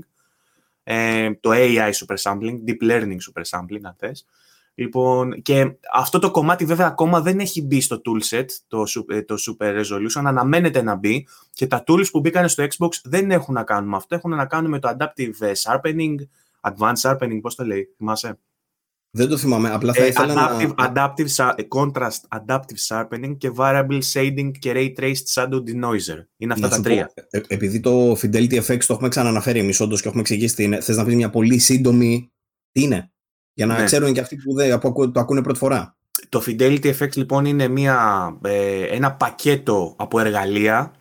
ε, 0.82 1.34
το 1.40 1.50
AI 1.52 1.90
Super 1.90 2.16
Sampling, 2.22 2.56
Deep 2.66 2.90
Learning 2.90 3.16
Super 3.16 3.42
Sampling, 3.50 3.80
αν 3.82 3.94
θες. 3.98 4.26
Λοιπόν, 4.76 5.42
και 5.42 5.76
αυτό 5.94 6.18
το 6.18 6.30
κομμάτι 6.30 6.64
βέβαια 6.64 6.86
ακόμα 6.86 7.20
δεν 7.20 7.38
έχει 7.38 7.62
μπει 7.62 7.80
στο 7.80 8.00
toolset, 8.04 8.46
το, 8.68 8.84
ε, 9.08 9.22
το 9.22 9.34
Super 9.38 9.82
Resolution, 9.82 10.22
αναμένεται 10.24 10.82
να 10.82 10.94
μπει 10.94 11.26
και 11.52 11.66
τα 11.66 11.82
tools 11.86 12.10
που 12.10 12.20
μπήκαν 12.20 12.48
στο 12.48 12.64
Xbox 12.64 12.88
δεν 13.04 13.30
έχουν 13.30 13.54
να 13.54 13.64
κάνουν 13.64 13.88
με 13.88 13.96
αυτό, 13.96 14.14
έχουν 14.14 14.30
να 14.30 14.46
κάνουν 14.46 14.70
με 14.70 14.78
το 14.78 14.96
Adaptive 14.98 15.40
ε, 15.40 15.52
Sharpening, 15.62 16.14
Advanced 16.60 17.00
Sharpening, 17.00 17.38
πώς 17.40 17.54
το 17.54 17.64
λέει, 17.64 17.94
θυμάσαι; 17.96 18.38
Δεν 19.16 19.28
το 19.28 19.36
θυμάμαι, 19.36 19.70
απλά 19.70 19.92
θα 19.92 20.02
ε, 20.02 20.06
ήθελα 20.06 20.34
adaptive, 20.34 20.74
να... 20.74 20.92
Adaptive, 20.92 21.54
contrast, 21.68 22.38
Adaptive 22.38 22.78
Sharpening 22.88 23.36
και 23.38 23.52
Variable 23.56 24.00
Shading 24.12 24.50
και 24.58 24.72
Ray 24.74 24.92
Traced 25.00 25.12
Shadow 25.34 25.56
Denoiser. 25.56 26.24
Είναι 26.36 26.52
αυτά 26.52 26.68
τα 26.68 26.80
τρία. 26.80 27.12
ε, 27.30 27.40
επειδή 27.46 27.80
το 27.80 28.12
Fidelity 28.12 28.62
FX 28.62 28.78
το 28.78 28.92
έχουμε 28.92 29.08
ξαναναφέρει 29.08 29.58
εμείς 29.58 29.80
όντως 29.80 30.00
και 30.00 30.06
έχουμε 30.06 30.22
εξηγήσει 30.22 30.54
τι 30.54 30.62
είναι, 30.62 30.80
θες 30.80 30.96
να 30.96 31.04
πεις 31.04 31.14
μια 31.14 31.30
πολύ 31.30 31.58
σύντομη 31.58 32.30
τι 32.72 32.82
είναι; 32.82 33.12
Για 33.52 33.66
να 33.66 33.78
ναι. 33.78 33.84
ξέρουν 33.84 34.12
και 34.12 34.20
αυτοί 34.20 34.36
που, 34.36 34.54
δεν, 34.54 34.78
που 34.78 35.10
το 35.10 35.20
ακούνε 35.20 35.42
πρώτη 35.42 35.58
φορά. 35.58 35.96
Το 36.28 36.42
Fidelity 36.46 36.92
FX 36.98 37.16
λοιπόν 37.16 37.44
είναι 37.44 37.68
μια, 37.68 38.28
ε, 38.44 38.82
ένα 38.82 39.12
πακέτο 39.12 39.94
από 39.98 40.20
εργαλεία 40.20 40.92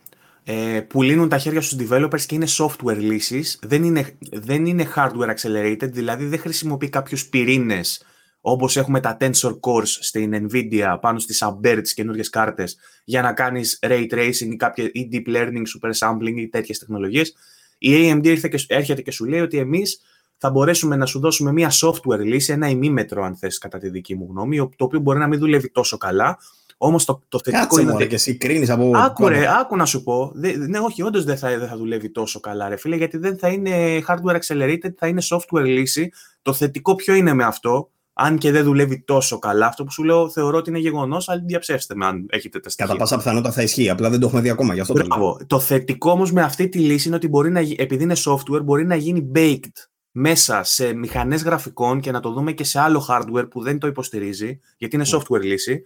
ε, 0.44 0.80
που 0.80 1.02
λύνουν 1.02 1.28
τα 1.28 1.38
χέρια 1.38 1.60
στους 1.60 1.88
developers 1.88 2.20
και 2.20 2.34
είναι 2.34 2.46
software 2.48 2.96
λύσεις. 2.98 3.58
Δεν 3.62 3.84
είναι, 3.84 4.18
δεν 4.32 4.66
είναι 4.66 4.88
hardware 4.96 5.34
accelerated, 5.34 5.90
δηλαδή 5.92 6.24
δεν 6.24 6.38
χρησιμοποιεί 6.38 6.88
κάποιους 6.88 7.28
πυρήνες 7.28 8.02
όπως 8.46 8.76
έχουμε 8.76 9.00
τα 9.00 9.16
Tensor 9.20 9.58
Cores 9.60 9.86
στην 9.86 10.48
Nvidia 10.48 10.96
πάνω 11.00 11.18
στις 11.18 11.44
Ampere 11.44 11.78
τις 11.82 11.94
καινούργιες 11.94 12.30
κάρτες 12.30 12.76
για 13.04 13.22
να 13.22 13.32
κάνεις 13.32 13.78
ray 13.82 14.06
tracing 14.10 14.50
ή, 14.52 14.56
κάποια, 14.56 14.84
ή 14.92 15.08
deep 15.12 15.36
learning, 15.36 15.62
super 15.80 15.90
sampling 15.98 16.36
ή 16.36 16.48
τέτοιες 16.48 16.78
τεχνολογίες. 16.78 17.34
Η 17.78 17.90
AMD 17.92 18.26
έρχεται 18.66 19.02
και 19.02 19.10
σου 19.10 19.24
λέει 19.24 19.40
ότι 19.40 19.58
εμείς 19.58 20.00
θα 20.38 20.50
μπορέσουμε 20.50 20.96
να 20.96 21.06
σου 21.06 21.20
δώσουμε 21.20 21.52
μια 21.52 21.70
software 21.70 22.24
λύση, 22.24 22.52
ένα 22.52 22.68
ημίμετρο, 22.68 23.24
αν 23.24 23.36
θες, 23.36 23.58
κατά 23.58 23.78
τη 23.78 23.88
δική 23.88 24.14
μου 24.14 24.26
γνώμη, 24.30 24.56
το 24.56 24.84
οποίο 24.84 25.00
μπορεί 25.00 25.18
να 25.18 25.26
μην 25.26 25.38
δουλεύει 25.38 25.70
τόσο 25.70 25.96
καλά. 25.96 26.38
Όμως 26.86 27.04
το, 27.04 27.20
το 27.28 27.38
θετικό 27.44 27.62
Κάτσε 27.62 27.80
είναι. 27.80 27.92
Μωρέ, 27.92 28.06
και 28.06 28.14
εσύ 28.14 28.36
κρίνεις 28.36 28.70
από. 28.70 28.90
Άκου, 28.94 29.28
ρε, 29.28 29.46
άκου 29.60 29.76
να 29.76 29.84
σου 29.84 30.02
πω. 30.02 30.32
ναι, 30.68 30.78
όχι, 30.78 31.02
όντως 31.02 31.24
δεν 31.24 31.36
θα, 31.36 31.58
δεν 31.58 31.68
θα 31.68 31.76
δουλεύει 31.76 32.10
τόσο 32.10 32.40
καλά, 32.40 32.68
ρε 32.68 32.76
φίλε, 32.76 32.96
γιατί 32.96 33.18
δεν 33.18 33.38
θα 33.38 33.48
είναι 33.48 34.02
hardware 34.08 34.38
accelerated, 34.38 34.92
θα 34.96 35.06
είναι 35.06 35.22
software 35.30 35.64
λύση. 35.64 36.12
Το 36.42 36.52
θετικό 36.52 36.94
ποιο 36.94 37.14
είναι 37.14 37.32
με 37.34 37.44
αυτό, 37.44 37.90
αν 38.12 38.38
και 38.38 38.50
δεν 38.50 38.64
δουλεύει 38.64 39.02
τόσο 39.06 39.38
καλά, 39.38 39.66
αυτό 39.66 39.84
που 39.84 39.92
σου 39.92 40.02
λέω 40.02 40.30
θεωρώ 40.30 40.56
ότι 40.56 40.70
είναι 40.70 40.78
γεγονός, 40.78 41.28
αλλά 41.28 41.42
διαψεύστε 41.46 41.94
με 41.94 42.06
αν 42.06 42.26
έχετε 42.30 42.60
τα 42.60 42.70
Κατά 42.76 42.96
πάσα 42.96 43.16
πιθανότητα 43.16 43.52
θα 43.52 43.62
ισχύει. 43.62 43.90
Απλά 43.90 44.10
δεν 44.10 44.20
το 44.20 44.26
έχουμε 44.26 44.40
δει 44.40 44.50
ακόμα. 44.50 44.74
Γι 44.74 44.80
αυτό 44.80 44.92
το, 44.92 45.36
το 45.46 45.60
θετικό 45.60 46.10
όμως 46.10 46.32
με 46.32 46.42
αυτή 46.42 46.68
τη 46.68 46.78
λύση 46.78 47.06
είναι 47.06 47.16
ότι 47.16 47.28
μπορεί 47.28 47.50
να, 47.50 47.60
επειδή 47.76 48.02
είναι 48.02 48.16
software, 48.24 48.62
μπορεί 48.64 48.86
να 48.86 48.94
γίνει 48.94 49.30
baked 49.34 49.88
μέσα 50.10 50.62
σε 50.62 50.94
μηχανές 50.94 51.42
γραφικών 51.42 52.00
και 52.00 52.10
να 52.10 52.20
το 52.20 52.32
δούμε 52.32 52.52
και 52.52 52.64
σε 52.64 52.80
άλλο 52.80 53.06
hardware 53.08 53.50
που 53.50 53.62
δεν 53.62 53.78
το 53.78 53.86
υποστηρίζει, 53.86 54.60
γιατί 54.76 54.96
είναι 54.96 55.04
ναι. 55.10 55.18
software 55.18 55.42
λύση, 55.42 55.82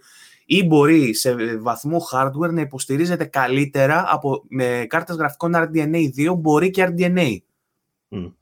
ή 0.51 0.63
μπορεί 0.63 1.13
σε 1.13 1.57
βαθμό 1.57 2.01
hardware 2.11 2.51
να 2.51 2.61
υποστηρίζεται 2.61 3.25
καλύτερα 3.25 4.05
από, 4.07 4.43
με 4.47 4.85
κάρτες 4.87 5.15
γραφικών 5.15 5.51
RDNA 5.55 6.09
2, 6.31 6.35
μπορεί 6.37 6.69
και 6.69 6.89
RDNA. 6.89 7.37
Mm. 8.09 8.33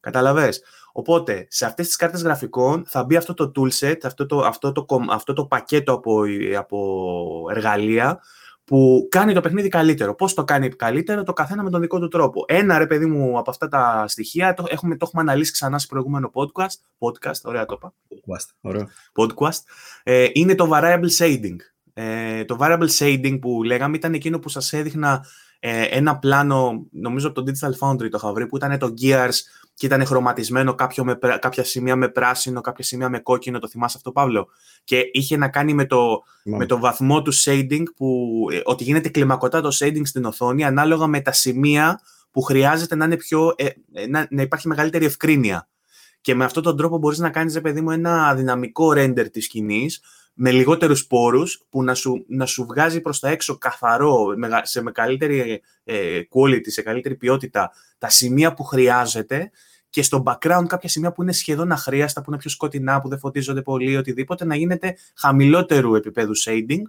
Καταλαβες. 0.00 0.62
Οπότε, 0.92 1.46
σε 1.50 1.66
αυτές 1.66 1.86
τις 1.86 1.96
κάρτες 1.96 2.22
γραφικών 2.22 2.84
θα 2.86 3.04
μπει 3.04 3.16
αυτό 3.16 3.34
το 3.34 3.52
toolset, 3.56 3.96
αυτό 4.02 4.26
το, 4.26 4.38
αυτό 4.38 4.72
το, 4.72 4.86
αυτό 5.10 5.32
το 5.32 5.46
πακέτο 5.46 5.92
από, 5.92 6.22
από 6.56 7.46
εργαλεία, 7.50 8.20
που 8.66 9.06
κάνει 9.10 9.32
το 9.32 9.40
παιχνίδι 9.40 9.68
καλύτερο. 9.68 10.14
Πώς 10.14 10.34
το 10.34 10.44
κάνει 10.44 10.68
καλύτερο, 10.68 11.22
το 11.22 11.32
καθένα 11.32 11.62
με 11.62 11.70
τον 11.70 11.80
δικό 11.80 11.98
του 11.98 12.08
τρόπο. 12.08 12.44
Ένα 12.48 12.78
ρε 12.78 12.86
παιδί 12.86 13.06
μου 13.06 13.38
από 13.38 13.50
αυτά 13.50 13.68
τα 13.68 14.04
στοιχεία 14.08 14.54
το 14.54 14.64
έχουμε, 14.68 14.96
το 14.96 15.04
έχουμε 15.06 15.22
αναλύσει 15.22 15.52
ξανά 15.52 15.78
σε 15.78 15.86
προηγούμενο 15.86 16.30
podcast. 16.34 16.74
Podcast, 16.98 17.40
ωραία 17.44 17.64
το 17.64 17.78
είπα. 17.78 17.94
Podcast, 18.10 18.48
ωραίο. 18.60 18.88
Podcast. 19.14 19.60
Ε, 20.02 20.26
είναι 20.32 20.54
το 20.54 20.70
variable 20.72 21.10
shading. 21.18 21.56
Ε, 21.92 22.44
το 22.44 22.56
variable 22.60 22.88
shading 22.98 23.38
που 23.40 23.62
λέγαμε 23.62 23.96
ήταν 23.96 24.14
εκείνο 24.14 24.38
που 24.38 24.48
σας 24.48 24.72
έδειχνα 24.72 25.26
ε, 25.58 25.82
ένα 25.82 26.18
πλάνο, 26.18 26.86
νομίζω 26.90 27.28
από 27.28 27.42
το 27.42 27.52
Digital 27.52 27.72
Foundry 27.80 28.10
το 28.10 28.16
είχα 28.16 28.32
βρει, 28.32 28.46
που 28.46 28.56
ήταν 28.56 28.78
το 28.78 28.94
Gears 29.02 29.34
και 29.76 29.86
ήταν 29.86 30.06
χρωματισμένο 30.06 30.74
κάποιο 30.74 31.04
με, 31.04 31.18
κάποια 31.40 31.64
σημεία 31.64 31.96
με 31.96 32.08
πράσινο, 32.08 32.60
κάποια 32.60 32.84
σημεία 32.84 33.08
με 33.08 33.18
κόκκινο, 33.18 33.58
το 33.58 33.68
θυμάσαι 33.68 33.96
αυτό 33.96 34.12
Παύλο; 34.12 34.48
Και 34.84 35.02
είχε 35.12 35.36
να 35.36 35.48
κάνει 35.48 35.74
με 35.74 35.84
το, 35.86 36.22
με 36.44 36.66
το 36.66 36.78
βαθμό 36.78 37.22
του 37.22 37.32
shading, 37.34 37.82
που, 37.96 38.36
ε, 38.52 38.60
ότι 38.64 38.84
γίνεται 38.84 39.08
κλιμακωτά 39.08 39.60
το 39.60 39.76
shading 39.80 40.02
στην 40.04 40.24
οθόνη 40.24 40.64
ανάλογα 40.64 41.06
με 41.06 41.20
τα 41.20 41.32
σημεία 41.32 42.00
που 42.30 42.42
χρειάζεται 42.42 42.94
να, 42.94 43.04
είναι 43.04 43.16
πιο, 43.16 43.54
ε, 43.56 43.66
ε, 43.92 44.06
να, 44.06 44.26
να 44.30 44.42
υπάρχει 44.42 44.68
μεγαλύτερη 44.68 45.04
ευκρίνεια. 45.04 45.68
Και 46.20 46.34
με 46.34 46.44
αυτόν 46.44 46.62
τον 46.62 46.76
τρόπο 46.76 46.98
μπορείς 46.98 47.18
να 47.18 47.30
κάνεις, 47.30 47.60
παιδί 47.60 47.80
μου, 47.80 47.90
ένα 47.90 48.34
δυναμικό 48.34 48.92
render 48.96 49.30
της 49.32 49.44
σκηνής, 49.44 50.00
με 50.38 50.50
λιγότερους 50.50 51.06
πόρους 51.06 51.64
που 51.68 51.82
να 51.82 51.94
σου, 51.94 52.24
να 52.28 52.46
σου 52.46 52.64
βγάζει 52.64 53.00
προς 53.00 53.18
τα 53.18 53.28
έξω 53.28 53.58
καθαρό, 53.58 54.26
σε 54.62 54.82
με 54.82 54.90
καλύτερη 54.90 55.62
ε, 55.84 56.20
quality, 56.30 56.66
σε 56.66 56.82
καλύτερη 56.82 57.14
ποιότητα 57.14 57.72
τα 57.98 58.08
σημεία 58.08 58.54
που 58.54 58.64
χρειάζεται 58.64 59.50
και 59.90 60.02
στο 60.02 60.22
background 60.26 60.64
κάποια 60.66 60.88
σημεία 60.88 61.12
που 61.12 61.22
είναι 61.22 61.32
σχεδόν 61.32 61.72
αχρίαστα, 61.72 62.22
που 62.22 62.30
είναι 62.30 62.38
πιο 62.38 62.50
σκοτεινά, 62.50 63.00
που 63.00 63.08
δεν 63.08 63.18
φωτίζονται 63.18 63.62
πολύ, 63.62 63.96
οτιδήποτε, 63.96 64.44
να 64.44 64.56
γίνεται 64.56 64.96
χαμηλότερου 65.14 65.94
επίπεδου 65.94 66.32
shading, 66.44 66.82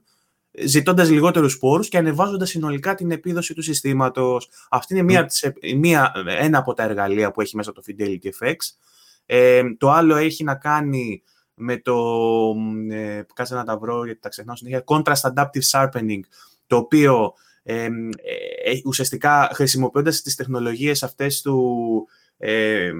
ζητώντας 0.65 1.09
λιγότερους 1.09 1.57
πόρους 1.57 1.89
και 1.89 1.97
ανεβάζοντας 1.97 2.49
συνολικά 2.49 2.95
την 2.95 3.11
επίδοση 3.11 3.53
του 3.53 3.61
συστήματος. 3.61 4.49
Αυτή 4.69 4.93
είναι 4.93 5.03
μία, 5.03 5.29
μία, 5.77 6.11
ένα 6.25 6.57
από 6.57 6.73
τα 6.73 6.83
εργαλεία 6.83 7.31
που 7.31 7.41
έχει 7.41 7.55
μέσα 7.55 7.71
το 7.71 7.81
Fidelity 7.87 8.29
FX. 8.39 8.55
Ε, 9.25 9.63
το 9.77 9.91
άλλο 9.91 10.15
έχει 10.15 10.43
να 10.43 10.55
κάνει 10.55 11.23
με 11.57 11.77
το, 11.77 11.95
ε, 12.89 13.21
κάτσε 13.33 13.55
να 13.55 13.63
τα 13.63 13.77
βρω 13.77 14.05
γιατί 14.05 14.19
τα 14.19 14.29
ξεχνάω 14.29 14.55
συνέχεια, 14.55 14.83
Contrast 14.85 15.33
Adaptive 15.33 15.69
Sharpening, 15.71 16.19
το 16.67 16.75
οποίο 16.75 17.33
ε, 17.63 17.83
ε, 17.83 17.89
ουσιαστικά 18.85 19.49
χρησιμοποιώντας 19.53 20.21
τις 20.21 20.35
τεχνολογίες 20.35 21.03
αυτές 21.03 21.41
του, 21.41 22.07
ε, 22.37 22.91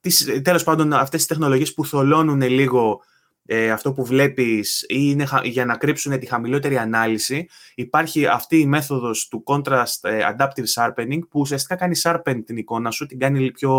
τις, 0.00 0.40
τέλος 0.42 0.64
πάντων 0.64 0.92
αυτές 0.92 1.18
τις 1.18 1.28
τεχνολογίες 1.28 1.74
που 1.74 1.84
θολώνουν 1.84 2.42
λίγο 2.42 3.00
ε, 3.50 3.70
αυτό 3.70 3.92
που 3.92 4.04
βλέπεις 4.04 4.82
ή 4.82 4.86
είναι 4.88 5.26
για 5.42 5.64
να 5.64 5.76
κρύψουν 5.76 6.18
τη 6.18 6.26
χαμηλότερη 6.26 6.78
ανάλυση, 6.78 7.48
υπάρχει 7.74 8.26
αυτή 8.26 8.58
η 8.58 8.66
μέθοδος 8.66 9.28
του 9.28 9.42
Contrast 9.46 9.98
ε, 10.00 10.20
Adaptive 10.36 10.66
Sharpening 10.74 11.18
που 11.30 11.40
ουσιαστικά 11.40 11.76
κάνει 11.76 12.00
sharpen 12.02 12.42
την 12.46 12.56
εικόνα 12.56 12.90
σου, 12.90 13.06
την 13.06 13.18
κάνει 13.18 13.50
πιο, 13.50 13.72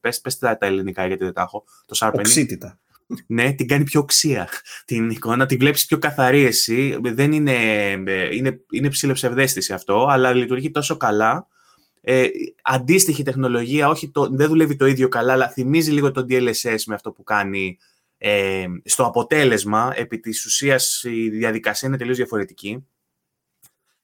πες, 0.00 0.20
πες 0.20 0.38
τα, 0.38 0.56
τα 0.56 0.66
ελληνικά 0.66 1.06
γιατί 1.06 1.24
δεν 1.24 1.32
τα 1.32 1.42
έχω, 1.42 1.64
το 1.86 1.96
sharpening. 2.00 2.18
Οξύτητα 2.18 2.78
ναι, 3.26 3.52
την 3.52 3.68
κάνει 3.68 3.84
πιο 3.84 4.00
οξία 4.00 4.48
την 4.84 5.10
εικόνα, 5.10 5.46
την 5.46 5.58
βλέπεις 5.58 5.86
πιο 5.86 5.98
καθαρή 5.98 6.44
εσύ. 6.44 6.98
Δεν 7.02 7.32
είναι, 7.32 7.52
είναι, 8.32 8.60
είναι 8.70 8.88
ψηλοψευδέστηση 8.88 9.72
αυτό, 9.72 10.06
αλλά 10.06 10.32
λειτουργεί 10.32 10.70
τόσο 10.70 10.96
καλά. 10.96 11.46
Ε, 12.00 12.26
αντίστοιχη 12.62 13.22
τεχνολογία, 13.22 13.88
όχι 13.88 14.10
το, 14.10 14.28
δεν 14.28 14.48
δουλεύει 14.48 14.76
το 14.76 14.86
ίδιο 14.86 15.08
καλά, 15.08 15.32
αλλά 15.32 15.48
θυμίζει 15.48 15.90
λίγο 15.90 16.10
το 16.10 16.26
DLSS 16.28 16.82
με 16.86 16.94
αυτό 16.94 17.12
που 17.12 17.22
κάνει 17.22 17.78
ε, 18.18 18.66
στο 18.84 19.04
αποτέλεσμα. 19.04 19.92
Επί 19.94 20.18
της 20.18 20.44
ουσίας 20.44 21.02
η 21.04 21.28
διαδικασία 21.28 21.88
είναι 21.88 21.96
τελείως 21.96 22.16
διαφορετική 22.16 22.86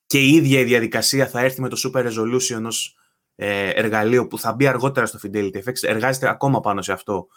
και 0.07 0.21
η 0.21 0.35
ίδια 0.35 0.61
η 0.61 0.65
διαδικασία 0.65 1.27
θα 1.27 1.41
έρθει 1.41 1.61
με 1.61 1.69
το 1.69 1.81
Super 1.85 2.07
Resolution 2.07 2.63
ως 2.65 2.97
ε, 3.35 3.69
εργαλείο 3.69 4.27
που 4.27 4.39
θα 4.39 4.53
μπει 4.53 4.67
αργότερα 4.67 5.07
στο 5.07 5.19
Fidelity 5.23 5.57
FX. 5.57 5.73
Εργάζεται 5.81 6.29
ακόμα 6.29 6.61
πάνω 6.61 6.83
σε 6.83 6.93
αυτό 6.93 7.29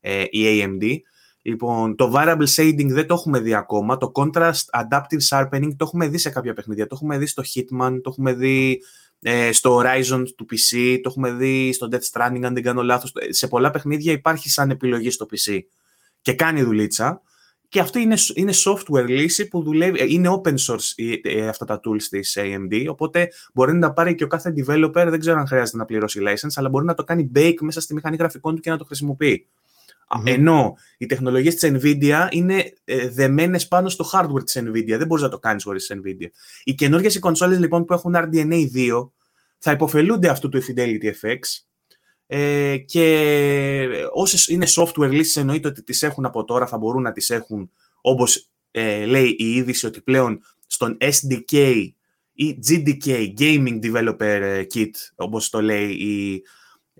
ε, 0.00 0.24
η 0.30 0.40
AMD. 0.44 0.96
Λοιπόν, 1.42 1.96
το 1.96 2.12
variable 2.14 2.46
shading 2.56 2.86
δεν 2.86 3.06
το 3.06 3.14
έχουμε 3.14 3.40
δει 3.40 3.54
ακόμα. 3.54 3.96
Το 3.96 4.12
contrast 4.14 4.82
adaptive 4.82 5.28
sharpening 5.28 5.70
το 5.76 5.84
έχουμε 5.84 6.08
δει 6.08 6.18
σε 6.18 6.30
κάποια 6.30 6.52
παιχνίδια. 6.52 6.86
Το 6.86 6.94
έχουμε 6.94 7.18
δει 7.18 7.26
στο 7.26 7.42
Hitman, 7.54 7.98
το 8.02 8.10
έχουμε 8.10 8.32
δει 8.32 8.82
ε, 9.20 9.52
στο 9.52 9.78
Horizon 9.78 10.24
του 10.36 10.46
PC, 10.50 10.98
το 11.02 11.08
έχουμε 11.08 11.32
δει 11.32 11.72
στο 11.72 11.88
Death 11.92 11.96
Stranding, 12.12 12.42
αν 12.42 12.54
δεν 12.54 12.62
κάνω 12.62 12.82
λάθος. 12.82 13.12
Σε 13.28 13.48
πολλά 13.48 13.70
παιχνίδια 13.70 14.12
υπάρχει 14.12 14.50
σαν 14.50 14.70
επιλογή 14.70 15.10
στο 15.10 15.26
PC 15.30 15.58
και 16.22 16.32
κάνει 16.32 16.62
δουλίτσα. 16.62 17.22
Και 17.68 17.80
αυτή 17.80 18.00
είναι, 18.00 18.16
είναι 18.34 18.52
software 18.54 19.06
λύση 19.08 19.48
που 19.48 19.62
δουλεύει, 19.62 20.00
ε, 20.00 20.04
είναι 20.08 20.28
open 20.28 20.54
source 20.54 21.14
ε, 21.22 21.48
αυτά 21.48 21.64
τα 21.64 21.80
tools 21.84 22.02
της 22.02 22.38
AMD, 22.40 22.86
οπότε 22.88 23.32
μπορεί 23.54 23.72
να 23.72 23.80
τα 23.80 23.92
πάρει 23.92 24.14
και 24.14 24.24
ο 24.24 24.26
κάθε 24.26 24.54
developer, 24.56 25.06
δεν 25.08 25.20
ξέρω 25.20 25.38
αν 25.38 25.46
χρειάζεται 25.46 25.76
να 25.76 25.84
πληρώσει 25.84 26.20
license, 26.22 26.52
αλλά 26.54 26.68
μπορεί 26.68 26.84
να 26.84 26.94
το 26.94 27.04
κάνει 27.04 27.30
bake 27.34 27.60
μέσα 27.60 27.80
στη 27.80 27.94
μηχανή 27.94 28.16
γραφικών 28.16 28.54
του 28.54 28.60
και 28.60 28.70
να 28.70 28.78
το 28.78 28.84
χρησιμοποιεί. 28.84 29.46
Mm-hmm. 30.10 30.22
Ενώ 30.24 30.76
οι 30.98 31.06
τεχνολογίες 31.06 31.54
της 31.54 31.70
NVIDIA 31.72 32.26
είναι 32.30 32.72
ε, 32.84 33.08
δεμένες 33.08 33.68
πάνω 33.68 33.88
στο 33.88 34.10
hardware 34.12 34.44
της 34.44 34.58
NVIDIA. 34.58 34.96
Δεν 34.98 35.06
μπορείς 35.06 35.24
να 35.24 35.30
το 35.30 35.38
κάνεις 35.38 35.62
χωρίς 35.62 35.86
της 35.86 36.00
NVIDIA. 36.00 36.26
Οι 36.64 36.74
καινούργιες 36.74 37.14
οι 37.14 37.18
κονσόλες 37.18 37.58
λοιπόν 37.58 37.84
που 37.84 37.92
έχουν 37.92 38.14
RDNA 38.16 38.66
2 38.74 39.10
θα 39.58 39.70
υποφελούνται 39.70 40.28
αυτού 40.28 40.48
του 40.48 40.62
Fidelity 40.62 41.04
FX 41.04 41.38
ε, 42.26 42.76
και 42.76 44.06
όσες 44.12 44.48
είναι 44.48 44.66
software 44.68 45.10
λύσεις 45.10 45.36
εννοείται 45.36 45.68
ότι 45.68 45.82
τις 45.82 46.02
έχουν 46.02 46.24
από 46.24 46.44
τώρα, 46.44 46.66
θα 46.66 46.78
μπορούν 46.78 47.02
να 47.02 47.12
τις 47.12 47.30
έχουν 47.30 47.70
όπως 48.00 48.50
ε, 48.70 49.04
λέει 49.04 49.36
η 49.38 49.54
είδηση 49.54 49.86
ότι 49.86 50.00
πλέον 50.00 50.42
στον 50.66 50.96
SDK 51.00 51.86
ή 52.32 52.58
GDK, 52.68 53.34
Gaming 53.38 53.78
Developer 53.82 54.20
ε, 54.20 54.62
Kit, 54.74 54.90
όπως 55.14 55.50
το 55.50 55.62
λέει 55.62 55.90
η 55.90 56.42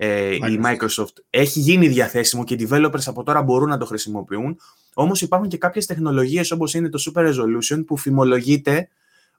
ε, 0.02 0.34
η 0.34 0.60
Microsoft 0.64 1.14
έχει 1.30 1.60
γίνει 1.60 1.88
διαθέσιμο 1.88 2.44
και 2.44 2.54
οι 2.54 2.68
developers 2.70 3.02
από 3.06 3.22
τώρα 3.22 3.42
μπορούν 3.42 3.68
να 3.68 3.78
το 3.78 3.86
χρησιμοποιούν. 3.86 4.60
Όμως 4.94 5.22
υπάρχουν 5.22 5.48
και 5.48 5.56
κάποιες 5.56 5.86
τεχνολογίες 5.86 6.50
όπως 6.50 6.74
είναι 6.74 6.88
το 6.88 7.02
Super 7.06 7.20
Resolution 7.20 7.84
που 7.86 7.96
φημολογείται 7.96 8.88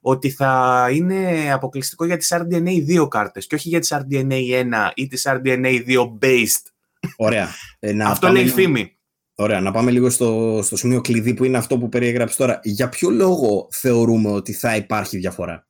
ότι 0.00 0.30
θα 0.30 0.88
είναι 0.92 1.50
αποκλειστικό 1.52 2.04
για 2.04 2.16
τις 2.16 2.32
RDNA 2.34 3.02
2 3.02 3.08
κάρτες 3.08 3.46
και 3.46 3.54
όχι 3.54 3.68
για 3.68 3.80
τις 3.80 3.92
RDNA 3.92 4.30
1 4.30 4.90
ή 4.94 5.06
τις 5.06 5.26
RDNA 5.28 5.84
2 5.86 6.18
based. 6.20 6.64
Ωραία. 7.16 7.48
Ε, 7.78 8.02
αυτό 8.02 8.28
λέει 8.28 8.48
φήμη. 8.48 8.96
Ωραία, 9.34 9.60
να 9.60 9.70
πάμε 9.70 9.90
λίγο 9.90 10.10
στο, 10.10 10.60
στο 10.62 10.76
σημείο 10.76 11.00
κλειδί 11.00 11.34
που 11.34 11.44
είναι 11.44 11.56
αυτό 11.56 11.78
που 11.78 11.88
περιέγραψες 11.88 12.36
τώρα. 12.36 12.60
Για 12.62 12.88
ποιο 12.88 13.10
λόγο 13.10 13.68
θεωρούμε 13.70 14.30
ότι 14.30 14.52
θα 14.52 14.76
υπάρχει 14.76 15.16
διαφορά; 15.16 15.66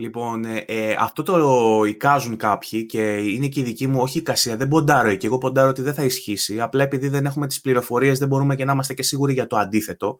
Λοιπόν, 0.00 0.44
ε, 0.44 0.64
ε, 0.66 0.96
αυτό 0.98 1.22
το 1.22 1.84
εικάζουν 1.84 2.36
κάποιοι 2.36 2.86
και 2.86 3.16
είναι 3.16 3.46
και 3.48 3.60
η 3.60 3.62
δική 3.62 3.86
μου, 3.86 4.00
όχι 4.00 4.18
εικασία, 4.18 4.56
δεν 4.56 4.68
ποντάρω 4.68 5.14
και 5.14 5.26
εγώ 5.26 5.38
ποντάρω 5.38 5.68
ότι 5.68 5.82
δεν 5.82 5.94
θα 5.94 6.04
ισχύσει. 6.04 6.60
Απλά 6.60 6.82
επειδή 6.82 7.08
δεν 7.08 7.26
έχουμε 7.26 7.46
τις 7.46 7.60
πληροφορίες 7.60 8.18
δεν 8.18 8.28
μπορούμε 8.28 8.56
και 8.56 8.64
να 8.64 8.72
είμαστε 8.72 8.94
και 8.94 9.02
σίγουροι 9.02 9.32
για 9.32 9.46
το 9.46 9.56
αντίθετο. 9.56 10.18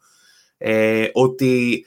Ε, 0.57 1.09
ότι 1.13 1.85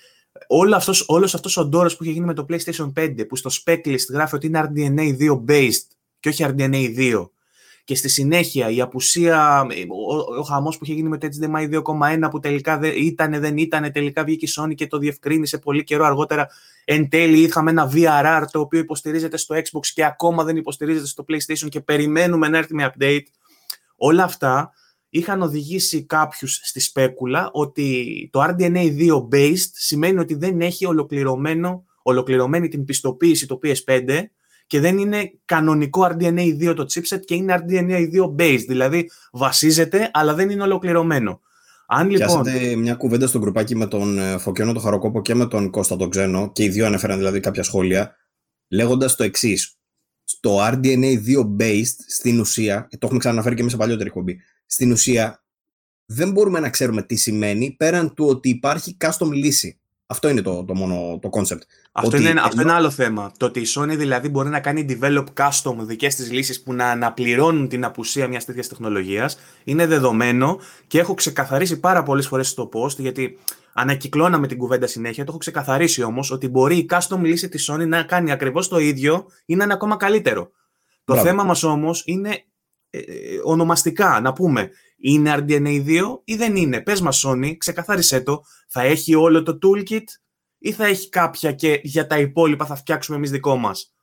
όλο 0.47 0.75
αυτός, 0.75 1.05
όλος 1.07 1.33
αυτός 1.33 1.57
ο 1.57 1.65
ντόρος 1.65 1.97
που 1.97 2.03
είχε 2.03 2.13
γίνει 2.13 2.25
με 2.25 2.33
το 2.33 2.45
PlayStation 2.49 2.93
5 2.99 3.27
που 3.27 3.35
στο 3.35 3.49
spec 3.53 3.87
list 3.87 4.09
γράφει 4.11 4.35
ότι 4.35 4.47
είναι 4.47 4.71
RDNA 4.73 5.17
2 5.19 5.43
based 5.47 5.87
και 6.19 6.29
όχι 6.29 6.45
RDNA 6.47 6.97
2 6.97 7.29
και 7.83 7.95
στη 7.95 8.09
συνέχεια 8.09 8.69
η 8.69 8.81
απουσία, 8.81 9.65
ο, 10.07 10.15
ο 10.39 10.41
χαμός 10.41 10.77
που 10.77 10.83
είχε 10.83 10.93
γίνει 10.93 11.09
με 11.09 11.17
το 11.17 11.27
HDMI 11.27 11.81
2.1 12.23 12.29
που 12.29 12.39
τελικά 12.39 12.77
δεν 12.77 12.93
ήταν, 12.95 13.39
δεν 13.39 13.57
ήταν, 13.57 13.91
τελικά 13.91 14.23
βγήκε 14.23 14.45
η 14.45 14.49
Sony 14.57 14.75
και 14.75 14.87
το 14.87 14.97
διευκρίνησε 14.97 15.57
πολύ 15.57 15.83
καιρό 15.83 16.05
αργότερα. 16.05 16.49
Εν 16.85 17.09
τέλει 17.09 17.39
είχαμε 17.39 17.71
ένα 17.71 17.91
VRR 17.93 18.45
το 18.51 18.59
οποίο 18.59 18.79
υποστηρίζεται 18.79 19.37
στο 19.37 19.55
Xbox 19.55 19.85
και 19.93 20.05
ακόμα 20.05 20.43
δεν 20.43 20.57
υποστηρίζεται 20.57 21.07
στο 21.07 21.25
PlayStation 21.27 21.69
και 21.69 21.81
περιμένουμε 21.81 22.47
να 22.47 22.57
έρθει 22.57 22.73
με 22.73 22.91
update. 22.93 23.25
Όλα 23.95 24.23
αυτά 24.23 24.71
είχαν 25.09 25.41
οδηγήσει 25.41 26.05
κάποιους 26.05 26.59
στη 26.63 26.79
σπέκουλα 26.79 27.49
ότι 27.53 28.29
το 28.31 28.43
RDNA 28.43 28.97
2 28.97 29.27
based 29.31 29.69
σημαίνει 29.71 30.19
ότι 30.19 30.35
δεν 30.35 30.61
έχει 30.61 30.85
ολοκληρωμένο, 30.85 31.85
ολοκληρωμένη 32.01 32.67
την 32.67 32.85
πιστοποίηση 32.85 33.47
το 33.47 33.59
PS5 33.63 34.23
και 34.67 34.79
δεν 34.79 34.97
είναι 34.97 35.31
κανονικό 35.45 36.07
RDNA 36.11 36.69
2 36.69 36.75
το 36.75 36.85
chipset 36.93 37.19
και 37.25 37.35
είναι 37.35 37.63
RDNA 37.67 38.09
2 38.13 38.35
based, 38.39 38.65
δηλαδή 38.67 39.09
βασίζεται 39.31 40.09
αλλά 40.13 40.33
δεν 40.33 40.49
είναι 40.49 40.63
ολοκληρωμένο. 40.63 41.41
Αν 41.93 42.09
λοιπόν... 42.09 42.47
μια 42.77 42.95
κουβέντα 42.95 43.27
στο 43.27 43.39
γκρουπάκι 43.39 43.75
με 43.75 43.87
τον 43.87 44.17
ε, 44.17 44.37
Φωκιώνο 44.37 44.73
τον 44.73 44.81
Χαροκόπο 44.81 45.21
και 45.21 45.35
με 45.35 45.45
τον 45.45 45.69
Κώστα 45.69 45.95
τον 45.95 46.09
Ξένο 46.09 46.51
και 46.51 46.63
οι 46.63 46.69
δύο 46.69 46.85
ανέφεραν 46.85 47.17
δηλαδή 47.17 47.39
κάποια 47.39 47.63
σχόλια 47.63 48.15
λέγοντας 48.69 49.15
το 49.15 49.23
εξής. 49.23 49.79
Στο 50.23 50.57
RDNA 50.59 51.17
2 51.25 51.61
based 51.61 51.95
στην 52.07 52.39
ουσία, 52.39 52.87
το 52.89 52.97
έχουμε 53.01 53.19
ξαναφέρει 53.19 53.55
και 53.55 53.63
μέσα 53.63 53.75
σε 53.75 53.81
παλιότερη 53.81 54.07
εκπομπή, 54.07 54.39
στην 54.65 54.91
ουσία 54.91 55.43
δεν 56.05 56.31
μπορούμε 56.31 56.59
να 56.59 56.69
ξέρουμε 56.69 57.03
τι 57.03 57.15
σημαίνει 57.15 57.75
πέραν 57.77 58.13
του 58.13 58.25
ότι 58.25 58.49
υπάρχει 58.49 58.97
custom 58.99 59.31
λύση. 59.31 59.80
Αυτό 60.11 60.29
είναι 60.29 60.41
το, 60.41 60.63
το 60.63 60.75
μόνο 60.75 61.19
το 61.21 61.29
concept. 61.31 61.61
Αυτό, 61.91 62.17
είναι, 62.17 62.29
ενώ... 62.29 62.41
αυτό 62.41 62.61
είναι 62.61 62.71
άλλο 62.71 62.89
θέμα. 62.89 63.31
Το 63.37 63.45
ότι 63.45 63.59
η 63.59 63.65
Sony 63.75 63.95
δηλαδή 63.97 64.29
μπορεί 64.29 64.49
να 64.49 64.59
κάνει 64.59 64.85
develop 64.89 65.23
custom 65.37 65.75
δικές 65.77 66.15
της 66.15 66.31
λύσεις 66.31 66.63
που 66.63 66.73
να 66.73 66.89
αναπληρώνουν 66.89 67.67
την 67.67 67.85
απουσία 67.85 68.27
μιας 68.27 68.45
τέτοιας 68.45 68.67
τεχνολογίας 68.67 69.39
είναι 69.63 69.85
δεδομένο 69.85 70.59
και 70.87 70.99
έχω 70.99 71.13
ξεκαθαρίσει 71.13 71.79
πάρα 71.79 72.03
πολλές 72.03 72.27
φορές 72.27 72.47
στο 72.47 72.69
post 72.73 72.97
γιατί 72.97 73.37
ανακυκλώναμε 73.73 74.47
την 74.47 74.57
κουβέντα 74.57 74.87
συνέχεια. 74.87 75.23
Το 75.23 75.29
έχω 75.29 75.39
ξεκαθαρίσει 75.39 76.03
όμως 76.03 76.31
ότι 76.31 76.47
μπορεί 76.47 76.77
η 76.77 76.89
custom 76.89 77.19
λύση 77.21 77.49
της 77.49 77.71
Sony 77.71 77.87
να 77.87 78.03
κάνει 78.03 78.31
ακριβώς 78.31 78.67
το 78.67 78.79
ίδιο 78.79 79.25
ή 79.45 79.55
να 79.55 79.63
είναι 79.63 79.73
ακόμα 79.73 79.95
καλύτερο. 79.95 80.51
Το 81.03 81.15
θέμα 81.15 81.43
μας 81.43 81.63
όμως 81.63 82.03
είναι 82.05 82.43
ε, 82.89 82.97
ε, 82.97 83.03
ονομαστικά 83.43 84.19
να 84.21 84.33
πούμε 84.33 84.69
είναι 85.01 85.35
RDNA 85.37 85.85
2 85.85 86.19
ή 86.23 86.35
δεν 86.35 86.55
είναι; 86.55 86.81
Πες 86.81 87.01
μας 87.01 87.23
Sony, 87.27 87.57
ξεκαθάρισέ 87.57 88.21
το, 88.21 88.43
θα 88.67 88.81
έχει 88.81 89.15
όλο 89.15 89.43
το 89.43 89.57
toolkit 89.61 90.03
ή 90.57 90.71
θα 90.71 90.85
έχει 90.85 91.09
κάποια 91.09 91.51
και 91.51 91.79
για 91.83 92.07
τα 92.07 92.19
υπόλοιπα 92.19 92.65
θα 92.65 92.75
φτιάξουμε 92.75 93.17
εμείς 93.17 93.31
δικό 93.31 93.55
μας; 93.55 93.93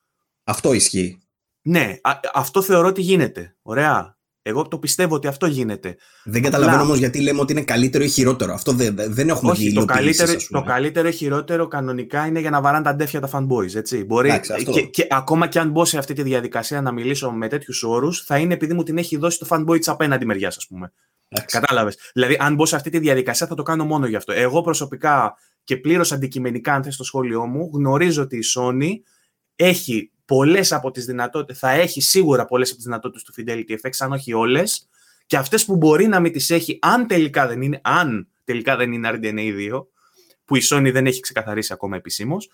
Αυτό 0.45 0.73
ισχύει. 0.73 1.19
Ναι, 1.62 1.97
αυτό 2.35 2.62
θεωρώ 2.62 2.89
ότι 2.89 3.01
γίνεται. 3.01 3.57
Ωραία. 3.62 4.18
Εγώ 4.49 4.69
το 4.69 4.79
πιστεύω 4.79 5.15
ότι 5.15 5.27
αυτό 5.27 5.47
γίνεται. 5.47 5.97
Δεν 6.25 6.43
καταλαβαίνω 6.43 6.83
όμως 6.83 6.99
γιατί 6.99 7.20
λέμε 7.20 7.41
ότι 7.41 7.53
είναι 7.53 7.62
καλύτερο 7.62 8.05
ή 8.05 8.09
χειρότερο. 8.09 8.53
Αυτό 8.53 8.73
δεν, 8.73 8.97
δεν 9.09 9.29
έχουμε 9.29 9.51
Όχι, 9.51 9.73
το 9.73 9.85
καλύτερο, 9.85 10.33
το 10.49 10.62
καλύτερο 10.62 11.09
ή 11.09 11.12
χειρότερο 11.12 11.69
κανονικά 11.69 12.27
είναι 12.27 12.41
για 12.41 12.51
να 12.51 12.61
βαράνε 12.61 12.85
τα 12.85 12.91
αντέφια 12.91 13.20
τα 13.20 13.31
fanboys. 13.33 13.75
Έτσι. 13.75 14.05
Μπορεί, 14.05 14.31
αυτό... 14.31 14.73
και, 14.73 14.83
και, 14.83 15.07
ακόμα 15.11 15.47
και 15.47 15.59
αν 15.59 15.70
μπω 15.70 15.85
σε 15.85 15.99
αυτή 15.99 16.15
τη 16.15 16.23
διαδικασία 16.23 16.81
να 16.81 16.93
μιλήσω 16.93 17.31
με 17.31 17.49
τέτοιους 17.49 17.83
όρους, 17.83 18.23
θα 18.25 18.39
είναι 18.39 18.55
επειδή 18.55 18.75
μου 18.75 18.83
την 18.83 18.99
έχει 18.99 19.16
δώσει 19.16 19.39
το 19.39 19.47
fanboy 19.51 19.79
της 19.79 19.89
απέναντι 19.89 20.25
μεριάς, 20.27 20.57
ας 20.57 20.66
πούμε. 20.66 20.93
Κατάλαβες. 21.47 21.99
Δηλαδή, 22.15 22.37
αν 22.41 22.55
μπω 22.55 22.66
σε 22.66 22.77
αυτή 22.77 22.91
τη 22.91 22.99
διαδικασία, 22.99 23.47
θα 23.47 23.55
το 23.55 23.62
κάνω 23.62 23.85
μόνο 23.85 24.07
γι' 24.07 24.16
αυτό. 24.16 24.33
Εγώ 24.33 24.61
προσωπικά 24.62 25.35
και 25.65 25.77
πλήρως 25.77 26.12
αντικειμενικά, 26.12 26.75
αν 26.75 26.83
θες 26.83 26.97
το 26.97 27.05
σχόλιο 27.05 27.47
μου, 27.47 27.70
γνωρίζω 27.73 28.23
ότι 28.23 28.37
η 28.37 28.43
Sony 28.55 28.91
έχει 29.60 30.10
πολλές 30.24 30.72
από 30.72 30.90
τις 30.90 31.05
δυνατότητες, 31.05 31.59
θα 31.59 31.70
έχει 31.70 32.01
σίγουρα 32.01 32.44
πολλές 32.44 32.68
από 32.68 32.76
τις 32.76 32.86
δυνατότητες 32.86 33.22
του 33.22 33.35
Fidelity 33.36 33.86
FX, 33.86 33.90
αν 33.98 34.12
όχι 34.12 34.32
όλες, 34.32 34.89
και 35.26 35.36
αυτές 35.36 35.64
που 35.64 35.76
μπορεί 35.76 36.06
να 36.06 36.20
μην 36.20 36.32
τις 36.32 36.51
έχει, 36.51 36.78
αν 36.82 37.06
τελικά 37.06 37.47
δεν 37.47 37.62
είναι, 37.62 37.80
αν 37.82 38.28
τελικά 38.44 38.76
δεν 38.76 38.93
είναι 38.93 39.10
RDNA 39.12 39.72
2, 39.72 39.86
που 40.44 40.56
η 40.56 40.60
Sony 40.70 40.90
δεν 40.93 41.06
έχει 41.06 41.20
ξεκαθαρίσει 41.20 41.72
ακόμα 41.72 41.97
επισήμως, 41.97 42.51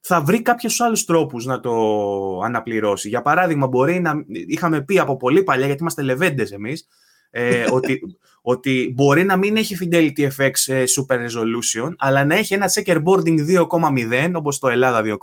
θα 0.00 0.20
βρει 0.20 0.42
κάποιους 0.42 0.80
άλλους 0.80 1.04
τρόπους 1.04 1.44
να 1.44 1.60
το 1.60 1.72
αναπληρώσει. 2.40 3.08
Για 3.08 3.22
παράδειγμα, 3.22 3.66
μπορεί 3.66 4.00
να. 4.00 4.12
Είχαμε 4.28 4.82
πει 4.82 4.98
από 4.98 5.16
πολύ 5.16 5.42
παλιά, 5.42 5.66
γιατί 5.66 5.80
είμαστε 5.80 6.02
λεβέντες 6.02 6.52
εμείς, 6.52 6.86
ε, 7.34 7.64
ότι, 7.70 8.00
ότι 8.42 8.92
μπορεί 8.94 9.24
να 9.24 9.36
μην 9.36 9.56
έχει 9.56 9.76
Fidelity 9.80 10.28
FX 10.36 10.50
ε, 10.66 10.84
Super 10.96 11.16
Resolution, 11.16 11.92
αλλά 11.98 12.24
να 12.24 12.34
έχει 12.34 12.54
ένα 12.54 12.70
checkerboarding 12.74 13.38
2,0, 13.70 14.32
όπως 14.34 14.58
το 14.58 14.68
Ελλάδα 14.68 15.02
2,0, 15.04 15.16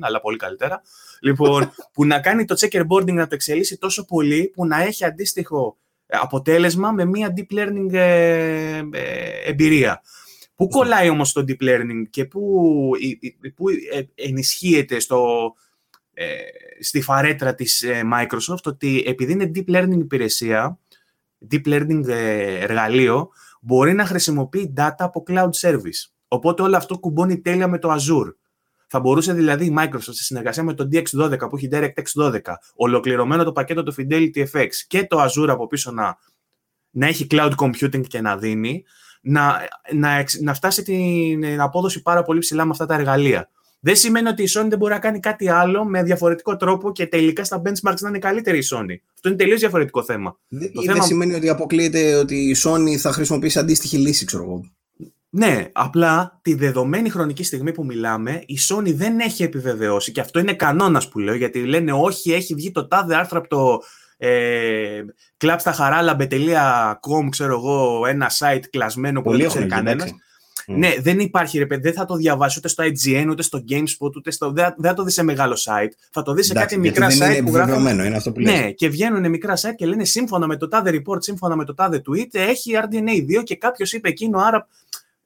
αλλά 0.00 0.20
πολύ 0.20 0.36
καλύτερα, 0.36 0.82
λοιπόν, 1.20 1.72
που 1.92 2.06
να 2.06 2.20
κάνει 2.20 2.44
το 2.44 2.54
checkerboarding 2.58 3.12
να 3.12 3.26
το 3.26 3.34
εξελίσσει 3.34 3.78
τόσο 3.78 4.04
πολύ, 4.04 4.50
που 4.54 4.66
να 4.66 4.82
έχει 4.82 5.04
αντίστοιχο 5.04 5.76
αποτέλεσμα 6.06 6.92
με 6.92 7.04
μια 7.04 7.34
deep 7.36 7.58
learning 7.58 7.92
ε, 7.92 8.82
εμπειρία. 9.44 10.02
Πού 10.54 10.68
κολλάει 10.68 11.08
όμως 11.08 11.32
το 11.32 11.44
deep 11.48 11.62
learning 11.62 12.02
και 12.10 12.24
πού, 12.24 12.90
πού 13.54 13.64
ενισχύεται 14.14 14.98
στο, 14.98 15.52
στη 16.80 17.00
φαρέτρα 17.00 17.54
της 17.54 17.84
Microsoft 18.14 18.62
ότι 18.64 19.02
επειδή 19.06 19.32
είναι 19.32 19.50
deep 19.54 19.74
learning 19.74 19.98
υπηρεσία, 19.98 20.78
deep 21.50 21.66
learning 21.66 22.08
ε, 22.08 22.58
εργαλείο 22.58 23.30
μπορεί 23.60 23.92
να 23.92 24.04
χρησιμοποιεί 24.04 24.74
data 24.76 24.94
από 24.98 25.22
cloud 25.28 25.50
service. 25.60 26.10
Οπότε 26.28 26.62
όλο 26.62 26.76
αυτό 26.76 26.98
κουμπώνει 26.98 27.40
τέλεια 27.40 27.68
με 27.68 27.78
το 27.78 27.92
Azure. 27.92 28.34
Θα 28.86 29.00
μπορούσε 29.00 29.32
δηλαδή 29.32 29.64
η 29.64 29.74
Microsoft 29.78 29.98
σε 29.98 30.22
συνεργασία 30.22 30.62
με 30.62 30.74
το 30.74 30.88
DX12 30.92 31.38
που 31.38 31.56
έχει 31.56 31.68
DirectX 31.72 32.22
12, 32.22 32.40
ολοκληρωμένο 32.74 33.44
το 33.44 33.52
πακέτο 33.52 33.82
του 33.82 33.94
Fidelity 33.98 34.46
FX 34.52 34.68
και 34.86 35.06
το 35.06 35.24
Azure 35.24 35.48
από 35.48 35.66
πίσω 35.66 35.90
να, 35.90 36.16
να 36.90 37.06
έχει 37.06 37.26
cloud 37.30 37.52
computing 37.56 38.06
και 38.06 38.20
να 38.20 38.36
δίνει, 38.36 38.84
να, 39.20 39.68
να, 39.92 40.24
να 40.40 40.54
φτάσει 40.54 40.82
την 40.82 41.60
απόδοση 41.60 42.02
πάρα 42.02 42.22
πολύ 42.22 42.38
ψηλά 42.38 42.64
με 42.64 42.70
αυτά 42.70 42.86
τα 42.86 42.94
εργαλεία 42.94 43.50
δεν 43.84 43.96
σημαίνει 43.96 44.28
ότι 44.28 44.42
η 44.42 44.48
Sony 44.56 44.66
δεν 44.68 44.78
μπορεί 44.78 44.92
να 44.92 44.98
κάνει 44.98 45.20
κάτι 45.20 45.48
άλλο 45.48 45.84
με 45.84 46.02
διαφορετικό 46.02 46.56
τρόπο 46.56 46.92
και 46.92 47.06
τελικά 47.06 47.44
στα 47.44 47.62
benchmarks 47.64 48.00
να 48.00 48.08
είναι 48.08 48.18
καλύτερη 48.18 48.58
η 48.58 48.62
Sony. 48.70 48.96
Αυτό 49.14 49.28
είναι 49.28 49.36
τελείως 49.36 49.60
διαφορετικό 49.60 50.02
θέμα. 50.02 50.38
Δεν, 50.48 50.72
το 50.72 50.82
θέμα... 50.82 51.02
σημαίνει 51.02 51.34
ότι 51.34 51.48
αποκλείεται 51.48 52.14
ότι 52.14 52.34
η 52.34 52.56
Sony 52.64 52.96
θα 52.96 53.12
χρησιμοποιήσει 53.12 53.58
αντίστοιχη 53.58 53.96
λύση, 53.96 54.24
ξέρω 54.24 54.42
εγώ. 54.42 54.60
Ναι, 55.28 55.68
απλά 55.72 56.38
τη 56.42 56.54
δεδομένη 56.54 57.08
χρονική 57.08 57.42
στιγμή 57.42 57.72
που 57.72 57.84
μιλάμε, 57.84 58.42
η 58.46 58.58
Sony 58.68 58.94
δεν 58.94 59.18
έχει 59.18 59.42
επιβεβαιώσει, 59.42 60.12
και 60.12 60.20
αυτό 60.20 60.38
είναι 60.38 60.54
κανόνας 60.54 61.08
που 61.08 61.18
λέω, 61.18 61.34
γιατί 61.34 61.64
λένε 61.64 61.92
όχι, 61.92 62.32
έχει 62.32 62.54
βγει 62.54 62.70
το 62.70 62.88
τάδε 62.88 63.16
άρθρο 63.16 63.38
από 63.38 63.48
το 63.48 63.82
ε, 64.16 65.00
clubstacharalabe.com, 65.36 67.28
ξέρω 67.30 67.52
εγώ, 67.52 68.06
ένα 68.06 68.30
site 68.38 68.64
κλασμένο 68.70 69.22
που 69.22 69.36
δεν 69.36 69.48
ξέρει 69.48 69.66
κανένας. 69.66 70.14
Mm. 70.68 70.74
Ναι, 70.76 70.94
δεν 71.00 71.18
υπάρχει 71.18 71.58
ρε 71.58 71.66
παιδί, 71.66 71.82
δεν 71.82 71.92
θα 71.92 72.04
το 72.04 72.14
διαβάσει 72.14 72.58
ούτε 72.58 72.68
στο 72.68 72.84
IGN, 72.84 73.26
ούτε 73.30 73.42
στο 73.42 73.64
GameSpot, 73.68 74.14
ούτε 74.16 74.30
στο. 74.30 74.50
Δεν, 74.50 74.74
δεν 74.76 74.90
θα 74.90 74.96
το 74.96 75.02
δει 75.02 75.10
σε 75.10 75.22
μεγάλο 75.22 75.54
site. 75.54 75.90
Θα 76.10 76.22
το 76.22 76.32
δει 76.32 76.42
σε 76.42 76.54
κάτι 76.54 76.78
μικρά 76.78 77.06
δεν 77.06 77.18
site 77.18 77.36
είναι 77.36 77.50
που 77.50 77.54
γράφουν. 77.54 77.86
Είναι 77.86 78.16
αυτό 78.16 78.32
που 78.32 78.40
ναι, 78.40 78.70
και 78.70 78.88
βγαίνουν 78.88 79.30
μικρά 79.30 79.56
site 79.56 79.74
και 79.76 79.86
λένε 79.86 80.04
σύμφωνα 80.04 80.46
με 80.46 80.56
το 80.56 80.68
τάδε 80.68 81.02
report, 81.04 81.22
σύμφωνα 81.22 81.56
με 81.56 81.64
το 81.64 81.74
τάδε 81.74 82.02
tweet, 82.08 82.28
έχει 82.30 82.72
RDNA 82.74 83.38
2 83.40 83.42
και 83.44 83.56
κάποιος 83.56 83.92
είπε 83.92 84.08
εκείνο, 84.08 84.38
άρα 84.38 84.68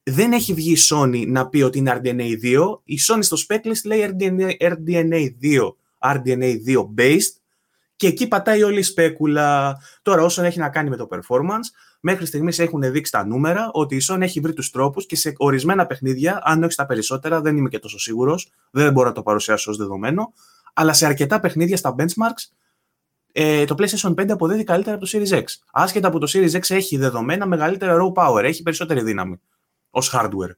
δεν 0.03 0.31
έχει 0.31 0.53
βγει 0.53 0.71
η 0.71 0.77
Sony 0.91 1.27
να 1.27 1.47
πει 1.47 1.61
ότι 1.61 1.77
είναι 1.77 2.01
RDNA 2.03 2.45
2. 2.45 2.79
Η 2.83 2.97
Sony 3.07 3.19
στο 3.21 3.37
specklist 3.47 3.83
λέει 3.85 4.15
RDNA, 4.17 4.51
RDNA 4.59 5.27
2, 5.41 5.73
RDNA 6.15 6.55
2 6.67 6.87
based 6.97 7.33
και 7.95 8.07
εκεί 8.07 8.27
πατάει 8.27 8.63
όλη 8.63 8.79
η 8.79 8.83
σπέκουλα. 8.83 9.77
Τώρα, 10.01 10.23
όσον 10.23 10.45
έχει 10.45 10.59
να 10.59 10.69
κάνει 10.69 10.89
με 10.89 10.95
το 10.95 11.07
performance, 11.11 11.69
Μέχρι 11.99 12.25
στιγμής 12.25 12.59
έχουν 12.59 12.91
δείξει 12.91 13.11
τα 13.11 13.25
νούμερα 13.25 13.69
ότι 13.73 13.95
η 13.95 14.01
Sony 14.09 14.21
έχει 14.21 14.39
βρει 14.39 14.53
τους 14.53 14.69
τρόπους 14.69 15.05
και 15.05 15.15
σε 15.15 15.33
ορισμένα 15.37 15.85
παιχνίδια, 15.85 16.41
αν 16.43 16.63
όχι 16.63 16.71
στα 16.71 16.85
περισσότερα, 16.85 17.41
δεν 17.41 17.57
είμαι 17.57 17.69
και 17.69 17.79
τόσο 17.79 17.99
σίγουρος, 17.99 18.51
δεν 18.71 18.93
μπορώ 18.93 19.07
να 19.07 19.13
το 19.13 19.23
παρουσιάσω 19.23 19.71
ως 19.71 19.77
δεδομένο, 19.77 20.33
αλλά 20.73 20.93
σε 20.93 21.05
αρκετά 21.05 21.39
παιχνίδια 21.39 21.77
στα 21.77 21.95
benchmarks 21.97 22.53
ε, 23.31 23.65
το 23.65 23.75
PlayStation 23.77 24.13
5 24.15 24.29
αποδίδει 24.29 24.63
καλύτερα 24.63 24.95
από 24.95 25.05
το 25.05 25.11
Series 25.13 25.37
X. 25.37 25.43
Άσχετα 25.71 26.09
που 26.09 26.19
το 26.19 26.31
Series 26.33 26.51
X 26.51 26.69
έχει 26.69 26.97
δεδομένα 26.97 27.45
μεγαλύτερα 27.45 27.97
raw 28.01 28.23
power, 28.23 28.43
έχει 28.43 28.63
περισσότερη 28.63 29.01
δύναμη 29.01 29.39
ως 29.89 30.11
hardware. 30.15 30.55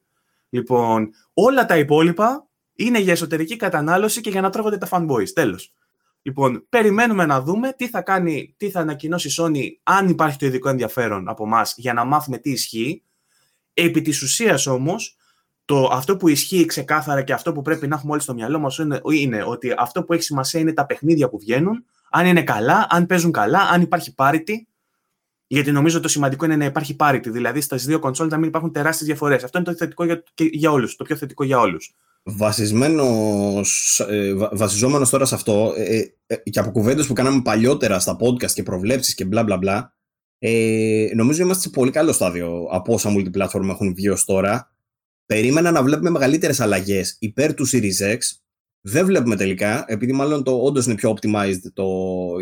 Λοιπόν, 0.48 1.10
όλα 1.34 1.66
τα 1.66 1.78
υπόλοιπα 1.78 2.46
είναι 2.74 2.98
για 2.98 3.12
εσωτερική 3.12 3.56
κατανάλωση 3.56 4.20
και 4.20 4.30
για 4.30 4.40
να 4.40 4.50
τρώγονται 4.50 4.78
τα 4.78 4.88
fanboys. 4.90 5.28
Τέλος. 5.34 5.74
Λοιπόν, 6.22 6.66
περιμένουμε 6.68 7.26
να 7.26 7.42
δούμε 7.42 7.72
τι 7.72 7.88
θα 7.88 8.02
κάνει, 8.02 8.54
τι 8.56 8.70
θα 8.70 8.80
ανακοινώσει 8.80 9.28
η 9.28 9.32
Sony, 9.38 9.80
αν 9.82 10.08
υπάρχει 10.08 10.38
το 10.38 10.46
ειδικό 10.46 10.68
ενδιαφέρον 10.68 11.28
από 11.28 11.44
εμάς 11.44 11.74
για 11.76 11.92
να 11.92 12.04
μάθουμε 12.04 12.38
τι 12.38 12.50
ισχύει. 12.50 13.02
Επί 13.74 14.00
της 14.00 14.22
ουσίας 14.22 14.66
όμως, 14.66 15.16
το, 15.64 15.88
αυτό 15.92 16.16
που 16.16 16.28
ισχύει 16.28 16.64
ξεκάθαρα 16.64 17.22
και 17.22 17.32
αυτό 17.32 17.52
που 17.52 17.62
πρέπει 17.62 17.88
να 17.88 17.94
έχουμε 17.96 18.12
όλοι 18.12 18.20
στο 18.20 18.34
μυαλό 18.34 18.58
μας 18.58 18.78
είναι, 18.78 19.00
είναι 19.12 19.42
ότι 19.46 19.74
αυτό 19.78 20.04
που 20.04 20.12
έχει 20.12 20.22
σημασία 20.22 20.60
είναι 20.60 20.72
τα 20.72 20.86
παιχνίδια 20.86 21.28
που 21.28 21.38
βγαίνουν, 21.38 21.84
αν 22.10 22.26
είναι 22.26 22.42
καλά, 22.42 22.86
αν 22.90 23.06
παίζουν 23.06 23.32
καλά, 23.32 23.60
αν 23.60 23.80
υπάρχει 23.80 24.14
parity, 24.16 24.54
γιατί 25.46 25.72
νομίζω 25.72 26.00
το 26.00 26.08
σημαντικό 26.08 26.44
είναι 26.44 26.56
να 26.56 26.64
υπάρχει 26.64 26.96
parity, 26.98 27.26
δηλαδή 27.26 27.60
στα 27.60 27.76
δύο 27.76 27.98
κονσόλ 27.98 28.28
να 28.28 28.36
μην 28.36 28.48
υπάρχουν 28.48 28.72
τεράστιες 28.72 29.08
διαφορές. 29.08 29.44
Αυτό 29.44 29.58
είναι 29.58 29.66
το 29.66 29.74
θετικό 29.74 30.04
για, 30.04 30.22
για 30.34 30.70
όλους, 30.70 30.96
το 30.96 31.04
πιο 31.04 31.16
θετικό 31.16 31.44
για 31.44 31.58
όλους. 31.58 31.94
Βασισμένος, 32.24 34.00
ε, 34.08 34.34
βασιζόμενος 34.34 35.10
τώρα 35.10 35.24
σε 35.24 35.34
αυτό 35.34 35.74
ε, 35.76 36.02
ε, 36.26 36.36
και 36.36 36.58
από 36.58 36.70
κουβέντες 36.70 37.06
που 37.06 37.12
κάναμε 37.12 37.42
παλιότερα 37.42 37.98
στα 37.98 38.16
podcast 38.20 38.50
και 38.50 38.62
προβλέψεις 38.62 39.14
και 39.14 39.24
μπλα 39.24 39.42
μπλα 39.42 39.56
μπλα 39.56 39.94
ε, 40.38 41.10
νομίζω 41.14 41.42
είμαστε 41.42 41.62
σε 41.62 41.70
πολύ 41.70 41.90
καλό 41.90 42.12
στάδιο 42.12 42.66
από 42.70 42.92
όσα 42.92 43.10
multiplatform 43.16 43.68
έχουν 43.68 43.94
βγει 43.94 44.08
ως 44.08 44.24
τώρα. 44.24 44.74
Περίμενα 45.26 45.70
να 45.70 45.82
βλέπουμε 45.82 46.10
μεγαλύτερες 46.10 46.60
αλλαγές 46.60 47.16
υπέρ 47.20 47.54
του 47.54 47.68
Series 47.68 48.12
X. 48.12 48.18
Δεν 48.80 49.06
βλέπουμε 49.06 49.36
τελικά 49.36 49.84
επειδή 49.88 50.12
μάλλον 50.12 50.42
το 50.42 50.62
όντως 50.62 50.86
είναι 50.86 50.94
πιο 50.94 51.14
optimized 51.16 51.60
το, 51.72 51.86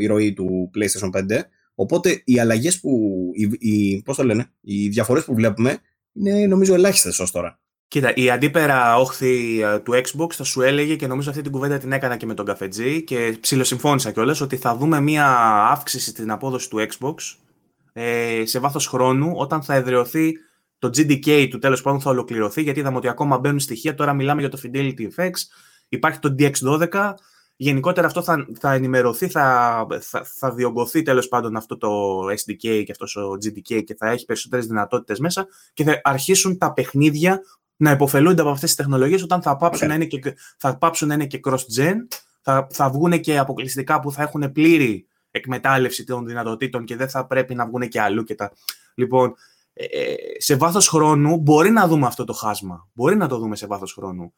η 0.00 0.06
ροή 0.06 0.32
του 0.32 0.70
PlayStation 0.74 1.20
5 1.20 1.40
οπότε 1.74 2.22
οι 2.24 2.38
αλλαγές 2.38 2.80
που 2.80 3.20
οι, 3.34 3.70
οι, 3.70 4.02
πώς 4.02 4.16
το 4.16 4.24
λένε, 4.24 4.52
οι 4.60 4.88
διαφορές 4.88 5.24
που 5.24 5.34
βλέπουμε 5.34 5.78
είναι 6.12 6.46
νομίζω 6.46 6.74
ελάχιστες 6.74 7.18
ως 7.18 7.30
τώρα 7.30 7.60
Κοίτα, 7.90 8.14
η 8.14 8.30
αντίπερα 8.30 8.98
όχθη 8.98 9.60
ε, 9.62 9.78
του 9.78 9.92
Xbox 9.92 10.32
θα 10.32 10.44
σου 10.44 10.62
έλεγε 10.62 10.96
και 10.96 11.06
νομίζω 11.06 11.30
αυτή 11.30 11.42
την 11.42 11.52
κουβέντα 11.52 11.78
την 11.78 11.92
έκανα 11.92 12.16
και 12.16 12.26
με 12.26 12.34
τον 12.34 12.44
καφετζή 12.46 13.04
και 13.04 13.38
ψιλοσυμφώνησα 13.40 14.12
κιόλας 14.12 14.40
ότι 14.40 14.56
θα 14.56 14.76
δούμε 14.76 15.00
μία 15.00 15.26
αύξηση 15.70 16.10
στην 16.10 16.30
απόδοση 16.30 16.70
του 16.70 16.86
Xbox 16.88 17.14
ε, 17.92 18.42
σε 18.44 18.58
βάθος 18.58 18.86
χρόνου 18.86 19.32
όταν 19.36 19.62
θα 19.62 19.74
εδραιωθεί 19.74 20.32
το 20.78 20.88
GDK 20.88 21.48
του 21.50 21.58
τέλος 21.58 21.82
πάντων 21.82 22.00
θα 22.00 22.10
ολοκληρωθεί 22.10 22.62
γιατί 22.62 22.80
είδαμε 22.80 22.96
ότι 22.96 23.08
ακόμα 23.08 23.38
μπαίνουν 23.38 23.60
στοιχεία, 23.60 23.94
τώρα 23.94 24.12
μιλάμε 24.12 24.40
για 24.40 24.50
το 24.50 24.58
Fidelity 24.62 25.08
FX, 25.16 25.30
υπάρχει 25.88 26.18
το 26.18 26.34
DX12, 26.38 27.12
γενικότερα 27.56 28.06
αυτό 28.06 28.22
θα, 28.22 28.46
θα 28.60 28.72
ενημερωθεί, 28.72 29.28
θα, 29.28 29.86
θα, 30.00 30.24
θα 30.24 30.52
διωγγωθεί 30.52 31.02
τέλος 31.02 31.28
πάντων 31.28 31.56
αυτό 31.56 31.76
το 31.76 32.20
SDK 32.20 32.82
και 32.84 32.90
αυτός 32.90 33.16
ο 33.16 33.30
GDK 33.44 33.84
και 33.84 33.94
θα 33.98 34.10
έχει 34.10 34.24
περισσότερες 34.24 34.66
δυνατότητες 34.66 35.18
μέσα 35.18 35.46
και 35.72 35.84
θα 35.84 36.00
αρχίσουν 36.02 36.58
τα 36.58 36.72
παιχνίδια 36.72 37.40
να 37.80 37.90
υποφελούνται 37.90 38.40
από 38.40 38.50
αυτές 38.50 38.68
τις 38.68 38.78
τεχνολογίες 38.78 39.22
όταν 39.22 39.42
θα 39.42 39.56
πάψουν, 39.56 39.88
να 39.88 39.94
είναι 39.94 40.04
και, 40.04 40.34
θα 40.56 40.76
πάψουν 40.76 41.08
να 41.08 41.14
είναι 41.14 41.26
και 41.26 41.40
cross-gen, 41.44 41.94
θα, 42.40 42.66
θα 42.70 42.90
βγουν 42.90 43.20
και 43.20 43.38
αποκλειστικά 43.38 44.00
που 44.00 44.12
θα 44.12 44.22
έχουν 44.22 44.52
πλήρη 44.52 45.06
εκμετάλλευση 45.30 46.04
των 46.04 46.26
δυνατοτήτων 46.26 46.84
και 46.84 46.96
δεν 46.96 47.08
θα 47.08 47.26
πρέπει 47.26 47.54
να 47.54 47.66
βγουν 47.66 47.88
και 47.88 48.00
αλλού. 48.00 48.24
Και 48.24 48.34
τα... 48.34 48.52
Λοιπόν, 48.94 49.34
ε, 49.72 49.84
ε, 49.84 50.14
σε 50.38 50.56
βάθος 50.56 50.88
χρόνου 50.88 51.36
μπορεί 51.36 51.70
να 51.70 51.86
δούμε 51.86 52.06
αυτό 52.06 52.24
το 52.24 52.32
χάσμα. 52.32 52.88
Μπορεί 52.92 53.16
να 53.16 53.28
το 53.28 53.38
δούμε 53.38 53.56
σε 53.56 53.66
βάθος 53.66 53.92
χρόνου. 53.92 54.32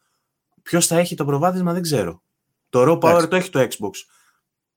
Ποιος 0.63 0.87
θα 0.87 0.99
έχει 0.99 1.15
το 1.15 1.25
προβάδισμα 1.25 1.73
δεν 1.73 1.83
ξέρω. 1.83 2.23
Το 2.69 2.83
raw 2.83 2.99
power 3.01 3.29
το 3.29 3.37
έχει 3.37 3.51
το 3.51 3.61
Xbox. 3.61 3.91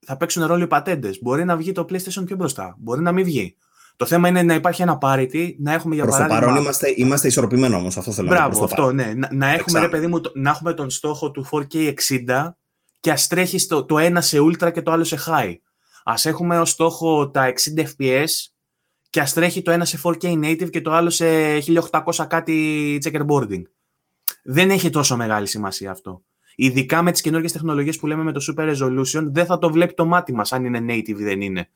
Θα 0.06 0.18
παίξουν 0.18 0.46
ρόλο 0.46 0.64
οι 0.64 0.68
πατέντες. 0.68 1.20
Μπορεί 1.22 1.46
να 1.46 1.56
βγει 1.56 1.72
το 1.72 1.86
PlayStation 1.90 2.26
πιο 2.26 2.36
μπροστά. 2.36 2.76
Μπορεί 2.80 3.02
να 3.02 3.12
μην 3.12 3.26
βγει. 3.26 3.56
Το 3.98 4.06
θέμα 4.06 4.28
είναι 4.28 4.44
να 4.44 4.54
υπάρχει 4.54 4.82
ένα 4.82 4.98
parity, 5.02 5.54
να 5.58 5.74
έχουμε 5.74 5.96
για 5.96 6.04
Προς 6.04 6.16
παράδειγμα. 6.16 6.40
το 6.40 6.46
παρόν 6.46 6.56
είμαστε, 6.64 6.94
είμαστε 6.96 7.28
ισορροπημένοι 7.28 7.76
όμως. 7.76 7.98
Αυτό 7.98 8.12
θέλω 8.12 8.28
Μπράβο, 8.28 8.60
να 8.60 8.66
αυτό, 8.66 8.92
ναι. 8.92 9.14
Να, 9.16 9.30
να 9.32 9.50
έχουμε, 9.50 9.80
ρε 9.80 9.90
παιδί 9.90 10.08
μου, 10.08 10.22
να 10.34 10.50
έχουμε 10.50 10.74
τον 10.74 10.90
στόχο 10.90 11.32
του 11.32 11.46
4K 11.52 11.94
60 12.28 12.50
και 13.00 13.12
ας 13.12 13.28
τρέχει 13.28 13.68
το, 13.68 13.86
το 13.86 13.98
ένα 13.98 14.22
σε 14.22 14.38
ultra 14.40 14.72
και 14.74 14.82
το 14.82 14.92
άλλο 14.92 15.04
σε 15.04 15.20
high. 15.28 15.56
Α 16.04 16.14
έχουμε 16.24 16.60
ως 16.60 16.70
στόχο 16.70 17.30
τα 17.30 17.54
60 17.76 17.82
FPS 17.82 18.28
και 19.10 19.20
ας 19.20 19.34
τρέχει 19.34 19.62
το 19.62 19.72
ένα 19.72 19.86
σε 19.86 20.00
4K 20.04 20.24
native 20.24 20.70
και 20.70 20.82
το 20.82 20.92
άλλο 20.92 21.10
σε 21.10 21.26
1800 21.92 22.26
κάτι 22.28 23.00
checkerboarding. 23.06 23.62
Δεν 24.44 24.70
έχει 24.70 24.90
τόσο 24.90 25.16
μεγάλη 25.16 25.48
σημασία 25.48 25.92
αυτό. 25.92 26.24
Ειδικά 26.56 27.02
με 27.02 27.12
τις 27.12 27.22
καινούργιες 27.22 27.52
τεχνολογίες 27.52 27.98
που 27.98 28.08
λέμε 28.08 28.24
με 28.24 28.32
το 28.32 28.46
Super 28.48 28.76
Resolution, 28.76 29.24
δεν 29.32 29.46
θα 29.46 29.58
το 29.58 29.72
βλέπει 29.72 29.94
το 29.94 30.06
μάτι 30.06 30.34
μας 30.34 30.52
αν 30.52 30.66
είναι 30.66 30.80
native 30.94 31.08
ή 31.20 31.24
δεν 31.24 31.42
είναι. 31.42 31.70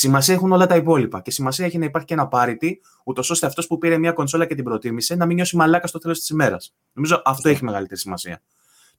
Σημασία 0.00 0.34
έχουν 0.34 0.52
όλα 0.52 0.66
τα 0.66 0.76
υπόλοιπα. 0.76 1.20
Και 1.20 1.30
σημασία 1.30 1.66
έχει 1.66 1.78
να 1.78 1.84
υπάρχει 1.84 2.06
και 2.06 2.14
ένα 2.14 2.28
parity, 2.32 2.72
ούτως 3.04 3.30
ώστε 3.30 3.46
αυτός 3.46 3.66
που 3.66 3.78
πήρε 3.78 3.98
μια 3.98 4.12
κονσόλα 4.12 4.46
και 4.46 4.54
την 4.54 4.64
προτίμησε 4.64 5.14
να 5.14 5.26
μην 5.26 5.36
νιώσει 5.36 5.56
μαλάκα 5.56 5.86
στο 5.86 5.98
τέλος 5.98 6.18
της 6.18 6.28
ημέρας. 6.28 6.74
Νομίζω 6.92 7.22
αυτό 7.24 7.48
έχει 7.48 7.64
μεγαλύτερη 7.64 8.00
σημασία. 8.00 8.42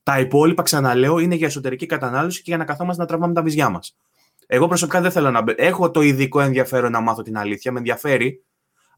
Τα 0.04 0.20
υπόλοιπα, 0.20 0.64
ξαναλέω, 0.64 1.20
είναι 1.20 1.36
για 1.36 1.48
εσωτερική 1.48 1.86
κατανάλωση 1.86 2.38
και 2.38 2.44
για 2.48 2.58
να 2.58 2.66
καθόμαστε 2.66 3.02
να 3.02 3.08
τραβάμε 3.08 3.34
τα 3.34 3.42
βυζιά 3.42 3.70
μας. 3.70 3.98
Εγώ 4.48 4.68
προσωπικά 4.68 5.02
δεν 5.02 5.12
θέλω 5.12 5.32
να. 5.32 5.44
Έχω 5.56 5.92
το 5.92 6.02
ειδικό 6.02 6.40
ενδιαφέρον 6.40 6.92
να 6.92 7.00
μάθω 7.00 7.22
την 7.22 7.38
αλήθεια, 7.38 7.72
με 7.72 7.78
ενδιαφέρει, 7.78 8.44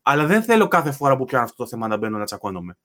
αλλά 0.02 0.26
δεν 0.26 0.44
θέλω 0.44 0.68
κάθε 0.68 0.92
φορά 0.92 1.18
που 1.18 1.26
πιάνω 1.26 1.44
αυτό 1.44 1.64
το 1.64 1.70
θέμα 1.70 1.88
να 1.88 1.98
μπαίνω 1.98 2.18
να 2.18 2.26
τσακώνομαι. 2.26 2.78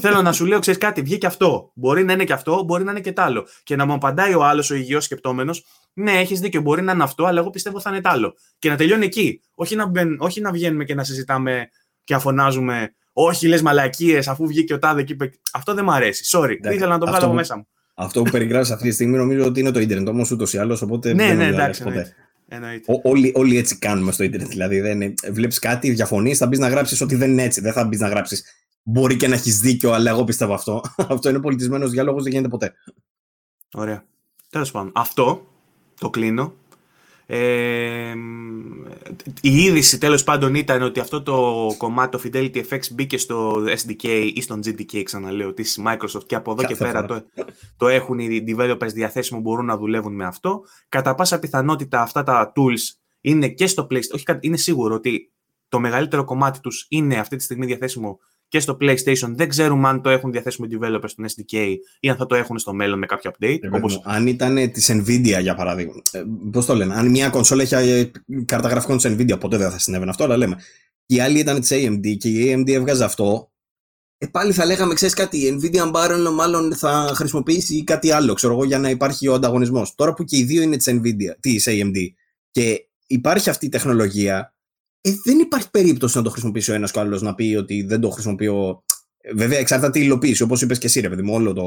Θέλω 0.00 0.22
να 0.22 0.32
σου 0.32 0.46
λέω, 0.46 0.58
ξέρεις 0.58 0.80
κάτι, 0.80 1.02
βγήκε 1.02 1.26
αυτό. 1.26 1.70
Μπορεί 1.74 2.04
να 2.04 2.12
είναι 2.12 2.24
και 2.24 2.32
αυτό, 2.32 2.62
μπορεί 2.62 2.84
να 2.84 2.90
είναι 2.90 3.00
και 3.00 3.12
τ' 3.12 3.18
άλλο. 3.18 3.46
Και 3.62 3.76
να 3.76 3.86
μου 3.86 3.92
απαντάει 3.92 4.34
ο 4.34 4.44
άλλος, 4.44 4.70
ο 4.70 4.74
υγιός 4.74 5.04
σκεπτόμενος, 5.04 5.64
ναι, 5.92 6.12
έχεις 6.12 6.40
δίκιο, 6.40 6.60
μπορεί 6.60 6.82
να 6.82 6.92
είναι 6.92 7.02
αυτό, 7.02 7.24
αλλά 7.24 7.40
εγώ 7.40 7.50
πιστεύω 7.50 7.80
θα 7.80 7.90
είναι 7.90 8.00
τ' 8.00 8.06
άλλο. 8.06 8.34
Και 8.58 8.68
να 8.68 8.76
τελειώνει 8.76 9.04
εκεί. 9.04 9.40
Όχι 9.54 9.76
να, 9.76 9.86
μπεν, 9.86 10.16
όχι 10.18 10.40
να 10.40 10.52
βγαίνουμε 10.52 10.84
και 10.84 10.94
να 10.94 11.04
συζητάμε 11.04 11.68
και 12.04 12.14
να 12.14 12.20
φωνάζουμε, 12.20 12.94
Όχι, 13.12 13.46
λες 13.48 13.62
μαλακίες, 13.62 14.28
αφού 14.28 14.46
βγήκε 14.46 14.74
ο 14.74 14.78
τάδε 14.78 15.00
εκεί. 15.00 15.16
Αυτό 15.52 15.74
δεν 15.74 15.84
μου 15.84 15.92
αρέσει. 15.92 16.38
Sorry, 16.38 16.56
δεν 16.60 16.72
ήθελα 16.72 16.92
να 16.92 16.98
το 16.98 17.06
βγάλω 17.06 17.32
μέσα 17.32 17.56
μου. 17.56 17.66
Αυτό 17.94 18.22
που 18.22 18.30
περιγράφεις 18.30 18.70
αυτή 18.70 18.88
τη 18.88 18.94
στιγμή 18.94 19.16
νομίζω 19.16 19.44
ότι 19.44 19.60
είναι 19.60 19.70
το 19.70 19.80
Ιντερνετ 19.80 20.08
όμως 20.08 20.30
ούτως 20.30 20.52
ή 20.52 20.58
άλλως. 20.58 20.82
Οπότε 20.82 21.12
ναι, 21.14 21.32
ναι, 21.32 21.46
εντάξει. 21.46 21.82
Ποτέ. 21.82 22.14
όλοι, 23.02 23.32
όλοι 23.34 23.58
έτσι 23.58 23.78
κάνουμε 23.78 24.12
στο 24.12 24.24
Ιντερνετ. 24.24 24.48
Δηλαδή, 24.48 25.14
βλέπεις 25.30 25.58
κάτι, 25.58 25.90
διαφωνείς, 25.90 26.38
θα 26.38 26.46
μπεις 26.46 26.58
να 26.58 26.68
γράψεις 26.68 27.00
ότι 27.00 27.14
δεν 27.14 27.30
είναι 27.30 27.42
έτσι. 27.42 27.60
Δεν 27.60 27.72
θα 27.72 27.84
μπεις 27.84 28.00
να 28.00 28.08
γράψεις 28.08 28.44
Μπορεί 28.82 29.16
και 29.16 29.28
να 29.28 29.34
έχεις 29.34 29.58
δίκιο, 29.58 29.92
αλλά 29.92 30.10
εγώ 30.10 30.24
πιστεύω 30.24 30.54
αυτό. 30.54 30.82
αυτό 31.14 31.28
είναι 31.28 31.40
πολιτισμένος 31.40 31.90
διάλογο, 31.90 32.22
δεν 32.22 32.32
γίνεται 32.32 32.48
ποτέ. 32.48 32.74
Ωραία. 33.74 34.04
Τέλος 34.50 34.70
πάντων. 34.70 34.92
Αυτό 34.94 35.46
το 36.00 36.10
κλείνω. 36.10 36.54
Ε, 37.32 38.14
η 39.40 39.62
είδηση 39.62 39.98
τέλος 39.98 40.24
πάντων 40.24 40.54
ήταν 40.54 40.82
ότι 40.82 41.00
αυτό 41.00 41.22
το 41.22 41.66
κομμάτι, 41.76 42.18
το 42.18 42.22
Fidelity 42.24 42.62
FX, 42.68 42.80
μπήκε 42.92 43.18
στο 43.18 43.64
SDK 43.64 44.30
ή 44.34 44.40
στον 44.40 44.60
GDK, 44.64 45.02
ξαναλέω, 45.02 45.52
της 45.52 45.80
Microsoft 45.86 46.26
και 46.26 46.34
από 46.34 46.52
εδώ 46.52 46.64
και 46.64 46.74
πέρα 46.74 47.04
το, 47.04 47.24
το 47.76 47.88
έχουν 47.88 48.18
οι 48.18 48.44
developers 48.46 48.92
διαθέσιμο, 48.92 49.40
μπορούν 49.40 49.64
να 49.64 49.76
δουλεύουν 49.76 50.14
με 50.14 50.24
αυτό. 50.24 50.64
Κατά 50.88 51.14
πάσα 51.14 51.38
πιθανότητα 51.38 52.02
αυτά 52.02 52.22
τα 52.22 52.52
tools 52.56 52.98
είναι 53.20 53.48
και 53.48 53.66
στο 53.66 53.86
PlayStation. 53.90 54.14
Όχι, 54.14 54.24
είναι 54.40 54.56
σίγουρο 54.56 54.94
ότι 54.94 55.32
το 55.68 55.80
μεγαλύτερο 55.80 56.24
κομμάτι 56.24 56.60
τους 56.60 56.86
είναι 56.88 57.18
αυτή 57.18 57.36
τη 57.36 57.42
στιγμή 57.42 57.66
διαθέσιμο 57.66 58.18
και 58.50 58.60
στο 58.60 58.76
PlayStation. 58.80 59.32
Δεν 59.34 59.48
ξέρουμε 59.48 59.88
αν 59.88 60.02
το 60.02 60.10
έχουν 60.10 60.32
διαθέσιμο 60.32 60.68
οι 60.70 60.78
developers 60.80 61.08
στον 61.08 61.24
SDK 61.24 61.76
ή 62.00 62.08
αν 62.08 62.16
θα 62.16 62.26
το 62.26 62.34
έχουν 62.34 62.58
στο 62.58 62.72
μέλλον 62.72 62.98
με 62.98 63.06
κάποιο 63.06 63.30
update. 63.30 63.58
Ε, 63.60 63.68
όπως... 63.76 64.00
Αν 64.04 64.26
ήταν 64.26 64.70
της 64.72 64.90
Nvidia 64.92 65.38
για 65.40 65.54
παράδειγμα. 65.54 65.92
Ε, 66.10 66.22
Πώς 66.52 66.66
το 66.66 66.74
λένε, 66.74 66.94
αν 66.94 67.10
μια 67.10 67.28
κονσόλα 67.28 67.62
έχει 67.62 67.74
ε, 67.74 68.10
κάρτα 68.44 68.68
γραφικών 68.68 68.96
της 68.96 69.12
Nvidia, 69.12 69.40
ποτέ 69.40 69.56
δεν 69.56 69.70
θα 69.70 69.78
συνέβαινε 69.78 70.10
αυτό, 70.10 70.24
αλλά 70.24 70.36
λέμε. 70.36 70.56
Και 71.06 71.14
η 71.14 71.20
άλλη 71.20 71.38
ήταν 71.38 71.60
της 71.60 71.70
AMD 71.72 72.16
και 72.16 72.28
η 72.28 72.54
AMD 72.54 72.70
έβγαζε 72.70 73.04
αυτό. 73.04 73.50
Ε, 74.18 74.26
πάλι 74.26 74.52
θα 74.52 74.64
λέγαμε, 74.64 74.94
ξέρεις 74.94 75.14
κάτι, 75.14 75.38
η 75.38 75.60
Nvidia 75.60 75.92
Baron 75.92 76.30
μάλλον 76.34 76.74
θα 76.74 77.12
χρησιμοποιήσει 77.14 77.84
κάτι 77.84 78.10
άλλο, 78.10 78.34
ξέρω 78.34 78.52
εγώ, 78.52 78.64
για 78.64 78.78
να 78.78 78.90
υπάρχει 78.90 79.28
ο 79.28 79.34
ανταγωνισμός. 79.34 79.94
Τώρα 79.94 80.12
που 80.12 80.24
και 80.24 80.36
οι 80.36 80.42
δύο 80.42 80.62
είναι 80.62 80.76
της 80.76 80.86
Nvidia, 80.90 81.36
της 81.40 81.68
AMD, 81.68 81.96
και 82.50 82.88
υπάρχει 83.06 83.50
αυτή 83.50 83.66
η 83.66 83.68
τεχνολογία, 83.68 84.54
ε, 85.00 85.10
δεν 85.24 85.38
υπάρχει 85.38 85.70
περίπτωση 85.70 86.16
να 86.16 86.22
το 86.22 86.30
χρησιμοποιήσει 86.30 86.70
ο 86.70 86.74
ένας 86.74 86.92
ο 86.92 87.00
άλλος 87.00 87.22
να 87.22 87.34
πει 87.34 87.54
ότι 87.58 87.82
δεν 87.82 88.00
το 88.00 88.10
χρησιμοποιώ. 88.10 88.82
Βέβαια, 89.34 89.58
εξαρτάται 89.58 89.98
η 89.98 90.02
υλοποίηση, 90.04 90.42
όπως 90.42 90.62
είπες 90.62 90.78
και 90.78 90.86
εσύ, 90.86 91.00
ρε 91.00 91.08
παιδί 91.08 91.22
μου, 91.22 91.34
όλο 91.34 91.52
το, 91.52 91.64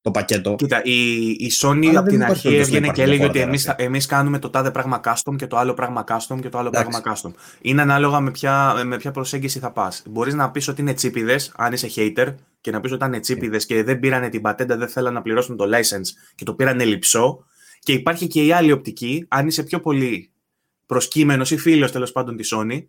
το 0.00 0.10
πακέτο. 0.10 0.54
Κοίτα, 0.54 0.82
η, 0.84 1.28
η 1.30 1.50
Sony 1.60 1.94
από 1.96 2.08
την 2.08 2.24
αρχή 2.24 2.56
έβγαινε 2.56 2.88
και 2.88 3.02
έλεγε 3.02 3.24
ότι 3.24 3.38
εμείς 3.38 3.66
εμείς 3.76 4.06
κάνουμε 4.06 4.38
το 4.38 4.50
τάδε 4.50 4.70
πράγμα 4.70 5.00
custom 5.04 5.36
και 5.36 5.46
το 5.46 5.56
άλλο 5.56 5.74
πράγμα 5.74 6.04
custom 6.08 6.38
και 6.40 6.48
το 6.48 6.58
άλλο 6.58 6.70
πράγμα 6.70 7.02
custom. 7.04 7.30
Είναι 7.60 7.82
ανάλογα 7.82 8.20
με 8.20 8.30
ποια, 8.30 8.82
με 8.84 8.96
ποια 8.96 9.10
προσέγγιση 9.10 9.58
θα 9.58 9.72
πας. 9.72 10.02
Μπορείς 10.10 10.34
να 10.34 10.50
πεις 10.50 10.68
ότι 10.68 10.80
είναι 10.80 10.94
τσίπηδε, 10.94 11.40
αν 11.56 11.72
είσαι 11.72 11.88
hater, 11.96 12.34
και 12.60 12.70
να 12.70 12.80
πεις 12.80 12.92
ότι 12.92 13.04
ήταν 13.04 13.20
τσίπηδε 13.20 13.56
και 13.56 13.82
δεν 13.82 14.00
πήρανε 14.00 14.28
την 14.28 14.40
πατέντα, 14.40 14.76
δεν 14.76 14.88
θέλανε 14.88 15.14
να 15.14 15.22
πληρώσουν 15.22 15.56
το 15.56 15.64
license 15.64 16.32
και 16.34 16.44
το 16.44 16.54
πήρανε 16.54 16.84
λυψό. 16.84 17.44
Και 17.78 17.92
υπάρχει 17.92 18.26
και 18.26 18.44
η 18.44 18.52
άλλη 18.52 18.72
οπτική, 18.72 19.24
αν 19.28 19.46
είσαι 19.46 19.62
πιο 19.62 19.80
πολύ 19.80 20.31
προσκύμενος 20.92 21.50
ή 21.50 21.56
φίλος 21.56 21.92
τέλος 21.92 22.12
πάντων 22.12 22.36
της 22.36 22.54
Sony, 22.54 22.86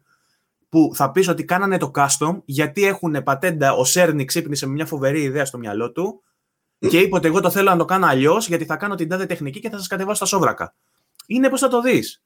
που 0.69 0.91
θα 0.93 1.11
πεις 1.11 1.27
ότι 1.27 1.45
κάνανε 1.45 1.77
το 1.77 1.91
custom 1.95 2.41
γιατί 2.45 2.85
έχουν 2.85 3.23
πατέντα. 3.23 3.73
Ο 3.73 3.83
Σέρνι 3.83 4.25
ξύπνησε 4.25 4.65
με 4.65 4.73
μια 4.73 4.85
φοβερή 4.85 5.21
ιδέα 5.21 5.45
στο 5.45 5.57
μυαλό 5.57 5.91
του 5.91 6.23
και 6.89 6.99
είπε 6.99 7.15
ότι 7.15 7.27
εγώ 7.27 7.39
το 7.39 7.49
θέλω 7.49 7.69
να 7.69 7.77
το 7.77 7.85
κάνω 7.85 8.05
αλλιώς 8.05 8.47
γιατί 8.47 8.65
θα 8.65 8.75
κάνω 8.75 8.95
την 8.95 9.09
τάδε 9.09 9.25
τεχνική 9.25 9.59
και 9.59 9.69
θα 9.69 9.77
σας 9.77 9.87
κατεβάσω 9.87 10.15
στα 10.15 10.25
σόβρακα. 10.25 10.75
είναι 11.25 11.49
πώς 11.49 11.59
θα 11.59 11.67
το 11.67 11.81
δεις. 11.81 12.23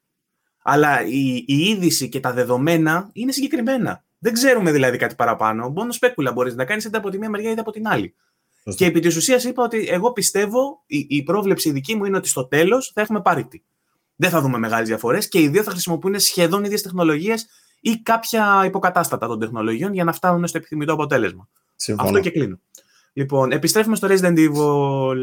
Αλλά 0.64 1.06
η, 1.06 1.44
η 1.48 1.58
είδηση 1.58 2.10
και 2.10 2.20
τα 2.20 2.34
δεδομένα 2.34 3.10
είναι 3.14 3.32
συγκεκριμένα. 3.32 4.04
Δεν 4.20 4.34
ξέρουμε 4.34 4.72
δηλαδή 4.72 4.98
κάτι 4.98 5.16
παραπάνω. 5.16 5.70
Μόνο 5.70 5.92
σπέκουλα 5.92 6.32
μπορείς 6.32 6.56
να 6.56 6.66
κάνεις 6.66 6.86
είτε 6.86 6.98
από 6.98 7.10
τη 7.10 7.18
μία 7.18 7.30
μεριά 7.30 7.52
είτε 7.52 7.62
από 7.62 7.72
την 7.72 7.88
άλλη. 7.88 8.16
Και 8.76 8.86
επί 8.86 9.00
της 9.00 9.16
ουσίας 9.16 9.44
είπα 9.44 9.64
ότι 9.64 9.88
εγώ 9.90 10.12
πιστεύω, 10.12 10.84
η, 10.86 11.06
η 11.10 11.24
πρόβλεψη 11.24 11.72
δική 11.72 11.96
μου 11.96 12.06
είναι 12.06 12.18
ότι 12.18 12.28
στο 12.28 12.48
τέλος 12.48 12.92
θα 12.94 13.02
έχουμε 13.02 13.22
πάρητη. 13.22 13.64
Δεν 14.20 14.30
θα 14.30 14.42
δούμε 14.42 14.58
μεγάλες 14.58 14.88
διαφορές 14.88 15.28
και 15.28 15.40
οι 15.40 15.48
δύο 15.48 15.64
θα 15.64 15.72
χρησιμοποιούν 15.72 16.20
σχεδόν 16.20 16.64
ίδιες 16.64 16.82
τεχνολογίες 16.82 17.48
ή 17.80 17.98
κάποια 17.98 18.64
υποκατάστατα 18.66 19.28
των 19.28 19.40
τεχνολογιών 19.40 19.94
για 19.94 20.04
να 20.04 20.12
φτάνουν 20.12 20.48
στο 20.48 20.58
επιθυμητό 20.58 20.94
αποτέλεσμα. 20.94 21.48
Συμφωνώ. 21.76 22.10
Αυτό 22.10 22.22
και 22.22 22.30
κλείνω. 22.32 22.60
Λοιπόν, 23.14 23.52
επιστρέφουμε 23.52 23.96
στο 23.96 24.08
Resident 24.12 24.38
Evil. 24.38 25.18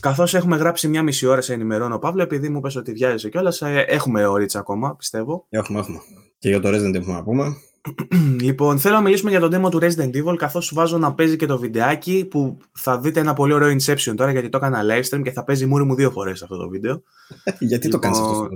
Καθώς 0.00 0.34
έχουμε 0.34 0.56
γράψει 0.56 0.88
μια 0.88 1.02
μισή 1.02 1.26
ώρα 1.26 1.40
σε 1.40 1.52
ενημερώνω, 1.52 1.98
Παύλο, 1.98 2.22
επειδή 2.22 2.48
μου 2.48 2.60
πες 2.60 2.76
ότι 2.76 2.92
βιάζεσαι 2.92 3.28
κιόλας, 3.28 3.62
ε, 3.62 3.84
έχουμε 3.88 4.26
ωρίτσα 4.26 4.58
ακόμα, 4.58 4.96
πιστεύω. 4.96 5.46
Έχουμε, 5.48 5.78
έχουμε. 5.78 5.98
Και 6.38 6.48
για 6.48 6.60
το 6.60 6.68
Resident 6.68 6.96
Evil 6.96 7.04
να 7.04 7.22
πούμε. 7.22 7.56
λοιπόν, 8.40 8.78
θέλω 8.78 8.94
να 8.94 9.00
μιλήσουμε 9.00 9.30
για 9.30 9.40
το 9.40 9.46
demo 9.46 9.70
του 9.70 9.78
Resident 9.82 10.10
Evil, 10.14 10.36
καθώς 10.36 10.64
σου 10.64 10.74
βάζω 10.74 10.98
να 10.98 11.14
παίζει 11.14 11.36
και 11.36 11.46
το 11.46 11.58
βιντεάκι 11.58 12.24
που 12.30 12.58
θα 12.72 13.00
δείτε 13.00 13.20
ένα 13.20 13.32
πολύ 13.32 13.52
ωραίο 13.52 13.76
Inception 13.76 14.14
τώρα, 14.16 14.30
γιατί 14.30 14.48
το 14.48 14.56
έκανα 14.56 14.82
live 14.82 15.04
stream 15.08 15.22
και 15.22 15.32
θα 15.32 15.44
παίζει 15.44 15.66
μούρι 15.66 15.84
μου 15.84 15.94
δύο 15.94 16.10
φορές 16.10 16.42
αυτό 16.42 16.56
το 16.56 16.68
βίντεο. 16.68 17.02
γιατί 17.58 17.88
το 17.88 17.98
κάνεις 17.98 18.18
αυτό. 18.18 18.48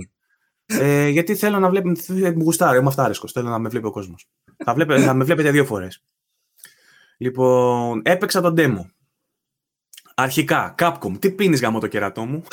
Ε, 0.65 1.07
γιατί 1.07 1.35
θέλω 1.35 1.59
να 1.59 1.69
βλέπει. 1.69 1.87
Μου 2.35 2.43
γουστάρει, 2.43 2.77
είμαι 2.77 2.87
αυτάρισκο. 2.87 3.27
Θέλω 3.27 3.49
να 3.49 3.59
με 3.59 3.69
βλέπει 3.69 3.85
ο 3.85 3.91
κόσμος. 3.91 4.27
θα, 4.63 4.75
θα 4.87 5.13
με 5.15 5.23
βλέπετε 5.23 5.51
δύο 5.51 5.65
φορές. 5.65 6.03
Λοιπόν, 7.17 8.01
έπαιξα 8.03 8.41
τον 8.41 8.53
demo. 8.57 8.85
Αρχικά, 10.15 10.75
Capcom, 10.77 11.19
τι 11.19 11.31
πίνεις 11.31 11.61
γάμο 11.61 11.79
το 11.79 11.87
κερατό 11.87 12.25
μου; 12.25 12.43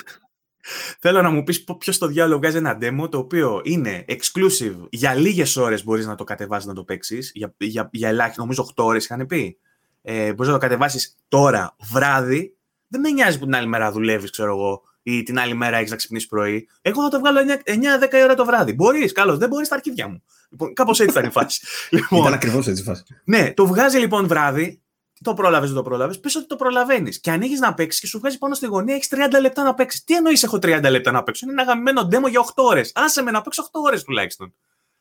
Θέλω 0.98 1.22
να 1.22 1.30
μου 1.30 1.43
πεις 1.43 1.64
ποιος 1.64 1.94
στο 1.94 2.06
διάλογο 2.06 2.39
βγάζει 2.39 2.56
ένα 2.56 2.78
demo 2.80 3.10
το 3.10 3.18
οποίο 3.18 3.60
είναι 3.64 4.05
exclusive 4.09 4.76
για 4.90 5.14
λίγες 5.14 5.56
ώρες 5.56 5.84
μπορείς 5.84 6.06
να 6.06 6.14
το 6.14 6.24
κατεβάσεις 6.24 6.66
να 6.66 6.74
το 6.74 6.84
παίξεις. 6.84 7.30
Για, 7.34 7.55
για, 7.59 7.89
για 7.93 8.09
ελάχιστα, 8.09 8.43
νομίζω 8.43 8.70
8 8.76 8.84
ώρες 8.84 9.05
είχαν 9.05 9.26
πει. 9.26 9.59
Ε, 10.02 10.32
μπορείς 10.32 10.47
να 10.47 10.52
το 10.52 10.59
κατεβάσεις 10.59 11.16
τώρα, 11.28 11.76
βράδυ. 11.93 12.56
Δεν 12.89 13.01
με 13.01 13.10
νοιάζει 13.10 13.39
που 13.39 13.44
την 13.44 13.55
άλλη 13.55 13.66
μέρα 13.66 13.93
δουλεύεις, 13.93 14.30
ξέρω 14.30 14.51
εγώ, 14.52 14.82
ή 15.02 15.22
την 15.22 15.39
άλλη 15.39 15.55
μέρα 15.55 15.76
έχεις 15.76 15.90
να 15.90 15.97
ξυπνήσεις 15.97 16.28
πρωί. 16.28 16.68
Εγώ 16.82 17.02
θα 17.02 17.09
το 17.09 17.18
βγάλω 17.18 17.40
9-10 17.64 18.22
ώρα 18.22 18.34
το 18.34 18.44
βράδυ. 18.44 18.72
Μπορείς, 18.72 19.12
καλώς, 19.12 19.39
δεν 19.39 19.48
μπορείς 19.48 19.66
στα 19.66 19.76
αρχίδια 19.76 20.09
μου. 20.09 20.22
Λοιπόν, 20.51 20.72
Κάπως 20.72 21.01
έτσι 21.01 21.12
ήταν 21.12 21.28
η 21.28 21.32
φάση. 21.32 21.66
λοιπόν, 21.97 22.20
ήταν 22.20 22.32
ακριβώς 22.32 22.66
έτσι 22.66 22.82
η 22.82 22.84
φάση. 22.84 23.02
Ναι, 23.24 23.52
το 23.52 23.66
βγάζει 23.66 23.98
λοιπόν 23.98 24.26
βράδυ, 24.26 24.82
το 25.22 25.34
πρόλαβες, 25.34 25.68
δεν 25.68 25.76
το 25.76 25.82
πρόλαβες. 25.88 26.20
Πες 26.20 26.36
ότι 26.36 26.46
το 26.46 26.56
προλαβαίνεις. 26.56 27.20
Και 27.20 27.30
ανοίγεις 27.30 27.60
να 27.60 27.74
παίξεις 27.74 28.00
και 28.00 28.06
σου 28.06 28.18
βγάζει 28.18 28.38
πάνω 28.38 28.54
στη 28.54 28.66
γωνία, 28.66 28.94
έχεις 28.94 29.08
30 29.08 29.40
λεπτά 29.40 29.62
να 29.62 29.74
παίξεις. 29.74 30.04
Τι 30.04 30.14
εννοείς, 30.14 30.42
έχω 30.42 30.58
30 30.58 30.90
λεπτά 30.90 31.10
να 31.10 31.22
παίξω; 31.22 31.46
Είναι 31.46 31.62
ένα 31.62 31.72
γαμμένο 31.72 32.08
demo 32.12 32.30
για 32.30 32.40
8 32.40 32.64
ώρες. 32.64 32.92
Άσε 32.94 33.22
με 33.22 33.30
να 33.30 33.40
παίξω 33.40 33.62
8 33.62 33.80
ώρες 33.84 34.04
τουλάχιστον. 34.04 34.54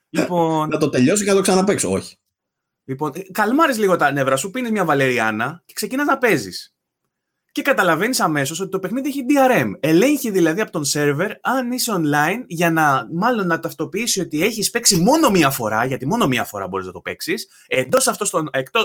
Λοιπόν... 0.09 0.69
να 0.69 0.77
το 0.77 0.89
τελειώσει 0.89 1.23
και 1.23 1.29
να 1.29 1.35
το 1.35 1.41
ξαναπέξω. 1.41 1.91
Όχι. 1.91 2.15
Λοιπόν, 2.83 3.11
καλμάρεις 3.31 3.77
λίγο 3.77 3.95
τα 3.95 4.11
νεύρα 4.11 4.35
σου, 4.35 4.51
πίνεις 4.51 4.71
μια 4.71 4.85
βαλεριάνα 4.85 5.61
και 5.65 5.73
ξεκινάς 5.73 6.05
να 6.05 6.17
παίζεις 6.17 6.75
και 7.51 7.61
καταλαβαίνεις 7.61 8.19
αμέσως 8.19 8.59
ότι 8.59 8.69
το 8.69 8.79
παιχνίδι 8.79 9.07
έχει 9.09 9.25
DRM. 9.29 9.71
Ελέγχει 9.79 10.29
δηλαδή 10.29 10.61
από 10.61 10.71
τον 10.71 10.85
σερβερ 10.85 11.31
αν 11.41 11.71
είσαι 11.71 11.91
online 11.95 12.43
για 12.47 12.71
να 12.71 13.07
μάλλον 13.11 13.47
να 13.47 13.59
ταυτοποιήσει 13.59 14.19
ότι 14.19 14.43
έχεις 14.43 14.69
παίξει 14.69 14.95
μόνο 14.95 15.29
μία 15.29 15.49
φορά, 15.49 15.85
γιατί 15.85 16.05
μόνο 16.07 16.27
μία 16.27 16.43
φορά 16.43 16.67
μπορείς 16.67 16.85
να 16.85 16.91
το 16.91 17.01
παίξεις, 17.01 17.47
εντός 17.67 18.07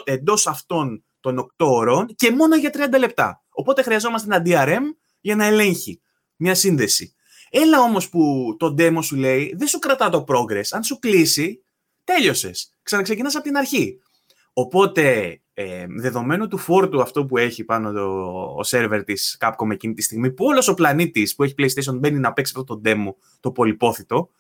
εντός 0.05 0.47
αυτών 0.47 1.05
των 1.33 1.53
8 1.57 1.67
ώρων 1.67 2.07
και 2.17 2.31
μόνο 2.31 2.57
για 2.57 2.71
30 2.73 2.99
λεπτά. 2.99 3.43
Οπότε 3.49 3.83
χρειαζόμαστε 3.83 4.35
ένα 4.35 4.43
DRM 4.47 4.83
για 5.21 5.37
να 5.37 5.45
ελέγχει 5.45 6.01
μια 6.37 6.55
σύνδεση. 6.55 7.15
Έλα 7.51 7.81
όμως 7.81 8.09
που 8.09 8.55
το 8.59 8.75
demo 8.79 8.99
σου 9.03 9.17
λέει 9.17 9.55
δεν 9.59 9.67
σου 9.67 9.79
κρατά 9.79 10.11
το 10.11 10.25
progress. 10.29 10.67
Αν 10.71 10.83
σου 10.83 10.99
κλείσει, 10.99 11.63
τέλειωσες. 12.05 12.73
Ξαναξεκινάς 12.83 13.35
από 13.35 13.45
την 13.45 13.57
αρχή. 13.57 14.01
Οπότε, 14.53 15.37
ε, 15.55 15.87
δεδομένου 15.89 16.49
του 16.49 16.59
φόρτου 16.59 17.01
αυτό 17.01 17.27
που 17.27 17.37
έχει 17.37 17.65
πάνω 17.65 17.93
το, 17.93 18.05
ο 18.57 18.63
σερβερ 18.63 19.05
της 19.05 19.39
Capcom 19.41 19.71
εκείνη 19.71 19.95
τη 19.95 20.03
στιγμή, 20.03 20.31
που 20.31 20.45
όλος 20.45 20.69
ο 20.69 20.75
πλανήτης 20.75 21.35
που 21.35 21.43
έχει 21.43 21.55
PlayStation 21.59 21.99
μπαίνει 21.99 22.19
να 22.19 22.33
παίξει 22.33 22.53
αυτό 22.57 22.75
το 22.75 22.81
demo, 22.85 23.15
το 23.41 23.51
πολυπόθητο, 23.51 24.31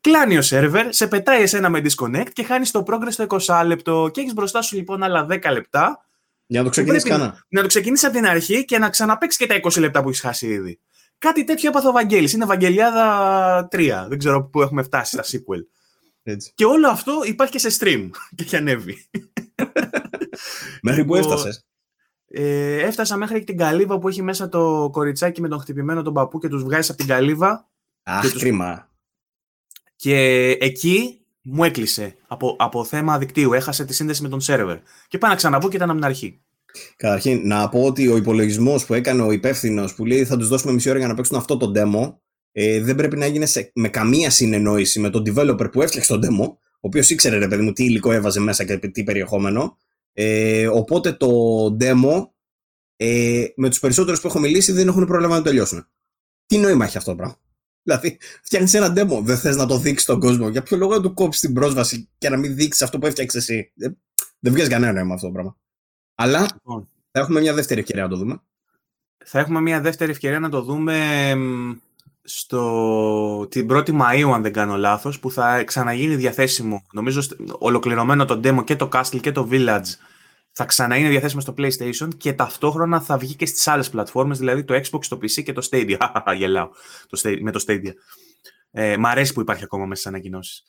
κλάνει 0.00 0.36
ο 0.36 0.42
σερβερ, 0.42 0.92
σε 0.92 1.06
πετάει 1.06 1.42
εσένα 1.42 1.68
με 1.68 1.82
disconnect 1.84 2.28
και 2.32 2.42
χάνεις 2.42 2.70
το 2.70 2.82
progress 2.86 3.10
στο 3.10 3.26
20 3.28 3.62
λεπτό 3.66 4.10
και 4.12 4.20
έχεις 4.20 4.34
μπροστά 4.34 4.62
σου 4.62 4.76
λοιπόν 4.76 5.02
άλλα 5.02 5.26
10 5.30 5.50
λεπτά. 5.52 6.03
Για 6.46 6.58
να 6.58 6.64
το 6.64 6.70
ξεκινήσει 6.70 7.08
κανένα. 7.08 7.44
Να 7.48 7.60
το 7.60 7.66
ξεκινήσει 7.66 8.06
από 8.06 8.14
την 8.14 8.26
αρχή 8.26 8.64
και 8.64 8.78
να 8.78 8.90
ξαναπέξει 8.90 9.38
και 9.38 9.46
τα 9.46 9.60
20 9.62 9.80
λεπτά 9.80 10.02
που 10.02 10.08
έχεις 10.08 10.20
χάσει 10.20 10.46
ήδη. 10.46 10.80
Κάτι 11.18 11.44
τέτοιο 11.44 11.68
έπαθε 11.68 11.88
ο 11.88 11.92
Βαγγέλης. 11.92 12.32
Είναι 12.32 12.46
Βαγγελιάδα 12.46 13.68
3. 13.70 14.06
Δεν 14.08 14.18
ξέρω 14.18 14.44
πού 14.48 14.62
έχουμε 14.62 14.82
φτάσει 14.82 15.10
στα 15.10 15.24
sequel. 15.24 15.60
Έτσι. 16.22 16.52
Και 16.54 16.64
όλο 16.64 16.88
αυτό 16.88 17.20
υπάρχει 17.24 17.52
και 17.52 17.68
σε 17.68 17.78
stream 17.80 18.10
και 18.34 18.44
έχει 18.44 18.56
ανέβει. 18.56 19.08
Μέχρι 20.82 21.04
που 21.04 21.14
έφτασες; 21.14 21.66
Ε, 22.26 22.78
έφτασα 22.78 23.16
μέχρι 23.16 23.44
την 23.44 23.56
καλύβα 23.56 23.98
που 23.98 24.08
έχει 24.08 24.22
μέσα 24.22 24.48
το 24.48 24.90
κοριτσάκι 24.92 25.40
με 25.40 25.48
τον 25.48 25.60
χτυπημένο 25.60 26.02
τον 26.02 26.12
παππού 26.12 26.38
και 26.38 26.48
τους 26.48 26.62
βγάζεις 26.62 26.88
από 26.88 26.98
την 26.98 27.06
καλύβα. 27.06 27.70
Αχ, 28.02 28.30
και 28.30 28.38
κρίμα. 28.38 28.90
Και 29.96 30.48
εκεί 30.60 31.23
μου 31.44 31.64
έκλεισε 31.64 32.16
από, 32.26 32.56
από 32.58 32.84
θέμα 32.84 33.18
δικτύου. 33.18 33.52
Έχασε 33.52 33.84
τη 33.84 33.94
σύνδεση 33.94 34.22
με 34.22 34.28
τον 34.28 34.40
σερβερ. 34.40 34.78
Και 35.08 35.18
πάω 35.18 35.30
να 35.30 35.36
ξαναμπω 35.36 35.68
και 35.68 35.76
ήταν 35.76 35.90
από 35.90 35.98
την 35.98 36.08
αρχή. 36.08 36.40
Καταρχήν, 36.96 37.46
να 37.46 37.68
πω 37.68 37.84
ότι 37.84 38.08
ο 38.08 38.16
υπολογισμός 38.16 38.86
που 38.86 38.94
έκανε 38.94 39.22
ο 39.22 39.30
υπεύθυνος 39.30 39.94
που 39.94 40.04
λέει 40.04 40.24
θα 40.24 40.36
τους 40.36 40.48
δώσουμε 40.48 40.72
μισή 40.72 40.88
ώρα 40.88 40.98
για 40.98 41.08
να 41.08 41.14
παίξουν 41.14 41.36
αυτό 41.36 41.56
το 41.56 41.72
demo, 41.74 42.14
ε, 42.52 42.80
δεν 42.80 42.94
πρέπει 42.94 43.16
να 43.16 43.26
γίνει 43.26 43.46
σε, 43.46 43.70
με 43.74 43.88
καμία 43.88 44.30
συνεννόηση 44.30 45.00
με 45.00 45.10
τον 45.10 45.22
developer 45.26 45.72
που 45.72 45.82
έφτιαξε 45.82 46.18
το 46.18 46.26
demo, 46.26 46.48
ο 46.48 46.86
οποίος 46.86 47.10
ήξερε, 47.10 47.36
ρε 47.36 47.48
παιδί 47.48 47.62
μου, 47.62 47.72
τι 47.72 47.84
υλικό 47.84 48.12
έβαζε 48.12 48.40
μέσα 48.40 48.64
και 48.64 48.78
τι 48.78 49.02
περιεχόμενο. 49.02 49.78
Ε, 50.12 50.66
οπότε 50.66 51.12
το 51.12 51.28
demo, 51.80 52.28
ε, 52.96 53.44
με 53.56 53.68
τους 53.68 53.78
περισσότερους 53.78 54.20
που 54.20 54.26
έχω 54.26 54.38
μιλήσει, 54.38 54.72
δεν 54.72 54.88
έχουν 54.88 55.06
πρόβλημα 55.06 55.32
να 55.32 55.42
το 55.42 55.48
τελειώσουν. 55.48 55.86
Τι 56.46 56.58
νόημα 56.58 56.84
έχει 56.84 56.96
αυτό 56.96 57.10
το 57.10 57.16
πράγμα; 57.16 57.36
Δηλαδή, 57.84 58.18
φτιάχνεις 58.42 58.74
ένα 58.74 58.92
demo, 58.96 59.20
δεν 59.22 59.38
θες 59.38 59.56
να 59.56 59.66
το 59.66 59.78
δείξεις 59.78 60.02
στον 60.02 60.20
κόσμο. 60.20 60.48
Για 60.48 60.62
ποιο 60.62 60.76
λόγο 60.76 60.94
να 60.94 61.00
του 61.00 61.14
κόψεις 61.14 61.40
την 61.40 61.52
πρόσβαση 61.52 62.08
και 62.18 62.28
να 62.28 62.36
μην 62.36 62.54
δείξεις 62.54 62.82
αυτό 62.82 62.98
που 62.98 63.06
έφτιαξες 63.06 63.42
εσύ; 63.42 63.72
Δεν, 63.74 63.98
δεν 64.38 64.52
βγάζει 64.52 64.70
κανένα 64.70 64.92
νόημα 64.92 65.14
αυτό 65.14 65.26
το 65.26 65.32
πράγμα. 65.32 65.56
Αλλά 66.14 66.40
λοιπόν. 66.40 66.88
θα 67.10 67.20
έχουμε 67.20 67.40
μια 67.40 67.54
δεύτερη 67.54 67.80
ευκαιρία 67.80 68.02
να 68.02 68.08
το 68.08 68.16
δούμε. 68.16 68.40
Θα 69.24 69.38
έχουμε 69.38 69.60
μια 69.60 69.80
δεύτερη 69.80 70.10
ευκαιρία 70.10 70.40
να 70.40 70.48
το 70.48 70.62
δούμε 70.62 70.98
στο, 72.22 73.46
την 73.50 73.68
1η 73.70 74.00
Μαΐου, 74.00 74.30
αν 74.34 74.42
δεν 74.42 74.52
κάνω 74.52 74.76
λάθος, 74.76 75.20
που 75.20 75.30
θα 75.30 75.64
ξαναγίνει 75.64 76.16
διαθέσιμο, 76.16 76.86
νομίζω 76.92 77.22
ολοκληρωμένο 77.58 78.24
το 78.24 78.40
demo 78.44 78.64
και 78.64 78.76
το 78.76 78.88
Castle 78.92 79.20
και 79.20 79.32
το 79.32 79.48
Village 79.50 79.84
θα 80.56 80.64
ξαναείνει 80.64 81.08
διαθέσιμο 81.08 81.40
στο 81.40 81.54
PlayStation 81.56 82.08
και 82.16 82.32
ταυτόχρονα 82.32 83.00
θα 83.00 83.18
βγει 83.18 83.34
και 83.34 83.46
στις 83.46 83.66
άλλες 83.66 83.90
πλατφόρμες, 83.90 84.38
δηλαδή 84.38 84.64
το 84.64 84.74
Xbox, 84.74 85.04
το 85.08 85.16
PC 85.16 85.42
και 85.42 85.52
το 85.52 85.68
Stadia. 85.70 85.96
Γελάω 86.36 86.68
το 87.08 87.20
με 87.40 87.50
το 87.50 87.64
Stadia. 87.66 87.92
Ε, 88.70 88.96
μ' 88.96 89.06
αρέσει 89.06 89.32
που 89.32 89.40
υπάρχει 89.40 89.64
ακόμα 89.64 89.86
μέσα 89.86 90.00
στις 90.00 90.12
ανακοινώσεις. 90.12 90.62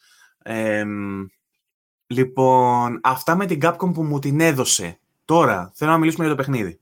Ε, 0.43 0.83
λοιπόν, 2.07 2.99
αυτά 3.03 3.35
με 3.35 3.45
την 3.45 3.59
Capcom 3.61 3.93
που 3.93 4.03
μου 4.03 4.19
την 4.19 4.39
έδωσε. 4.39 4.99
Τώρα, 5.25 5.71
θέλω 5.75 5.91
να 5.91 5.97
μιλήσουμε 5.97 6.25
για 6.25 6.35
το 6.35 6.41
παιχνίδι. 6.41 6.79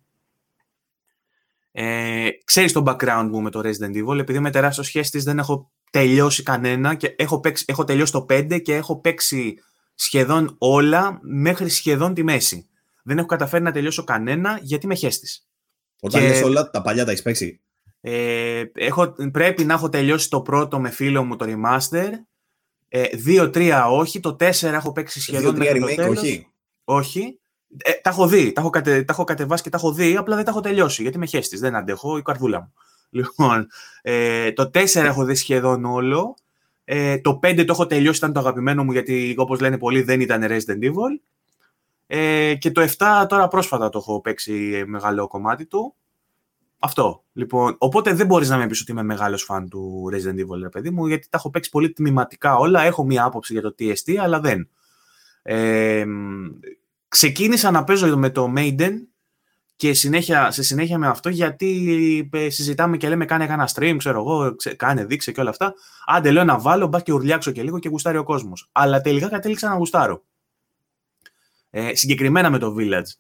Ε, 1.72 2.30
ξέρεις 2.46 2.72
το 2.72 2.84
background 2.86 3.28
μου 3.32 3.42
με 3.42 3.50
το 3.50 3.60
Resident 3.64 4.04
Evil, 4.04 4.20
επειδή 4.20 4.38
είμαι 4.38 4.52
τεράστιο 4.52 4.84
σχέστη 4.84 5.20
δεν 5.20 5.40
έχω 5.40 5.72
τελειώσει 5.92 6.44
κανένα 6.44 6.96
και 6.96 7.16
έχω, 7.18 7.40
παίξει, 7.40 7.66
έχω 7.68 7.84
τελειώσει 7.84 8.12
το 8.12 8.26
5 8.30 8.62
και 8.62 8.76
έχω 8.76 9.00
παίξει 9.00 9.56
σχεδόν 9.96 10.56
όλα 10.58 11.20
μέχρι 11.22 11.70
σχεδόν 11.70 12.14
τη 12.14 12.24
μέση. 12.24 12.68
Δεν 13.04 13.18
έχω 13.18 13.28
καταφέρει 13.28 13.64
να 13.64 13.72
τελειώσω 13.72 14.04
κανένα 14.04 14.60
γιατί 14.62 14.86
είμαι 14.86 14.96
χέστης. 14.96 15.48
Όταν 16.02 16.22
και... 16.22 16.44
όλα, 16.44 16.70
τα 16.70 16.82
παλιά 16.82 17.06
τα 17.06 17.12
έχεις 17.12 17.24
παίξει. 17.24 17.62
Ε, 18.02 18.64
έχω, 18.74 19.16
πρέπει 19.32 19.66
να 19.66 19.74
έχω 19.74 19.90
τελειώσει 19.90 20.30
το 20.30 20.42
πρώτο 20.42 20.80
με 20.80 20.90
φίλο 20.90 21.24
μου 21.24 21.36
το 21.36 21.46
remaster. 21.48 22.10
Ε, 22.88 23.04
2-3 23.28 23.86
όχι, 23.92 24.20
το 24.20 24.36
4 24.40 24.62
έχω 24.62 24.92
παίξει 24.92 25.22
σχεδόν. 25.22 25.56
2-3 25.60 25.62
remake 25.62 26.10
όχι. 26.10 26.48
Όχι. 26.84 27.40
Ε, 27.78 27.92
τα 27.92 28.10
έχω 28.10 28.28
δει, 28.28 28.52
τα 28.52 28.62
έχω, 28.62 28.70
κατε, 28.70 29.04
τα 29.04 29.14
έχω 29.14 29.24
κατεβάσει 29.24 29.64
και 29.64 29.70
τα 29.70 29.78
έχω 29.78 29.94
δει, 29.94 30.16
απλά 30.16 30.36
δεν 30.36 30.46
τα 30.46 30.52
έχω 30.52 30.60
τελειώσει 30.60 31.02
γιατί 31.02 31.18
με 31.18 31.26
χέστης. 31.26 31.60
Δεν 31.60 31.76
αντέχω, 31.76 32.18
η 32.18 32.22
καρδούλα 32.22 32.60
μου. 32.60 32.74
Λοιπόν, 33.16 33.68
ε, 34.02 34.52
το 34.52 34.64
4 34.74 34.96
έχω 34.96 35.24
δει 35.24 35.36
σχεδόν 35.36 35.86
όλο. 35.86 36.36
Ε, 36.84 37.18
το 37.18 37.40
5 37.44 37.56
το 37.56 37.66
έχω 37.68 37.88
τελειώσει, 37.88 38.18
ήταν 38.18 38.34
το 38.34 38.40
αγαπημένο 38.40 38.84
μου 38.84 38.92
γιατί 38.92 39.36
όπως 39.38 39.60
λένε 39.60 39.78
πολλοί 39.78 40.02
δεν 40.02 40.22
ήταν 40.22 40.44
Resident 40.44 40.84
Evil. 40.84 41.20
Ε, 42.08 42.56
και 42.56 42.72
το 42.72 42.82
7 42.98 43.26
τώρα 43.30 43.48
πρόσφατα 43.48 43.90
το 43.90 43.98
έχω 43.98 44.22
παίξει 44.22 44.84
μεγάλο 44.88 45.28
κομμάτι 45.28 45.66
του. 45.66 45.96
Αυτό. 46.80 47.24
Λοιπόν, 47.34 47.76
οπότε 47.78 48.14
δεν 48.14 48.26
μπορείς 48.26 48.50
να 48.50 48.58
με 48.58 48.68
πεις 48.68 48.82
ότι 48.82 48.92
είμαι 48.92 49.04
μεγάλος 49.04 49.44
φαν 49.44 49.70
του 49.70 50.10
Resident 50.14 50.40
Evil, 50.40 50.60
ρε 50.62 50.70
παιδί 50.70 50.90
μου, 50.90 51.08
γιατί 51.08 51.28
τα 51.30 51.38
έχω 51.38 51.50
παίξει 51.50 51.70
πολύ 51.70 51.92
τμηματικά 51.92 52.56
όλα. 52.56 52.82
Έχω 52.82 53.06
μία 53.06 53.24
άποψη 53.24 53.54
για 53.54 53.62
το 53.62 53.76
TST, 53.80 54.16
αλλά 54.16 54.40
δεν. 54.40 54.70
Ε, 55.42 56.06
ξεκίνησα 57.08 57.72
να 57.72 57.84
παίζω 57.84 58.18
με 58.18 58.30
το 58.30 58.54
Maiden 58.58 58.92
και 59.76 59.94
συνέχεια, 59.94 60.52
σε 60.52 60.64
συνέχεια 60.64 60.98
με 60.98 61.08
αυτό, 61.08 61.30
γιατί 61.30 62.30
ε, 62.34 62.50
συζητάμε 62.50 62.98
και 62.98 63.10
λέμε 63.10 63.26
κάνε 63.26 63.44
ένα 63.44 63.70
stream, 63.74 63.96
ξέρω 63.98 64.20
εγώ, 64.20 64.56
κάνε 64.76 65.06
δείξε 65.06 65.32
και 65.32 65.40
όλα 65.40 65.50
αυτά. 65.50 65.74
Άντε 66.06 66.32
λέω 66.32 66.44
να 66.44 66.60
βάλω, 66.60 66.88
μπα 66.88 67.00
και 67.00 67.14
ουρλιάξω 67.14 67.52
και 67.52 67.64
λίγο 67.64 67.80
και 67.80 67.90
γουστάρει 67.90 68.18
ο 68.18 68.24
κόσμος. 68.24 68.70
Αλλά 68.72 69.02
τελικά 69.02 69.30
κατέληξα 69.30 69.70
να 69.70 69.76
γουστάρω. 69.76 70.24
Ε, 71.76 71.96
συγκεκριμένα 71.96 72.50
με 72.50 72.58
το 72.58 72.76
Village. 72.80 73.12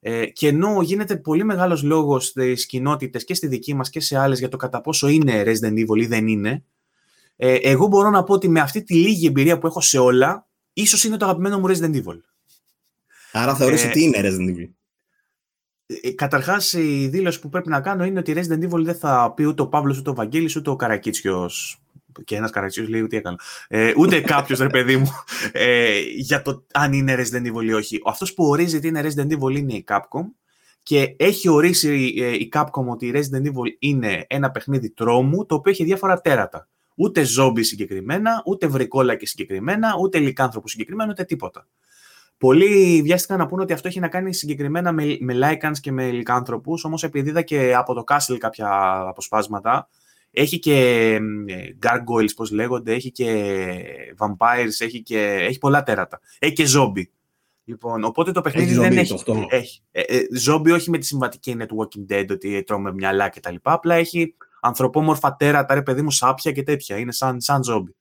Ε, 0.00 0.26
και 0.26 0.48
ενώ 0.48 0.82
γίνεται 0.82 1.16
πολύ 1.16 1.44
μεγάλος 1.44 1.82
λόγος 1.82 2.26
στις 2.26 2.66
κοινότητες 2.66 3.24
και 3.24 3.34
στη 3.34 3.46
δική 3.46 3.74
μας 3.74 3.90
και 3.90 4.00
σε 4.00 4.18
άλλες 4.18 4.38
για 4.38 4.48
το 4.48 4.56
κατά 4.56 4.80
πόσο 4.80 5.08
είναι 5.08 5.42
Resident 5.46 5.72
Evil 5.72 6.00
ή 6.00 6.06
δεν 6.06 6.26
είναι, 6.26 6.64
ε, 7.36 7.54
εγώ 7.54 7.86
μπορώ 7.86 8.10
να 8.10 8.24
πω 8.24 8.34
ότι 8.34 8.48
με 8.48 8.60
αυτή 8.60 8.82
τη 8.82 8.94
λίγη 8.94 9.26
εμπειρία 9.26 9.58
που 9.58 9.66
έχω 9.66 9.80
σε 9.80 9.98
όλα, 9.98 10.46
ίσως 10.72 11.04
είναι 11.04 11.16
το 11.16 11.24
αγαπημένο 11.24 11.58
μου 11.58 11.68
Resident 11.68 11.94
Evil. 11.94 12.20
Άρα 13.32 13.54
θεωρείς 13.54 13.84
ε, 13.84 13.88
ότι 13.88 14.02
είναι 14.02 14.20
Resident 14.20 14.56
Evil. 14.56 14.70
Ε, 15.86 16.10
Καταρχάς, 16.10 16.72
η 16.72 17.08
δήλωση 17.08 17.40
που 17.40 17.48
πρέπει 17.48 17.68
να 17.68 17.80
κάνω 17.80 18.04
είναι 18.04 18.18
ότι 18.18 18.34
Resident 18.36 18.70
Evil 18.70 18.82
δεν 18.82 18.94
θα 18.94 19.32
πει 19.36 19.44
ούτε 19.44 19.62
ο 19.62 19.68
Παύλος, 19.68 19.98
ούτε 19.98 20.10
ο 20.10 20.14
Βαγγέλης, 20.14 20.56
ούτε 20.56 20.70
ο 20.70 20.76
Καρακίτσιος. 20.76 21.80
Και 22.24 22.36
ένας 22.36 22.50
Καρακίτσιο 22.50 22.86
λέει 22.88 23.06
τι 23.06 23.16
έκανα. 23.16 23.38
Ε, 23.68 23.92
ούτε 23.96 24.20
κάποιος, 24.20 24.58
ρε 24.58 24.68
παιδί 24.68 24.96
μου, 24.96 25.10
ε, 25.52 26.00
για 26.16 26.42
το 26.42 26.64
αν 26.72 26.92
είναι 26.92 27.14
Resident 27.14 27.52
Evil 27.52 27.64
ή 27.64 27.72
όχι. 27.72 28.00
Αυτός 28.06 28.34
που 28.34 28.44
ορίζει 28.44 28.76
ότι 28.76 28.88
είναι 28.88 29.00
Resident 29.02 29.38
Evil 29.38 29.56
είναι 29.56 29.72
η 29.72 29.84
Capcom 29.88 30.24
και 30.82 31.14
έχει 31.18 31.48
ορίσει 31.48 32.14
ε, 32.18 32.32
η 32.32 32.48
Capcom 32.52 32.86
ότι 32.86 33.06
η 33.06 33.12
Resident 33.14 33.46
Evil 33.46 33.76
είναι 33.78 34.24
ένα 34.28 34.50
παιχνίδι 34.50 34.90
τρόμου 34.90 35.46
το 35.46 35.54
οποίο 35.54 35.72
έχει 35.72 35.84
διάφορα 35.84 36.20
τέρατα. 36.20 36.68
Ούτε 36.94 37.24
ζόμπι 37.24 37.62
συγκεκριμένα, 37.62 38.42
ούτε 38.46 38.66
βρικόλακι 38.66 39.26
συγκεκριμένα, 39.26 39.94
ούτε 40.00 40.18
λικάνθρωπο 40.18 40.68
συγκεκριμένα, 40.68 41.10
ούτε 41.10 41.24
τίποτα. 41.24 41.66
Πολλοί 42.38 43.00
βιάστηκαν 43.02 43.38
να 43.38 43.46
πούνε 43.46 43.62
ότι 43.62 43.72
αυτό 43.72 43.88
έχει 43.88 44.00
να 44.00 44.08
κάνει 44.08 44.34
συγκεκριμένα 44.34 44.92
με, 44.92 45.16
με 45.20 45.34
Lycans 45.42 45.78
και 45.80 45.92
με 45.92 46.10
λικάνθρωπους, 46.10 46.84
όμως 46.84 47.02
επειδή 47.02 47.28
είδα 47.28 47.42
και 47.42 47.74
από 47.74 47.94
το 47.94 48.04
Castle 48.06 48.36
κάποια 48.38 48.68
αποσπάσματα, 49.08 49.88
έχει 50.38 50.58
και 50.58 51.18
gargoyles, 51.82 52.34
πώς 52.36 52.50
λέγονται, 52.50 52.92
έχει 52.92 53.10
και 53.10 53.26
vampires, 54.18 54.70
έχει, 54.78 55.02
και, 55.02 55.18
έχει 55.20 55.58
πολλά 55.58 55.82
τέρατα. 55.82 56.20
Έχει 56.38 56.52
και 56.52 56.66
zombie. 56.76 57.04
Λοιπόν, 57.64 58.04
οπότε 58.04 58.32
το 58.32 58.40
παιχνίδι 58.40 58.74
δεν 58.74 58.98
έχει. 58.98 59.22
έχει. 59.48 59.82
Ε, 59.90 60.00
ε, 60.00 60.72
όχι 60.72 60.90
με 60.90 60.98
τη 60.98 61.06
συμβατική 61.06 61.56
networking 61.58 62.12
dead, 62.12 62.26
ότι 62.30 62.62
τρώμε 62.62 62.92
μυαλά 62.92 63.28
κτλ. 63.28 63.54
Απλά 63.62 63.94
έχει 63.94 64.34
ανθρωπόμορφα 64.60 65.36
τέρατα, 65.36 65.74
ρε 65.74 65.82
παιδί 65.82 66.02
μου, 66.02 66.10
σάπια 66.10 66.52
και 66.52 66.62
τέτοια. 66.62 66.96
Είναι 66.96 67.12
σαν, 67.12 67.40
σαν 67.40 67.60
zombie. 67.70 67.94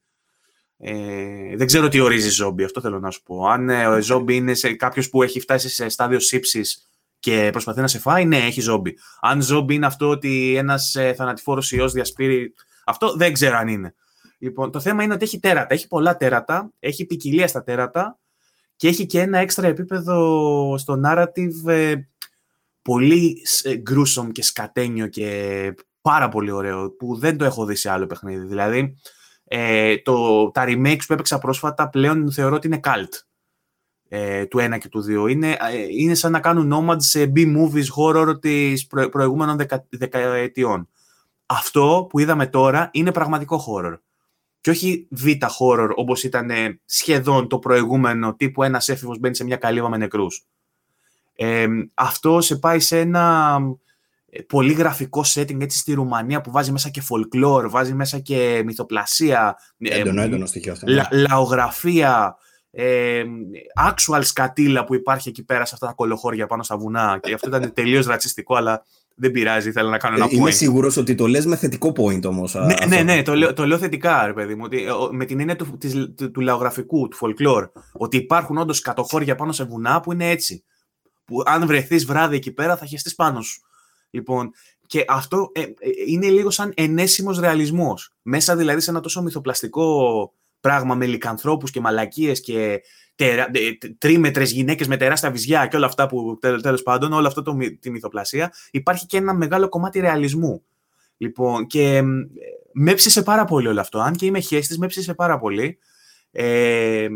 Ε, 0.77 1.55
δεν 1.55 1.67
ξέρω 1.67 1.87
τι 1.87 1.99
ορίζει 1.99 2.29
ζόμπι, 2.29 2.63
αυτό 2.63 2.81
θέλω 2.81 2.99
να 2.99 3.11
σου 3.11 3.23
πω. 3.23 3.47
Αν 3.47 3.69
ε, 3.69 3.87
ο 3.87 4.01
ζόμπι 4.01 4.35
είναι 4.35 4.53
κάποιος 4.77 5.09
που 5.09 5.23
έχει 5.23 5.39
φτάσει 5.39 5.69
σε 5.69 5.89
στάδιο 5.89 6.19
σύψης 6.19 6.89
και 7.25 7.49
προσπαθεί 7.51 7.81
να 7.81 7.87
σε 7.87 7.99
φάει, 7.99 8.25
ναι, 8.25 8.37
έχει 8.37 8.61
ζόμπι. 8.61 8.97
Αν 9.21 9.41
ζόμπι 9.41 9.75
είναι 9.75 9.85
αυτό 9.85 10.09
ότι 10.09 10.55
ένας 10.57 10.95
ε, 10.95 11.13
θανατηφόρος 11.13 11.71
ιός 11.71 11.91
διασπείρει. 11.91 12.53
Αυτό 12.85 13.13
δεν 13.15 13.33
ξέρω 13.33 13.57
αν 13.57 13.67
είναι. 13.67 13.95
Λοιπόν, 14.37 14.71
το 14.71 14.79
θέμα 14.79 15.03
είναι 15.03 15.13
ότι 15.13 15.23
έχει 15.23 15.39
τέρατα. 15.39 15.73
Έχει 15.73 15.87
πολλά 15.87 16.17
τέρατα, 16.17 16.71
έχει 16.79 17.05
ποικιλία 17.05 17.47
στα 17.47 17.63
τέρατα 17.63 18.19
και 18.75 18.87
έχει 18.87 19.05
και 19.05 19.21
ένα 19.21 19.37
έξτρα 19.37 19.67
επίπεδο 19.67 20.77
στο 20.77 21.01
narrative 21.05 21.67
ε, 21.67 21.95
πολύ 22.81 23.41
ε, 23.63 23.73
gruesome 23.89 24.31
και 24.31 24.43
σκατένιο 24.43 25.07
και 25.07 25.73
πάρα 26.01 26.29
πολύ 26.29 26.51
ωραίο 26.51 26.91
που 26.91 27.15
δεν 27.15 27.37
το 27.37 27.45
έχω 27.45 27.65
δει 27.65 27.75
σε 27.75 27.89
άλλο 27.89 28.05
παιχνίδι. 28.05 28.45
Δηλαδή, 28.45 28.97
ε, 29.43 29.97
το, 29.97 30.51
τα 30.51 30.63
remakes 30.67 31.03
που 31.07 31.13
έπαιξα 31.13 31.37
πρόσφατα 31.37 31.89
πλέον 31.89 32.31
θεωρώ 32.31 32.55
ότι 32.55 32.67
είναι 32.67 32.79
cult 32.83 33.25
ε, 34.07 34.45
του 34.45 34.59
1 34.59 34.77
και 34.79 34.89
του 34.89 35.05
2. 35.25 35.29
Είναι, 35.29 35.51
ε, 35.51 35.57
είναι 35.89 36.13
σαν 36.13 36.31
να 36.31 36.39
κάνουν 36.39 36.73
nomads 36.73 37.01
σε 37.01 37.31
B-movies 37.35 37.85
horror 37.97 38.41
της 38.41 38.87
προ, 38.87 39.09
προηγούμενων 39.09 39.57
δεκα, 39.57 39.85
δεκαετιών. 39.89 40.89
Αυτό 41.45 42.07
που 42.09 42.19
είδαμε 42.19 42.47
τώρα 42.47 42.89
είναι 42.93 43.11
πραγματικό 43.11 43.65
horror. 43.67 43.97
Και 44.61 44.69
όχι 44.69 45.07
β' 45.09 45.43
horror 45.59 45.89
όπως 45.95 46.23
ήταν 46.23 46.49
ε, 46.49 46.79
σχεδόν 46.85 47.47
το 47.47 47.59
προηγούμενο 47.59 48.35
τύπου 48.35 48.63
ένας 48.63 48.89
έφηβος 48.89 49.19
μπαίνει 49.19 49.35
σε 49.35 49.43
μια 49.43 49.55
καλύβα 49.55 49.89
με 49.89 49.97
νεκρούς. 49.97 50.45
Ε, 51.35 51.67
αυτό 51.93 52.41
σε 52.41 52.55
πάει 52.55 52.79
σε 52.79 52.99
ένα 52.99 53.57
ε, 54.29 54.41
πολύ 54.41 54.73
γραφικό 54.73 55.23
setting 55.33 55.61
έτσι 55.61 55.77
στη 55.77 55.93
Ρουμανία 55.93 56.41
που 56.41 56.51
βάζει 56.51 56.71
μέσα 56.71 56.89
και 56.89 57.01
folklore, 57.09 57.65
βάζει 57.69 57.93
μέσα 57.93 58.19
και 58.19 58.61
μυθοπλασία. 58.65 59.57
Ε, 59.77 59.99
έντονο, 59.99 60.21
έντονο 60.21 60.45
στοιχείο 60.45 60.71
αυτό. 60.71 60.85
Λα, 60.87 61.07
ναι. 61.11 61.21
λαογραφία, 61.29 62.37
ε, 62.77 63.23
actual 63.89 64.19
σκατήλα 64.23 64.83
που 64.83 64.95
υπάρχει 64.95 65.29
εκεί 65.29 65.43
πέρα 65.43 65.65
σε 65.65 65.71
αυτά 65.73 65.87
τα 65.87 65.93
κολοχώρια 65.93 66.47
πάνω 66.47 66.63
στα 66.63 66.77
βουνά. 66.77 67.19
Και 67.21 67.33
αυτό 67.33 67.47
ήταν 67.47 67.73
τελείως 67.73 68.05
ρατσιστικό, 68.05 68.55
αλλά 68.55 68.85
δεν 69.15 69.31
πειράζει, 69.31 69.71
θέλω 69.71 69.89
να 69.89 69.97
κάνω 69.97 70.15
ένα 70.15 70.25
point. 70.25 70.31
Είμαι 70.31 70.51
σίγουρος 70.51 70.97
ότι 70.97 71.15
το 71.15 71.27
λες 71.27 71.45
με 71.45 71.55
θετικό 71.55 71.93
point 71.97 72.23
όμως. 72.25 72.55
Ναι, 72.55 72.85
ναι, 72.87 73.01
ναι, 73.01 73.21
το 73.21 73.35
λέω, 73.35 73.53
το 73.53 73.65
λέω 73.65 73.77
θετικά, 73.77 74.25
ρε 74.25 74.33
παιδί 74.33 74.55
μου. 74.55 74.61
Ότι, 74.65 74.85
με 75.11 75.25
την 75.25 75.39
έννοια 75.39 75.55
του, 75.55 75.77
της, 75.77 75.93
του, 76.17 76.31
του 76.31 76.41
λαογραφικού, 76.41 77.07
του 77.07 77.17
folklore. 77.21 77.69
Ότι 77.93 78.17
υπάρχουν 78.17 78.57
όντως 78.57 78.81
κατοχώρια 78.81 79.35
πάνω 79.35 79.51
σε 79.51 79.63
βουνά 79.63 79.99
που 79.99 80.11
είναι 80.11 80.29
έτσι. 80.29 80.63
Που 81.25 81.43
αν 81.45 81.65
βρεθείς 81.65 82.05
βράδυ 82.05 82.35
εκεί 82.35 82.51
πέρα 82.51 82.77
θα 82.77 82.85
χεστείς 82.85 83.15
πάνω 83.15 83.41
σου. 83.41 83.61
Λοιπόν, 84.09 84.51
και 84.87 85.05
αυτό 85.07 85.51
ε, 85.53 85.61
ε, 85.61 85.67
είναι 86.07 86.27
λίγο 86.29 86.49
σαν 86.49 86.71
ενέσιμος 86.75 87.39
ρεαλισμός. 87.39 88.13
Μέσα 88.21 88.55
δηλαδή 88.55 88.79
σε 88.79 88.89
ένα 88.89 88.99
τόσο 88.99 89.21
μυθοπλαστικό 89.21 90.33
πράγμα 90.65 90.95
με 90.95 91.05
λικανθρώπους 91.05 91.71
και 91.71 91.79
μαλακίες 91.79 92.41
και 92.41 92.81
τερα, 93.15 93.49
ε, 93.51 93.87
τρίμετρες 93.97 94.51
γυναίκες 94.51 94.87
με 94.87 94.97
τεράστια 94.97 95.31
βυζιά 95.31 95.67
και 95.67 95.75
όλα 95.75 95.85
αυτά 95.85 96.07
που 96.07 96.39
τέλος 96.39 96.83
πάντων, 96.83 97.13
όλο 97.13 97.27
αυτό 97.27 97.41
το, 97.41 97.57
τη 97.79 97.89
μυθοπλασία, 97.89 98.53
υπάρχει 98.71 99.05
και 99.05 99.17
ένα 99.17 99.33
μεγάλο 99.33 99.69
κομμάτι 99.69 99.99
ρεαλισμού. 99.99 100.63
Λοιπόν, 101.17 101.67
και 101.67 102.01
με 102.73 102.91
έψησε 102.91 103.23
πάρα 103.23 103.45
πολύ 103.45 103.67
όλο 103.67 103.79
αυτό. 103.79 103.99
Αν 103.99 104.15
και 104.15 104.25
είμαι 104.25 104.39
χέστης, 104.39 104.77
με 104.77 104.85
έψησε 104.85 105.13
πάρα 105.13 105.39
πολύ. 105.39 105.77
Ε, 106.31 107.07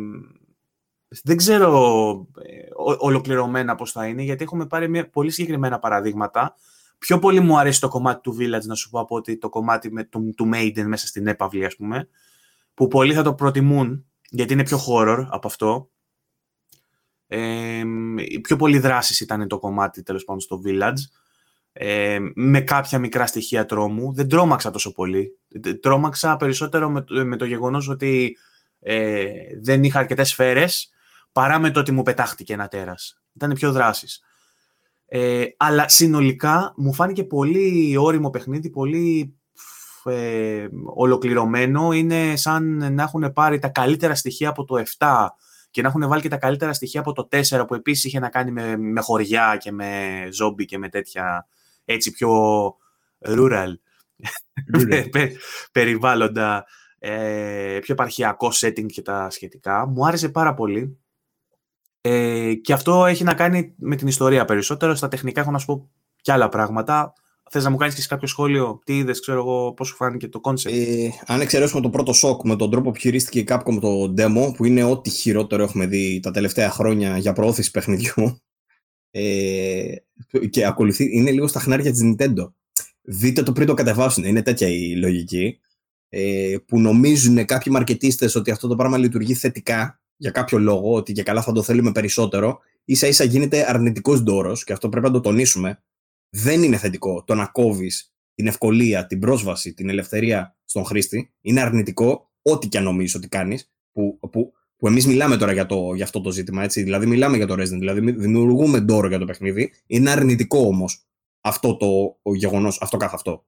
δεν 1.23 1.37
ξέρω 1.37 1.71
ολοκληρωμένα 2.99 3.75
πώς 3.75 3.91
θα 3.91 4.05
είναι, 4.05 4.21
γιατί 4.21 4.43
έχουμε 4.43 4.65
πάρει 4.65 4.89
μια, 4.89 5.09
πολύ 5.09 5.31
συγκεκριμένα 5.31 5.79
παραδείγματα 5.79 6.55
Πιο 6.99 7.19
πολύ 7.19 7.39
μου 7.39 7.59
αρέσει 7.59 7.79
το 7.79 7.87
κομμάτι 7.87 8.21
του 8.21 8.37
Village, 8.39 8.65
να 8.65 8.75
σου 8.75 8.89
πω, 8.89 8.99
από 8.99 9.15
ότι 9.15 9.37
το 9.37 9.49
κομμάτι 9.49 9.91
με, 9.91 10.03
του, 10.03 10.33
του 10.37 10.49
Maiden 10.53 10.83
μέσα 10.85 11.07
στην 11.07 11.27
έπαυλη, 11.27 11.65
ας 11.65 11.75
πούμε, 11.75 12.07
που 12.79 12.87
πολλοί 12.87 13.13
θα 13.13 13.23
το 13.23 13.33
προτιμούν, 13.33 14.05
γιατί 14.29 14.53
είναι 14.53 14.63
πιο 14.63 14.79
horror 14.87 15.25
από 15.29 15.47
αυτό. 15.47 15.89
Ε, 17.27 17.83
πιο 18.41 18.55
πολύ 18.55 18.79
δράση 18.79 19.23
ήταν 19.23 19.47
το 19.47 19.59
κομμάτι, 19.59 20.03
τέλος 20.03 20.23
πάντων, 20.23 20.41
στο 20.41 20.61
Village. 20.65 20.97
Ε, 21.71 22.19
με 22.35 22.61
κάποια 22.61 22.99
μικρά 22.99 23.25
στοιχεία 23.27 23.65
τρόμου. 23.65 24.13
Δεν 24.13 24.29
τρόμαξα 24.29 24.71
τόσο 24.71 24.91
πολύ. 24.91 25.39
Τρόμαξα 25.81 26.37
περισσότερο 26.37 26.89
με, 26.89 27.03
με 27.23 27.35
το 27.35 27.45
γεγονός 27.45 27.89
ότι 27.89 28.37
ε, 28.79 29.29
δεν 29.61 29.83
είχα 29.83 29.99
αρκετές 29.99 30.29
σφαίρες, 30.29 30.89
παρά 31.31 31.59
με 31.59 31.71
το 31.71 31.79
ότι 31.79 31.91
μου 31.91 32.03
πετάχτηκε 32.03 32.53
ένα 32.53 32.67
τέρας. 32.67 33.21
Ήταν 33.33 33.53
πιο 33.53 33.71
δράσεις. 33.71 34.21
Ε, 35.05 35.45
αλλά 35.57 35.89
συνολικά 35.89 36.73
μου 36.77 36.93
φάνηκε 36.93 37.23
πολύ 37.23 37.97
όριμο 37.97 38.29
παιχνίδι, 38.29 38.69
πολύ 38.69 39.38
ε, 40.05 40.67
ολοκληρωμένο. 40.95 41.91
Είναι 41.91 42.35
σαν 42.35 42.93
να 42.93 43.03
έχουν 43.03 43.33
πάρει 43.33 43.59
τα 43.59 43.67
καλύτερα 43.67 44.15
στοιχεία 44.15 44.49
από 44.49 44.65
το 44.65 44.83
7 44.97 45.27
και 45.71 45.81
να 45.81 45.87
έχουν 45.87 46.07
βάλει 46.07 46.21
και 46.21 46.29
τα 46.29 46.37
καλύτερα 46.37 46.73
στοιχεία 46.73 46.99
από 46.99 47.13
το 47.13 47.27
4 47.31 47.67
που 47.67 47.75
επίσης 47.75 48.03
είχε 48.03 48.19
να 48.19 48.29
κάνει 48.29 48.51
με, 48.51 48.77
με 48.77 49.01
χωριά 49.01 49.57
και 49.59 49.71
με 49.71 50.19
ζόμπι 50.31 50.65
και 50.65 50.77
με 50.77 50.89
τέτοια 50.89 51.47
έτσι 51.85 52.11
πιο 52.11 52.31
rural 53.25 53.73
περιβάλλοντα, 55.71 56.65
ε, 56.99 57.79
πιο 57.81 57.93
επαρχιακό 57.93 58.51
setting 58.53 58.85
και 58.85 59.01
τα 59.01 59.29
σχετικά. 59.29 59.85
Μου 59.85 60.05
άρεσε 60.05 60.29
πάρα 60.29 60.53
πολύ. 60.53 60.97
Ε, 62.01 62.53
και 62.53 62.73
αυτό 62.73 63.05
έχει 63.05 63.23
να 63.23 63.33
κάνει 63.33 63.73
με 63.77 63.95
την 63.95 64.07
ιστορία 64.07 64.45
περισσότερο. 64.45 64.95
Στα 64.95 65.07
τεχνικά 65.07 65.41
έχω 65.41 65.51
να 65.51 65.57
σου 65.57 65.65
πω 65.65 65.89
και 66.21 66.31
άλλα 66.31 66.49
πράγματα. 66.49 67.13
Θες 67.51 67.63
να 67.63 67.69
μου 67.69 67.77
κάνεις 67.77 67.95
και 67.95 68.03
κάποιο 68.07 68.27
σχόλιο, 68.27 68.79
τι 68.83 68.97
είδες, 68.97 69.19
ξέρω 69.19 69.39
εγώ, 69.39 69.73
πώς 69.73 69.87
σου 69.87 69.95
φάνηκε 69.95 70.27
το 70.27 70.39
concept; 70.43 70.71
Ε, 70.71 71.09
αν 71.25 71.41
εξαιρέσουμε 71.41 71.81
το 71.81 71.89
πρώτο 71.89 72.13
σοκ 72.13 72.43
με 72.43 72.55
τον 72.55 72.71
τρόπο 72.71 72.91
που 72.91 72.99
χειρίστηκε 72.99 73.39
η 73.39 73.45
Capcom 73.47 73.77
το 73.81 74.13
demo, 74.17 74.53
που 74.55 74.65
είναι 74.65 74.83
ό,τι 74.83 75.09
χειρότερο 75.09 75.63
έχουμε 75.63 75.85
δει 75.87 76.19
τα 76.19 76.31
τελευταία 76.31 76.69
χρόνια 76.69 77.17
για 77.17 77.33
προώθηση 77.33 77.71
παιχνιδιού. 77.71 78.39
Ε, 79.11 79.95
και 80.49 80.65
ακολουθεί, 80.65 81.17
είναι 81.17 81.31
λίγο 81.31 81.47
στα 81.47 81.59
χνάρια 81.59 81.91
της 81.91 82.01
Nintendo. 82.03 82.51
Δείτε 83.01 83.43
το 83.43 83.51
πριν 83.51 83.67
το 83.67 83.73
κατεβάσουν. 83.73 84.23
Είναι 84.23 84.41
τέτοια 84.41 84.67
η 84.67 84.95
λογική. 84.95 85.59
Ε, 86.09 86.55
που 86.65 86.79
νομίζουν 86.79 87.45
κάποιοι 87.45 87.73
μαρκετίστες 87.75 88.35
ότι 88.35 88.51
αυτό 88.51 88.67
το 88.67 88.75
πράγμα 88.75 88.97
λειτουργεί 88.97 89.33
θετικά 89.33 90.01
για 90.17 90.31
κάποιο 90.31 90.57
λόγο, 90.57 90.93
ότι 90.93 91.13
και 91.13 91.23
καλά 91.23 91.41
θα 91.41 91.51
το 91.51 91.63
θέλουμε 91.63 91.91
περισσότερο, 91.91 92.59
ίσα 92.85 93.07
ίσα 93.07 93.23
γίνεται 93.23 93.69
αρνητικός 93.69 94.21
ντόρος, 94.23 94.63
και 94.63 94.73
αυτό 94.73 94.89
πρέπει 94.89 95.05
να 95.05 95.11
το 95.11 95.19
τονίσουμε. 95.19 95.83
Δεν 96.29 96.63
είναι 96.63 96.77
θετικό 96.77 97.23
το 97.23 97.35
να 97.35 97.45
κόβεις 97.45 98.13
την 98.33 98.47
ευκολία, 98.47 99.05
την 99.05 99.19
πρόσβαση, 99.19 99.73
την 99.73 99.89
ελευθερία 99.89 100.57
στον 100.65 100.85
χρήστη. 100.85 101.33
Είναι 101.41 101.61
αρνητικό 101.61 102.31
ό,τι 102.41 102.67
και 102.67 102.77
αν 102.77 102.83
νομίζεις 102.83 103.15
ότι 103.15 103.27
κάνεις, 103.27 103.71
που, 103.91 104.19
που 104.31 104.53
που 104.79 104.87
εμείς 104.87 105.07
μιλάμε 105.07 105.37
τώρα 105.37 105.51
για, 105.51 105.65
το, 105.65 105.93
για 105.93 106.03
αυτό 106.03 106.21
το 106.21 106.31
ζήτημα, 106.31 106.63
έτσι. 106.63 106.83
Δηλαδή, 106.83 107.05
μιλάμε 107.05 107.37
για 107.37 107.47
το 107.47 107.53
Resident, 107.53 107.77
δηλαδή 107.77 108.11
δημιουργούμε 108.11 108.79
ντόρο 108.79 109.07
για 109.07 109.19
το 109.19 109.25
παιχνίδι. 109.25 109.73
Είναι 109.85 110.09
αρνητικό 110.09 110.59
όμως 110.59 111.05
αυτό 111.41 111.77
το 111.77 112.19
γεγονός, 112.33 112.81
αυτό 112.81 112.97
καθ' 112.97 113.13
αυτό. 113.13 113.45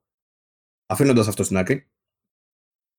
Αφήνοντας 0.85 1.27
αυτό 1.27 1.43
στην 1.43 1.57
άκρη, 1.57 1.87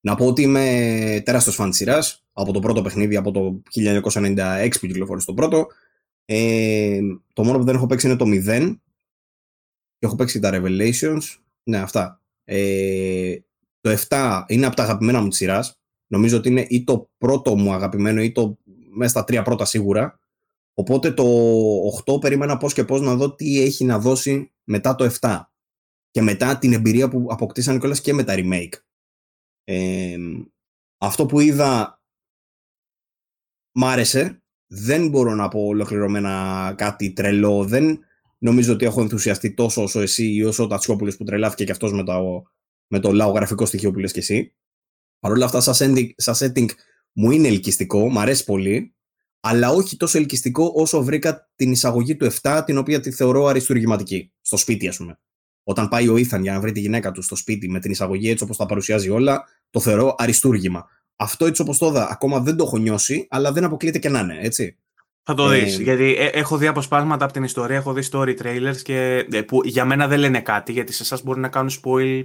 να 0.01 0.15
πω 0.15 0.25
ότι 0.25 0.41
είμαι 0.41 1.21
τεράστιος 1.25 1.55
φαν 1.55 1.69
της 1.69 1.77
σειράς 1.77 2.25
από 2.31 2.53
το 2.53 2.59
πρώτο 2.59 2.81
παιχνίδι, 2.81 3.15
από 3.15 3.31
το 3.31 3.61
1996 3.73 4.79
που 4.79 4.87
κυκλοφόρησε 4.87 5.25
το 5.25 5.33
πρώτο. 5.33 5.67
Ε, 6.25 6.99
το 7.33 7.43
μόνο 7.43 7.57
που 7.57 7.63
δεν 7.63 7.75
έχω 7.75 7.85
παίξει 7.85 8.07
είναι 8.07 8.15
το 8.15 8.25
0. 8.27 8.75
Και 10.03 10.09
έχω 10.09 10.17
παίξει 10.17 10.39
τα 10.39 10.49
Revelations. 10.53 11.21
Ναι, 11.63 11.77
αυτά. 11.77 12.21
Ε, 12.43 13.37
το 13.79 13.95
7 14.09 14.43
είναι 14.47 14.65
από 14.65 14.75
τα 14.75 14.83
αγαπημένα 14.83 15.21
μου 15.21 15.27
της 15.27 15.37
σειράς. 15.37 15.81
Νομίζω 16.07 16.37
ότι 16.37 16.49
είναι 16.49 16.65
ή 16.69 16.83
το 16.83 17.11
πρώτο 17.17 17.55
μου 17.55 17.73
αγαπημένο 17.73 18.21
ή 18.21 18.31
το 18.31 18.57
μέσα 18.95 19.09
στα 19.09 19.23
τρία 19.23 19.41
πρώτα 19.41 19.65
σίγουρα. 19.65 20.19
Οπότε 20.73 21.11
το 21.11 21.23
8 22.05 22.21
περίμενα 22.21 22.57
πώς 22.57 22.73
και 22.73 22.83
πώς 22.83 23.01
να 23.01 23.15
δω 23.15 23.35
τι 23.35 23.61
έχει 23.61 23.85
να 23.85 23.99
δώσει 23.99 24.51
μετά 24.63 24.95
το 24.95 25.11
7. 25.19 25.41
Και 26.11 26.21
μετά 26.21 26.57
την 26.57 26.73
εμπειρία 26.73 27.09
που 27.09 27.27
αποκτήσαν 27.29 27.79
κιόλας 27.79 28.01
και 28.01 28.13
με 28.13 28.23
τα 28.23 28.33
remake. 28.37 28.73
Ε, 29.63 30.17
αυτό 30.97 31.25
που 31.25 31.39
είδα 31.39 32.01
μ' 33.71 33.85
άρεσε. 33.85 34.43
Δεν 34.67 35.09
μπορώ 35.09 35.35
να 35.35 35.47
πω 35.47 35.59
ολοκληρωμένα 35.59 36.73
κάτι 36.77 37.13
τρελό. 37.13 37.65
Δεν 37.65 37.99
νομίζω 38.43 38.73
ότι 38.73 38.85
έχω 38.85 39.01
ενθουσιαστεί 39.01 39.53
τόσο 39.53 39.83
όσο 39.83 40.01
εσύ 40.01 40.33
ή 40.33 40.43
όσο 40.43 40.63
ο 40.63 40.67
Τατσιόπουλος 40.67 41.17
που 41.17 41.23
τρελάθηκε 41.23 41.63
και 41.63 41.71
αυτός 41.71 41.93
με 41.93 42.03
το, 42.03 42.43
με 42.87 42.99
το 42.99 43.11
λαογραφικό 43.11 43.65
στοιχείο 43.65 43.91
που 43.91 43.99
λες 43.99 44.11
και 44.11 44.19
εσύ. 44.19 44.55
Παρ' 45.19 45.31
όλα 45.31 45.45
αυτά, 45.45 45.61
σαν 45.61 45.95
setting, 45.95 46.09
σαν 46.15 46.35
setting 46.39 46.69
μου 47.11 47.31
είναι 47.31 47.47
ελκυστικό, 47.47 48.09
μου 48.09 48.19
αρέσει 48.19 48.43
πολύ, 48.43 48.95
αλλά 49.39 49.69
όχι 49.69 49.97
τόσο 49.97 50.17
ελκυστικό 50.17 50.71
όσο 50.75 51.03
βρήκα 51.03 51.51
την 51.55 51.71
εισαγωγή 51.71 52.15
του 52.15 52.31
7, 52.41 52.61
την 52.65 52.77
οποία 52.77 52.99
τη 52.99 53.11
θεωρώ 53.11 53.45
αριστουργηματική. 53.45 54.31
Στο 54.41 54.57
σπίτι, 54.57 54.87
ας 54.87 54.97
πούμε. 54.97 55.19
Όταν 55.63 55.87
πάει 55.87 56.07
ο 56.07 56.17
Ήθαν 56.17 56.41
για 56.41 56.53
να 56.53 56.59
βρει 56.59 56.71
τη 56.71 56.79
γυναίκα 56.79 57.11
του 57.11 57.21
στο 57.21 57.35
σπίτι 57.35 57.69
με 57.69 57.79
την 57.79 57.91
εισαγωγή 57.91 58.29
έτσι 58.29 58.43
όπως 58.43 58.57
τα 58.57 58.65
παρουσιάζει 58.65 59.09
όλα, 59.09 59.43
το 59.69 59.79
θεωρώ 59.79 60.15
αριστούργημα. 60.17 60.85
Αυτό 61.15 61.45
έτσι 61.45 61.61
όπως 61.61 61.77
το 61.77 61.87
είδα, 61.87 62.09
ακόμα 62.09 62.39
δεν 62.39 62.55
το 62.55 62.63
έχω 62.63 62.77
νιώσει, 62.77 63.27
αλλά 63.29 63.51
δεν 63.51 63.63
αποκλείεται 63.63 63.99
και 63.99 64.09
να 64.09 64.19
είναι, 64.19 64.37
έτσι. 64.41 64.77
Θα 65.25 65.33
το 65.33 65.47
δεις, 65.47 65.79
ε, 65.79 65.83
γιατί 65.83 66.15
ε, 66.15 66.25
έχω 66.25 66.57
δει 66.57 66.67
αποσπάσματα 66.67 67.23
από 67.23 67.33
την 67.33 67.43
ιστορία, 67.43 67.75
έχω 67.75 67.93
δει 67.93 68.07
story 68.11 68.35
trailers 68.41 68.77
και, 68.83 69.27
ε, 69.31 69.41
που 69.41 69.61
για 69.63 69.85
μένα 69.85 70.07
δεν 70.07 70.19
λένε 70.19 70.41
κάτι, 70.41 70.71
γιατί 70.71 70.93
σε 70.93 71.03
εσάς 71.03 71.23
μπορεί 71.23 71.39
να 71.39 71.47
κάνουν 71.47 71.71
spoil 71.81 72.23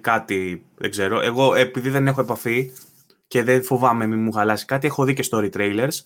κάτι, 0.00 0.64
δεν 0.76 0.90
ξέρω. 0.90 1.20
Εγώ 1.20 1.54
επειδή 1.54 1.88
δεν 1.90 2.06
έχω 2.06 2.20
επαφή 2.20 2.72
και 3.26 3.42
δεν 3.42 3.64
φοβάμαι 3.64 4.06
μη 4.06 4.16
μου 4.16 4.32
χαλάσει 4.32 4.64
κάτι, 4.64 4.86
έχω 4.86 5.04
δει 5.04 5.14
και 5.14 5.28
story 5.30 5.50
trailers 5.50 5.98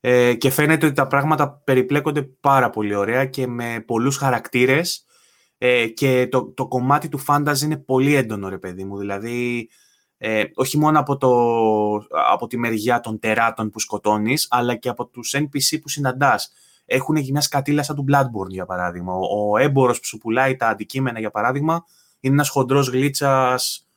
ε, 0.00 0.34
και 0.34 0.50
φαίνεται 0.50 0.86
ότι 0.86 0.94
τα 0.94 1.06
πράγματα 1.06 1.60
περιπλέκονται 1.64 2.22
πάρα 2.22 2.70
πολύ 2.70 2.94
ωραία 2.94 3.24
και 3.24 3.46
με 3.46 3.84
πολλούς 3.86 4.16
χαρακτήρες 4.16 5.04
ε, 5.58 5.86
και 5.86 6.28
το, 6.30 6.52
το 6.56 6.68
κομμάτι 6.68 7.08
του 7.08 7.24
fantasy 7.26 7.60
είναι 7.62 7.76
πολύ 7.76 8.14
έντονο 8.14 8.48
ρε 8.48 8.58
παιδί 8.58 8.84
μου, 8.84 8.98
δηλαδή 8.98 9.68
ε, 10.22 10.44
όχι 10.54 10.78
μόνο 10.78 10.98
από, 10.98 11.16
το, 11.16 11.30
από 12.30 12.46
τη 12.46 12.56
μεριά 12.58 13.00
των 13.00 13.18
τεράτων 13.18 13.70
που 13.70 13.80
σκοτώνεις, 13.80 14.46
αλλά 14.50 14.74
και 14.74 14.88
από 14.88 15.06
τους 15.06 15.34
NPC 15.36 15.78
που 15.82 15.88
συναντάς. 15.88 16.52
Έχουν 16.84 17.16
γίνει 17.16 17.30
μια 17.30 17.40
σκατήλα 17.40 17.82
σαν 17.82 17.96
του 17.96 18.04
Bloodborne, 18.08 18.48
για 18.48 18.66
παράδειγμα. 18.66 19.14
Ο, 19.14 19.50
ο 19.50 19.58
έμπορος 19.58 19.98
που 20.00 20.06
σου 20.06 20.18
πουλάει 20.18 20.56
τα 20.56 20.68
αντικείμενα, 20.68 21.18
για 21.18 21.30
παράδειγμα, 21.30 21.84
είναι 22.20 22.34
ένας 22.34 22.48
χοντρός 22.48 22.88
γλίτσας 22.88 23.88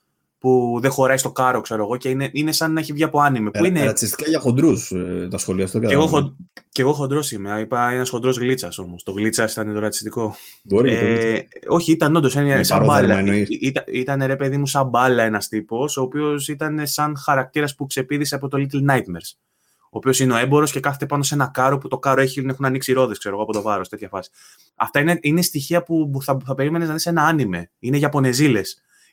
που 0.43 0.79
δεν 0.81 0.91
χωράει 0.91 1.17
στο 1.17 1.31
κάρο, 1.31 1.61
ξέρω 1.61 1.83
εγώ, 1.83 1.97
και 1.97 2.09
είναι, 2.09 2.29
είναι 2.31 2.51
σαν 2.51 2.73
να 2.73 2.79
έχει 2.79 2.93
βγει 2.93 3.03
από 3.03 3.19
άνιμε. 3.19 3.49
Ε, 3.53 3.65
είναι... 3.65 3.83
Ρατσιστικά 3.85 4.29
για 4.29 4.39
χοντρούς 4.39 4.91
ε, 4.91 5.27
τα 5.31 5.37
σχολεία 5.37 5.67
στο 5.67 5.79
και, 5.79 5.93
εγώ, 5.93 6.35
και 6.69 6.81
εγώ 6.81 6.93
χοντρός 6.93 7.31
είμαι. 7.31 7.59
Είπα 7.59 7.89
ένας 7.91 8.09
χοντρός 8.09 8.37
γλίτσας 8.37 8.77
όμως. 8.77 9.03
Το 9.03 9.11
γλίτσα 9.11 9.47
ήταν 9.51 9.73
το 9.73 9.79
ρατσιστικό. 9.79 10.35
Μπορεί, 10.63 10.93
ε, 10.93 11.47
όχι, 11.67 11.91
ήταν 11.91 12.15
όντως 12.15 12.35
ένα 12.35 12.63
σαν 12.63 12.85
μπάλα. 12.85 13.23
Ήταν, 13.61 13.83
ήταν 13.91 14.23
ρε 14.25 14.35
παιδί 14.35 14.57
μου 14.57 14.65
σαν 14.65 14.87
μπάλα 14.87 15.23
ένας 15.23 15.47
τύπος, 15.47 15.97
ο 15.97 16.01
οποίος 16.01 16.47
ήταν 16.47 16.87
σαν 16.87 17.17
χαρακτήρας 17.17 17.75
που 17.75 17.85
ξεπίδησε 17.85 18.35
από 18.35 18.47
το 18.47 18.57
Little 18.57 18.91
Nightmares. 18.91 19.37
Ο 19.83 19.97
οποίος 19.97 20.19
είναι 20.19 20.33
ο 20.33 20.37
έμπορος 20.37 20.71
και 20.71 20.79
κάθεται 20.79 21.05
πάνω 21.05 21.23
σε 21.23 21.33
ένα 21.33 21.49
κάρο 21.53 21.77
που 21.77 21.87
το 21.87 21.97
κάρο 21.97 22.21
έχει, 22.21 22.45
έχουν 22.49 22.65
ανοίξει 22.65 22.93
ρόδες, 22.93 23.17
ξέρω 23.17 23.35
εγώ 23.35 23.43
από 23.43 23.53
το 23.53 23.61
βάρος, 23.61 23.89
τέτοια 23.89 24.07
φάση. 24.07 24.29
Αυτά 24.75 24.99
είναι, 24.99 25.17
είναι 25.21 25.41
στοιχεία 25.41 25.83
που 25.83 26.11
θα, 26.21 26.37
θα 26.45 26.55
περίμενες 26.55 26.87
να 26.87 26.93
δεις 26.93 27.05
ένα 27.05 27.21
anime. 27.21 27.71
Είναι 27.79 27.97
Ιαπωνεζίλα 27.97 28.61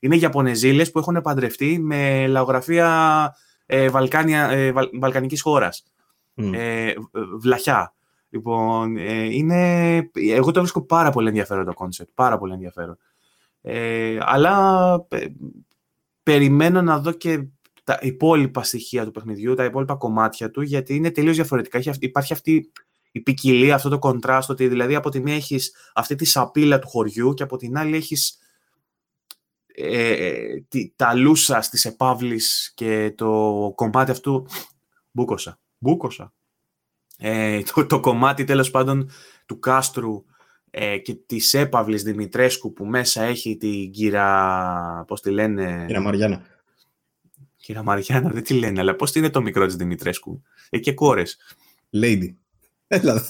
είναι 0.01 0.17
Ιαπωνεζίλα 0.17 0.85
που 0.85 0.99
έχουν 0.99 1.21
παντρευτεί 1.23 1.79
με 1.79 2.27
λαογραφία 2.27 3.35
ε, 3.67 3.89
Βαλκάνια, 3.89 4.49
ε, 4.49 4.73
βαλκανικής 5.01 5.43
χώρας. 5.43 5.85
Ε, 6.35 6.93
βλαχιά. 7.39 7.95
Λοιπόν, 8.29 8.97
ε, 8.97 9.25
είναι... 9.25 9.97
εγώ 10.15 10.51
το 10.51 10.61
βρίσκω 10.61 10.83
πάρα 10.83 11.11
πολύ 11.11 11.29
ενδιαφέρον 11.29 11.65
το 11.65 11.73
concept. 11.73 12.11
Πάρα 12.15 12.39
πολύ 12.39 12.53
ενδιαφέρον. 12.53 12.99
Ε, 13.61 14.19
αλλά 14.21 15.07
περιμένω 16.23 16.83
να 16.83 16.99
δω 16.99 17.13
και 17.13 17.47
τα 17.85 17.99
υπόλοιπα 18.03 18.63
στοιχεία 18.63 19.05
του 19.05 19.11
παιχνιδιού, 19.11 19.55
τα 19.55 19.65
υπόλοιπα 19.65 19.95
κομμάτια 19.95 20.51
του, 20.51 20.61
γιατί 20.61 20.95
είναι 20.95 21.11
τελείως 21.11 21.37
διαφορετικά. 21.37 21.81
Υπάρχει 21.99 22.33
αυτή 22.33 22.71
η 23.13 23.21
ποικιλία, 23.21 23.75
αυτό 23.75 23.89
το 23.89 23.99
κοντράστ, 23.99 24.51
ότι 24.51 24.69
δηλαδή 24.69 24.95
από 24.95 25.11
τη 25.11 25.21
μία 25.21 25.35
έχεις 25.35 25.75
αυτή 25.95 26.15
τη 26.15 26.25
σαπίλα 26.25 26.79
του 26.79 26.89
χωριού 26.89 27.35
και 27.35 27.43
από 27.43 27.57
την 27.57 27.79
άλλη 27.79 27.97
έχεις 27.97 28.39
ε, 29.75 30.41
τα 30.97 31.15
λούσα 31.15 31.59
της 31.71 31.85
επαύλης 31.85 32.73
και 32.75 33.13
το 33.17 33.73
κομμάτι 33.75 34.11
αυτού 34.11 34.47
μπούκοσα. 35.11 35.59
Μπούκοσα. 35.79 36.33
Ε, 37.19 37.63
το, 37.63 37.87
το 37.87 38.01
κομμάτι 38.01 38.45
τέλος 38.45 38.71
πάντων 38.71 39.11
του 39.47 39.59
κάστρου 39.59 40.25
ε, 40.71 40.99
και 40.99 41.15
της 41.15 41.55
έπαυλης 41.55 42.03
Δημητρέσκου 42.03 42.73
που 42.73 42.85
μέσα 42.85 43.23
έχει 43.23 43.57
την 43.57 43.91
κύρα, 43.91 45.05
πώς 45.07 45.21
τη 45.21 45.31
λένε... 45.31 45.85
Κύρα 45.87 46.01
Μαριάννα. 46.01 46.43
Κύρα 47.57 47.83
Μαριάννα, 47.83 48.31
δεν 48.31 48.43
τη 48.43 48.55
λένε, 48.55 48.81
αλλά 48.81 48.97
πώς 48.97 49.15
είναι 49.15 49.31
το 49.31 49.41
μικρό 49.41 49.67
της 49.67 49.77
Δημητρέσκου; 49.77 50.43
Έχει 50.71 50.83
και 50.83 50.93
κόρες. 50.93 51.39
Lady. 52.03 52.35
Έλα, 52.87 53.25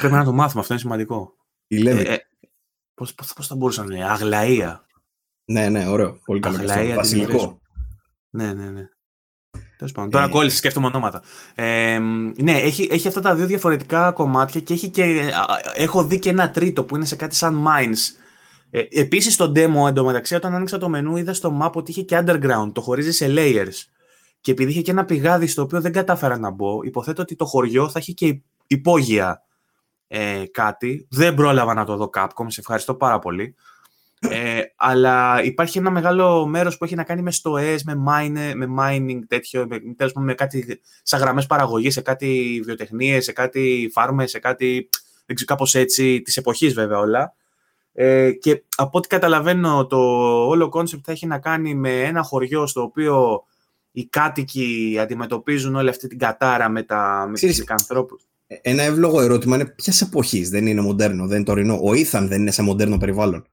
Πρέπει 0.00 0.14
να 0.14 0.24
το 0.24 0.32
μάθουμε, 0.32 0.60
αυτό 0.60 0.72
είναι 0.72 0.82
σημαντικό. 0.82 1.36
Η 1.66 1.82
Lady. 1.82 2.04
Ε, 2.06 2.16
πώς, 2.94 3.14
πώς, 3.14 3.32
πώς 3.32 3.46
θα 3.46 3.54
μπορούσαν 3.54 3.86
να 3.88 3.94
είναι, 3.94 4.10
Αγλαία. 4.10 4.86
Ναι, 5.50 5.68
ναι, 5.68 5.88
ωραίο. 5.88 6.18
Πολύ 6.24 6.40
καλό. 6.40 6.58
Βασιλικό. 6.94 7.60
Ναι, 8.30 8.52
ναι, 8.52 8.70
ναι. 8.70 8.88
Τέλος 9.76 9.92
πάντων. 9.92 10.10
Τώρα 10.10 10.24
ε... 10.24 10.28
κόλλησε, 10.28 10.56
σκέφτομαι 10.56 10.86
ονόματα. 10.86 11.22
Ε, 11.54 11.98
ναι, 12.36 12.52
έχει, 12.52 12.88
έχει 12.90 13.08
αυτά 13.08 13.20
τα 13.20 13.34
δύο 13.34 13.46
διαφορετικά 13.46 14.12
κομμάτια 14.12 14.60
και, 14.60 14.72
έχει 14.72 14.88
και 14.88 15.30
έχω 15.74 16.04
δει 16.04 16.18
και 16.18 16.30
ένα 16.30 16.50
τρίτο 16.50 16.84
που 16.84 16.96
είναι 16.96 17.04
σε 17.04 17.16
κάτι 17.16 17.34
σαν 17.34 17.64
Mines. 17.66 18.22
Ε, 18.70 18.82
Επίσης 18.90 19.34
στο 19.34 19.52
demo 19.56 19.88
εντωμεταξύ, 19.88 20.34
όταν 20.34 20.54
άνοιξα 20.54 20.78
το 20.78 20.88
μενού, 20.88 21.16
είδα 21.16 21.34
στο 21.34 21.58
map 21.62 21.72
ότι 21.72 21.90
είχε 21.90 22.02
και 22.02 22.18
underground, 22.18 22.70
το 22.72 22.80
χωρίζει 22.80 23.12
σε 23.12 23.26
layers. 23.28 23.84
Και 24.40 24.50
επειδή 24.50 24.70
είχε 24.70 24.82
και 24.82 24.90
ένα 24.90 25.04
πηγάδι 25.04 25.46
στο 25.46 25.62
οποίο 25.62 25.80
δεν 25.80 25.92
κατάφερα 25.92 26.38
να 26.38 26.50
μπω, 26.50 26.82
υποθέτω 26.82 27.22
ότι 27.22 27.36
το 27.36 27.44
χωριό 27.44 27.88
θα 27.88 27.98
έχει 27.98 28.14
και 28.14 28.40
υπόγεια 28.66 29.42
ε, 30.06 30.44
κάτι. 30.50 31.06
Δεν 31.10 31.34
πρόλαβα 31.34 31.74
να 31.74 31.84
το 31.84 31.96
δω 31.96 32.10
Capcom, 32.14 32.46
σε 32.46 32.60
ευχαριστώ 32.60 32.94
πάρα 32.94 33.18
πολύ. 33.18 33.54
Ε, 34.20 34.60
αλλά 34.76 35.42
υπάρχει 35.42 35.78
ένα 35.78 35.90
μεγάλο 35.90 36.46
μέρος 36.46 36.78
που 36.78 36.84
έχει 36.84 36.94
να 36.94 37.02
κάνει 37.02 37.22
με 37.22 37.30
στοές, 37.30 37.82
με, 37.84 37.94
mine, 38.08 38.52
με 38.54 38.66
mining 38.78 39.18
τέτοιο, 39.26 39.66
με, 39.68 39.78
τέλος 39.96 40.12
με 40.12 40.34
κάτι 40.34 40.80
σαν 41.02 41.20
γραμμές 41.20 41.46
παραγωγής, 41.46 41.92
σε 41.94 42.00
κάτι 42.00 42.60
βιοτεχνίες, 42.64 43.24
σε 43.24 43.32
κάτι 43.32 43.90
φάρμες, 43.92 44.30
σε 44.30 44.38
κάτι, 44.38 44.88
δεν 45.26 45.36
ξέρω, 45.36 45.50
κάπως 45.50 45.74
έτσι, 45.74 46.22
της 46.22 46.36
εποχής 46.36 46.74
βέβαια 46.74 46.98
όλα. 46.98 47.34
Ε, 47.92 48.32
και 48.32 48.62
από 48.76 48.98
ό,τι 48.98 49.08
καταλαβαίνω 49.08 49.86
το 49.86 49.98
όλο 50.46 50.68
concept 50.68 51.02
θα 51.06 51.12
έχει 51.12 51.26
να 51.26 51.38
κάνει 51.38 51.74
με 51.74 52.02
ένα 52.02 52.22
χωριό 52.22 52.66
στο 52.66 52.82
οποίο 52.82 53.44
οι 53.90 54.06
κάτοικοι 54.06 54.96
αντιμετωπίζουν 55.00 55.74
όλη 55.74 55.88
αυτή 55.88 56.08
την 56.08 56.18
κατάρα 56.18 56.68
με, 56.68 56.82
τα, 56.82 57.26
με 57.30 57.38
τους 57.38 57.64
ανθρώπους. 57.68 58.22
Ένα 58.46 58.82
εύλογο 58.82 59.20
ερώτημα 59.20 59.56
είναι 59.56 59.66
ποιας 59.66 60.00
εποχής 60.00 60.50
δεν 60.50 60.66
είναι 60.66 60.80
μοντέρνο, 60.80 61.26
δεν 61.26 61.36
είναι 61.36 61.44
τωρινό. 61.44 61.80
Ο 61.82 61.94
Ethan 61.94 62.28
δεν 62.28 62.40
είναι 62.40 62.50
σε 62.50 62.62
μοντέρνο 62.62 62.96
περιβάλλον. 62.96 63.46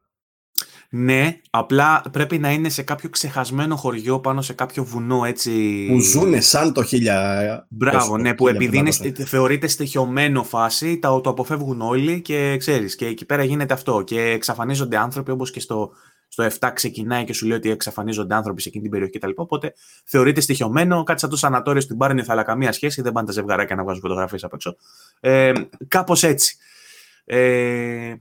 Ναι, 0.98 1.40
απλά 1.50 2.04
πρέπει 2.12 2.38
να 2.38 2.52
είναι 2.52 2.70
σε 2.70 2.84
κάποιο 2.84 3.10
ξεχασμένο 3.10 3.76
χωριό 3.76 4.20
πάνω 4.20 4.42
σε 4.42 4.54
κάποιο 4.54 4.84
βουνό 4.84 5.26
έτσι. 5.26 5.86
Που 5.92 6.00
ζούνε 6.00 6.42
σαν 6.42 6.74
το 6.74 6.84
χίλια. 6.84 7.68
Μπράβο, 7.70 8.18
ναι, 8.18 8.34
που 8.34 8.48
επειδή 8.48 8.78
είναι, 8.78 8.92
θεωρείται 9.26 9.68
στοιχειωμένο 9.68 10.44
φάση, 10.44 11.00
το, 11.00 11.22
το 11.22 11.30
αποφεύγουν 11.30 11.82
όλοι 11.82 12.22
και 12.22 12.58
ξέρεις. 12.58 12.96
Και 12.96 13.06
εκεί 13.06 13.26
πέρα 13.26 13.44
γίνεται 13.44 13.74
αυτό. 13.74 14.02
Και 14.02 14.22
εξαφανίζονται 14.22 14.98
άνθρωποι 14.98 15.32
όπως 15.32 15.52
και 15.52 15.60
στο, 15.60 15.92
στο 16.28 16.48
7 16.60 16.70
ξεκινάει 16.74 17.24
και 17.24 17.34
σου 17.34 17.48
λέει 17.48 17.58
ότι 17.58 17.70
εξαφανίζονται 17.70 18.36
άνθρωποι 18.36 18.62
σε 18.62 18.70
εκείνη 18.70 18.84
την 18.84 18.92
περιοχή 18.92 19.20
κτλ. 19.20 19.32
Οπότε 19.36 19.74
θεωρείται 20.06 20.42
στοιχειωμένο, 20.42 21.04
κάτι 21.04 21.20
σαν 21.20 21.30
το 21.30 21.36
σανατόριο 21.36 21.82
στην 21.82 21.98
Πάρνηθα, 21.98 22.32
αλλά 22.32 22.44
καμία 22.44 22.72
σχέση. 22.72 23.02
Δεν 23.02 23.12
πάνε 23.12 23.28
τα 23.28 23.34
ζευγαράκια 23.34 23.76
να 23.76 23.84
βγάζουν 23.84 24.02
φωτογραφίες 24.02 24.44
απ' 24.44 24.54
έξω. 24.54 24.76
Ε, 25.20 25.52
Κάπως 25.88 26.24
έτσι. 26.24 26.58
Ε, 27.26 28.16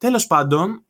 Τέλος 0.00 0.26
πάντων, 0.26 0.84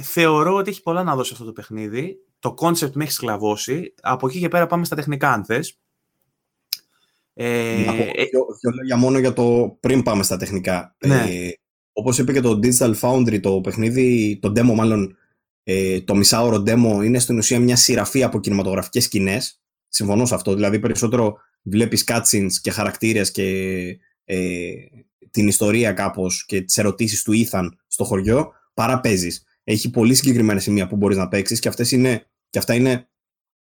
θεωρώ 0.00 0.54
ότι 0.54 0.70
έχει 0.70 0.82
πολλά 0.82 1.02
να 1.02 1.16
δώσει 1.16 1.32
αυτό 1.32 1.44
το 1.44 1.52
παιχνίδι. 1.52 2.16
Το 2.38 2.54
concept 2.58 2.92
με 2.92 3.02
έχεις 3.02 3.14
σκλαβώσει. 3.14 3.94
Από 4.00 4.28
εκεί 4.28 4.38
και 4.38 4.48
πέρα 4.48 4.66
πάμε 4.66 4.84
στα 4.84 4.96
τεχνικά, 4.96 5.32
αν 5.32 5.44
θες. 5.44 5.78
Ε, 7.34 7.84
να 7.86 7.94
πω 7.94 8.02
ε, 8.02 8.24
δύο, 8.60 8.72
λόγια 8.74 8.96
μόνο 8.96 9.18
για 9.18 9.32
το 9.32 9.76
πριν 9.80 10.02
πάμε 10.02 10.22
στα 10.22 10.36
τεχνικά. 10.36 10.96
Ναι. 11.06 11.14
Ε, 11.14 11.58
όπως 11.92 12.18
είπε 12.18 12.32
και 12.32 12.40
το 12.40 12.58
Digital 12.62 12.94
Foundry, 13.00 13.40
το 13.40 13.60
παιχνίδι, 13.60 14.38
το 14.42 14.52
demo 14.56 14.74
μάλλον, 14.74 15.16
ε, 15.62 16.00
το 16.00 16.14
μισάωρο 16.14 16.62
demo 16.66 17.04
είναι 17.04 17.18
στην 17.18 17.38
ουσία 17.38 17.60
μια 17.60 17.76
σειραφή 17.76 18.22
από 18.22 18.40
κινηματογραφικές 18.40 19.04
σκηνές. 19.04 19.60
Συμφωνώ 19.88 20.26
σε 20.26 20.34
αυτό. 20.34 20.54
Δηλαδή 20.54 20.78
περισσότερο 20.78 21.36
βλέπεις 21.62 22.04
cutscenes 22.06 22.52
και 22.60 22.70
χαρακτήρες 22.70 23.30
και 23.30 23.46
ε, 24.24 24.70
την 25.30 25.48
ιστορία 25.48 25.92
κάπως 25.92 26.44
και 26.46 26.60
τις 26.60 26.78
ερωτήσεις 26.78 27.22
του 27.22 27.32
Ethan 27.32 27.68
στο 27.86 28.04
χωριό 28.04 28.52
παρά 28.74 29.00
παίζεις. 29.00 29.44
Έχει 29.64 29.90
πολύ 29.90 30.14
συγκεκριμένα 30.14 30.60
σημεία 30.60 30.86
που 30.86 30.96
μπορείς 30.96 31.16
να 31.16 31.28
παίξεις 31.28 31.60
και, 31.60 31.68
αυτές 31.68 31.90
είναι, 31.90 32.26
και 32.50 32.58
αυτά 32.58 32.74
είναι 32.74 33.08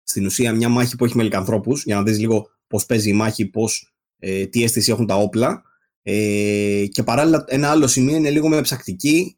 στην 0.03 0.25
ουσία 0.25 0.53
μια 0.53 0.69
μάχη 0.69 0.95
που 0.95 1.05
έχει 1.05 1.17
με 1.17 1.23
λικανθρώπους 1.23 1.83
για 1.83 1.95
να 1.95 2.03
δεις 2.03 2.19
λίγο 2.19 2.49
πώς 2.67 2.85
παίζει 2.85 3.09
η 3.09 3.13
μάχη, 3.13 3.45
πώς, 3.45 3.93
ε, 4.19 4.45
τι 4.45 4.63
αίσθηση 4.63 4.91
έχουν 4.91 5.05
τα 5.05 5.15
όπλα 5.15 5.63
ε, 6.01 6.85
και 6.91 7.03
παράλληλα 7.03 7.43
ένα 7.47 7.69
άλλο 7.69 7.87
σημείο 7.87 8.15
είναι 8.15 8.29
λίγο 8.29 8.49
με 8.49 8.61
ψακτική 8.61 9.37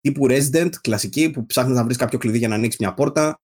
τύπου 0.00 0.26
Resident, 0.28 0.70
κλασική, 0.80 1.30
που 1.30 1.46
ψάχνεις 1.46 1.76
να 1.76 1.84
βρεις 1.84 1.96
κάποιο 1.96 2.18
κλειδί 2.18 2.38
για 2.38 2.48
να 2.48 2.54
ανοίξεις 2.54 2.80
μια 2.80 2.94
πόρτα 2.94 3.40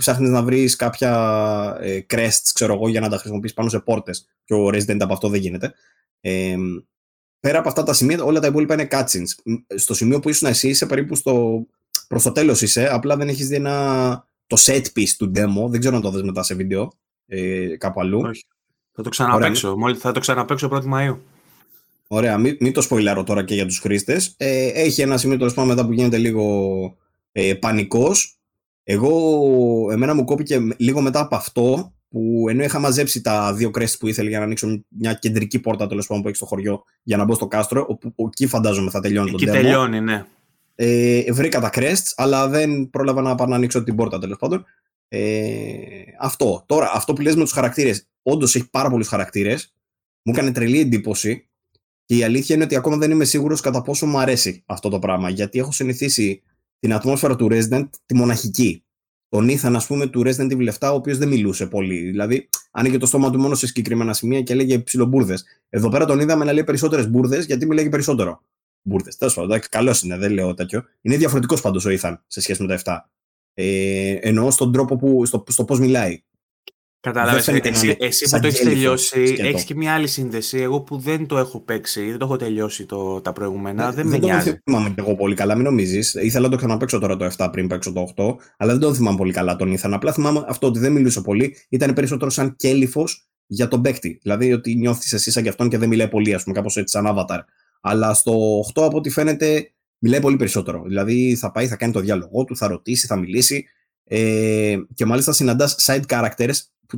ψάχνεις 0.00 0.30
να 0.30 0.42
βρεις 0.42 0.76
κάποια 0.76 1.76
ε, 1.80 2.00
crests, 2.08 2.50
ξέρω 2.54 2.74
εγώ, 2.74 2.88
για 2.88 3.00
να 3.00 3.08
τα 3.08 3.16
χρησιμοποιείς 3.16 3.52
πάνω 3.52 3.68
σε 3.68 3.80
πόρτες 3.80 4.28
και 4.44 4.54
ο 4.54 4.66
Resident 4.68 5.00
από 5.00 5.12
αυτό 5.12 5.28
δεν 5.28 5.40
γίνεται. 5.40 5.72
Ε, 6.20 6.56
πέρα 7.40 7.58
από 7.58 7.68
αυτά 7.68 7.82
τα 7.82 7.92
σημεία, 7.92 8.22
όλα 8.22 8.40
τα 8.40 8.46
υπόλοιπα 8.46 8.74
είναι 8.74 8.88
cutscenes. 8.90 9.54
Στο 9.76 9.94
σημείο 9.94 10.20
που 10.20 10.28
ήσουν 10.28 10.48
εσύ, 10.48 10.68
είσαι 10.68 10.86
περίπου 10.86 11.14
στο, 11.14 11.64
προς 12.08 12.22
το 12.22 12.32
τέλος 12.32 12.62
είσαι, 12.62 12.94
απλά 12.94 13.16
δεν 13.16 13.28
έχεις 13.28 13.48
δει 13.48 13.54
ένα, 13.54 14.24
το 14.46 14.56
set 14.60 14.82
piece 14.96 15.14
του 15.18 15.32
demo, 15.34 15.68
δεν 15.68 15.80
ξέρω 15.80 15.96
αν 15.96 16.02
το 16.02 16.10
δεις 16.10 16.22
μετά 16.22 16.42
σε 16.42 16.54
βίντεο, 16.54 16.92
ε, 17.26 17.76
κάπου 17.76 18.00
αλλού. 18.00 18.20
Όχι. 18.20 18.44
Θα 18.92 19.02
το 19.02 19.08
ξαναπέξω, 19.08 19.76
μόλις 19.76 19.98
θα 19.98 20.12
το 20.12 20.20
ξαναπέξω 20.20 20.68
1η 20.72 20.84
Μαΐου. 20.92 21.16
Ωραία, 22.12 22.38
μην, 22.38 22.56
μην 22.60 22.72
το 22.72 22.80
σποιλάρω 22.80 23.24
τώρα 23.24 23.44
και 23.44 23.54
για 23.54 23.66
τους 23.66 23.78
χρήστες. 23.78 24.34
Ε, 24.36 24.66
έχει 24.66 25.02
ένα 25.02 25.16
σημείο 25.16 25.38
τέλο 25.38 25.50
πάντων 25.50 25.66
μετά 25.68 25.86
που 25.86 25.92
γίνεται 25.92 26.16
λίγο 26.16 26.96
ε, 27.32 27.54
πανικός. 27.54 28.38
Εγώ, 28.82 29.88
εμένα 29.92 30.14
μου 30.14 30.24
κόπηκε 30.24 30.60
λίγο 30.76 31.00
μετά 31.00 31.20
από 31.20 31.36
αυτό 31.36 31.94
που 32.10 32.46
ενώ 32.48 32.62
είχα 32.62 32.78
μαζέψει 32.78 33.20
τα 33.20 33.54
δύο 33.54 33.70
κρέστη 33.70 33.98
που 33.98 34.08
ήθελε 34.08 34.28
για 34.28 34.38
να 34.38 34.44
ανοίξω 34.44 34.84
μια 34.88 35.14
κεντρική 35.14 35.58
πόρτα 35.58 35.86
τέλος 35.86 36.06
πάντων 36.06 36.22
που 36.22 36.28
έχει 36.28 36.36
στο 36.36 36.46
χωριό 36.46 36.84
για 37.02 37.16
να 37.16 37.24
μπω 37.24 37.34
στο 37.34 37.46
κάστρο, 37.46 37.86
όπου 37.88 38.14
εκεί 38.26 38.46
φαντάζομαι 38.46 38.90
θα 38.90 39.00
τελειώνει 39.00 39.30
εκεί 39.30 39.46
το 39.46 39.52
demo. 39.52 39.54
τελειώνει, 39.54 40.00
ναι. 40.00 40.24
Ε, 40.74 41.32
βρήκα 41.32 41.60
τα 41.60 41.70
crests, 41.72 42.12
αλλά 42.16 42.48
δεν 42.48 42.90
πρόλαβα 42.90 43.22
να 43.22 43.34
πάω 43.34 43.46
να 43.46 43.56
ανοίξω 43.56 43.82
την 43.82 43.96
πόρτα 43.96 44.18
τέλος 44.18 44.38
πάντων. 44.38 44.64
Ε, 45.08 45.68
αυτό. 46.20 46.64
Τώρα, 46.66 46.90
αυτό 46.94 47.12
που 47.12 47.22
λες 47.22 47.36
με 47.36 47.42
τους 47.42 47.52
χαρακτήρες, 47.52 48.06
όντως 48.22 48.54
έχει 48.54 48.70
πάρα 48.70 48.90
πολλούς 48.90 49.08
χαρακτήρες. 49.08 49.74
Μου 50.22 50.32
έκανε 50.32 50.52
τρελή 50.52 50.80
εντύπωση. 50.80 51.48
Και 52.04 52.16
η 52.16 52.24
αλήθεια 52.24 52.54
είναι 52.54 52.64
ότι 52.64 52.76
ακόμα 52.76 52.96
δεν 52.96 53.10
είμαι 53.10 53.24
σίγουρος 53.24 53.60
κατά 53.60 53.82
πόσο 53.82 54.06
μου 54.06 54.18
αρέσει 54.18 54.62
αυτό 54.66 54.88
το 54.88 54.98
πράγμα. 54.98 55.30
Γιατί 55.30 55.58
έχω 55.58 55.72
συνηθίσει 55.72 56.42
την 56.78 56.92
ατμόσφαιρα 56.92 57.36
του 57.36 57.48
Resident, 57.50 57.88
τη 58.06 58.14
μοναχική 58.14 58.84
τον 59.30 59.48
Ethan, 59.48 59.72
ας 59.74 59.86
πούμε, 59.86 60.06
του 60.06 60.22
Resident 60.24 60.52
Evil 60.52 60.68
7, 60.78 60.90
ο 60.92 60.94
οποίος 60.94 61.18
δεν 61.18 61.28
μιλούσε 61.28 61.66
πολύ. 61.66 62.00
Δηλαδή, 62.00 62.48
άνοιγε 62.70 62.98
το 62.98 63.06
στόμα 63.06 63.30
του 63.30 63.38
μόνο 63.38 63.54
σε 63.54 63.66
συγκεκριμένα 63.66 64.12
σημεία 64.12 64.42
και 64.42 64.52
έλεγε 64.52 64.78
ψιλομπουρδες. 64.78 65.44
Εδώ 65.68 65.88
πέρα 65.88 66.04
τον 66.04 66.20
είδαμε 66.20 66.44
να 66.44 66.52
λέει 66.52 66.64
περισσότερες 66.64 67.08
μπουρδες, 67.10 67.44
γιατί 67.44 67.66
μιλάει 67.66 67.88
περισσότερο. 67.88 68.42
Μπουρδες. 68.82 69.16
Τέλος 69.16 69.34
πάντων, 69.34 69.58
καλός 69.68 70.02
είναι, 70.02 70.16
δεν 70.16 70.32
λέω 70.32 70.54
τέτοιο. 70.54 70.84
Είναι 71.00 71.16
διαφορετικός 71.16 71.60
πάντως 71.60 71.84
ο 71.84 71.90
Ethan 71.90 72.16
σε 72.26 72.40
σχέση 72.40 72.62
με 72.62 72.68
τα 72.68 72.74
7. 72.74 73.10
Ε, 73.54 74.18
εννοώ 74.20 74.50
στον 74.50 74.72
τρόπο 74.72 74.96
που, 74.96 75.26
στο, 75.26 75.44
στο 75.48 75.64
πώς 75.64 75.78
μιλάει. 75.78 76.22
Κατάλαβε. 77.00 77.60
Εσύ, 77.62 77.96
εσύ 77.98 78.30
που 78.30 78.40
το 78.40 78.46
έχεις 78.46 78.60
τελειώσει, 78.60 79.36
έχεις 79.38 79.64
και 79.64 79.74
μια 79.74 79.94
άλλη 79.94 80.06
σύνδεση. 80.06 80.58
Εγώ 80.58 80.80
που 80.80 80.98
δεν 80.98 81.26
το 81.26 81.38
έχω 81.38 81.60
παίξει, 81.60 82.08
δεν 82.08 82.18
το 82.18 82.24
έχω 82.24 82.36
τελειώσει 82.36 82.86
το, 82.86 83.20
τα 83.20 83.32
προηγούμενα, 83.32 83.84
δεν, 83.84 83.94
δεν 83.94 84.06
με 84.06 84.18
νοιάζει. 84.18 84.44
Δεν 84.44 84.54
το 84.54 84.60
θυμάμαι 84.64 84.88
και 84.88 85.00
εγώ 85.00 85.14
πολύ 85.14 85.34
καλά, 85.34 85.54
μην 85.54 85.64
νομίζεις. 85.64 86.14
Ήθελα 86.14 86.44
να 86.44 86.50
το 86.50 86.56
ξαναπέξω 86.56 86.98
τώρα 86.98 87.16
το 87.16 87.30
7 87.36 87.48
πριν 87.52 87.66
παίξω 87.66 87.92
το 87.92 88.12
8, 88.16 88.34
αλλά 88.56 88.72
δεν 88.72 88.80
το 88.80 88.94
θυμάμαι 88.94 89.16
πολύ 89.16 89.32
καλά 89.32 89.56
τον 89.56 89.72
Ήθαν. 89.72 89.94
Απλά 89.94 90.12
θυμάμαι 90.12 90.44
αυτό 90.48 90.66
ότι 90.66 90.78
δεν 90.78 90.92
μιλούσε 90.92 91.20
πολύ, 91.20 91.56
ήταν 91.68 91.94
περισσότερο 91.94 92.30
σαν 92.30 92.56
κέλυφο 92.56 93.04
για 93.46 93.68
τον 93.68 93.82
παίκτη. 93.82 94.18
Δηλαδή 94.22 94.52
ότι 94.52 94.74
νιώθεις 94.74 95.12
εσύ 95.12 95.30
σαν 95.30 95.42
κι 95.42 95.48
αυτόν 95.48 95.68
και 95.68 95.78
δεν 95.78 95.88
μιλάει 95.88 96.08
πολύ, 96.08 96.34
ας 96.34 96.42
πούμε, 96.42 96.54
κάπως 96.54 96.76
έτσι 96.76 96.98
σαν 96.98 97.06
avatar. 97.08 97.38
Αλλά 97.80 98.14
στο 98.14 98.60
8 98.74 98.82
από 98.82 98.96
ό,τι 98.96 99.10
φαίνεται 99.10 99.70
μιλάει 99.98 100.20
πολύ 100.20 100.36
περισσότερο. 100.36 100.82
Δηλαδή 100.86 101.36
θα 101.36 101.50
πάει, 101.50 101.66
θα 101.66 101.76
κάνει 101.76 101.92
το 101.92 102.00
διάλογό 102.00 102.44
του, 102.44 102.56
θα 102.56 102.66
ρωτήσει, 102.66 103.06
θα 103.06 103.16
μιλήσει. 103.16 103.66
Ε, 104.12 104.78
και 104.94 105.04
μάλιστα 105.04 105.32
συναντάς 105.32 105.76
side 105.86 106.02
characters 106.06 106.54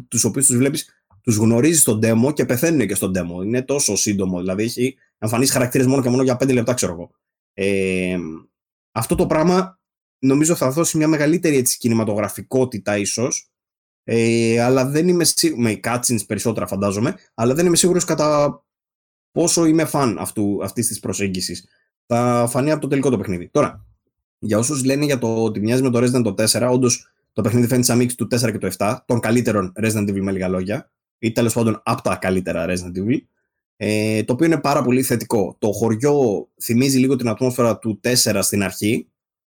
τους 0.08 0.24
οποίους 0.24 0.46
τους 0.46 0.56
βλέπεις, 0.56 0.88
τους 1.20 1.36
γνωρίζεις 1.36 1.80
στον 1.80 2.00
demo 2.02 2.34
και 2.34 2.44
πεθαίνουν 2.44 2.86
και 2.86 2.94
στον 2.94 3.12
demo. 3.16 3.44
Είναι 3.44 3.62
τόσο 3.62 3.96
σύντομο. 3.96 4.38
Δηλαδή 4.38 4.62
έχει 4.62 4.96
εμφανίσει 5.18 5.52
χαρακτήρες 5.52 5.86
μόνο 5.86 6.02
και 6.02 6.08
μόνο 6.08 6.22
για 6.22 6.36
5 6.36 6.52
λεπτά, 6.52 6.74
ξέρω 6.74 6.92
εγώ. 6.92 7.10
Ε, 7.54 8.18
αυτό 8.92 9.14
το 9.14 9.26
πράγμα 9.26 9.80
νομίζω 10.18 10.54
θα 10.54 10.70
δώσει 10.70 10.96
μια 10.96 11.08
μεγαλύτερη 11.08 11.56
έτσι, 11.56 11.78
κινηματογραφικότητα 11.78 12.96
ίσως. 12.96 13.50
Ε, 14.04 14.60
αλλά 14.60 14.86
δεν 14.86 15.08
είμαι 15.08 15.24
σίγουρο. 15.24 15.62
Με 15.62 15.80
cutscenes 15.84 16.26
περισσότερα 16.26 16.66
φαντάζομαι, 16.66 17.14
αλλά 17.34 17.54
δεν 17.54 17.66
είμαι 17.66 17.76
σίγουρος 17.76 18.04
κατά 18.04 18.62
πόσο 19.30 19.64
είμαι 19.64 19.84
φαν 19.84 20.18
αυτής 20.62 20.86
της 20.86 21.00
προσέγγισης. 21.00 21.68
Θα 22.06 22.46
φανεί 22.48 22.70
από 22.70 22.80
το 22.80 22.88
τελικό 22.88 23.10
το 23.10 23.18
παιχνίδι. 23.18 23.48
Τώρα, 23.48 23.86
για 24.44 24.58
όσους 24.58 24.84
λένε 24.84 25.04
για 25.04 25.18
το 25.18 25.44
ότι 25.44 25.60
μοιάζει 25.60 25.82
με 25.82 25.90
το 25.90 25.98
Resident 25.98 26.22
το 26.22 26.34
4, 26.38 26.70
όντως 26.72 27.12
το 27.32 27.42
παιχνίδι 27.42 27.66
φαίνεται 27.66 27.86
σαν 27.86 27.96
μίξη 27.96 28.16
του 28.16 28.28
4 28.30 28.50
και 28.52 28.58
του 28.58 28.70
7, 28.76 28.96
των 29.06 29.20
καλύτερων 29.20 29.72
Resident 29.82 30.08
Evil 30.08 30.20
με 30.20 30.32
λίγα 30.32 30.48
λόγια, 30.48 30.90
ή 31.18 31.32
τέλος 31.32 31.52
πάντων 31.52 31.80
από 31.84 32.02
τα 32.02 32.16
καλύτερα 32.16 32.66
Resident 32.68 32.98
Evil. 32.98 33.18
Ε, 33.76 34.22
το 34.22 34.32
οποίο 34.32 34.46
είναι 34.46 34.60
πάρα 34.60 34.82
πολύ 34.82 35.02
θετικό. 35.02 35.56
Το 35.58 35.72
χωριό 35.72 36.48
θυμίζει 36.62 36.98
λίγο 36.98 37.16
την 37.16 37.28
ατμόσφαιρα 37.28 37.78
του 37.78 38.00
4 38.02 38.38
στην 38.42 38.62
αρχή, 38.62 39.08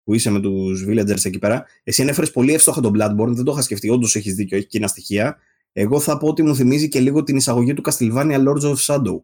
που 0.04 0.14
είσαι 0.14 0.30
με 0.30 0.40
τους 0.40 0.84
villagers 0.88 1.24
εκεί 1.24 1.38
πέρα. 1.38 1.64
Εσύ 1.82 2.02
ανέφερες 2.02 2.30
πολύ 2.30 2.52
εύστοχα 2.52 2.80
τον 2.80 2.92
Bloodborne, 2.94 3.32
δεν 3.32 3.44
το 3.44 3.52
είχα 3.52 3.62
σκεφτεί. 3.62 3.90
Όντως 3.90 4.16
έχεις 4.16 4.34
δίκιο, 4.34 4.56
έχει 4.56 4.66
κοινά 4.66 4.86
στοιχεία. 4.86 5.36
Εγώ 5.72 6.00
θα 6.00 6.18
πω 6.18 6.28
ότι 6.28 6.42
μου 6.42 6.54
θυμίζει 6.54 6.88
και 6.88 7.00
λίγο 7.00 7.22
την 7.22 7.36
εισαγωγή 7.36 7.74
του 7.74 7.82
Castlevania 7.90 8.38
Lords 8.46 8.62
of 8.62 8.76
Shadow. 8.76 9.20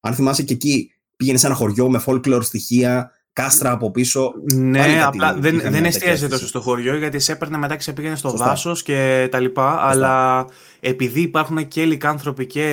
Αν 0.00 0.14
θυμάσαι 0.14 0.42
και 0.42 0.52
εκεί 0.52 0.92
πήγαινε 1.16 1.38
σε 1.38 1.46
ένα 1.46 1.54
χωριό 1.54 1.90
με 1.90 2.02
folklore 2.06 2.42
στοιχεία, 2.42 3.10
κάστρα 3.32 3.70
από 3.70 3.90
πίσω. 3.90 4.32
Ναι, 4.54 5.02
απλά 5.04 5.34
δεν, 5.34 5.60
δεν 5.60 5.84
εστίαζε 5.84 6.28
τόσο 6.28 6.46
στο 6.46 6.60
χωριό 6.60 6.96
γιατί 6.96 7.18
σε 7.18 7.32
έπαιρνε 7.32 7.58
μετά 7.58 7.76
και 7.76 7.82
σε 7.82 7.92
πήγαινε 7.92 8.16
στο 8.16 8.30
δάσος 8.30 8.82
και 8.82 9.28
τα 9.30 9.40
λοιπά. 9.40 9.88
Αλλά 9.88 10.46
επειδή 10.80 11.20
υπάρχουν 11.20 11.68
και 11.68 11.84
λικάνθρωποι 11.84 12.46
και 12.46 12.66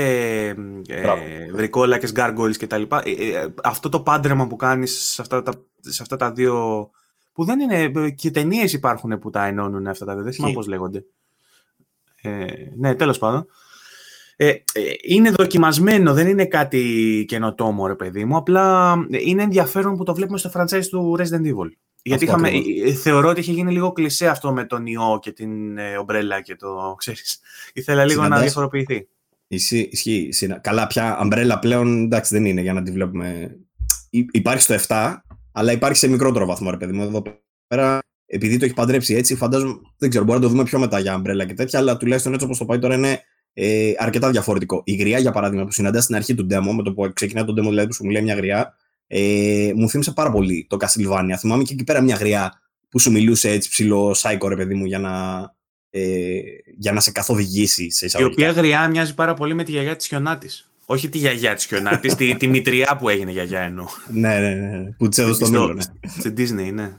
ε, 0.88 1.52
βρικόλακε, 1.53 2.07
γκάργκολε 2.07 2.53
και 2.53 2.68
τα 2.68 2.77
λοιπά, 2.77 3.02
ε, 3.06 3.11
ε, 3.11 3.53
αυτό 3.64 3.90
το 3.90 3.99
πάντρεμα 3.99 4.48
που 4.48 4.56
κάνεις 4.56 5.14
σε, 5.14 5.22
αυτά 5.22 5.44
τα, 5.44 5.52
σε 5.80 6.02
αυτά 6.02 6.15
τα 6.15 6.31
δύο. 6.31 6.90
που 7.34 7.44
δεν 7.44 7.60
είναι. 7.60 8.10
και 8.10 8.31
ταινίες 8.31 8.73
υπάρχουν 8.73 9.19
που 9.19 9.30
τα 9.30 9.45
ενώνουν 9.45 9.88
αυτά 9.88 10.06
τα 10.06 10.14
δύο. 10.14 10.23
Δεν 10.23 10.34
θυμάμαι 10.34 10.53
πώς 10.53 10.68
λέγονται. 10.68 11.06
Ε, 12.22 12.45
ναι, 12.77 12.95
τέλος 12.95 13.18
πάντων. 13.18 13.48
Ε, 14.41 14.48
ε, 14.48 14.61
είναι 15.02 15.30
δοκιμασμένο, 15.30 16.14
δεν 16.14 16.28
είναι 16.28 16.45
κάτι 16.45 17.26
καινοτόμο, 17.28 17.88
ρε 17.88 17.95
παιδί 17.95 18.26
μου. 18.26 18.38
Απλά 18.38 18.95
είναι 19.10 19.44
ενδιαφέρον 19.44 19.98
που 19.98 20.03
το 20.03 20.16
βλέπουμε 20.16 20.38
στο 20.38 20.52
franchise 20.53 20.86
του 20.90 21.18
Resident 21.20 21.45
Evil. 21.45 21.70
Γιατί 22.02 22.24
είχαμε, 22.24 22.49
ε, 22.86 22.94
θεωρώ 22.94 23.30
ότι 23.30 23.40
είχε 23.40 23.52
γίνει 23.52 23.72
λίγο 23.72 23.91
κλεισέ 23.91 24.28
αυτό 24.28 24.53
με 24.53 24.64
τον 24.64 24.86
ιό 24.86 25.20
και 25.22 25.32
την 25.32 25.78
ε, 25.78 25.98
ομπρέλα 25.98 26.41
και 26.41 26.56
το 26.56 26.95
ξέρεις. 26.98 27.40
Ήθελα 27.74 28.06
λίγο 28.06 28.28
να 28.28 28.40
διαφοροποιηθεί. 28.40 29.07
Ισχύει. 29.48 30.30
Καλά, 30.61 30.88
πια 30.88 31.20
ομπρέλα 31.20 31.60
πλέον 31.60 32.03
εντάξει 32.03 32.34
δεν 32.34 32.45
είναι 32.45 32.61
για 32.61 32.74
να 32.74 32.84
τη 32.84 32.91
βλέπουμε. 32.91 33.57
Υπάρχει 34.32 34.61
στο 34.61 34.76
7, 34.88 35.16
αλλά 35.52 35.72
υπάρχει 35.72 35.98
σε 35.98 36.07
μικρότερο 36.07 36.45
βαθμό, 36.45 36.70
ρε 36.70 36.78
παιδί 36.78 36.91
μου. 36.91 37.03
Εδώ 37.03 37.24
πέρα, 37.68 37.99
επειδή 38.26 38.57
το 38.57 38.66
έχει 38.66 38.74
παντρέψει 38.74 39.14
έτσι, 39.14 39.36
φαντάζομαι. 39.36 39.80
Δεν 39.98 40.10
ξέρω, 40.10 40.26
μπορεί 40.26 40.40
να 40.40 40.44
το 40.45 40.52
δούμε 40.52 40.64
πιο 40.64 40.80
μετά 40.80 40.99
για 40.99 41.16
ομπρέλα 41.16 41.45
και 41.45 41.53
τέτοια, 41.53 41.80
αλλά 41.80 41.98
τουλάχιστον 41.98 42.34
έτσι 42.34 42.45
όπως 42.45 42.57
το 42.57 42.66
πάει 42.66 42.80
τώρα 42.80 42.95
είναι 42.95 43.24
ε, 43.53 43.91
αρκετά 43.97 44.30
διαφορετικό. 44.30 44.81
Η 44.85 44.95
γριά, 44.95 45.19
για 45.19 45.31
παράδειγμα, 45.31 45.65
που 45.65 45.71
συναντάς 45.71 46.03
στην 46.03 46.15
αρχή 46.15 46.35
του 46.35 46.47
demo, 46.49 46.71
με 46.76 46.84
το 46.84 46.93
που 46.93 47.11
ξεκινά 47.13 47.45
το 47.45 47.53
demo, 47.53 47.67
δηλαδή 47.69 47.88
που 47.88 47.93
σου 47.93 48.05
μιλάει 48.05 48.23
μια 48.23 48.35
γριά, 48.35 48.73
ε, 49.07 49.71
μου 49.76 49.89
θύμισε 49.89 50.11
πάρα 50.11 50.31
πολύ 50.31 50.65
το 50.69 50.77
Castlevania. 50.80 51.35
Θυμάμαι 51.39 51.63
και 51.63 51.73
εκεί 51.73 51.84
πέρα 51.84 52.01
μια 52.01 52.15
γριά 52.15 52.61
που 52.89 52.99
σου 52.99 53.11
μιλούσε 53.11 53.49
έτσι 53.49 53.69
ψηλό 53.69 54.13
σάικο, 54.13 54.47
ρε 54.47 54.55
παιδί 54.55 54.73
μου, 54.73 54.85
για 54.85 54.99
να, 54.99 55.41
ε, 55.89 56.39
για 56.77 56.91
να 56.91 56.99
σε 56.99 57.11
καθοδηγήσει 57.11 57.91
σε 57.91 58.05
εισαγωγικά. 58.05 58.45
Η 58.45 58.49
οποία 58.49 58.61
γριά 58.61 58.88
μοιάζει 58.88 59.13
πάρα 59.13 59.34
πολύ 59.34 59.53
με 59.53 59.63
τη 59.63 59.71
γιαγιά 59.71 59.95
της 59.95 60.07
Χιονάτης. 60.07 60.71
Όχι 60.85 61.09
τη 61.09 61.17
γιαγιά 61.17 61.55
της 61.55 61.65
Χιονάτης, 61.65 62.15
τη, 62.15 62.35
τη 62.35 62.47
μητριά 62.47 62.97
που 62.99 63.09
έγινε 63.09 63.31
γιαγιά 63.31 63.61
εννοώ. 63.61 63.85
ναι, 64.11 64.39
ναι, 64.39 64.53
ναι. 64.53 64.91
Που 64.97 65.09
της 65.09 65.17
έδωσε 65.17 65.39
το 65.39 65.49
μήλο. 65.49 65.73
Ναι. 65.73 65.81
Στην 66.19 66.34
Disney, 66.38 66.73
ναι. 66.73 66.91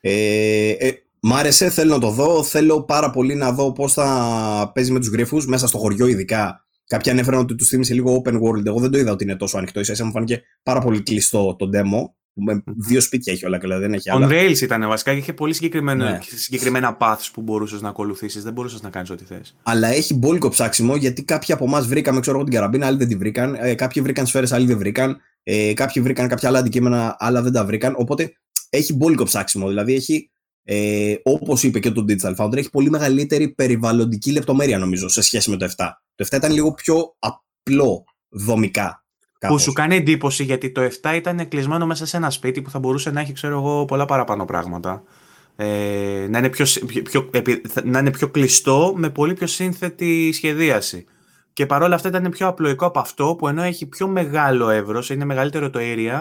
Ε, 0.00 0.70
ε, 0.70 1.01
Μ' 1.24 1.34
άρεσε, 1.34 1.70
θέλω 1.70 1.92
να 1.94 2.00
το 2.00 2.10
δω. 2.10 2.42
Θέλω 2.42 2.82
πάρα 2.82 3.10
πολύ 3.10 3.34
να 3.34 3.52
δω 3.52 3.72
πώς 3.72 3.92
θα 3.92 4.70
παίζει 4.74 4.92
με 4.92 4.98
τους 4.98 5.08
γρήφου 5.08 5.42
μέσα 5.46 5.66
στο 5.66 5.78
χωριό, 5.78 6.06
ειδικά. 6.06 6.64
Κάποιοι 6.86 7.12
ανέφεραν 7.12 7.40
ότι 7.40 7.54
τους 7.54 7.68
θύμισε 7.68 7.94
λίγο 7.94 8.22
open 8.24 8.34
world. 8.34 8.66
Εγώ 8.66 8.80
δεν 8.80 8.90
το 8.90 8.98
είδα 8.98 9.12
ότι 9.12 9.24
είναι 9.24 9.36
τόσο 9.36 9.58
ανοιχτό. 9.58 9.84
σα 9.84 10.04
μου 10.04 10.10
φάνηκε 10.10 10.42
πάρα 10.62 10.80
πολύ 10.80 11.02
κλειστό 11.02 11.56
το 11.58 11.70
demo. 11.72 12.10
Με 12.34 12.62
δύο 12.64 13.00
σπίτια 13.00 13.32
έχει 13.32 13.46
όλα 13.46 13.58
καλά, 13.58 13.78
δεν 13.78 13.92
έχει 13.92 14.10
άλλα. 14.10 14.28
On 14.28 14.30
Rails 14.30 14.60
ήταν 14.60 14.88
βασικά 14.88 15.12
και 15.12 15.18
είχε 15.18 15.32
πολύ 15.32 15.54
ναι. 15.94 16.18
συγκεκριμένα 16.34 16.96
paths 17.00 17.28
που 17.32 17.40
μπορούσες 17.40 17.80
να 17.80 17.88
ακολουθήσεις. 17.88 18.42
Δεν 18.42 18.52
μπορούσες 18.52 18.82
να 18.82 18.90
κάνεις 18.90 19.10
ό,τι 19.10 19.24
θες. 19.24 19.56
Αλλά 19.62 19.88
έχει 19.88 20.14
μπόλικο 20.14 20.48
ψάξιμο 20.48 20.96
γιατί 20.96 21.24
κάποιοι 21.24 21.54
από 21.54 21.64
εμάς 21.64 21.86
βρήκαμε, 21.86 22.20
ξέρω 22.20 22.36
εγώ 22.36 22.44
την 22.44 22.54
καραμπίνα, 22.54 22.86
άλλοι 22.86 22.96
δεν 22.96 23.08
τη 23.08 23.16
βρήκαν. 23.16 23.56
Ε, 23.60 23.74
κάποιοι 23.74 24.02
βρήκαν 24.02 24.26
σφαίρες, 24.26 24.52
άλλοι 24.52 24.66
δεν 24.66 24.78
βρήκαν. 24.78 25.20
Ε, 25.42 25.72
κάποιοι 25.74 26.02
βρήκαν 26.02 26.28
κάποια 26.28 26.48
άλλα 26.48 26.58
αντικείμενα, 26.58 27.16
άλλα 27.18 27.42
δεν 27.42 27.52
τα 27.52 27.64
βρήκαν. 27.64 27.94
Οπότε 27.96 28.32
έχει 28.70 28.94
μπόλικο 28.94 29.24
ψάξιμο. 29.24 29.68
Δηλαδή 29.68 29.94
έχει, 29.94 30.30
ε, 30.64 31.14
όπως 31.22 31.62
είπε 31.62 31.78
και 31.78 31.90
το 31.90 32.04
Digital 32.08 32.34
Foundry, 32.36 32.56
έχει 32.56 32.70
πολύ 32.70 32.90
μεγαλύτερη 32.90 33.48
περιβαλλοντική 33.48 34.32
λεπτομέρεια 34.32 34.78
νομίζω 34.78 35.08
σε 35.08 35.22
σχέση 35.22 35.50
με 35.50 35.56
το 35.56 35.72
7. 35.76 35.88
Το 36.14 36.26
7 36.30 36.36
ήταν 36.36 36.52
λίγο 36.52 36.72
πιο 36.72 37.14
απλό 37.18 38.04
δομικά. 38.28 39.04
Κάπως. 39.38 39.56
Που 39.56 39.62
σου 39.62 39.72
κάνει 39.72 39.96
εντύπωση 39.96 40.44
γιατί 40.44 40.72
το 40.72 40.88
7 41.02 41.14
ήταν 41.14 41.48
κλεισμένο 41.48 41.86
μέσα 41.86 42.06
σε 42.06 42.16
ένα 42.16 42.30
σπίτι 42.30 42.62
που 42.62 42.70
θα 42.70 42.78
μπορούσε 42.78 43.10
να 43.10 43.20
έχει 43.20 43.32
ξέρω 43.32 43.58
εγώ, 43.58 43.84
πολλά 43.84 44.04
παραπάνω 44.04 44.44
πράγματα. 44.44 45.02
Ε, 45.56 46.26
να, 46.30 46.38
είναι 46.38 46.48
πιο, 46.48 46.66
πιο, 47.02 47.30
να 47.84 47.98
είναι 47.98 48.10
πιο 48.10 48.28
κλειστό 48.28 48.92
με 48.96 49.10
πολύ 49.10 49.34
πιο 49.34 49.46
σύνθετη 49.46 50.32
σχεδίαση. 50.32 51.04
Και 51.52 51.66
παρόλα 51.66 51.94
αυτά 51.94 52.08
ήταν 52.08 52.30
πιο 52.30 52.46
απλοϊκό 52.46 52.86
από 52.86 52.98
αυτό 52.98 53.34
που 53.38 53.48
ενώ 53.48 53.62
έχει 53.62 53.86
πιο 53.86 54.08
μεγάλο 54.08 54.68
εύρος, 54.70 55.10
είναι 55.10 55.24
μεγαλύτερο 55.24 55.70
το 55.70 55.78
area, 55.82 56.20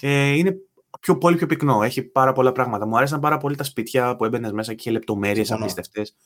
ε, 0.00 0.28
είναι 0.28 0.54
πιο, 1.00 1.18
πολύ 1.18 1.36
πιο 1.36 1.46
πυκνό. 1.46 1.82
Έχει 1.82 2.02
πάρα 2.02 2.32
πολλά 2.32 2.52
πράγματα. 2.52 2.86
Μου 2.86 2.96
άρεσαν 2.96 3.20
πάρα 3.20 3.38
πολύ 3.38 3.56
τα 3.56 3.64
σπίτια 3.64 4.16
που 4.16 4.24
έμπαινες 4.24 4.52
μέσα 4.52 4.70
και 4.70 4.78
είχε 4.80 4.90
λεπτομέρειες 4.90 5.52
απίστευτες. 5.52 6.16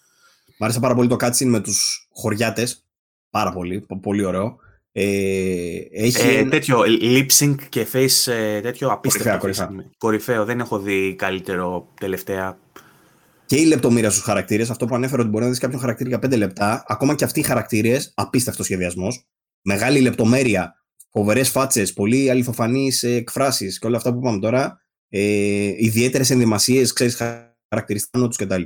Μου 0.46 0.64
άρεσε 0.64 0.80
πάρα 0.80 0.94
πολύ 0.94 1.08
το 1.08 1.16
cutscene 1.20 1.46
με 1.46 1.60
τους 1.60 2.08
χωριάτες. 2.12 2.84
Πάρα 3.30 3.52
πολύ. 3.52 3.86
Πολύ 4.00 4.24
ωραίο. 4.24 4.58
Ε, 4.92 5.76
έχει 5.92 6.28
ε, 6.28 6.44
Τέτοιο 6.44 6.82
lip 7.02 7.26
sync 7.38 7.54
και 7.68 7.86
face 7.92 8.32
ε, 8.32 8.60
τέτοιο 8.60 8.88
απίστευτο. 8.88 9.38
Κορυφαίο, 9.38 9.90
κορυφαίο. 9.98 10.44
Δεν 10.44 10.60
έχω 10.60 10.78
δει 10.78 11.14
καλύτερο 11.14 11.88
τελευταία. 12.00 12.58
Και 13.46 13.56
η 13.56 13.64
λεπτομέρεια 13.64 14.10
στους 14.10 14.22
χαρακτήρες, 14.22 14.70
αυτό 14.70 14.86
που 14.86 14.94
ανέφερε 14.94 15.20
ότι 15.20 15.30
μπορεί 15.30 15.44
να 15.44 15.50
δεις 15.50 15.58
κάποιον 15.58 15.80
χαρακτήρα 15.80 16.08
για 16.08 16.18
5 16.18 16.36
λεπτά, 16.36 16.84
ακόμα 16.86 17.14
και 17.14 17.24
αυτοί 17.24 17.40
οι 17.40 17.42
χαρακτήρες, 17.42 18.12
απίστευτος 18.14 18.64
σχεδιασμός. 18.64 19.26
Μεγάλη 19.62 20.00
λεπτομέρεια, 20.00 20.74
φοβερές 21.10 21.50
φάτσες, 21.50 21.92
πολύ 21.92 22.30
αληθοφανείς 22.30 23.02
ε, 23.02 23.14
εκφράσεις 23.14 23.78
και 23.78 23.86
όλα 23.86 23.96
αυτά 23.96 24.12
που 24.12 24.18
είπαμε 24.18 24.38
τώρα. 24.38 24.80
Ε, 25.08 25.74
Ιδιαίτερες 25.76 26.30
ενδυμασίες, 26.30 26.92
ξέρεις, 26.92 27.22
χαρακτηριστικά 27.68 28.28
του 28.28 28.36
κτλ. 28.36 28.62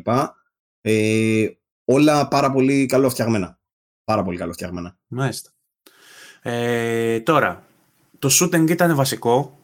Ε, 0.81 1.47
όλα 1.85 2.29
πάρα 2.29 2.51
πολύ 2.51 2.87
καλό 2.87 3.11
φτιαγμένα. 3.11 3.59
Πάρα 4.05 4.23
πολύ 4.23 4.39
καλό 4.39 4.53
φτιαγμένα. 4.53 4.99
Μάλιστα. 5.07 5.51
Ε, 6.43 7.21
τώρα, 7.21 7.67
το 8.19 8.29
shooting 8.41 8.71
ήταν 8.71 8.95
βασικό. 8.95 9.59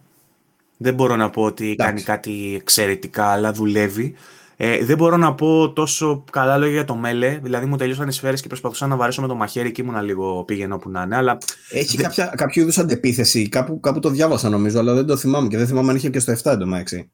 Δεν 0.77 0.95
μπορώ 0.95 1.17
να 1.17 1.31
πω 1.31 1.43
ότι 1.43 1.75
κάνει 1.79 2.03
κάτι 2.03 2.55
εξαιρετικά, 2.55 3.27
αλλά 3.27 3.53
δουλεύει. 3.53 4.15
Ε, 4.63 4.85
δεν 4.85 4.97
μπορώ 4.97 5.17
να 5.17 5.35
πω 5.35 5.73
τόσο 5.73 6.25
καλά 6.33 6.59
λόγια 6.59 6.75
για 6.75 6.85
το 6.85 6.95
μέλε. 6.95 7.39
Δηλαδή 7.43 7.67
μου 7.67 7.77
τελείωσαν 7.77 8.09
οι 8.09 8.13
σφαίρες 8.13 8.41
και 8.41 8.49
προσπαθούσα 8.49 8.87
να 8.87 8.97
βαρέσω 8.97 9.21
με 9.21 9.27
το 9.27 9.35
μαχαίρι 9.35 9.73
και 9.73 9.83
ήμουν 9.83 10.03
λίγο 10.03 10.45
πήγαινε 10.45 10.75
όπου 10.75 10.91
να 10.91 11.03
είναι. 11.03 11.17
Αλλά... 11.17 11.39
Έχει 11.71 11.97
δεν... 11.97 12.07
κάποια, 12.07 12.33
κάποιο 12.37 12.63
είδους 12.63 12.79
αντεπίθεση. 12.79 13.49
Κάπου, 13.49 13.81
κάπου 13.81 14.01
το 14.01 14.09
διάβασα 14.09 14.49
νομίζω, 14.49 14.79
αλλά 14.79 14.95
δεν 14.95 15.07
το 15.07 15.17
θυμάμαι. 15.17 15.49
Και 15.49 15.57
δεν 15.57 15.67
θυμάμαι 15.67 15.91
αν 15.91 15.97
είχε 15.97 16.11
και 16.11 16.19
στο 16.19 16.33
7 16.33 16.53
εντωμεταξύ. 16.53 17.11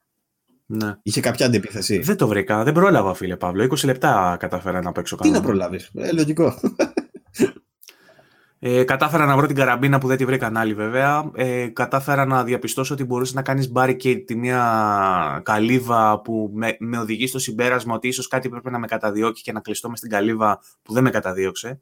Ναι. 0.66 0.96
Είχε 1.02 1.20
κάποια 1.20 1.46
αντεπίθεση. 1.46 1.98
Δεν 1.98 2.16
το 2.16 2.28
βρήκα. 2.28 2.64
Δεν 2.64 2.72
πρόλαβα, 2.72 3.14
φίλε 3.14 3.36
Παύλο. 3.36 3.64
20 3.64 3.84
λεπτά 3.84 4.36
κατάφερα 4.38 4.82
να 4.82 4.92
παίξω 4.92 5.16
καλά. 5.16 5.30
Τι 5.30 5.38
να 5.38 5.44
προλάβεις. 5.44 5.90
Ε, 5.94 6.12
λογικό. 6.12 6.54
Ε, 8.58 8.84
κατάφερα 8.84 9.26
να 9.26 9.36
βρω 9.36 9.46
την 9.46 9.56
καραμπίνα 9.56 9.98
που 9.98 10.06
δεν 10.06 10.16
τη 10.16 10.24
βρήκαν 10.24 10.56
άλλοι 10.56 10.74
βέβαια. 10.74 11.30
Ε, 11.34 11.66
κατάφερα 11.66 12.24
να 12.24 12.44
διαπιστώσω 12.44 12.94
ότι 12.94 13.04
μπορούσες 13.04 13.34
να 13.34 13.42
κάνεις 13.42 13.72
barricade 13.74 14.22
τη 14.26 14.36
μια 14.36 15.42
καλύβα 15.44 16.20
που 16.20 16.50
με, 16.54 16.76
με 16.78 16.98
οδηγεί 16.98 17.26
στο 17.26 17.38
συμπέρασμα 17.38 17.94
ότι 17.94 18.08
ίσως 18.08 18.28
κάτι 18.28 18.48
πρέπει 18.48 18.70
να 18.70 18.78
με 18.78 18.86
καταδιώκει 18.86 19.42
και 19.42 19.52
να 19.52 19.60
κλειστώ 19.60 19.88
μες 19.88 19.98
στην 19.98 20.10
καλύβα 20.10 20.60
που 20.82 20.92
δεν 20.92 21.02
με 21.02 21.10
καταδίωξε. 21.10 21.80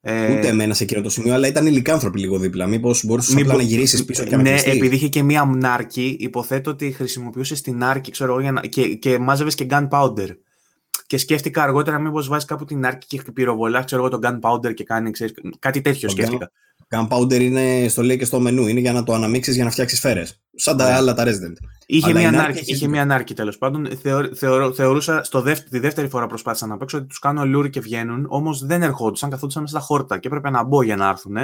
Ε, 0.00 0.38
Ούτε 0.38 0.48
εμένα 0.48 0.74
σε 0.74 0.82
εκείνο 0.82 1.00
το 1.00 1.08
σημείο, 1.08 1.34
αλλά 1.34 1.46
ήταν 1.46 1.66
υλικάνθρωποι 1.66 2.18
λίγο 2.18 2.38
δίπλα. 2.38 2.66
Μήπως 2.66 3.04
μπορούσες 3.04 3.34
μήπως... 3.34 3.56
να 3.56 3.62
γυρίσεις 3.62 4.04
πίσω 4.04 4.24
και 4.24 4.36
να 4.36 4.42
Ναι, 4.42 4.56
επειδή 4.64 4.94
είχε 4.94 5.08
και 5.08 5.22
μία 5.22 5.44
νάρκη, 5.44 6.16
υποθέτω 6.20 6.70
ότι 6.70 6.92
χρησιμοποιούσες 6.92 7.60
την 7.60 7.76
νάρκη 7.76 8.10
ξέρω, 8.10 8.40
για 8.40 8.52
να... 8.52 8.60
και, 8.60 8.94
και 8.94 9.18
μάζευες 9.18 9.54
και 9.54 9.66
gunpowder 9.70 10.28
και 11.14 11.20
σκέφτηκα 11.20 11.62
αργότερα 11.62 11.98
μήπως 11.98 12.28
βάζει 12.28 12.46
κάπου 12.46 12.64
την 12.64 12.86
άρκη 12.86 13.22
και 13.22 13.32
πυροβολά, 13.32 13.84
ξέρω 13.84 14.06
εγώ, 14.06 14.18
τον 14.18 14.40
gunpowder 14.40 14.74
και 14.74 14.84
κάνει 14.84 15.10
ξέρεις, 15.10 15.34
κάτι 15.58 15.80
τέτοιο 15.80 16.08
το 16.08 16.14
σκέφτηκα. 16.14 16.50
Gunpowder 16.88 17.40
είναι 17.40 17.88
στο 17.88 18.02
λέει 18.02 18.18
και 18.18 18.24
στο 18.24 18.40
μενού, 18.40 18.66
είναι 18.66 18.80
για 18.80 18.92
να 18.92 19.02
το 19.02 19.12
αναμίξεις 19.12 19.54
για 19.54 19.64
να 19.64 19.70
φτιάξεις 19.70 19.98
σφαίρες. 19.98 20.40
Σαν 20.54 20.76
τα 20.76 20.84
yeah. 20.84 20.88
Ναι. 20.88 20.94
άλλα 20.94 21.14
τα 21.14 21.24
Resident. 21.26 21.66
Είχε 21.86 22.12
μία 22.12 22.28
ανάρκη, 22.28 22.72
είχε 22.72 22.88
μία 22.88 23.02
ανάρκη 23.02 23.34
τέλος 23.34 23.58
πάντων. 23.58 23.88
Θεω, 24.34 24.72
θεωρούσα 24.72 25.22
στο 25.24 25.40
δεύτερη, 25.40 25.70
τη 25.70 25.78
δεύτερη 25.78 26.08
φορά 26.08 26.26
προσπάθησα 26.26 26.66
να 26.66 26.76
παίξω 26.76 26.98
ότι 26.98 27.06
τους 27.06 27.18
κάνω 27.18 27.44
λούρι 27.44 27.70
και 27.70 27.80
βγαίνουν, 27.80 28.26
όμως 28.28 28.64
δεν 28.66 28.82
ερχόντουσαν, 28.82 29.30
καθόντουσαν 29.30 29.62
μέσα 29.62 29.76
στα 29.76 29.86
χόρτα 29.86 30.18
και 30.18 30.28
έπρεπε 30.28 30.50
να 30.50 30.64
μπω 30.64 30.82
για 30.82 30.96
να 30.96 31.08
έρθουν. 31.08 31.36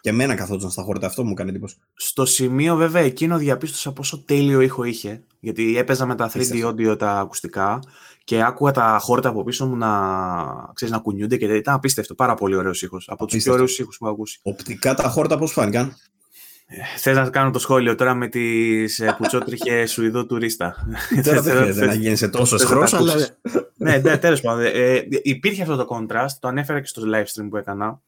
Και 0.00 0.10
εμένα 0.10 0.34
καθόντουσαν 0.34 0.70
στα 0.70 0.82
χόρτα, 0.82 1.06
αυτό 1.06 1.24
μου 1.24 1.34
κάνει 1.34 1.50
εντύπωση. 1.50 1.76
Στο 1.94 2.24
σημείο 2.24 2.76
βέβαια 2.76 3.02
εκείνο 3.02 3.38
διαπίστωσα 3.38 3.92
πόσο 3.92 4.24
τέλειο 4.24 4.60
ήχο 4.60 4.84
είχε, 4.84 5.22
γιατί 5.40 5.78
έπαιζα 5.78 6.06
με 6.06 6.14
τα 6.14 6.30
3D 6.34 6.66
audio 6.66 6.98
τα 6.98 7.18
ακουστικά 7.18 7.80
και 8.24 8.42
άκουγα 8.42 8.70
τα 8.72 8.98
χόρτα 9.00 9.28
από 9.28 9.44
πίσω 9.44 9.66
μου 9.66 9.76
να, 9.76 9.90
ξέρεις, 10.74 10.94
να 10.94 11.00
κουνιούνται 11.00 11.36
και 11.36 11.44
ήταν 11.44 11.74
απίστευτο. 11.74 12.14
Πάρα 12.14 12.34
πολύ 12.34 12.56
ωραίος 12.56 12.82
ήχος. 12.82 13.08
Από 13.08 13.26
τους 13.26 13.42
πιο 13.42 13.52
ωραίους 13.52 13.78
ήχους 13.78 13.96
που 13.98 14.04
έχω 14.04 14.14
ακούσει. 14.14 14.38
Οπτικά 14.42 14.94
τα 14.94 15.08
χόρτα 15.08 15.38
πώς 15.38 15.52
φάνηκαν; 15.52 15.96
Ε, 16.66 16.98
Θες 16.98 17.16
να 17.16 17.30
κάνω 17.30 17.50
το 17.50 17.58
σχόλιο 17.58 17.94
τώρα 17.94 18.14
με 18.14 18.28
τις 18.28 18.98
ε, 19.00 19.14
πουτσότριχε 19.18 19.86
Σουηδό 19.92 20.26
τουρίστα. 20.26 20.86
Τώρα 21.24 21.40
δεν 21.42 21.56
χρειάζεται 21.56 21.86
να 21.86 21.94
γίνει 21.94 22.16
σε 22.16 22.28
τόσο 22.28 22.56
χρόνος, 22.58 22.94
αλλά. 22.94 23.14
ναι, 23.76 23.96
ναι 23.96 24.18
τέλος 24.18 24.40
πάντων. 24.40 24.64
Ε, 24.64 25.06
υπήρχε 25.22 25.62
αυτό 25.62 25.76
το 25.76 25.86
contrast, 25.90 26.36
το 26.40 26.48
ανέφερα 26.48 26.80
και 26.80 26.86
στο 26.86 27.02
live 27.06 27.40
stream 27.40 27.46
που 27.50 27.56
έκανα. 27.56 28.02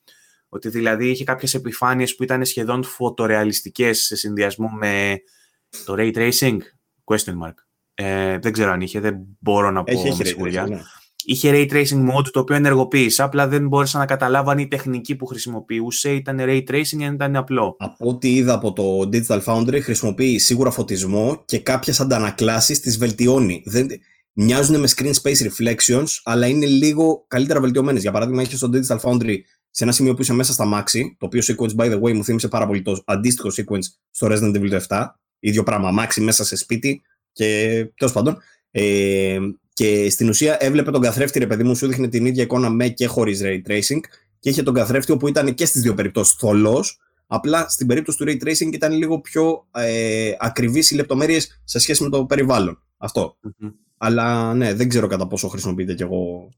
Ότι 0.49 0.69
δηλαδή 0.69 1.09
είχε 1.09 1.25
κάποιες 1.25 1.55
επιφάνειες 1.55 2.15
που 2.17 2.23
ήταν 2.23 2.45
σχεδόν 2.45 2.85
φωτορεαλιστικές 2.85 3.99
σε 3.99 4.17
συνδυασμό 4.17 4.69
με 4.69 5.17
το 5.85 5.95
ray 5.97 6.15
tracing; 6.15 6.59
Question 7.05 7.35
mark. 7.43 7.66
Ε, 7.99 8.39
δεν 8.39 8.53
ξέρω 8.53 8.71
αν 8.71 8.81
είχε, 8.81 9.01
δεν 9.01 9.17
μπορώ 9.39 9.71
να 9.71 9.83
πω 9.83 9.93
έχει, 9.93 10.17
με 10.19 10.25
σιγουριά. 10.25 10.67
Ναι. 10.67 10.81
Είχε 11.25 11.51
ray 11.53 11.73
tracing 11.73 12.11
mode 12.11 12.29
το 12.33 12.41
οποίο 12.41 12.57
ενεργοποίησε. 12.57 13.23
Απλά 13.23 13.49
δεν 13.49 13.69
μπόρεσα 13.69 13.99
να 13.99 14.05
καταλάβω 14.05 14.51
αν 14.51 14.59
η 14.59 14.69
τεχνική 14.69 15.17
που 15.17 15.27
χρησιμοποιούσε 15.27 16.13
ήταν 16.15 16.39
ray 16.41 16.63
tracing 16.71 16.99
ή 16.99 17.05
αν 17.05 17.15
ήταν 17.15 17.37
απλό. 17.37 17.77
Από 17.79 18.09
ό,τι 18.09 18.35
είδα 18.35 18.55
από 18.55 18.73
το 18.73 19.09
Digital 19.13 19.43
Foundry, 19.45 19.81
χρησιμοποιεί 19.83 20.39
σίγουρα 20.39 20.71
φωτισμό 20.71 21.43
και 21.45 21.59
κάποιες 21.59 22.01
αντανακλάσεις 22.01 22.81
τις 22.81 22.99
βελτιώνει. 22.99 23.63
Δεν, 23.67 23.89
μοιάζουν 24.33 24.81
με 24.81 24.89
screen 24.97 25.13
space 25.23 25.49
reflections, 25.49 26.07
αλλά 26.25 26.47
είναι 26.47 26.67
λίγο 26.67 27.25
καλύτερα 27.29 27.61
βελτιωμένες. 27.61 28.03
Για 28.03 28.13
παράδειγμα, 28.13 28.43
είχε 28.43 28.57
στο 28.57 28.71
Digital 28.73 28.99
Foundry 29.01 29.37
σε 29.71 29.85
ένα 29.85 29.93
σημείο 29.93 30.15
που 30.15 30.23
είσαι 30.23 30.33
μέσα 30.33 30.53
στα 30.53 30.65
Maxi, 30.75 31.01
το 31.19 31.27
οποίο 31.27 31.43
sequence, 31.45 31.77
by 31.77 31.93
the 31.93 32.01
way, 32.01 32.13
μου 32.13 32.25
θύμισε 32.25 32.49
πάρα 32.49 32.67
πολύ 32.67 32.83
το 32.83 33.03
αντίστοιχο 33.05 33.49
sequence 33.49 33.85
στο 34.11 34.27
Resident 34.31 34.55
Evil 34.57 34.81
7. 34.89 35.07
ίδιο 35.39 35.63
πράγμα, 35.63 36.05
Maxi 36.05 36.21
μέσα 36.21 36.45
σε 36.45 36.57
σπίτι, 36.57 37.03
και 37.37 37.89
τέλος 37.97 38.13
πάντων. 38.13 38.39
Ε, 38.71 39.39
και 39.73 40.11
στην 40.11 40.29
ουσία 40.29 40.57
έβλεπε 40.61 40.91
τον 40.91 41.01
καθρέφτη, 41.01 41.39
ρε 41.39 41.47
παιδί 41.47 41.63
μου, 41.63 41.75
σου 41.75 41.87
δείχνει 41.87 42.09
την 42.09 42.27
ίδια 42.27 42.43
εικόνα 42.43 42.71
με 42.71 42.89
και 42.89 43.07
χωρίς 43.07 43.41
ray 43.45 43.71
tracing. 43.71 44.01
Και 44.41 44.51
είχε 44.51 44.63
τον 44.63 44.75
καθρέφτη 44.75 45.13
όπου 45.13 45.29
ήταν 45.29 45.55
και 45.55 45.67
στις 45.67 45.83
δύο 45.83 45.95
περιπτώσεις 45.95 46.35
θολός. 46.35 47.01
Απλά 47.27 47.69
στην 47.69 47.87
περίπτωση 47.87 48.19
του 48.19 48.25
ray 48.29 48.45
tracing 48.45 48.73
ήταν 48.73 48.93
λίγο 48.93 49.21
πιο 49.21 49.67
ε, 49.71 50.33
ακριβείς 50.39 50.91
οι 50.91 50.95
λεπτομέρειες 50.95 51.61
σε 51.65 51.79
σχέση 51.79 52.03
με 52.03 52.09
το 52.09 52.25
περιβάλλον. 52.25 52.83
Αλλά 53.99 54.55
ναι, 54.55 54.75
δεν 54.75 54.89
ξέρω 54.89 55.07
κατά 55.07 55.27
πόσο 55.27 55.49
χρησιμοποιείται 55.49 55.95
κι 55.95 56.03
εγώ 56.03 56.49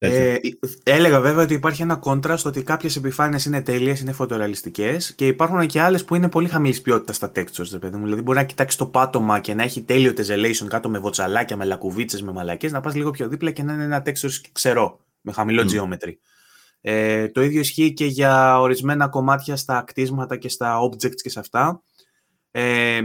ε, 0.00 0.36
έλεγα 0.82 1.20
βέβαια 1.20 1.44
ότι 1.44 1.54
υπάρχει 1.54 1.82
ένα 1.82 1.96
κόντρα 1.96 2.36
στο 2.36 2.48
ότι 2.48 2.62
κάποιες 2.62 2.96
επιφάνειες 2.96 3.44
είναι 3.44 3.62
τέλειες, 3.62 4.00
είναι 4.00 4.12
φωτορεαλιστικές 4.12 5.14
και 5.14 5.26
υπάρχουν 5.26 5.66
και 5.66 5.80
άλλες 5.80 6.04
που 6.04 6.14
είναι 6.14 6.28
πολύ 6.28 6.48
χαμηλής 6.48 6.80
ποιότητας 6.80 7.16
στα 7.16 7.32
textures. 7.34 7.80
παιδί 7.80 7.96
μου. 7.96 8.04
Δηλαδή, 8.04 8.22
μπορεί 8.22 8.38
να 8.38 8.44
κοιτάξεις 8.44 8.78
το 8.78 8.86
πάτωμα 8.86 9.40
και 9.40 9.54
να 9.54 9.62
έχει 9.62 9.82
τέλειο 9.82 10.12
tessellation 10.16 10.66
κάτω 10.68 10.88
με 10.88 10.98
βοτσαλάκια, 10.98 11.56
με 11.56 11.64
λακκουβίτσε, 11.64 12.24
με 12.24 12.32
μαλακές, 12.32 12.72
να 12.72 12.80
πας 12.80 12.94
λίγο 12.94 13.10
πιο 13.10 13.28
δίπλα 13.28 13.50
και 13.50 13.62
να 13.62 13.72
είναι 13.72 13.84
ένα 13.84 14.02
texture 14.06 14.30
ξερό, 14.52 15.00
με 15.20 15.32
χαμηλό 15.32 15.62
mm. 15.62 15.80
geometry. 15.80 16.12
Ε, 16.80 17.28
το 17.28 17.42
ίδιο 17.42 17.60
ισχύει 17.60 17.92
και 17.92 18.06
για 18.06 18.60
ορισμένα 18.60 19.08
κομμάτια 19.08 19.56
στα 19.56 19.82
κτίσματα 19.86 20.36
και 20.36 20.48
στα 20.48 20.78
objects 20.80 21.20
και 21.22 21.30
σε 21.30 21.38
αυτά. 21.38 21.82
Ε, 22.50 23.00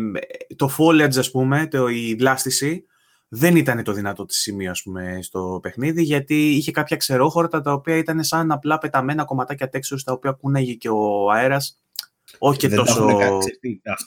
το 0.56 0.70
foliage, 0.78 1.18
ας 1.18 1.32
πούμε, 1.32 1.68
το, 1.68 1.88
η 1.88 2.16
βλάστηση, 2.20 2.86
δεν 3.36 3.56
ήταν 3.56 3.84
το 3.84 3.94
δυνατό 3.94 4.26
της 4.26 4.38
σημείο 4.38 4.72
ας 4.72 4.82
πούμε, 4.82 5.20
στο 5.22 5.60
παιχνίδι, 5.62 6.04
γιατί 6.04 6.50
είχε 6.50 6.72
κάποια 6.72 6.98
ξερόχορτα 6.98 7.62
τα 7.62 7.74
οποία 7.74 7.98
ήταν 7.98 8.24
σαν 8.24 8.52
απλά 8.52 8.78
πεταμένα 8.78 9.26
κομματάκια 9.26 9.70
τέξου 9.70 10.04
τα 10.04 10.12
οποία 10.12 10.32
κούναγε 10.32 10.74
και 10.74 10.90
ο 10.90 11.32
αέρας. 11.32 11.80
Όχι 12.38 12.58
και 12.58 12.70
τόσο. 12.70 13.08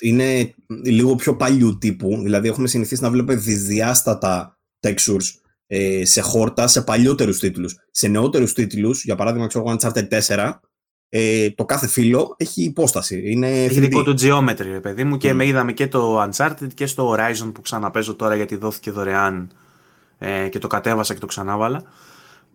Είναι 0.01 0.55
λίγο 0.85 1.15
πιο 1.15 1.37
παλιού 1.37 1.79
τύπου. 1.79 2.21
Δηλαδή, 2.23 2.49
έχουμε 2.49 2.69
συνηθίσει 2.69 3.03
να 3.03 3.11
βλέπουμε 3.11 3.35
δυσδιάστατα 3.35 4.59
textures 4.81 5.25
ε, 5.67 6.05
σε 6.05 6.21
χόρτα 6.21 6.67
σε 6.67 6.83
παλιότερους 6.83 7.39
τίτλους. 7.39 7.77
Σε 7.91 8.09
νεότερους 8.09 8.53
τίτλους, 8.53 9.05
για 9.05 9.15
παράδειγμα, 9.15 9.47
ξέρω 9.47 9.65
εγώ, 9.69 9.77
Uncharted 9.81 10.09
4, 10.27 10.61
ε, 11.09 11.51
το 11.51 11.65
κάθε 11.65 11.87
φύλλο 11.87 12.35
έχει 12.39 12.63
υπόσταση. 12.63 13.23
Είναι 13.25 13.65
έχει 13.65 13.81
δικό 13.81 14.03
του 14.03 14.15
geometry, 14.21 14.79
παιδί 14.83 15.05
μου, 15.05 15.17
και 15.17 15.31
mm. 15.31 15.35
με 15.35 15.47
είδαμε 15.47 15.73
και 15.73 15.89
το 15.89 16.23
Uncharted 16.23 16.69
και 16.75 16.87
στο 16.87 17.15
Horizon 17.15 17.51
που 17.55 17.61
ξαναπέζω 17.61 18.15
τώρα 18.15 18.35
γιατί 18.37 18.57
δόθηκε 18.57 18.91
δωρεάν 18.91 19.51
ε, 20.19 20.49
και 20.49 20.59
το 20.59 20.67
κατέβασα 20.67 21.15
και 21.15 21.21
το 21.21 21.27
ξανάβαλα. 21.27 21.83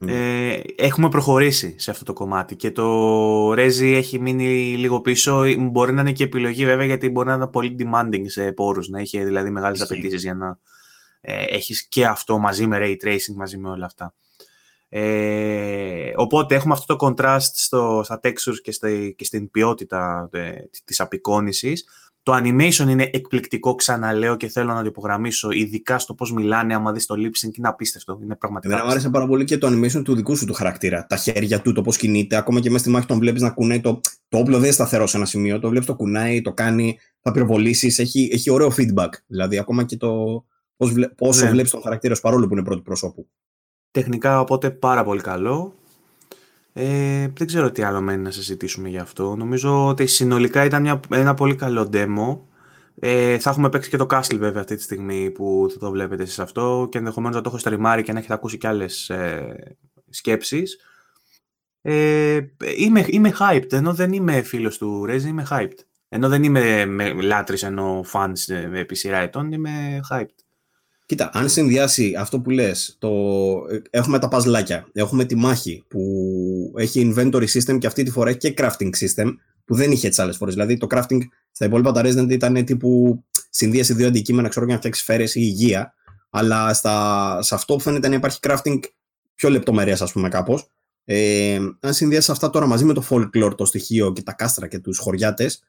Ε, 0.05 0.59
έχουμε 0.75 1.09
προχωρήσει 1.09 1.75
σε 1.77 1.91
αυτό 1.91 2.05
το 2.05 2.13
κομμάτι 2.13 2.55
και 2.55 2.71
το 2.71 3.51
Rezi 3.51 3.93
έχει 3.95 4.19
μείνει 4.19 4.75
λίγο 4.77 5.01
πίσω. 5.01 5.43
Μπορεί 5.57 5.93
να 5.93 6.01
είναι 6.01 6.11
και 6.11 6.23
επιλογή 6.23 6.65
βέβαια 6.65 6.85
γιατί 6.85 7.09
μπορεί 7.09 7.27
να 7.27 7.33
είναι 7.33 7.47
πολύ 7.47 7.75
demanding 7.79 8.23
σε 8.25 8.51
πόρους, 8.51 8.89
να 8.89 8.99
έχει 8.99 9.23
δηλαδή 9.23 9.49
μεγάλες 9.49 9.81
απαιτήσεις 9.81 10.21
για 10.23 10.33
να 10.33 10.57
ε, 11.21 11.43
έχεις 11.43 11.87
και 11.87 12.05
αυτό 12.05 12.37
μαζί 12.37 12.67
με 12.67 12.77
ray 12.81 13.05
tracing, 13.05 13.35
μαζί 13.35 13.57
με 13.57 13.69
όλα 13.69 13.85
αυτά. 13.85 14.13
Ε, 14.93 16.11
οπότε 16.15 16.55
έχουμε 16.55 16.73
αυτό 16.73 16.95
το 16.95 17.07
contrast 17.07 17.51
στο, 17.53 18.01
στα 18.03 18.19
textures 18.23 18.59
και, 18.63 18.71
στη, 18.71 19.13
και 19.17 19.25
στην 19.25 19.51
ποιότητα 19.51 20.29
ε, 20.31 20.51
της 20.85 20.99
απεικόνησης 20.99 21.85
το 22.23 22.35
animation 22.35 22.87
είναι 22.89 23.09
εκπληκτικό, 23.13 23.75
ξαναλέω 23.75 24.35
και 24.35 24.47
θέλω 24.47 24.73
να 24.73 24.81
το 24.81 24.87
υπογραμμίσω, 24.87 25.51
ειδικά 25.51 25.99
στο 25.99 26.13
πώς 26.13 26.33
μιλάνε. 26.33 26.73
Άμα 26.73 26.91
δεις 26.91 27.05
το 27.05 27.15
lip 27.17 27.45
sync, 27.45 27.57
είναι 27.57 27.67
απίστευτο. 27.67 28.19
Είναι 28.23 28.35
πραγματικά. 28.35 28.73
Εμένα 28.73 28.87
μου 28.87 28.91
άρεσε 28.93 29.09
πάρα 29.09 29.27
πολύ 29.27 29.43
και 29.43 29.57
το 29.57 29.67
animation 29.67 30.03
του 30.03 30.15
δικού 30.15 30.35
σου 30.35 30.45
του 30.45 30.53
χαρακτήρα. 30.53 31.05
Τα 31.09 31.15
χέρια 31.15 31.61
του, 31.61 31.73
το 31.73 31.81
πώς 31.81 31.97
κινείται. 31.97 32.35
Ακόμα 32.35 32.59
και 32.59 32.69
μέσα 32.69 32.83
στη 32.83 32.89
μάχη 32.89 33.05
τον 33.05 33.19
βλέπεις 33.19 33.41
να 33.41 33.49
κουνάει 33.49 33.81
το. 33.81 33.99
Το 34.29 34.37
όπλο 34.37 34.55
δεν 34.55 34.63
είναι 34.63 34.73
σταθερό 34.73 35.07
σε 35.07 35.17
ένα 35.17 35.25
σημείο. 35.25 35.59
Το 35.59 35.69
βλέπεις, 35.69 35.87
το 35.87 35.95
κουνάει, 35.95 36.41
το 36.41 36.53
κάνει, 36.53 36.97
θα 37.21 37.31
πυροβολήσεις. 37.31 37.99
Έχει, 37.99 38.29
έχει 38.33 38.49
ωραίο 38.49 38.73
feedback. 38.77 39.09
Δηλαδή, 39.27 39.57
ακόμα 39.57 39.83
και 39.83 39.97
το 39.97 40.43
πόσο 41.15 41.45
ναι. 41.45 41.51
βλέπεις 41.51 41.71
τον 41.71 41.81
χαρακτήρα 41.81 42.15
σου 42.15 42.21
παρόλο 42.21 42.47
που 42.47 42.53
είναι 42.53 42.63
πρώτη 42.63 42.81
προσώπου. 42.81 43.27
Τεχνικά, 43.91 44.39
οπότε 44.39 44.69
πάρα 44.69 45.03
πολύ 45.03 45.21
καλό. 45.21 45.75
Ε, 46.73 47.27
δεν 47.33 47.47
ξέρω 47.47 47.71
τι 47.71 47.83
άλλο 47.83 48.01
μένει 48.01 48.21
να 48.21 48.31
συζητήσουμε 48.31 48.89
γι' 48.89 48.97
αυτό. 48.97 49.35
Νομίζω 49.35 49.87
ότι 49.87 50.05
συνολικά 50.05 50.65
ήταν 50.65 50.81
μια, 50.81 50.99
ένα 51.09 51.33
πολύ 51.33 51.55
καλό 51.55 51.89
demo. 51.93 52.39
Ε, 52.99 53.39
θα 53.39 53.49
έχουμε 53.49 53.69
παίξει 53.69 53.89
και 53.89 53.97
το 53.97 54.07
Castle 54.09 54.37
βέβαια 54.37 54.61
αυτή 54.61 54.75
τη 54.75 54.81
στιγμή 54.81 55.31
που 55.31 55.67
θα 55.71 55.79
το 55.79 55.91
βλέπετε 55.91 56.23
εσείς 56.23 56.39
αυτό 56.39 56.87
και 56.91 56.97
ενδεχομένως 56.97 57.35
να 57.35 57.41
το 57.41 57.49
έχω 57.49 57.57
στριμάρει 57.57 58.03
και 58.03 58.11
να 58.11 58.19
έχετε 58.19 58.33
ακούσει 58.33 58.57
και 58.57 58.67
άλλες 58.67 59.09
ε, 59.09 59.75
σκέψεις. 60.09 60.77
Ε, 61.81 62.39
είμαι, 62.77 63.05
είμαι 63.07 63.33
hyped, 63.39 63.73
ενώ 63.73 63.93
δεν 63.93 64.13
είμαι 64.13 64.41
φίλος 64.41 64.77
του 64.77 65.05
Rezi, 65.09 65.23
είμαι 65.23 65.47
hyped. 65.49 65.77
Ενώ 66.09 66.29
δεν 66.29 66.43
είμαι 66.43 66.85
με 66.85 67.21
λάτρης 67.21 67.63
ενώ 67.63 68.05
fans 68.13 68.47
ε, 68.47 68.79
επί 68.79 68.95
σειρά 68.95 69.17
ετών, 69.17 69.51
είμαι 69.51 69.99
hyped. 70.09 70.35
Κοίτα, 71.11 71.29
αν 71.33 71.49
συνδυάσει 71.49 72.13
αυτό 72.17 72.39
που 72.39 72.49
λες, 72.49 72.95
το... 72.99 73.09
έχουμε 73.89 74.19
τα 74.19 74.27
παζλάκια, 74.27 74.87
έχουμε 74.93 75.25
τη 75.25 75.35
μάχη 75.35 75.83
που 75.87 76.73
έχει 76.75 77.13
inventory 77.15 77.47
system 77.47 77.77
και 77.79 77.87
αυτή 77.87 78.03
τη 78.03 78.11
φορά 78.11 78.29
έχει 78.29 78.37
και 78.37 78.53
crafting 78.57 78.89
system 78.89 79.35
που 79.65 79.75
δεν 79.75 79.91
είχε 79.91 80.09
τις 80.09 80.19
άλλες 80.19 80.37
φορές. 80.37 80.53
Δηλαδή 80.53 80.77
το 80.77 80.87
crafting 80.89 81.19
στα 81.51 81.65
υπόλοιπα 81.65 81.91
τα 81.91 82.01
Resident 82.05 82.29
ήταν 82.29 82.65
τύπου 82.65 83.23
συνδύαση 83.49 83.93
δύο 83.93 84.07
αντικείμενα, 84.07 84.47
ξέρω 84.47 84.65
για 84.65 84.73
να 84.73 84.79
φτιάξεις 84.79 85.03
σφαίρε 85.03 85.23
ή 85.23 85.31
υγεία. 85.33 85.93
Αλλά 86.29 86.73
στα... 86.73 87.37
σε 87.41 87.55
αυτό 87.55 87.75
που 87.75 87.81
φαίνεται 87.81 88.07
να 88.07 88.15
υπάρχει 88.15 88.39
crafting 88.41 88.79
πιο 89.35 89.49
λεπτομερία, 89.49 89.97
ας 89.99 90.11
πούμε, 90.11 90.29
κάπως. 90.29 90.67
Ε, 91.05 91.59
αν 91.79 91.93
συνδυάσεις 91.93 92.29
αυτά 92.29 92.49
τώρα 92.49 92.65
μαζί 92.65 92.85
με 92.85 92.93
το 92.93 93.03
folklore, 93.09 93.53
το 93.57 93.65
στοιχείο 93.65 94.13
και 94.13 94.21
τα 94.21 94.33
κάστρα 94.33 94.67
και 94.67 94.79
τους 94.79 94.97
χωριάτες, 94.97 95.63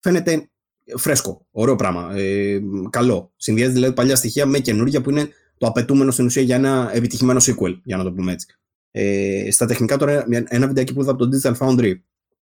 φαίνεται 0.00 0.50
φρέσκο, 0.96 1.46
ωραίο 1.50 1.76
πράγμα, 1.76 2.12
ε, 2.14 2.60
καλό. 2.90 3.32
Συνδυάζει 3.36 3.72
δηλαδή 3.72 3.94
παλιά 3.94 4.16
στοιχεία 4.16 4.46
με 4.46 4.58
καινούργια 4.58 5.00
που 5.00 5.10
είναι 5.10 5.28
το 5.58 5.66
απαιτούμενο 5.66 6.10
στην 6.10 6.24
ουσία 6.24 6.42
για 6.42 6.56
ένα 6.56 6.90
επιτυχημένο 6.94 7.40
sequel, 7.42 7.78
για 7.82 7.96
να 7.96 8.04
το 8.04 8.12
πούμε 8.12 8.32
έτσι. 8.32 8.46
Ε, 8.90 9.48
στα 9.50 9.66
τεχνικά 9.66 9.96
τώρα, 9.96 10.26
ένα 10.48 10.66
βιντεάκι 10.66 10.94
που 10.94 11.02
είδα 11.02 11.10
από 11.10 11.26
το 11.26 11.38
Digital 11.38 11.56
Foundry 11.56 11.92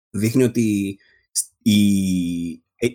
δείχνει 0.10 0.44
ότι 0.44 0.98
η, 1.62 2.64
ε, 2.76 2.92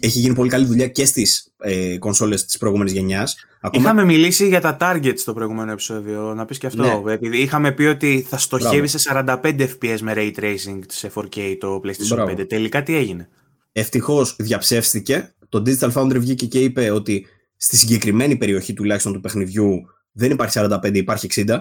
έχει 0.00 0.18
γίνει 0.18 0.34
πολύ 0.34 0.50
καλή 0.50 0.64
δουλειά 0.64 0.88
και 0.88 1.04
στις 1.04 1.52
ε, 1.58 1.98
κονσόλες 1.98 2.44
της 2.44 2.58
προηγούμενης 2.58 2.92
γενιάς. 2.92 3.36
Ακόμα... 3.60 3.82
Είχαμε 3.82 4.04
μιλήσει 4.04 4.48
για 4.48 4.60
τα 4.60 4.76
targets 4.80 5.18
στο 5.18 5.32
προηγούμενο 5.32 5.72
επεισόδιο. 5.72 6.34
Να 6.34 6.44
πεις 6.44 6.58
και 6.58 6.66
αυτό. 6.66 7.02
Ναι. 7.04 7.12
Επειδή 7.12 7.38
είχαμε 7.38 7.72
πει 7.72 7.84
ότι 7.84 8.26
θα 8.28 8.38
στοχεύει 8.38 8.86
σε 8.86 8.98
45 9.14 9.36
FPS 9.42 9.98
με 10.00 10.12
ray 10.16 10.32
tracing 10.36 10.78
σε 10.86 11.10
4K 11.14 11.56
το 11.60 11.80
PlayStation 11.84 12.14
Μπράβο. 12.14 12.32
5. 12.32 12.48
Τελικά 12.48 12.82
τι 12.82 12.96
έγινε; 12.96 13.28
Ευτυχώς 13.72 14.36
διαψεύστηκε. 14.38 15.34
Το 15.48 15.62
Digital 15.66 15.92
Foundry 15.92 16.18
βγήκε 16.18 16.46
και 16.46 16.58
είπε 16.58 16.90
ότι 16.90 17.26
στη 17.56 17.76
συγκεκριμένη 17.76 18.36
περιοχή 18.36 18.72
τουλάχιστον 18.72 19.12
του 19.12 19.20
παιχνιδιού 19.20 19.80
δεν 20.12 20.30
υπάρχει 20.30 20.58
45, 20.62 20.94
υπάρχει 20.94 21.26
60. 21.46 21.58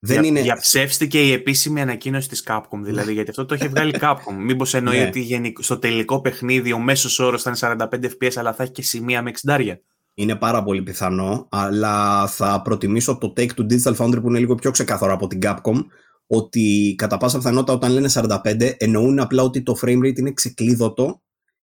Δεν 0.00 0.24
είναι... 0.24 0.40
Διαψεύστηκε 0.40 1.22
η 1.22 1.32
επίσημη 1.32 1.80
ανακοίνωση 1.80 2.28
της 2.28 2.44
Capcom, 2.46 2.78
δηλαδή, 2.80 3.12
γιατί 3.12 3.30
αυτό 3.30 3.44
το 3.44 3.54
έχει 3.54 3.68
βγάλει 3.68 3.94
Capcom. 4.02 4.34
Μήπως 4.38 4.74
εννοεί 4.74 4.98
ναι. 4.98 5.06
ότι 5.06 5.54
στο 5.58 5.78
τελικό 5.78 6.20
παιχνίδι 6.20 6.72
ο 6.72 6.78
μέσος 6.78 7.18
όρος 7.18 7.42
θα 7.42 7.50
είναι 7.50 7.86
45 7.90 8.04
FPS, 8.04 8.32
αλλά 8.34 8.52
θα 8.52 8.62
έχει 8.62 8.72
και 8.72 8.82
σημεία 8.82 9.22
με 9.22 9.30
60. 9.46 9.74
Είναι 10.14 10.36
πάρα 10.36 10.62
πολύ 10.62 10.82
πιθανό, 10.82 11.48
αλλά 11.50 12.26
θα 12.26 12.62
προτιμήσω 12.62 13.18
το 13.18 13.32
take 13.36 13.52
του 13.52 13.66
Digital 13.70 13.96
Foundry 13.96 14.20
που 14.20 14.28
είναι 14.28 14.38
λίγο 14.38 14.54
πιο 14.54 14.70
ξεκάθαρο 14.70 15.12
από 15.12 15.26
την 15.26 15.38
Capcom, 15.42 15.84
ότι 16.26 16.94
κατά 16.98 17.16
πάσα 17.16 17.38
πιθανότητα 17.38 17.72
όταν 17.72 17.92
λένε 17.92 18.08
45 18.12 18.72
εννοούν 18.76 19.18
απλά 19.18 19.42
ότι 19.42 19.62
το 19.62 19.78
frame 19.82 19.98
rate 19.98 20.18
είναι 20.18 20.32
ξεκλείδωτο 20.32 21.22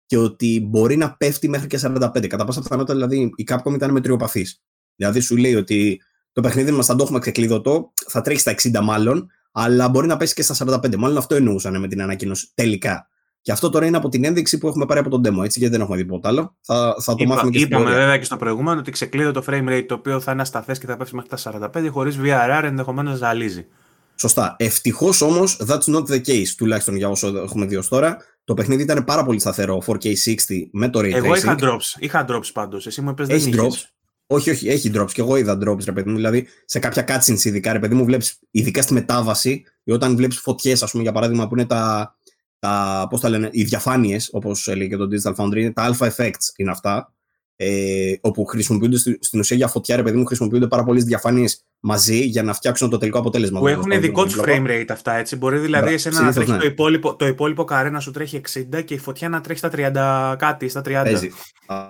και 0.06 0.16
ότι 0.18 0.66
μπορεί 0.68 0.96
να 0.96 1.16
πέφτει 1.16 1.48
μέχρι 1.48 1.66
και 1.66 1.78
45. 1.82 2.26
Κατά 2.26 2.44
πάσα 2.44 2.60
πιθανότητα 2.60 2.94
δηλαδή 2.94 3.32
η 3.36 3.44
Capcom 3.50 3.74
ήταν 3.74 3.90
μετριοπαθής. 3.90 4.62
Δηλαδή 4.96 5.20
σου 5.20 5.36
λέει 5.36 5.54
ότι 5.54 6.00
το 6.32 6.40
παιχνίδι 6.40 6.70
μας 6.70 6.86
θα 6.86 6.94
το 6.94 7.02
έχουμε 7.02 7.18
ξεκλειδωτό, 7.18 7.92
θα 8.06 8.20
τρέχει 8.20 8.40
στα 8.40 8.54
60 8.62 8.80
μάλλον, 8.82 9.30
αλλά 9.52 9.88
μπορεί 9.88 10.06
να 10.06 10.16
πέσει 10.16 10.34
και 10.34 10.42
στα 10.42 10.80
45. 10.82 10.96
Μάλλον 10.96 11.16
αυτό 11.16 11.34
εννοούσαν 11.34 11.80
με 11.80 11.88
την 11.88 12.02
ανακοίνωση 12.02 12.50
τελικά. 12.54 13.08
Και 13.40 13.52
αυτό 13.52 13.70
τώρα 13.70 13.86
είναι 13.86 13.96
από 13.96 14.08
την 14.08 14.24
ένδειξη 14.24 14.58
που 14.58 14.68
έχουμε 14.68 14.86
πάρει 14.86 15.00
από 15.00 15.10
τον 15.10 15.20
demo, 15.20 15.44
έτσι, 15.44 15.58
γιατί 15.58 15.74
δεν 15.74 15.80
έχουμε 15.80 15.96
δει 15.96 16.02
τίποτα 16.02 16.28
άλλο. 16.28 16.56
Θα, 16.60 16.96
θα 17.00 17.14
το 17.14 17.22
Είπα, 17.22 17.34
μάθουμε 17.34 17.50
και 17.50 17.58
στην 17.58 17.70
Είπαμε 17.70 17.90
βέβαια 17.90 18.18
και 18.18 18.24
στο 18.24 18.36
προηγούμενο 18.36 18.80
ότι 18.80 18.90
ξεκλείδω 18.90 19.30
το 19.32 19.44
frame 19.46 19.68
rate 19.68 19.84
το 19.88 19.94
οποίο 19.94 20.20
θα 20.20 20.32
είναι 20.32 20.42
ασταθές 20.42 20.78
και 20.78 20.86
θα 20.86 20.96
πέφτει 20.96 21.14
μέχρι 21.14 21.30
τα 21.30 21.70
45 21.74 21.88
χωρίς 21.90 22.18
VRR 22.22 22.60
ενδεχομένως 22.62 23.12
να 23.12 23.18
ζαλίζει. 23.18 23.66
Σωστά. 24.14 24.56
Ευτυχώς 24.58 25.20
όμως 25.20 25.60
that's 25.68 25.94
not 25.94 26.04
the 26.06 26.20
case, 26.26 26.48
τουλάχιστον 26.56 26.96
για 26.96 27.08
όσο 27.08 27.26
έχουμε 27.26 27.66
δει 27.66 27.76
ως 27.76 27.88
τώρα. 27.88 28.16
Το 28.46 28.54
παιχνίδι 28.54 28.82
ήταν 28.82 29.04
πάρα 29.04 29.24
πολύ 29.24 29.38
σταθερό 29.38 29.82
4K60 29.86 30.68
με 30.72 30.88
το 30.88 30.98
Ray 30.98 31.12
Εγώ 31.12 31.34
είχα 31.34 31.56
drops, 31.60 31.98
είχα 31.98 32.24
drops 32.28 32.52
πάντως. 32.52 32.86
Εσύ 32.86 33.00
μου 33.00 33.10
είπες 33.10 33.28
Έχει 33.28 33.52
drops. 33.56 33.84
Όχι, 34.26 34.50
όχι, 34.50 34.68
έχει 34.68 34.90
drops 34.94 35.10
και 35.12 35.20
εγώ 35.20 35.36
είδα 35.36 35.58
drops, 35.64 35.84
ρε 35.84 35.92
παιδί 35.92 36.10
μου. 36.10 36.16
Δηλαδή 36.16 36.46
σε 36.64 36.78
κάποια 36.78 37.04
cutscenes 37.08 37.44
ειδικά, 37.44 37.72
ρε 37.72 37.78
παιδί 37.78 37.94
μου, 37.94 38.04
βλέπεις 38.04 38.38
ειδικά 38.50 38.82
στη 38.82 38.92
μετάβαση 38.92 39.64
ή 39.84 39.92
όταν 39.92 40.16
βλέπεις 40.16 40.38
φωτιές, 40.38 40.82
ας 40.82 40.90
πούμε, 40.90 41.02
για 41.02 41.12
παράδειγμα, 41.12 41.48
που 41.48 41.54
είναι 41.54 41.66
τα. 41.66 42.16
τα 42.58 43.06
πώς 43.10 43.20
τα 43.20 43.28
λένε, 43.28 43.48
οι 43.52 43.62
διαφάνειες, 43.62 44.28
όπως 44.32 44.68
έλεγε 44.68 44.88
και 44.88 44.96
το 44.96 45.08
Digital 45.10 45.34
Foundry, 45.34 45.56
είναι 45.56 45.72
τα 45.72 45.90
alpha 45.92 46.10
effects 46.10 46.52
είναι 46.56 46.70
αυτά 46.70 47.15
ε, 47.56 48.12
όπου 48.20 48.44
χρησιμοποιούνται 48.44 48.96
στην 49.20 49.40
ουσία 49.40 49.56
για 49.56 49.68
φωτιά, 49.68 49.96
ρε 49.96 50.02
παιδί 50.02 50.16
μου, 50.16 50.24
χρησιμοποιούνται 50.24 50.66
πάρα 50.66 50.84
πολλές 50.84 51.04
διαφάνειες 51.04 51.64
μαζί 51.80 52.18
για 52.18 52.42
να 52.42 52.52
φτιάξουν 52.52 52.90
το 52.90 52.98
τελικό 52.98 53.18
αποτέλεσμα. 53.18 53.60
Που 53.60 53.68
έχουν 53.68 54.00
δικό 54.00 54.24
τους 54.24 54.40
frame 54.44 54.66
rate 54.66 54.90
αυτά, 54.90 55.14
έτσι. 55.14 55.36
Μπορεί 55.36 55.58
δηλαδή 55.58 55.92
εσένα 55.92 56.20
να 56.20 56.32
τρέχει 56.32 56.50
ναι. 56.50 56.58
το, 56.58 56.66
υπόλοιπο, 56.66 57.16
το 57.16 57.26
υπόλοιπο 57.26 57.64
καρέ 57.64 57.90
να 57.90 58.00
σου 58.00 58.10
τρέχει 58.10 58.40
60 58.74 58.84
και 58.84 58.94
η 58.94 58.98
φωτιά 58.98 59.28
να 59.28 59.40
τρέχει 59.40 59.58
στα 59.58 59.70
30 60.32 60.36
κάτι, 60.38 60.68
στα 60.68 60.80
30. 60.80 60.84
Παίζει. 60.84 61.30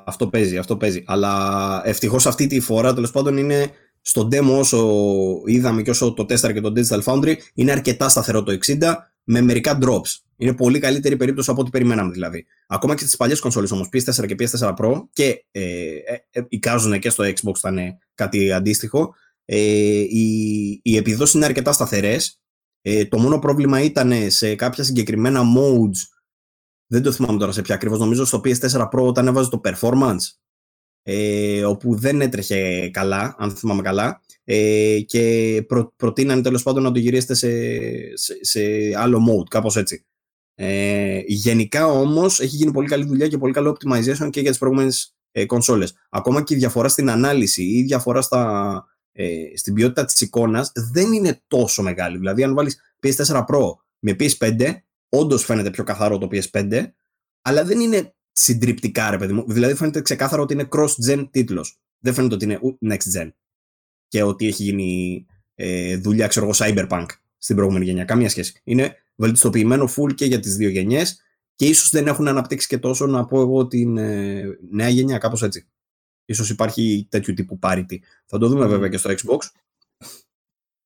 Αυτό 0.05 0.29
παίζει, 0.29 0.57
αυτό 0.57 0.77
παίζει. 0.77 1.05
Αλλά 1.07 1.83
ευτυχώς 1.85 2.27
αυτή 2.27 2.47
τη 2.47 2.61
φορά 2.61 2.95
τέλος 2.95 3.11
πάντων 3.11 3.37
είναι 3.37 3.71
στο 4.01 4.29
demo 4.33 4.59
όσο 4.59 4.89
είδαμε 5.45 5.83
και 5.83 5.91
όσο 5.91 6.13
το 6.15 6.23
4 6.23 6.53
και 6.53 6.61
το 6.61 6.73
Digital 6.77 7.03
Foundry 7.03 7.35
είναι 7.55 7.73
αρκετά 7.73 8.09
σταθερό 8.09 8.43
το 8.43 8.59
60 8.67 8.79
με 9.27 9.41
μερικά 9.41 9.79
drops. 9.83 10.21
Είναι 10.37 10.55
πολύ 10.55 10.79
καλύτερη 10.79 11.17
περίπτωση 11.17 11.51
από 11.51 11.61
ό,τι 11.61 11.71
περιμέναμε 11.71 12.13
δηλαδή. 12.13 12.47
Ακόμα 12.67 12.95
και 12.95 13.01
στις 13.03 13.17
παλιές 13.17 13.41
κονσόλες 13.41 13.71
όμως, 13.71 13.89
PS4 13.93 14.27
και 14.27 14.35
PS4 14.39 14.75
Pro 14.77 15.03
και 15.13 15.45
ε, 15.51 15.63
ε, 15.63 16.25
ε, 16.31 16.43
εικάζουν 16.49 16.99
και 16.99 17.11
στο 17.11 17.25
Xbox 17.25 17.57
ήταν 17.57 17.79
κάτι 18.15 18.53
αντίστοιχο. 18.53 19.15
Ε, 19.45 19.59
οι, 19.99 20.81
οι 20.83 20.97
επιδόσεις 20.97 21.35
είναι 21.35 21.45
αρκετά 21.45 21.73
σταθερές. 21.73 22.41
Ε, 22.83 23.05
το 23.05 23.19
μόνο 23.19 23.39
πρόβλημα 23.39 23.81
ήταν 23.81 24.31
σε 24.31 24.55
κάποια 24.55 24.85
συγκεκριμένα 24.85 25.43
modes. 25.57 26.19
Δεν 26.87 27.03
το 27.03 27.13
θυμάμαι 27.13 27.39
τώρα 27.39 27.53
σε 27.53 27.63
ποια 27.63 27.75
ακριβώς. 27.75 27.99
Νομίζω 27.99 28.25
στο 28.25 28.41
PS4 28.45 28.89
Pro 28.89 29.07
όταν 29.07 29.27
έβαζε 29.27 29.51
το 29.51 29.61
performance. 29.65 30.23
Ε, 31.03 31.65
όπου 31.65 31.95
δεν 31.95 32.21
έτρεχε 32.21 32.91
καλά, 32.93 33.35
αν 33.39 33.51
θυμάμαι 33.51 33.83
καλά. 33.83 34.21
Ε, 34.49 35.01
και 35.01 35.65
προ, 35.69 35.93
προτείνανε 35.97 36.43
τέλος 36.43 36.63
πάντων 36.63 36.83
να 36.83 36.93
το 36.93 36.99
γυρίσετε 36.99 37.35
σε, 37.35 37.51
σε, 38.17 38.39
σε 38.41 38.61
άλλο 38.97 39.19
mode, 39.29 39.49
κάπως 39.49 39.77
έτσι. 39.77 40.05
Ε, 40.55 41.23
γενικά 41.27 41.87
όμως 41.87 42.41
έχει 42.41 42.57
γίνει 42.57 42.73
πολύ 42.73 42.89
καλή 42.89 43.05
δουλειά 43.05 43.29
και 43.29 43.39
πολύ 43.39 43.53
καλό 43.53 43.77
optimization 43.79 44.31
και 44.31 44.41
για 44.41 44.51
τις 44.51 44.59
προηγούμενες 44.59 45.17
ε, 45.33 45.47
κονσόλες. 45.47 45.95
Ακόμα 46.11 46.43
και 46.43 46.55
η 46.55 46.57
διαφορά 46.57 46.89
στην 46.89 47.11
ανάλυση 47.11 47.63
ή 47.63 47.79
η 47.79 47.83
διαφορά 47.83 48.21
στα, 48.23 48.85
ε, 49.13 49.37
στην 49.55 49.75
ποιότητα 49.75 50.05
της 50.05 50.21
εικόνας 50.21 50.73
δεν 50.93 51.13
είναι 51.13 51.43
τόσο 51.47 51.83
μεγάλη. 51.83 52.19
Δηλαδή, 52.19 52.43
αν 52.43 52.55
βάλεις 52.55 52.81
PS4 53.03 53.45
Pro 53.47 53.75
με 53.99 54.17
PS5, 54.19 54.75
όντως 55.09 55.45
φαίνεται 55.45 55.71
πιο 55.71 55.85
καθαρό 55.85 56.19
το 56.19 56.29
PS5, 56.33 56.87
αλλά 57.43 57.65
δεν 57.65 57.81
είναι 57.81 58.15
συντριπτικά, 58.33 59.11
ρε 59.11 59.19
παιδί 59.19 59.33
μου. 59.33 59.45
Δηλαδή, 59.49 59.75
φαίνεται 59.75 60.03
ξεκάθαρο 60.03 60.43
ότι 60.43 60.53
είναι 60.53 60.69
cross-gen 60.71 61.29
τίτλος. 61.31 61.81
Δεν 61.99 62.15
φαίνεται 62.15 62.35
ότι 62.35 62.45
είναι 62.45 62.61
next-gen 62.89 63.31
και 64.09 64.23
ότι 64.23 64.47
έχει 64.47 64.63
γίνει 64.63 65.27
ε, 65.55 65.97
δουλειά, 65.97 66.27
ξέρω 66.27 66.47
εγώ, 66.47 66.55
cyberpunk 66.59 67.07
στην 67.39 67.57
προηγούμενη 67.57 67.85
γενιά. 67.85 68.05
Καμία 68.05 68.29
σχέση. 68.29 68.61
Είναι 68.65 68.97
βελτιστοποιημένο 69.15 69.89
full 69.97 70.15
και 70.15 70.25
για 70.25 70.41
τις 70.41 70.57
δύο 70.57 70.69
γενιές 70.69 71.21
και 71.55 71.67
ίσως 71.67 71.91
δεν 71.91 72.07
έχουν 72.07 72.29
αναπτύξει 72.29 72.69
και 72.69 72.79
τόσο 72.79 73.07
να 73.07 73.25
πω 73.27 73.41
εγώ 73.41 73.67
την 73.67 73.97
ε, 73.97 74.59
νέα 74.71 74.89
γενιά, 74.89 75.19
κάπως 75.19 75.43
έτσι. 75.43 75.69
Ίσως 76.25 76.51
υπάρχει 76.51 77.07
τέτοιου 77.11 77.35
τύπου 77.35 77.59
parity. 77.63 77.99
Θα 78.25 78.39
το 78.39 78.49
δούμε 78.49 78.67
βέβαια 78.67 78.89
και 78.89 78.97
στο 78.97 79.11
Xbox. 79.11 79.39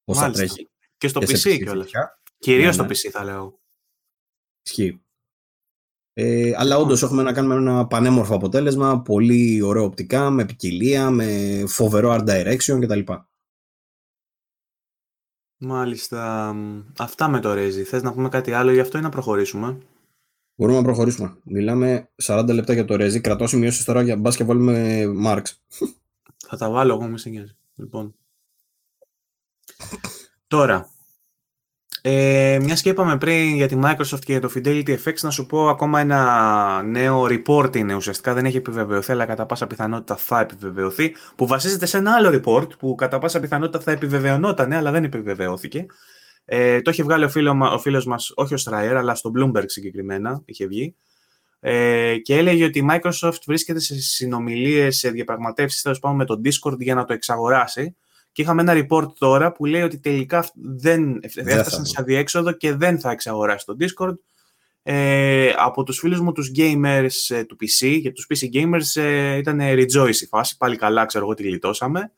Πώς 0.04 0.18
θα 0.18 0.30
τρέχει. 0.30 0.68
Και 0.96 1.08
στο 1.08 1.20
και 1.20 1.26
PC 1.26 1.56
κιόλας. 1.56 1.90
Κυρίως 2.38 2.66
ναι, 2.66 2.72
στο 2.72 2.82
ναι. 2.82 2.88
PC 2.88 3.10
θα 3.10 3.24
λέω. 3.24 3.60
Ισχύει. 4.62 5.02
Ε, 6.12 6.52
αλλά 6.56 6.76
όντως 6.76 7.02
έχουμε 7.02 7.22
να 7.22 7.32
κάνουμε 7.32 7.54
ένα 7.54 7.86
πανέμορφο 7.86 8.34
αποτέλεσμα, 8.34 9.02
πολύ 9.02 9.62
ωραίο 9.62 9.84
οπτικά, 9.84 10.30
με 10.30 10.44
ποικιλία, 10.44 11.10
με 11.10 11.62
φοβερό 11.66 12.10
art 12.12 12.28
direction 12.28 12.78
κτλ. 12.80 13.12
Μάλιστα. 15.56 16.54
Αυτά 16.98 17.28
με 17.28 17.40
το 17.40 17.52
Rezi. 17.52 17.82
Θες 17.82 18.02
να 18.02 18.12
πούμε 18.12 18.28
κάτι 18.28 18.52
άλλο 18.52 18.72
γι' 18.72 18.80
αυτό 18.80 18.98
ή 18.98 19.00
να 19.00 19.08
προχωρήσουμε; 19.08 19.78
Μπορούμε 20.54 20.78
να 20.78 20.84
προχωρήσουμε. 20.84 21.36
Μιλάμε 21.42 22.10
40 22.22 22.48
λεπτά 22.52 22.72
για 22.72 22.84
το 22.84 22.94
Rezi. 22.94 23.20
Κρατώ 23.20 23.46
σημειώσεις 23.46 23.84
τώρα 23.84 24.02
για 24.02 24.16
μπας 24.16 24.36
και 24.36 24.44
βάλουμε 24.44 25.04
Marx. 25.26 25.42
Θα 26.36 26.56
τα 26.56 26.70
βάλω 26.70 26.94
εγώ, 26.94 27.06
μη 27.06 27.18
σε 27.18 27.56
Λοιπόν. 27.74 28.14
Τώρα, 30.46 30.90
ε, 32.02 32.58
μιας 32.62 32.82
και 32.82 32.88
είπαμε 32.88 33.18
πριν 33.18 33.54
για 33.54 33.68
τη 33.68 33.78
Microsoft 33.82 34.20
και 34.24 34.32
για 34.32 34.40
το 34.40 34.50
Fidelity 34.54 34.96
FX, 35.04 35.14
να 35.20 35.30
σου 35.30 35.46
πω 35.46 35.68
ακόμα 35.68 36.00
ένα 36.00 36.82
νέο 36.82 37.24
report 37.24 37.76
είναι 37.76 37.94
ουσιαστικά, 37.94 38.34
δεν 38.34 38.44
έχει 38.44 38.56
επιβεβαιωθεί, 38.56 39.12
αλλά 39.12 39.24
κατά 39.26 39.46
πάσα 39.46 39.66
πιθανότητα 39.66 40.16
θα 40.16 40.40
επιβεβαιωθεί, 40.40 41.14
που 41.36 41.46
βασίζεται 41.46 41.86
σε 41.86 41.96
ένα 41.96 42.14
άλλο 42.14 42.40
report 42.42 42.78
που 42.78 42.94
κατά 42.94 43.18
πάσα 43.18 43.40
πιθανότητα 43.40 43.80
θα 43.80 43.90
επιβεβαιωνόταν, 43.90 44.72
αλλά 44.72 44.90
δεν 44.90 45.04
επιβεβαιώθηκε. 45.04 45.86
Ε, 46.44 46.80
το 46.80 46.90
έχει 46.90 47.02
βγάλει 47.02 47.24
ο, 47.24 47.28
φίλο, 47.28 47.70
ο 47.72 47.78
φίλος 47.78 48.06
μας, 48.06 48.32
όχι 48.34 48.54
ο 48.54 48.56
Στράιερ, 48.56 48.96
αλλά 48.96 49.14
στο 49.14 49.32
Bloomberg 49.38 49.64
συγκεκριμένα, 49.66 50.42
είχε 50.44 50.66
βγει. 50.66 50.94
Ε, 51.60 52.16
και 52.16 52.36
έλεγε 52.36 52.64
ότι 52.64 52.78
η 52.78 52.86
Microsoft 52.90 53.38
βρίσκεται 53.46 53.80
σε 53.80 53.94
συνομιλίες, 54.00 54.96
σε 54.96 55.10
διαπραγματεύσεις, 55.10 55.82
τέλος 55.82 55.98
πάντων, 55.98 56.16
με 56.16 56.24
το 56.24 56.40
Discord 56.44 56.78
για 56.78 56.94
να 56.94 57.04
το 57.04 57.12
εξαγοράσει. 57.12 57.96
Και 58.32 58.42
είχαμε 58.42 58.62
ένα 58.62 58.86
report 58.86 59.12
τώρα 59.18 59.52
που 59.52 59.64
λέει 59.64 59.82
ότι 59.82 59.98
τελικά 59.98 60.50
δεν 60.54 61.20
έφτασαν 61.22 61.86
σε 61.86 61.96
αδιέξοδο 62.00 62.52
και 62.52 62.74
δεν 62.74 63.00
θα 63.00 63.10
εξαγοράσει 63.10 63.66
το 63.66 63.76
Discord. 63.80 64.14
Ε, 64.82 65.52
από 65.56 65.82
τους 65.82 65.98
φίλους 65.98 66.20
μου 66.20 66.32
τους 66.32 66.50
gamers 66.56 67.34
ε, 67.34 67.44
του 67.44 67.56
PC, 67.60 67.98
για 68.00 68.12
τους 68.12 68.26
PC 68.28 68.56
gamers 68.56 69.02
ε, 69.02 69.36
ήταν 69.36 69.60
rejoice 69.60 70.20
η 70.20 70.26
φάση, 70.26 70.56
πάλι 70.56 70.76
καλά 70.76 71.04
ξέρω 71.04 71.24
εγώ 71.24 71.34
τη 71.34 71.42
γλιτώσαμε. 71.42 72.12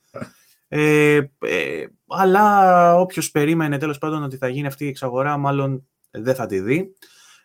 Ε, 0.69 1.21
ε, 1.39 1.87
αλλά 2.09 2.97
όποιος 2.97 3.31
περίμενε 3.31 3.79
τέλος 3.79 3.99
πάντων 3.99 4.23
ότι 4.23 4.37
θα 4.37 4.49
γίνει 4.49 4.67
αυτή 4.67 4.85
η 4.85 4.89
εξαγορά 4.89 5.37
μάλλον 5.37 5.87
δεν 6.11 6.35
θα 6.35 6.47
τη 6.47 6.61
δει. 6.61 6.95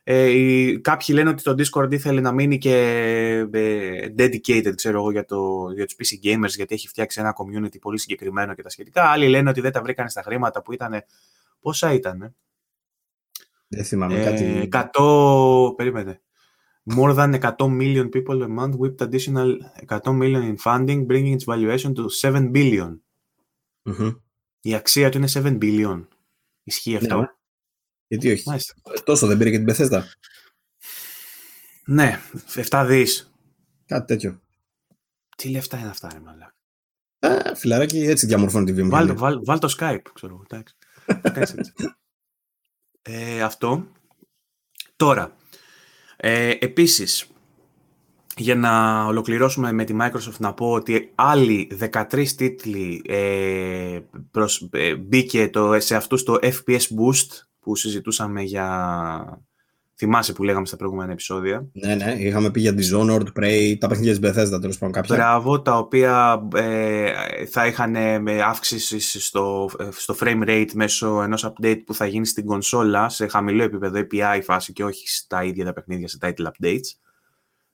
Ε, 0.09 0.77
κάποιοι 0.81 1.15
λένε 1.17 1.29
ότι 1.29 1.43
το 1.43 1.51
Discord 1.51 1.91
ήθελε 1.91 2.21
να 2.21 2.31
μείνει 2.31 2.57
και 2.57 2.75
ε, 3.53 4.07
dedicated, 4.17 4.71
ξέρω 4.75 4.97
εγώ, 4.97 5.11
για, 5.11 5.25
το, 5.25 5.71
για 5.73 5.85
τους 5.85 5.95
PC 5.95 6.27
gamers, 6.27 6.55
γιατί 6.55 6.73
έχει 6.73 6.87
φτιάξει 6.87 7.19
ένα 7.19 7.35
community 7.37 7.79
πολύ 7.81 7.99
συγκεκριμένο 7.99 8.53
και 8.53 8.61
τα 8.61 8.69
σχετικά. 8.69 9.09
Άλλοι 9.09 9.27
λένε 9.27 9.49
ότι 9.49 9.61
δεν 9.61 9.71
τα 9.71 9.81
βρήκαν 9.81 10.09
στα 10.09 10.21
χρήματα 10.21 10.61
που 10.61 10.73
ήταν. 10.73 11.03
Πόσα 11.59 11.93
ήταν, 11.93 12.35
Δεν 13.67 13.83
θυμάμαι 13.83 14.23
κάτι. 14.23 14.69
100, 14.93 15.75
περίμενε. 15.75 16.21
More 16.95 17.15
than 17.15 17.41
100 17.41 17.55
million 17.57 18.09
people 18.09 18.43
a 18.43 18.47
month 18.47 18.75
with 18.77 19.07
additional 19.07 19.57
100 19.87 20.13
million 20.13 20.43
in 20.43 20.57
funding, 20.57 21.05
bringing 21.07 21.37
its 21.37 21.45
valuation 21.45 21.93
to 21.95 22.05
7 22.21 22.51
billion. 22.51 22.97
Η 24.61 24.75
αξία 24.75 25.09
του 25.09 25.17
είναι 25.17 25.27
7 25.33 25.57
billion. 25.61 26.07
Ισχύει 26.63 26.91
ναι, 26.91 26.97
αυτό; 26.97 27.36
Γιατί 28.07 28.31
όχι; 28.31 28.43
Μάλιστα. 28.45 28.73
Τόσο 29.03 29.27
δεν 29.27 29.37
πήρε 29.37 29.49
και 29.49 29.57
την 29.57 29.65
Πεθέστα. 29.65 30.05
Ναι, 31.85 32.19
7 32.69 32.85
δις. 32.87 33.31
Κάτι 33.85 34.05
τέτοιο. 34.05 34.41
Τι 35.37 35.49
λεφτά 35.49 35.77
είναι 35.79 35.89
αυτά, 35.89 36.09
ρε 36.13 36.19
μαλάκα. 36.19 36.55
Α, 37.19 37.55
φιλαράκι, 37.55 37.97
έτσι 37.99 38.25
διαμορφώνει 38.25 38.65
τη 38.65 38.73
βιομηχανία. 38.73 39.13
Βάλ, 39.13 39.17
βάλ, 39.17 39.43
βάλ 39.43 39.59
το 39.59 39.75
Skype, 39.79 40.01
ξέρω 40.13 40.45
εγώ. 40.49 40.63
ε, 43.01 43.41
αυτό. 43.41 43.87
Τώρα, 44.95 45.35
ε, 46.17 46.49
επίσης, 46.59 47.27
για 48.37 48.55
να 48.55 49.05
ολοκληρώσουμε 49.05 49.71
με 49.71 49.83
τη 49.83 49.95
Microsoft 50.01 50.37
να 50.37 50.53
πω 50.53 50.71
ότι 50.71 51.11
άλλοι 51.15 51.71
13 51.93 52.27
τίτλοι 52.35 53.01
ε, 53.05 53.99
προς, 54.31 54.69
ε, 54.71 54.95
μπήκε 54.95 55.49
το, 55.49 55.79
σε 55.79 55.95
αυτούς 55.95 56.23
το 56.23 56.37
FPS 56.41 56.81
Boost 56.81 57.46
που 57.59 57.75
συζητούσαμε 57.75 58.41
για... 58.41 59.41
Θυμάσαι 59.99 60.33
που 60.33 60.43
λέγαμε 60.43 60.65
στα 60.65 60.75
προηγούμενα 60.75 61.11
επεισόδια. 61.11 61.67
Ναι, 61.73 61.95
ναι, 61.95 62.15
είχαμε 62.17 62.51
πει 62.51 62.59
για 62.59 62.73
Dishonored, 62.77 63.27
Prey, 63.39 63.75
τα 63.79 63.87
παιχνίδια 63.87 64.19
της 64.19 64.29
Bethesda 64.29 64.61
τέλος 64.61 64.77
πάντων 64.77 64.91
κάποια. 64.91 65.15
Μπράβο, 65.15 65.61
τα 65.61 65.77
οποία 65.77 66.47
ε, 66.55 67.11
θα 67.45 67.67
είχαν 67.67 68.21
με 68.21 68.41
αύξηση 68.41 69.19
στο, 69.19 69.69
στο 69.89 70.15
frame 70.19 70.43
rate 70.47 70.71
μέσω 70.73 71.21
ενός 71.21 71.53
update 71.53 71.81
που 71.85 71.93
θα 71.93 72.05
γίνει 72.05 72.25
στην 72.25 72.45
κονσόλα 72.45 73.09
σε 73.09 73.27
χαμηλό 73.27 73.63
επίπεδο 73.63 73.99
API 73.99 74.39
φάση 74.43 74.73
και 74.73 74.83
όχι 74.83 75.09
στα 75.09 75.43
ίδια 75.43 75.65
τα 75.65 75.73
παιχνίδια 75.73 76.07
σε 76.07 76.17
title 76.21 76.45
updates. 76.45 76.97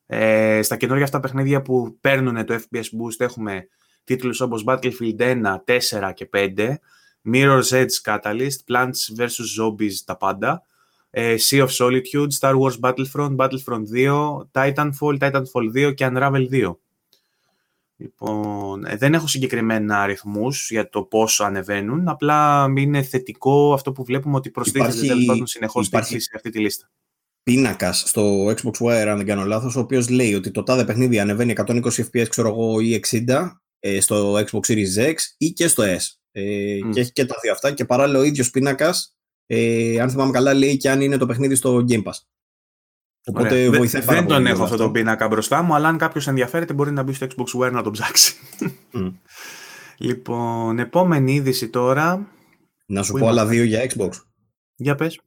Ε, 0.06 0.62
στα 0.62 0.76
καινούργια 0.76 1.06
αυτά 1.06 1.20
παιχνίδια 1.20 1.62
που 1.62 1.98
παίρνουν 2.02 2.46
το 2.46 2.54
FPS 2.54 2.84
Boost 2.84 3.18
έχουμε 3.18 3.68
τίτλους 4.04 4.42
όπως 4.42 4.64
Battlefield 4.68 5.18
1, 5.18 5.56
4 5.66 6.12
και 6.14 6.30
5, 6.34 6.74
Mirror's 7.28 7.72
Edge 7.72 8.02
Catalyst, 8.06 8.64
Plants 8.68 9.14
vs. 9.16 9.62
Zombies 9.62 9.94
τα 10.06 10.18
πάντα, 10.18 10.64
ε, 11.10 11.36
Sea 11.50 11.68
of 11.68 11.70
Solitude, 11.78 12.28
Star 12.40 12.54
Wars 12.56 12.80
Battlefront, 12.80 13.36
Battlefront 13.36 13.84
2, 13.94 14.50
Titanfall, 14.52 15.18
Titanfall 15.20 15.72
2 15.76 15.94
και 15.94 16.10
Unravel 16.12 16.48
2. 16.52 16.76
Λοιπόν, 17.96 18.86
ε, 18.86 18.96
δεν 18.98 19.14
έχω 19.14 19.28
συγκεκριμένα 19.28 20.02
αριθμούς 20.02 20.70
για 20.72 20.90
το 20.90 21.04
πόσο 21.04 21.44
ανεβαίνουν, 21.44 22.08
απλά 22.08 22.68
είναι 22.78 23.02
θετικό 23.02 23.74
αυτό 23.74 23.92
που 23.92 24.04
βλέπουμε 24.04 24.36
ότι 24.36 24.50
προστίθεται 24.50 25.08
τέλος 25.08 25.26
πάντων 25.26 25.48
συνεχώς 25.48 25.88
υπάρχει... 25.88 26.20
σε 26.20 26.32
αυτή 26.36 26.50
τη 26.50 26.60
λίστα 26.60 26.90
πίνακας 27.44 28.04
στο 28.06 28.46
Xbox 28.46 28.72
Wire, 28.80 29.08
αν 29.08 29.18
δεν 29.18 29.26
κάνω 29.26 29.46
λάθος, 29.46 29.76
ο 29.76 29.80
οποίος 29.80 30.10
λέει 30.10 30.34
ότι 30.34 30.52
το 30.52 30.64
τάδε 30.64 30.86
παιχνίδι 30.86 31.20
ανεβαίνει 31.20 31.54
120 31.58 31.82
FPS, 31.82 32.28
ξέρω 32.30 32.48
εγώ, 32.48 32.80
ή 32.80 33.00
60 33.28 33.52
ε, 33.80 34.00
στο 34.00 34.34
Xbox 34.34 34.60
Series 34.68 34.98
X 34.98 35.16
ή 35.38 35.52
και 35.52 35.68
στο 35.68 35.84
S. 35.84 36.23
Ε, 36.36 36.80
Και 36.92 37.00
έχει 37.00 37.12
και 37.12 37.26
τα 37.26 37.36
δύο 37.42 37.52
αυτά. 37.52 37.72
Και 37.72 37.86
παράλληλα 37.86 38.20
ο 38.20 38.24
ίδιος 38.24 38.50
πίνακας, 38.50 39.18
ε, 39.46 40.00
αν 40.00 40.10
θυμάμαι 40.10 40.32
καλά, 40.32 40.54
λέει 40.54 40.78
και 40.78 40.90
αν 40.90 41.02
είναι 41.02 41.18
το 41.18 41.26
παιχνίδι 41.26 41.56
στο 41.56 41.86
Game 41.90 42.04
Pass. 42.04 42.18
Οπότε 43.26 43.68
Ωραία. 43.68 43.80
βοηθάει 43.80 44.04
πάρα 44.04 44.20
Δεν 44.20 44.28
τον 44.28 44.46
έχω 44.46 44.64
αυτό 44.64 44.78
τον 44.78 44.92
πίνακα 44.92 45.28
μπροστά 45.28 45.62
μου, 45.62 45.76
αλλά 45.76 45.88
αν 45.88 45.98
κάποιος 45.98 46.28
ενδιαφέρεται 46.28 46.74
μπορεί 46.74 46.92
να 46.92 47.04
μπει 47.04 47.14
στο 47.14 47.28
Xbox 47.30 47.60
Wire 47.60 47.72
να 47.72 47.84
τον 47.84 47.92
ψάξει. 47.92 48.36
Mm. 48.94 49.14
λοιπόν, 49.98 50.80
επόμενη 50.80 51.34
είδηση 51.34 51.70
τώρα. 51.70 52.28
Να 52.86 53.04
σου 53.04 53.14
πω 53.14 53.28
άλλα 53.28 53.46
δύο 53.46 53.64
για 53.64 53.92
Xbox. 53.94 54.10
Για 54.76 54.96
πες. 54.96 55.20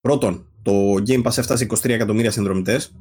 Πρώτον, 0.00 0.46
το 0.62 0.92
Game 0.92 1.22
Pass 1.22 1.38
έφτασε 1.38 1.66
23 1.70 1.88
εκατομμύρια 1.88 2.30
συνδρομητές. 2.30 2.94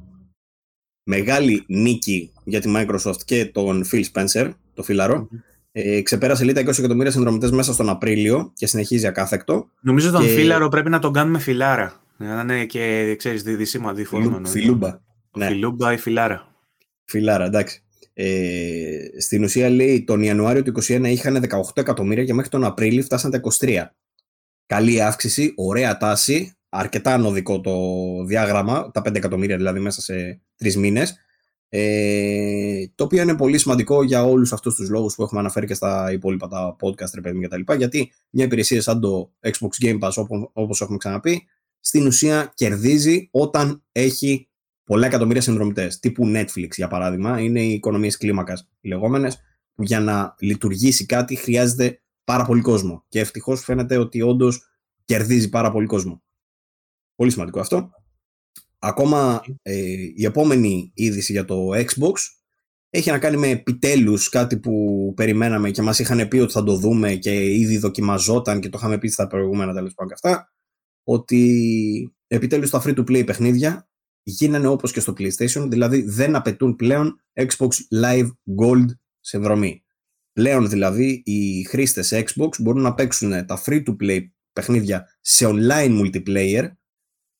Μεγάλη 1.04 1.64
νίκη 1.68 2.34
για 2.44 2.62
τη 2.62 2.72
Microsoft 2.76 3.24
και 3.26 3.46
τον 3.46 3.84
Phil 3.92 4.04
Spencer, 4.14 4.54
το 4.74 4.84
φιλαρο 4.84 5.28
Ε, 5.76 6.02
ξεπέρασε 6.02 6.44
λίγα 6.44 6.62
20 6.62 6.78
εκατομμύρια 6.78 7.12
συνδρομητές 7.12 7.52
μέσα 7.52 7.74
στον 7.74 7.90
Απρίλιο 7.90 8.52
και 8.56 8.68
συνεχίζει 8.68 9.08
ακάθεκτο. 9.08 9.70
Νομίζω 9.80 10.12
τον 10.12 10.22
και... 10.22 10.28
φίλαρο 10.28 10.68
πρέπει 10.68 10.90
να 10.90 11.00
τον 11.00 11.14
κάνουμε 11.14 11.40
φιλάρα. 11.40 12.02
Να 12.18 12.42
είναι 12.42 12.66
και, 12.66 13.16
ξέρεις, 13.18 13.44
διδυσίμα, 13.44 13.94
διφορούμενο. 13.94 14.48
Φιλούμπα. 14.48 15.00
Ναι. 15.38 15.48
Φιλούμπα 15.48 15.94
ή 15.94 15.98
φιλάρα. 15.98 16.48
Φιλάρα, 17.06 17.46
εντάξει. 17.46 17.84
Ε, 18.14 18.98
στην 19.20 19.44
ουσία 19.44 19.70
λέει 19.70 20.04
τον 20.04 20.22
Ιανουάριο 20.22 20.64
του 20.64 20.74
2021 20.88 21.04
είχαν 21.04 21.46
18 21.50 21.60
εκατομμύρια 21.74 22.24
και 22.26 22.34
μέχρι 22.34 22.50
τον 22.50 22.64
Απρίλιο 22.64 23.04
φτάσαν 23.04 23.32
τα 23.32 23.42
23. 23.60 23.84
Καλή 24.66 25.02
αύξηση, 25.02 25.54
ωραία 25.56 25.98
τάση, 25.98 26.58
αρκετά 26.70 27.14
ανωδικό 27.14 27.62
το 27.62 27.74
διάγραμμα, 28.26 28.92
τα 28.92 29.02
5 29.02 29.16
εκατομμύρια 29.16 29.58
δηλαδή 29.58 29.80
μέσα 29.80 30.02
σε 30.02 30.42
τρεις 30.58 30.78
μήνες, 30.78 31.16
ε, 31.76 32.86
το 32.96 33.04
οποίο 33.04 33.22
είναι 33.22 33.36
πολύ 33.36 33.58
σημαντικό 33.58 34.04
για 34.04 34.24
όλους 34.24 34.54
αυτούς 34.54 34.76
τους 34.76 34.90
λόγους 34.90 35.16
που 35.16 35.24
έχουμε 35.24 35.40
αναφέρει 35.40 35.66
και 35.66 35.74
στα 35.74 36.12
υπόλοιπα 36.12 36.48
τα 36.48 36.76
podcast, 36.80 37.14
ρε 37.14 37.22
παιδί 37.22 37.48
κτλ. 37.48 37.74
Γιατί 37.78 38.12
μια 38.30 38.46
υπηρεσία 38.46 38.82
σαν 38.82 39.00
το 39.00 39.34
Xbox 39.42 39.86
Game 39.86 40.00
Pass, 40.00 40.26
όπως 40.54 40.82
έχουμε 40.82 40.98
ξαναπεί, 40.98 41.48
στην 41.80 42.06
ουσία 42.08 42.52
κερδίζει 42.56 43.28
όταν 43.32 43.84
έχει 43.92 44.50
πολλά 44.84 45.06
εκατομμύρια 45.06 45.42
συνδρομητές. 45.42 46.00
Τύπου 46.00 46.32
Netflix, 46.36 46.70
για 46.76 46.88
παράδειγμα, 46.88 47.40
είναι 47.40 47.62
οι 47.62 47.74
οικονομίες 47.74 48.18
κλίμακας 48.18 48.70
οι 48.82 48.88
λεγόμενες, 48.88 49.42
που 49.74 49.84
για 49.84 50.00
να 50.00 50.36
λειτουργήσει 50.40 51.06
κάτι 51.06 51.36
χρειάζεται 51.36 52.02
πάρα 52.24 52.46
πολύ 52.46 52.62
κόσμο. 52.62 53.06
Και 53.10 53.20
ευτυχώς 53.20 53.64
φαίνεται 53.64 53.98
ότι 53.98 54.22
όντως 54.22 54.62
κερδίζει 55.06 55.50
πάρα 55.50 55.72
πολύ 55.72 55.86
κόσμο. 55.86 56.24
Πολύ 57.16 57.32
σημαντικό 57.32 57.60
αυτό. 57.60 57.92
Ακόμα 58.86 59.44
ε, 59.62 59.74
η 60.16 60.26
επόμενη 60.26 60.92
είδηση 60.94 61.32
για 61.32 61.46
το 61.46 61.70
Xbox 61.74 62.14
έχει 62.90 63.10
να 63.10 63.20
κάνει 63.20 63.38
με 63.38 63.48
επιτέλους 63.50 64.30
κάτι 64.30 64.60
που 64.60 65.14
περιμέναμε 65.16 65.72
και 65.72 65.82
μας 65.82 66.00
είχαν 66.00 66.28
πει 66.28 66.38
ότι 66.38 66.52
θα 66.52 66.64
το 66.64 66.76
δούμε 66.76 67.16
και 67.16 67.54
ήδη 67.54 67.78
δοκιμαζόταν 67.78 68.60
και 68.60 68.70
το 68.70 68.78
είχαμε 68.82 68.98
πει 68.98 69.08
στα 69.08 69.28
προηγούμενα 69.28 69.74
τέλος 69.74 69.94
πάντων 69.94 70.14
και 70.14 70.28
αυτά. 70.28 70.54
Ότι 71.04 72.16
επιτέλους 72.28 72.70
τα 72.70 72.84
free 72.86 72.96
to 72.96 73.00
play 73.00 73.26
παιχνίδια 73.26 73.90
γίνανε 74.24 74.68
όπως 74.68 74.92
και 74.92 75.00
στο 75.00 75.14
PlayStation, 75.18 75.68
δηλαδή 75.70 76.02
δεν 76.02 76.36
απαιτούν 76.36 76.76
πλέον 76.76 77.22
Xbox 77.34 77.70
Live 78.04 78.30
Gold 78.62 78.86
συνδρομή. 79.20 79.84
Πλέον 80.34 80.70
δηλαδή 80.70 81.22
οι 81.26 81.64
χρήστες 81.64 82.14
Xbox 82.14 82.50
μπορούν 82.60 82.82
να 82.82 82.94
παίξουν 82.94 83.46
τα 83.46 83.64
free 83.66 83.84
to 83.84 83.96
play 84.04 84.20
παιχνίδια 84.54 85.08
σε 85.22 85.46
online 85.50 86.02
multiplayer 86.02 86.70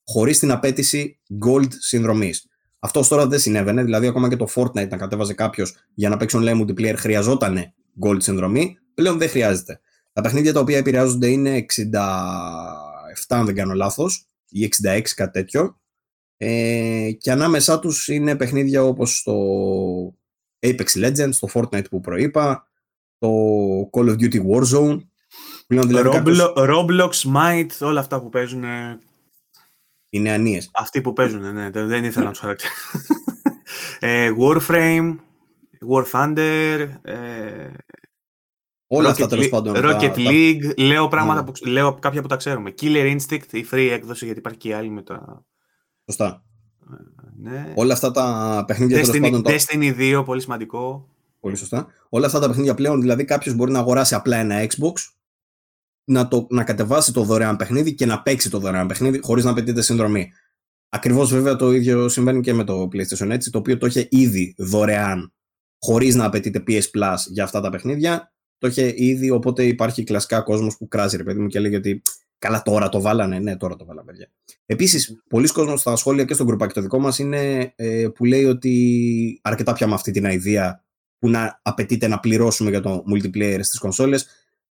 χωρίς 0.06 0.40
την 0.40 0.52
απέτηση 0.52 1.20
Gold 1.46 1.68
συνδρομής. 1.80 2.48
Αυτός 2.80 3.08
τώρα 3.08 3.28
δεν 3.28 3.40
συνέβαινε, 3.40 3.84
δηλαδή 3.84 4.08
ακόμα 4.08 4.30
και 4.30 4.36
το 4.36 4.48
Fortnite 4.56 4.90
να 4.90 4.98
κατέβαζε 4.98 5.34
κάποιος 5.34 5.76
για 5.94 6.10
να 6.10 6.18
παίξει 6.18 6.38
online 6.42 6.62
multiplayer 6.62 6.96
χρειαζόταν 6.96 7.74
gold 8.06 8.18
συνδρομή, 8.22 8.78
πλέον 8.94 9.18
δεν 9.18 9.30
χρειάζεται. 9.30 9.80
Τα 10.14 10.22
παιχνίδια 10.22 10.54
τα 10.54 10.60
οποία 10.60 10.78
επηρεάζονται 10.78 11.28
είναι 11.28 11.66
67, 11.76 11.96
αν 13.28 13.46
δεν 13.46 13.56
κάνω 13.56 13.74
λάθος, 13.74 14.28
ή 14.50 14.70
66, 14.84 15.02
κάτι 15.16 15.32
τέτοιο. 15.32 15.80
Ε, 16.38 17.12
και 17.12 17.32
ανάμεσά 17.32 17.80
τους 17.80 18.08
είναι 18.08 18.36
παιχνίδια 18.36 18.84
όπως 18.84 19.24
το 19.24 19.34
Apex 20.60 20.86
Legends, 20.96 21.36
το 21.40 21.48
Fortnite 21.54 21.90
που 21.90 22.00
προείπα, 22.00 22.68
το 23.18 23.30
Call 23.92 24.10
of 24.10 24.16
Duty 24.20 24.40
Warzone. 24.52 24.98
Πλέον, 25.68 25.88
δηλαδή, 25.88 26.10
Roblox, 26.56 27.12
Might, 27.36 27.70
όλα 27.80 28.00
αυτά 28.00 28.22
που 28.22 28.30
παίζουν 28.30 28.64
είναι 30.14 30.32
ανίες. 30.32 30.70
Αυτοί 30.74 31.02
που 31.02 31.14
παίζουν, 31.14 31.54
ναι, 31.54 31.70
δεν 31.70 32.04
ήθελα 32.04 32.26
να 32.26 32.32
τους 32.32 32.40
χαρακτηρίσω. 32.40 32.76
ε, 34.00 34.32
Warframe, 34.40 35.16
War 35.90 36.04
Thunder, 36.12 36.88
ε, 37.02 37.70
Όλα 38.88 39.10
αυτά 39.10 39.28
τέλος 39.28 39.50
πάντων. 39.50 39.74
Rocket 39.78 40.16
League, 40.16 40.78
λέω, 40.78 41.08
πράγματα 41.08 41.44
ναι. 41.44 41.52
που, 41.52 41.66
λέω 41.66 41.94
κάποια 41.94 42.22
που 42.22 42.28
τα 42.28 42.36
ξέρουμε. 42.36 42.74
Killer 42.82 43.18
Instinct, 43.18 43.52
η 43.52 43.66
free 43.72 43.90
έκδοση, 43.92 44.26
γιατί 44.26 44.40
υπάρχει 44.40 44.60
και 44.60 44.70
η 44.70 44.74
άλλη 44.74 44.90
με 44.90 45.02
τα. 45.02 45.46
Σωστά. 46.06 46.44
Ε, 46.82 47.50
ναι. 47.50 47.74
Όλα 47.76 47.94
αυτά 47.94 48.12
τα 48.12 48.64
παιχνίδια 48.68 49.02
Destiny, 49.02 49.22
πάντων, 49.22 49.44
Destiny 49.46 50.18
2, 50.20 50.24
πολύ 50.26 50.42
σημαντικό. 50.42 51.08
Πολύ 51.40 51.56
σωστά. 51.56 51.88
Όλα 52.10 52.26
αυτά 52.26 52.40
τα 52.40 52.48
παιχνίδια 52.48 52.74
πλέον, 52.74 53.02
δηλαδή 53.02 53.26
κάποιος 53.26 53.56
μπορεί 53.56 53.72
να 53.72 53.80
αγοράσει 53.80 54.16
απλά 54.16 54.38
ένα 54.38 54.56
Xbox 54.62 54.94
να, 56.06 56.28
το, 56.28 56.48
να 56.50 56.64
κατεβάσει 56.64 57.14
το 57.14 57.24
δωρεάν 57.24 57.56
παιχνίδι 57.56 57.94
και 57.94 58.06
να 58.06 58.22
παίξει 58.22 58.50
το 58.50 58.60
δωρεάν 58.60 58.88
παιχνίδι 58.88 59.20
χωρίς 59.24 59.44
να 59.44 59.52
απαιτείται 59.52 59.82
συνδρομή. 59.82 60.32
Ακριβώς 60.90 61.32
βέβαια 61.32 61.56
το 61.56 61.72
ίδιο 61.72 62.10
συμβαίνει 62.10 62.42
και 62.42 62.54
με 62.54 62.64
το 62.64 62.88
PlayStation 62.94 63.30
έτσι, 63.30 63.52
το 63.52 63.58
οποίο 63.58 63.78
το 63.78 63.86
είχε 63.86 64.08
ήδη 64.12 64.56
δωρεάν 64.58 65.34
χωρίς 65.80 66.16
να 66.16 66.26
απαιτείται 66.26 66.64
PS 66.68 66.82
Plus 66.82 67.18
για 67.28 67.44
αυτά 67.44 67.62
τα 67.62 67.70
παιχνίδια. 67.70 68.34
Το 68.58 68.68
είχε 68.68 68.94
ήδη, 68.96 69.30
οπότε 69.30 69.66
υπάρχει 69.66 70.04
κλασικά 70.04 70.42
κόσμος 70.42 70.78
που 70.78 70.88
κράζει, 70.88 71.18
ρε 71.18 71.24
παιδί 71.24 71.40
μου, 71.40 71.48
και 71.48 71.60
λέει 71.60 71.76
ότι 71.76 72.02
καλά 72.40 72.62
τώρα 72.62 72.90
το 72.90 73.02
βάλανε. 73.02 73.40
Ναι, 73.40 73.58
τώρα 73.58 73.76
το 73.76 73.86
βάλανε, 73.86 74.06
παιδιά. 74.06 74.28
Επίσης, 74.66 75.24
πολλοί 75.30 75.48
κόσμοι 75.48 75.78
στα 75.78 75.96
σχόλια 75.96 76.24
και 76.24 76.34
στο 76.34 76.44
γκρουπάκι 76.44 76.74
το 76.74 76.82
δικό 76.82 77.00
μας 77.00 77.20
είναι 77.20 77.74
ε, 77.76 78.08
που 78.16 78.26
λέει 78.26 78.46
ότι 78.46 79.40
αρκετά 79.44 79.74
πια 79.74 79.88
με 79.88 79.94
αυτή 79.94 80.12
την 80.12 80.26
ιδέα 80.26 80.84
που 81.20 81.30
να 81.30 81.60
απαιτείται 81.62 82.08
να 82.08 82.20
πληρώσουμε 82.20 82.70
για 82.70 82.82
το 82.82 83.04
multiplayer 83.14 83.60
στις 83.62 83.80
κονσόλες. 83.80 84.28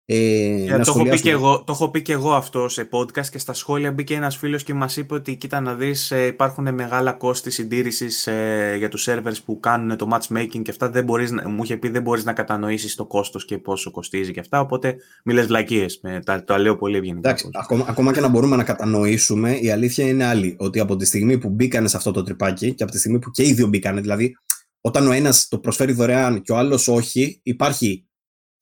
Ε, 0.07 0.65
ε, 0.65 0.79
το, 0.79 0.85
έχω 0.87 1.03
πει 1.03 1.21
και 1.21 1.31
εγώ, 1.31 1.65
το 1.67 1.73
έχω 1.73 1.91
πει 1.91 2.03
και 2.03 2.13
εγώ 2.13 2.33
αυτό 2.35 2.69
σε 2.69 2.89
podcast 2.93 3.27
και 3.27 3.39
στα 3.39 3.53
σχόλια. 3.53 3.93
Μπήκε 3.93 4.15
ένας 4.15 4.37
φίλος 4.37 4.63
και 4.63 4.75
μας 4.75 4.97
είπε 4.97 5.15
ότι 5.15 5.37
κοίτα 5.37 5.61
να 5.61 5.75
δεις 5.75 6.11
ε, 6.11 6.27
υπάρχουν 6.27 6.75
μεγάλα 6.75 7.13
κόστη 7.13 7.51
συντήρησης 7.51 8.27
ε, 8.27 8.75
για 8.79 8.89
τους 8.89 9.09
servers 9.09 9.37
που 9.45 9.61
κάνουν 9.61 9.97
το 9.97 10.09
matchmaking 10.13 10.63
και 10.63 10.71
αυτά. 10.71 10.91
Δεν 10.91 11.05
μπορείς, 11.05 11.33
μου 11.33 11.63
είχε 11.63 11.77
πει 11.77 11.89
δεν 11.89 12.03
μπορείς 12.03 12.25
να 12.25 12.33
κατανοήσεις 12.33 12.95
το 12.95 13.07
κόστος 13.07 13.45
και 13.45 13.59
πόσο 13.59 13.91
κοστίζει 13.91 14.33
και 14.33 14.41
αυτά. 14.41 14.61
Οπότε 14.61 14.97
μη 15.25 15.35
λες 15.35 15.47
βλακίες, 15.47 16.01
το, 16.25 16.45
το 16.45 16.57
λέω 16.57 16.77
πολύ 16.77 16.97
ευγενικά. 16.97 17.29
Εντάξει, 17.29 17.49
ακόμα, 17.53 17.85
ακόμα 17.89 18.13
και 18.13 18.21
να 18.21 18.29
μπορούμε 18.29 18.57
να 18.57 18.65
κατανοήσουμε 18.65 19.53
η 19.53 19.71
αλήθεια 19.71 20.07
είναι 20.07 20.25
άλλη. 20.25 20.57
Ότι 20.59 20.81
από 20.81 20.97
τη 20.97 21.05
στιγμή 21.05 21.39
που 21.39 21.49
μπήκανε 21.49 21.89
σε 21.89 21.97
αυτό 21.97 22.11
το 22.11 22.23
τρυπάκι 22.23 22.75
και 22.75 22.83
από 22.83 22.93
τη 22.93 22.99
στιγμή 22.99 23.19
που 23.19 23.31
και 23.31 23.43
οι 23.43 23.53
δύο 23.53 23.67
μπήκανε 23.67 24.01
δηλαδή 24.01 24.37
όταν 24.81 25.07
ο 25.07 25.13
ένας 25.13 25.49
το 25.49 25.59
προσφέρει 25.59 25.93
δωρεάν 25.93 26.43
και 26.43 26.53
ο 26.53 26.57
άλλος 26.57 26.89
όχι 26.89 27.41
υπάρχει 27.43 28.07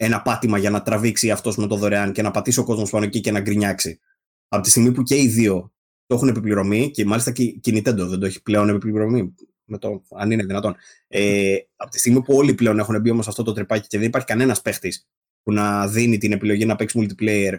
ένα 0.04 0.22
πάτημα 0.22 0.58
για 0.58 0.70
να 0.70 0.82
τραβήξει 0.82 1.30
αυτός 1.30 1.56
με 1.56 1.66
το 1.66 1.76
δωρεάν 1.76 2.12
και 2.12 2.22
να 2.22 2.30
πατήσει 2.30 2.58
ο 2.58 2.64
κόσμος 2.64 2.90
πάνω 2.90 3.04
εκεί 3.04 3.20
και 3.20 3.30
να 3.30 3.40
γκρινιάξει. 3.40 4.00
Από 4.48 4.62
τη 4.62 4.70
στιγμή 4.70 4.92
που 4.92 5.02
και 5.02 5.16
οι 5.16 5.28
δύο 5.28 5.72
το 6.06 6.14
έχουν 6.14 6.28
επιπληρωμή 6.28 6.90
και 6.90 7.04
μάλιστα 7.04 7.30
και 7.30 7.42
η 7.42 7.60
Nintendo 7.64 8.06
δεν 8.08 8.18
το 8.18 8.26
έχει 8.26 8.42
πλέον 8.42 8.68
επιπληρωμή, 8.68 9.34
με 9.64 9.78
το, 9.78 10.02
αν 10.10 10.30
είναι 10.30 10.44
δυνατόν. 10.44 10.76
Ε, 11.08 11.56
από 11.76 11.90
τη 11.90 11.98
στιγμή 11.98 12.22
που 12.22 12.34
όλοι 12.36 12.54
πλέον 12.54 12.78
έχουν 12.78 13.00
μπει 13.00 13.10
όμως 13.10 13.28
αυτό 13.28 13.42
το 13.42 13.52
τρυπάκι 13.52 13.88
και 13.88 13.98
δεν 13.98 14.06
υπάρχει 14.06 14.26
κανένας 14.26 14.62
παίχτης 14.62 15.08
που 15.42 15.52
να 15.52 15.88
δίνει 15.88 16.18
την 16.18 16.32
επιλογή 16.32 16.64
να 16.64 16.76
παίξει 16.76 17.06
multiplayer 17.06 17.58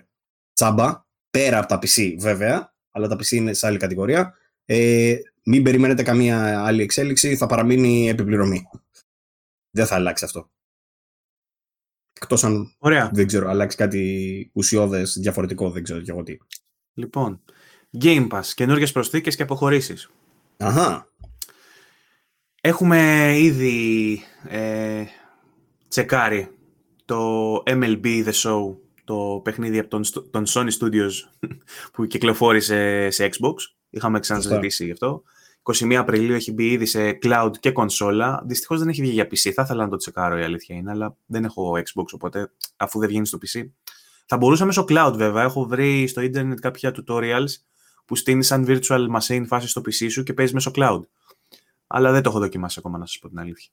τσάμπα, 0.54 1.06
πέρα 1.30 1.58
από 1.58 1.68
τα 1.68 1.80
PC 1.82 2.16
βέβαια, 2.18 2.74
αλλά 2.92 3.08
τα 3.08 3.16
PC 3.16 3.32
είναι 3.32 3.54
σε 3.54 3.68
άλλη 3.68 3.78
κατηγορία. 3.78 4.34
Ε, 4.66 5.16
μην 5.44 5.64
περιμένετε 5.64 6.04
καμία 6.04 6.64
άλλη 6.66 6.82
εξέλιξη, 6.82 7.36
θα 7.36 7.46
παραμείνει 7.46 8.10
επιπληρωμή. 8.10 8.68
Δεν 9.70 9.86
θα 9.86 9.96
αλλάξει 9.96 10.26
αυτό. 10.26 10.50
Εκτός 12.24 12.44
αν 12.44 12.76
Ωραία. 12.80 13.10
δεν 13.14 13.28
ξέρω, 13.28 13.50
αλλάξει 13.50 13.78
κάτι 13.78 14.50
ουσιώδες 14.54 15.18
διαφορετικό, 15.20 15.70
δεν 15.70 15.84
ξέρω 15.84 16.02
και 16.02 16.12
εγώ 16.12 16.24
τι. 16.24 16.38
Λοιπόν, 16.94 17.42
Game 18.02 18.28
Pass, 18.30 18.46
καινούργιες 18.56 18.92
προσθήκες 18.92 19.36
και 19.36 19.44
αποχωρήσεις. 19.44 20.10
Αχά. 20.58 21.08
Έχουμε 22.62 23.32
ήδη 23.38 24.22
ε, 24.48 25.04
τσεκάρει 25.88 26.50
το 27.06 27.56
MLB 27.66 28.26
The 28.26 28.34
Show, 28.34 28.76
το 29.04 29.42
παιχνίδι 29.44 29.80
από 29.80 29.90
τον, 29.90 30.04
τον 30.32 30.44
Sony 30.48 30.70
Studios 30.80 31.12
που 31.94 32.06
κυκλοφόρησε 32.06 33.10
σε 33.10 33.30
Xbox. 33.32 33.54
Είχαμε 33.90 34.20
ξαναζητήσει 34.20 34.86
γι' 34.86 34.92
αυτό. 34.92 35.24
21 35.64 35.94
Απριλίου 35.94 36.36
έχει 36.36 36.52
μπει 36.52 36.72
ήδη 36.72 36.86
σε 36.86 37.18
cloud 37.22 37.52
και 37.60 37.72
κονσόλα. 37.72 38.44
Δυστυχώς 38.46 38.80
δεν 38.80 38.88
έχει 38.88 39.02
βγει 39.02 39.12
για 39.12 39.24
PC. 39.24 39.52
Θα 39.52 39.62
ήθελα 39.62 39.84
να 39.84 39.90
το 39.90 39.96
τσεκάρω, 39.96 40.38
η 40.38 40.44
αλήθεια 40.44 40.76
είναι, 40.76 40.92
αλλά 40.92 41.18
δεν 41.26 41.44
έχω 41.44 41.72
Xbox, 41.72 42.06
οπότε 42.12 42.52
αφού 42.78 43.00
δεν 43.00 43.10
βγαίνει 43.10 43.26
στο 43.26 43.38
PC. 43.38 43.62
Θα 44.26 44.38
μπορούσα 44.38 44.66
μέσω 44.66 44.86
cloud 44.88 45.14
βέβαια. 45.16 45.44
Έχω 45.44 45.66
βρει 45.66 46.08
στο 46.08 46.22
Ιντερνετ 46.22 46.60
κάποια 46.60 46.96
tutorials 46.96 47.50
που 48.06 48.16
στείνει 48.16 48.44
σαν 48.44 48.66
virtual 48.68 49.08
machine 49.18 49.44
φάση 49.48 49.68
στο 49.68 49.82
PC 49.82 50.12
σου 50.12 50.24
και 50.24 50.34
παίζει 50.34 50.54
μέσω 50.54 50.72
cloud. 50.76 51.02
Αλλά 51.88 52.12
δεν 52.12 52.22
το 52.22 52.30
έχω 52.30 52.40
δοκιμάσει 52.40 52.76
ακόμα, 52.80 52.98
να 52.98 53.06
σας 53.06 53.20
πω 53.20 53.30
την 53.30 53.40
αλήθεια. 53.40 53.72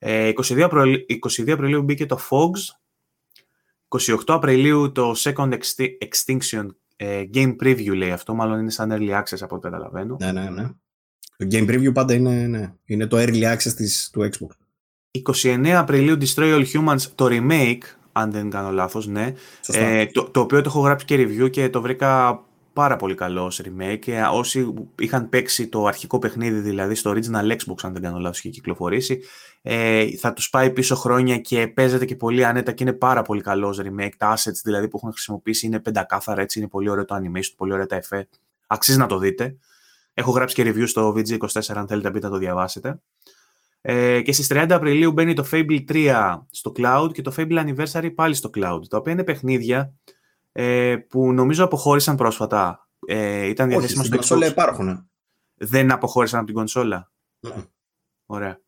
22, 0.00 0.60
Απριλίου, 0.60 1.04
22 1.28 1.50
Απριλίου 1.50 1.82
μπήκε 1.82 2.06
το 2.06 2.18
Fogs. 2.30 2.76
28 3.88 4.16
Απριλίου 4.26 4.92
το 4.92 5.14
Second 5.16 5.58
Extinction 5.98 6.66
ε, 6.96 7.24
Game 7.34 7.56
Preview 7.62 7.94
λέει 7.96 8.10
αυτό, 8.10 8.34
μάλλον 8.34 8.60
είναι 8.60 8.70
σαν 8.70 8.90
Early 8.92 9.20
Access 9.20 9.38
από 9.40 9.54
ό,τι 9.54 9.64
καταλαβαίνω. 9.64 10.16
Ναι, 10.20 10.32
ναι, 10.32 10.50
ναι. 10.50 10.70
Το 11.38 11.46
Game 11.50 11.70
Preview 11.70 11.92
πάντα 11.92 12.14
είναι, 12.14 12.30
ναι, 12.30 12.72
είναι 12.84 13.06
το 13.06 13.16
Early 13.16 13.54
Access 13.54 13.72
της, 13.76 14.10
του 14.12 14.28
Xbox. 14.32 14.50
29 15.42 15.68
Απριλίου 15.68 16.16
Destroy 16.20 16.54
All 16.54 16.64
Humans, 16.64 17.00
το 17.14 17.26
remake, 17.30 17.82
αν 18.12 18.30
δεν 18.30 18.50
κάνω 18.50 18.70
λάθος, 18.70 19.06
ναι. 19.06 19.32
Ε, 19.66 20.06
το, 20.06 20.30
το 20.30 20.40
οποίο 20.40 20.60
το 20.60 20.68
έχω 20.68 20.80
γράψει 20.80 21.06
και 21.06 21.16
review 21.16 21.50
και 21.50 21.68
το 21.68 21.80
βρήκα 21.80 22.42
πάρα 22.72 22.96
πολύ 22.96 23.14
καλό 23.14 23.44
ως 23.44 23.60
remake. 23.64 23.98
Και 23.98 24.22
όσοι 24.32 24.74
είχαν 24.98 25.28
παίξει 25.28 25.68
το 25.68 25.84
αρχικό 25.84 26.18
παιχνίδι, 26.18 26.60
δηλαδή 26.60 26.94
στο 26.94 27.10
original 27.14 27.50
Xbox, 27.50 27.76
αν 27.82 27.92
δεν 27.92 28.02
κάνω 28.02 28.18
λάθος, 28.18 28.38
είχε 28.38 28.48
κυκλοφορήσει, 28.48 29.20
ε, 29.62 30.06
θα 30.16 30.32
τους 30.32 30.50
πάει 30.50 30.70
πίσω 30.70 30.94
χρόνια 30.94 31.38
και 31.38 31.68
παίζεται 31.68 32.04
και 32.04 32.16
πολύ 32.16 32.44
ανέτα 32.44 32.72
και 32.72 32.82
είναι 32.82 32.92
πάρα 32.92 33.22
πολύ 33.22 33.40
καλό 33.40 33.78
remake. 33.82 34.12
Τα 34.16 34.36
assets 34.36 34.60
δηλαδή 34.64 34.88
που 34.88 34.96
έχουν 34.96 35.12
χρησιμοποιήσει 35.12 35.66
είναι 35.66 35.80
πεντακάθαρα, 35.80 36.40
έτσι 36.40 36.58
είναι 36.58 36.68
πολύ 36.68 36.88
ωραίο 36.88 37.04
το 37.04 37.14
animation, 37.14 37.52
πολύ 37.56 37.72
ωραία 37.72 37.86
τα 37.86 37.96
εφέ. 37.96 38.28
Αξίζει 38.66 38.98
να 38.98 39.06
το 39.06 39.18
δείτε. 39.18 39.56
Έχω 40.18 40.30
γράψει 40.30 40.54
και 40.54 40.62
review 40.62 40.88
στο 40.88 41.14
VG24 41.16 41.74
αν 41.74 41.86
θέλετε 41.86 42.10
μπείτε 42.10 42.26
να 42.26 42.32
το 42.32 42.38
διαβάσετε. 42.38 43.00
Ε, 43.80 44.22
και 44.22 44.32
στις 44.32 44.46
30 44.50 44.66
Απριλίου 44.70 45.12
μπαίνει 45.12 45.34
το 45.34 45.48
Fable 45.50 45.84
3 45.88 46.38
στο 46.50 46.72
cloud 46.76 47.08
και 47.12 47.22
το 47.22 47.34
Fable 47.36 47.66
Anniversary 47.66 48.14
πάλι 48.14 48.34
στο 48.34 48.50
cloud, 48.54 48.80
τα 48.88 48.96
οποία 48.96 49.12
είναι 49.12 49.24
παιχνίδια 49.24 49.94
ε, 50.52 50.96
που 51.08 51.32
νομίζω 51.32 51.64
αποχώρησαν 51.64 52.16
πρόσφατα. 52.16 52.88
Ε, 53.06 53.46
ήταν 53.46 53.68
διαθέσιμα 53.68 54.02
στην 54.02 54.14
κονσόλα 54.14 54.46
υπάρχουν. 54.46 55.10
Δεν 55.54 55.92
αποχώρησαν 55.92 56.38
από 56.38 56.46
την 56.46 56.56
κονσόλα. 56.56 57.10
Mm. 57.40 57.66
Ωραία. 58.26 58.60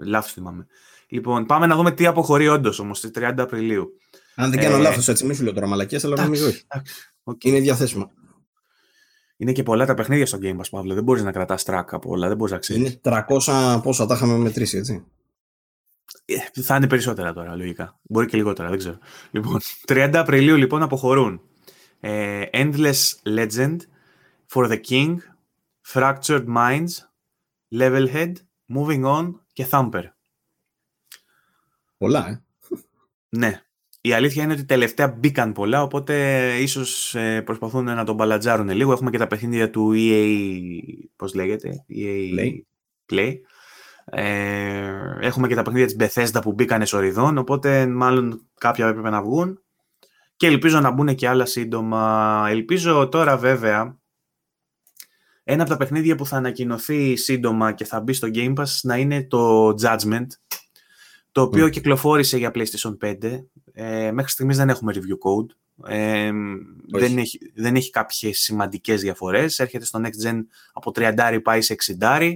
Λάθος 0.00 0.32
θυμάμαι. 0.32 0.66
Λοιπόν, 1.08 1.46
πάμε 1.46 1.66
να 1.66 1.76
δούμε 1.76 1.90
τι 1.90 2.06
αποχωρεί 2.06 2.48
όντως 2.48 2.78
όμως 2.78 2.98
στις 2.98 3.10
30 3.14 3.34
Απριλίου. 3.36 3.98
Αν 4.34 4.50
δεν 4.50 4.60
κάνω 4.60 4.76
ε, 4.76 4.80
λάθος 4.80 5.08
έτσι, 5.08 5.26
μην 5.26 5.34
σου 5.34 5.42
λέω 5.42 5.52
τώρα 5.52 5.66
μαλακίε, 5.66 5.98
αλλά 6.02 6.22
νομίζω 6.22 6.46
όχι. 6.46 6.62
Okay. 7.24 7.44
Είναι 7.44 7.60
διαθέσιμο. 7.60 8.10
Είναι 9.36 9.52
και 9.52 9.62
πολλά 9.62 9.86
τα 9.86 9.94
παιχνίδια 9.94 10.26
στο 10.26 10.38
Game 10.42 10.56
Pass, 10.56 10.70
Παύλο. 10.70 10.94
Δεν 10.94 11.04
μπορείς 11.04 11.22
να 11.22 11.32
κρατάς 11.32 11.62
track 11.66 11.84
από 11.90 12.10
όλα, 12.10 12.28
δεν 12.28 12.36
μπορείς 12.36 12.52
να 12.52 12.58
ξέρεις. 12.58 12.82
Είναι 12.82 13.00
300 13.02 13.80
πόσα 13.82 14.06
τα 14.06 14.14
είχαμε 14.14 14.36
μετρήσει, 14.36 14.76
έτσι. 14.76 15.04
Ε, 16.24 16.62
θα 16.62 16.76
είναι 16.76 16.86
περισσότερα 16.86 17.32
τώρα, 17.32 17.56
λογικά. 17.56 17.98
Μπορεί 18.02 18.26
και 18.26 18.36
λιγότερα, 18.36 18.68
δεν 18.68 18.78
ξέρω. 18.78 18.98
Λοιπόν, 19.30 19.60
30 19.86 20.10
Απριλίου 20.14 20.56
λοιπόν 20.56 20.82
αποχωρούν. 20.82 21.40
Ε, 22.00 22.44
Endless 22.52 23.12
Legend, 23.24 23.76
For 24.52 24.70
the 24.70 24.80
King, 24.88 25.16
Fractured 25.92 26.44
Minds, 26.56 26.90
Levelhead, 27.72 28.32
Moving 28.74 29.04
On 29.04 29.32
και 29.52 29.66
Thumper. 29.70 30.04
Πολλά, 31.96 32.28
ε. 32.28 32.42
Ναι. 33.28 33.62
Η 34.06 34.12
αλήθεια 34.12 34.42
είναι 34.42 34.52
ότι 34.52 34.64
τελευταία 34.64 35.08
μπήκαν 35.08 35.52
πολλά, 35.52 35.82
οπότε 35.82 36.14
ίσως 36.58 37.14
ε, 37.14 37.42
προσπαθούν 37.42 37.84
να 37.84 38.04
τον 38.04 38.14
μπαλατζάρουν 38.14 38.68
λίγο. 38.68 38.92
Έχουμε 38.92 39.10
και 39.10 39.18
τα 39.18 39.26
παιχνίδια 39.26 39.70
του 39.70 39.92
EA, 39.94 40.26
πώς 41.16 41.34
λέγεται, 41.34 41.84
EA 41.88 42.38
Play. 42.38 42.50
Play. 43.12 43.32
Ε, 44.04 44.90
έχουμε 45.20 45.48
και 45.48 45.54
τα 45.54 45.62
παιχνίδια 45.62 45.86
της 45.86 45.96
Bethesda 45.98 46.42
που 46.42 46.52
μπήκαν 46.52 46.86
σοριδών, 46.86 47.38
οπότε 47.38 47.86
μάλλον 47.86 48.48
κάποια 48.58 48.88
έπρεπε 48.88 49.10
να 49.10 49.22
βγουν. 49.22 49.62
Και 50.36 50.46
ελπίζω 50.46 50.80
να 50.80 50.90
μπουν 50.90 51.14
και 51.14 51.28
άλλα 51.28 51.46
σύντομα. 51.46 52.44
Ελπίζω 52.48 53.08
τώρα 53.08 53.36
βέβαια 53.36 53.98
ένα 55.44 55.62
από 55.62 55.70
τα 55.70 55.76
παιχνίδια 55.76 56.16
που 56.16 56.26
θα 56.26 56.36
ανακοινωθεί 56.36 57.16
σύντομα 57.16 57.72
και 57.72 57.84
θα 57.84 58.00
μπει 58.00 58.12
στο 58.12 58.28
Game 58.34 58.54
Pass 58.54 58.80
να 58.82 58.96
είναι 58.96 59.24
το 59.24 59.68
Judgment, 59.68 60.26
το 61.34 61.42
οποίο 61.42 61.66
mm. 61.66 61.70
κυκλοφόρησε 61.70 62.36
για 62.38 62.50
PlayStation 62.54 62.96
5. 63.02 63.44
Ε, 63.72 64.10
μέχρι 64.12 64.30
στιγμής 64.30 64.56
δεν 64.56 64.68
έχουμε 64.68 64.92
review 64.94 64.98
code. 64.98 65.56
Ε, 65.92 66.30
δεν, 66.92 67.18
έχει, 67.18 67.38
δεν 67.54 67.76
έχει 67.76 67.90
κάποιες 67.90 68.38
σημαντικές 68.38 69.00
διαφορές. 69.00 69.58
Έρχεται 69.58 69.84
στο 69.84 70.00
Next 70.04 70.26
Gen 70.26 70.40
από 70.72 70.92
30 70.94 71.38
πάει 71.42 71.60
σε 71.60 71.76
60. 72.00 72.34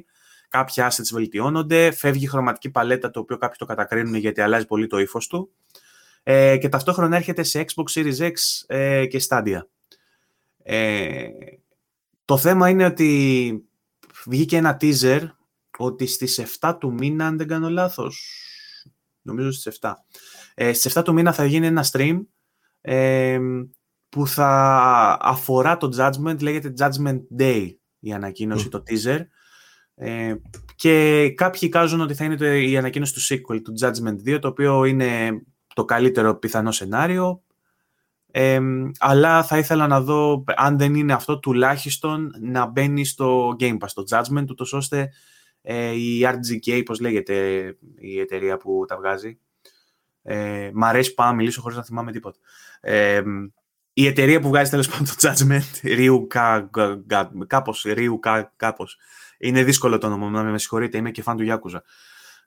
Κάποια 0.48 0.92
assets 0.92 1.08
βελτιώνονται. 1.12 1.90
Φεύγει 1.90 2.24
η 2.24 2.28
χρωματική 2.28 2.70
παλέτα, 2.70 3.10
το 3.10 3.20
οποίο 3.20 3.36
κάποιοι 3.36 3.56
το 3.58 3.64
κατακρίνουν 3.64 4.14
γιατί 4.14 4.40
αλλάζει 4.40 4.66
πολύ 4.66 4.86
το 4.86 4.98
ύφος 4.98 5.26
του. 5.26 5.50
Ε, 6.22 6.56
και 6.56 6.68
ταυτόχρονα 6.68 7.16
έρχεται 7.16 7.42
σε 7.42 7.64
Xbox 7.68 8.00
Series 8.00 8.18
X 8.18 8.32
ε, 8.66 9.06
και 9.06 9.20
Stadia. 9.28 9.60
Ε, 10.62 11.26
το 12.24 12.36
θέμα 12.36 12.68
είναι 12.68 12.84
ότι 12.84 13.62
βγήκε 14.24 14.56
ένα 14.56 14.76
teaser 14.80 15.28
ότι 15.78 16.06
στις 16.06 16.58
7 16.60 16.76
του 16.80 16.92
μήνα, 16.92 17.26
αν 17.26 17.36
δεν 17.36 17.48
κάνω 17.48 17.70
λάθος, 17.70 18.47
νομίζω 19.28 19.52
στις 19.52 19.78
7, 19.80 19.92
ε, 20.54 20.72
στις 20.72 20.96
7 20.96 21.02
του 21.04 21.12
μήνα 21.12 21.32
θα 21.32 21.44
γίνει 21.44 21.66
ένα 21.66 21.84
stream 21.92 22.18
ε, 22.80 23.38
που 24.08 24.26
θα 24.26 25.18
αφορά 25.20 25.76
το 25.76 25.88
Judgment, 25.98 26.42
λέγεται 26.42 26.72
Judgment 26.78 27.20
Day 27.38 27.70
η 27.98 28.12
ανακοίνωση, 28.12 28.68
το 28.68 28.82
teaser. 28.86 29.20
Ε, 29.94 30.34
και 30.76 31.28
κάποιοι 31.36 31.60
εικάζουν 31.62 32.00
ότι 32.00 32.14
θα 32.14 32.24
είναι 32.24 32.36
το, 32.36 32.52
η 32.52 32.76
ανακοίνωση 32.76 33.14
του 33.14 33.20
sequel, 33.20 33.60
του 33.62 33.74
Judgment 33.80 34.34
2, 34.34 34.38
το 34.40 34.48
οποίο 34.48 34.84
είναι 34.84 35.30
το 35.74 35.84
καλύτερο 35.84 36.34
πιθανό 36.34 36.72
σενάριο. 36.72 37.42
Ε, 38.30 38.60
αλλά 38.98 39.42
θα 39.42 39.58
ήθελα 39.58 39.86
να 39.86 40.00
δω, 40.00 40.44
αν 40.56 40.78
δεν 40.78 40.94
είναι 40.94 41.12
αυτό, 41.12 41.38
τουλάχιστον 41.38 42.30
να 42.40 42.66
μπαίνει 42.66 43.04
στο 43.04 43.56
Game 43.60 43.78
Pass, 43.78 43.88
το 43.94 44.04
Judgment, 44.10 44.44
ούτως 44.50 44.72
ώστε 44.72 45.10
ε, 45.62 45.90
η 45.90 46.22
RGK, 46.24 46.82
πώς 46.84 47.00
λέγεται 47.00 47.64
η 47.98 48.20
εταιρεία 48.20 48.56
που 48.56 48.84
τα 48.88 48.96
βγάζει. 48.96 49.38
Ε, 50.22 50.70
μ' 50.74 50.84
αρέσει 50.84 51.14
που 51.14 51.22
μιλήσω 51.34 51.60
χωρίς 51.60 51.76
να 51.76 51.84
θυμάμαι 51.84 52.12
τίποτα. 52.12 52.38
Ε, 52.80 53.22
η 53.92 54.06
εταιρεία 54.06 54.40
που 54.40 54.48
βγάζει 54.48 54.70
τέλος 54.70 54.88
πάντων 54.88 55.06
το 55.06 55.14
Judgment, 55.20 55.86
Ryu, 55.98 56.26
κα, 56.28 56.70
κάπως, 57.46 57.84
Ryu, 57.88 58.18
κα, 58.20 58.52
κάπως. 58.56 58.98
Είναι 59.38 59.64
δύσκολο 59.64 59.98
το 59.98 60.06
όνομα, 60.06 60.30
να 60.30 60.42
με 60.42 60.58
συγχωρείτε, 60.58 60.98
είμαι 60.98 61.10
και 61.10 61.22
φαν 61.22 61.36
του 61.36 61.44
Yakuza 61.48 61.80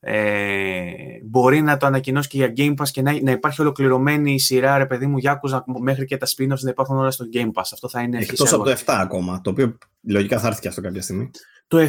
ε, 0.04 0.92
μπορεί 1.24 1.62
να 1.62 1.78
το 1.78 1.86
ανακοινώσει 1.86 2.30
και 2.30 2.38
για 2.38 2.54
Game 2.58 2.82
Pass 2.82 2.90
και 2.92 3.02
να, 3.02 3.22
να 3.22 3.32
υπάρχει 3.32 3.62
ολοκληρωμένη 3.62 4.40
σειρά, 4.40 4.78
ρε 4.78 4.86
παιδί 4.86 5.06
μου, 5.06 5.18
Yakuza 5.24 5.62
μέχρι 5.80 6.06
και 6.06 6.18
τα 6.18 6.28
spin-offs 6.28 6.60
να 6.60 6.70
υπάρχουν 6.70 6.98
όλα 6.98 7.12
στο 7.12 7.26
Game 7.34 7.52
Pass. 7.54 7.70
Αυτό 7.72 7.90
θα 7.90 8.02
είναι 8.02 8.18
Εκτός 8.18 8.54
από 8.54 8.64
το 8.64 8.72
7 8.72 8.76
ακόμα, 8.86 9.42
το 9.42 9.50
οποίο 9.50 9.78
λογικά 10.02 10.40
θα 10.40 10.48
έρθει 10.48 10.62
και 10.62 10.68
αυτό 10.68 10.82
κάποια 10.82 11.02
στιγμή. 11.02 11.32
Το 11.68 11.78
7 11.78 11.88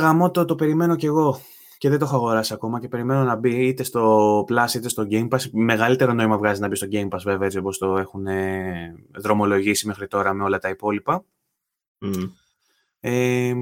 γαμό 0.00 0.30
το, 0.30 0.44
το 0.44 0.54
περιμένω 0.54 0.96
κι 0.96 1.06
εγώ 1.06 1.40
και 1.78 1.88
δεν 1.88 1.98
το 1.98 2.04
έχω 2.04 2.16
αγοράσει 2.16 2.52
ακόμα 2.52 2.80
και 2.80 2.88
περιμένω 2.88 3.24
να 3.24 3.36
μπει 3.36 3.66
είτε 3.66 3.82
στο 3.82 4.44
Plus 4.48 4.74
είτε 4.74 4.88
στο 4.88 5.06
Game 5.10 5.28
Pass. 5.28 5.50
Μεγαλύτερο 5.52 6.12
νόημα 6.12 6.38
βγάζει 6.38 6.60
να 6.60 6.68
μπει 6.68 6.76
στο 6.76 6.86
Game 6.90 7.08
Pass 7.08 7.20
βέβαια 7.24 7.46
έτσι 7.46 7.58
όπως 7.58 7.78
το 7.78 7.96
έχουν 7.96 8.26
δρομολογήσει 9.14 9.86
μέχρι 9.86 10.06
τώρα 10.06 10.32
με 10.32 10.44
όλα 10.44 10.58
τα 10.58 10.68
υπόλοιπα. 10.68 11.24
Mm. 12.00 12.30
Ε, 13.00 13.52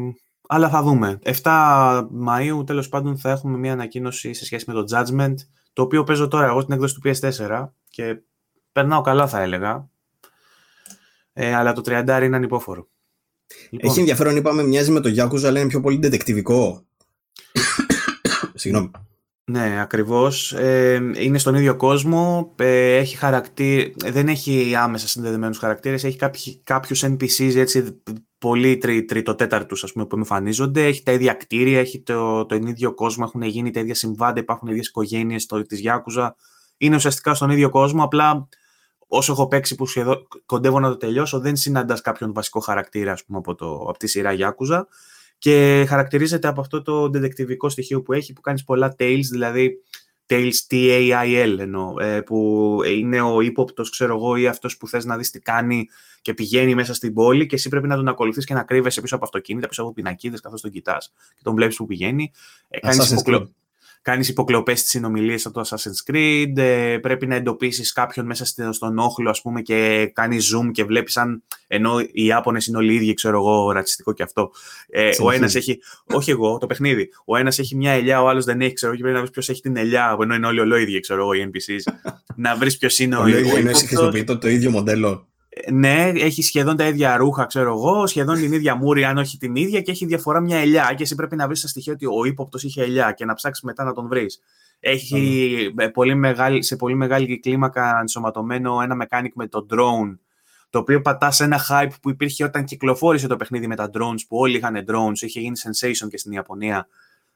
αλλά 0.55 0.69
θα 0.69 0.83
δούμε. 0.83 1.19
7 1.43 2.09
Μαΐου 2.27 2.67
τέλος 2.67 2.89
πάντων 2.89 3.19
θα 3.19 3.31
έχουμε 3.31 3.59
μια 3.59 3.73
ανακοίνωση 3.73 4.33
σε 4.33 4.45
σχέση 4.45 4.65
με 4.67 4.73
το 4.73 4.85
Judgment, 4.91 5.35
το 5.73 5.83
οποίο 5.83 6.05
παίζω 6.05 6.29
τώρα 6.29 6.47
εγώ 6.47 6.61
στην 6.61 6.75
έκδοση 6.75 6.95
του 6.95 7.01
PS4 7.05 7.69
και 7.89 8.21
περνάω 8.73 9.01
καλά 9.01 9.29
θα 9.29 9.41
έλεγα. 9.41 9.89
Ε, 11.33 11.55
αλλά 11.55 11.73
το 11.73 11.83
30 11.85 12.21
είναι 12.23 12.37
ανυπόφορο. 12.37 12.89
Λοιπόν. 13.71 13.91
Έχει 13.91 13.99
ενδιαφέρον, 13.99 14.37
είπαμε, 14.37 14.63
μοιάζει 14.63 14.91
με 14.91 15.01
το 15.01 15.11
Yakuza, 15.17 15.45
αλλά 15.45 15.61
είναι 15.61 15.69
πιο 15.69 15.81
πολύ 15.81 15.97
δεντεκτιβικό. 15.97 16.85
Συγγνώμη. 18.55 18.91
Ναι, 19.45 19.81
ακριβώς. 19.81 20.53
Ε, 20.53 21.13
είναι 21.17 21.39
στον 21.39 21.55
ίδιο 21.55 21.77
κόσμο, 21.77 22.55
ε, 22.59 22.97
έχει 22.97 23.17
χαρακτή... 23.17 23.95
δεν 23.97 24.29
έχει 24.29 24.75
άμεσα 24.75 25.09
συνδεδεμένους 25.09 25.59
χαρακτήρες, 25.59 26.05
έχει 26.05 26.17
κάποιους 26.17 26.61
κάποιους 26.65 27.05
NPCs 27.05 27.55
έτσι, 27.57 28.03
πολύ 28.43 28.77
τρι, 28.77 29.05
τριτοτέταρτους 29.05 29.85
ας 29.85 29.93
πούμε, 29.93 30.07
που 30.07 30.17
εμφανίζονται, 30.17 30.87
έχει 30.87 31.03
τα 31.03 31.13
ίδια 31.13 31.33
κτίρια, 31.33 31.81
έχει 31.81 32.01
το, 32.01 32.47
το 32.47 32.55
ίδιο 32.55 32.95
κόσμο, 32.95 33.25
έχουν 33.29 33.43
γίνει 33.43 33.71
τα 33.71 33.81
ίδια 33.81 33.95
συμβάντα, 33.95 34.41
υπάρχουν 34.41 34.69
οι 34.69 34.71
ίδιες 34.73 34.89
οικογένειες 34.89 35.47
της 35.67 35.81
Γιάκουζα. 35.81 36.37
Είναι 36.77 36.95
ουσιαστικά 36.95 37.35
στον 37.35 37.51
ίδιο 37.51 37.71
κόσμο, 37.71 38.05
απλά 38.05 38.49
όσο 39.09 39.33
έχω 39.33 39.49
παίξει 39.49 39.75
που 39.75 39.87
σχεδόν 39.87 40.29
κοντεύω 40.47 40.81
να 40.81 40.89
το 40.89 40.97
τελειώσω, 40.97 41.41
δεν 41.41 41.57
συναντάς 41.57 42.01
κάποιον 42.01 42.33
βασικό 42.33 42.61
χαρακτήρα 42.61 43.13
ας 43.13 43.25
πούμε, 43.25 43.39
από, 43.39 43.55
το, 43.55 43.75
από 43.89 43.99
τη 43.99 44.07
σειρά 44.07 44.33
Γιάκουζα 44.33 44.89
και 45.39 45.85
χαρακτηρίζεται 45.89 46.49
από 46.49 46.61
αυτό 46.61 46.83
το 46.83 47.09
δεντεκτιβικό 47.09 47.69
στοιχείο 47.69 48.03
που 48.03 48.13
έχει, 48.13 48.33
που 48.33 48.41
κάνεις 48.41 48.65
πολλά 48.65 48.95
tales, 48.99 49.27
δηλαδή 49.31 49.83
tales 50.27 50.53
T-A-I-L 50.71 51.57
εννοώ, 51.59 52.01
ε, 52.01 52.21
που 52.21 52.79
είναι 52.87 53.21
ο 53.21 53.41
ύποπτος, 53.41 53.91
ξέρω 53.91 54.17
εγώ, 54.17 54.37
ή 54.37 54.47
αυτός 54.47 54.77
που 54.77 54.89
θες 54.89 55.05
να 55.05 55.17
δεις 55.17 55.31
τι 55.31 55.41
κάνει 55.41 55.89
και 56.23 56.35
πηγαίνει 56.35 56.75
μέσα 56.75 56.95
στην 56.95 57.15
πόλη 57.15 57.47
και 57.47 57.55
εσύ 57.55 57.69
πρέπει 57.69 57.87
να 57.87 57.97
τον 57.97 58.09
ακολουθείς 58.09 58.45
και 58.45 58.55
να 58.55 58.63
κρύβεσαι 58.63 59.01
πίσω 59.01 59.15
από 59.15 59.25
αυτοκίνητα, 59.25 59.69
πίσω 59.69 59.83
από 59.83 59.93
πινακίδες 59.93 60.41
καθώς 60.41 60.61
τον 60.61 60.71
κοιτάς 60.71 61.13
και 61.35 61.41
τον 61.43 61.55
βλέπεις 61.55 61.77
που 61.77 61.87
πηγαίνει. 61.87 62.33
Ε, 62.69 62.79
κάνεις, 62.79 63.11
υποκλο... 63.11 63.53
κάνεις 64.03 64.29
υποκλοπές 64.29 64.79
στις 64.79 64.91
συνομιλίες 64.91 65.47
από 65.47 65.63
το 65.63 65.69
Assassin's 65.69 66.13
Creed, 66.13 66.57
ε, 66.57 66.99
πρέπει 66.99 67.27
να 67.27 67.35
εντοπίσεις 67.35 67.93
κάποιον 67.93 68.27
μέσα 68.27 68.73
στον 68.73 68.99
όχλο 68.99 69.31
ας 69.31 69.41
πούμε 69.41 69.63
και 69.63 70.11
κάνεις 70.13 70.55
zoom 70.55 70.71
και 70.73 70.85
βλέπεις 70.85 71.17
αν 71.17 71.43
ενώ 71.67 72.01
οι 72.01 72.25
Ιάπωνες 72.25 72.67
είναι 72.67 72.77
όλοι 72.77 72.95
ίδιοι, 72.95 73.15
ξέρω 73.15 73.37
εγώ, 73.37 73.71
ρατσιστικό 73.71 74.13
και 74.13 74.23
αυτό. 74.23 74.51
Ε, 74.89 75.11
ο 75.23 75.31
ένας 75.31 75.55
έχει, 75.55 75.79
όχι 76.07 76.31
εγώ, 76.31 76.59
το 76.59 76.67
παιχνίδι, 76.67 77.09
ο 77.25 77.37
ένας 77.37 77.59
έχει 77.59 77.77
μια 77.77 77.93
ελιά, 77.93 78.23
ο 78.23 78.29
άλλος 78.29 78.45
δεν 78.45 78.61
έχει, 78.61 78.73
ξέρω, 78.73 78.95
και 78.95 78.99
πρέπει 78.99 79.15
να 79.15 79.21
βρεις 79.21 79.33
ποιος 79.33 79.49
έχει 79.49 79.61
την 79.61 79.77
ελιά, 79.77 80.17
ενώ 80.21 80.35
είναι 80.35 80.47
όλοι 80.47 80.61
ολόιδιοι, 80.61 81.01
ξέρω 81.01 81.21
εγώ, 81.21 81.33
οι 81.33 81.51
NPCs. 81.53 82.13
να 82.37 82.57
βρεις 82.57 82.79
ποιος 82.79 82.99
είναι 82.99 83.17
ο, 83.17 83.21
ο, 83.21 84.23
ο, 84.29 84.39
το 84.39 84.49
ίδιο 84.49 84.71
μοντέλο 84.71 85.32
ναι, 85.73 86.13
έχει 86.15 86.43
σχεδόν 86.43 86.77
τα 86.77 86.87
ίδια 86.87 87.17
ρούχα, 87.17 87.45
ξέρω 87.45 87.73
εγώ, 87.73 88.07
σχεδόν 88.07 88.37
την 88.37 88.53
ίδια 88.53 88.75
μούρη, 88.75 89.05
αν 89.05 89.19
όχι 89.19 89.39
την 89.39 89.55
ίδια, 89.55 89.81
και 89.81 89.91
έχει 89.91 90.07
διαφορά 90.07 90.41
μια 90.41 90.59
ελιά. 90.59 90.95
Και 90.97 91.03
εσύ 91.03 91.15
πρέπει 91.15 91.37
να 91.37 91.47
βρεις 91.47 91.61
τα 91.61 91.69
στοιχεία 91.69 91.93
ότι 91.93 92.07
ο 92.07 92.25
ύποπτος 92.25 92.63
είχε 92.63 92.83
ελιά 92.83 93.13
και 93.13 93.25
να 93.25 93.35
ψάξεις 93.35 93.65
μετά 93.65 93.85
να 93.85 93.93
τον 93.93 94.09
βρεις. 94.09 94.41
Έχει 94.81 95.57
mm. 95.79 95.89
πολύ 95.93 96.15
μεγάλη, 96.15 96.63
σε 96.63 96.77
πολύ 96.77 96.95
μεγάλη 96.95 97.41
κλίμακα 97.41 97.99
ενσωματωμένο 98.01 98.81
ένα 98.83 99.07
mechanic 99.07 99.31
με 99.35 99.47
το 99.47 99.67
drone, 99.71 100.19
το 100.71 100.79
οποίο 100.79 101.01
πατάς 101.01 101.37
σε 101.37 101.45
ένα 101.45 101.61
hype 101.69 101.93
που 102.03 102.11
υπήρχε 102.11 102.45
όταν 102.45 102.65
κυκλοφόρησε 102.65 103.27
το 103.27 103.37
παιχνίδι 103.37 103.67
με 103.67 103.77
τα 103.77 103.91
drones, 103.93 104.21
που 104.29 104.37
όλοι 104.37 104.57
είχαν 104.57 104.85
drones, 104.89 105.19
είχε 105.21 105.41
γίνει 105.41 105.57
sensation 105.63 106.09
και 106.11 106.19
στην 106.19 106.33
Ιαπωνία. 106.33 106.87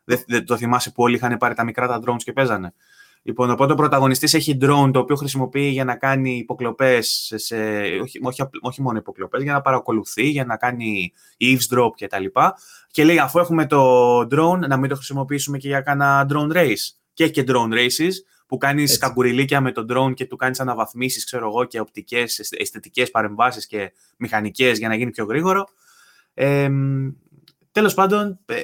Δεν, 0.04 0.22
δεν 0.26 0.46
το 0.46 0.56
θυμάσαι 0.56 0.90
που 0.90 1.02
όλοι 1.02 1.14
είχαν 1.14 1.36
πάρει 1.36 1.54
τα 1.54 1.64
μικρά 1.64 1.86
τα 1.86 2.00
drones 2.06 2.22
και 2.24 2.32
παίζανε. 2.32 2.74
Λοιπόν, 3.22 3.50
οπότε 3.50 3.72
ο 3.72 3.76
πρωταγωνιστής 3.76 4.34
έχει 4.34 4.58
drone 4.60 4.90
το 4.92 4.98
οποίο 4.98 5.16
χρησιμοποιεί 5.16 5.68
για 5.68 5.84
να 5.84 5.96
κάνει 5.96 6.36
υποκλοπές, 6.36 7.32
σε, 7.36 7.56
όχι, 8.02 8.20
όχι, 8.22 8.42
όχι 8.60 8.82
μόνο 8.82 8.98
υποκλοπές, 8.98 9.42
για 9.42 9.52
να 9.52 9.60
παρακολουθεί, 9.60 10.28
για 10.28 10.44
να 10.44 10.56
κάνει 10.56 11.12
eavesdrop 11.40 11.90
και 11.94 12.06
τα 12.06 12.18
λοιπά. 12.18 12.56
Και 12.90 13.04
λέει 13.04 13.18
αφού 13.18 13.38
έχουμε 13.38 13.66
το 13.66 14.20
drone, 14.20 14.58
να 14.68 14.76
μην 14.76 14.88
το 14.88 14.94
χρησιμοποιήσουμε 14.94 15.58
και 15.58 15.68
για 15.68 15.80
κάνα 15.80 16.26
drone 16.32 16.56
race. 16.56 16.94
Και 17.12 17.24
έχει 17.24 17.32
και 17.32 17.44
drone 17.46 17.72
races, 17.72 18.12
που 18.46 18.56
κάνεις 18.58 18.98
καγκουριλίκια 18.98 19.60
με 19.60 19.72
το 19.72 19.86
drone 19.88 20.14
και 20.14 20.26
του 20.26 20.36
κάνεις 20.36 20.60
αναβαθμίσεις, 20.60 21.24
ξέρω 21.24 21.46
εγώ, 21.46 21.64
και 21.64 21.80
οπτικές, 21.80 22.38
αισθητικές 22.38 23.10
παρεμβάσεις 23.10 23.66
και 23.66 23.92
μηχανικές 24.16 24.78
για 24.78 24.88
να 24.88 24.94
γίνει 24.94 25.10
πιο 25.10 25.24
γρήγορο. 25.24 25.68
Ε, 26.34 26.70
Τέλος 27.76 27.94
πάντων, 27.94 28.38
ε, 28.46 28.56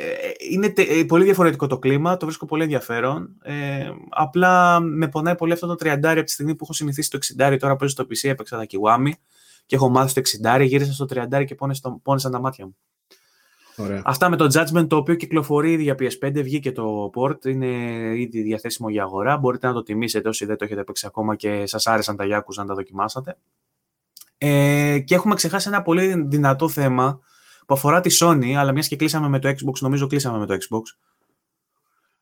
είναι 0.51 0.72
ε, 0.76 1.05
πολύ 1.05 1.24
διαφορετικό 1.24 1.66
το 1.66 1.78
κλίμα, 1.78 2.16
το 2.16 2.26
βρίσκω 2.26 2.47
πολύ 2.47 2.62
ενδιαφέρον. 2.62 3.36
Ε, 3.43 3.90
απλά 4.09 4.80
με 4.80 5.09
πονάει 5.09 5.36
πολύ 5.36 5.52
αυτό 5.52 5.66
το 5.66 5.76
30 5.80 5.98
από 6.02 6.22
τη 6.22 6.30
στιγμή 6.30 6.55
που 6.55 6.64
έχω 6.64 6.72
συνηθίσει 6.72 7.10
το 7.10 7.18
60 7.39 7.56
τώρα 7.60 7.76
παίζω 7.76 7.90
στο 7.90 8.05
PC, 8.05 8.28
έπαιξα 8.28 8.56
τα 8.56 8.66
Kiwami 8.70 9.10
και 9.66 9.76
έχω 9.76 9.89
μάθει 9.89 10.22
το 10.22 10.48
60 10.51 10.64
γύρισα 10.64 10.93
στο 10.93 11.06
30 11.10 11.44
και 11.44 11.55
πόνεσαν 12.02 12.32
τα 12.32 12.40
μάτια 12.40 12.64
μου. 12.64 12.76
Ωραία. 13.76 14.02
Αυτά 14.05 14.28
με 14.28 14.36
το 14.36 14.44
Judgment, 14.55 14.89
το 14.89 14.97
οποίο 14.97 15.14
κυκλοφορεί 15.14 15.72
ήδη 15.72 15.82
για 15.82 15.94
PS5, 15.98 16.32
βγήκε 16.34 16.72
το 16.72 17.10
port, 17.14 17.44
είναι 17.44 17.66
ήδη 18.16 18.43
διαθέσιμο 18.43 18.90
για 18.90 19.02
αγορά. 19.02 19.36
Μπορείτε 19.36 19.66
να 19.66 19.72
το 19.72 19.82
τιμήσετε 19.82 20.28
όσοι 20.28 20.44
δεν 20.44 20.56
το 20.56 20.64
έχετε 20.64 20.84
παίξει 20.84 21.06
ακόμα 21.06 21.36
και 21.36 21.66
σας 21.66 21.86
άρεσαν 21.86 22.16
τα 22.16 22.24
Yakuza 22.24 22.55
να 22.56 22.64
τα 22.64 22.74
δοκιμάσατε. 22.74 23.36
Ε, 24.39 24.98
και 24.98 25.14
έχουμε 25.14 25.34
ξεχάσει 25.34 25.68
ένα 25.68 25.82
πολύ 25.82 26.24
δυνατό 26.28 26.68
θέμα, 26.68 27.20
που 27.66 27.74
αφορά 27.74 28.01
τη 28.01 28.16
Sony, 28.20 28.52
αλλά 28.52 28.72
μιας 28.72 28.89
και 28.89 28.97
κλείσαμε 28.97 29.28
με 29.28 29.39
το 29.39 29.48
Xbox, 29.48 29.78
νομίζω 29.80 30.06
κλείσαμε 30.06 30.39
με 30.39 30.47
το 30.47 30.55
Xbox. 30.55 30.82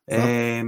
Ε, 0.03 0.61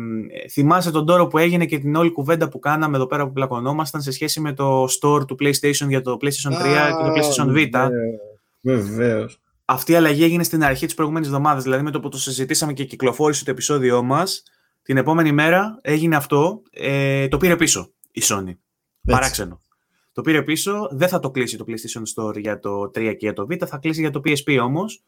θυμάσαι 0.52 0.92
τον 0.92 1.06
τόρο 1.06 1.28
που 1.28 1.38
έγινε 1.38 1.66
και 1.66 1.78
την 1.78 1.96
όλη 1.96 2.12
κουβέντα 2.12 2.50
που 2.50 2.60
κάναμε 2.60 2.96
εδώ 2.96 3.06
πέρα 3.06 3.26
που 3.26 3.34
πλακωνόμασταν 3.34 4.02
σε 4.02 4.12
σχέση 4.12 4.40
με 4.40 4.54
το 4.54 4.84
store 4.84 5.28
του 5.28 5.38
PlayStation 5.40 5.88
για 5.88 6.02
το 6.02 6.18
PlayStation 6.22 6.52
3 6.52 6.54
και 6.98 7.04
το 7.04 7.14
PlayStation 7.16 7.48
Vita; 7.48 7.90
Βεβαίως. 8.62 9.42
Αυτή 9.66 9.92
η 9.92 9.96
αλλαγή 9.96 10.24
έγινε 10.24 10.44
στην 10.44 10.64
αρχή 10.64 10.86
της 10.86 10.96
προηγούμενης 10.96 11.28
εβδομάδας. 11.28 11.64
Δηλαδή 11.64 11.84
με 11.84 11.92
το 11.92 12.00
που 12.00 12.10
το 12.10 12.18
συζητήσαμε 12.18 12.74
και 12.74 12.84
κυκλοφόρησε 12.84 13.44
το 13.44 13.52
επεισόδιό 13.52 14.04
μας, 14.04 14.44
την 14.82 14.98
επόμενη 14.98 15.32
μέρα 15.32 15.80
έγινε 15.82 16.16
αυτό. 16.16 16.62
Ε, 16.72 17.28
το 17.28 17.38
πήρε 17.38 17.56
πίσω 17.56 17.94
η 18.12 18.22
Sony. 18.24 18.48
Έτσι. 18.48 18.60
Παράξενο. 19.06 19.62
Το 20.14 20.22
πήρε 20.22 20.42
πίσω. 20.42 20.90
Δεν 20.92 21.08
θα 21.08 21.20
το 21.20 21.32
κλείσει 21.32 21.58
το 21.58 21.66
PlayStation 21.68 22.04
Store 22.16 22.40
για 22.40 22.60
το 22.60 22.82
3 22.84 22.92
και 22.94 23.16
για 23.18 23.34
το 23.34 23.48
Vita. 23.50 23.68
Θα 23.68 23.78
κλείσει 23.78 24.02
για 24.02 24.10
το 24.10 24.22
PSP 24.26 24.60
όμως. 24.62 25.04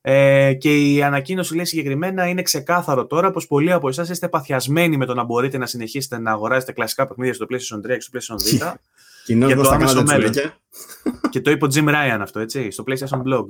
Ε, 0.00 0.54
και 0.54 0.92
η 0.92 1.02
ανακοίνωση 1.02 1.54
λέει 1.54 1.64
συγκεκριμένα 1.64 2.28
είναι 2.28 2.42
ξεκάθαρο 2.42 3.06
τώρα 3.06 3.30
πως 3.30 3.46
πολλοί 3.46 3.72
από 3.72 3.88
εσάς 3.88 4.08
είστε 4.08 4.28
παθιασμένοι 4.28 4.96
με 4.96 5.06
το 5.06 5.14
να 5.14 5.24
μπορείτε 5.24 5.58
να 5.58 5.66
συνεχίσετε 5.66 6.18
να 6.18 6.30
αγοράζετε 6.30 6.72
κλασικά 6.72 7.06
παιχνίδια 7.06 7.34
στο 7.34 7.46
PlayStation 7.50 7.76
3 7.76 7.98
και 7.98 8.00
στο 8.00 8.36
PlayStation 8.36 8.64
Vita. 8.64 8.74
για 9.26 9.56
το 9.56 9.68
άμεσο 9.68 10.02
μέλλον. 10.02 10.32
και 11.30 11.40
το 11.40 11.50
είπε 11.50 11.64
ο 11.64 11.68
Jim 11.74 11.88
Ryan 11.88 12.18
αυτό, 12.20 12.40
έτσι, 12.40 12.70
στο 12.70 12.84
PlayStation 12.86 13.22
Blog. 13.22 13.44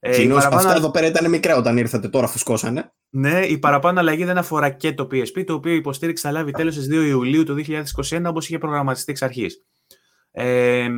Ε, 0.00 0.16
Κοινώς 0.16 0.36
παραπάνω... 0.36 0.62
αυτά 0.62 0.76
εδώ 0.76 0.90
πέρα 0.90 1.06
ήταν 1.06 1.30
μικρά 1.30 1.56
όταν 1.56 1.76
ήρθατε, 1.76 2.08
τώρα 2.08 2.26
φουσκώσανε. 2.26 2.92
Ναι, 3.10 3.40
η 3.40 3.58
παραπάνω 3.58 4.00
αλλαγή 4.00 4.24
δεν 4.24 4.38
αφορά 4.38 4.70
και 4.70 4.92
το 4.92 5.08
PSP, 5.12 5.44
το 5.46 5.54
οποίο 5.54 5.72
η 5.72 5.76
υποστήριξη 5.76 6.22
θα 6.22 6.32
λάβει 6.32 6.50
τέλος 6.50 6.74
στις 6.74 6.86
2 6.90 6.92
Ιουλίου 6.92 7.44
του 7.44 7.64
2021, 8.08 8.22
όπως 8.26 8.46
είχε 8.48 8.58
προγραμματιστεί 8.58 9.12
εξ 9.12 9.22
αρχής. 9.22 9.64
Ε, 10.32 10.88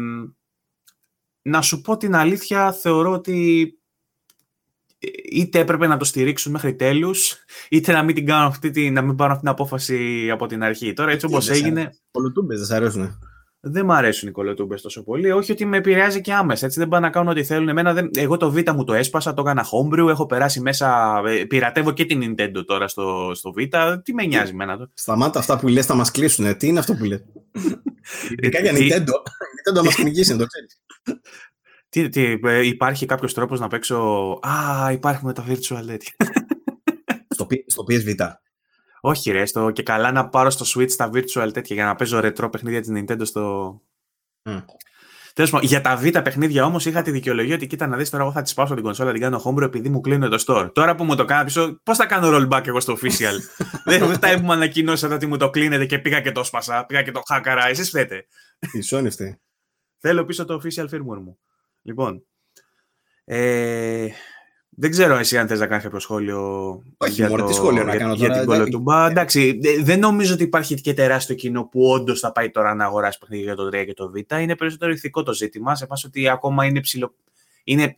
να 1.43 1.62
σου 1.62 1.81
πω 1.81 1.97
την 1.97 2.15
αλήθεια, 2.15 2.73
θεωρώ 2.73 3.12
ότι 3.12 3.69
είτε 5.31 5.59
έπρεπε 5.59 5.86
να 5.86 5.97
το 5.97 6.05
στηρίξουν 6.05 6.52
μέχρι 6.52 6.74
τέλους, 6.74 7.36
είτε 7.69 7.93
να 7.93 8.02
μην, 8.02 8.15
την 8.15 8.27
κάνω 8.27 8.47
αυτή, 8.47 8.90
να 8.90 9.02
μην 9.02 9.16
πάρουν 9.16 9.32
αυτή 9.32 9.44
την 9.44 9.55
απόφαση 9.55 10.31
από 10.31 10.47
την 10.47 10.62
αρχή. 10.62 10.93
Τώρα 10.93 11.11
έτσι 11.11 11.27
όπως 11.27 11.48
έγινε... 11.48 11.90
Κολοτούμπες 12.11 12.59
δεν 12.59 12.66
σ' 12.66 12.70
αρέσουν. 12.70 13.19
Δεν 13.66 13.85
μου 13.86 13.93
αρέσουν 13.93 14.28
οι 14.28 14.32
κολοτούμπες 14.32 14.82
τόσο 14.82 15.03
πολύ. 15.03 15.31
Όχι 15.31 15.53
ότι 15.53 15.65
με 15.65 15.77
επηρεάζει 15.77 16.20
και 16.20 16.32
άμεσα. 16.32 16.66
Έτσι 16.66 16.78
δεν 16.78 16.89
πάνε 16.89 17.07
να 17.07 17.12
κάνουν 17.12 17.28
ό,τι 17.28 17.45
θέλουν. 17.45 17.69
Εμένα 17.69 17.93
δεν... 17.93 18.11
Εγώ 18.15 18.36
το 18.36 18.51
Β 18.51 18.59
μου 18.74 18.85
το 18.85 18.95
έσπασα, 18.95 19.35
το 19.35 19.43
έκανα 19.43 19.65
homebrew. 19.65 20.09
Έχω 20.09 20.27
περάσει 20.27 20.61
μέσα. 20.61 21.20
Ε, 21.27 21.45
πειρατεύω 21.45 21.93
και 21.93 22.05
την 22.05 22.23
Nintendo 22.23 22.65
τώρα 22.66 22.89
στο, 22.89 23.31
στο 23.35 23.53
Β. 23.53 23.57
Τι 24.03 24.15
με 24.15 24.24
νοιάζει 24.24 24.51
εμένα 24.51 24.77
το. 24.77 24.91
Σταμάτα 24.95 25.39
αυτά 25.39 25.59
που 25.59 25.69
λες, 25.69 25.86
θα 25.86 25.95
μας 25.95 26.11
κλείσουν. 26.11 26.57
Τι 26.57 26.66
είναι 26.66 26.78
αυτό 26.78 26.95
που 26.95 27.05
λες; 27.05 27.24
Ειδικά 28.39 28.61
για 28.61 28.73
Nintendo. 28.73 29.12
Nintendo 29.55 29.85
μας 29.85 29.95
κυνηγήσει, 29.95 30.36
το 30.36 30.47
ξέρεις. 30.47 30.81
Τι, 31.89 32.09
τι, 32.09 32.39
ε, 32.43 32.66
υπάρχει 32.66 33.07
κάποιος 33.07 33.35
τρόπος 33.35 33.61
να 33.61 33.69
παίξω. 33.69 33.99
Α, 34.43 34.93
υπάρχουν 34.93 35.32
τα 35.32 35.45
virtual 35.49 35.82
τέτοια. 35.86 36.12
στο, 37.28 37.47
στο 37.66 37.85
PSV. 37.89 38.15
Όχι 39.06 39.31
ρε, 39.31 39.47
στο, 39.47 39.70
και 39.70 39.82
καλά 39.82 40.12
να 40.12 40.28
πάρω 40.28 40.51
στο 40.51 40.64
Switch 40.74 40.93
τα 40.93 41.10
virtual 41.14 41.51
τέτοια 41.52 41.76
για 41.76 41.85
να 41.85 41.94
παίζω 41.94 42.18
retro 42.18 42.48
παιχνίδια 42.52 42.81
της 42.81 42.90
Nintendo 42.94 43.20
στο... 43.26 43.81
Mm. 44.43 44.64
Τέλος 45.35 45.51
πάντων, 45.51 45.66
για 45.66 45.81
τα 45.81 45.97
β' 45.97 46.18
παιχνίδια 46.18 46.64
όμως 46.64 46.86
είχα 46.86 47.02
τη 47.02 47.10
δικαιολογία 47.10 47.55
ότι 47.55 47.66
κοίτα 47.66 47.86
να 47.86 47.97
δεις 47.97 48.10
τώρα 48.10 48.22
εγώ 48.22 48.32
θα 48.32 48.43
τη 48.43 48.52
πάω 48.55 48.66
την 48.66 48.82
κονσόλα, 48.82 49.12
την 49.12 49.20
κάνω 49.20 49.43
homebrew 49.44 49.62
επειδή 49.62 49.89
μου 49.89 50.01
κλείνει 50.01 50.28
το 50.28 50.44
store. 50.47 50.70
Τώρα 50.74 50.94
που 50.94 51.05
μου 51.05 51.14
το 51.14 51.24
κάνω 51.24 51.44
πίσω, 51.44 51.81
πώς 51.82 51.97
θα 51.97 52.06
κάνω 52.06 52.36
rollback 52.36 52.66
εγώ 52.66 52.81
στο 52.81 52.97
official; 53.01 53.35
Δεν 53.85 54.14
φτάνει 54.14 54.40
που 54.40 54.44
μου 54.44 54.52
ανακοινώσατε 54.52 55.14
ότι 55.14 55.26
μου 55.26 55.36
το 55.36 55.51
κλείνετε 55.51 55.86
και 55.86 55.98
πήγα 55.98 56.20
και 56.20 56.32
το 56.32 56.44
σπάσα, 56.44 56.86
πήγα 56.86 57.02
και 57.02 57.12
το 57.12 57.22
χάκαρα. 57.26 57.68
Εσείς 57.68 57.89
φταίτε. 57.89 58.26
Η 58.72 59.39
Θέλω 59.98 60.24
πίσω 60.24 60.44
το 60.44 60.60
official 60.62 60.85
firmware 60.85 61.22
μου. 61.22 61.39
Λοιπόν. 61.82 62.26
Ε, 63.24 64.09
δεν 64.77 64.91
ξέρω 64.91 65.17
εσύ 65.17 65.39
αν 65.39 65.47
θες 65.47 65.59
να 65.59 65.67
κάνεις 65.67 65.85
κάποιο 65.85 65.99
σχόλιο 65.99 66.43
Όχι, 66.97 67.13
για, 67.13 67.29
το, 67.29 67.53
σχόλιο 67.53 67.85
να 67.85 67.97
κάνω 67.97 68.15
για, 68.15 68.29
τώρα, 68.29 68.41
την 68.41 68.49
κολοτούμπα. 68.49 69.07
Εντάξει, 69.11 69.61
δεν 69.83 69.99
νομίζω 69.99 70.35
ότι 70.35 70.43
υπάρχει 70.43 70.75
και 70.75 70.95
τεράστιο 70.95 71.35
κοινό 71.35 71.65
που 71.65 71.91
όντως 71.91 72.21
θα 72.21 72.33
πάει 72.33 72.51
τώρα 72.51 72.75
να 72.75 72.85
αγοράσει 72.85 73.19
παιχνίδια 73.19 73.45
για 73.45 73.55
το 73.55 73.67
3 73.67 73.85
και 73.87 73.95
το 73.95 74.11
Β. 74.11 74.15
Είναι 74.41 74.57
περισσότερο 74.57 74.93
ηθικό 74.93 75.23
το 75.23 75.33
ζήτημα, 75.33 75.75
σε 75.75 75.87
φάση 75.87 76.07
ότι 76.07 76.29
ακόμα 76.29 76.65
είναι 76.65 76.81
ψηλό... 76.81 77.15
Είναι, 77.65 77.95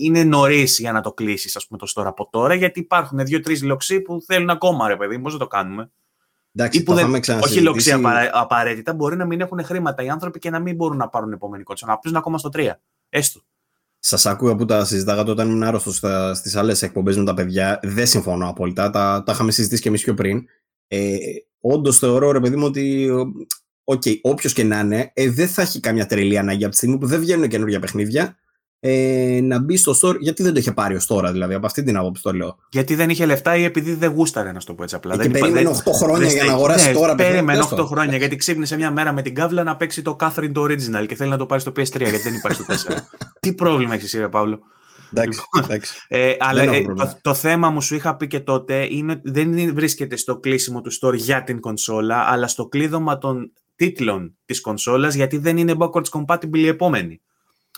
είναι 0.00 0.24
νωρίς 0.24 0.78
για 0.78 0.92
να 0.92 1.00
το 1.00 1.12
κλείσεις, 1.12 1.56
ας 1.56 1.66
πούμε, 1.66 1.78
το 1.78 1.92
store 1.94 2.06
από 2.06 2.28
τώρα, 2.30 2.54
γιατί 2.54 2.80
υπάρχουν 2.80 3.18
δύο-τρεις 3.24 3.62
λοξοί 3.62 4.00
που 4.00 4.22
θέλουν 4.26 4.50
ακόμα, 4.50 4.88
ρε 4.88 4.96
παιδί, 4.96 5.18
πώς 5.18 5.32
να 5.32 5.38
το 5.38 5.46
κάνουμε. 5.46 5.90
Εντάξει, 6.54 6.82
που 6.82 6.94
δεν, 6.94 7.14
όχι 7.42 7.60
λοξοί 7.60 8.00
απαραίτητα, 8.32 8.94
μπορεί 8.94 9.16
να 9.16 9.24
μην 9.24 9.40
έχουν 9.40 9.64
χρήματα 9.64 10.02
οι 10.02 10.08
άνθρωποι 10.08 10.38
και 10.38 10.50
να 10.50 10.58
μην 10.58 10.74
μπορούν 10.74 10.96
να 10.96 11.08
πάρουν 11.08 11.32
επόμενη 11.32 11.62
κότσα, 11.62 11.86
να 11.86 11.98
πούν 11.98 12.16
ακόμα 12.16 12.38
στο 12.38 12.48
3. 12.52 12.70
Έστω. 13.08 13.40
Σας 13.98 14.26
ακούω 14.26 14.56
που 14.56 14.64
τα 14.64 14.84
συζητάγατε 14.84 15.30
όταν 15.30 15.48
ήμουν 15.48 15.62
άρρωστος 15.62 16.02
στις 16.32 16.56
άλλες 16.56 16.82
εκπομπές 16.82 17.16
με 17.16 17.24
τα 17.24 17.34
παιδιά. 17.34 17.80
Δεν 17.82 18.06
συμφωνώ 18.06 18.48
απόλυτα. 18.48 18.90
Τα, 18.90 19.22
τα 19.26 19.32
είχαμε 19.32 19.50
συζητήσει 19.50 19.82
και 19.82 19.88
εμείς 19.88 20.02
πιο 20.02 20.14
πριν. 20.14 20.44
Ε, 20.86 21.16
Όντως 21.60 21.98
θεωρώ, 21.98 22.32
ρε 22.32 22.40
παιδί 22.40 22.56
μου, 22.56 22.64
ότι 22.66 23.10
okay, 23.84 24.20
όποιος 24.22 24.52
και 24.52 24.64
να 24.64 24.78
είναι, 24.78 25.10
ε, 25.14 25.30
δεν 25.30 25.48
θα 25.48 25.62
έχει 25.62 25.80
καμιά 25.80 26.06
τρελή 26.06 26.38
ανάγκη 26.38 26.62
από 26.62 26.70
τη 26.70 26.76
στιγμή 26.76 26.98
που 26.98 27.06
δεν 27.06 27.20
βγαίνουν 27.20 27.48
καινούργια 27.48 27.80
παιχνίδια 27.80 28.38
ε, 28.80 29.40
να 29.42 29.58
μπει 29.58 29.76
στο 29.76 29.94
store. 30.02 30.18
Γιατί 30.18 30.42
δεν 30.42 30.52
το 30.52 30.58
είχε 30.58 30.72
πάρει 30.72 30.94
ως 30.94 31.06
τώρα, 31.06 31.32
δηλαδή, 31.32 31.54
από 31.54 31.66
αυτή 31.66 31.82
την 31.82 31.96
άποψη 31.96 32.22
το 32.22 32.32
λέω. 32.32 32.56
Γιατί 32.70 32.94
δεν 32.94 33.10
είχε 33.10 33.26
λεφτά 33.26 33.56
ή 33.56 33.64
επειδή 33.64 33.94
δεν 33.94 34.10
γούσταρε, 34.10 34.52
να 34.52 34.58
το 34.58 34.74
πω 34.74 34.82
έτσι 34.82 34.94
απλά. 34.94 35.16
Και 35.16 35.22
δεν 35.22 35.30
περίμενε 35.30 35.70
8 35.84 35.92
χρόνια 35.92 36.28
για 36.28 36.44
να 36.44 36.52
αγοράσει 36.52 36.88
ναι, 36.88 36.94
τώρα 36.94 37.14
Περίμενε 37.14 37.62
8 37.70 37.84
χρόνια 37.84 38.16
γιατί 38.16 38.36
ξύπνησε 38.36 38.76
μια 38.76 38.90
μέρα 38.90 39.12
με 39.12 39.22
την 39.22 39.34
κάβλα 39.34 39.62
να 39.62 39.76
παίξει 39.76 40.02
το 40.02 40.16
Catherine 40.20 40.50
το 40.52 40.62
original 40.62 41.06
και 41.06 41.14
θέλει 41.14 41.30
να 41.30 41.36
το 41.36 41.46
πάρει 41.46 41.60
στο 41.60 41.70
PS3 41.70 41.98
γιατί 41.98 42.18
δεν 42.18 42.34
υπάρχει 42.34 42.62
στο 42.62 42.92
4. 42.92 42.96
Τι 43.40 43.52
πρόβλημα 43.52 43.94
έχεις 43.94 44.14
εσύ, 44.14 44.28
Παύλο; 44.28 44.60
Εντάξει, 45.12 45.40
λοιπόν, 45.54 45.70
εντάξει. 45.70 46.04
Ε, 46.08 46.34
αλλά 46.38 46.62
ε, 46.62 46.82
το, 46.82 47.18
το, 47.22 47.34
θέμα 47.34 47.70
μου 47.70 47.82
σου 47.82 47.94
είχα 47.94 48.16
πει 48.16 48.26
και 48.26 48.40
τότε 48.40 48.86
είναι 48.90 49.20
δεν 49.24 49.74
βρίσκεται 49.74 50.16
στο 50.16 50.38
κλείσιμο 50.38 50.80
του 50.80 50.92
store 51.00 51.14
για 51.14 51.44
την 51.44 51.60
κονσόλα, 51.60 52.16
αλλά 52.16 52.46
στο 52.46 52.66
κλείδωμα 52.66 53.18
των 53.18 53.52
τίτλων 53.76 54.36
της 54.44 54.60
κονσόλας 54.60 55.14
γιατί 55.14 55.38
δεν 55.38 55.56
είναι 55.56 55.74
backwards 55.78 56.08
compatible 56.10 56.58
η 56.58 56.66
επόμενη. 56.66 57.20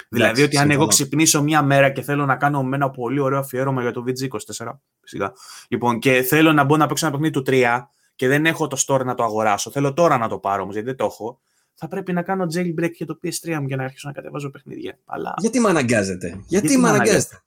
Δηλαδή 0.08 0.42
ότι 0.42 0.58
αν 0.58 0.70
εγώ 0.70 0.86
ξυπνήσω 0.86 1.42
μία 1.42 1.62
μέρα 1.62 1.90
και 1.90 2.02
θέλω 2.02 2.26
να 2.26 2.36
κάνω 2.36 2.62
με 2.62 2.76
ένα 2.76 2.90
πολύ 2.90 3.20
ωραίο 3.20 3.38
αφιέρωμα 3.38 3.82
για 3.82 3.92
το 3.92 4.04
VG24, 4.06 4.66
σιγά, 5.02 5.32
λοιπόν, 5.68 5.98
και 5.98 6.22
θέλω 6.22 6.52
να 6.52 6.64
μπω 6.64 6.76
να 6.76 6.86
παίξω 6.86 7.06
ένα 7.06 7.14
παιχνίδι 7.14 7.34
του 7.34 7.42
3 7.46 7.86
και 8.14 8.28
δεν 8.28 8.46
έχω 8.46 8.66
το 8.66 8.84
store 8.86 9.04
να 9.04 9.14
το 9.14 9.22
αγοράσω, 9.22 9.70
θέλω 9.70 9.92
τώρα 9.92 10.18
να 10.18 10.28
το 10.28 10.38
πάρω 10.38 10.62
όμως 10.62 10.74
γιατί 10.74 10.88
δεν 10.88 10.96
το 10.96 11.04
έχω, 11.04 11.40
θα 11.74 11.88
πρέπει 11.88 12.12
να 12.12 12.22
κάνω 12.22 12.46
jailbreak 12.54 12.92
για 12.92 13.06
το 13.06 13.18
PS3 13.22 13.58
μου 13.60 13.66
για 13.66 13.76
να 13.76 13.84
αρχίσω 13.84 14.08
να 14.08 14.14
κατεβάζω 14.14 14.50
παιχνίδια. 14.50 14.98
Αλλά... 15.04 15.34
Γιατί 15.38 15.60
με 15.60 15.68
αναγκάζετε, 15.68 16.26
γιατί, 16.26 16.46
γιατί 16.46 16.78
με 16.78 16.88
αναγκάζετε. 16.88 17.42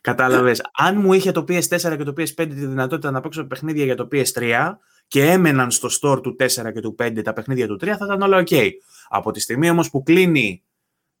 Κατάλαβες. 0.00 0.62
Αν 0.76 1.00
μου 1.00 1.12
είχε 1.12 1.32
το 1.32 1.44
PS4 1.48 1.96
και 1.96 2.04
το 2.04 2.12
PS5 2.16 2.34
τη 2.34 2.44
δυνατότητα 2.44 3.10
να 3.10 3.20
παίξω 3.20 3.44
παιχνίδια 3.44 3.84
για 3.84 3.96
το 3.96 4.08
PS3 4.12 4.72
και 5.08 5.30
έμεναν 5.30 5.70
στο 5.70 5.88
store 6.00 6.22
του 6.22 6.36
4 6.40 6.46
και 6.72 6.80
του 6.80 6.96
5 6.98 7.22
τα 7.24 7.32
παιχνίδια 7.32 7.66
του 7.66 7.74
3, 7.74 7.84
θα 7.84 8.04
ήταν 8.04 8.22
όλα 8.22 8.42
OK. 8.46 8.70
Από 9.08 9.30
τη 9.30 9.40
στιγμή 9.40 9.70
όμως 9.70 9.90
που 9.90 10.02
κλείνει 10.02 10.62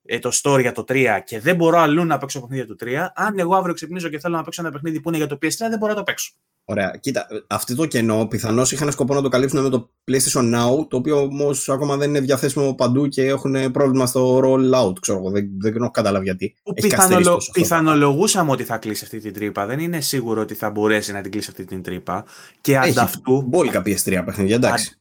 ε, 0.06 0.18
το 0.18 0.30
story 0.42 0.60
για 0.60 0.72
το 0.72 0.84
3 0.88 1.06
και 1.24 1.40
δεν 1.40 1.56
μπορώ 1.56 1.78
αλλού 1.78 2.04
να 2.04 2.18
παίξω 2.18 2.40
παιχνίδια 2.40 2.66
του 2.66 2.76
3, 2.80 2.86
αν 3.14 3.38
εγώ 3.38 3.54
αύριο 3.54 3.74
ξυπνήσω 3.74 4.08
και 4.08 4.18
θέλω 4.18 4.36
να 4.36 4.42
παίξω 4.42 4.62
ένα 4.62 4.70
παιχνίδι 4.70 5.00
που 5.00 5.08
είναι 5.08 5.18
για 5.18 5.26
το 5.26 5.38
PS3, 5.42 5.48
δεν 5.58 5.78
μπορώ 5.78 5.92
να 5.92 5.98
το 5.98 6.02
παίξω. 6.02 6.32
Ωραία. 6.68 6.96
Κοίτα, 7.00 7.26
αυτό 7.46 7.74
το 7.74 7.86
κενό 7.86 8.26
πιθανώς 8.26 8.72
είχαν 8.72 8.92
σκοπό 8.92 9.14
να 9.14 9.22
το 9.22 9.28
καλύψουν 9.28 9.62
με 9.62 9.68
το 9.68 9.90
PlayStation 10.10 10.54
Now, 10.54 10.86
το 10.88 10.96
οποίο 10.96 11.20
όμως 11.20 11.68
ακόμα 11.68 11.96
δεν 11.96 12.08
είναι 12.08 12.20
διαθέσιμο 12.20 12.74
παντού 12.74 13.08
και 13.08 13.24
έχουν 13.24 13.70
πρόβλημα 13.70 14.06
στο 14.06 14.40
rollout. 14.44 14.98
Ξέρω 15.00 15.18
εγώ, 15.18 15.30
δεν, 15.30 15.48
δεν 15.58 15.76
έχω 15.76 15.90
καταλάβει 15.90 16.24
γιατί. 16.24 16.54
Πιθανολο... 16.74 17.42
Πιθανολογούσαμε 17.52 18.50
ότι 18.50 18.64
θα 18.64 18.78
κλείσει 18.78 19.04
αυτή 19.04 19.20
την 19.20 19.32
τρύπα. 19.32 19.66
Δεν 19.66 19.78
είναι 19.78 20.00
σίγουρο 20.00 20.40
ότι 20.40 20.54
θα 20.54 20.70
μπορέσει 20.70 21.12
να 21.12 21.20
την 21.20 21.30
κλείσει 21.30 21.50
αυτή 21.50 21.64
την 21.64 21.82
τρύπα. 21.82 22.24
Και 22.60 22.78
αντ' 22.78 23.04
αυτού. 23.04 23.42
Μπόλικα 23.42 23.82
PS3 23.86 24.22
παιχνίδια, 24.24 24.54
εντάξει. 24.54 24.98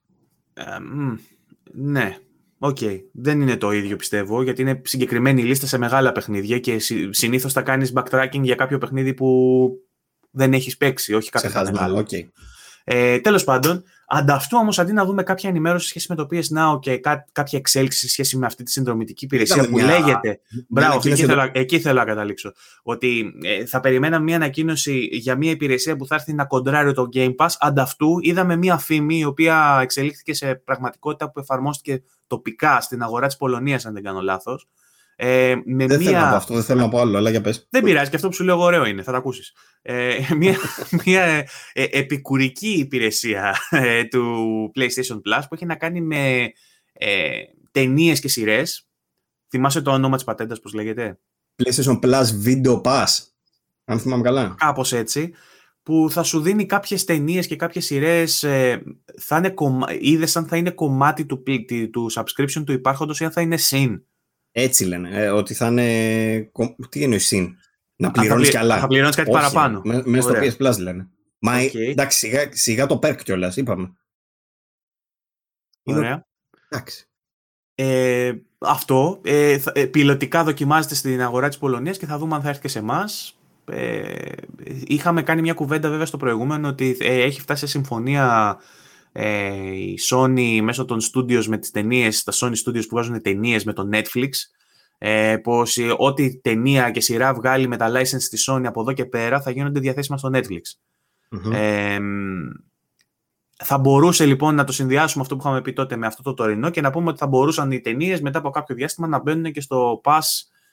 Ε, 0.54 0.64
ναι, 1.72 2.18
Okay. 2.58 3.00
Δεν 3.12 3.42
είναι 3.42 3.58
το 3.58 3.72
ίδιο 3.72 3.96
πιστεύω, 3.96 4.44
γιατί 4.44 4.62
είναι 4.62 4.82
συγκεκριμένη 4.84 5.44
λίστα 5.44 5.68
σε 5.68 5.78
μεγάλα 5.78 6.12
παιχνίδια 6.12 6.60
και 6.60 6.78
συνήθως 7.10 7.54
θα 7.54 7.62
κάνεις 7.62 7.94
backtracking 7.96 8.42
για 8.42 8.56
κάποιο 8.56 8.78
παιχνίδι 8.78 9.14
που 9.14 9.70
δεν 10.32 10.54
έχεις 10.54 10.78
παίξει, 10.78 11.14
όχι 11.14 11.30
κάποιο 11.30 11.72
μεγάλο. 11.72 12.06
Okay. 12.10 12.28
Ε, 12.84 13.20
Τέλος 13.20 13.44
πάντων, 13.44 13.84
ανταυτού 14.08 14.58
όμως 14.62 14.80
αντί 14.80 14.94
να 14.94 15.06
δούμε 15.06 15.24
κάποια 15.24 15.50
ενημέρωση 15.50 15.84
σε 15.84 15.90
σχέση 15.90 16.06
με 16.10 16.16
το 16.16 16.28
PS 16.32 16.58
Now 16.58 16.80
και 16.80 16.98
κά, 16.98 17.26
κάποια 17.32 17.60
εξέλιξη 17.60 18.00
σε 18.00 18.10
σχέση 18.10 18.38
με 18.38 18.46
αυτή 18.46 18.64
τη 18.64 18.72
συνδρομητική 18.72 19.26
υπηρεσία 19.26 19.70
που 19.70 19.78
λέγεται. 19.78 20.40
Μπράβο, 20.68 20.96
εκεί, 20.96 21.16
θέλω, 21.16 21.50
εκεί 21.54 21.80
θέλω 21.80 22.00
να 22.00 22.06
καταλήξω. 22.06 22.52
Ότι 22.84 23.34
ε, 23.44 23.66
θα 23.66 23.80
περιμέναμε 23.80 24.24
μια 24.24 24.36
ανακοίνωση 24.36 25.10
για 25.12 25.36
μια 25.36 25.52
υπηρεσία 25.52 25.96
που 25.96 26.08
θα 26.08 26.16
έρθει 26.16 26.34
να 26.34 26.46
κοντράρει 26.46 26.94
το 26.94 27.10
Game 27.14 27.36
Pass. 27.36 27.50
Ανταυτού 27.60 28.18
είδαμε 28.22 28.56
μια 28.56 28.78
φήμη 28.78 29.18
η 29.18 29.26
οποία 29.26 29.80
εξελίχθηκε 29.82 30.34
σε 30.34 30.56
πραγματικότητα 30.56 31.32
που 31.32 31.40
εφαρμόστηκε 31.40 32.04
τοπικά 32.28 32.82
στην 32.82 33.02
αγορά 33.02 33.28
της 33.28 33.38
Πολωνίας, 33.38 33.86
αν 33.86 33.94
δεν 33.94 34.04
κάνω 34.04 34.22
λάθος. 34.22 34.68
Ε, 35.16 35.56
με 35.66 35.86
δεν 35.86 36.00
μία... 36.00 36.10
θέλω 36.10 36.20
να 36.24 36.30
πω 36.30 36.36
αυτό, 36.36 36.54
δεν 36.54 36.64
θέλω 36.64 36.80
να 36.80 36.90
πω 36.90 37.00
άλλο, 37.00 37.18
αλλά 37.18 37.30
για 37.30 37.42
πες. 37.42 37.68
Δεν 37.70 37.84
πειράζει, 37.84 38.10
και 38.10 38.16
αυτό 38.16 38.28
που 38.28 38.34
σου 38.36 38.44
λέω 38.44 38.60
ωραίο 38.60 38.86
είναι, 38.86 39.04
θα 39.04 39.12
το 39.12 39.18
ακούσεις. 39.18 39.54
Ε, 39.82 40.18
μια 40.38 40.56
μια 41.06 41.24
ε, 41.74 41.84
επικουρική 41.92 42.70
υπηρεσία 42.70 43.56
ε, 43.70 44.04
του 44.04 44.72
PlayStation 44.76 45.16
Plus 45.16 45.44
που 45.50 45.56
έχει 45.56 45.66
να 45.66 45.76
κάνει 45.76 46.02
με 46.02 46.52
ε, 46.94 47.30
ταινίες 47.72 48.20
και 48.20 48.28
σειρές. 48.28 48.88
Θυμάσαι 49.50 49.82
το 49.82 49.92
όνομα 49.92 50.16
της 50.16 50.26
πατέντας, 50.26 50.60
πώς 50.60 50.74
λέγεται; 50.74 51.20
PlayStation 51.64 52.00
Plus 52.00 52.26
Video 52.46 52.82
Pass, 52.82 53.08
αν 53.86 54.00
θυμάμαι 54.00 54.24
καλά. 54.24 54.56
Κάπως 54.58 54.94
έτσι 54.94 55.34
που 55.86 56.08
θα 56.10 56.24
σου 56.24 56.42
δίνει 56.42 56.66
κάποιες 56.66 57.04
ταινίες 57.04 57.48
και 57.48 57.56
κάποιες 57.56 57.86
σειρές 57.86 58.44
ε, 58.44 58.84
θα 59.20 59.38
είναι 59.38 59.50
κομμα... 59.50 59.88
είδες 60.00 60.36
αν 60.36 60.48
θα 60.48 60.58
είναι 60.58 60.70
κομμάτι 60.72 61.26
του, 61.26 61.44
του 61.92 62.12
subscription 62.14 62.64
του 62.66 62.72
υπάρχοντος 62.72 63.20
ή 63.20 63.26
αν 63.26 63.32
θα 63.32 63.42
είναι 63.42 63.58
συν. 63.58 64.06
Έτσι 64.58 64.86
λένε, 64.86 65.10
ε, 65.24 65.30
ότι 65.30 65.54
θα 65.54 65.68
είναι... 65.68 66.52
Τι 66.90 67.04
εννοείς 67.04 67.26
συν, 67.26 67.58
να 67.96 68.12
πληρώνεις 68.12 68.50
κι 68.50 68.58
άλλα. 68.58 68.80
Θα 68.80 68.88
πληρώνεις 68.88 69.16
κάτι 69.16 69.32
παραπάνω. 69.32 69.82
Μέσα 70.06 70.30
στο 70.30 70.40
PS 70.40 70.68
Plus 70.68 70.78
λένε. 70.80 71.10
Μα 71.40 71.60
εντάξει, 71.60 72.18
σιγά, 72.18 72.50
σιγά 72.52 72.86
το 72.86 73.00
perk 73.04 73.18
κιόλας, 73.24 73.58
είπαμε. 73.58 73.94
Ωραία. 75.84 76.28
Εντάξει. 76.70 77.08
Ε, 77.76 78.34
αυτό. 78.58 79.22
Ε, 79.24 79.60
ε, 79.74 79.86
πιλωτικά 79.86 80.44
δοκιμάζεται 80.44 80.96
στην 80.96 81.22
αγορά 81.22 81.48
της 81.48 81.58
Πολωνίας 81.58 81.98
και 81.98 82.06
θα 82.06 82.18
δούμε 82.18 82.36
αν 82.36 82.42
θα 82.42 82.50
έρθει 82.50 82.62
και 82.62 82.68
σε 82.68 82.80
εμάς. 82.80 83.40
Ε, 83.66 84.32
είχαμε 84.88 85.24
κάνει 85.24 85.42
μια 85.42 85.54
κουβέντα 85.54 85.90
βέβαια 85.90 86.06
στο 86.06 86.18
προηγούμενο 86.18 86.68
ότι 86.68 86.98
ε, 87.00 87.22
έχει 87.22 87.42
φτάσει 87.42 87.60
σε 87.60 87.68
συμφωνία 87.68 88.58
ε, 89.18 89.76
η 89.76 90.00
Sony 90.10 90.60
μέσω 90.62 90.86
των 90.86 91.00
studios 91.02 91.46
με 91.46 91.58
τις 91.58 91.72
ταινίες, 91.72 92.24
τα 92.24 92.34
Sony 92.36 92.54
Studios 92.66 92.88
που 92.88 92.96
βάζουν 92.96 93.22
ταινίες 93.22 93.64
με 93.64 93.74
το 93.74 93.90
Netflix 93.92 94.30
ε, 94.98 95.38
πως 95.38 95.78
ό,τι 95.98 96.40
ταινία 96.40 96.92
και 96.92 97.02
σειρά 97.02 97.34
βγάλει 97.34 97.68
με 97.68 97.78
τα 97.78 97.92
license 97.92 98.20
στη 98.20 98.38
Sony 98.48 98.64
από 98.66 98.82
εδώ 98.82 98.94
και 98.94 99.06
πέρα 99.06 99.42
θα 99.42 99.52
γίνονται 99.52 99.80
διαθέσιμα 99.80 100.18
στο 100.18 100.30
Netflix. 100.34 100.62
Ε, 101.54 102.00
θα 103.64 103.78
μπορούσε 103.78 104.26
λοιπόν 104.26 104.56
να 104.56 104.64
το 104.64 104.72
συνδυάσουμε 104.72 105.24
αυτό 105.24 105.36
που 105.36 105.42
είχαμε 105.46 105.62
πει 105.62 105.74
τότε 105.74 105.96
με 105.96 106.08
αυτό 106.08 106.24
το 106.24 106.34
τωρινό 106.34 106.70
και 106.70 106.82
να 106.82 106.92
πούμε 106.92 107.10
ότι 107.10 107.18
θα 107.18 107.28
μπορούσαν 107.28 107.72
οι 107.72 107.82
ταινίες 107.82 108.22
μετά 108.22 108.40
από 108.40 108.50
κάποιο 108.50 108.76
διάστημα 108.76 109.08
να 109.08 109.20
μπαίνουν 109.20 109.52
και 109.52 109.62
στο 109.62 110.02
Pass 110.04 110.22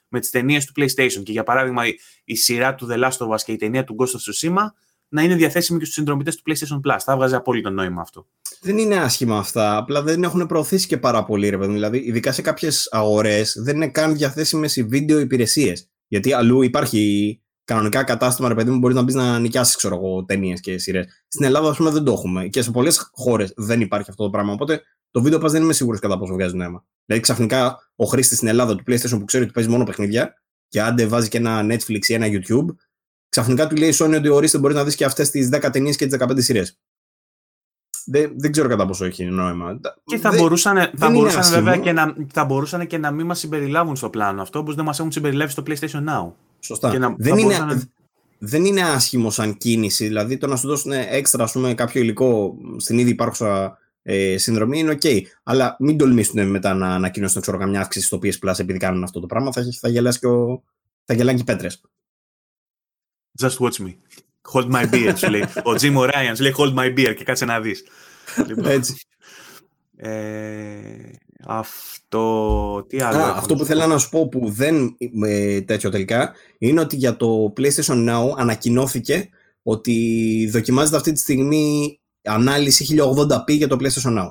με 0.07 0.19
τις 0.19 0.29
ταινίες 0.29 0.65
του 0.65 0.73
PlayStation. 0.75 1.23
Και 1.23 1.31
για 1.31 1.43
παράδειγμα, 1.43 1.83
η 2.23 2.35
σειρά 2.35 2.75
του 2.75 2.87
The 2.91 3.03
Last 3.03 3.17
of 3.17 3.27
Us 3.27 3.41
και 3.45 3.51
η 3.51 3.55
ταινία 3.55 3.83
του 3.83 3.95
Ghost 3.99 4.03
of 4.05 4.51
Tsushima 4.51 4.65
να 5.13 5.21
είναι 5.21 5.35
διαθέσιμη 5.35 5.79
και 5.79 5.83
στους 5.83 5.95
συνδρομητές 5.95 6.35
του 6.35 6.41
PlayStation 6.45 6.91
Plus. 6.91 6.97
Θα 6.99 7.15
βγάζει 7.15 7.35
απόλυτο 7.35 7.69
νόημα 7.69 8.01
αυτό. 8.01 8.27
Δεν 8.61 8.77
είναι 8.77 8.95
άσχημα 8.95 9.37
αυτά. 9.37 9.77
Απλά 9.77 10.01
δεν 10.01 10.23
έχουν 10.23 10.45
προωθήσει 10.45 10.87
και 10.87 10.97
πάρα 10.97 11.25
πολύ, 11.25 11.49
ρε 11.49 11.57
παιδί. 11.57 11.73
Δηλαδή, 11.73 11.97
ειδικά 11.97 12.31
σε 12.31 12.41
κάποιες 12.41 12.87
αγορές 12.91 13.55
δεν 13.63 13.75
είναι 13.75 13.87
καν 13.87 14.15
διαθέσιμες 14.15 14.75
οι 14.75 14.83
βίντεο 14.83 15.19
υπηρεσίες. 15.19 15.89
Γιατί 16.07 16.33
αλλού 16.33 16.61
υπάρχει 16.61 17.41
κανονικά 17.63 18.03
κατάστημα, 18.03 18.47
ρε 18.47 18.55
παιδί 18.55 18.69
μου, 18.69 18.77
μπορείς 18.77 18.95
να 18.95 19.01
μπεις 19.01 19.15
να 19.15 19.39
νοικιάσεις, 19.39 19.75
ξέρω 19.75 19.95
εγώ, 19.95 20.25
ταινίες 20.25 20.59
και 20.59 20.77
σειρές. 20.77 21.25
Στην 21.27 21.45
Ελλάδα, 21.45 21.69
ας 21.69 21.77
πούμε, 21.77 21.89
δεν 21.89 22.03
το 22.03 22.11
έχουμε. 22.11 22.47
Και 22.47 22.61
σε 22.61 22.71
πολλές 22.71 23.09
χώρες 23.13 23.53
δεν 23.55 23.81
υπάρχει 23.81 24.09
αυτό 24.09 24.23
το 24.23 24.29
πράγμα. 24.29 24.53
Οπότε 24.53 24.81
το 25.11 25.21
βίντεο 25.21 25.39
pass 25.39 25.49
δεν 25.49 25.63
είμαι 25.63 25.73
σίγουρος 25.73 25.99
κατά 25.99 26.17
πόσο 26.17 26.33
βγάζει 26.33 26.55
νόημα. 26.55 26.85
Δηλαδή, 27.05 27.23
ξαφνικά 27.23 27.77
ο 27.95 28.05
χρήστης 28.05 28.37
στην 28.37 28.47
Ελλάδα 28.49 28.75
του 28.75 28.83
PlayStation 28.87 29.17
που 29.19 29.25
ξέρει 29.25 29.43
ότι 29.43 29.53
παίζει 29.53 29.69
μόνο 29.69 29.83
παιχνίδια 29.83 30.33
και 30.67 30.81
άντε 30.81 31.05
βάζει 31.05 31.29
και 31.29 31.37
ένα 31.37 31.65
Netflix 31.69 32.07
ή 32.07 32.13
ένα 32.13 32.25
YouTube, 32.29 32.65
ξαφνικά 33.33 33.67
του 33.67 33.75
λέει 33.75 33.89
η 33.89 33.93
Sony 33.99 34.15
ότι 34.17 34.29
ορίστε 34.29 34.57
μπορεί 34.57 34.73
να 34.73 34.83
δεις 34.83 34.95
και 34.95 35.05
αυτές 35.05 35.29
τις 35.29 35.49
10 35.51 35.69
ταινίες 35.71 35.95
και 35.95 36.05
τις 36.05 36.17
15 36.19 36.31
σειρές. 36.35 36.79
Δεν, 38.05 38.31
δεν 38.35 38.51
ξέρω 38.51 38.67
κατά 38.67 38.85
πόσο 38.85 39.05
έχει 39.05 39.25
νόημα. 39.25 39.79
Και 40.03 40.17
θα 40.17 40.29
δεν, 40.29 40.39
μπορούσαν, 40.39 40.91
θα 40.97 41.09
μπορούσαν 41.09 41.43
βέβαια 41.51 41.77
και 41.77 41.91
να, 41.91 42.15
θα 42.33 42.45
μπορούσαν 42.45 42.87
και 42.87 42.97
να 42.97 43.11
μην 43.11 43.25
μας 43.25 43.39
συμπεριλάβουν 43.39 43.95
στο 43.95 44.09
πλάνο 44.09 44.41
αυτό, 44.41 44.59
όπως 44.59 44.75
δεν 44.75 44.85
μας 44.85 44.99
έχουν 44.99 45.11
συμπεριλάβει 45.11 45.51
στο 45.51 45.63
PlayStation 45.67 46.03
Now. 46.09 46.31
Σωστά. 46.59 46.97
να, 46.97 47.15
δεν, 47.17 47.37
είναι, 47.37 47.41
μπορούσαν... 47.41 47.91
δεν 48.37 48.65
είναι 48.65 48.81
άσχημο 48.81 49.29
σαν 49.29 49.57
κίνηση. 49.57 50.07
Δηλαδή 50.07 50.37
το 50.37 50.47
να 50.47 50.55
σου 50.55 50.67
δώσουν 50.67 50.91
έξτρα 50.91 51.49
πούμε, 51.53 51.73
κάποιο 51.73 52.01
υλικό 52.01 52.57
στην 52.77 52.97
ήδη 52.97 53.09
υπάρχουσα 53.09 53.77
ε, 54.01 54.37
συνδρομή 54.37 54.79
είναι 54.79 54.97
OK. 55.01 55.21
Αλλά 55.43 55.75
μην 55.79 55.97
τολμήσουν 55.97 56.49
μετά 56.49 56.73
να 56.73 56.93
ανακοινώσουν 56.93 57.41
ξέρω, 57.41 57.57
καμιά 57.57 57.79
αύξηση 57.81 58.05
στο 58.05 58.19
PS 58.23 58.49
Plus 58.49 58.59
επειδή 58.59 58.79
κάνουν 58.79 59.03
αυτό 59.03 59.19
το 59.19 59.25
πράγμα. 59.25 59.51
Θα, 59.51 59.63
θα, 59.79 59.89
γελάσει 59.89 60.19
και 60.19 60.27
ο, 60.27 60.63
θα 61.05 61.13
γελάνε 61.13 61.33
και 61.37 61.41
οι 61.41 61.45
πέτρες. 61.45 61.81
Just 63.41 63.57
watch 63.59 63.79
me. 63.79 63.95
Hold 64.51 64.71
my 64.71 64.93
beer, 64.93 65.13
σου 65.15 65.29
λέει. 65.29 65.41
Ο 65.41 65.71
Jim 65.81 65.97
O'Ryan 65.97 66.31
σου 66.35 66.41
λέει 66.41 66.53
hold 66.57 66.73
my 66.73 66.97
beer 66.97 67.13
και 67.17 67.23
κάτσε 67.23 67.45
να 67.45 67.59
δεις. 67.59 67.83
λοιπόν, 68.47 68.65
Έτσι. 68.65 68.95
Ε, 69.95 71.11
αυτό, 71.45 72.85
τι 72.89 73.01
άλλο. 73.01 73.17
Α, 73.17 73.35
αυτό 73.35 73.55
που 73.55 73.65
θέλω 73.65 73.87
να 73.87 73.97
σου 73.97 74.09
πω 74.09 74.27
που 74.27 74.49
δεν 74.49 74.97
ε, 75.25 75.61
τέτοιο 75.61 75.89
τελικά 75.89 76.33
είναι 76.57 76.79
ότι 76.79 76.95
για 76.95 77.15
το 77.15 77.53
PlayStation 77.57 78.09
Now 78.09 78.33
ανακοινώθηκε 78.37 79.29
ότι 79.63 80.47
δοκιμάζεται 80.51 80.97
αυτή 80.97 81.11
τη 81.11 81.19
στιγμή 81.19 81.99
ανάλυση 82.23 82.95
1080p 82.99 83.57
για 83.57 83.67
το 83.67 83.77
PlayStation 83.79 84.19
Now. 84.19 84.29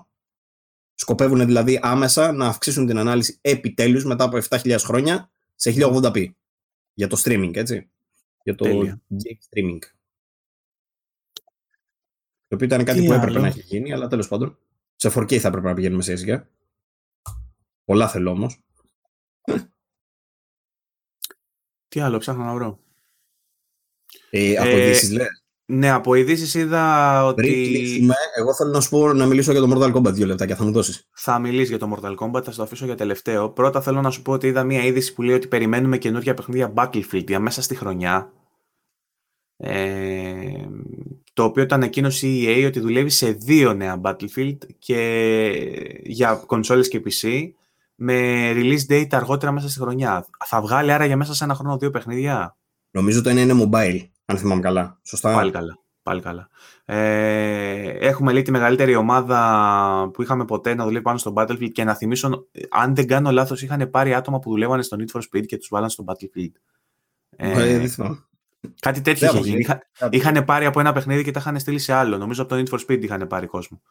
Σκοπεύουν 0.94 1.46
δηλαδή 1.46 1.78
άμεσα 1.82 2.32
να 2.32 2.46
αυξήσουν 2.46 2.86
την 2.86 2.98
ανάλυση 2.98 3.38
επιτέλους 3.40 4.04
μετά 4.04 4.24
από 4.24 4.38
7.000 4.48 4.76
χρόνια 4.78 5.30
σε 5.54 5.74
1080p. 5.76 6.24
Για 6.94 7.06
το 7.08 7.22
streaming, 7.24 7.56
έτσι. 7.56 7.90
Για 8.42 8.54
το 8.54 8.66
game 8.66 9.38
streaming. 9.50 9.78
Το 12.46 12.54
οποίο 12.54 12.66
ήταν 12.66 12.84
κάτι 12.84 13.00
Τι 13.00 13.06
που 13.06 13.12
έπρεπε 13.12 13.38
να 13.38 13.46
έχει 13.46 13.60
γίνει, 13.60 13.92
αλλά 13.92 14.08
τέλος 14.08 14.28
πάντων. 14.28 14.58
Σε 14.96 15.08
4K 15.14 15.38
θα 15.38 15.48
έπρεπε 15.48 15.68
να 15.68 15.74
πηγαίνουμε 15.74 16.02
σε 16.02 16.12
έσυγα. 16.12 16.48
Πολλά 17.84 18.08
θέλω 18.08 18.30
όμως. 18.30 18.62
Τι 21.88 22.00
άλλο 22.00 22.18
ψάχνω 22.18 22.44
να 22.44 22.54
βρω. 22.54 22.80
Ε, 24.30 24.56
από 24.56 24.68
ε, 24.68 24.86
ειδήσεις 24.86 25.10
λες; 25.10 25.41
Ναι, 25.74 25.90
από 25.90 26.14
ειδήσεις 26.14 26.54
είδα 26.54 27.24
ότι. 27.26 27.42
Πριν 27.42 27.64
κλείσουμε, 27.64 28.14
εγώ 28.36 28.54
θέλω 28.54 28.70
να 28.70 28.80
σου 28.80 28.90
πω 28.90 29.12
να 29.12 29.26
μιλήσω 29.26 29.52
για 29.52 29.60
το 29.60 29.70
Mortal 29.74 29.94
Kombat 29.94 30.12
δύο 30.12 30.26
λεπτά 30.26 30.46
και 30.46 30.54
θα 30.54 30.64
μου 30.64 30.72
δώσεις. 30.72 31.08
Θα 31.12 31.38
μιλήσεις 31.38 31.68
για 31.68 31.78
το 31.78 31.96
Mortal 31.96 32.14
Kombat, 32.14 32.42
θα 32.44 32.52
το 32.52 32.62
αφήσω 32.62 32.84
για 32.84 32.94
τελευταίο. 32.94 33.50
Πρώτα 33.50 33.80
θέλω 33.80 34.00
να 34.00 34.10
σου 34.10 34.22
πω 34.22 34.32
ότι 34.32 34.46
είδα 34.46 34.64
μία 34.64 34.84
είδηση 34.84 35.14
που 35.14 35.22
λέει 35.22 35.34
ότι 35.34 35.48
περιμένουμε 35.48 35.98
καινούργια 35.98 36.34
παιχνίδια 36.34 36.72
Battlefield 36.76 37.26
για 37.26 37.40
μέσα 37.40 37.62
στη 37.62 37.74
χρονιά. 37.74 38.32
Ε, 39.56 40.66
το 41.32 41.44
οποίο 41.44 41.66
το 41.66 41.74
ανακοίνωσε 41.74 42.26
η 42.26 42.44
EA 42.46 42.66
ότι 42.66 42.80
δουλεύει 42.80 43.10
σε 43.10 43.30
δύο 43.30 43.74
νέα 43.74 44.00
Battlefield 44.04 44.58
και 44.78 44.98
για 46.02 46.42
κονσόλες 46.46 46.88
και 46.88 47.02
PC 47.04 47.50
με 47.94 48.50
release 48.54 48.92
date 48.92 49.06
αργότερα 49.10 49.52
μέσα 49.52 49.68
στη 49.68 49.80
χρονιά. 49.80 50.26
Θα 50.46 50.60
βγάλει 50.60 50.92
άρα 50.92 51.04
για 51.04 51.16
μέσα 51.16 51.34
σε 51.34 51.44
ένα 51.44 51.54
χρόνο 51.54 51.76
δύο 51.76 51.90
παιχνίδια; 51.90 52.56
Νομίζω 52.94 53.22
το 53.22 53.28
ένα 53.28 53.40
είναι 53.40 53.68
mobile, 53.70 54.00
αν 54.32 54.38
θυμάμαι 54.38 54.60
καλά. 54.60 54.98
Σωστά; 55.02 55.34
Πάλι 55.34 55.50
καλά. 55.50 55.78
Πάλι 56.02 56.20
καλά. 56.20 56.48
Ε, 56.84 58.06
έχουμε 58.06 58.32
λέει 58.32 58.42
τη 58.42 58.50
μεγαλύτερη 58.50 58.94
ομάδα 58.94 60.10
που 60.12 60.22
είχαμε 60.22 60.44
ποτέ 60.44 60.74
να 60.74 60.84
δουλεύει 60.84 61.04
πάνω 61.04 61.18
στο 61.18 61.32
Battlefield 61.36 61.70
και 61.72 61.84
να 61.84 61.94
θυμίσω, 61.94 62.46
αν 62.70 62.94
δεν 62.94 63.06
κάνω 63.06 63.30
λάθος, 63.30 63.62
είχαν 63.62 63.90
πάρει 63.90 64.14
άτομα 64.14 64.38
που 64.38 64.50
δουλεύανε 64.50 64.82
στο 64.82 64.96
Need 65.00 65.18
for 65.18 65.22
Speed 65.22 65.46
και 65.46 65.56
τους 65.56 65.68
βάλαν 65.70 65.90
στο 65.90 66.04
Battlefield. 66.06 66.52
Ε, 67.36 67.74
ε, 67.74 67.88
Κάτι 68.80 69.00
τέτοιο 69.00 69.26
είχε 69.26 69.38
γίνει. 69.38 69.66
Είχαν 70.10 70.44
πάρει 70.44 70.64
από 70.64 70.80
ένα 70.80 70.92
παιχνίδι 70.92 71.24
και 71.24 71.30
τα 71.30 71.40
είχαν 71.40 71.58
στείλει 71.58 71.78
σε 71.78 71.92
άλλο. 71.92 72.18
Νομίζω 72.18 72.42
από 72.42 72.54
το 72.54 72.62
Need 72.62 72.74
for 72.74 72.80
Speed 72.86 73.02
είχαν 73.02 73.26
πάρει 73.26 73.46
κόσμο. 73.46 73.82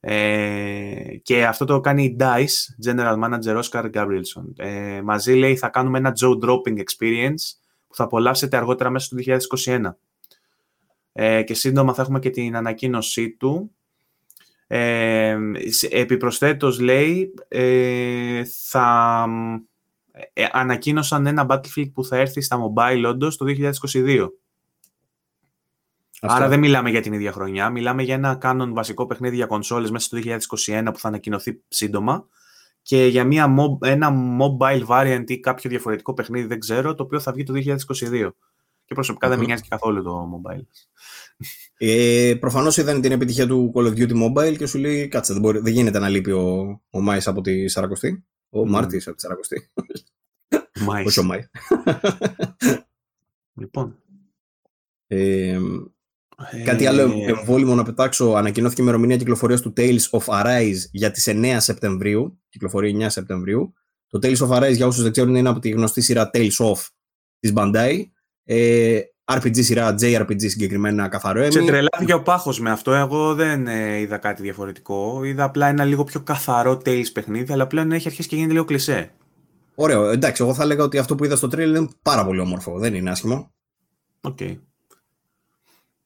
Ε, 0.00 1.16
και 1.22 1.46
αυτό 1.46 1.64
το 1.64 1.80
κάνει 1.80 2.04
η 2.04 2.16
DICE, 2.20 2.90
General 2.90 3.18
Manager 3.24 3.62
Oscar 3.62 3.90
Gabrielson. 3.92 4.44
Ε, 4.56 5.00
μαζί 5.02 5.32
λέει 5.32 5.56
θα 5.56 5.68
κάνουμε 5.68 5.98
ένα 5.98 6.12
jaw 6.20 6.48
dropping 6.48 6.76
experience 6.76 7.61
που 7.92 7.98
θα 7.98 8.04
απολαύσετε 8.04 8.56
αργότερα 8.56 8.90
μέσα 8.90 9.06
στο 9.06 9.16
2021. 9.64 9.94
Ε, 11.12 11.42
και 11.42 11.54
σύντομα 11.54 11.94
θα 11.94 12.02
έχουμε 12.02 12.18
και 12.18 12.30
την 12.30 12.56
ανακοίνωσή 12.56 13.30
του. 13.30 13.74
Ε, 14.66 15.38
επιπροσθέτως 15.90 16.80
λέει 16.80 17.34
ε, 17.48 18.44
θα 18.44 19.26
ε, 20.32 20.46
ανακοίνωσαν 20.52 21.26
ένα 21.26 21.46
Battlefield 21.48 21.92
που 21.92 22.04
θα 22.04 22.16
έρθει 22.16 22.40
στα 22.40 22.58
mobile 22.58 23.04
όντως 23.06 23.36
το 23.36 23.44
2022. 23.92 24.28
Άρα 26.20 26.48
δεν 26.48 26.58
μιλάμε 26.58 26.90
για 26.90 27.00
την 27.00 27.12
ίδια 27.12 27.32
χρονιά. 27.32 27.70
Μιλάμε 27.70 28.02
για 28.02 28.14
ένα 28.14 28.34
κάνον 28.34 28.74
βασικό 28.74 29.06
παιχνίδι 29.06 29.36
για 29.36 29.46
κονσόλες 29.46 29.90
μέσα 29.90 30.06
στο 30.06 30.18
2021 30.66 30.90
που 30.92 30.98
θα 30.98 31.08
ανακοινωθεί 31.08 31.60
σύντομα 31.68 32.26
και 32.82 33.06
για 33.06 33.24
μια, 33.24 33.54
ένα 33.80 34.12
mobile 34.40 34.86
variant 34.86 35.24
ή 35.26 35.40
κάποιο 35.40 35.70
διαφορετικό 35.70 36.14
παιχνίδι, 36.14 36.46
δεν 36.46 36.58
ξέρω, 36.58 36.94
το 36.94 37.02
οποίο 37.02 37.20
θα 37.20 37.32
βγει 37.32 37.42
το 37.42 37.52
2022. 37.56 38.30
Και 38.84 38.94
προσωπικά 38.94 39.28
δεν 39.28 39.38
με 39.38 39.44
νοιάζει 39.44 39.62
και 39.62 39.68
καθόλου 39.70 40.02
το 40.02 40.28
mobile. 40.34 40.62
Ε, 41.76 42.34
Προφανώς 42.40 42.76
είδαν 42.76 43.00
την 43.00 43.12
επιτυχία 43.12 43.46
του 43.46 43.72
Call 43.74 43.86
of 43.86 43.92
Duty 43.92 44.12
Mobile 44.22 44.56
και 44.56 44.66
σου 44.66 44.78
λέει: 44.78 45.08
Κάτσε, 45.08 45.32
δεν, 45.32 45.42
μπορεί, 45.42 45.58
δεν 45.58 45.72
γίνεται 45.72 45.98
να 45.98 46.08
λείπει 46.08 46.30
ο, 46.30 46.80
ο 46.90 47.00
Μάης 47.00 47.26
από 47.26 47.40
τη 47.40 47.68
Σαρακοστή. 47.68 48.24
Ο 48.50 48.60
mm. 48.60 48.68
Μάρτης 48.68 49.06
από 49.06 49.16
τη 49.16 49.22
Σαρακοστή. 49.22 49.70
Μάης. 50.80 51.06
Όχι 51.06 51.20
ο 51.20 51.22
Μάη. 51.22 51.40
λοιπόν. 53.60 53.96
Ε, 55.06 55.58
Κάτι 56.64 56.86
άλλο 56.86 57.00
ε, 57.00 57.30
εμβόλυμο 57.38 57.74
να 57.74 57.82
πετάξω. 57.82 58.32
Ανακοινώθηκε 58.32 58.80
η 58.80 58.84
ημερομηνία 58.86 59.16
κυκλοφορίας 59.16 59.60
του 59.60 59.72
Tales 59.76 60.10
of 60.10 60.24
Arise 60.24 60.78
για 60.92 61.10
τις 61.10 61.28
9 61.30 61.56
Σεπτεμβρίου. 61.58 62.40
Κυκλοφορεί 62.48 62.96
9 63.00 63.04
Σεπτεμβρίου. 63.08 63.72
Το 64.06 64.18
Tales 64.22 64.36
of 64.36 64.48
Arise, 64.48 64.74
για 64.74 64.86
όσους 64.86 65.02
δεν 65.02 65.12
ξέρουν, 65.12 65.34
είναι 65.34 65.48
από 65.48 65.58
τη 65.58 65.68
γνωστή 65.68 66.00
σειρά 66.00 66.30
Tales 66.32 66.56
of 66.58 66.78
της 67.38 67.52
Bandai. 67.56 68.02
Ε, 68.44 69.00
RPG 69.24 69.62
σειρά, 69.64 69.94
JRPG 70.00 70.40
συγκεκριμένα 70.48 71.08
καθαρό 71.08 71.40
έμι. 71.40 71.52
Σε 71.52 71.64
τρελάθηκε 71.64 72.12
ο 72.14 72.22
πάχος 72.22 72.60
με 72.60 72.70
αυτό. 72.70 72.92
Εγώ 72.92 73.34
δεν 73.34 73.66
ε, 73.66 73.98
είδα 73.98 74.18
κάτι 74.18 74.42
διαφορετικό. 74.42 75.24
Είδα 75.24 75.44
απλά 75.44 75.66
ένα 75.66 75.84
λίγο 75.84 76.04
πιο 76.04 76.20
καθαρό 76.20 76.80
Tales 76.84 77.12
παιχνίδι, 77.12 77.52
αλλά 77.52 77.66
πλέον 77.66 77.92
έχει 77.92 78.08
αρχίσει 78.08 78.28
και 78.28 78.34
γίνεται 78.34 78.52
λίγο 78.52 78.64
κλισέ. 78.64 79.10
Ωραίο. 79.74 80.10
Εντάξει, 80.10 80.42
εγώ 80.42 80.54
θα 80.54 80.62
έλεγα 80.62 80.84
ότι 80.84 80.98
αυτό 80.98 81.14
που 81.14 81.24
είδα 81.24 81.36
στο 81.36 81.48
τρέλ 81.48 81.74
είναι 81.74 81.88
πάρα 82.02 82.24
πολύ 82.24 82.40
όμορφο. 82.40 82.78
Δεν 82.78 82.94
είναι 82.94 83.10
άσχημο. 83.10 83.54
Okay. 84.20 84.56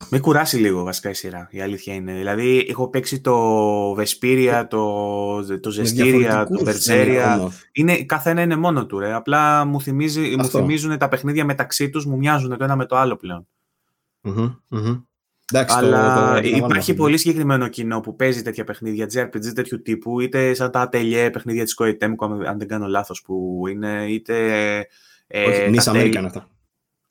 Με 0.09 0.19
κουράσει 0.19 0.57
λίγο 0.57 0.85
βασικά 0.85 1.11
η 1.11 1.15
σειρά, 1.15 1.49
η 1.51 1.61
αλήθεια 1.61 1.95
είναι. 1.95 2.13
Δηλαδή, 2.13 2.67
έχω 2.69 2.89
παίξει 2.89 3.21
το 3.21 3.93
Vesperia, 3.93 4.65
το, 4.69 5.59
το 5.61 5.71
Zestiria, 5.77 6.45
το 6.49 6.65
Berseria. 6.67 7.49
Είναι, 7.73 8.05
κάθε 8.05 8.31
ένα 8.31 8.43
είναι 8.43 8.57
μόνο 8.57 8.87
του, 8.87 8.99
ρε. 8.99 9.13
Απλά 9.13 9.65
μου, 9.65 9.81
θυμίζει, 9.81 10.37
μου 10.37 10.45
θυμίζουν 10.45 10.99
τα 10.99 11.09
παιχνίδια 11.09 11.45
μεταξύ 11.45 11.91
τους, 11.91 12.07
μου 12.07 12.17
μοιάζουν 12.17 12.57
το 12.59 12.65
ένα 12.65 12.77
με 12.77 12.87
το 12.87 12.97
άλλο 12.97 13.17
πλέον. 13.17 13.47
Εντάξει, 15.53 15.77
Αλλά 15.77 16.35
το, 16.35 16.41
το, 16.41 16.49
υπάρχει 16.49 16.95
πολύ 16.95 17.19
συγκεκριμένο 17.19 17.69
κοινό 17.69 18.01
που 18.01 18.17
παίζει 18.17 18.43
τέτοια 18.43 18.65
παιχνίδια, 18.65 19.07
JRPG 19.13 19.53
τέτοιου 19.55 19.83
τύπου, 19.83 20.21
είτε 20.21 20.55
σαν 20.55 20.71
τα 20.71 20.81
Atelier 20.81 21.31
παιχνίδια 21.31 21.65
της 21.65 21.77
Koei 21.81 21.93
Tecmo, 21.99 22.45
αν 22.47 22.59
δεν 22.59 22.69
κάνω 22.69 22.87
λάθος, 22.87 23.23
που 23.23 23.65
είναι, 23.69 24.07
είτε... 24.09 24.37
Ε, 25.27 25.45
Όχι, 25.45 25.71
NIS 25.75 25.93
America 25.93 26.23
αυτά. 26.25 26.49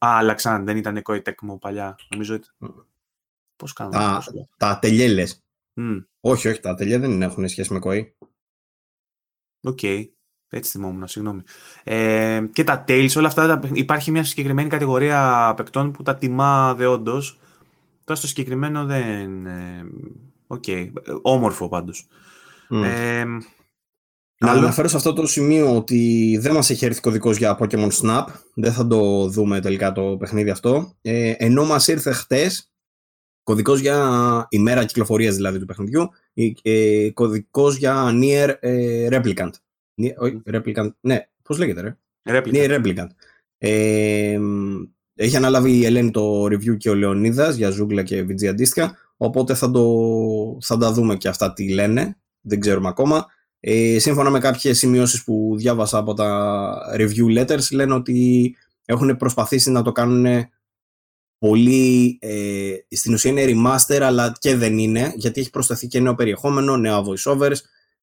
Α, 0.05 0.17
άλλαξαν, 0.17 0.65
δεν 0.65 0.77
ήταν 0.77 1.01
Koei 1.05 1.21
Tecmo 1.21 1.59
παλιά. 1.59 1.95
Νομίζω 2.09 2.35
ότι... 2.35 2.47
Mm. 2.59 2.69
Πώς 3.55 3.73
κάνουν. 3.73 3.91
Τα, 3.91 4.23
τα 4.57 4.67
ατελιέ 4.67 5.07
λες. 5.07 5.43
Όχι, 6.19 6.47
όχι, 6.47 6.59
τα 6.59 6.69
ατελιέ 6.69 6.97
δεν 6.97 7.21
έχουν 7.21 7.47
σχέση 7.47 7.73
με 7.73 7.79
Koei. 7.83 8.03
Οκ. 9.61 9.79
Okay. 9.81 10.05
Έτσι 10.49 10.71
θυμόμουν, 10.71 11.07
συγγνώμη. 11.07 11.41
Ε, 11.83 12.43
και 12.53 12.63
τα 12.63 12.83
Tales, 12.87 13.13
όλα 13.17 13.27
αυτά, 13.27 13.59
υπάρχει 13.73 14.11
μια 14.11 14.23
συγκεκριμένη 14.23 14.69
κατηγορία 14.69 15.53
παικτών 15.55 15.91
που 15.91 16.03
τα 16.03 16.15
τιμά 16.15 16.75
δεόντως 16.75 17.39
Τώρα 18.05 18.19
στο 18.19 18.27
συγκεκριμένο 18.27 18.85
δεν... 18.85 19.47
Οκ. 20.47 20.63
Okay. 20.67 20.91
Όμορφο 21.21 21.69
πάντως. 21.69 22.07
Mm. 22.69 22.83
Ε, 22.83 23.25
να 24.45 24.51
άλλο... 24.51 24.59
αναφέρω 24.59 24.87
σε 24.87 24.95
αυτό 24.95 25.13
το 25.13 25.27
σημείο 25.27 25.75
ότι 25.75 26.37
δεν 26.41 26.53
μας 26.53 26.69
έχει 26.69 26.85
έρθει 26.85 27.01
κωδικός 27.01 27.37
για 27.37 27.57
Pokemon 27.59 27.89
Snap. 28.01 28.25
Δεν 28.53 28.71
θα 28.71 28.87
το 28.87 29.27
δούμε 29.27 29.59
τελικά 29.59 29.91
το 29.91 30.17
παιχνίδι 30.19 30.49
αυτό. 30.49 30.95
Ε, 31.01 31.33
ενώ 31.37 31.65
μας 31.65 31.87
ήρθε 31.87 32.11
χτες 32.11 32.71
κωδικός 33.43 33.79
για 33.79 34.47
ημέρα 34.49 34.85
κυκλοφορίας 34.85 35.35
δηλαδή 35.35 35.59
του 35.59 35.65
παιχνιδιού. 35.65 36.09
Ε, 36.61 37.09
κωδικός 37.13 37.77
για 37.77 38.09
Near 38.21 38.53
ε, 38.59 39.07
Replicant. 39.11 39.49
Όχι, 40.17 40.41
Replicant. 40.45 40.89
Ναι, 40.99 41.27
πώς 41.41 41.57
λέγεται 41.57 41.81
ρε; 41.81 41.97
Replicant. 42.23 42.53
Near 42.53 42.79
Replicant. 42.79 43.07
Ε, 43.57 44.39
έχει 45.15 45.35
αναλάβει 45.35 45.77
η 45.77 45.85
Ελένη 45.85 46.11
το 46.11 46.45
review 46.45 46.77
και 46.77 46.89
ο 46.89 46.93
Λεωνίδας 46.93 47.55
για 47.55 47.69
ζούγκλα 47.69 48.03
και 48.03 48.21
VG 48.21 48.45
αντίστοιχα, 48.45 48.97
οπότε 49.17 49.53
θα, 49.53 49.71
το, 49.71 49.87
θα 50.61 50.77
τα 50.77 50.91
δούμε 50.91 51.15
και 51.15 51.27
αυτά 51.27 51.53
τι 51.53 51.69
λένε, 51.69 52.17
δεν 52.41 52.59
ξέρουμε 52.59 52.87
ακόμα. 52.87 53.25
Ε, 53.67 53.99
σύμφωνα 53.99 54.29
με 54.29 54.39
κάποιες 54.39 54.77
σημειώσεις 54.77 55.23
που 55.23 55.53
διάβασα 55.57 55.97
από 55.97 56.13
τα 56.13 56.77
review 56.97 57.37
letters, 57.39 57.71
λένε 57.71 57.93
ότι 57.93 58.55
έχουν 58.85 59.17
προσπαθήσει 59.17 59.71
να 59.71 59.81
το 59.81 59.91
κάνουν 59.91 60.45
πολύ, 61.37 62.17
ε, 62.21 62.73
στην 62.89 63.13
ουσία 63.13 63.31
είναι 63.31 63.45
remaster, 63.45 63.99
αλλά 64.01 64.35
και 64.39 64.55
δεν 64.55 64.77
είναι, 64.77 65.13
γιατί 65.15 65.39
έχει 65.39 65.49
προσθεθεί 65.49 65.87
και 65.87 65.99
νέο 65.99 66.15
περιεχόμενο, 66.15 66.77
νέα 66.77 67.01
voiceovers, 67.03 67.55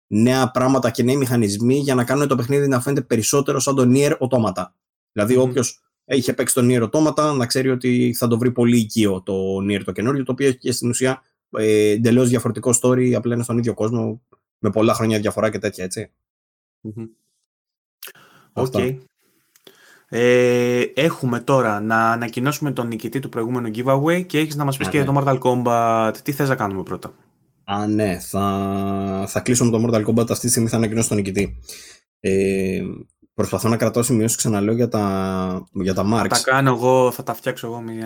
νέα 0.06 0.50
πράγματα 0.50 0.90
και 0.90 1.02
νέοι 1.02 1.16
μηχανισμοί 1.16 1.78
για 1.78 1.94
να 1.94 2.04
κάνουν 2.04 2.28
το 2.28 2.36
παιχνίδι 2.36 2.68
να 2.68 2.80
φαίνεται 2.80 3.02
περισσότερο 3.02 3.60
σαν 3.60 3.74
το 3.74 3.90
Nier 3.94 4.12
Automata. 4.18 4.64
Δηλαδή, 5.12 5.34
mm. 5.36 5.42
όποιος 5.42 5.80
είχε 6.04 6.32
παίξει 6.32 6.54
τον 6.54 6.68
Nier 6.70 6.88
Automata, 6.90 7.34
να 7.36 7.46
ξέρει 7.46 7.70
ότι 7.70 8.14
θα 8.18 8.28
το 8.28 8.38
βρει 8.38 8.52
πολύ 8.52 8.78
οικείο 8.78 9.22
το 9.22 9.56
Nier 9.56 9.80
το 9.84 9.92
καινούριο, 9.92 10.24
το 10.24 10.32
οποίο 10.32 10.46
έχει 10.46 10.58
και 10.58 10.72
στην 10.72 10.88
ουσία 10.88 11.22
ε, 11.50 11.90
εντελώς 11.90 12.28
διαφορετικό 12.28 12.74
story, 12.82 13.12
απλά 13.12 13.34
είναι 13.34 13.42
στον 13.42 13.58
ίδιο 13.58 13.74
κόσμο, 13.74 14.22
με 14.62 14.70
πολλά 14.70 14.94
χρόνια 14.94 15.18
διαφορά 15.18 15.50
και 15.50 15.58
τέτοια, 15.58 15.84
έτσι. 15.84 16.10
Οκ. 18.52 18.72
Okay. 18.72 18.98
Ε, 20.08 20.82
έχουμε 20.94 21.40
τώρα 21.40 21.80
να 21.80 22.10
ανακοινώσουμε 22.10 22.72
τον 22.72 22.86
νικητή 22.86 23.20
του 23.20 23.28
προηγούμενου 23.28 23.70
giveaway 23.74 24.26
και 24.26 24.38
έχεις 24.38 24.56
να 24.56 24.64
μας 24.64 24.76
πεις 24.76 24.88
και 24.88 24.96
για 24.98 25.12
ναι. 25.12 25.20
το 25.20 25.24
Mortal 25.26 25.38
Kombat. 25.38 26.16
Τι 26.24 26.32
θες 26.32 26.48
να 26.48 26.56
κάνουμε 26.56 26.82
πρώτα; 26.82 27.14
Α, 27.64 27.86
ναι. 27.86 28.18
Θα, 28.18 29.24
θα 29.28 29.40
κλείσω 29.40 29.64
με 29.64 29.70
το 29.70 29.86
Mortal 29.86 30.06
Kombat. 30.06 30.30
Αυτή 30.30 30.44
τη 30.44 30.50
στιγμή 30.50 30.68
θα 30.68 30.76
ανακοινώσω 30.76 31.08
τον 31.08 31.16
νικητή. 31.16 31.58
Ε, 32.20 32.82
Προσπαθώ 33.34 33.68
να 33.68 33.76
κρατώ 33.76 34.02
σημειώσεις 34.02 34.36
ξαναλέω 34.36 34.74
για 34.74 34.88
τα, 34.88 35.66
για 35.72 35.94
τα 35.94 36.04
marks. 36.12 36.28
Τα 36.28 36.40
κάνω 36.44 36.70
εγώ, 36.70 37.10
θα 37.10 37.22
τα 37.22 37.34
φτιάξω 37.34 37.66
εγώ, 37.66 37.80
μην 37.80 38.02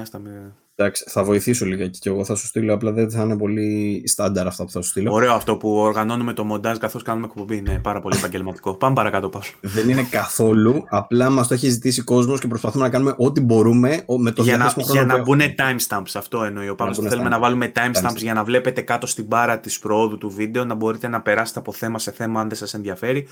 Εντάξει, 0.79 1.05
θα 1.09 1.25
βοηθήσω 1.25 1.65
λίγα 1.65 1.87
και 1.87 2.09
εγώ 2.09 2.25
θα 2.25 2.35
σου 2.35 2.47
στείλω. 2.47 2.75
Απλά 2.75 2.93
δεν 2.93 3.11
θα 3.11 3.23
είναι 3.23 3.37
πολύ 3.37 4.03
στάνταρ 4.07 4.47
αυτά 4.47 4.65
που 4.65 4.71
θα 4.71 4.83
σου 4.83 4.89
στείλω. 4.89 5.13
Ωραίο 5.13 5.33
αυτό 5.33 5.57
που 5.57 5.77
οργανώνουμε 5.77 6.33
το 6.33 6.45
μοντάζ 6.45 6.77
καθώς 6.77 7.03
κάνουμε 7.03 7.27
εκπομπή. 7.27 7.57
Είναι 7.57 7.79
πάρα 7.83 8.01
πολύ 8.01 8.17
επαγγελματικό. 8.17 8.75
Πάμε 8.75 8.95
παρακάτω, 8.95 9.29
Παύλο. 9.29 9.51
δεν 9.61 9.89
είναι 9.89 10.03
καθόλου. 10.11 10.85
Απλά 10.89 11.31
μας 11.31 11.49
το 11.49 11.55
έχει 11.55 11.69
ζητήσει 11.69 12.03
κόσμος 12.03 12.41
και 12.41 12.47
προσπαθούμε 12.47 12.85
να 12.85 12.91
κάνουμε 12.91 13.15
ό,τι 13.17 13.41
μπορούμε 13.41 14.05
με 14.19 14.31
το 14.31 14.43
για 14.43 14.57
να, 14.57 14.75
Για 14.91 15.05
να 15.05 15.23
μπουν 15.23 15.41
timestamps. 15.41 16.11
Αυτό 16.15 16.45
εννοεί 16.45 16.69
ο 16.69 16.75
Παύλο. 16.75 17.09
Θέλουμε 17.09 17.29
να 17.29 17.39
βάλουμε 17.39 17.73
timestamps 17.75 18.17
για 18.17 18.35
να 18.35 18.45
βλέπετε 18.45 18.81
κάτω 18.81 19.07
στην 19.07 19.25
μπάρα 19.25 19.59
της 19.59 19.79
προόδου 19.79 20.19
του 20.19 20.31
βίντεο, 20.31 20.65
να 20.65 20.75
μπορείτε 20.75 21.09
να 21.09 21.23
περάσετε 21.23 21.59
από 21.59 21.73
θέμα 21.73 21.99
σε 21.99 22.11
θέμα 22.11 22.41
αν 22.41 22.49
δεν 22.49 22.57
σας 22.57 22.75
ενδιαφέρει. 22.75 23.27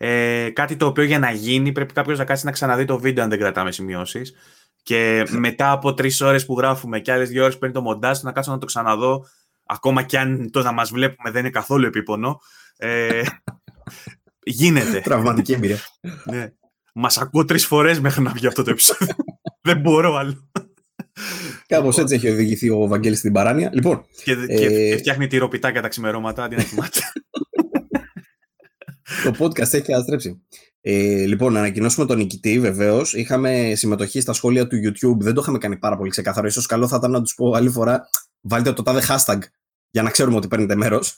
Ε, 0.00 0.50
κάτι 0.50 0.76
το 0.76 0.86
οποίο 0.86 1.04
για 1.04 1.18
να 1.18 1.30
γίνει 1.30 1.72
πρέπει 1.72 1.92
κάποιος 1.92 2.18
να 2.18 2.24
κάτσει 2.24 2.44
να 2.44 2.50
ξαναδεί 2.50 2.84
το 2.84 2.98
βίντεο 2.98 3.24
αν 3.24 3.30
δεν 3.30 3.38
κρατάμε 3.38 3.72
σημειώσεις. 3.72 4.34
Και 4.82 5.24
μετά 5.46 5.70
από 5.70 5.94
τρεις 5.94 6.20
ώρες 6.20 6.46
που 6.46 6.58
γράφουμε 6.58 7.00
και 7.00 7.12
άλλες 7.12 7.28
δύο 7.28 7.42
ώρες 7.42 7.54
που 7.54 7.60
παίρνει 7.60 7.74
το 7.74 7.82
μοντάζ, 7.82 8.20
να 8.20 8.32
κάτσω 8.32 8.50
να 8.50 8.58
το 8.58 8.66
ξαναδώ, 8.66 9.26
ακόμα 9.66 10.02
και 10.02 10.18
αν 10.18 10.50
το 10.50 10.62
να 10.62 10.72
μας 10.72 10.90
βλέπουμε 10.90 11.30
δεν 11.30 11.40
είναι 11.40 11.50
καθόλου 11.50 11.86
επίπονο. 11.86 12.40
Ε, 12.76 13.22
γίνεται. 14.60 15.00
Τραυματική 15.00 15.52
εμπειρία. 15.52 15.78
ναι. 16.32 16.52
Μας 16.94 17.18
ακούω 17.18 17.44
τρεις 17.44 17.66
φορές 17.66 18.00
μέχρι 18.00 18.22
να 18.22 18.32
βγει 18.32 18.46
αυτό 18.46 18.62
το 18.62 18.70
επεισόδιο. 18.70 19.14
δεν 19.60 19.80
μπορώ 19.80 20.14
άλλο. 20.14 20.50
Κάπως 21.66 21.98
έτσι 21.98 22.14
έχει 22.14 22.30
οδηγηθεί 22.30 22.70
ο 22.70 22.86
Βαγγέλης 22.86 23.18
στην 23.18 23.32
παράνοια. 23.32 23.70
Λοιπόν, 23.72 24.06
και, 24.24 24.32
ε... 24.32 24.46
και 24.46 24.96
φτιάχνει 24.96 25.26
τυροπιτάκια 25.26 25.82
τα 25.82 25.88
ξημερώματα 25.88 26.44
αντί 26.44 26.56
να 26.56 26.62
κοιμάται 26.62 27.00
το 29.24 29.34
podcast 29.38 29.74
έχει 29.74 29.92
αστρέψει. 29.92 30.42
Ε, 30.80 31.24
λοιπόν, 31.24 31.52
να 31.52 31.58
ανακοινώσουμε 31.58 32.06
τον 32.06 32.16
νικητή, 32.16 32.60
βεβαίως. 32.60 33.14
Είχαμε 33.14 33.72
συμμετοχή 33.74 34.20
στα 34.20 34.32
σχόλια 34.32 34.66
του 34.66 34.76
YouTube. 34.76 35.18
Δεν 35.18 35.34
το 35.34 35.40
είχαμε 35.40 35.58
κάνει 35.58 35.76
πάρα 35.76 35.96
πολύ 35.96 36.10
ξεκάθαρο. 36.10 36.50
σω 36.50 36.62
καλό 36.62 36.88
θα 36.88 36.96
ήταν 36.96 37.10
να 37.10 37.22
τους 37.22 37.34
πω 37.34 37.52
άλλη 37.52 37.70
φορά, 37.70 38.08
βάλτε 38.40 38.72
το 38.72 38.82
τάδε 38.82 39.02
hashtag 39.08 39.38
για 39.90 40.02
να 40.02 40.10
ξέρουμε 40.10 40.36
ότι 40.36 40.48
παίρνετε 40.48 40.74
μέρος. 40.74 41.14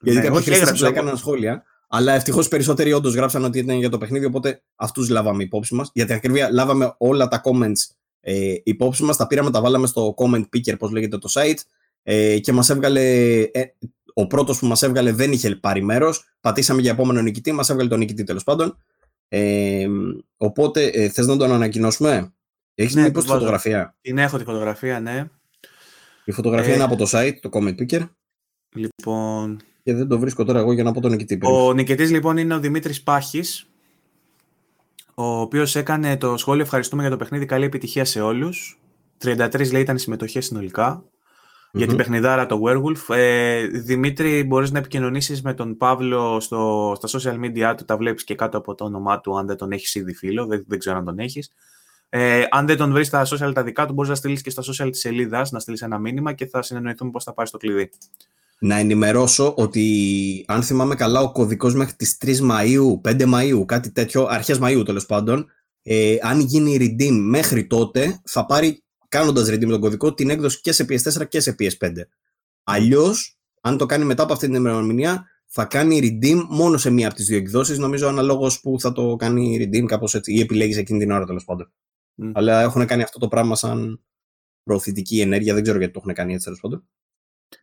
Γιατί 0.00 0.18
ναι, 0.18 0.24
κάποιοι 0.24 0.42
χρήστε 0.42 0.88
έκαναν 0.88 1.16
σχόλια. 1.16 1.64
Αλλά 1.88 2.12
ευτυχώς 2.12 2.48
περισσότεροι 2.48 2.92
όντως 2.92 3.14
γράψαν 3.14 3.44
ότι 3.44 3.58
ήταν 3.58 3.78
για 3.78 3.88
το 3.88 3.98
παιχνίδι, 3.98 4.24
οπότε 4.24 4.62
αυτούς 4.76 5.08
λάβαμε 5.08 5.42
υπόψη 5.42 5.74
μας. 5.74 5.90
Για 5.94 6.06
την 6.06 6.14
ακρίβεια, 6.14 6.52
λάβαμε 6.52 6.94
όλα 6.98 7.28
τα 7.28 7.40
comments 7.44 7.94
ε, 8.20 8.54
υπόψη 8.62 9.02
μας. 9.02 9.16
Τα 9.16 9.26
πήραμε, 9.26 9.50
τα 9.50 9.60
βάλαμε 9.60 9.86
στο 9.86 10.14
comment 10.16 10.44
picker, 10.56 10.78
πώς 10.78 10.90
λέγεται 10.90 11.18
το 11.18 11.28
site. 11.32 11.58
Ε, 12.02 12.38
και 12.38 12.52
μας 12.52 12.70
έβγαλε 12.70 13.00
ε, 13.40 13.64
ο 14.20 14.26
πρώτος 14.26 14.58
που 14.58 14.66
μας 14.66 14.82
έβγαλε 14.82 15.12
δεν 15.12 15.32
είχε 15.32 15.56
πάρει 15.56 15.82
μέρος. 15.82 16.24
Πατήσαμε 16.40 16.80
για 16.80 16.90
επόμενο 16.90 17.20
νικητή, 17.20 17.52
μας 17.52 17.70
έβγαλε 17.70 17.88
τον 17.88 17.98
νικητή 17.98 18.24
τέλος 18.24 18.44
πάντων. 18.44 18.76
Ε, 19.28 19.86
οπότε 20.36 20.84
ε, 20.84 21.08
θες 21.08 21.26
να 21.26 21.36
τον 21.36 21.52
ανακοινώσουμε; 21.52 22.32
Έχεις 22.74 22.94
ναι, 22.94 23.02
μήπω 23.02 23.20
τη 23.20 23.26
φωτογραφία; 23.26 23.96
Την 24.00 24.18
έχω 24.18 24.38
τη 24.38 24.44
φωτογραφία, 24.44 25.00
ναι. 25.00 25.28
Η 26.24 26.32
φωτογραφία 26.32 26.72
ε, 26.72 26.74
είναι 26.74 26.84
από 26.84 26.96
το 26.96 27.06
site, 27.10 27.34
το 27.40 27.48
Comment 27.52 27.74
Picker. 27.74 28.08
Λοιπόν. 28.74 29.60
Και 29.82 29.94
δεν 29.94 30.08
το 30.08 30.18
βρίσκω 30.18 30.44
τώρα 30.44 30.58
εγώ 30.58 30.72
για 30.72 30.82
να 30.82 30.92
πω 30.92 31.00
τον 31.00 31.10
νικητή. 31.10 31.38
Ο 31.42 31.72
νικητής 31.72 32.10
λοιπόν 32.10 32.36
είναι 32.36 32.54
ο 32.54 32.60
Δημήτρης 32.60 33.02
Πάχης, 33.02 33.66
ο 35.14 35.40
οποίος 35.40 35.76
έκανε 35.76 36.16
το 36.16 36.36
σχόλιο 36.36 36.62
Ευχαριστούμε 36.62 37.02
για 37.02 37.10
το 37.10 37.16
παιχνίδι. 37.16 37.46
Καλή 37.46 37.64
επιτυχία 37.64 38.04
σε 38.04 38.20
όλους. 38.20 38.80
33 39.24 39.70
λέει 39.70 39.82
ήταν 39.82 39.96
οι 39.96 39.98
συμμετοχές 39.98 40.44
συνολικά 40.44 41.04
για 41.72 41.86
την 41.86 41.96
παιχνιδάρα 41.96 42.46
το 42.46 42.60
Werewolf. 42.64 43.14
Ε, 43.14 43.66
Δημήτρη, 43.66 44.44
μπορείς 44.44 44.70
να 44.70 44.78
επικοινωνήσεις 44.78 45.42
με 45.42 45.54
τον 45.54 45.76
Παύλο 45.76 46.40
στο, 46.40 46.92
στα 46.96 47.20
social 47.20 47.44
media 47.44 47.74
του, 47.76 47.84
τα 47.84 47.96
βλέπεις 47.96 48.24
και 48.24 48.34
κάτω 48.34 48.58
από 48.58 48.74
το 48.74 48.84
όνομά 48.84 49.20
του, 49.20 49.38
αν 49.38 49.46
δεν 49.46 49.56
τον 49.56 49.72
έχεις 49.72 49.94
ήδη 49.94 50.14
φίλο, 50.14 50.46
δεν, 50.46 50.64
δεν 50.66 50.78
ξέρω 50.78 50.96
αν 50.96 51.04
τον 51.04 51.18
έχεις. 51.18 51.52
Ε, 52.08 52.42
αν 52.50 52.66
δεν 52.66 52.76
τον 52.76 52.92
βρεις 52.92 53.06
στα 53.06 53.26
social 53.26 53.52
τα 53.54 53.62
δικά 53.62 53.86
του, 53.86 53.92
μπορείς 53.92 54.10
να 54.10 54.16
στείλεις 54.16 54.42
και 54.42 54.50
στα 54.50 54.62
social 54.62 54.88
της 54.90 55.00
σελίδας, 55.00 55.50
να 55.50 55.58
στείλεις 55.58 55.82
ένα 55.82 55.98
μήνυμα 55.98 56.32
και 56.32 56.46
θα 56.46 56.62
συνεννοηθούμε 56.62 57.10
πώς 57.10 57.24
θα 57.24 57.32
πάρει 57.32 57.50
το 57.50 57.58
κλειδί. 57.58 57.90
Να 58.58 58.78
ενημερώσω 58.78 59.54
ότι, 59.56 60.44
αν 60.48 60.62
θυμάμαι 60.62 60.94
καλά, 60.94 61.20
ο 61.20 61.32
κωδικός 61.32 61.74
μέχρι 61.74 61.94
τις 61.94 62.18
3 62.24 62.40
Μαου, 62.40 63.00
5 63.04 63.24
Μαου, 63.26 63.64
κάτι 63.64 63.90
τέτοιο, 63.92 64.26
αρχές 64.30 64.58
Μαου 64.58 64.82
τέλος 64.82 65.06
πάντων, 65.06 65.46
ε, 65.82 66.16
αν 66.20 66.40
γίνει 66.40 66.76
redeem 66.80 67.18
μέχρι 67.22 67.66
τότε, 67.66 68.20
θα 68.24 68.46
πάρει 68.46 68.82
κάνοντας 69.10 69.48
redeem 69.50 69.68
τον 69.68 69.80
κωδικό 69.80 70.14
την 70.14 70.30
έκδοση 70.30 70.60
και 70.60 70.72
σε 70.72 70.84
PS4 70.88 71.28
και 71.28 71.40
σε 71.40 71.56
PS5. 71.58 71.92
Αλλιώς, 72.62 73.38
αν 73.60 73.76
το 73.76 73.86
κάνει 73.86 74.04
μετά 74.04 74.22
από 74.22 74.32
αυτή 74.32 74.46
την 74.46 74.54
ημερομηνία, 74.54 75.26
θα 75.46 75.64
κάνει 75.64 76.00
redeem 76.02 76.44
μόνο 76.48 76.76
σε 76.76 76.90
μία 76.90 77.06
από 77.06 77.16
τις 77.16 77.26
δύο 77.26 77.36
εκδόσεις. 77.36 77.78
Νομίζω 77.78 78.08
αναλόγως 78.08 78.60
που 78.60 78.80
θα 78.80 78.92
το 78.92 79.16
κάνει 79.16 79.58
redeem, 79.60 79.84
κάπως 79.84 80.14
έτσι, 80.14 80.32
ή 80.32 80.40
επιλέγεις 80.40 80.76
εκείνη 80.76 80.98
την 80.98 81.10
ώρα 81.10 81.24
τέλος 81.24 81.44
πάντων. 81.44 81.72
Mm. 82.22 82.30
Αλλά 82.34 82.60
έχουν 82.60 82.86
κάνει 82.86 83.02
αυτό 83.02 83.18
το 83.18 83.28
πράγμα 83.28 83.56
σαν 83.56 84.00
προωθητική 84.62 85.20
ενέργεια. 85.20 85.54
Δεν 85.54 85.62
ξέρω 85.62 85.78
γιατί 85.78 85.92
το 85.92 86.00
έχουν 86.02 86.14
κάνει 86.14 86.32
έτσι 86.32 86.44
τέλος 86.44 86.60
πάντων. 86.60 86.84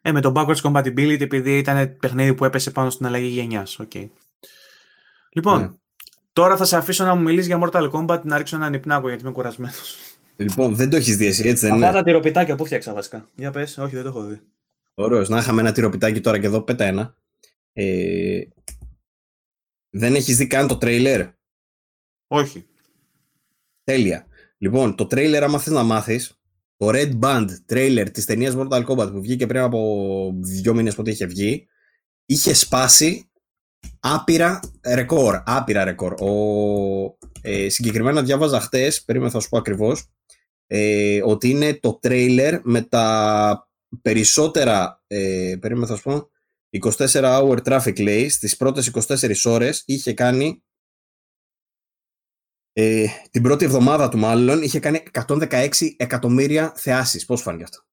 Ε, 0.01 0.11
με 0.11 0.21
το 0.21 0.31
backwards 0.35 0.61
compatibility, 0.61 1.21
επειδή 1.21 1.57
ήταν 1.57 1.97
παιχνίδι 1.97 2.33
που 2.33 2.45
έπεσε 2.45 2.71
πάνω 2.71 2.89
στην 2.89 3.05
αλλαγή 3.05 3.27
γενιάς. 3.27 3.79
Okay. 3.83 4.09
Λοιπόν, 5.31 5.61
ναι. 5.61 5.69
τώρα 6.33 6.57
θα 6.57 6.65
σε 6.65 6.77
αφήσω 6.77 7.05
να 7.05 7.15
μου 7.15 7.21
μιλήσεις 7.21 7.47
για 7.47 7.59
Mortal 7.63 7.91
Kombat 7.91 8.21
να 8.23 8.37
ρίξω 8.37 8.55
έναν 8.55 8.73
υπνάκο 8.73 9.07
γιατί 9.07 9.23
είμαι 9.23 9.31
κουρασμένος. 9.31 10.06
Λοιπόν, 10.37 10.75
δεν 10.75 10.89
το 10.89 10.95
έχεις 10.95 11.17
δει 11.17 11.25
εσύ, 11.25 11.47
έτσι 11.47 11.65
δεν 11.65 11.73
Αυτά 11.73 11.87
είναι; 11.87 11.97
τα 11.97 12.03
τυροπιτάκια 12.03 12.55
που 12.55 12.65
φτιάξα 12.65 12.93
βασικά. 12.93 13.29
Για 13.35 13.51
πες, 13.51 13.77
όχι, 13.77 13.95
δεν 13.95 14.03
το 14.03 14.09
έχω 14.09 14.23
δει. 14.23 14.41
Ωραίος. 14.93 15.29
Να 15.29 15.37
είχαμε 15.37 15.61
ένα 15.61 15.71
τυροπιτάκι 15.71 16.21
τώρα 16.21 16.39
και 16.39 16.45
εδώ, 16.45 16.61
πέτα 16.61 16.85
ένα. 16.85 17.15
Ε, 17.73 18.41
δεν 19.89 20.15
έχεις 20.15 20.37
δει 20.37 20.47
καν 20.47 20.67
το 20.67 20.77
τρέιλερ; 20.77 21.27
Όχι. 22.27 22.65
Τέλεια. 23.83 24.27
Λοιπόν, 24.57 24.95
το 24.95 25.07
τρέιλερ, 25.07 25.43
άμα 25.43 25.59
θες 25.59 25.73
να 25.73 25.83
μάθεις, 25.83 26.39
το 26.77 26.89
Red 26.89 27.19
Band 27.19 27.47
τρέιλερ 27.65 28.11
της 28.11 28.25
ταινίας 28.25 28.53
Mortal 28.57 28.85
Kombat 28.85 29.11
που 29.11 29.21
βγήκε 29.21 29.45
πριν 29.45 29.61
από 29.61 30.31
δύο 30.39 30.73
μήνες 30.73 30.95
πότε 30.95 31.11
είχε 31.11 31.25
βγει, 31.25 31.67
είχε 32.25 32.53
σπάσει 32.53 33.29
άπειρα 33.99 34.59
ρεκόρ. 34.85 35.41
Άπειρα 35.45 35.83
ρεκόρ. 35.83 36.13
Ο, 36.21 37.17
ε, 37.41 37.69
συγκεκριμένα 37.69 38.21
διάβαζα 38.21 38.59
χτες, 38.59 39.03
περίμενα 39.03 39.31
θα 39.31 39.39
σου 39.39 39.49
πω 39.49 39.57
ακριβώς, 39.57 40.11
ε, 40.67 41.21
ότι 41.23 41.49
είναι 41.49 41.73
το 41.73 41.93
τρέιλερ 42.01 42.59
με 42.63 42.81
τα 42.81 43.69
περισσότερα, 44.01 45.03
ε, 45.07 45.55
περίμενα 45.59 45.87
θα 45.87 45.95
σου 45.95 46.03
πω, 46.03 46.29
24 46.69 47.07
hour 47.07 47.57
traffic 47.63 48.01
λέει, 48.01 48.29
στις 48.29 48.57
πρώτες 48.57 48.87
24 48.87 49.45
ώρες 49.45 49.83
είχε 49.85 50.13
κάνει 50.13 50.61
ε, 52.79 53.05
την 53.31 53.41
πρώτη 53.41 53.65
εβδομάδα 53.65 54.09
του 54.09 54.17
μάλλον 54.17 54.61
είχε 54.61 54.79
κάνει 54.79 55.03
116 55.27 55.69
εκατομμύρια 55.97 56.73
θεάσεις. 56.75 57.25
Πώς 57.25 57.41
φάνηκε 57.41 57.63
αυτό; 57.63 57.83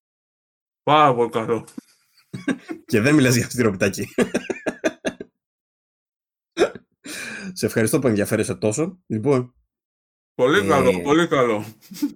Πάρα 0.82 1.14
πολύ 1.14 1.30
καλό. 1.30 1.66
Και 2.86 3.00
δεν 3.00 3.14
μιλάς 3.14 3.34
για 3.34 3.44
αυστηροπιτάκι. 3.44 4.08
Σε 7.52 7.66
ευχαριστώ 7.66 7.98
που 7.98 8.06
ενδιαφέρεσαι 8.06 8.54
τόσο. 8.54 9.02
Λοιπόν, 9.06 9.54
Πολύ 10.34 10.58
Ε, 10.58 10.66
καλό, 10.66 11.00
πολύ 11.00 11.26
καλό. 11.28 11.64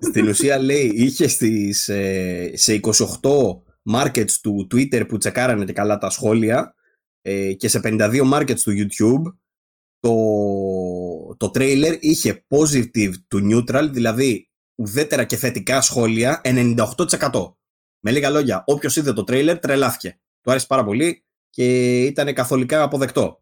στην 0.01 0.29
ουσία 0.29 0.59
λέει 0.59 0.91
είχε 0.95 1.29
στις, 1.29 1.89
ε, 1.89 2.51
σε 2.55 2.73
28 2.73 3.63
markets 3.93 4.31
του 4.43 4.67
Twitter 4.75 5.09
που 5.09 5.19
τσεκάρανε 5.19 5.65
και 5.65 5.73
καλά 5.73 5.99
τα 5.99 6.11
σχόλια 6.11 6.75
ε, 7.23 7.53
και 7.53 7.69
σε 7.69 7.81
52 7.85 8.33
markets 8.33 8.61
του 8.61 8.73
YouTube 8.77 9.33
το, 10.01 11.37
το 11.37 11.51
trailer 11.55 11.97
είχε 12.01 12.45
positive 12.49 13.13
to 13.35 13.53
neutral, 13.53 13.89
δηλαδή 13.93 14.51
ουδέτερα 14.75 15.25
και 15.25 15.37
θετικά 15.37 15.81
σχόλια 15.81 16.41
98%. 16.45 17.53
Με 18.01 18.11
λίγα 18.11 18.31
λόγια, 18.31 18.63
όποιος 18.67 18.97
είδε 18.97 19.13
το 19.13 19.25
trailer 19.29 19.57
τρελάθηκε. 19.61 20.21
Του 20.41 20.51
άρεσε 20.51 20.67
πάρα 20.67 20.85
πολύ 20.85 21.25
και 21.51 22.03
ήταν 22.03 22.35
καθολικά 22.35 22.83
αποδεκτό. 22.83 23.39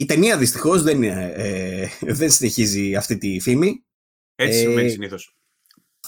Η 0.00 0.04
ταινία 0.04 0.38
δυστυχώς 0.38 0.82
δεν, 0.82 1.02
είναι, 1.02 1.32
ε, 1.36 1.88
δεν 2.14 2.30
συνεχίζει 2.30 2.94
αυτή 2.96 3.18
τη 3.18 3.40
φήμη. 3.40 3.84
Έτσι 4.34 4.58
Ε, 4.58 4.60
συμβαίνει 4.60 4.90
συνήθως. 4.90 5.36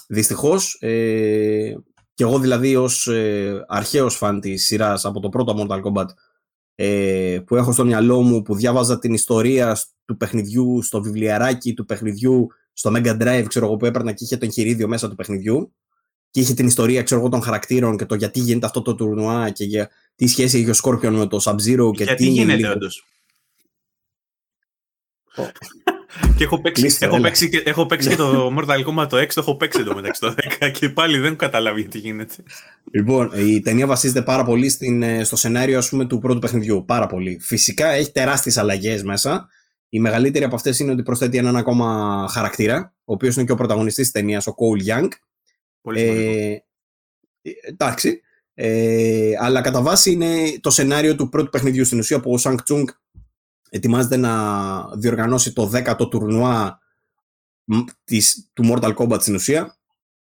Δυστυχώς, 0.08 0.76
ε, 0.80 1.74
και 2.14 2.22
εγώ 2.24 2.38
δηλαδή 2.38 2.76
ως 2.76 3.06
ε, 3.06 3.64
αρχαίος 3.68 4.16
φαν 4.16 4.40
της 4.40 4.64
σειράς 4.66 5.04
από 5.04 5.20
το 5.20 5.28
πρώτο 5.28 5.54
Mortal 5.58 5.80
Kombat 5.82 6.06
ε, 6.74 7.38
που 7.46 7.56
έχω 7.56 7.72
στο 7.72 7.84
μυαλό 7.84 8.22
μου 8.22 8.42
που 8.42 8.54
διάβαζα 8.54 8.98
την 8.98 9.12
ιστορία 9.14 9.78
του 10.04 10.16
παιχνιδιού 10.16 10.82
στο 10.82 11.02
βιβλιαράκι 11.02 11.74
του 11.74 11.84
παιχνιδιού 11.84 12.46
στο 12.72 12.92
Mega 12.94 13.20
Drive 13.22 13.44
ξέρω 13.48 13.66
εγώ 13.66 13.76
που 13.76 13.86
έπαιρνα 13.86 14.12
και 14.12 14.24
είχε 14.24 14.36
το 14.36 14.44
εγχειρίδιο 14.44 14.88
μέσα 14.88 15.08
του 15.08 15.14
παιχνιδιού 15.14 15.74
και 16.30 16.40
είχε 16.40 16.54
την 16.54 16.66
ιστορία 16.66 17.02
ξέρω 17.02 17.20
εγώ 17.20 17.28
των 17.28 17.42
χαρακτήρων 17.42 17.96
και 17.96 18.06
το 18.06 18.14
γιατί 18.14 18.40
γίνεται 18.40 18.66
αυτό 18.66 18.82
το 18.82 18.94
τουρνουά 18.94 19.50
και 19.50 19.64
για 19.64 19.90
τι 20.14 20.26
σχέση 20.26 20.58
έχει 20.58 20.70
ο 20.70 20.74
Scorpion 20.82 21.10
με 21.10 21.26
το 21.26 21.40
Sub-Zero 21.44 21.90
και 21.96 22.04
Γιατί 22.04 22.14
τι 22.16 22.24
είναι 22.24 22.34
γίνεται 22.34 22.56
λίγο- 22.56 22.72
όντως. 22.72 23.04
Ω. 25.36 25.42
Και 26.36 26.44
έχω 26.44 26.60
παίξει, 26.60 26.82
Κλείστε, 26.82 27.06
έχω, 27.06 27.14
έλα. 27.14 27.24
παίξει 27.24 27.48
και, 27.48 27.62
έχω 27.64 27.86
παίξει 27.86 28.08
και 28.08 28.16
το 28.16 28.54
Mortal 28.58 28.84
Kombat 28.84 29.08
το 29.08 29.16
6, 29.16 29.26
το 29.26 29.40
έχω 29.40 29.56
παίξει 29.56 29.84
το 29.84 29.94
μεταξύ 29.94 30.20
το 30.20 30.34
10 30.60 30.70
και 30.72 30.88
πάλι 30.88 31.16
δεν 31.16 31.26
έχω 31.26 31.36
καταλάβει 31.36 31.88
τι 31.88 31.98
γίνεται. 31.98 32.34
Λοιπόν, 32.90 33.30
η 33.34 33.60
ταινία 33.60 33.86
βασίζεται 33.86 34.22
πάρα 34.22 34.44
πολύ 34.44 34.68
στην, 34.68 35.02
ε, 35.02 35.24
στο 35.24 35.36
σενάριο 35.36 35.78
ας 35.78 35.88
πούμε, 35.88 36.04
του 36.04 36.18
πρώτου 36.18 36.38
παιχνιδιού. 36.38 36.84
Πάρα 36.84 37.06
πολύ. 37.06 37.38
Φυσικά 37.40 37.88
έχει 37.88 38.12
τεράστιες 38.12 38.56
αλλαγές 38.56 39.02
μέσα. 39.02 39.48
Η 39.88 40.00
μεγαλύτερη 40.00 40.44
από 40.44 40.54
αυτές 40.54 40.78
είναι 40.78 40.92
ότι 40.92 41.02
προσθέτει 41.02 41.38
έναν 41.38 41.56
ακόμα 41.56 42.26
χαρακτήρα, 42.30 42.94
ο 43.04 43.12
οποίος 43.12 43.36
είναι 43.36 43.44
και 43.44 43.52
ο 43.52 43.56
πρωταγωνιστής 43.56 44.04
της 44.04 44.12
ταινίας, 44.12 44.46
ο 44.46 44.54
Cole 44.58 44.90
Young. 44.90 45.08
Πολύ 45.80 45.98
σημαντικό. 45.98 46.30
Ε, 46.30 46.62
ε, 47.42 47.50
εντάξει. 47.68 48.20
Ε, 48.54 49.32
αλλά 49.38 49.60
κατά 49.60 49.82
βάση 49.82 50.10
είναι 50.12 50.58
το 50.60 50.70
σενάριο 50.70 51.16
του 51.16 51.28
πρώτου 51.28 51.50
παιχνιδιού 51.50 51.84
στην 51.84 51.98
ουσία 51.98 52.20
που 52.20 52.32
ο 52.32 52.38
Sang 52.42 52.56
Chung 52.70 52.84
ετοιμάζεται 53.72 54.16
να 54.16 54.84
διοργανώσει 54.96 55.52
το 55.52 55.70
10ο 55.74 56.10
τουρνουά 56.10 56.78
μ, 57.64 57.78
της, 58.04 58.50
του 58.52 58.64
Mortal 58.72 58.94
Kombat 58.94 59.20
στην 59.20 59.34
ουσία 59.34 59.76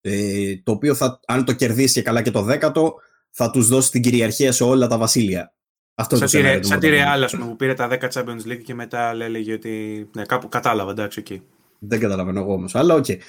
ε, 0.01 0.57
το 0.57 0.73
οποίο 0.73 0.95
θα, 0.95 1.21
αν 1.27 1.45
το 1.45 1.53
κερδίσει 1.53 1.93
και 1.93 2.03
καλά 2.03 2.23
και 2.23 2.31
το 2.31 2.47
10ο 2.49 2.93
θα 3.31 3.51
τους 3.51 3.69
δώσει 3.69 3.91
την 3.91 4.03
κυριαρχία 4.03 4.53
σε 4.53 4.65
όλα 4.65 4.87
τα 4.87 4.99
βασίλεια. 4.99 5.55
Αυτό 5.95 6.17
είναι 6.17 6.27
Σαν 6.27 6.41
το 6.41 6.47
τη, 6.47 6.51
σενάριο 6.51 6.55
Ρε- 6.55 6.61
του 6.61 6.67
σαν 6.67 6.81
τη 6.81 6.89
Mortal 6.89 6.93
Kombat. 6.93 7.21
Real, 7.21 7.25
ας 7.25 7.33
πούμε, 7.33 7.47
που 7.47 7.57
πήρε 7.57 7.75
τα 7.75 7.89
10 7.91 8.09
Champions 8.13 8.53
League 8.53 8.63
και 8.65 8.75
μετά 8.75 9.11
έλεγε 9.11 9.53
ότι. 9.53 10.09
Ναι, 10.17 10.25
κάπου 10.25 10.49
κατάλαβα, 10.49 10.91
εντάξει, 10.91 11.21
εκεί. 11.21 11.43
Δεν 11.85 12.01
καταλαβαίνω 12.01 12.41
εγώ 12.41 12.53
όμως, 12.53 12.75
αλλά 12.75 12.95
οκ. 12.95 13.09
ε, 13.09 13.21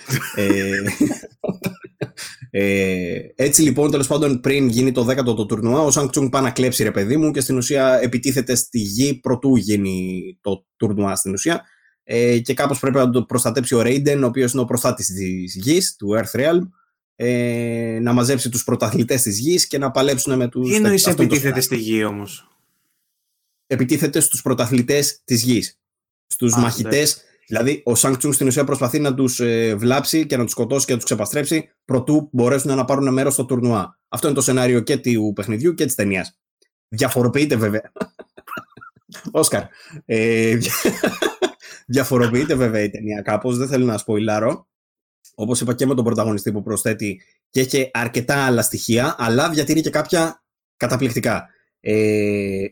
ε, 2.50 3.20
έτσι 3.36 3.62
λοιπόν, 3.62 3.92
τέλος 3.92 4.08
πάντων, 4.08 4.40
πριν 4.40 4.68
γίνει 4.68 4.92
το 4.92 5.08
10ο 5.10 5.24
το 5.24 5.46
τουρνουά, 5.46 5.82
ο 5.82 5.92
Σανκ 5.92 6.10
Τσούγκ 6.10 6.30
πάει 6.30 6.42
να 6.42 6.52
κλέψει 6.52 6.84
ρε 6.84 6.92
παιδί 6.92 7.18
μου 7.18 7.32
και 7.32 7.42
στην 7.42 7.58
ουσία 7.58 8.00
επιτίθεται 8.02 8.56
στη 8.56 8.80
γη 8.80 9.20
πρωτού 9.20 9.56
γίνει 9.56 10.38
το 10.42 10.66
τουρνουά 10.76 11.16
στην 11.16 11.34
ουσία. 11.34 11.62
Ε, 12.04 12.40
και 12.40 12.54
κάπως 12.54 12.80
πρέπει 12.80 12.98
να 12.98 13.10
το 13.10 13.24
προστατέψει 13.24 13.76
ο 13.76 13.82
Ρέιντεν, 13.82 14.24
ο 14.24 14.28
οποίος 14.28 14.54
είναι 14.54 14.62
ο 14.62 14.66
προστάτης 14.66 15.08
της 15.08 15.56
γης, 15.56 15.96
του 15.96 16.08
Earth 16.18 16.40
Realm, 16.40 16.60
ε, 17.16 18.00
να 18.02 18.14
μαζέψει 18.14 18.50
τους 18.50 18.64
πρωταθλητές 18.64 19.22
της 19.22 19.40
γης 19.40 19.68
και 19.68 19.78
να 19.78 19.92
παλέψουν 19.92 20.38
με 20.38 20.48
τους... 20.48 20.70
Τι 20.70 20.76
εννοείς 20.76 21.08
αυτό 21.08 21.22
είναι 21.22 21.32
το 21.32 21.36
επιτίθεται 21.36 21.62
σενάριο. 21.62 21.86
στη 21.86 21.92
γη 21.96 22.04
όμως; 22.04 22.48
Επιτίθεται 23.68 24.20
στους 24.20 24.42
πρωταθλητές 24.42 25.22
της 25.24 25.44
γης. 25.44 25.80
Στους 26.28 26.54
Α, 26.54 26.60
μαχητές 26.60 27.24
Δηλαδή, 27.48 27.82
ο 27.86 27.96
Σανκ 27.96 28.18
Τσούγκ 28.18 28.34
στην 28.34 28.48
ουσία 28.48 28.64
προσπαθεί 28.64 29.00
να 29.00 29.14
τους 29.14 29.40
ε, 29.40 29.76
βλάψει 29.76 30.26
και 30.26 30.38
να 30.38 30.44
τους 30.44 30.52
σκοτώσει 30.52 30.86
και 30.86 30.92
να 30.92 30.98
τους 30.98 31.06
ξεπαστρέψει 31.06 31.70
προτού 31.86 32.30
μπορέσουν 32.32 32.76
να 32.76 32.86
πάρουν 32.86 33.14
μέρος 33.14 33.34
στο 33.34 33.46
τουρνουά. 33.46 34.00
Αυτό 34.08 34.28
είναι 34.28 34.36
το 34.36 34.42
σενάριο 34.42 34.80
και 34.80 34.98
του 34.98 35.32
παιχνιδιού 35.36 35.74
και 35.74 35.86
της 35.86 35.96
ταινίας. 35.96 36.40
Διαφοροποιείται 36.88 37.56
βέβαια. 37.56 37.92
Όσκαρ. 39.32 39.64
Ε, 40.06 40.56
δια- 40.56 40.74
διαφοροποιείται 41.88 42.56
βέβαια 42.56 42.82
η 42.82 42.90
ταινία 42.90 43.22
κάπως. 43.22 43.58
Δεν 43.58 43.68
θέλω 43.68 43.86
να 43.86 43.98
σποϊλάρω. 43.98 44.68
Όπως 45.36 45.62
είπα 45.62 45.74
και 45.74 45.86
με 45.86 45.96
τον 45.96 46.04
πρωταγωνιστή 46.04 46.52
που 46.52 46.64
προσθέτει 46.64 47.22
και 47.50 47.60
έχει 47.60 47.90
αρκετά 47.94 48.46
άλλα 48.46 48.62
στοιχεία, 48.62 49.16
αλλά 49.18 49.50
διατηρεί 49.50 49.82
και 49.82 49.90
κάποια 49.90 50.44
καταπληκτικά. 50.78 51.48
Ε, 51.80 52.66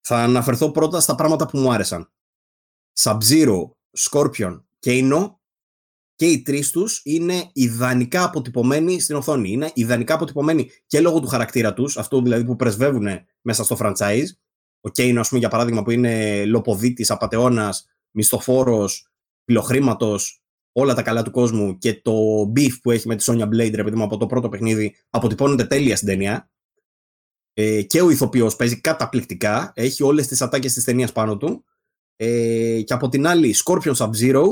θα 0.00 0.16
αναφερθώ 0.16 0.70
πρώτα 0.70 1.00
στα 1.00 1.14
πράγματα 1.14 1.46
που 1.46 1.58
μου 1.58 1.72
άρεσαν. 1.72 2.10
Sub-Zero, 3.00 3.70
Scorpion 3.98 4.62
και 4.78 5.00
Ino 5.02 5.34
και 6.14 6.26
οι 6.26 6.42
τρεις 6.42 6.70
τους 6.70 7.00
είναι 7.04 7.50
ιδανικά 7.52 8.24
αποτυπωμένοι 8.24 9.00
στην 9.00 9.16
οθόνη. 9.16 9.50
Είναι 9.50 9.70
ιδανικά 9.74 10.14
αποτυπωμένοι 10.14 10.70
και 10.86 11.00
λόγω 11.00 11.20
του 11.20 11.26
χαρακτήρα 11.26 11.74
τους, 11.74 11.96
αυτό 11.96 12.22
δηλαδή 12.22 12.44
που 12.44 12.56
πρεσβεύουν 12.56 13.06
μέσα 13.40 13.64
στο 13.64 13.76
franchise. 13.80 14.26
Ο 14.80 14.88
Κέινο, 14.88 15.20
ας 15.20 15.28
πούμε, 15.28 15.40
για 15.40 15.48
παράδειγμα, 15.48 15.82
που 15.82 15.90
είναι 15.90 16.44
λοποδίτης, 16.44 17.10
απαταιώνας, 17.10 17.86
μισθοφόρος, 18.10 19.10
πυλοχρήματος, 19.44 20.42
όλα 20.72 20.94
τα 20.94 21.02
καλά 21.02 21.22
του 21.22 21.30
κόσμου 21.30 21.78
και 21.78 22.00
το 22.00 22.12
beef 22.56 22.72
που 22.82 22.90
έχει 22.90 23.08
με 23.08 23.16
τη 23.16 23.24
Sonya 23.26 23.48
Blade, 23.48 23.74
ρε 23.74 23.84
παιδί 23.84 23.96
μου, 23.96 24.02
από 24.02 24.16
το 24.16 24.26
πρώτο 24.26 24.48
παιχνίδι, 24.48 24.96
αποτυπώνεται 25.10 25.64
τέλεια 25.64 25.96
στην 25.96 26.08
ταινία. 26.08 26.50
Ε, 27.52 27.82
και 27.82 28.00
ο 28.00 28.10
ηθοποιός 28.10 28.56
παίζει 28.56 28.80
καταπληκτικά, 28.80 29.72
έχει 29.74 30.02
όλες 30.02 30.26
τις 30.26 30.42
ατάκες 30.42 30.72
της 30.72 30.84
ταινίας 30.84 31.12
πάνω 31.12 31.36
του. 31.36 31.64
Ε, 32.16 32.80
και 32.82 32.92
από 32.92 33.08
την 33.08 33.26
άλλη, 33.26 33.54
Scorpion 33.64 33.94
Sub-Zero, 33.94 34.44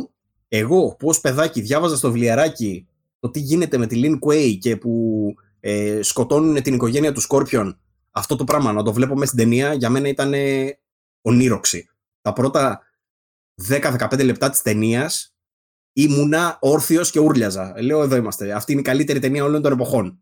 εγώ 0.49 0.97
που 0.99 1.09
ως 1.09 1.21
παιδάκι 1.21 1.61
διάβαζα 1.61 1.97
στο 1.97 2.11
βιβλιαράκι 2.11 2.89
το 3.19 3.31
τι 3.31 3.41
γίνεται 3.41 3.79
με 3.79 3.87
τη 3.87 4.01
Lin 4.05 4.19
Kuei 4.29 4.59
και 4.61 4.77
που 4.77 5.35
ε, 5.61 6.03
σκοτώνουν 6.03 6.63
την 6.63 6.75
οικογένεια 6.75 7.13
του 7.13 7.23
Scorpion, 7.29 7.75
αυτό 8.11 8.37
το 8.37 8.45
πράγμα 8.45 8.73
να 8.73 8.83
το 8.83 8.93
βλέπω 8.93 9.15
μέσα 9.15 9.27
στην 9.27 9.39
ταινία 9.39 9.73
για 9.75 9.91
μένα 9.91 10.09
ήταν 10.09 10.35
ε, 10.35 10.79
ονείροξη. 11.23 11.89
Τα 12.21 12.33
πρώτα 12.33 12.83
10-15 13.69 14.25
λεπτά 14.25 14.51
της 14.51 14.63
ταινίας 14.63 15.35
ήμουνα 15.93 16.59
όρθιος 16.61 17.11
και 17.11 17.19
ούρλιαζα. 17.19 17.75
Λέω 17.83 18.03
εδώ 18.03 18.17
είμαστε. 18.17 18.53
Αυτή 18.53 18.73
είναι 18.73 18.81
η 18.81 18.85
καλύτερη 18.85 19.19
ταινία 19.19 19.45
όλων 19.45 19.63
των 19.63 19.73
εποχών. 19.73 20.21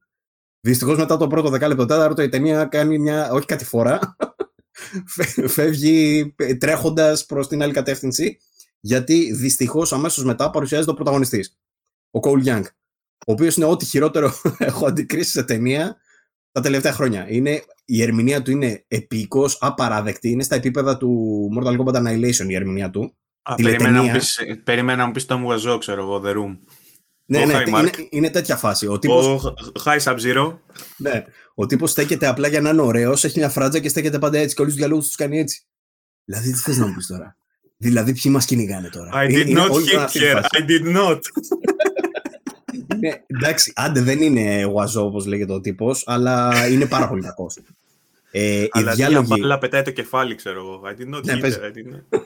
Δυστυχώς 0.60 0.96
μετά 0.98 1.16
το 1.16 1.26
πρώτο 1.26 1.48
δεκάλεπτο 1.48 1.86
τέταρτο 1.86 2.22
η 2.22 2.28
ταινία 2.28 2.64
κάνει 2.64 2.98
μια, 2.98 3.30
όχι 3.32 3.46
κατηφορά, 3.46 4.16
φεύγει 5.47 6.34
τρέχοντας 6.59 7.26
προς 7.26 7.49
την 7.49 7.62
άλλη 7.62 7.73
κατεύθυνση, 7.73 8.39
γιατί 8.81 9.33
δυστυχώς 9.33 9.92
αμέσως 9.92 10.25
μετά 10.25 10.51
παρουσιάζεται 10.51 10.91
ο 10.91 10.94
πρωταγωνιστής, 10.94 11.59
ο 12.10 12.20
Cole 12.23 12.44
Young, 12.44 12.65
ο 13.26 13.33
οποίος 13.33 13.57
είναι 13.57 13.67
ό,τι 13.67 13.84
χειρότερο 13.84 14.33
έχω 14.59 14.86
αντικρίσει 14.86 15.31
σε 15.31 15.42
ταινία 15.42 15.97
τα 16.52 16.60
τελευταία 16.60 16.92
χρόνια. 16.92 17.26
Είναι, 17.28 17.65
η 17.84 18.02
ερμηνεία 18.02 18.42
του 18.42 18.51
είναι 18.51 18.84
επίκος, 18.89 19.59
απαράδεκτη, 19.60 20.31
είναι 20.31 20.42
στα 20.42 20.55
επίπεδα 20.55 20.97
του 20.97 21.49
Mortal 21.57 21.78
Kombat 21.78 21.94
Annihilation 21.94 22.47
η 22.49 22.55
ερμηνεία 22.55 22.91
του. 22.91 23.17
Α, 23.42 23.55
Τηλετενία. 23.55 23.86
περιμένα, 23.86 24.07
να 24.07 24.12
μου 24.12 24.18
πεις, 24.18 24.41
περιμένα 24.65 24.99
να 24.99 25.07
μου 25.07 25.12
πεις 25.12 25.25
το 25.25 25.49
Wiseau, 25.49 25.78
ξέρω 25.78 26.02
εγώ, 26.02 26.23
The 26.25 26.36
Room. 26.36 26.59
Ναι, 27.25 27.44
ναι, 27.44 27.62
είναι, 27.67 27.91
είναι, 28.10 28.31
τέτοια 28.31 28.57
φάση. 28.57 28.86
Ο 28.86 28.99
τύπος... 28.99 29.26
Ο 29.26 29.55
High 29.84 30.01
Sub-Zero. 30.01 30.59
Ναι. 30.97 31.25
Ο 31.55 31.66
τύπος 31.66 31.90
στέκεται 31.90 32.26
απλά 32.26 32.48
για 32.48 32.60
να 32.60 32.70
είναι 32.70 32.82
ωραίος, 32.82 33.24
έχει 33.24 33.39
μια 33.39 33.48
φράτζα 33.48 33.78
και 33.78 33.89
στέκεται 33.89 34.18
πάντα 34.18 34.39
έτσι. 34.39 34.55
Και 34.55 34.60
όλους 34.60 34.72
τους 34.72 34.82
διαλόγους 34.82 35.06
τους 35.06 35.16
κάνει 35.16 35.39
έτσι. 35.39 35.62
Δηλαδή, 36.24 36.52
τι 36.52 36.58
θες 36.58 36.78
να 36.78 36.86
μου 36.86 36.94
πεις 36.94 37.06
τώρα; 37.06 37.36
Δηλαδή, 37.76 38.12
ποιοι 38.12 38.32
μας 38.34 38.44
κυνηγάνε 38.44 38.89
τώρα; 38.89 39.10
I 39.14 39.26
did 39.26 39.47
είναι, 39.47 39.60
not 39.60 39.70
hit 39.70 40.08
here. 40.08 40.42
I 40.42 40.66
did 40.68 40.97
not. 40.97 41.18
είναι, 42.94 43.24
εντάξει, 43.26 43.72
άντε 43.74 44.00
δεν 44.00 44.22
είναι 44.22 44.62
γουαζό 44.62 45.05
όπως 45.05 45.26
λέγεται 45.26 45.52
ο 45.52 45.60
τύπος, 45.60 46.02
αλλά 46.06 46.66
είναι 46.68 46.86
πάρα 46.86 47.08
πολύ 47.08 47.22
κακός. 47.22 47.58
Ε, 48.31 48.66
αλλά 48.70 48.94
διάλογοι... 48.94 49.26
μπάλα 49.28 49.58
πετάει 49.58 49.82
το 49.82 49.90
κεφάλι, 49.90 50.34
ξέρω 50.34 50.58
εγώ. 50.58 50.82
I 50.84 51.00
did 51.00 51.16
not 51.16 51.24
ναι, 51.24 51.39
hit 51.42 51.44
her. 51.44 52.18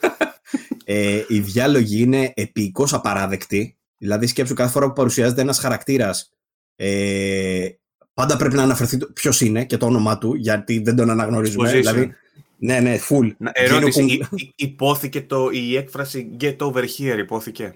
ε, 0.85 1.25
οι 1.29 1.41
διάλογοι 1.41 2.03
είναι 2.03 2.33
επίκω 2.35 2.87
απαράδεκτοι. 2.91 3.77
Δηλαδή, 3.99 4.27
σκέψου 4.27 4.55
κάθε 4.55 4.71
φορά 4.71 4.87
που 4.87 4.93
παρουσιάζεται 4.93 5.41
ένας 5.41 5.59
χαρακτήρας, 5.59 6.33
ε, 6.77 7.69
πάντα 8.17 8.37
πρέπει 8.37 8.55
να 8.55 8.63
αναφερθεί 8.63 8.99
ποιος 9.13 9.41
είναι 9.41 9.65
και 9.65 9.77
το 9.77 9.87
όνομά 9.87 10.19
του, 10.19 10.35
γιατί 10.35 10.79
δεν 10.79 10.97
τον 10.97 11.11
αναγνωρίζουμε. 11.11 11.71
Δηλαδή, 11.71 12.15
ναι, 12.59 12.81
ναι, 12.81 12.99
full. 13.09 13.31
ερώτηση, 13.53 14.29
υπόθηκε 14.55 15.23
το, 15.23 15.49
η 15.53 15.77
έκφραση 15.77 16.31
get 16.41 16.57
over 16.59 16.83
here, 16.83 17.19
υπόθηκε; 17.19 17.75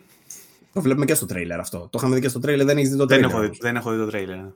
Το 0.73 0.81
βλέπουμε 0.81 1.05
και 1.05 1.15
στο 1.15 1.27
τρέιλερ 1.27 1.61
αυτό. 1.61 1.79
Το 1.79 1.91
είχαμε 1.99 2.15
δει 2.15 2.21
και 2.21 2.29
στο 2.29 2.39
τρέιλερ, 2.39 2.67
δεν 2.67 2.77
έχεις 2.77 2.91
δει 2.91 2.97
το 2.97 3.07
τρέιλερ. 3.07 3.31
Δεν 3.31 3.43
έχω, 3.43 3.55
δεν 3.61 3.77
έχω 3.77 3.91
δει 3.91 3.99
το 3.99 4.07
τρέιλερ. 4.07 4.37
Ναι. 4.37 4.51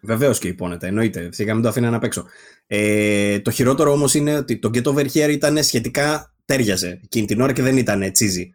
Βεβαίως 0.00 0.38
και 0.38 0.48
υπόνεται, 0.48 0.86
εννοείται. 0.86 1.28
Φυσικά 1.28 1.54
μην 1.54 1.62
το 1.62 1.68
αφήνει 1.68 1.88
να 1.88 1.98
παίξω. 1.98 2.26
Ε, 2.66 3.40
το 3.40 3.50
χειρότερο 3.50 3.92
όμως 3.92 4.14
είναι 4.14 4.36
ότι 4.36 4.58
το 4.58 4.70
Get 4.74 4.82
Over 4.82 5.06
Here 5.12 5.28
ήταν 5.30 5.62
σχετικά 5.62 6.34
τέριαζε 6.44 7.00
εκείνη 7.04 7.26
την 7.26 7.40
ώρα 7.40 7.52
και 7.52 7.62
δεν 7.62 7.76
ήταν 7.76 8.12
τσίζι. 8.12 8.54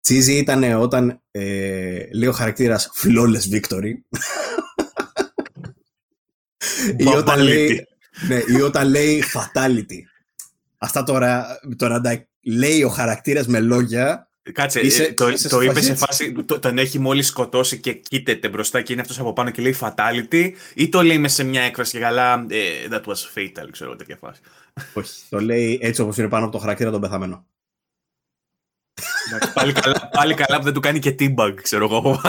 Τσίζι 0.00 0.32
ήταν 0.32 0.62
όταν 0.80 1.20
ε, 1.30 2.06
λέει 2.12 2.28
ο 2.28 2.32
χαρακτήρας 2.32 2.90
Flawless 3.02 3.56
Victory. 3.56 3.92
Ή, 6.96 7.06
όταν 7.06 7.40
λέει, 7.40 7.86
ναι, 8.28 8.42
ή 8.46 8.60
όταν 8.60 8.88
λέει 8.88 9.24
Fatality. 9.34 10.00
Αυτά 10.78 11.02
τώρα, 11.02 11.46
τώρα 11.76 12.00
λέει 12.42 12.82
ο 12.82 12.88
χαρακτήρας 12.88 13.46
με 13.46 13.60
λόγια. 13.60 14.26
Κάτσε, 14.52 14.80
είσαι, 14.80 15.04
ε, 15.04 15.12
το, 15.12 15.28
είσαι 15.28 15.48
το 15.48 15.60
είπε 15.60 15.80
σε 15.80 15.94
φάση, 15.94 16.32
το, 16.32 16.58
τον 16.58 16.78
έχει 16.78 16.98
μόλις 16.98 17.26
σκοτώσει 17.26 17.80
και 17.80 17.92
κοίταται 17.92 18.48
μπροστά 18.48 18.82
και 18.82 18.92
είναι 18.92 19.00
αυτός 19.00 19.18
από 19.18 19.32
πάνω 19.32 19.50
και 19.50 19.62
λέει 19.62 19.76
fatality, 19.80 20.50
ή 20.74 20.88
το 20.88 21.02
λέει 21.02 21.18
με 21.18 21.28
σε 21.28 21.44
μια 21.44 21.62
έκφραση 21.62 21.92
και 21.92 21.98
καλά, 21.98 22.46
ε, 22.48 22.88
that 22.90 23.02
was 23.02 23.14
fatal, 23.34 23.68
ξέρω 23.70 23.96
τέτοια 23.96 24.16
φάση. 24.16 24.40
Όχι, 24.92 25.10
το 25.28 25.40
λέει 25.40 25.78
έτσι 25.82 26.00
όπως 26.00 26.16
είναι 26.16 26.28
πάνω 26.28 26.44
από 26.44 26.52
το 26.52 26.58
χαρακτήρα 26.58 26.90
τον 26.90 27.00
πεθαμένο. 27.00 27.46
πάλι, 29.54 29.72
καλά, 29.72 30.08
πάλι 30.12 30.34
καλά 30.34 30.58
που 30.58 30.64
δεν 30.64 30.72
του 30.72 30.80
κάνει 30.80 30.98
και 30.98 31.14
teabag, 31.18 31.54
ξέρω 31.62 31.84
εγώ 31.84 32.20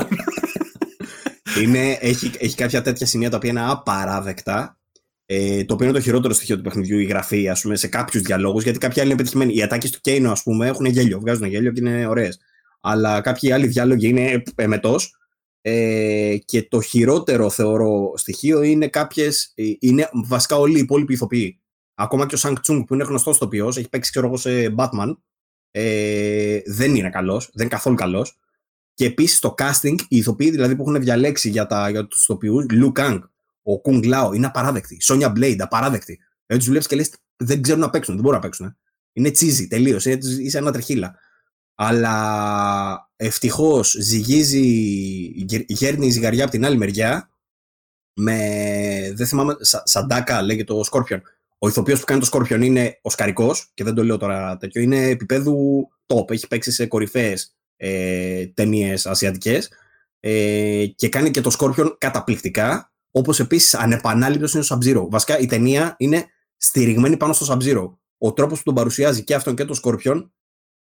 είναι, 1.61 1.97
έχει, 2.01 2.31
έχει 2.37 2.55
κάποια 2.55 2.81
τέτοια 2.81 3.05
σημεία 3.05 3.29
τα 3.29 3.37
οποία 3.37 3.49
είναι 3.49 3.65
απαράδεκτα. 3.69 4.77
Ε, 5.25 5.63
το 5.63 5.73
οποίο 5.73 5.87
είναι 5.87 5.95
το 5.95 6.01
χειρότερο 6.01 6.33
στοιχείο 6.33 6.55
του 6.55 6.61
παιχνιδιού, 6.61 6.99
η 6.99 7.03
γραφή, 7.03 7.49
ας 7.49 7.61
πούμε, 7.61 7.75
σε 7.75 7.87
κάποιους 7.87 8.23
διαλόγους, 8.23 8.63
γιατί 8.63 8.77
κάποιοι 8.77 9.01
άλλοι 9.01 9.09
είναι 9.09 9.17
πετυχημένοι. 9.17 9.53
Οι 9.53 9.63
ατάκες 9.63 9.91
του 9.91 9.99
Κέινο, 10.01 10.31
ας 10.31 10.43
πούμε, 10.43 10.67
έχουν 10.67 10.85
γέλιο, 10.85 11.19
βγάζουν 11.19 11.47
γέλιο 11.47 11.71
και 11.71 11.79
είναι 11.79 12.07
ωραίες. 12.07 12.39
Αλλά 12.81 13.21
κάποιοι 13.21 13.51
άλλοι 13.51 13.67
διάλογοι 13.67 14.07
είναι 14.07 14.43
εμετός. 14.55 15.17
Ε, 15.61 16.37
και 16.45 16.63
το 16.63 16.81
χειρότερο, 16.81 17.49
θεωρώ, 17.49 18.13
στοιχείο 18.15 18.61
είναι 18.61 18.87
κάποιες. 18.87 19.51
Ε, 19.55 19.63
είναι 19.79 20.09
βασικά 20.13 20.55
όλοι 20.55 20.77
οι 20.77 20.81
υπόλοιποι 20.81 21.13
ηθοποιοί. 21.13 21.61
Ακόμα 21.95 22.25
και 22.25 22.35
ο 22.35 22.37
Σανκ 22.37 22.59
Τσούγκ 22.59 22.83
που 22.85 22.93
είναι 22.93 23.03
γνωστός 23.03 23.35
ηθοποιός, 23.35 23.77
έχει 23.77 23.89
παίξει, 23.89 24.11
ξέρω 24.11 24.27
εγώ, 24.27 24.37
σε 24.37 24.73
Batman. 24.77 25.15
Ε, 25.71 26.59
δεν 26.65 26.95
είναι 26.95 27.09
καλός, 27.09 27.49
δεν 27.53 27.65
είναι 27.65 27.75
καθόλου 27.75 27.95
καλός. 27.95 28.37
Και 28.93 29.05
επίσης 29.05 29.39
το 29.39 29.55
casting, 29.57 29.95
οι 30.07 30.17
ηθοποιοί 30.17 30.49
δηλαδή 30.49 30.75
που 30.75 30.81
έχουν 30.81 31.01
διαλέξει 31.01 31.49
για, 31.49 31.65
τα, 31.65 31.89
για 31.89 32.07
τους 32.07 32.21
ηθοποιούς, 32.21 32.65
Λου 32.71 32.91
Κάνγκ, 32.91 33.21
ο 33.63 33.81
Κουνγκ 33.81 34.03
Λάο, 34.03 34.33
είναι 34.33 34.45
απαράδεκτοι. 34.45 35.01
Σόνια 35.01 35.29
Μπλέιντ, 35.29 35.61
απαράδεκτη. 35.61 36.19
Δεν 36.45 36.57
τους 36.57 36.67
βλέπεις 36.67 36.87
και 36.87 36.95
λες, 36.95 37.11
δεν 37.35 37.61
ξέρουν 37.61 37.81
να 37.81 37.89
παίξουν, 37.89 38.13
δεν 38.13 38.23
μπορούν 38.23 38.39
να 38.39 38.45
παίξουν. 38.45 38.77
Είναι 39.13 39.31
τσίζι, 39.31 39.67
τελείως. 39.67 40.05
Είσαι 40.05 40.57
ένα 40.57 40.71
τρεχίλα. 40.71 41.15
Αλλά 41.75 43.11
ευτυχώς 43.15 43.95
ζυγίζει, 43.99 44.65
γέρνει 45.67 46.07
η 46.07 46.09
ζυγαριά 46.09 46.43
από 46.43 46.51
την 46.51 46.65
άλλη 46.65 46.77
μεριά. 46.77 47.29
Με, 48.15 49.11
δεν 49.15 49.27
θυμάμαι, 49.27 49.55
Σαντάκα 49.83 50.41
λέγεται 50.41 50.73
το 50.73 50.83
Σκόρπιον. 50.83 51.21
Ο 51.57 51.67
ηθοποιός 51.67 51.99
που 51.99 52.05
κάνει 52.05 52.19
το 52.19 52.25
Σκόρπιον 52.25 52.61
είναι 52.61 52.99
ο 53.01 53.09
Σκαρικό, 53.09 53.55
και 53.73 53.83
δεν 53.83 53.93
το 53.93 54.03
λέω 54.03 54.17
τώρα 54.17 54.57
τέτοιο, 54.57 54.81
είναι 54.81 55.07
επίπεδου 55.07 55.87
top. 56.05 56.31
Έχει 56.31 56.47
παίξει 56.47 56.71
σε 56.71 56.85
κορυφαίες 56.85 57.55
ε, 57.85 58.45
ταινίες 58.45 59.05
ασιατικές 59.05 59.69
ε, 60.19 60.85
και 60.95 61.09
κάνει 61.09 61.31
και 61.31 61.41
το 61.41 61.55
Scorpion 61.59 61.95
καταπληκτικά. 61.97 62.91
Όπως 63.11 63.39
επίσης 63.39 63.73
ανεπανάληπτος 63.73 64.53
είναι 64.53 64.63
ο 64.69 64.75
Sub-Zero. 64.75 65.07
Βασικά 65.09 65.39
η 65.39 65.45
ταινία 65.45 65.95
είναι 65.97 66.25
στηριγμένη 66.57 67.17
πάνω 67.17 67.33
στο 67.33 67.53
Sub-Zero. 67.53 67.93
Ο 68.17 68.33
τρόπος 68.33 68.57
που 68.57 68.63
τον 68.63 68.73
παρουσιάζει 68.73 69.23
και 69.23 69.35
αυτόν 69.35 69.55
και 69.55 69.65
το 69.65 69.79
Scorpion 69.83 70.29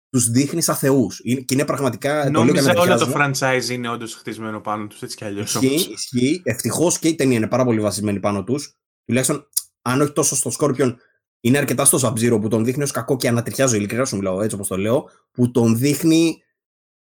τους 0.10 0.30
δείχνει 0.30 0.62
σαν 0.62 0.76
θεούς. 0.76 1.22
Και 1.22 1.54
είναι 1.54 1.66
πραγματικά. 1.66 2.30
Νόμιζα 2.30 2.74
όλο 2.78 2.98
το 2.98 3.14
franchise 3.16 3.70
είναι 3.70 3.90
όντως 3.90 4.16
χτισμένο 4.16 4.62
πάνω 4.62 4.88
τους, 4.88 5.02
έτσι 5.02 5.16
κι 5.16 5.26
αλλιώς. 5.26 5.56
Ισχύει, 5.56 5.92
ισχύει. 5.92 6.42
Ευτυχώς 6.44 7.00
και 7.00 7.08
η 7.08 7.16
ταινία 7.16 7.38
είναι 7.38 7.48
πάρα 7.48 7.64
πολύ 7.64 7.80
βασισμένη 7.80 8.20
πάνω 8.20 8.44
τους. 8.44 8.76
Τουλάχιστον, 9.06 9.48
αν 9.82 10.02
όχι 10.02 10.12
τόσο 10.12 10.36
στο 10.36 10.52
Scorpion, 10.60 10.96
είναι 11.42 11.58
αρκετά 11.58 11.86
στο 11.86 12.00
Sub-Zero 12.02 12.38
που 12.42 12.48
τον 12.48 12.66
δείχνει 12.66 12.84
ως 12.84 12.92
κακό 12.92 13.16
και 13.16 13.28
ανατριχιάζω 13.28 13.76
ειλικρινά 13.76 14.06
σου 14.06 14.16
μιλάω 14.16 14.42
έτσι 14.42 14.56
όπως 14.56 14.68
το 14.68 14.78
λέω, 14.78 15.10
που 15.32 15.52
τον 15.52 15.78
δείχνει 15.78 16.44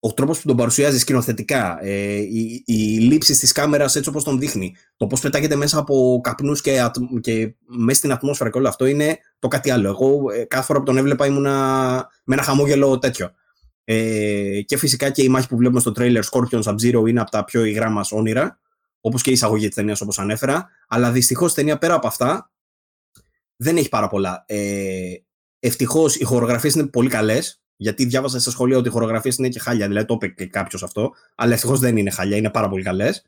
ο 0.01 0.15
τρόπος 0.15 0.41
που 0.41 0.47
τον 0.47 0.57
παρουσιάζει 0.57 0.99
σκηνοθετικά, 0.99 1.79
ε, 1.85 2.17
η, 2.17 2.63
η 2.67 2.99
λήψη 2.99 3.39
της 3.39 3.53
κάμερας 3.53 3.97
έτσι 3.97 4.09
όπως 4.09 4.25
τον 4.25 4.39
δείχνει, 4.39 4.75
το 4.97 5.07
πώς 5.07 5.21
πετάγεται 5.21 5.57
μέσα 5.57 5.79
από 5.79 6.21
καπνούς 6.23 6.61
και, 6.61 6.91
και 7.21 7.55
μέσα 7.67 7.99
στην 7.99 8.13
ατμόσφαιρα 8.13 8.51
και 8.51 8.59
όλο 8.59 8.69
αυτό 8.69 8.87
είναι 8.87 9.19
το 9.39 9.49
κάτι 9.49 9.71
άλλο. 9.71 9.89
Εγώ 9.89 10.31
ε, 10.33 10.45
κάθε 10.45 10.65
φορά 10.65 10.79
που 10.79 10.85
τον 10.85 10.97
έβλεπα 10.97 11.27
ήμουνα 11.27 11.53
με 12.25 12.35
ένα 12.35 12.43
χαμόγελο 12.43 12.99
τέτοιο. 12.99 13.31
Ε, 13.85 14.61
και 14.61 14.77
φυσικά 14.77 15.11
και 15.11 15.23
η 15.23 15.29
μάχη 15.29 15.49
που 15.49 15.57
βλέπουμε 15.57 15.81
στο 15.81 15.93
τρέιλερ 15.93 16.25
Scorpion 16.31 16.63
Sub-Zero 16.63 17.09
είναι 17.09 17.21
από 17.21 17.31
τα 17.31 17.45
πιο 17.45 17.65
υγρά 17.65 17.91
μας 17.91 18.13
όνειρα, 18.13 18.59
όπως 19.01 19.23
και 19.23 19.31
η 19.31 19.33
εισαγωγή 19.33 19.67
της 19.67 19.77
ταινίας 19.77 20.01
όπως 20.01 20.19
ανέφερα. 20.19 20.69
Αλλά 20.89 21.11
δυστυχώς 21.11 21.53
η 21.53 21.55
ταινία 21.55 21.79
πέρα 21.79 21.95
από 21.95 22.07
αυτά 22.07 22.51
δεν 23.57 23.77
έχει 23.77 23.89
πάρα 23.89 24.09
πολλά. 24.09 24.45
Ε, 24.47 25.13
Ευτυχώς 25.59 26.17
οι 26.17 26.25
χορογραφίες 26.25 26.75
είναι 26.75 26.87
πολύ 26.87 27.09
καλές. 27.09 27.63
Γιατί 27.77 28.05
διάβασα 28.05 28.41
σε 28.41 28.51
σχολεία 28.51 28.77
ότι 28.77 28.89
οι 28.89 28.91
χορογραφίες 28.91 29.37
είναι 29.37 29.49
και 29.49 29.59
χάλια. 29.59 29.87
Δηλαδή 29.87 30.07
το 30.07 30.15
είπε 30.15 30.29
και 30.29 30.47
κάποιος 30.47 30.83
αυτό. 30.83 31.13
Αλλά 31.35 31.53
ευτυχώς 31.53 31.81
δεν 31.81 31.97
είναι 31.97 32.11
χάλια, 32.11 32.37
είναι 32.37 32.51
πάρα 32.51 32.69
πολύ 32.69 32.83
καλές. 32.83 33.25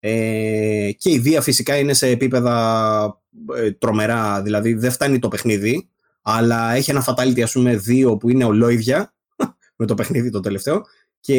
Ε, 0.00 0.90
και 0.98 1.10
η 1.10 1.20
βία 1.20 1.40
φυσικά 1.40 1.78
είναι 1.78 1.92
σε 1.92 2.06
επίπεδα 2.06 3.22
ε, 3.56 3.70
τρομερά. 3.72 4.42
Δηλαδή 4.42 4.74
δεν 4.74 4.90
φτάνει 4.90 5.18
το 5.18 5.28
παιχνίδι, 5.28 5.88
αλλά 6.22 6.72
έχει 6.72 6.90
ένα 6.90 7.04
fatality, 7.06 7.40
ας 7.40 7.52
πούμε, 7.52 7.76
δύο 7.76 8.16
που 8.16 8.30
είναι 8.30 8.44
ολόιδια 8.44 9.14
με 9.76 9.86
το 9.86 9.94
παιχνίδι 9.94 10.30
το 10.30 10.40
τελευταίο. 10.40 10.82
Και 11.20 11.36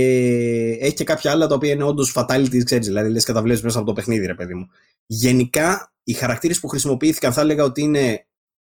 έχει 0.81 0.93
και 0.93 1.03
κάποια 1.03 1.31
άλλα 1.31 1.48
τα 1.48 1.56
οποία 1.56 1.72
είναι 1.73 1.83
όντως 1.83 2.14
fatality, 2.15 2.64
ξέρεις. 2.64 2.88
Δηλαδή 2.88 3.09
λες 3.09 3.25
και 3.25 3.33
τα 3.33 3.41
βλέπεις 3.41 3.61
μέσα 3.61 3.77
από 3.77 3.88
το 3.88 3.93
παιχνίδι, 3.93 4.25
ρε 4.25 4.35
παιδί 4.35 4.53
μου. 4.53 4.69
Γενικά, 5.06 5.93
οι 6.03 6.14
χαρακτήρες 6.14 6.59
που 6.59 6.67
χρησιμοποιήθηκαν 6.67 7.33
θα 7.33 7.41
έλεγα 7.41 7.64
ότι 7.64 7.81
είναι 7.81 8.25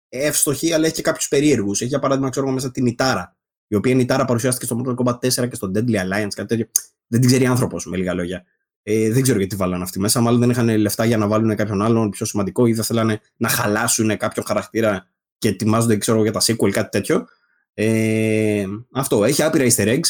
εύστοχοι, 0.09 0.73
αλλά 0.73 0.85
έχει 0.85 0.95
και 0.95 1.01
κάποιους 1.01 1.27
περίεργους. 1.27 1.81
Έχει 1.81 1.89
για 1.89 1.99
παράδειγμα, 1.99 2.29
ξέρω 2.29 2.51
μέσα 2.51 2.71
την 2.71 2.85
Ιτάρα, 2.85 3.35
η 3.73 3.75
οποία 3.75 3.95
η 3.95 4.05
Τάρα 4.05 4.25
παρουσιάστηκε 4.25 4.65
στο 4.65 4.81
Mortal 4.85 4.95
Kombat 4.95 5.13
4 5.13 5.49
και 5.49 5.55
στο 5.55 5.71
Deadly 5.75 5.95
Alliance, 5.95 6.33
κάτι 6.35 6.45
τέτοιο. 6.45 6.67
Δεν 7.07 7.19
την 7.19 7.29
ξέρει 7.29 7.45
άνθρωπος, 7.45 7.85
με 7.85 7.97
λίγα 7.97 8.13
λόγια. 8.13 8.45
Ε, 8.83 9.11
δεν 9.11 9.21
ξέρω 9.21 9.37
γιατί 9.39 9.55
βάλανε 9.55 9.83
αυτή 9.83 9.99
μέσα. 9.99 10.21
Μάλλον 10.21 10.39
δεν 10.39 10.49
είχαν 10.49 10.77
λεφτά 10.77 11.05
για 11.05 11.17
να 11.17 11.27
βάλουν 11.27 11.55
κάποιον 11.55 11.81
άλλον 11.81 12.09
πιο 12.09 12.25
σημαντικό 12.25 12.65
ή 12.65 12.73
δεν 12.73 12.83
θέλανε 12.83 13.19
να 13.37 13.49
χαλάσουν 13.49 14.17
κάποιον 14.17 14.45
χαρακτήρα 14.45 15.07
και 15.37 15.47
ετοιμάζονται 15.47 15.97
ξέρω, 15.97 16.21
για 16.21 16.31
τα 16.31 16.41
sequel, 16.41 16.71
κάτι 16.71 16.89
τέτοιο. 16.89 17.25
Ε, 17.73 18.65
αυτό. 18.93 19.23
Έχει 19.23 19.43
άπειρα 19.43 19.65
easter 19.65 19.87
eggs. 19.87 20.09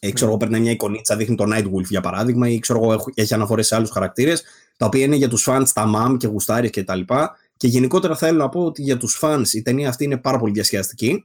Ε, 0.00 0.12
ξέρω 0.12 0.30
εγώ, 0.30 0.38
παίρνει 0.38 0.60
μια 0.60 0.70
εικονίτσα, 0.70 1.16
δείχνει 1.16 1.34
το 1.34 1.44
Nightwolf 1.54 1.84
για 1.88 2.00
παράδειγμα, 2.00 2.48
ή 2.48 2.58
ξέρω 2.58 2.82
εγώ, 2.82 3.04
έχει 3.14 3.34
αναφορές 3.34 3.66
σε 3.66 3.74
άλλους 3.74 3.90
χαρακτήρες, 3.90 4.42
τα 4.76 4.86
οποία 4.86 5.04
είναι 5.04 5.16
για 5.16 5.28
τους 5.28 5.46
fans, 5.48 5.66
τα 5.74 5.90
mom 5.94 6.16
και 6.18 6.26
γουστάρι 6.26 6.70
κτλ. 6.70 7.00
Και, 7.00 7.14
και 7.56 7.66
γενικότερα 7.66 8.16
θέλω 8.16 8.38
να 8.38 8.48
πω 8.48 8.64
ότι 8.64 8.82
για 8.82 8.96
τους 8.96 9.18
fans 9.22 9.46
η 9.52 9.62
ταινία 9.62 9.88
αυτή 9.88 10.04
είναι 10.04 10.16
πάρα 10.16 10.38
πολύ 10.38 10.52
διασκεδαστική 10.52 11.24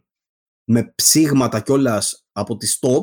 με 0.65 0.93
ψήγματα 0.95 1.59
κιόλας 1.59 2.25
από 2.31 2.57
τη 2.57 2.77
stop, 2.79 3.01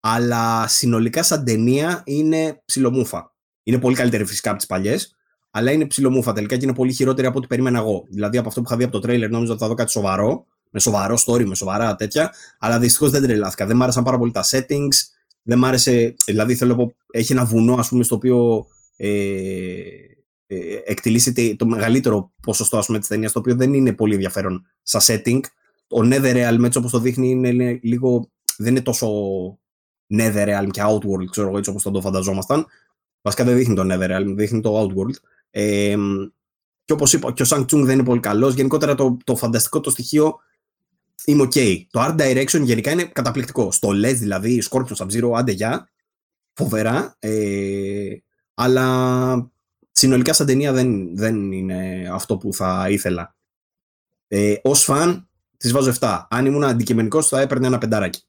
αλλά 0.00 0.68
συνολικά 0.68 1.22
σαν 1.22 1.44
ταινία 1.44 2.02
είναι 2.06 2.62
ψιλομούφα. 2.64 3.34
Είναι 3.62 3.78
πολύ 3.78 3.96
καλύτερη 3.96 4.24
φυσικά 4.24 4.48
από 4.48 4.58
τις 4.58 4.66
παλιές, 4.66 5.14
αλλά 5.50 5.72
είναι 5.72 5.86
ψιλομούφα 5.86 6.32
τελικά 6.32 6.56
και 6.56 6.64
είναι 6.64 6.74
πολύ 6.74 6.92
χειρότερη 6.92 7.26
από 7.26 7.38
ό,τι 7.38 7.46
περίμενα 7.46 7.78
εγώ. 7.78 8.04
Δηλαδή 8.08 8.38
από 8.38 8.48
αυτό 8.48 8.60
που 8.60 8.66
είχα 8.68 8.76
δει 8.76 8.84
από 8.84 8.92
το 8.92 8.98
τρέιλερ, 8.98 9.30
νόμιζα 9.30 9.52
ότι 9.52 9.60
θα 9.60 9.68
δω 9.68 9.74
κάτι 9.74 9.90
σοβαρό, 9.90 10.46
με 10.70 10.80
σοβαρό 10.80 11.18
story, 11.26 11.44
με 11.44 11.54
σοβαρά 11.54 11.94
τέτοια, 11.94 12.34
αλλά 12.58 12.78
δυστυχώς 12.78 13.10
δεν 13.10 13.22
τρελάθηκα. 13.22 13.66
Δεν 13.66 13.76
μ' 13.76 13.82
άρεσαν 13.82 14.04
πάρα 14.04 14.18
πολύ 14.18 14.30
τα 14.30 14.44
settings, 14.50 14.96
δεν 15.42 15.58
μ' 15.58 15.64
άρεσε. 15.64 16.14
Δηλαδή 16.24 16.54
θέλω 16.54 16.70
να 16.70 16.76
πω, 16.76 16.94
έχει 17.10 17.32
ένα 17.32 17.44
βουνό, 17.44 17.74
ας 17.74 17.88
πούμε, 17.88 18.04
στο 18.04 18.14
οποίο 18.14 18.66
ε, 18.96 19.08
ε, 20.46 20.56
εκτελήσεται 20.84 21.54
το 21.58 21.66
μεγαλύτερο 21.66 22.32
ποσοστό 22.42 22.98
της 22.98 23.08
ταινίας, 23.08 23.32
το 23.32 23.38
οποίο 23.38 23.54
δεν 23.54 23.72
είναι 23.74 23.92
πολύ 23.92 24.12
ενδιαφέρον 24.12 24.66
σαν 24.82 25.00
setting. 25.06 25.40
Ο 25.94 26.00
Netherrealm, 26.02 26.64
έτσι 26.64 26.78
όπως 26.78 26.90
το 26.90 26.98
δείχνει, 26.98 27.30
είναι 27.30 27.78
λίγο, 27.82 28.30
δεν 28.56 28.70
είναι 28.70 28.82
τόσο 28.82 29.08
Netherrealm 30.14 30.68
και 30.70 30.82
Outworld, 30.84 31.26
ξέρω 31.30 31.48
εγώ 31.48 31.58
έτσι 31.58 31.70
όπως 31.70 31.82
το 31.82 32.00
φανταζόμασταν. 32.00 32.66
Βασικά 33.22 33.44
δεν 33.44 33.56
δείχνει 33.56 33.74
το 33.74 33.82
Netherrealm, 33.84 34.32
δείχνει 34.36 34.60
το 34.60 34.82
Outworld. 34.82 35.14
Ε, 35.50 35.96
και 36.84 36.92
όπως 36.92 37.12
είπα, 37.12 37.32
και 37.32 37.42
ο 37.42 37.46
Sang 37.48 37.60
Chung 37.60 37.82
δεν 37.84 37.94
είναι 37.94 38.04
πολύ 38.04 38.20
καλός. 38.20 38.54
Γενικότερα 38.54 38.94
το, 38.94 39.16
το 39.24 39.36
φανταστικό 39.36 39.80
το 39.80 39.90
στοιχείο 39.90 40.38
είμαι 41.24 41.42
ok. 41.42 41.84
Το 41.90 42.00
art 42.02 42.16
direction 42.20 42.60
γενικά 42.62 42.90
είναι 42.90 43.04
καταπληκτικό. 43.04 43.72
Στο 43.72 43.88
LED 43.88 44.14
δηλαδή, 44.16 44.62
Scorpion 44.70 44.96
Sub-Zero, 44.96 45.30
άντε 45.34 45.52
για, 45.52 45.88
φοβερά. 46.52 47.16
Ε, 47.18 48.16
αλλά 48.54 49.52
συνολικά 49.92 50.32
σαν 50.32 50.46
ταινία 50.46 50.72
δεν, 50.72 51.16
δεν 51.16 51.52
είναι 51.52 52.08
αυτό 52.12 52.36
που 52.36 52.54
θα 52.54 52.86
ήθελα. 52.90 53.36
Ε, 54.28 54.54
Ω 54.62 54.74
φαν, 54.74 55.28
της 55.64 55.72
βάζω 55.72 55.92
7. 56.00 56.26
Αν 56.30 56.46
ήμουν 56.46 56.64
αντικειμενικός, 56.64 57.28
θα 57.28 57.40
έπαιρνε 57.40 57.66
ένα 57.66 57.78
πεντάράκι. 57.78 58.22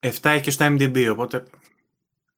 7 0.00 0.10
έχει 0.22 0.40
και 0.42 0.50
στο 0.50 0.66
MDB, 0.66 1.08
οπότε. 1.10 1.42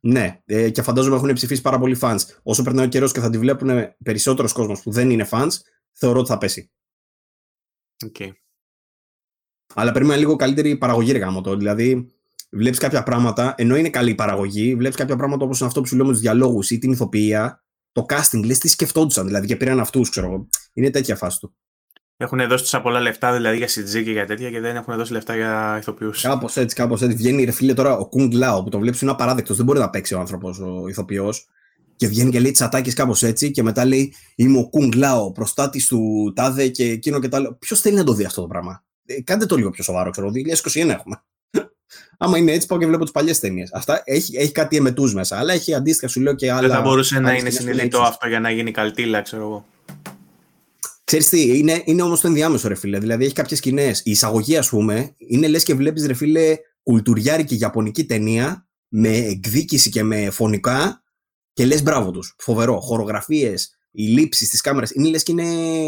Ναι, 0.01 0.41
ε, 0.45 0.71
και 0.71 0.83
φαντάζομαι 0.83 1.17
έχουν 1.17 1.33
ψηφίσει 1.33 1.61
πάρα 1.61 1.79
πολλοί 1.79 1.97
fans. 2.01 2.19
Όσο 2.43 2.63
περνάει 2.63 2.87
ο 2.87 2.89
καιρός 2.89 3.13
και 3.13 3.21
θα 3.21 3.31
τη 3.31 3.39
βλέπουν 3.39 3.71
περισσότερος 4.03 4.53
κόσμος 4.53 4.83
που 4.83 4.91
δεν 4.91 5.11
είναι 5.11 5.29
fans, 5.31 5.49
θεωρώ 5.93 6.19
ότι 6.19 6.29
θα 6.29 6.39
πέσει. 6.39 6.71
Okay. 8.07 8.31
Αλλά 9.75 9.93
περίμενα 9.93 10.19
λίγο 10.19 10.37
καλύτερη 10.37 10.77
παραγωγή, 10.77 11.13
ρε 11.13 11.27
το. 11.43 11.57
Δηλαδή, 11.57 12.11
βλέπεις 12.51 12.79
κάποια 12.79 13.03
πράγματα, 13.03 13.55
ενώ 13.57 13.77
είναι 13.77 13.91
καλή 13.91 14.15
παραγωγή, 14.15 14.75
βλέπεις 14.75 14.97
κάποια 14.97 15.17
πράγματα 15.17 15.45
όπως 15.45 15.59
είναι 15.59 15.69
αυτό 15.69 15.81
που 15.81 15.87
σου 15.87 15.97
λέμε 15.97 16.11
τους 16.11 16.21
διαλόγους 16.21 16.71
ή 16.71 16.79
την 16.79 16.93
ηθοποιία, 16.93 17.65
το 17.93 18.07
casting, 18.09 18.45
λες 18.45 18.59
τι 18.59 18.69
σκεφτόντουσαν, 18.69 19.27
δηλαδή 19.27 19.47
και 19.47 19.57
πήραν 19.57 19.81
αυτούς, 19.81 20.11
ξέρω 20.11 20.27
εγώ. 20.27 20.49
Είναι 20.73 20.91
τέτοια 20.91 21.17
φάση 21.17 21.39
του. 21.39 21.57
Έχουν 22.23 22.49
δώσει 22.49 22.63
τόσα 22.63 22.81
πολλά 22.81 23.01
λεφτά 23.01 23.33
δηλαδή 23.33 23.57
για 23.57 23.67
CG 23.67 24.05
και 24.05 24.11
για 24.11 24.27
τέτοια 24.27 24.51
και 24.51 24.61
δεν 24.61 24.77
έχουν 24.77 24.97
δώσει 24.97 25.13
λεφτά 25.13 25.37
για 25.37 25.77
ηθοποιούς. 25.79 26.23
Κάπως 26.23 26.57
έτσι, 26.57 26.77
κάπως 26.77 27.03
έτσι. 27.03 27.17
Βγαίνει 27.17 27.45
ρε 27.45 27.51
φίλε 27.51 27.75
τώρα 27.75 27.97
ο 27.97 28.07
Κουνγκ 28.07 28.33
Λάο 28.33 28.63
που 28.63 28.69
το 28.69 28.79
βλέπεις 28.79 29.01
είναι 29.01 29.11
απαράδεκτος. 29.11 29.57
Δεν 29.57 29.67
μπορεί 29.67 29.79
να 29.79 29.91
παίξει 29.91 30.15
ο 30.15 30.19
άνθρωπος 30.19 30.59
ο 30.59 30.89
ηθοποιός. 30.89 31.47
Και 31.97 32.07
βγαίνει 32.07 32.31
και 32.31 32.41
λέει 32.41 32.51
τι 32.51 32.65
ατάκε 32.65 32.93
κάπως 32.93 33.23
έτσι 33.23 33.51
και 33.51 33.63
μετά 33.63 33.85
λέει 33.85 34.15
Είμαι 34.35 34.59
ο 34.59 34.69
Κουνγκ 34.69 34.93
Λάο, 34.95 35.33
προστάτης 35.33 35.87
του 35.87 36.33
Τάδε 36.35 36.69
και 36.69 36.85
εκείνο 36.85 37.21
και 37.21 37.29
τα 37.29 37.37
άλλο. 37.37 37.57
Ποιος 37.61 37.81
θέλει 37.81 37.97
να 37.97 38.05
το 38.05 38.13
δει 38.13 38.25
αυτό 38.25 38.41
το 38.41 38.47
πράγμα; 38.47 38.85
Ε, 39.07 39.21
κάντε 39.23 39.47
το 39.47 39.57
λίγο 39.57 39.71
πιο 39.71 39.85
σοβαρό, 39.85 40.11
ξέρω. 40.11 40.31
2021 40.75 40.89
έχουμε. 40.89 41.23
Άμα 42.19 42.39
είναι 42.39 42.53
έτσι, 42.53 42.67
πάω 42.67 42.79
και 42.79 42.87
βλέπω 42.87 43.03
τις 43.03 43.13
παλιές 43.13 43.39
ταινίες. 43.39 43.73
Αυτά 43.73 44.03
έχει, 44.05 44.37
έχει 44.37 44.53
κάτι 44.53 44.77
εμετούς 44.77 45.15
μέσα, 45.15 45.39
αλλά 45.39 45.53
έχει 45.53 45.75
αντίστοιχα 45.75 46.09
σου 46.09 46.21
λέω 46.21 46.35
και 46.35 46.51
άλλα. 46.51 46.61
Δεν 46.61 46.71
θα 46.71 46.81
μπορούσε 46.81 47.21
να 47.21 47.33
είναι 47.33 47.51
συνειδητό 47.51 48.01
αυτό 48.01 48.29
για 48.29 48.41
να 48.41 48.51
γίνει 48.51 48.71
καλτήλα, 48.71 49.23
ξέρω 49.23 49.43
εγώ. 49.43 49.67
Ξέρεις 51.11 51.29
τι, 51.29 51.59
είναι, 51.59 51.83
είναι 51.85 52.03
όμως 52.03 52.21
το 52.21 52.29
ενδιάμεσο 52.29 52.69
ρε 52.69 52.75
φίλε. 52.75 52.99
Δηλαδή 52.99 53.25
έχει 53.25 53.35
κάποιες 53.35 53.59
σκηνές. 53.59 54.03
Η 54.05 54.11
εισαγωγή, 54.11 54.57
ας 54.57 54.69
πούμε, 54.69 55.15
είναι 55.17 55.49
λες 55.49 55.65
και 55.65 55.75
βλέπεις 55.75 56.07
ρε 56.07 56.15
φίλε 56.15 56.57
κουλτουριάρικη 56.83 57.59
ιαπωνική 57.61 58.05
ταινία 58.05 58.69
με 58.89 59.17
εκδίκηση 59.17 59.91
και 59.91 60.03
με 60.03 60.31
φωνικά 60.31 61.03
και 61.53 61.65
λες 61.65 61.83
μπράβο 61.83 62.11
τους. 62.11 62.35
Φοβερό. 62.39 62.81
Χορογραφίες, 62.81 63.79
οι 63.91 64.03
λήψεις 64.03 64.49
τη 64.49 64.57
κάμερα. 64.61 64.87
Είναι 64.93 65.09
λες 65.09 65.23
και 65.23 65.33
είναι 65.33 65.45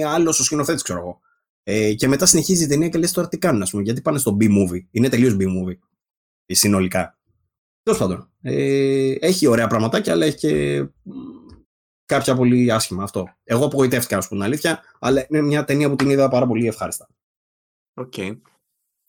άλλος 0.06 0.40
ο 0.40 0.44
σκηνοθέτης, 0.44 0.82
ξέρω 0.82 0.98
εγώ. 0.98 1.20
Ε, 1.62 1.94
και 1.94 2.08
μετά 2.08 2.26
συνεχίζει 2.26 2.64
η 2.64 2.66
ταινία 2.66 2.88
και 2.88 2.98
λες 2.98 3.12
τώρα 3.12 3.28
τι 3.28 3.38
κάνουν, 3.38 3.62
ας 3.62 3.70
πούμε, 3.70 3.82
γιατί 3.82 4.00
πάνε 4.00 4.18
στο 4.18 4.36
B-movie. 4.40 4.84
Είναι 4.90 5.08
τελείως 5.08 5.36
B-movie. 5.38 5.78
Συνολικά. 6.46 7.18
Τέλος 7.82 7.98
πάντων. 7.98 8.30
Ε, 8.40 9.14
έχει 9.20 9.46
ωραία 9.46 9.66
πραγματάκια, 9.66 10.12
αλλά 10.12 10.26
έχει 10.26 10.36
και 10.36 10.84
κάποια 12.06 12.34
πολύ 12.34 12.72
άσχημα 12.72 13.02
αυτό. 13.02 13.28
Εγώ 13.44 13.64
απογοητεύτηκα, 13.64 14.16
να 14.16 14.22
σου 14.22 14.28
πω 14.28 14.34
την 14.34 14.44
αλήθεια, 14.44 14.82
αλλά 14.98 15.26
είναι 15.28 15.40
μια 15.40 15.64
ταινία 15.64 15.88
που 15.88 15.96
την 15.96 16.10
είδα 16.10 16.28
πάρα 16.28 16.46
πολύ 16.46 16.66
ευχάριστα. 16.66 17.08
Οκ. 17.94 18.12
Okay. 18.16 18.38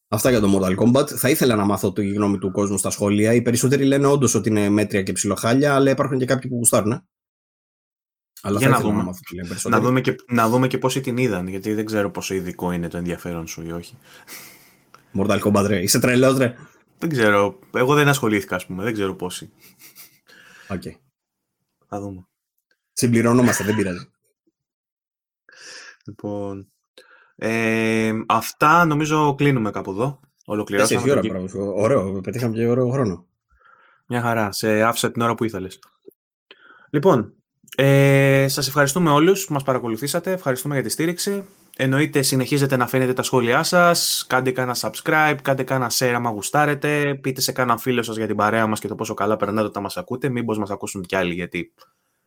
Αυτά 0.08 0.30
για 0.30 0.40
το 0.40 0.58
Mortal 0.58 0.78
Kombat. 0.78 1.08
Θα 1.08 1.30
ήθελα 1.30 1.56
να 1.56 1.66
μάθω 1.66 1.94
τη 1.94 2.08
γνώμη 2.08 2.38
του 2.38 2.52
κόσμου 2.52 2.78
στα 2.78 2.90
σχόλια. 2.90 3.34
Οι 3.34 3.42
περισσότεροι 3.42 3.86
λένε 3.86 4.08
όντως 4.08 4.34
ότι 4.34 4.50
είναι 4.50 4.70
μέτρια 4.70 5.04
και 5.04 5.12
ψιλοχάλια, 5.12 5.76
αλλά 5.76 5.90
υπάρχουν 5.90 6.20
και 6.20 6.26
κάποιοι 6.26 6.50
που 6.50 6.56
γουστάρουν. 6.56 7.08
Αλλά 8.42 8.60
για 8.60 8.70
να 8.70 8.80
δούμε. 8.80 9.04
Να, 9.04 9.70
να, 9.70 9.80
δούμε 9.80 10.02
και, 10.02 10.16
να 10.28 10.50
δούμε 10.50 10.68
και 10.68 10.78
πόσοι 10.78 11.02
την 11.02 11.18
είδαν, 11.18 11.48
γιατί 11.48 11.74
δεν 11.74 11.86
ξέρω 11.86 12.12
πόσο 12.12 12.34
ειδικό 12.34 12.72
είναι 12.72 12.88
το 12.88 12.98
ενδιαφέρον 12.98 13.48
σου 13.48 13.62
ή 13.66 13.72
όχι. 13.72 13.98
Mortal 15.14 15.40
Kombat, 15.40 15.66
ρε. 15.68 15.82
Είσαι 15.82 16.00
τρελός, 16.00 16.38
ρε. 16.38 16.56
Δεν 17.00 17.10
ξέρω. 17.10 17.60
Εγώ 17.74 17.94
δεν 17.94 18.08
ασχολήθηκα, 18.08 18.56
ας 18.56 18.66
πούμε. 18.66 18.84
Δεν 18.84 18.94
ξέρω 18.94 19.16
πόσοι. 19.16 19.52
Οκ. 20.68 20.82
Okay. 20.86 20.96
Θα 21.88 22.00
δούμε. 22.00 22.28
Συμπληρώνομαστε, 23.04 23.64
δεν 23.64 23.76
πειράζει. 23.76 24.08
Λοιπόν. 26.06 26.72
Ε, 27.36 28.12
αυτά 28.28 28.86
νομίζω 28.86 29.36
κλείνουμε 29.36 29.72
κάπου 29.72 29.92
εδώ. 29.92 30.20
Ολοκληρώσαμε. 30.46 31.12
ώρα, 31.12 31.22
πράγμα. 31.22 31.50
Ωραίο. 31.76 32.22
Πετύχαμε 32.22 32.56
και 32.56 32.68
ωραίο 32.68 32.90
χρόνο. 32.90 33.28
Μια 34.08 34.22
χαρά. 34.22 34.52
Σε 34.52 34.82
άφησα 34.82 35.12
την 35.12 35.22
ώρα 35.22 35.36
που 35.36 35.44
ήθελες. 35.44 35.80
Λοιπόν, 36.90 37.34
ε, 37.76 38.46
σας 38.48 38.68
ευχαριστούμε 38.68 39.10
όλους 39.10 39.46
που 39.46 39.54
μας 39.54 39.64
παρακολουθήσατε. 39.64 40.32
Ευχαριστούμε 40.32 40.74
για 40.74 40.84
τη 40.84 40.90
στήριξη. 40.90 41.44
Εννοείται 41.78 42.22
συνεχίζετε 42.22 42.78
να 42.78 42.88
φαίνετε 42.88 43.14
τα 43.14 43.24
σχόλιά 43.24 43.64
σας. 43.64 44.26
Κάντε 44.30 44.52
κάνα 44.52 44.76
subscribe, 44.80 45.38
κάντε 45.42 45.64
κάνα 45.64 45.92
share 45.94 46.14
άμα 46.16 46.30
γουστάρετε. 46.30 47.16
Πείτε 47.22 47.42
σε 47.42 47.52
κάνα 47.52 47.78
φίλο 47.78 48.04
σας 48.04 48.16
για 48.16 48.28
την 48.28 48.36
παρέα 48.36 48.68
μας 48.68 48.80
και 48.80 48.88
το 48.88 48.96
πόσο 48.96 49.14
καλά 49.14 49.38
περνάτε 49.38 49.68
όταν 49.68 49.82
μας 49.84 49.98
ακούτε. 49.98 50.30
Μήπως 50.30 50.58
μας 50.58 50.70
ακούσουν 50.70 51.02
κι 51.02 51.16
άλλοι 51.16 51.34
γιατί 51.34 51.74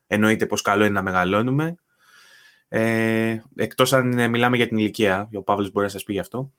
εννοείται 0.07 0.47
πως 0.47 0.63
καλό 0.63 0.85
είναι 0.85 0.95
να 0.95 1.03
μεγαλώνουμε. 1.03 1.77
Ε, 2.69 3.43
εκτός 3.57 3.93
αν 3.93 4.31
μιλάμε 4.31 4.57
για 4.57 4.69
την 4.69 4.79
ηλικία. 4.79 5.29
Ο 5.35 5.43
Παύλος 5.43 5.71
μπορεί 5.71 5.87
να 5.87 5.93
σας 5.93 6.03
πει 6.05 6.13
γι' 6.13 6.19
αυτό. 6.19 6.53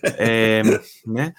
ε, 0.00 0.62
ναι. 1.04 1.32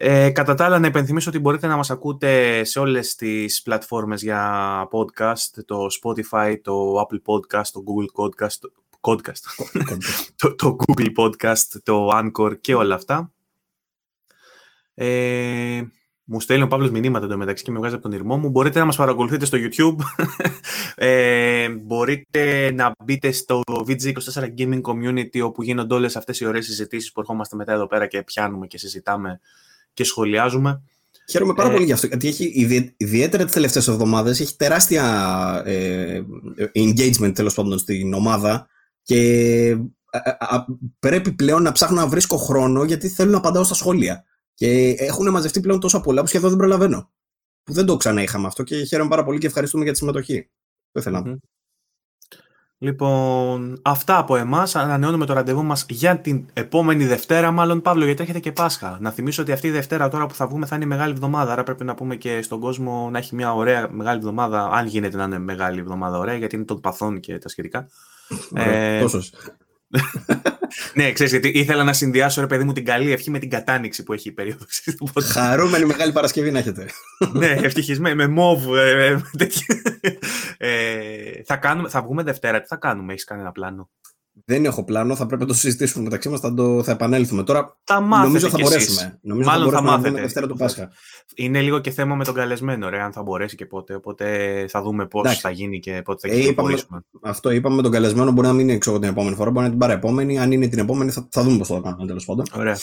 Ε, 0.00 0.30
κατά 0.30 0.54
τα 0.54 0.64
άλλα, 0.64 0.78
να 0.78 0.86
υπενθυμίσω 0.86 1.30
ότι 1.30 1.38
μπορείτε 1.38 1.66
να 1.66 1.76
μας 1.76 1.90
ακούτε 1.90 2.64
σε 2.64 2.78
όλες 2.78 3.14
τις 3.14 3.62
πλατφόρμες 3.62 4.22
για 4.22 4.88
podcast, 4.92 5.64
το 5.64 5.86
Spotify, 6.02 6.56
το 6.62 7.00
Apple 7.00 7.20
Podcast, 7.24 7.66
το 7.72 7.84
Google 7.86 8.24
Podcast, 8.24 8.70
podcast. 9.00 9.66
το, 10.40 10.54
το 10.54 10.76
Google 10.86 11.08
Podcast, 11.16 11.80
το 11.82 12.10
Anchor 12.12 12.60
και 12.60 12.74
όλα 12.74 12.94
αυτά. 12.94 13.32
Ε, 14.94 15.82
μου 16.30 16.40
στέλνει 16.40 16.62
ο 16.62 16.66
Παύλος 16.66 16.90
μηνύματα 16.90 17.24
εντωμεταξύ 17.24 17.64
και 17.64 17.70
με 17.70 17.78
βγάζει 17.78 17.94
από 17.94 18.02
τον 18.02 18.12
ήρμό 18.12 18.36
μου. 18.36 18.48
Μπορείτε 18.48 18.78
να 18.78 18.84
μας 18.84 18.96
παρακολουθείτε 18.96 19.44
στο 19.44 19.58
YouTube. 19.60 19.96
ε, 21.06 21.68
μπορείτε 21.68 22.72
να 22.72 22.92
μπείτε 23.04 23.30
στο 23.30 23.60
VG24 23.68 24.42
Gaming 24.58 24.80
Community 24.80 25.42
όπου 25.42 25.62
γίνονται 25.62 25.94
όλες 25.94 26.16
αυτές 26.16 26.40
οι 26.40 26.46
ωραίες 26.46 26.64
συζητήσεις 26.64 27.12
που 27.12 27.20
ερχόμαστε 27.20 27.56
μετά 27.56 27.72
εδώ 27.72 27.86
πέρα 27.86 28.06
και 28.06 28.22
πιάνουμε 28.22 28.66
και 28.66 28.78
συζητάμε 28.78 29.40
και 29.92 30.04
σχολιάζουμε. 30.04 30.82
Χαίρομαι 31.30 31.54
πάρα 31.54 31.68
ε, 31.68 31.72
πολύ 31.72 31.84
γι' 31.84 31.92
αυτό, 31.92 32.06
γιατί 32.06 32.28
έχει 32.28 32.68
ιδιαίτερα 32.96 33.44
τις 33.44 33.52
τελευταίες 33.52 33.88
εβδομάδες 33.88 34.40
έχει 34.40 34.56
τεράστια 34.56 35.62
ε, 35.64 36.22
engagement 36.74 37.34
τέλος 37.34 37.54
πάντων 37.54 37.78
στην 37.78 38.14
ομάδα 38.14 38.68
και 39.02 39.76
πρέπει 40.98 41.32
πλέον 41.32 41.62
να 41.62 41.72
ψάχνω 41.72 42.00
να 42.00 42.06
βρίσκω 42.06 42.36
χρόνο 42.36 42.84
γιατί 42.84 43.08
θέλω 43.08 43.30
να 43.30 43.36
απαντάω 43.36 43.64
στα 43.64 43.74
σχόλια. 43.74 44.24
Και 44.58 44.94
έχουν 44.98 45.30
μαζευτεί 45.30 45.60
πλέον 45.60 45.80
τόσα 45.80 46.00
πολλά 46.00 46.20
που 46.20 46.26
σχεδόν 46.26 46.48
δεν 46.48 46.58
προλαβαίνω. 46.58 47.10
Που 47.62 47.72
δεν 47.72 47.86
το 47.86 47.96
ξανά 47.96 48.22
είχαμε 48.22 48.46
αυτό 48.46 48.62
και 48.62 48.84
χαίρομαι 48.84 49.08
πάρα 49.08 49.24
πολύ 49.24 49.38
και 49.38 49.46
ευχαριστούμε 49.46 49.82
για 49.82 49.92
τη 49.92 49.98
συμμετοχή. 49.98 50.50
Το 50.92 51.00
ήθελα 51.00 51.20
να 51.20 51.38
Λοιπόν, 52.78 53.80
αυτά 53.84 54.18
από 54.18 54.36
εμάς. 54.36 54.76
Ανανεώνουμε 54.76 55.26
το 55.26 55.32
ραντεβού 55.32 55.62
μας 55.62 55.86
για 55.88 56.20
την 56.20 56.46
επόμενη 56.52 57.06
Δευτέρα, 57.06 57.50
μάλλον 57.50 57.80
Παύλο, 57.80 58.04
γιατί 58.04 58.20
έρχεται 58.20 58.40
και 58.40 58.52
Πάσχα. 58.52 58.98
Να 59.00 59.10
θυμίσω 59.10 59.42
ότι 59.42 59.52
αυτή 59.52 59.66
η 59.66 59.70
Δευτέρα 59.70 60.08
τώρα 60.08 60.26
που 60.26 60.34
θα 60.34 60.46
βγούμε 60.46 60.66
θα 60.66 60.76
είναι 60.76 60.84
μεγάλη 60.84 61.12
εβδομάδα. 61.12 61.52
Άρα 61.52 61.62
πρέπει 61.62 61.84
να 61.84 61.94
πούμε 61.94 62.16
και 62.16 62.42
στον 62.42 62.60
κόσμο 62.60 63.08
να 63.10 63.18
έχει 63.18 63.34
μια 63.34 63.54
ωραία 63.54 63.88
μεγάλη 63.90 64.18
εβδομάδα, 64.18 64.68
αν 64.70 64.86
γίνεται 64.86 65.16
να 65.16 65.24
είναι 65.24 65.38
μεγάλη 65.38 65.80
εβδομάδα 65.80 66.18
ωραία, 66.18 66.34
γιατί 66.34 66.56
είναι 66.56 66.64
των 66.64 66.80
παθών 66.80 67.20
και 67.20 67.38
τα 67.38 67.48
σχετικά. 67.48 67.88
ε, 68.54 69.04
ναι, 70.94 71.12
ξέρεις 71.12 71.32
γιατί 71.32 71.48
ήθελα 71.48 71.84
να 71.84 71.92
συνδυάσω 71.92 72.40
ρε 72.40 72.46
παιδί 72.46 72.64
μου 72.64 72.72
την 72.72 72.84
καλή 72.84 73.12
ευχή 73.12 73.30
με 73.30 73.38
την 73.38 73.50
κατάνοιξη 73.50 74.02
που 74.02 74.12
έχει 74.12 74.28
η 74.28 74.32
περίοδος. 74.32 74.82
Χαρούμενη 75.32 75.84
Μεγάλη 75.84 76.12
Παρασκευή 76.12 76.50
να 76.50 76.58
έχετε. 76.58 76.88
ναι, 77.32 77.46
ευτυχισμένη, 77.46 78.14
με 78.14 78.26
μόβ. 78.26 78.76
Ε, 78.76 79.22
ε, 79.38 79.48
ε, 80.58 81.42
θα, 81.44 81.56
κάνουμε, 81.56 81.88
θα 81.88 82.02
βγούμε 82.02 82.22
Δευτέρα, 82.22 82.60
τι 82.60 82.66
θα 82.66 82.76
κάνουμε, 82.76 83.12
έχεις 83.12 83.24
κανένα 83.24 83.52
πλάνο; 83.52 83.90
Δεν 84.50 84.64
έχω 84.64 84.84
πλάνο, 84.84 85.16
θα 85.16 85.26
πρέπει 85.26 85.42
να 85.42 85.48
το 85.48 85.54
συζητήσουμε 85.54 86.04
μεταξύ 86.04 86.28
μας, 86.28 86.40
θα, 86.40 86.54
το, 86.54 86.82
θα 86.82 86.92
επανέλθουμε. 86.92 87.42
Τώρα 87.42 87.76
θα 87.84 88.00
νομίζω 88.00 88.48
θα 88.48 88.58
μπορέσουμε. 88.60 89.18
Νομίζω 89.22 89.48
Μάλλον 89.48 89.70
θα, 89.70 89.80
μπορέσουμε 89.80 90.08
θα 90.08 90.14
να 90.14 90.20
Δευτέρα 90.20 90.46
του 90.46 90.56
Πάσχα. 90.56 90.90
Είναι 91.34 91.60
λίγο 91.60 91.78
και 91.78 91.90
θέμα 91.90 92.14
με 92.14 92.24
τον 92.24 92.34
καλεσμένο, 92.34 92.88
ρε, 92.88 93.00
αν 93.00 93.12
θα 93.12 93.22
μπορέσει 93.22 93.56
και 93.56 93.66
πότε. 93.66 93.94
Οπότε 93.94 94.26
θα 94.68 94.82
δούμε 94.82 95.06
πώς 95.06 95.38
θα 95.38 95.50
γίνει 95.50 95.78
και 95.78 96.02
πότε 96.04 96.28
θα 96.28 96.34
ε, 96.34 96.38
είπαμε, 96.38 96.78
Αυτό 97.22 97.50
είπαμε 97.50 97.76
με 97.76 97.82
τον 97.82 97.90
καλεσμένο. 97.90 98.30
Μπορεί 98.30 98.46
να 98.46 98.52
μην 98.52 98.68
είναι 98.68 98.78
ξέρω, 98.78 98.98
την 98.98 99.08
επόμενη 99.08 99.36
φορά, 99.36 99.50
μπορεί 99.50 99.60
να 99.60 99.70
είναι 99.70 99.70
την 99.70 99.78
παραεπόμενη. 99.78 100.38
Αν 100.38 100.52
είναι 100.52 100.66
την 100.66 100.78
επόμενη, 100.78 101.10
θα, 101.10 101.28
θα 101.30 101.42
δούμε 101.42 101.58
πώς 101.58 101.68
θα 101.68 101.74
το 101.74 101.80
κάνουμε 101.80 102.06
τέλος 102.06 102.24
πάντων. 102.24 102.46
Ωραία. 102.54 102.78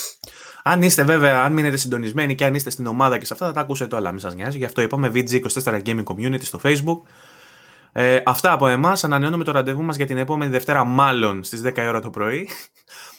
Αν 0.63 0.81
είστε 0.81 1.03
βέβαια, 1.03 1.43
αν 1.43 1.53
μείνετε 1.53 1.77
συντονισμένοι 1.77 2.35
και 2.35 2.45
αν 2.45 2.55
είστε 2.55 2.69
στην 2.69 2.85
ομάδα 2.85 3.17
και 3.17 3.25
σε 3.25 3.33
αυτά, 3.33 3.45
θα 3.45 3.51
τα 3.51 3.61
ακούσετε 3.61 3.95
όλα. 3.95 4.11
Μην 4.11 4.19
σας 4.19 4.35
νοιάζει. 4.35 4.57
Γι' 4.57 4.65
αυτό 4.65 4.81
είπαμε 4.81 5.11
VG24 5.13 5.81
Gaming 5.85 6.03
Community 6.03 6.43
στο 6.43 6.59
Facebook. 6.63 7.01
Ε, 7.97 8.21
αυτά 8.25 8.51
από 8.51 8.67
εμάς. 8.67 9.03
Ανανεώνουμε 9.03 9.43
το 9.43 9.51
ραντεβού 9.51 9.83
μας 9.83 9.95
για 9.95 10.05
την 10.05 10.17
επόμενη 10.17 10.51
Δευτέρα, 10.51 10.83
μάλλον 10.83 11.43
στις 11.43 11.61
10 11.61 11.87
ώρα 11.87 12.01
το 12.01 12.09
πρωί. 12.09 12.49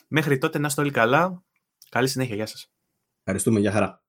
Μέχρι 0.09 0.39
τότε 0.39 0.59
να 0.59 0.67
είστε 0.67 0.81
όλοι 0.81 0.91
καλά. 0.91 1.43
Καλή 1.89 2.09
συνέχεια. 2.09 2.35
Γεια 2.35 2.47
σας. 2.47 2.71
Ευχαριστούμε. 3.19 3.61
Γεια 3.61 3.73
χαρά. 3.73 4.06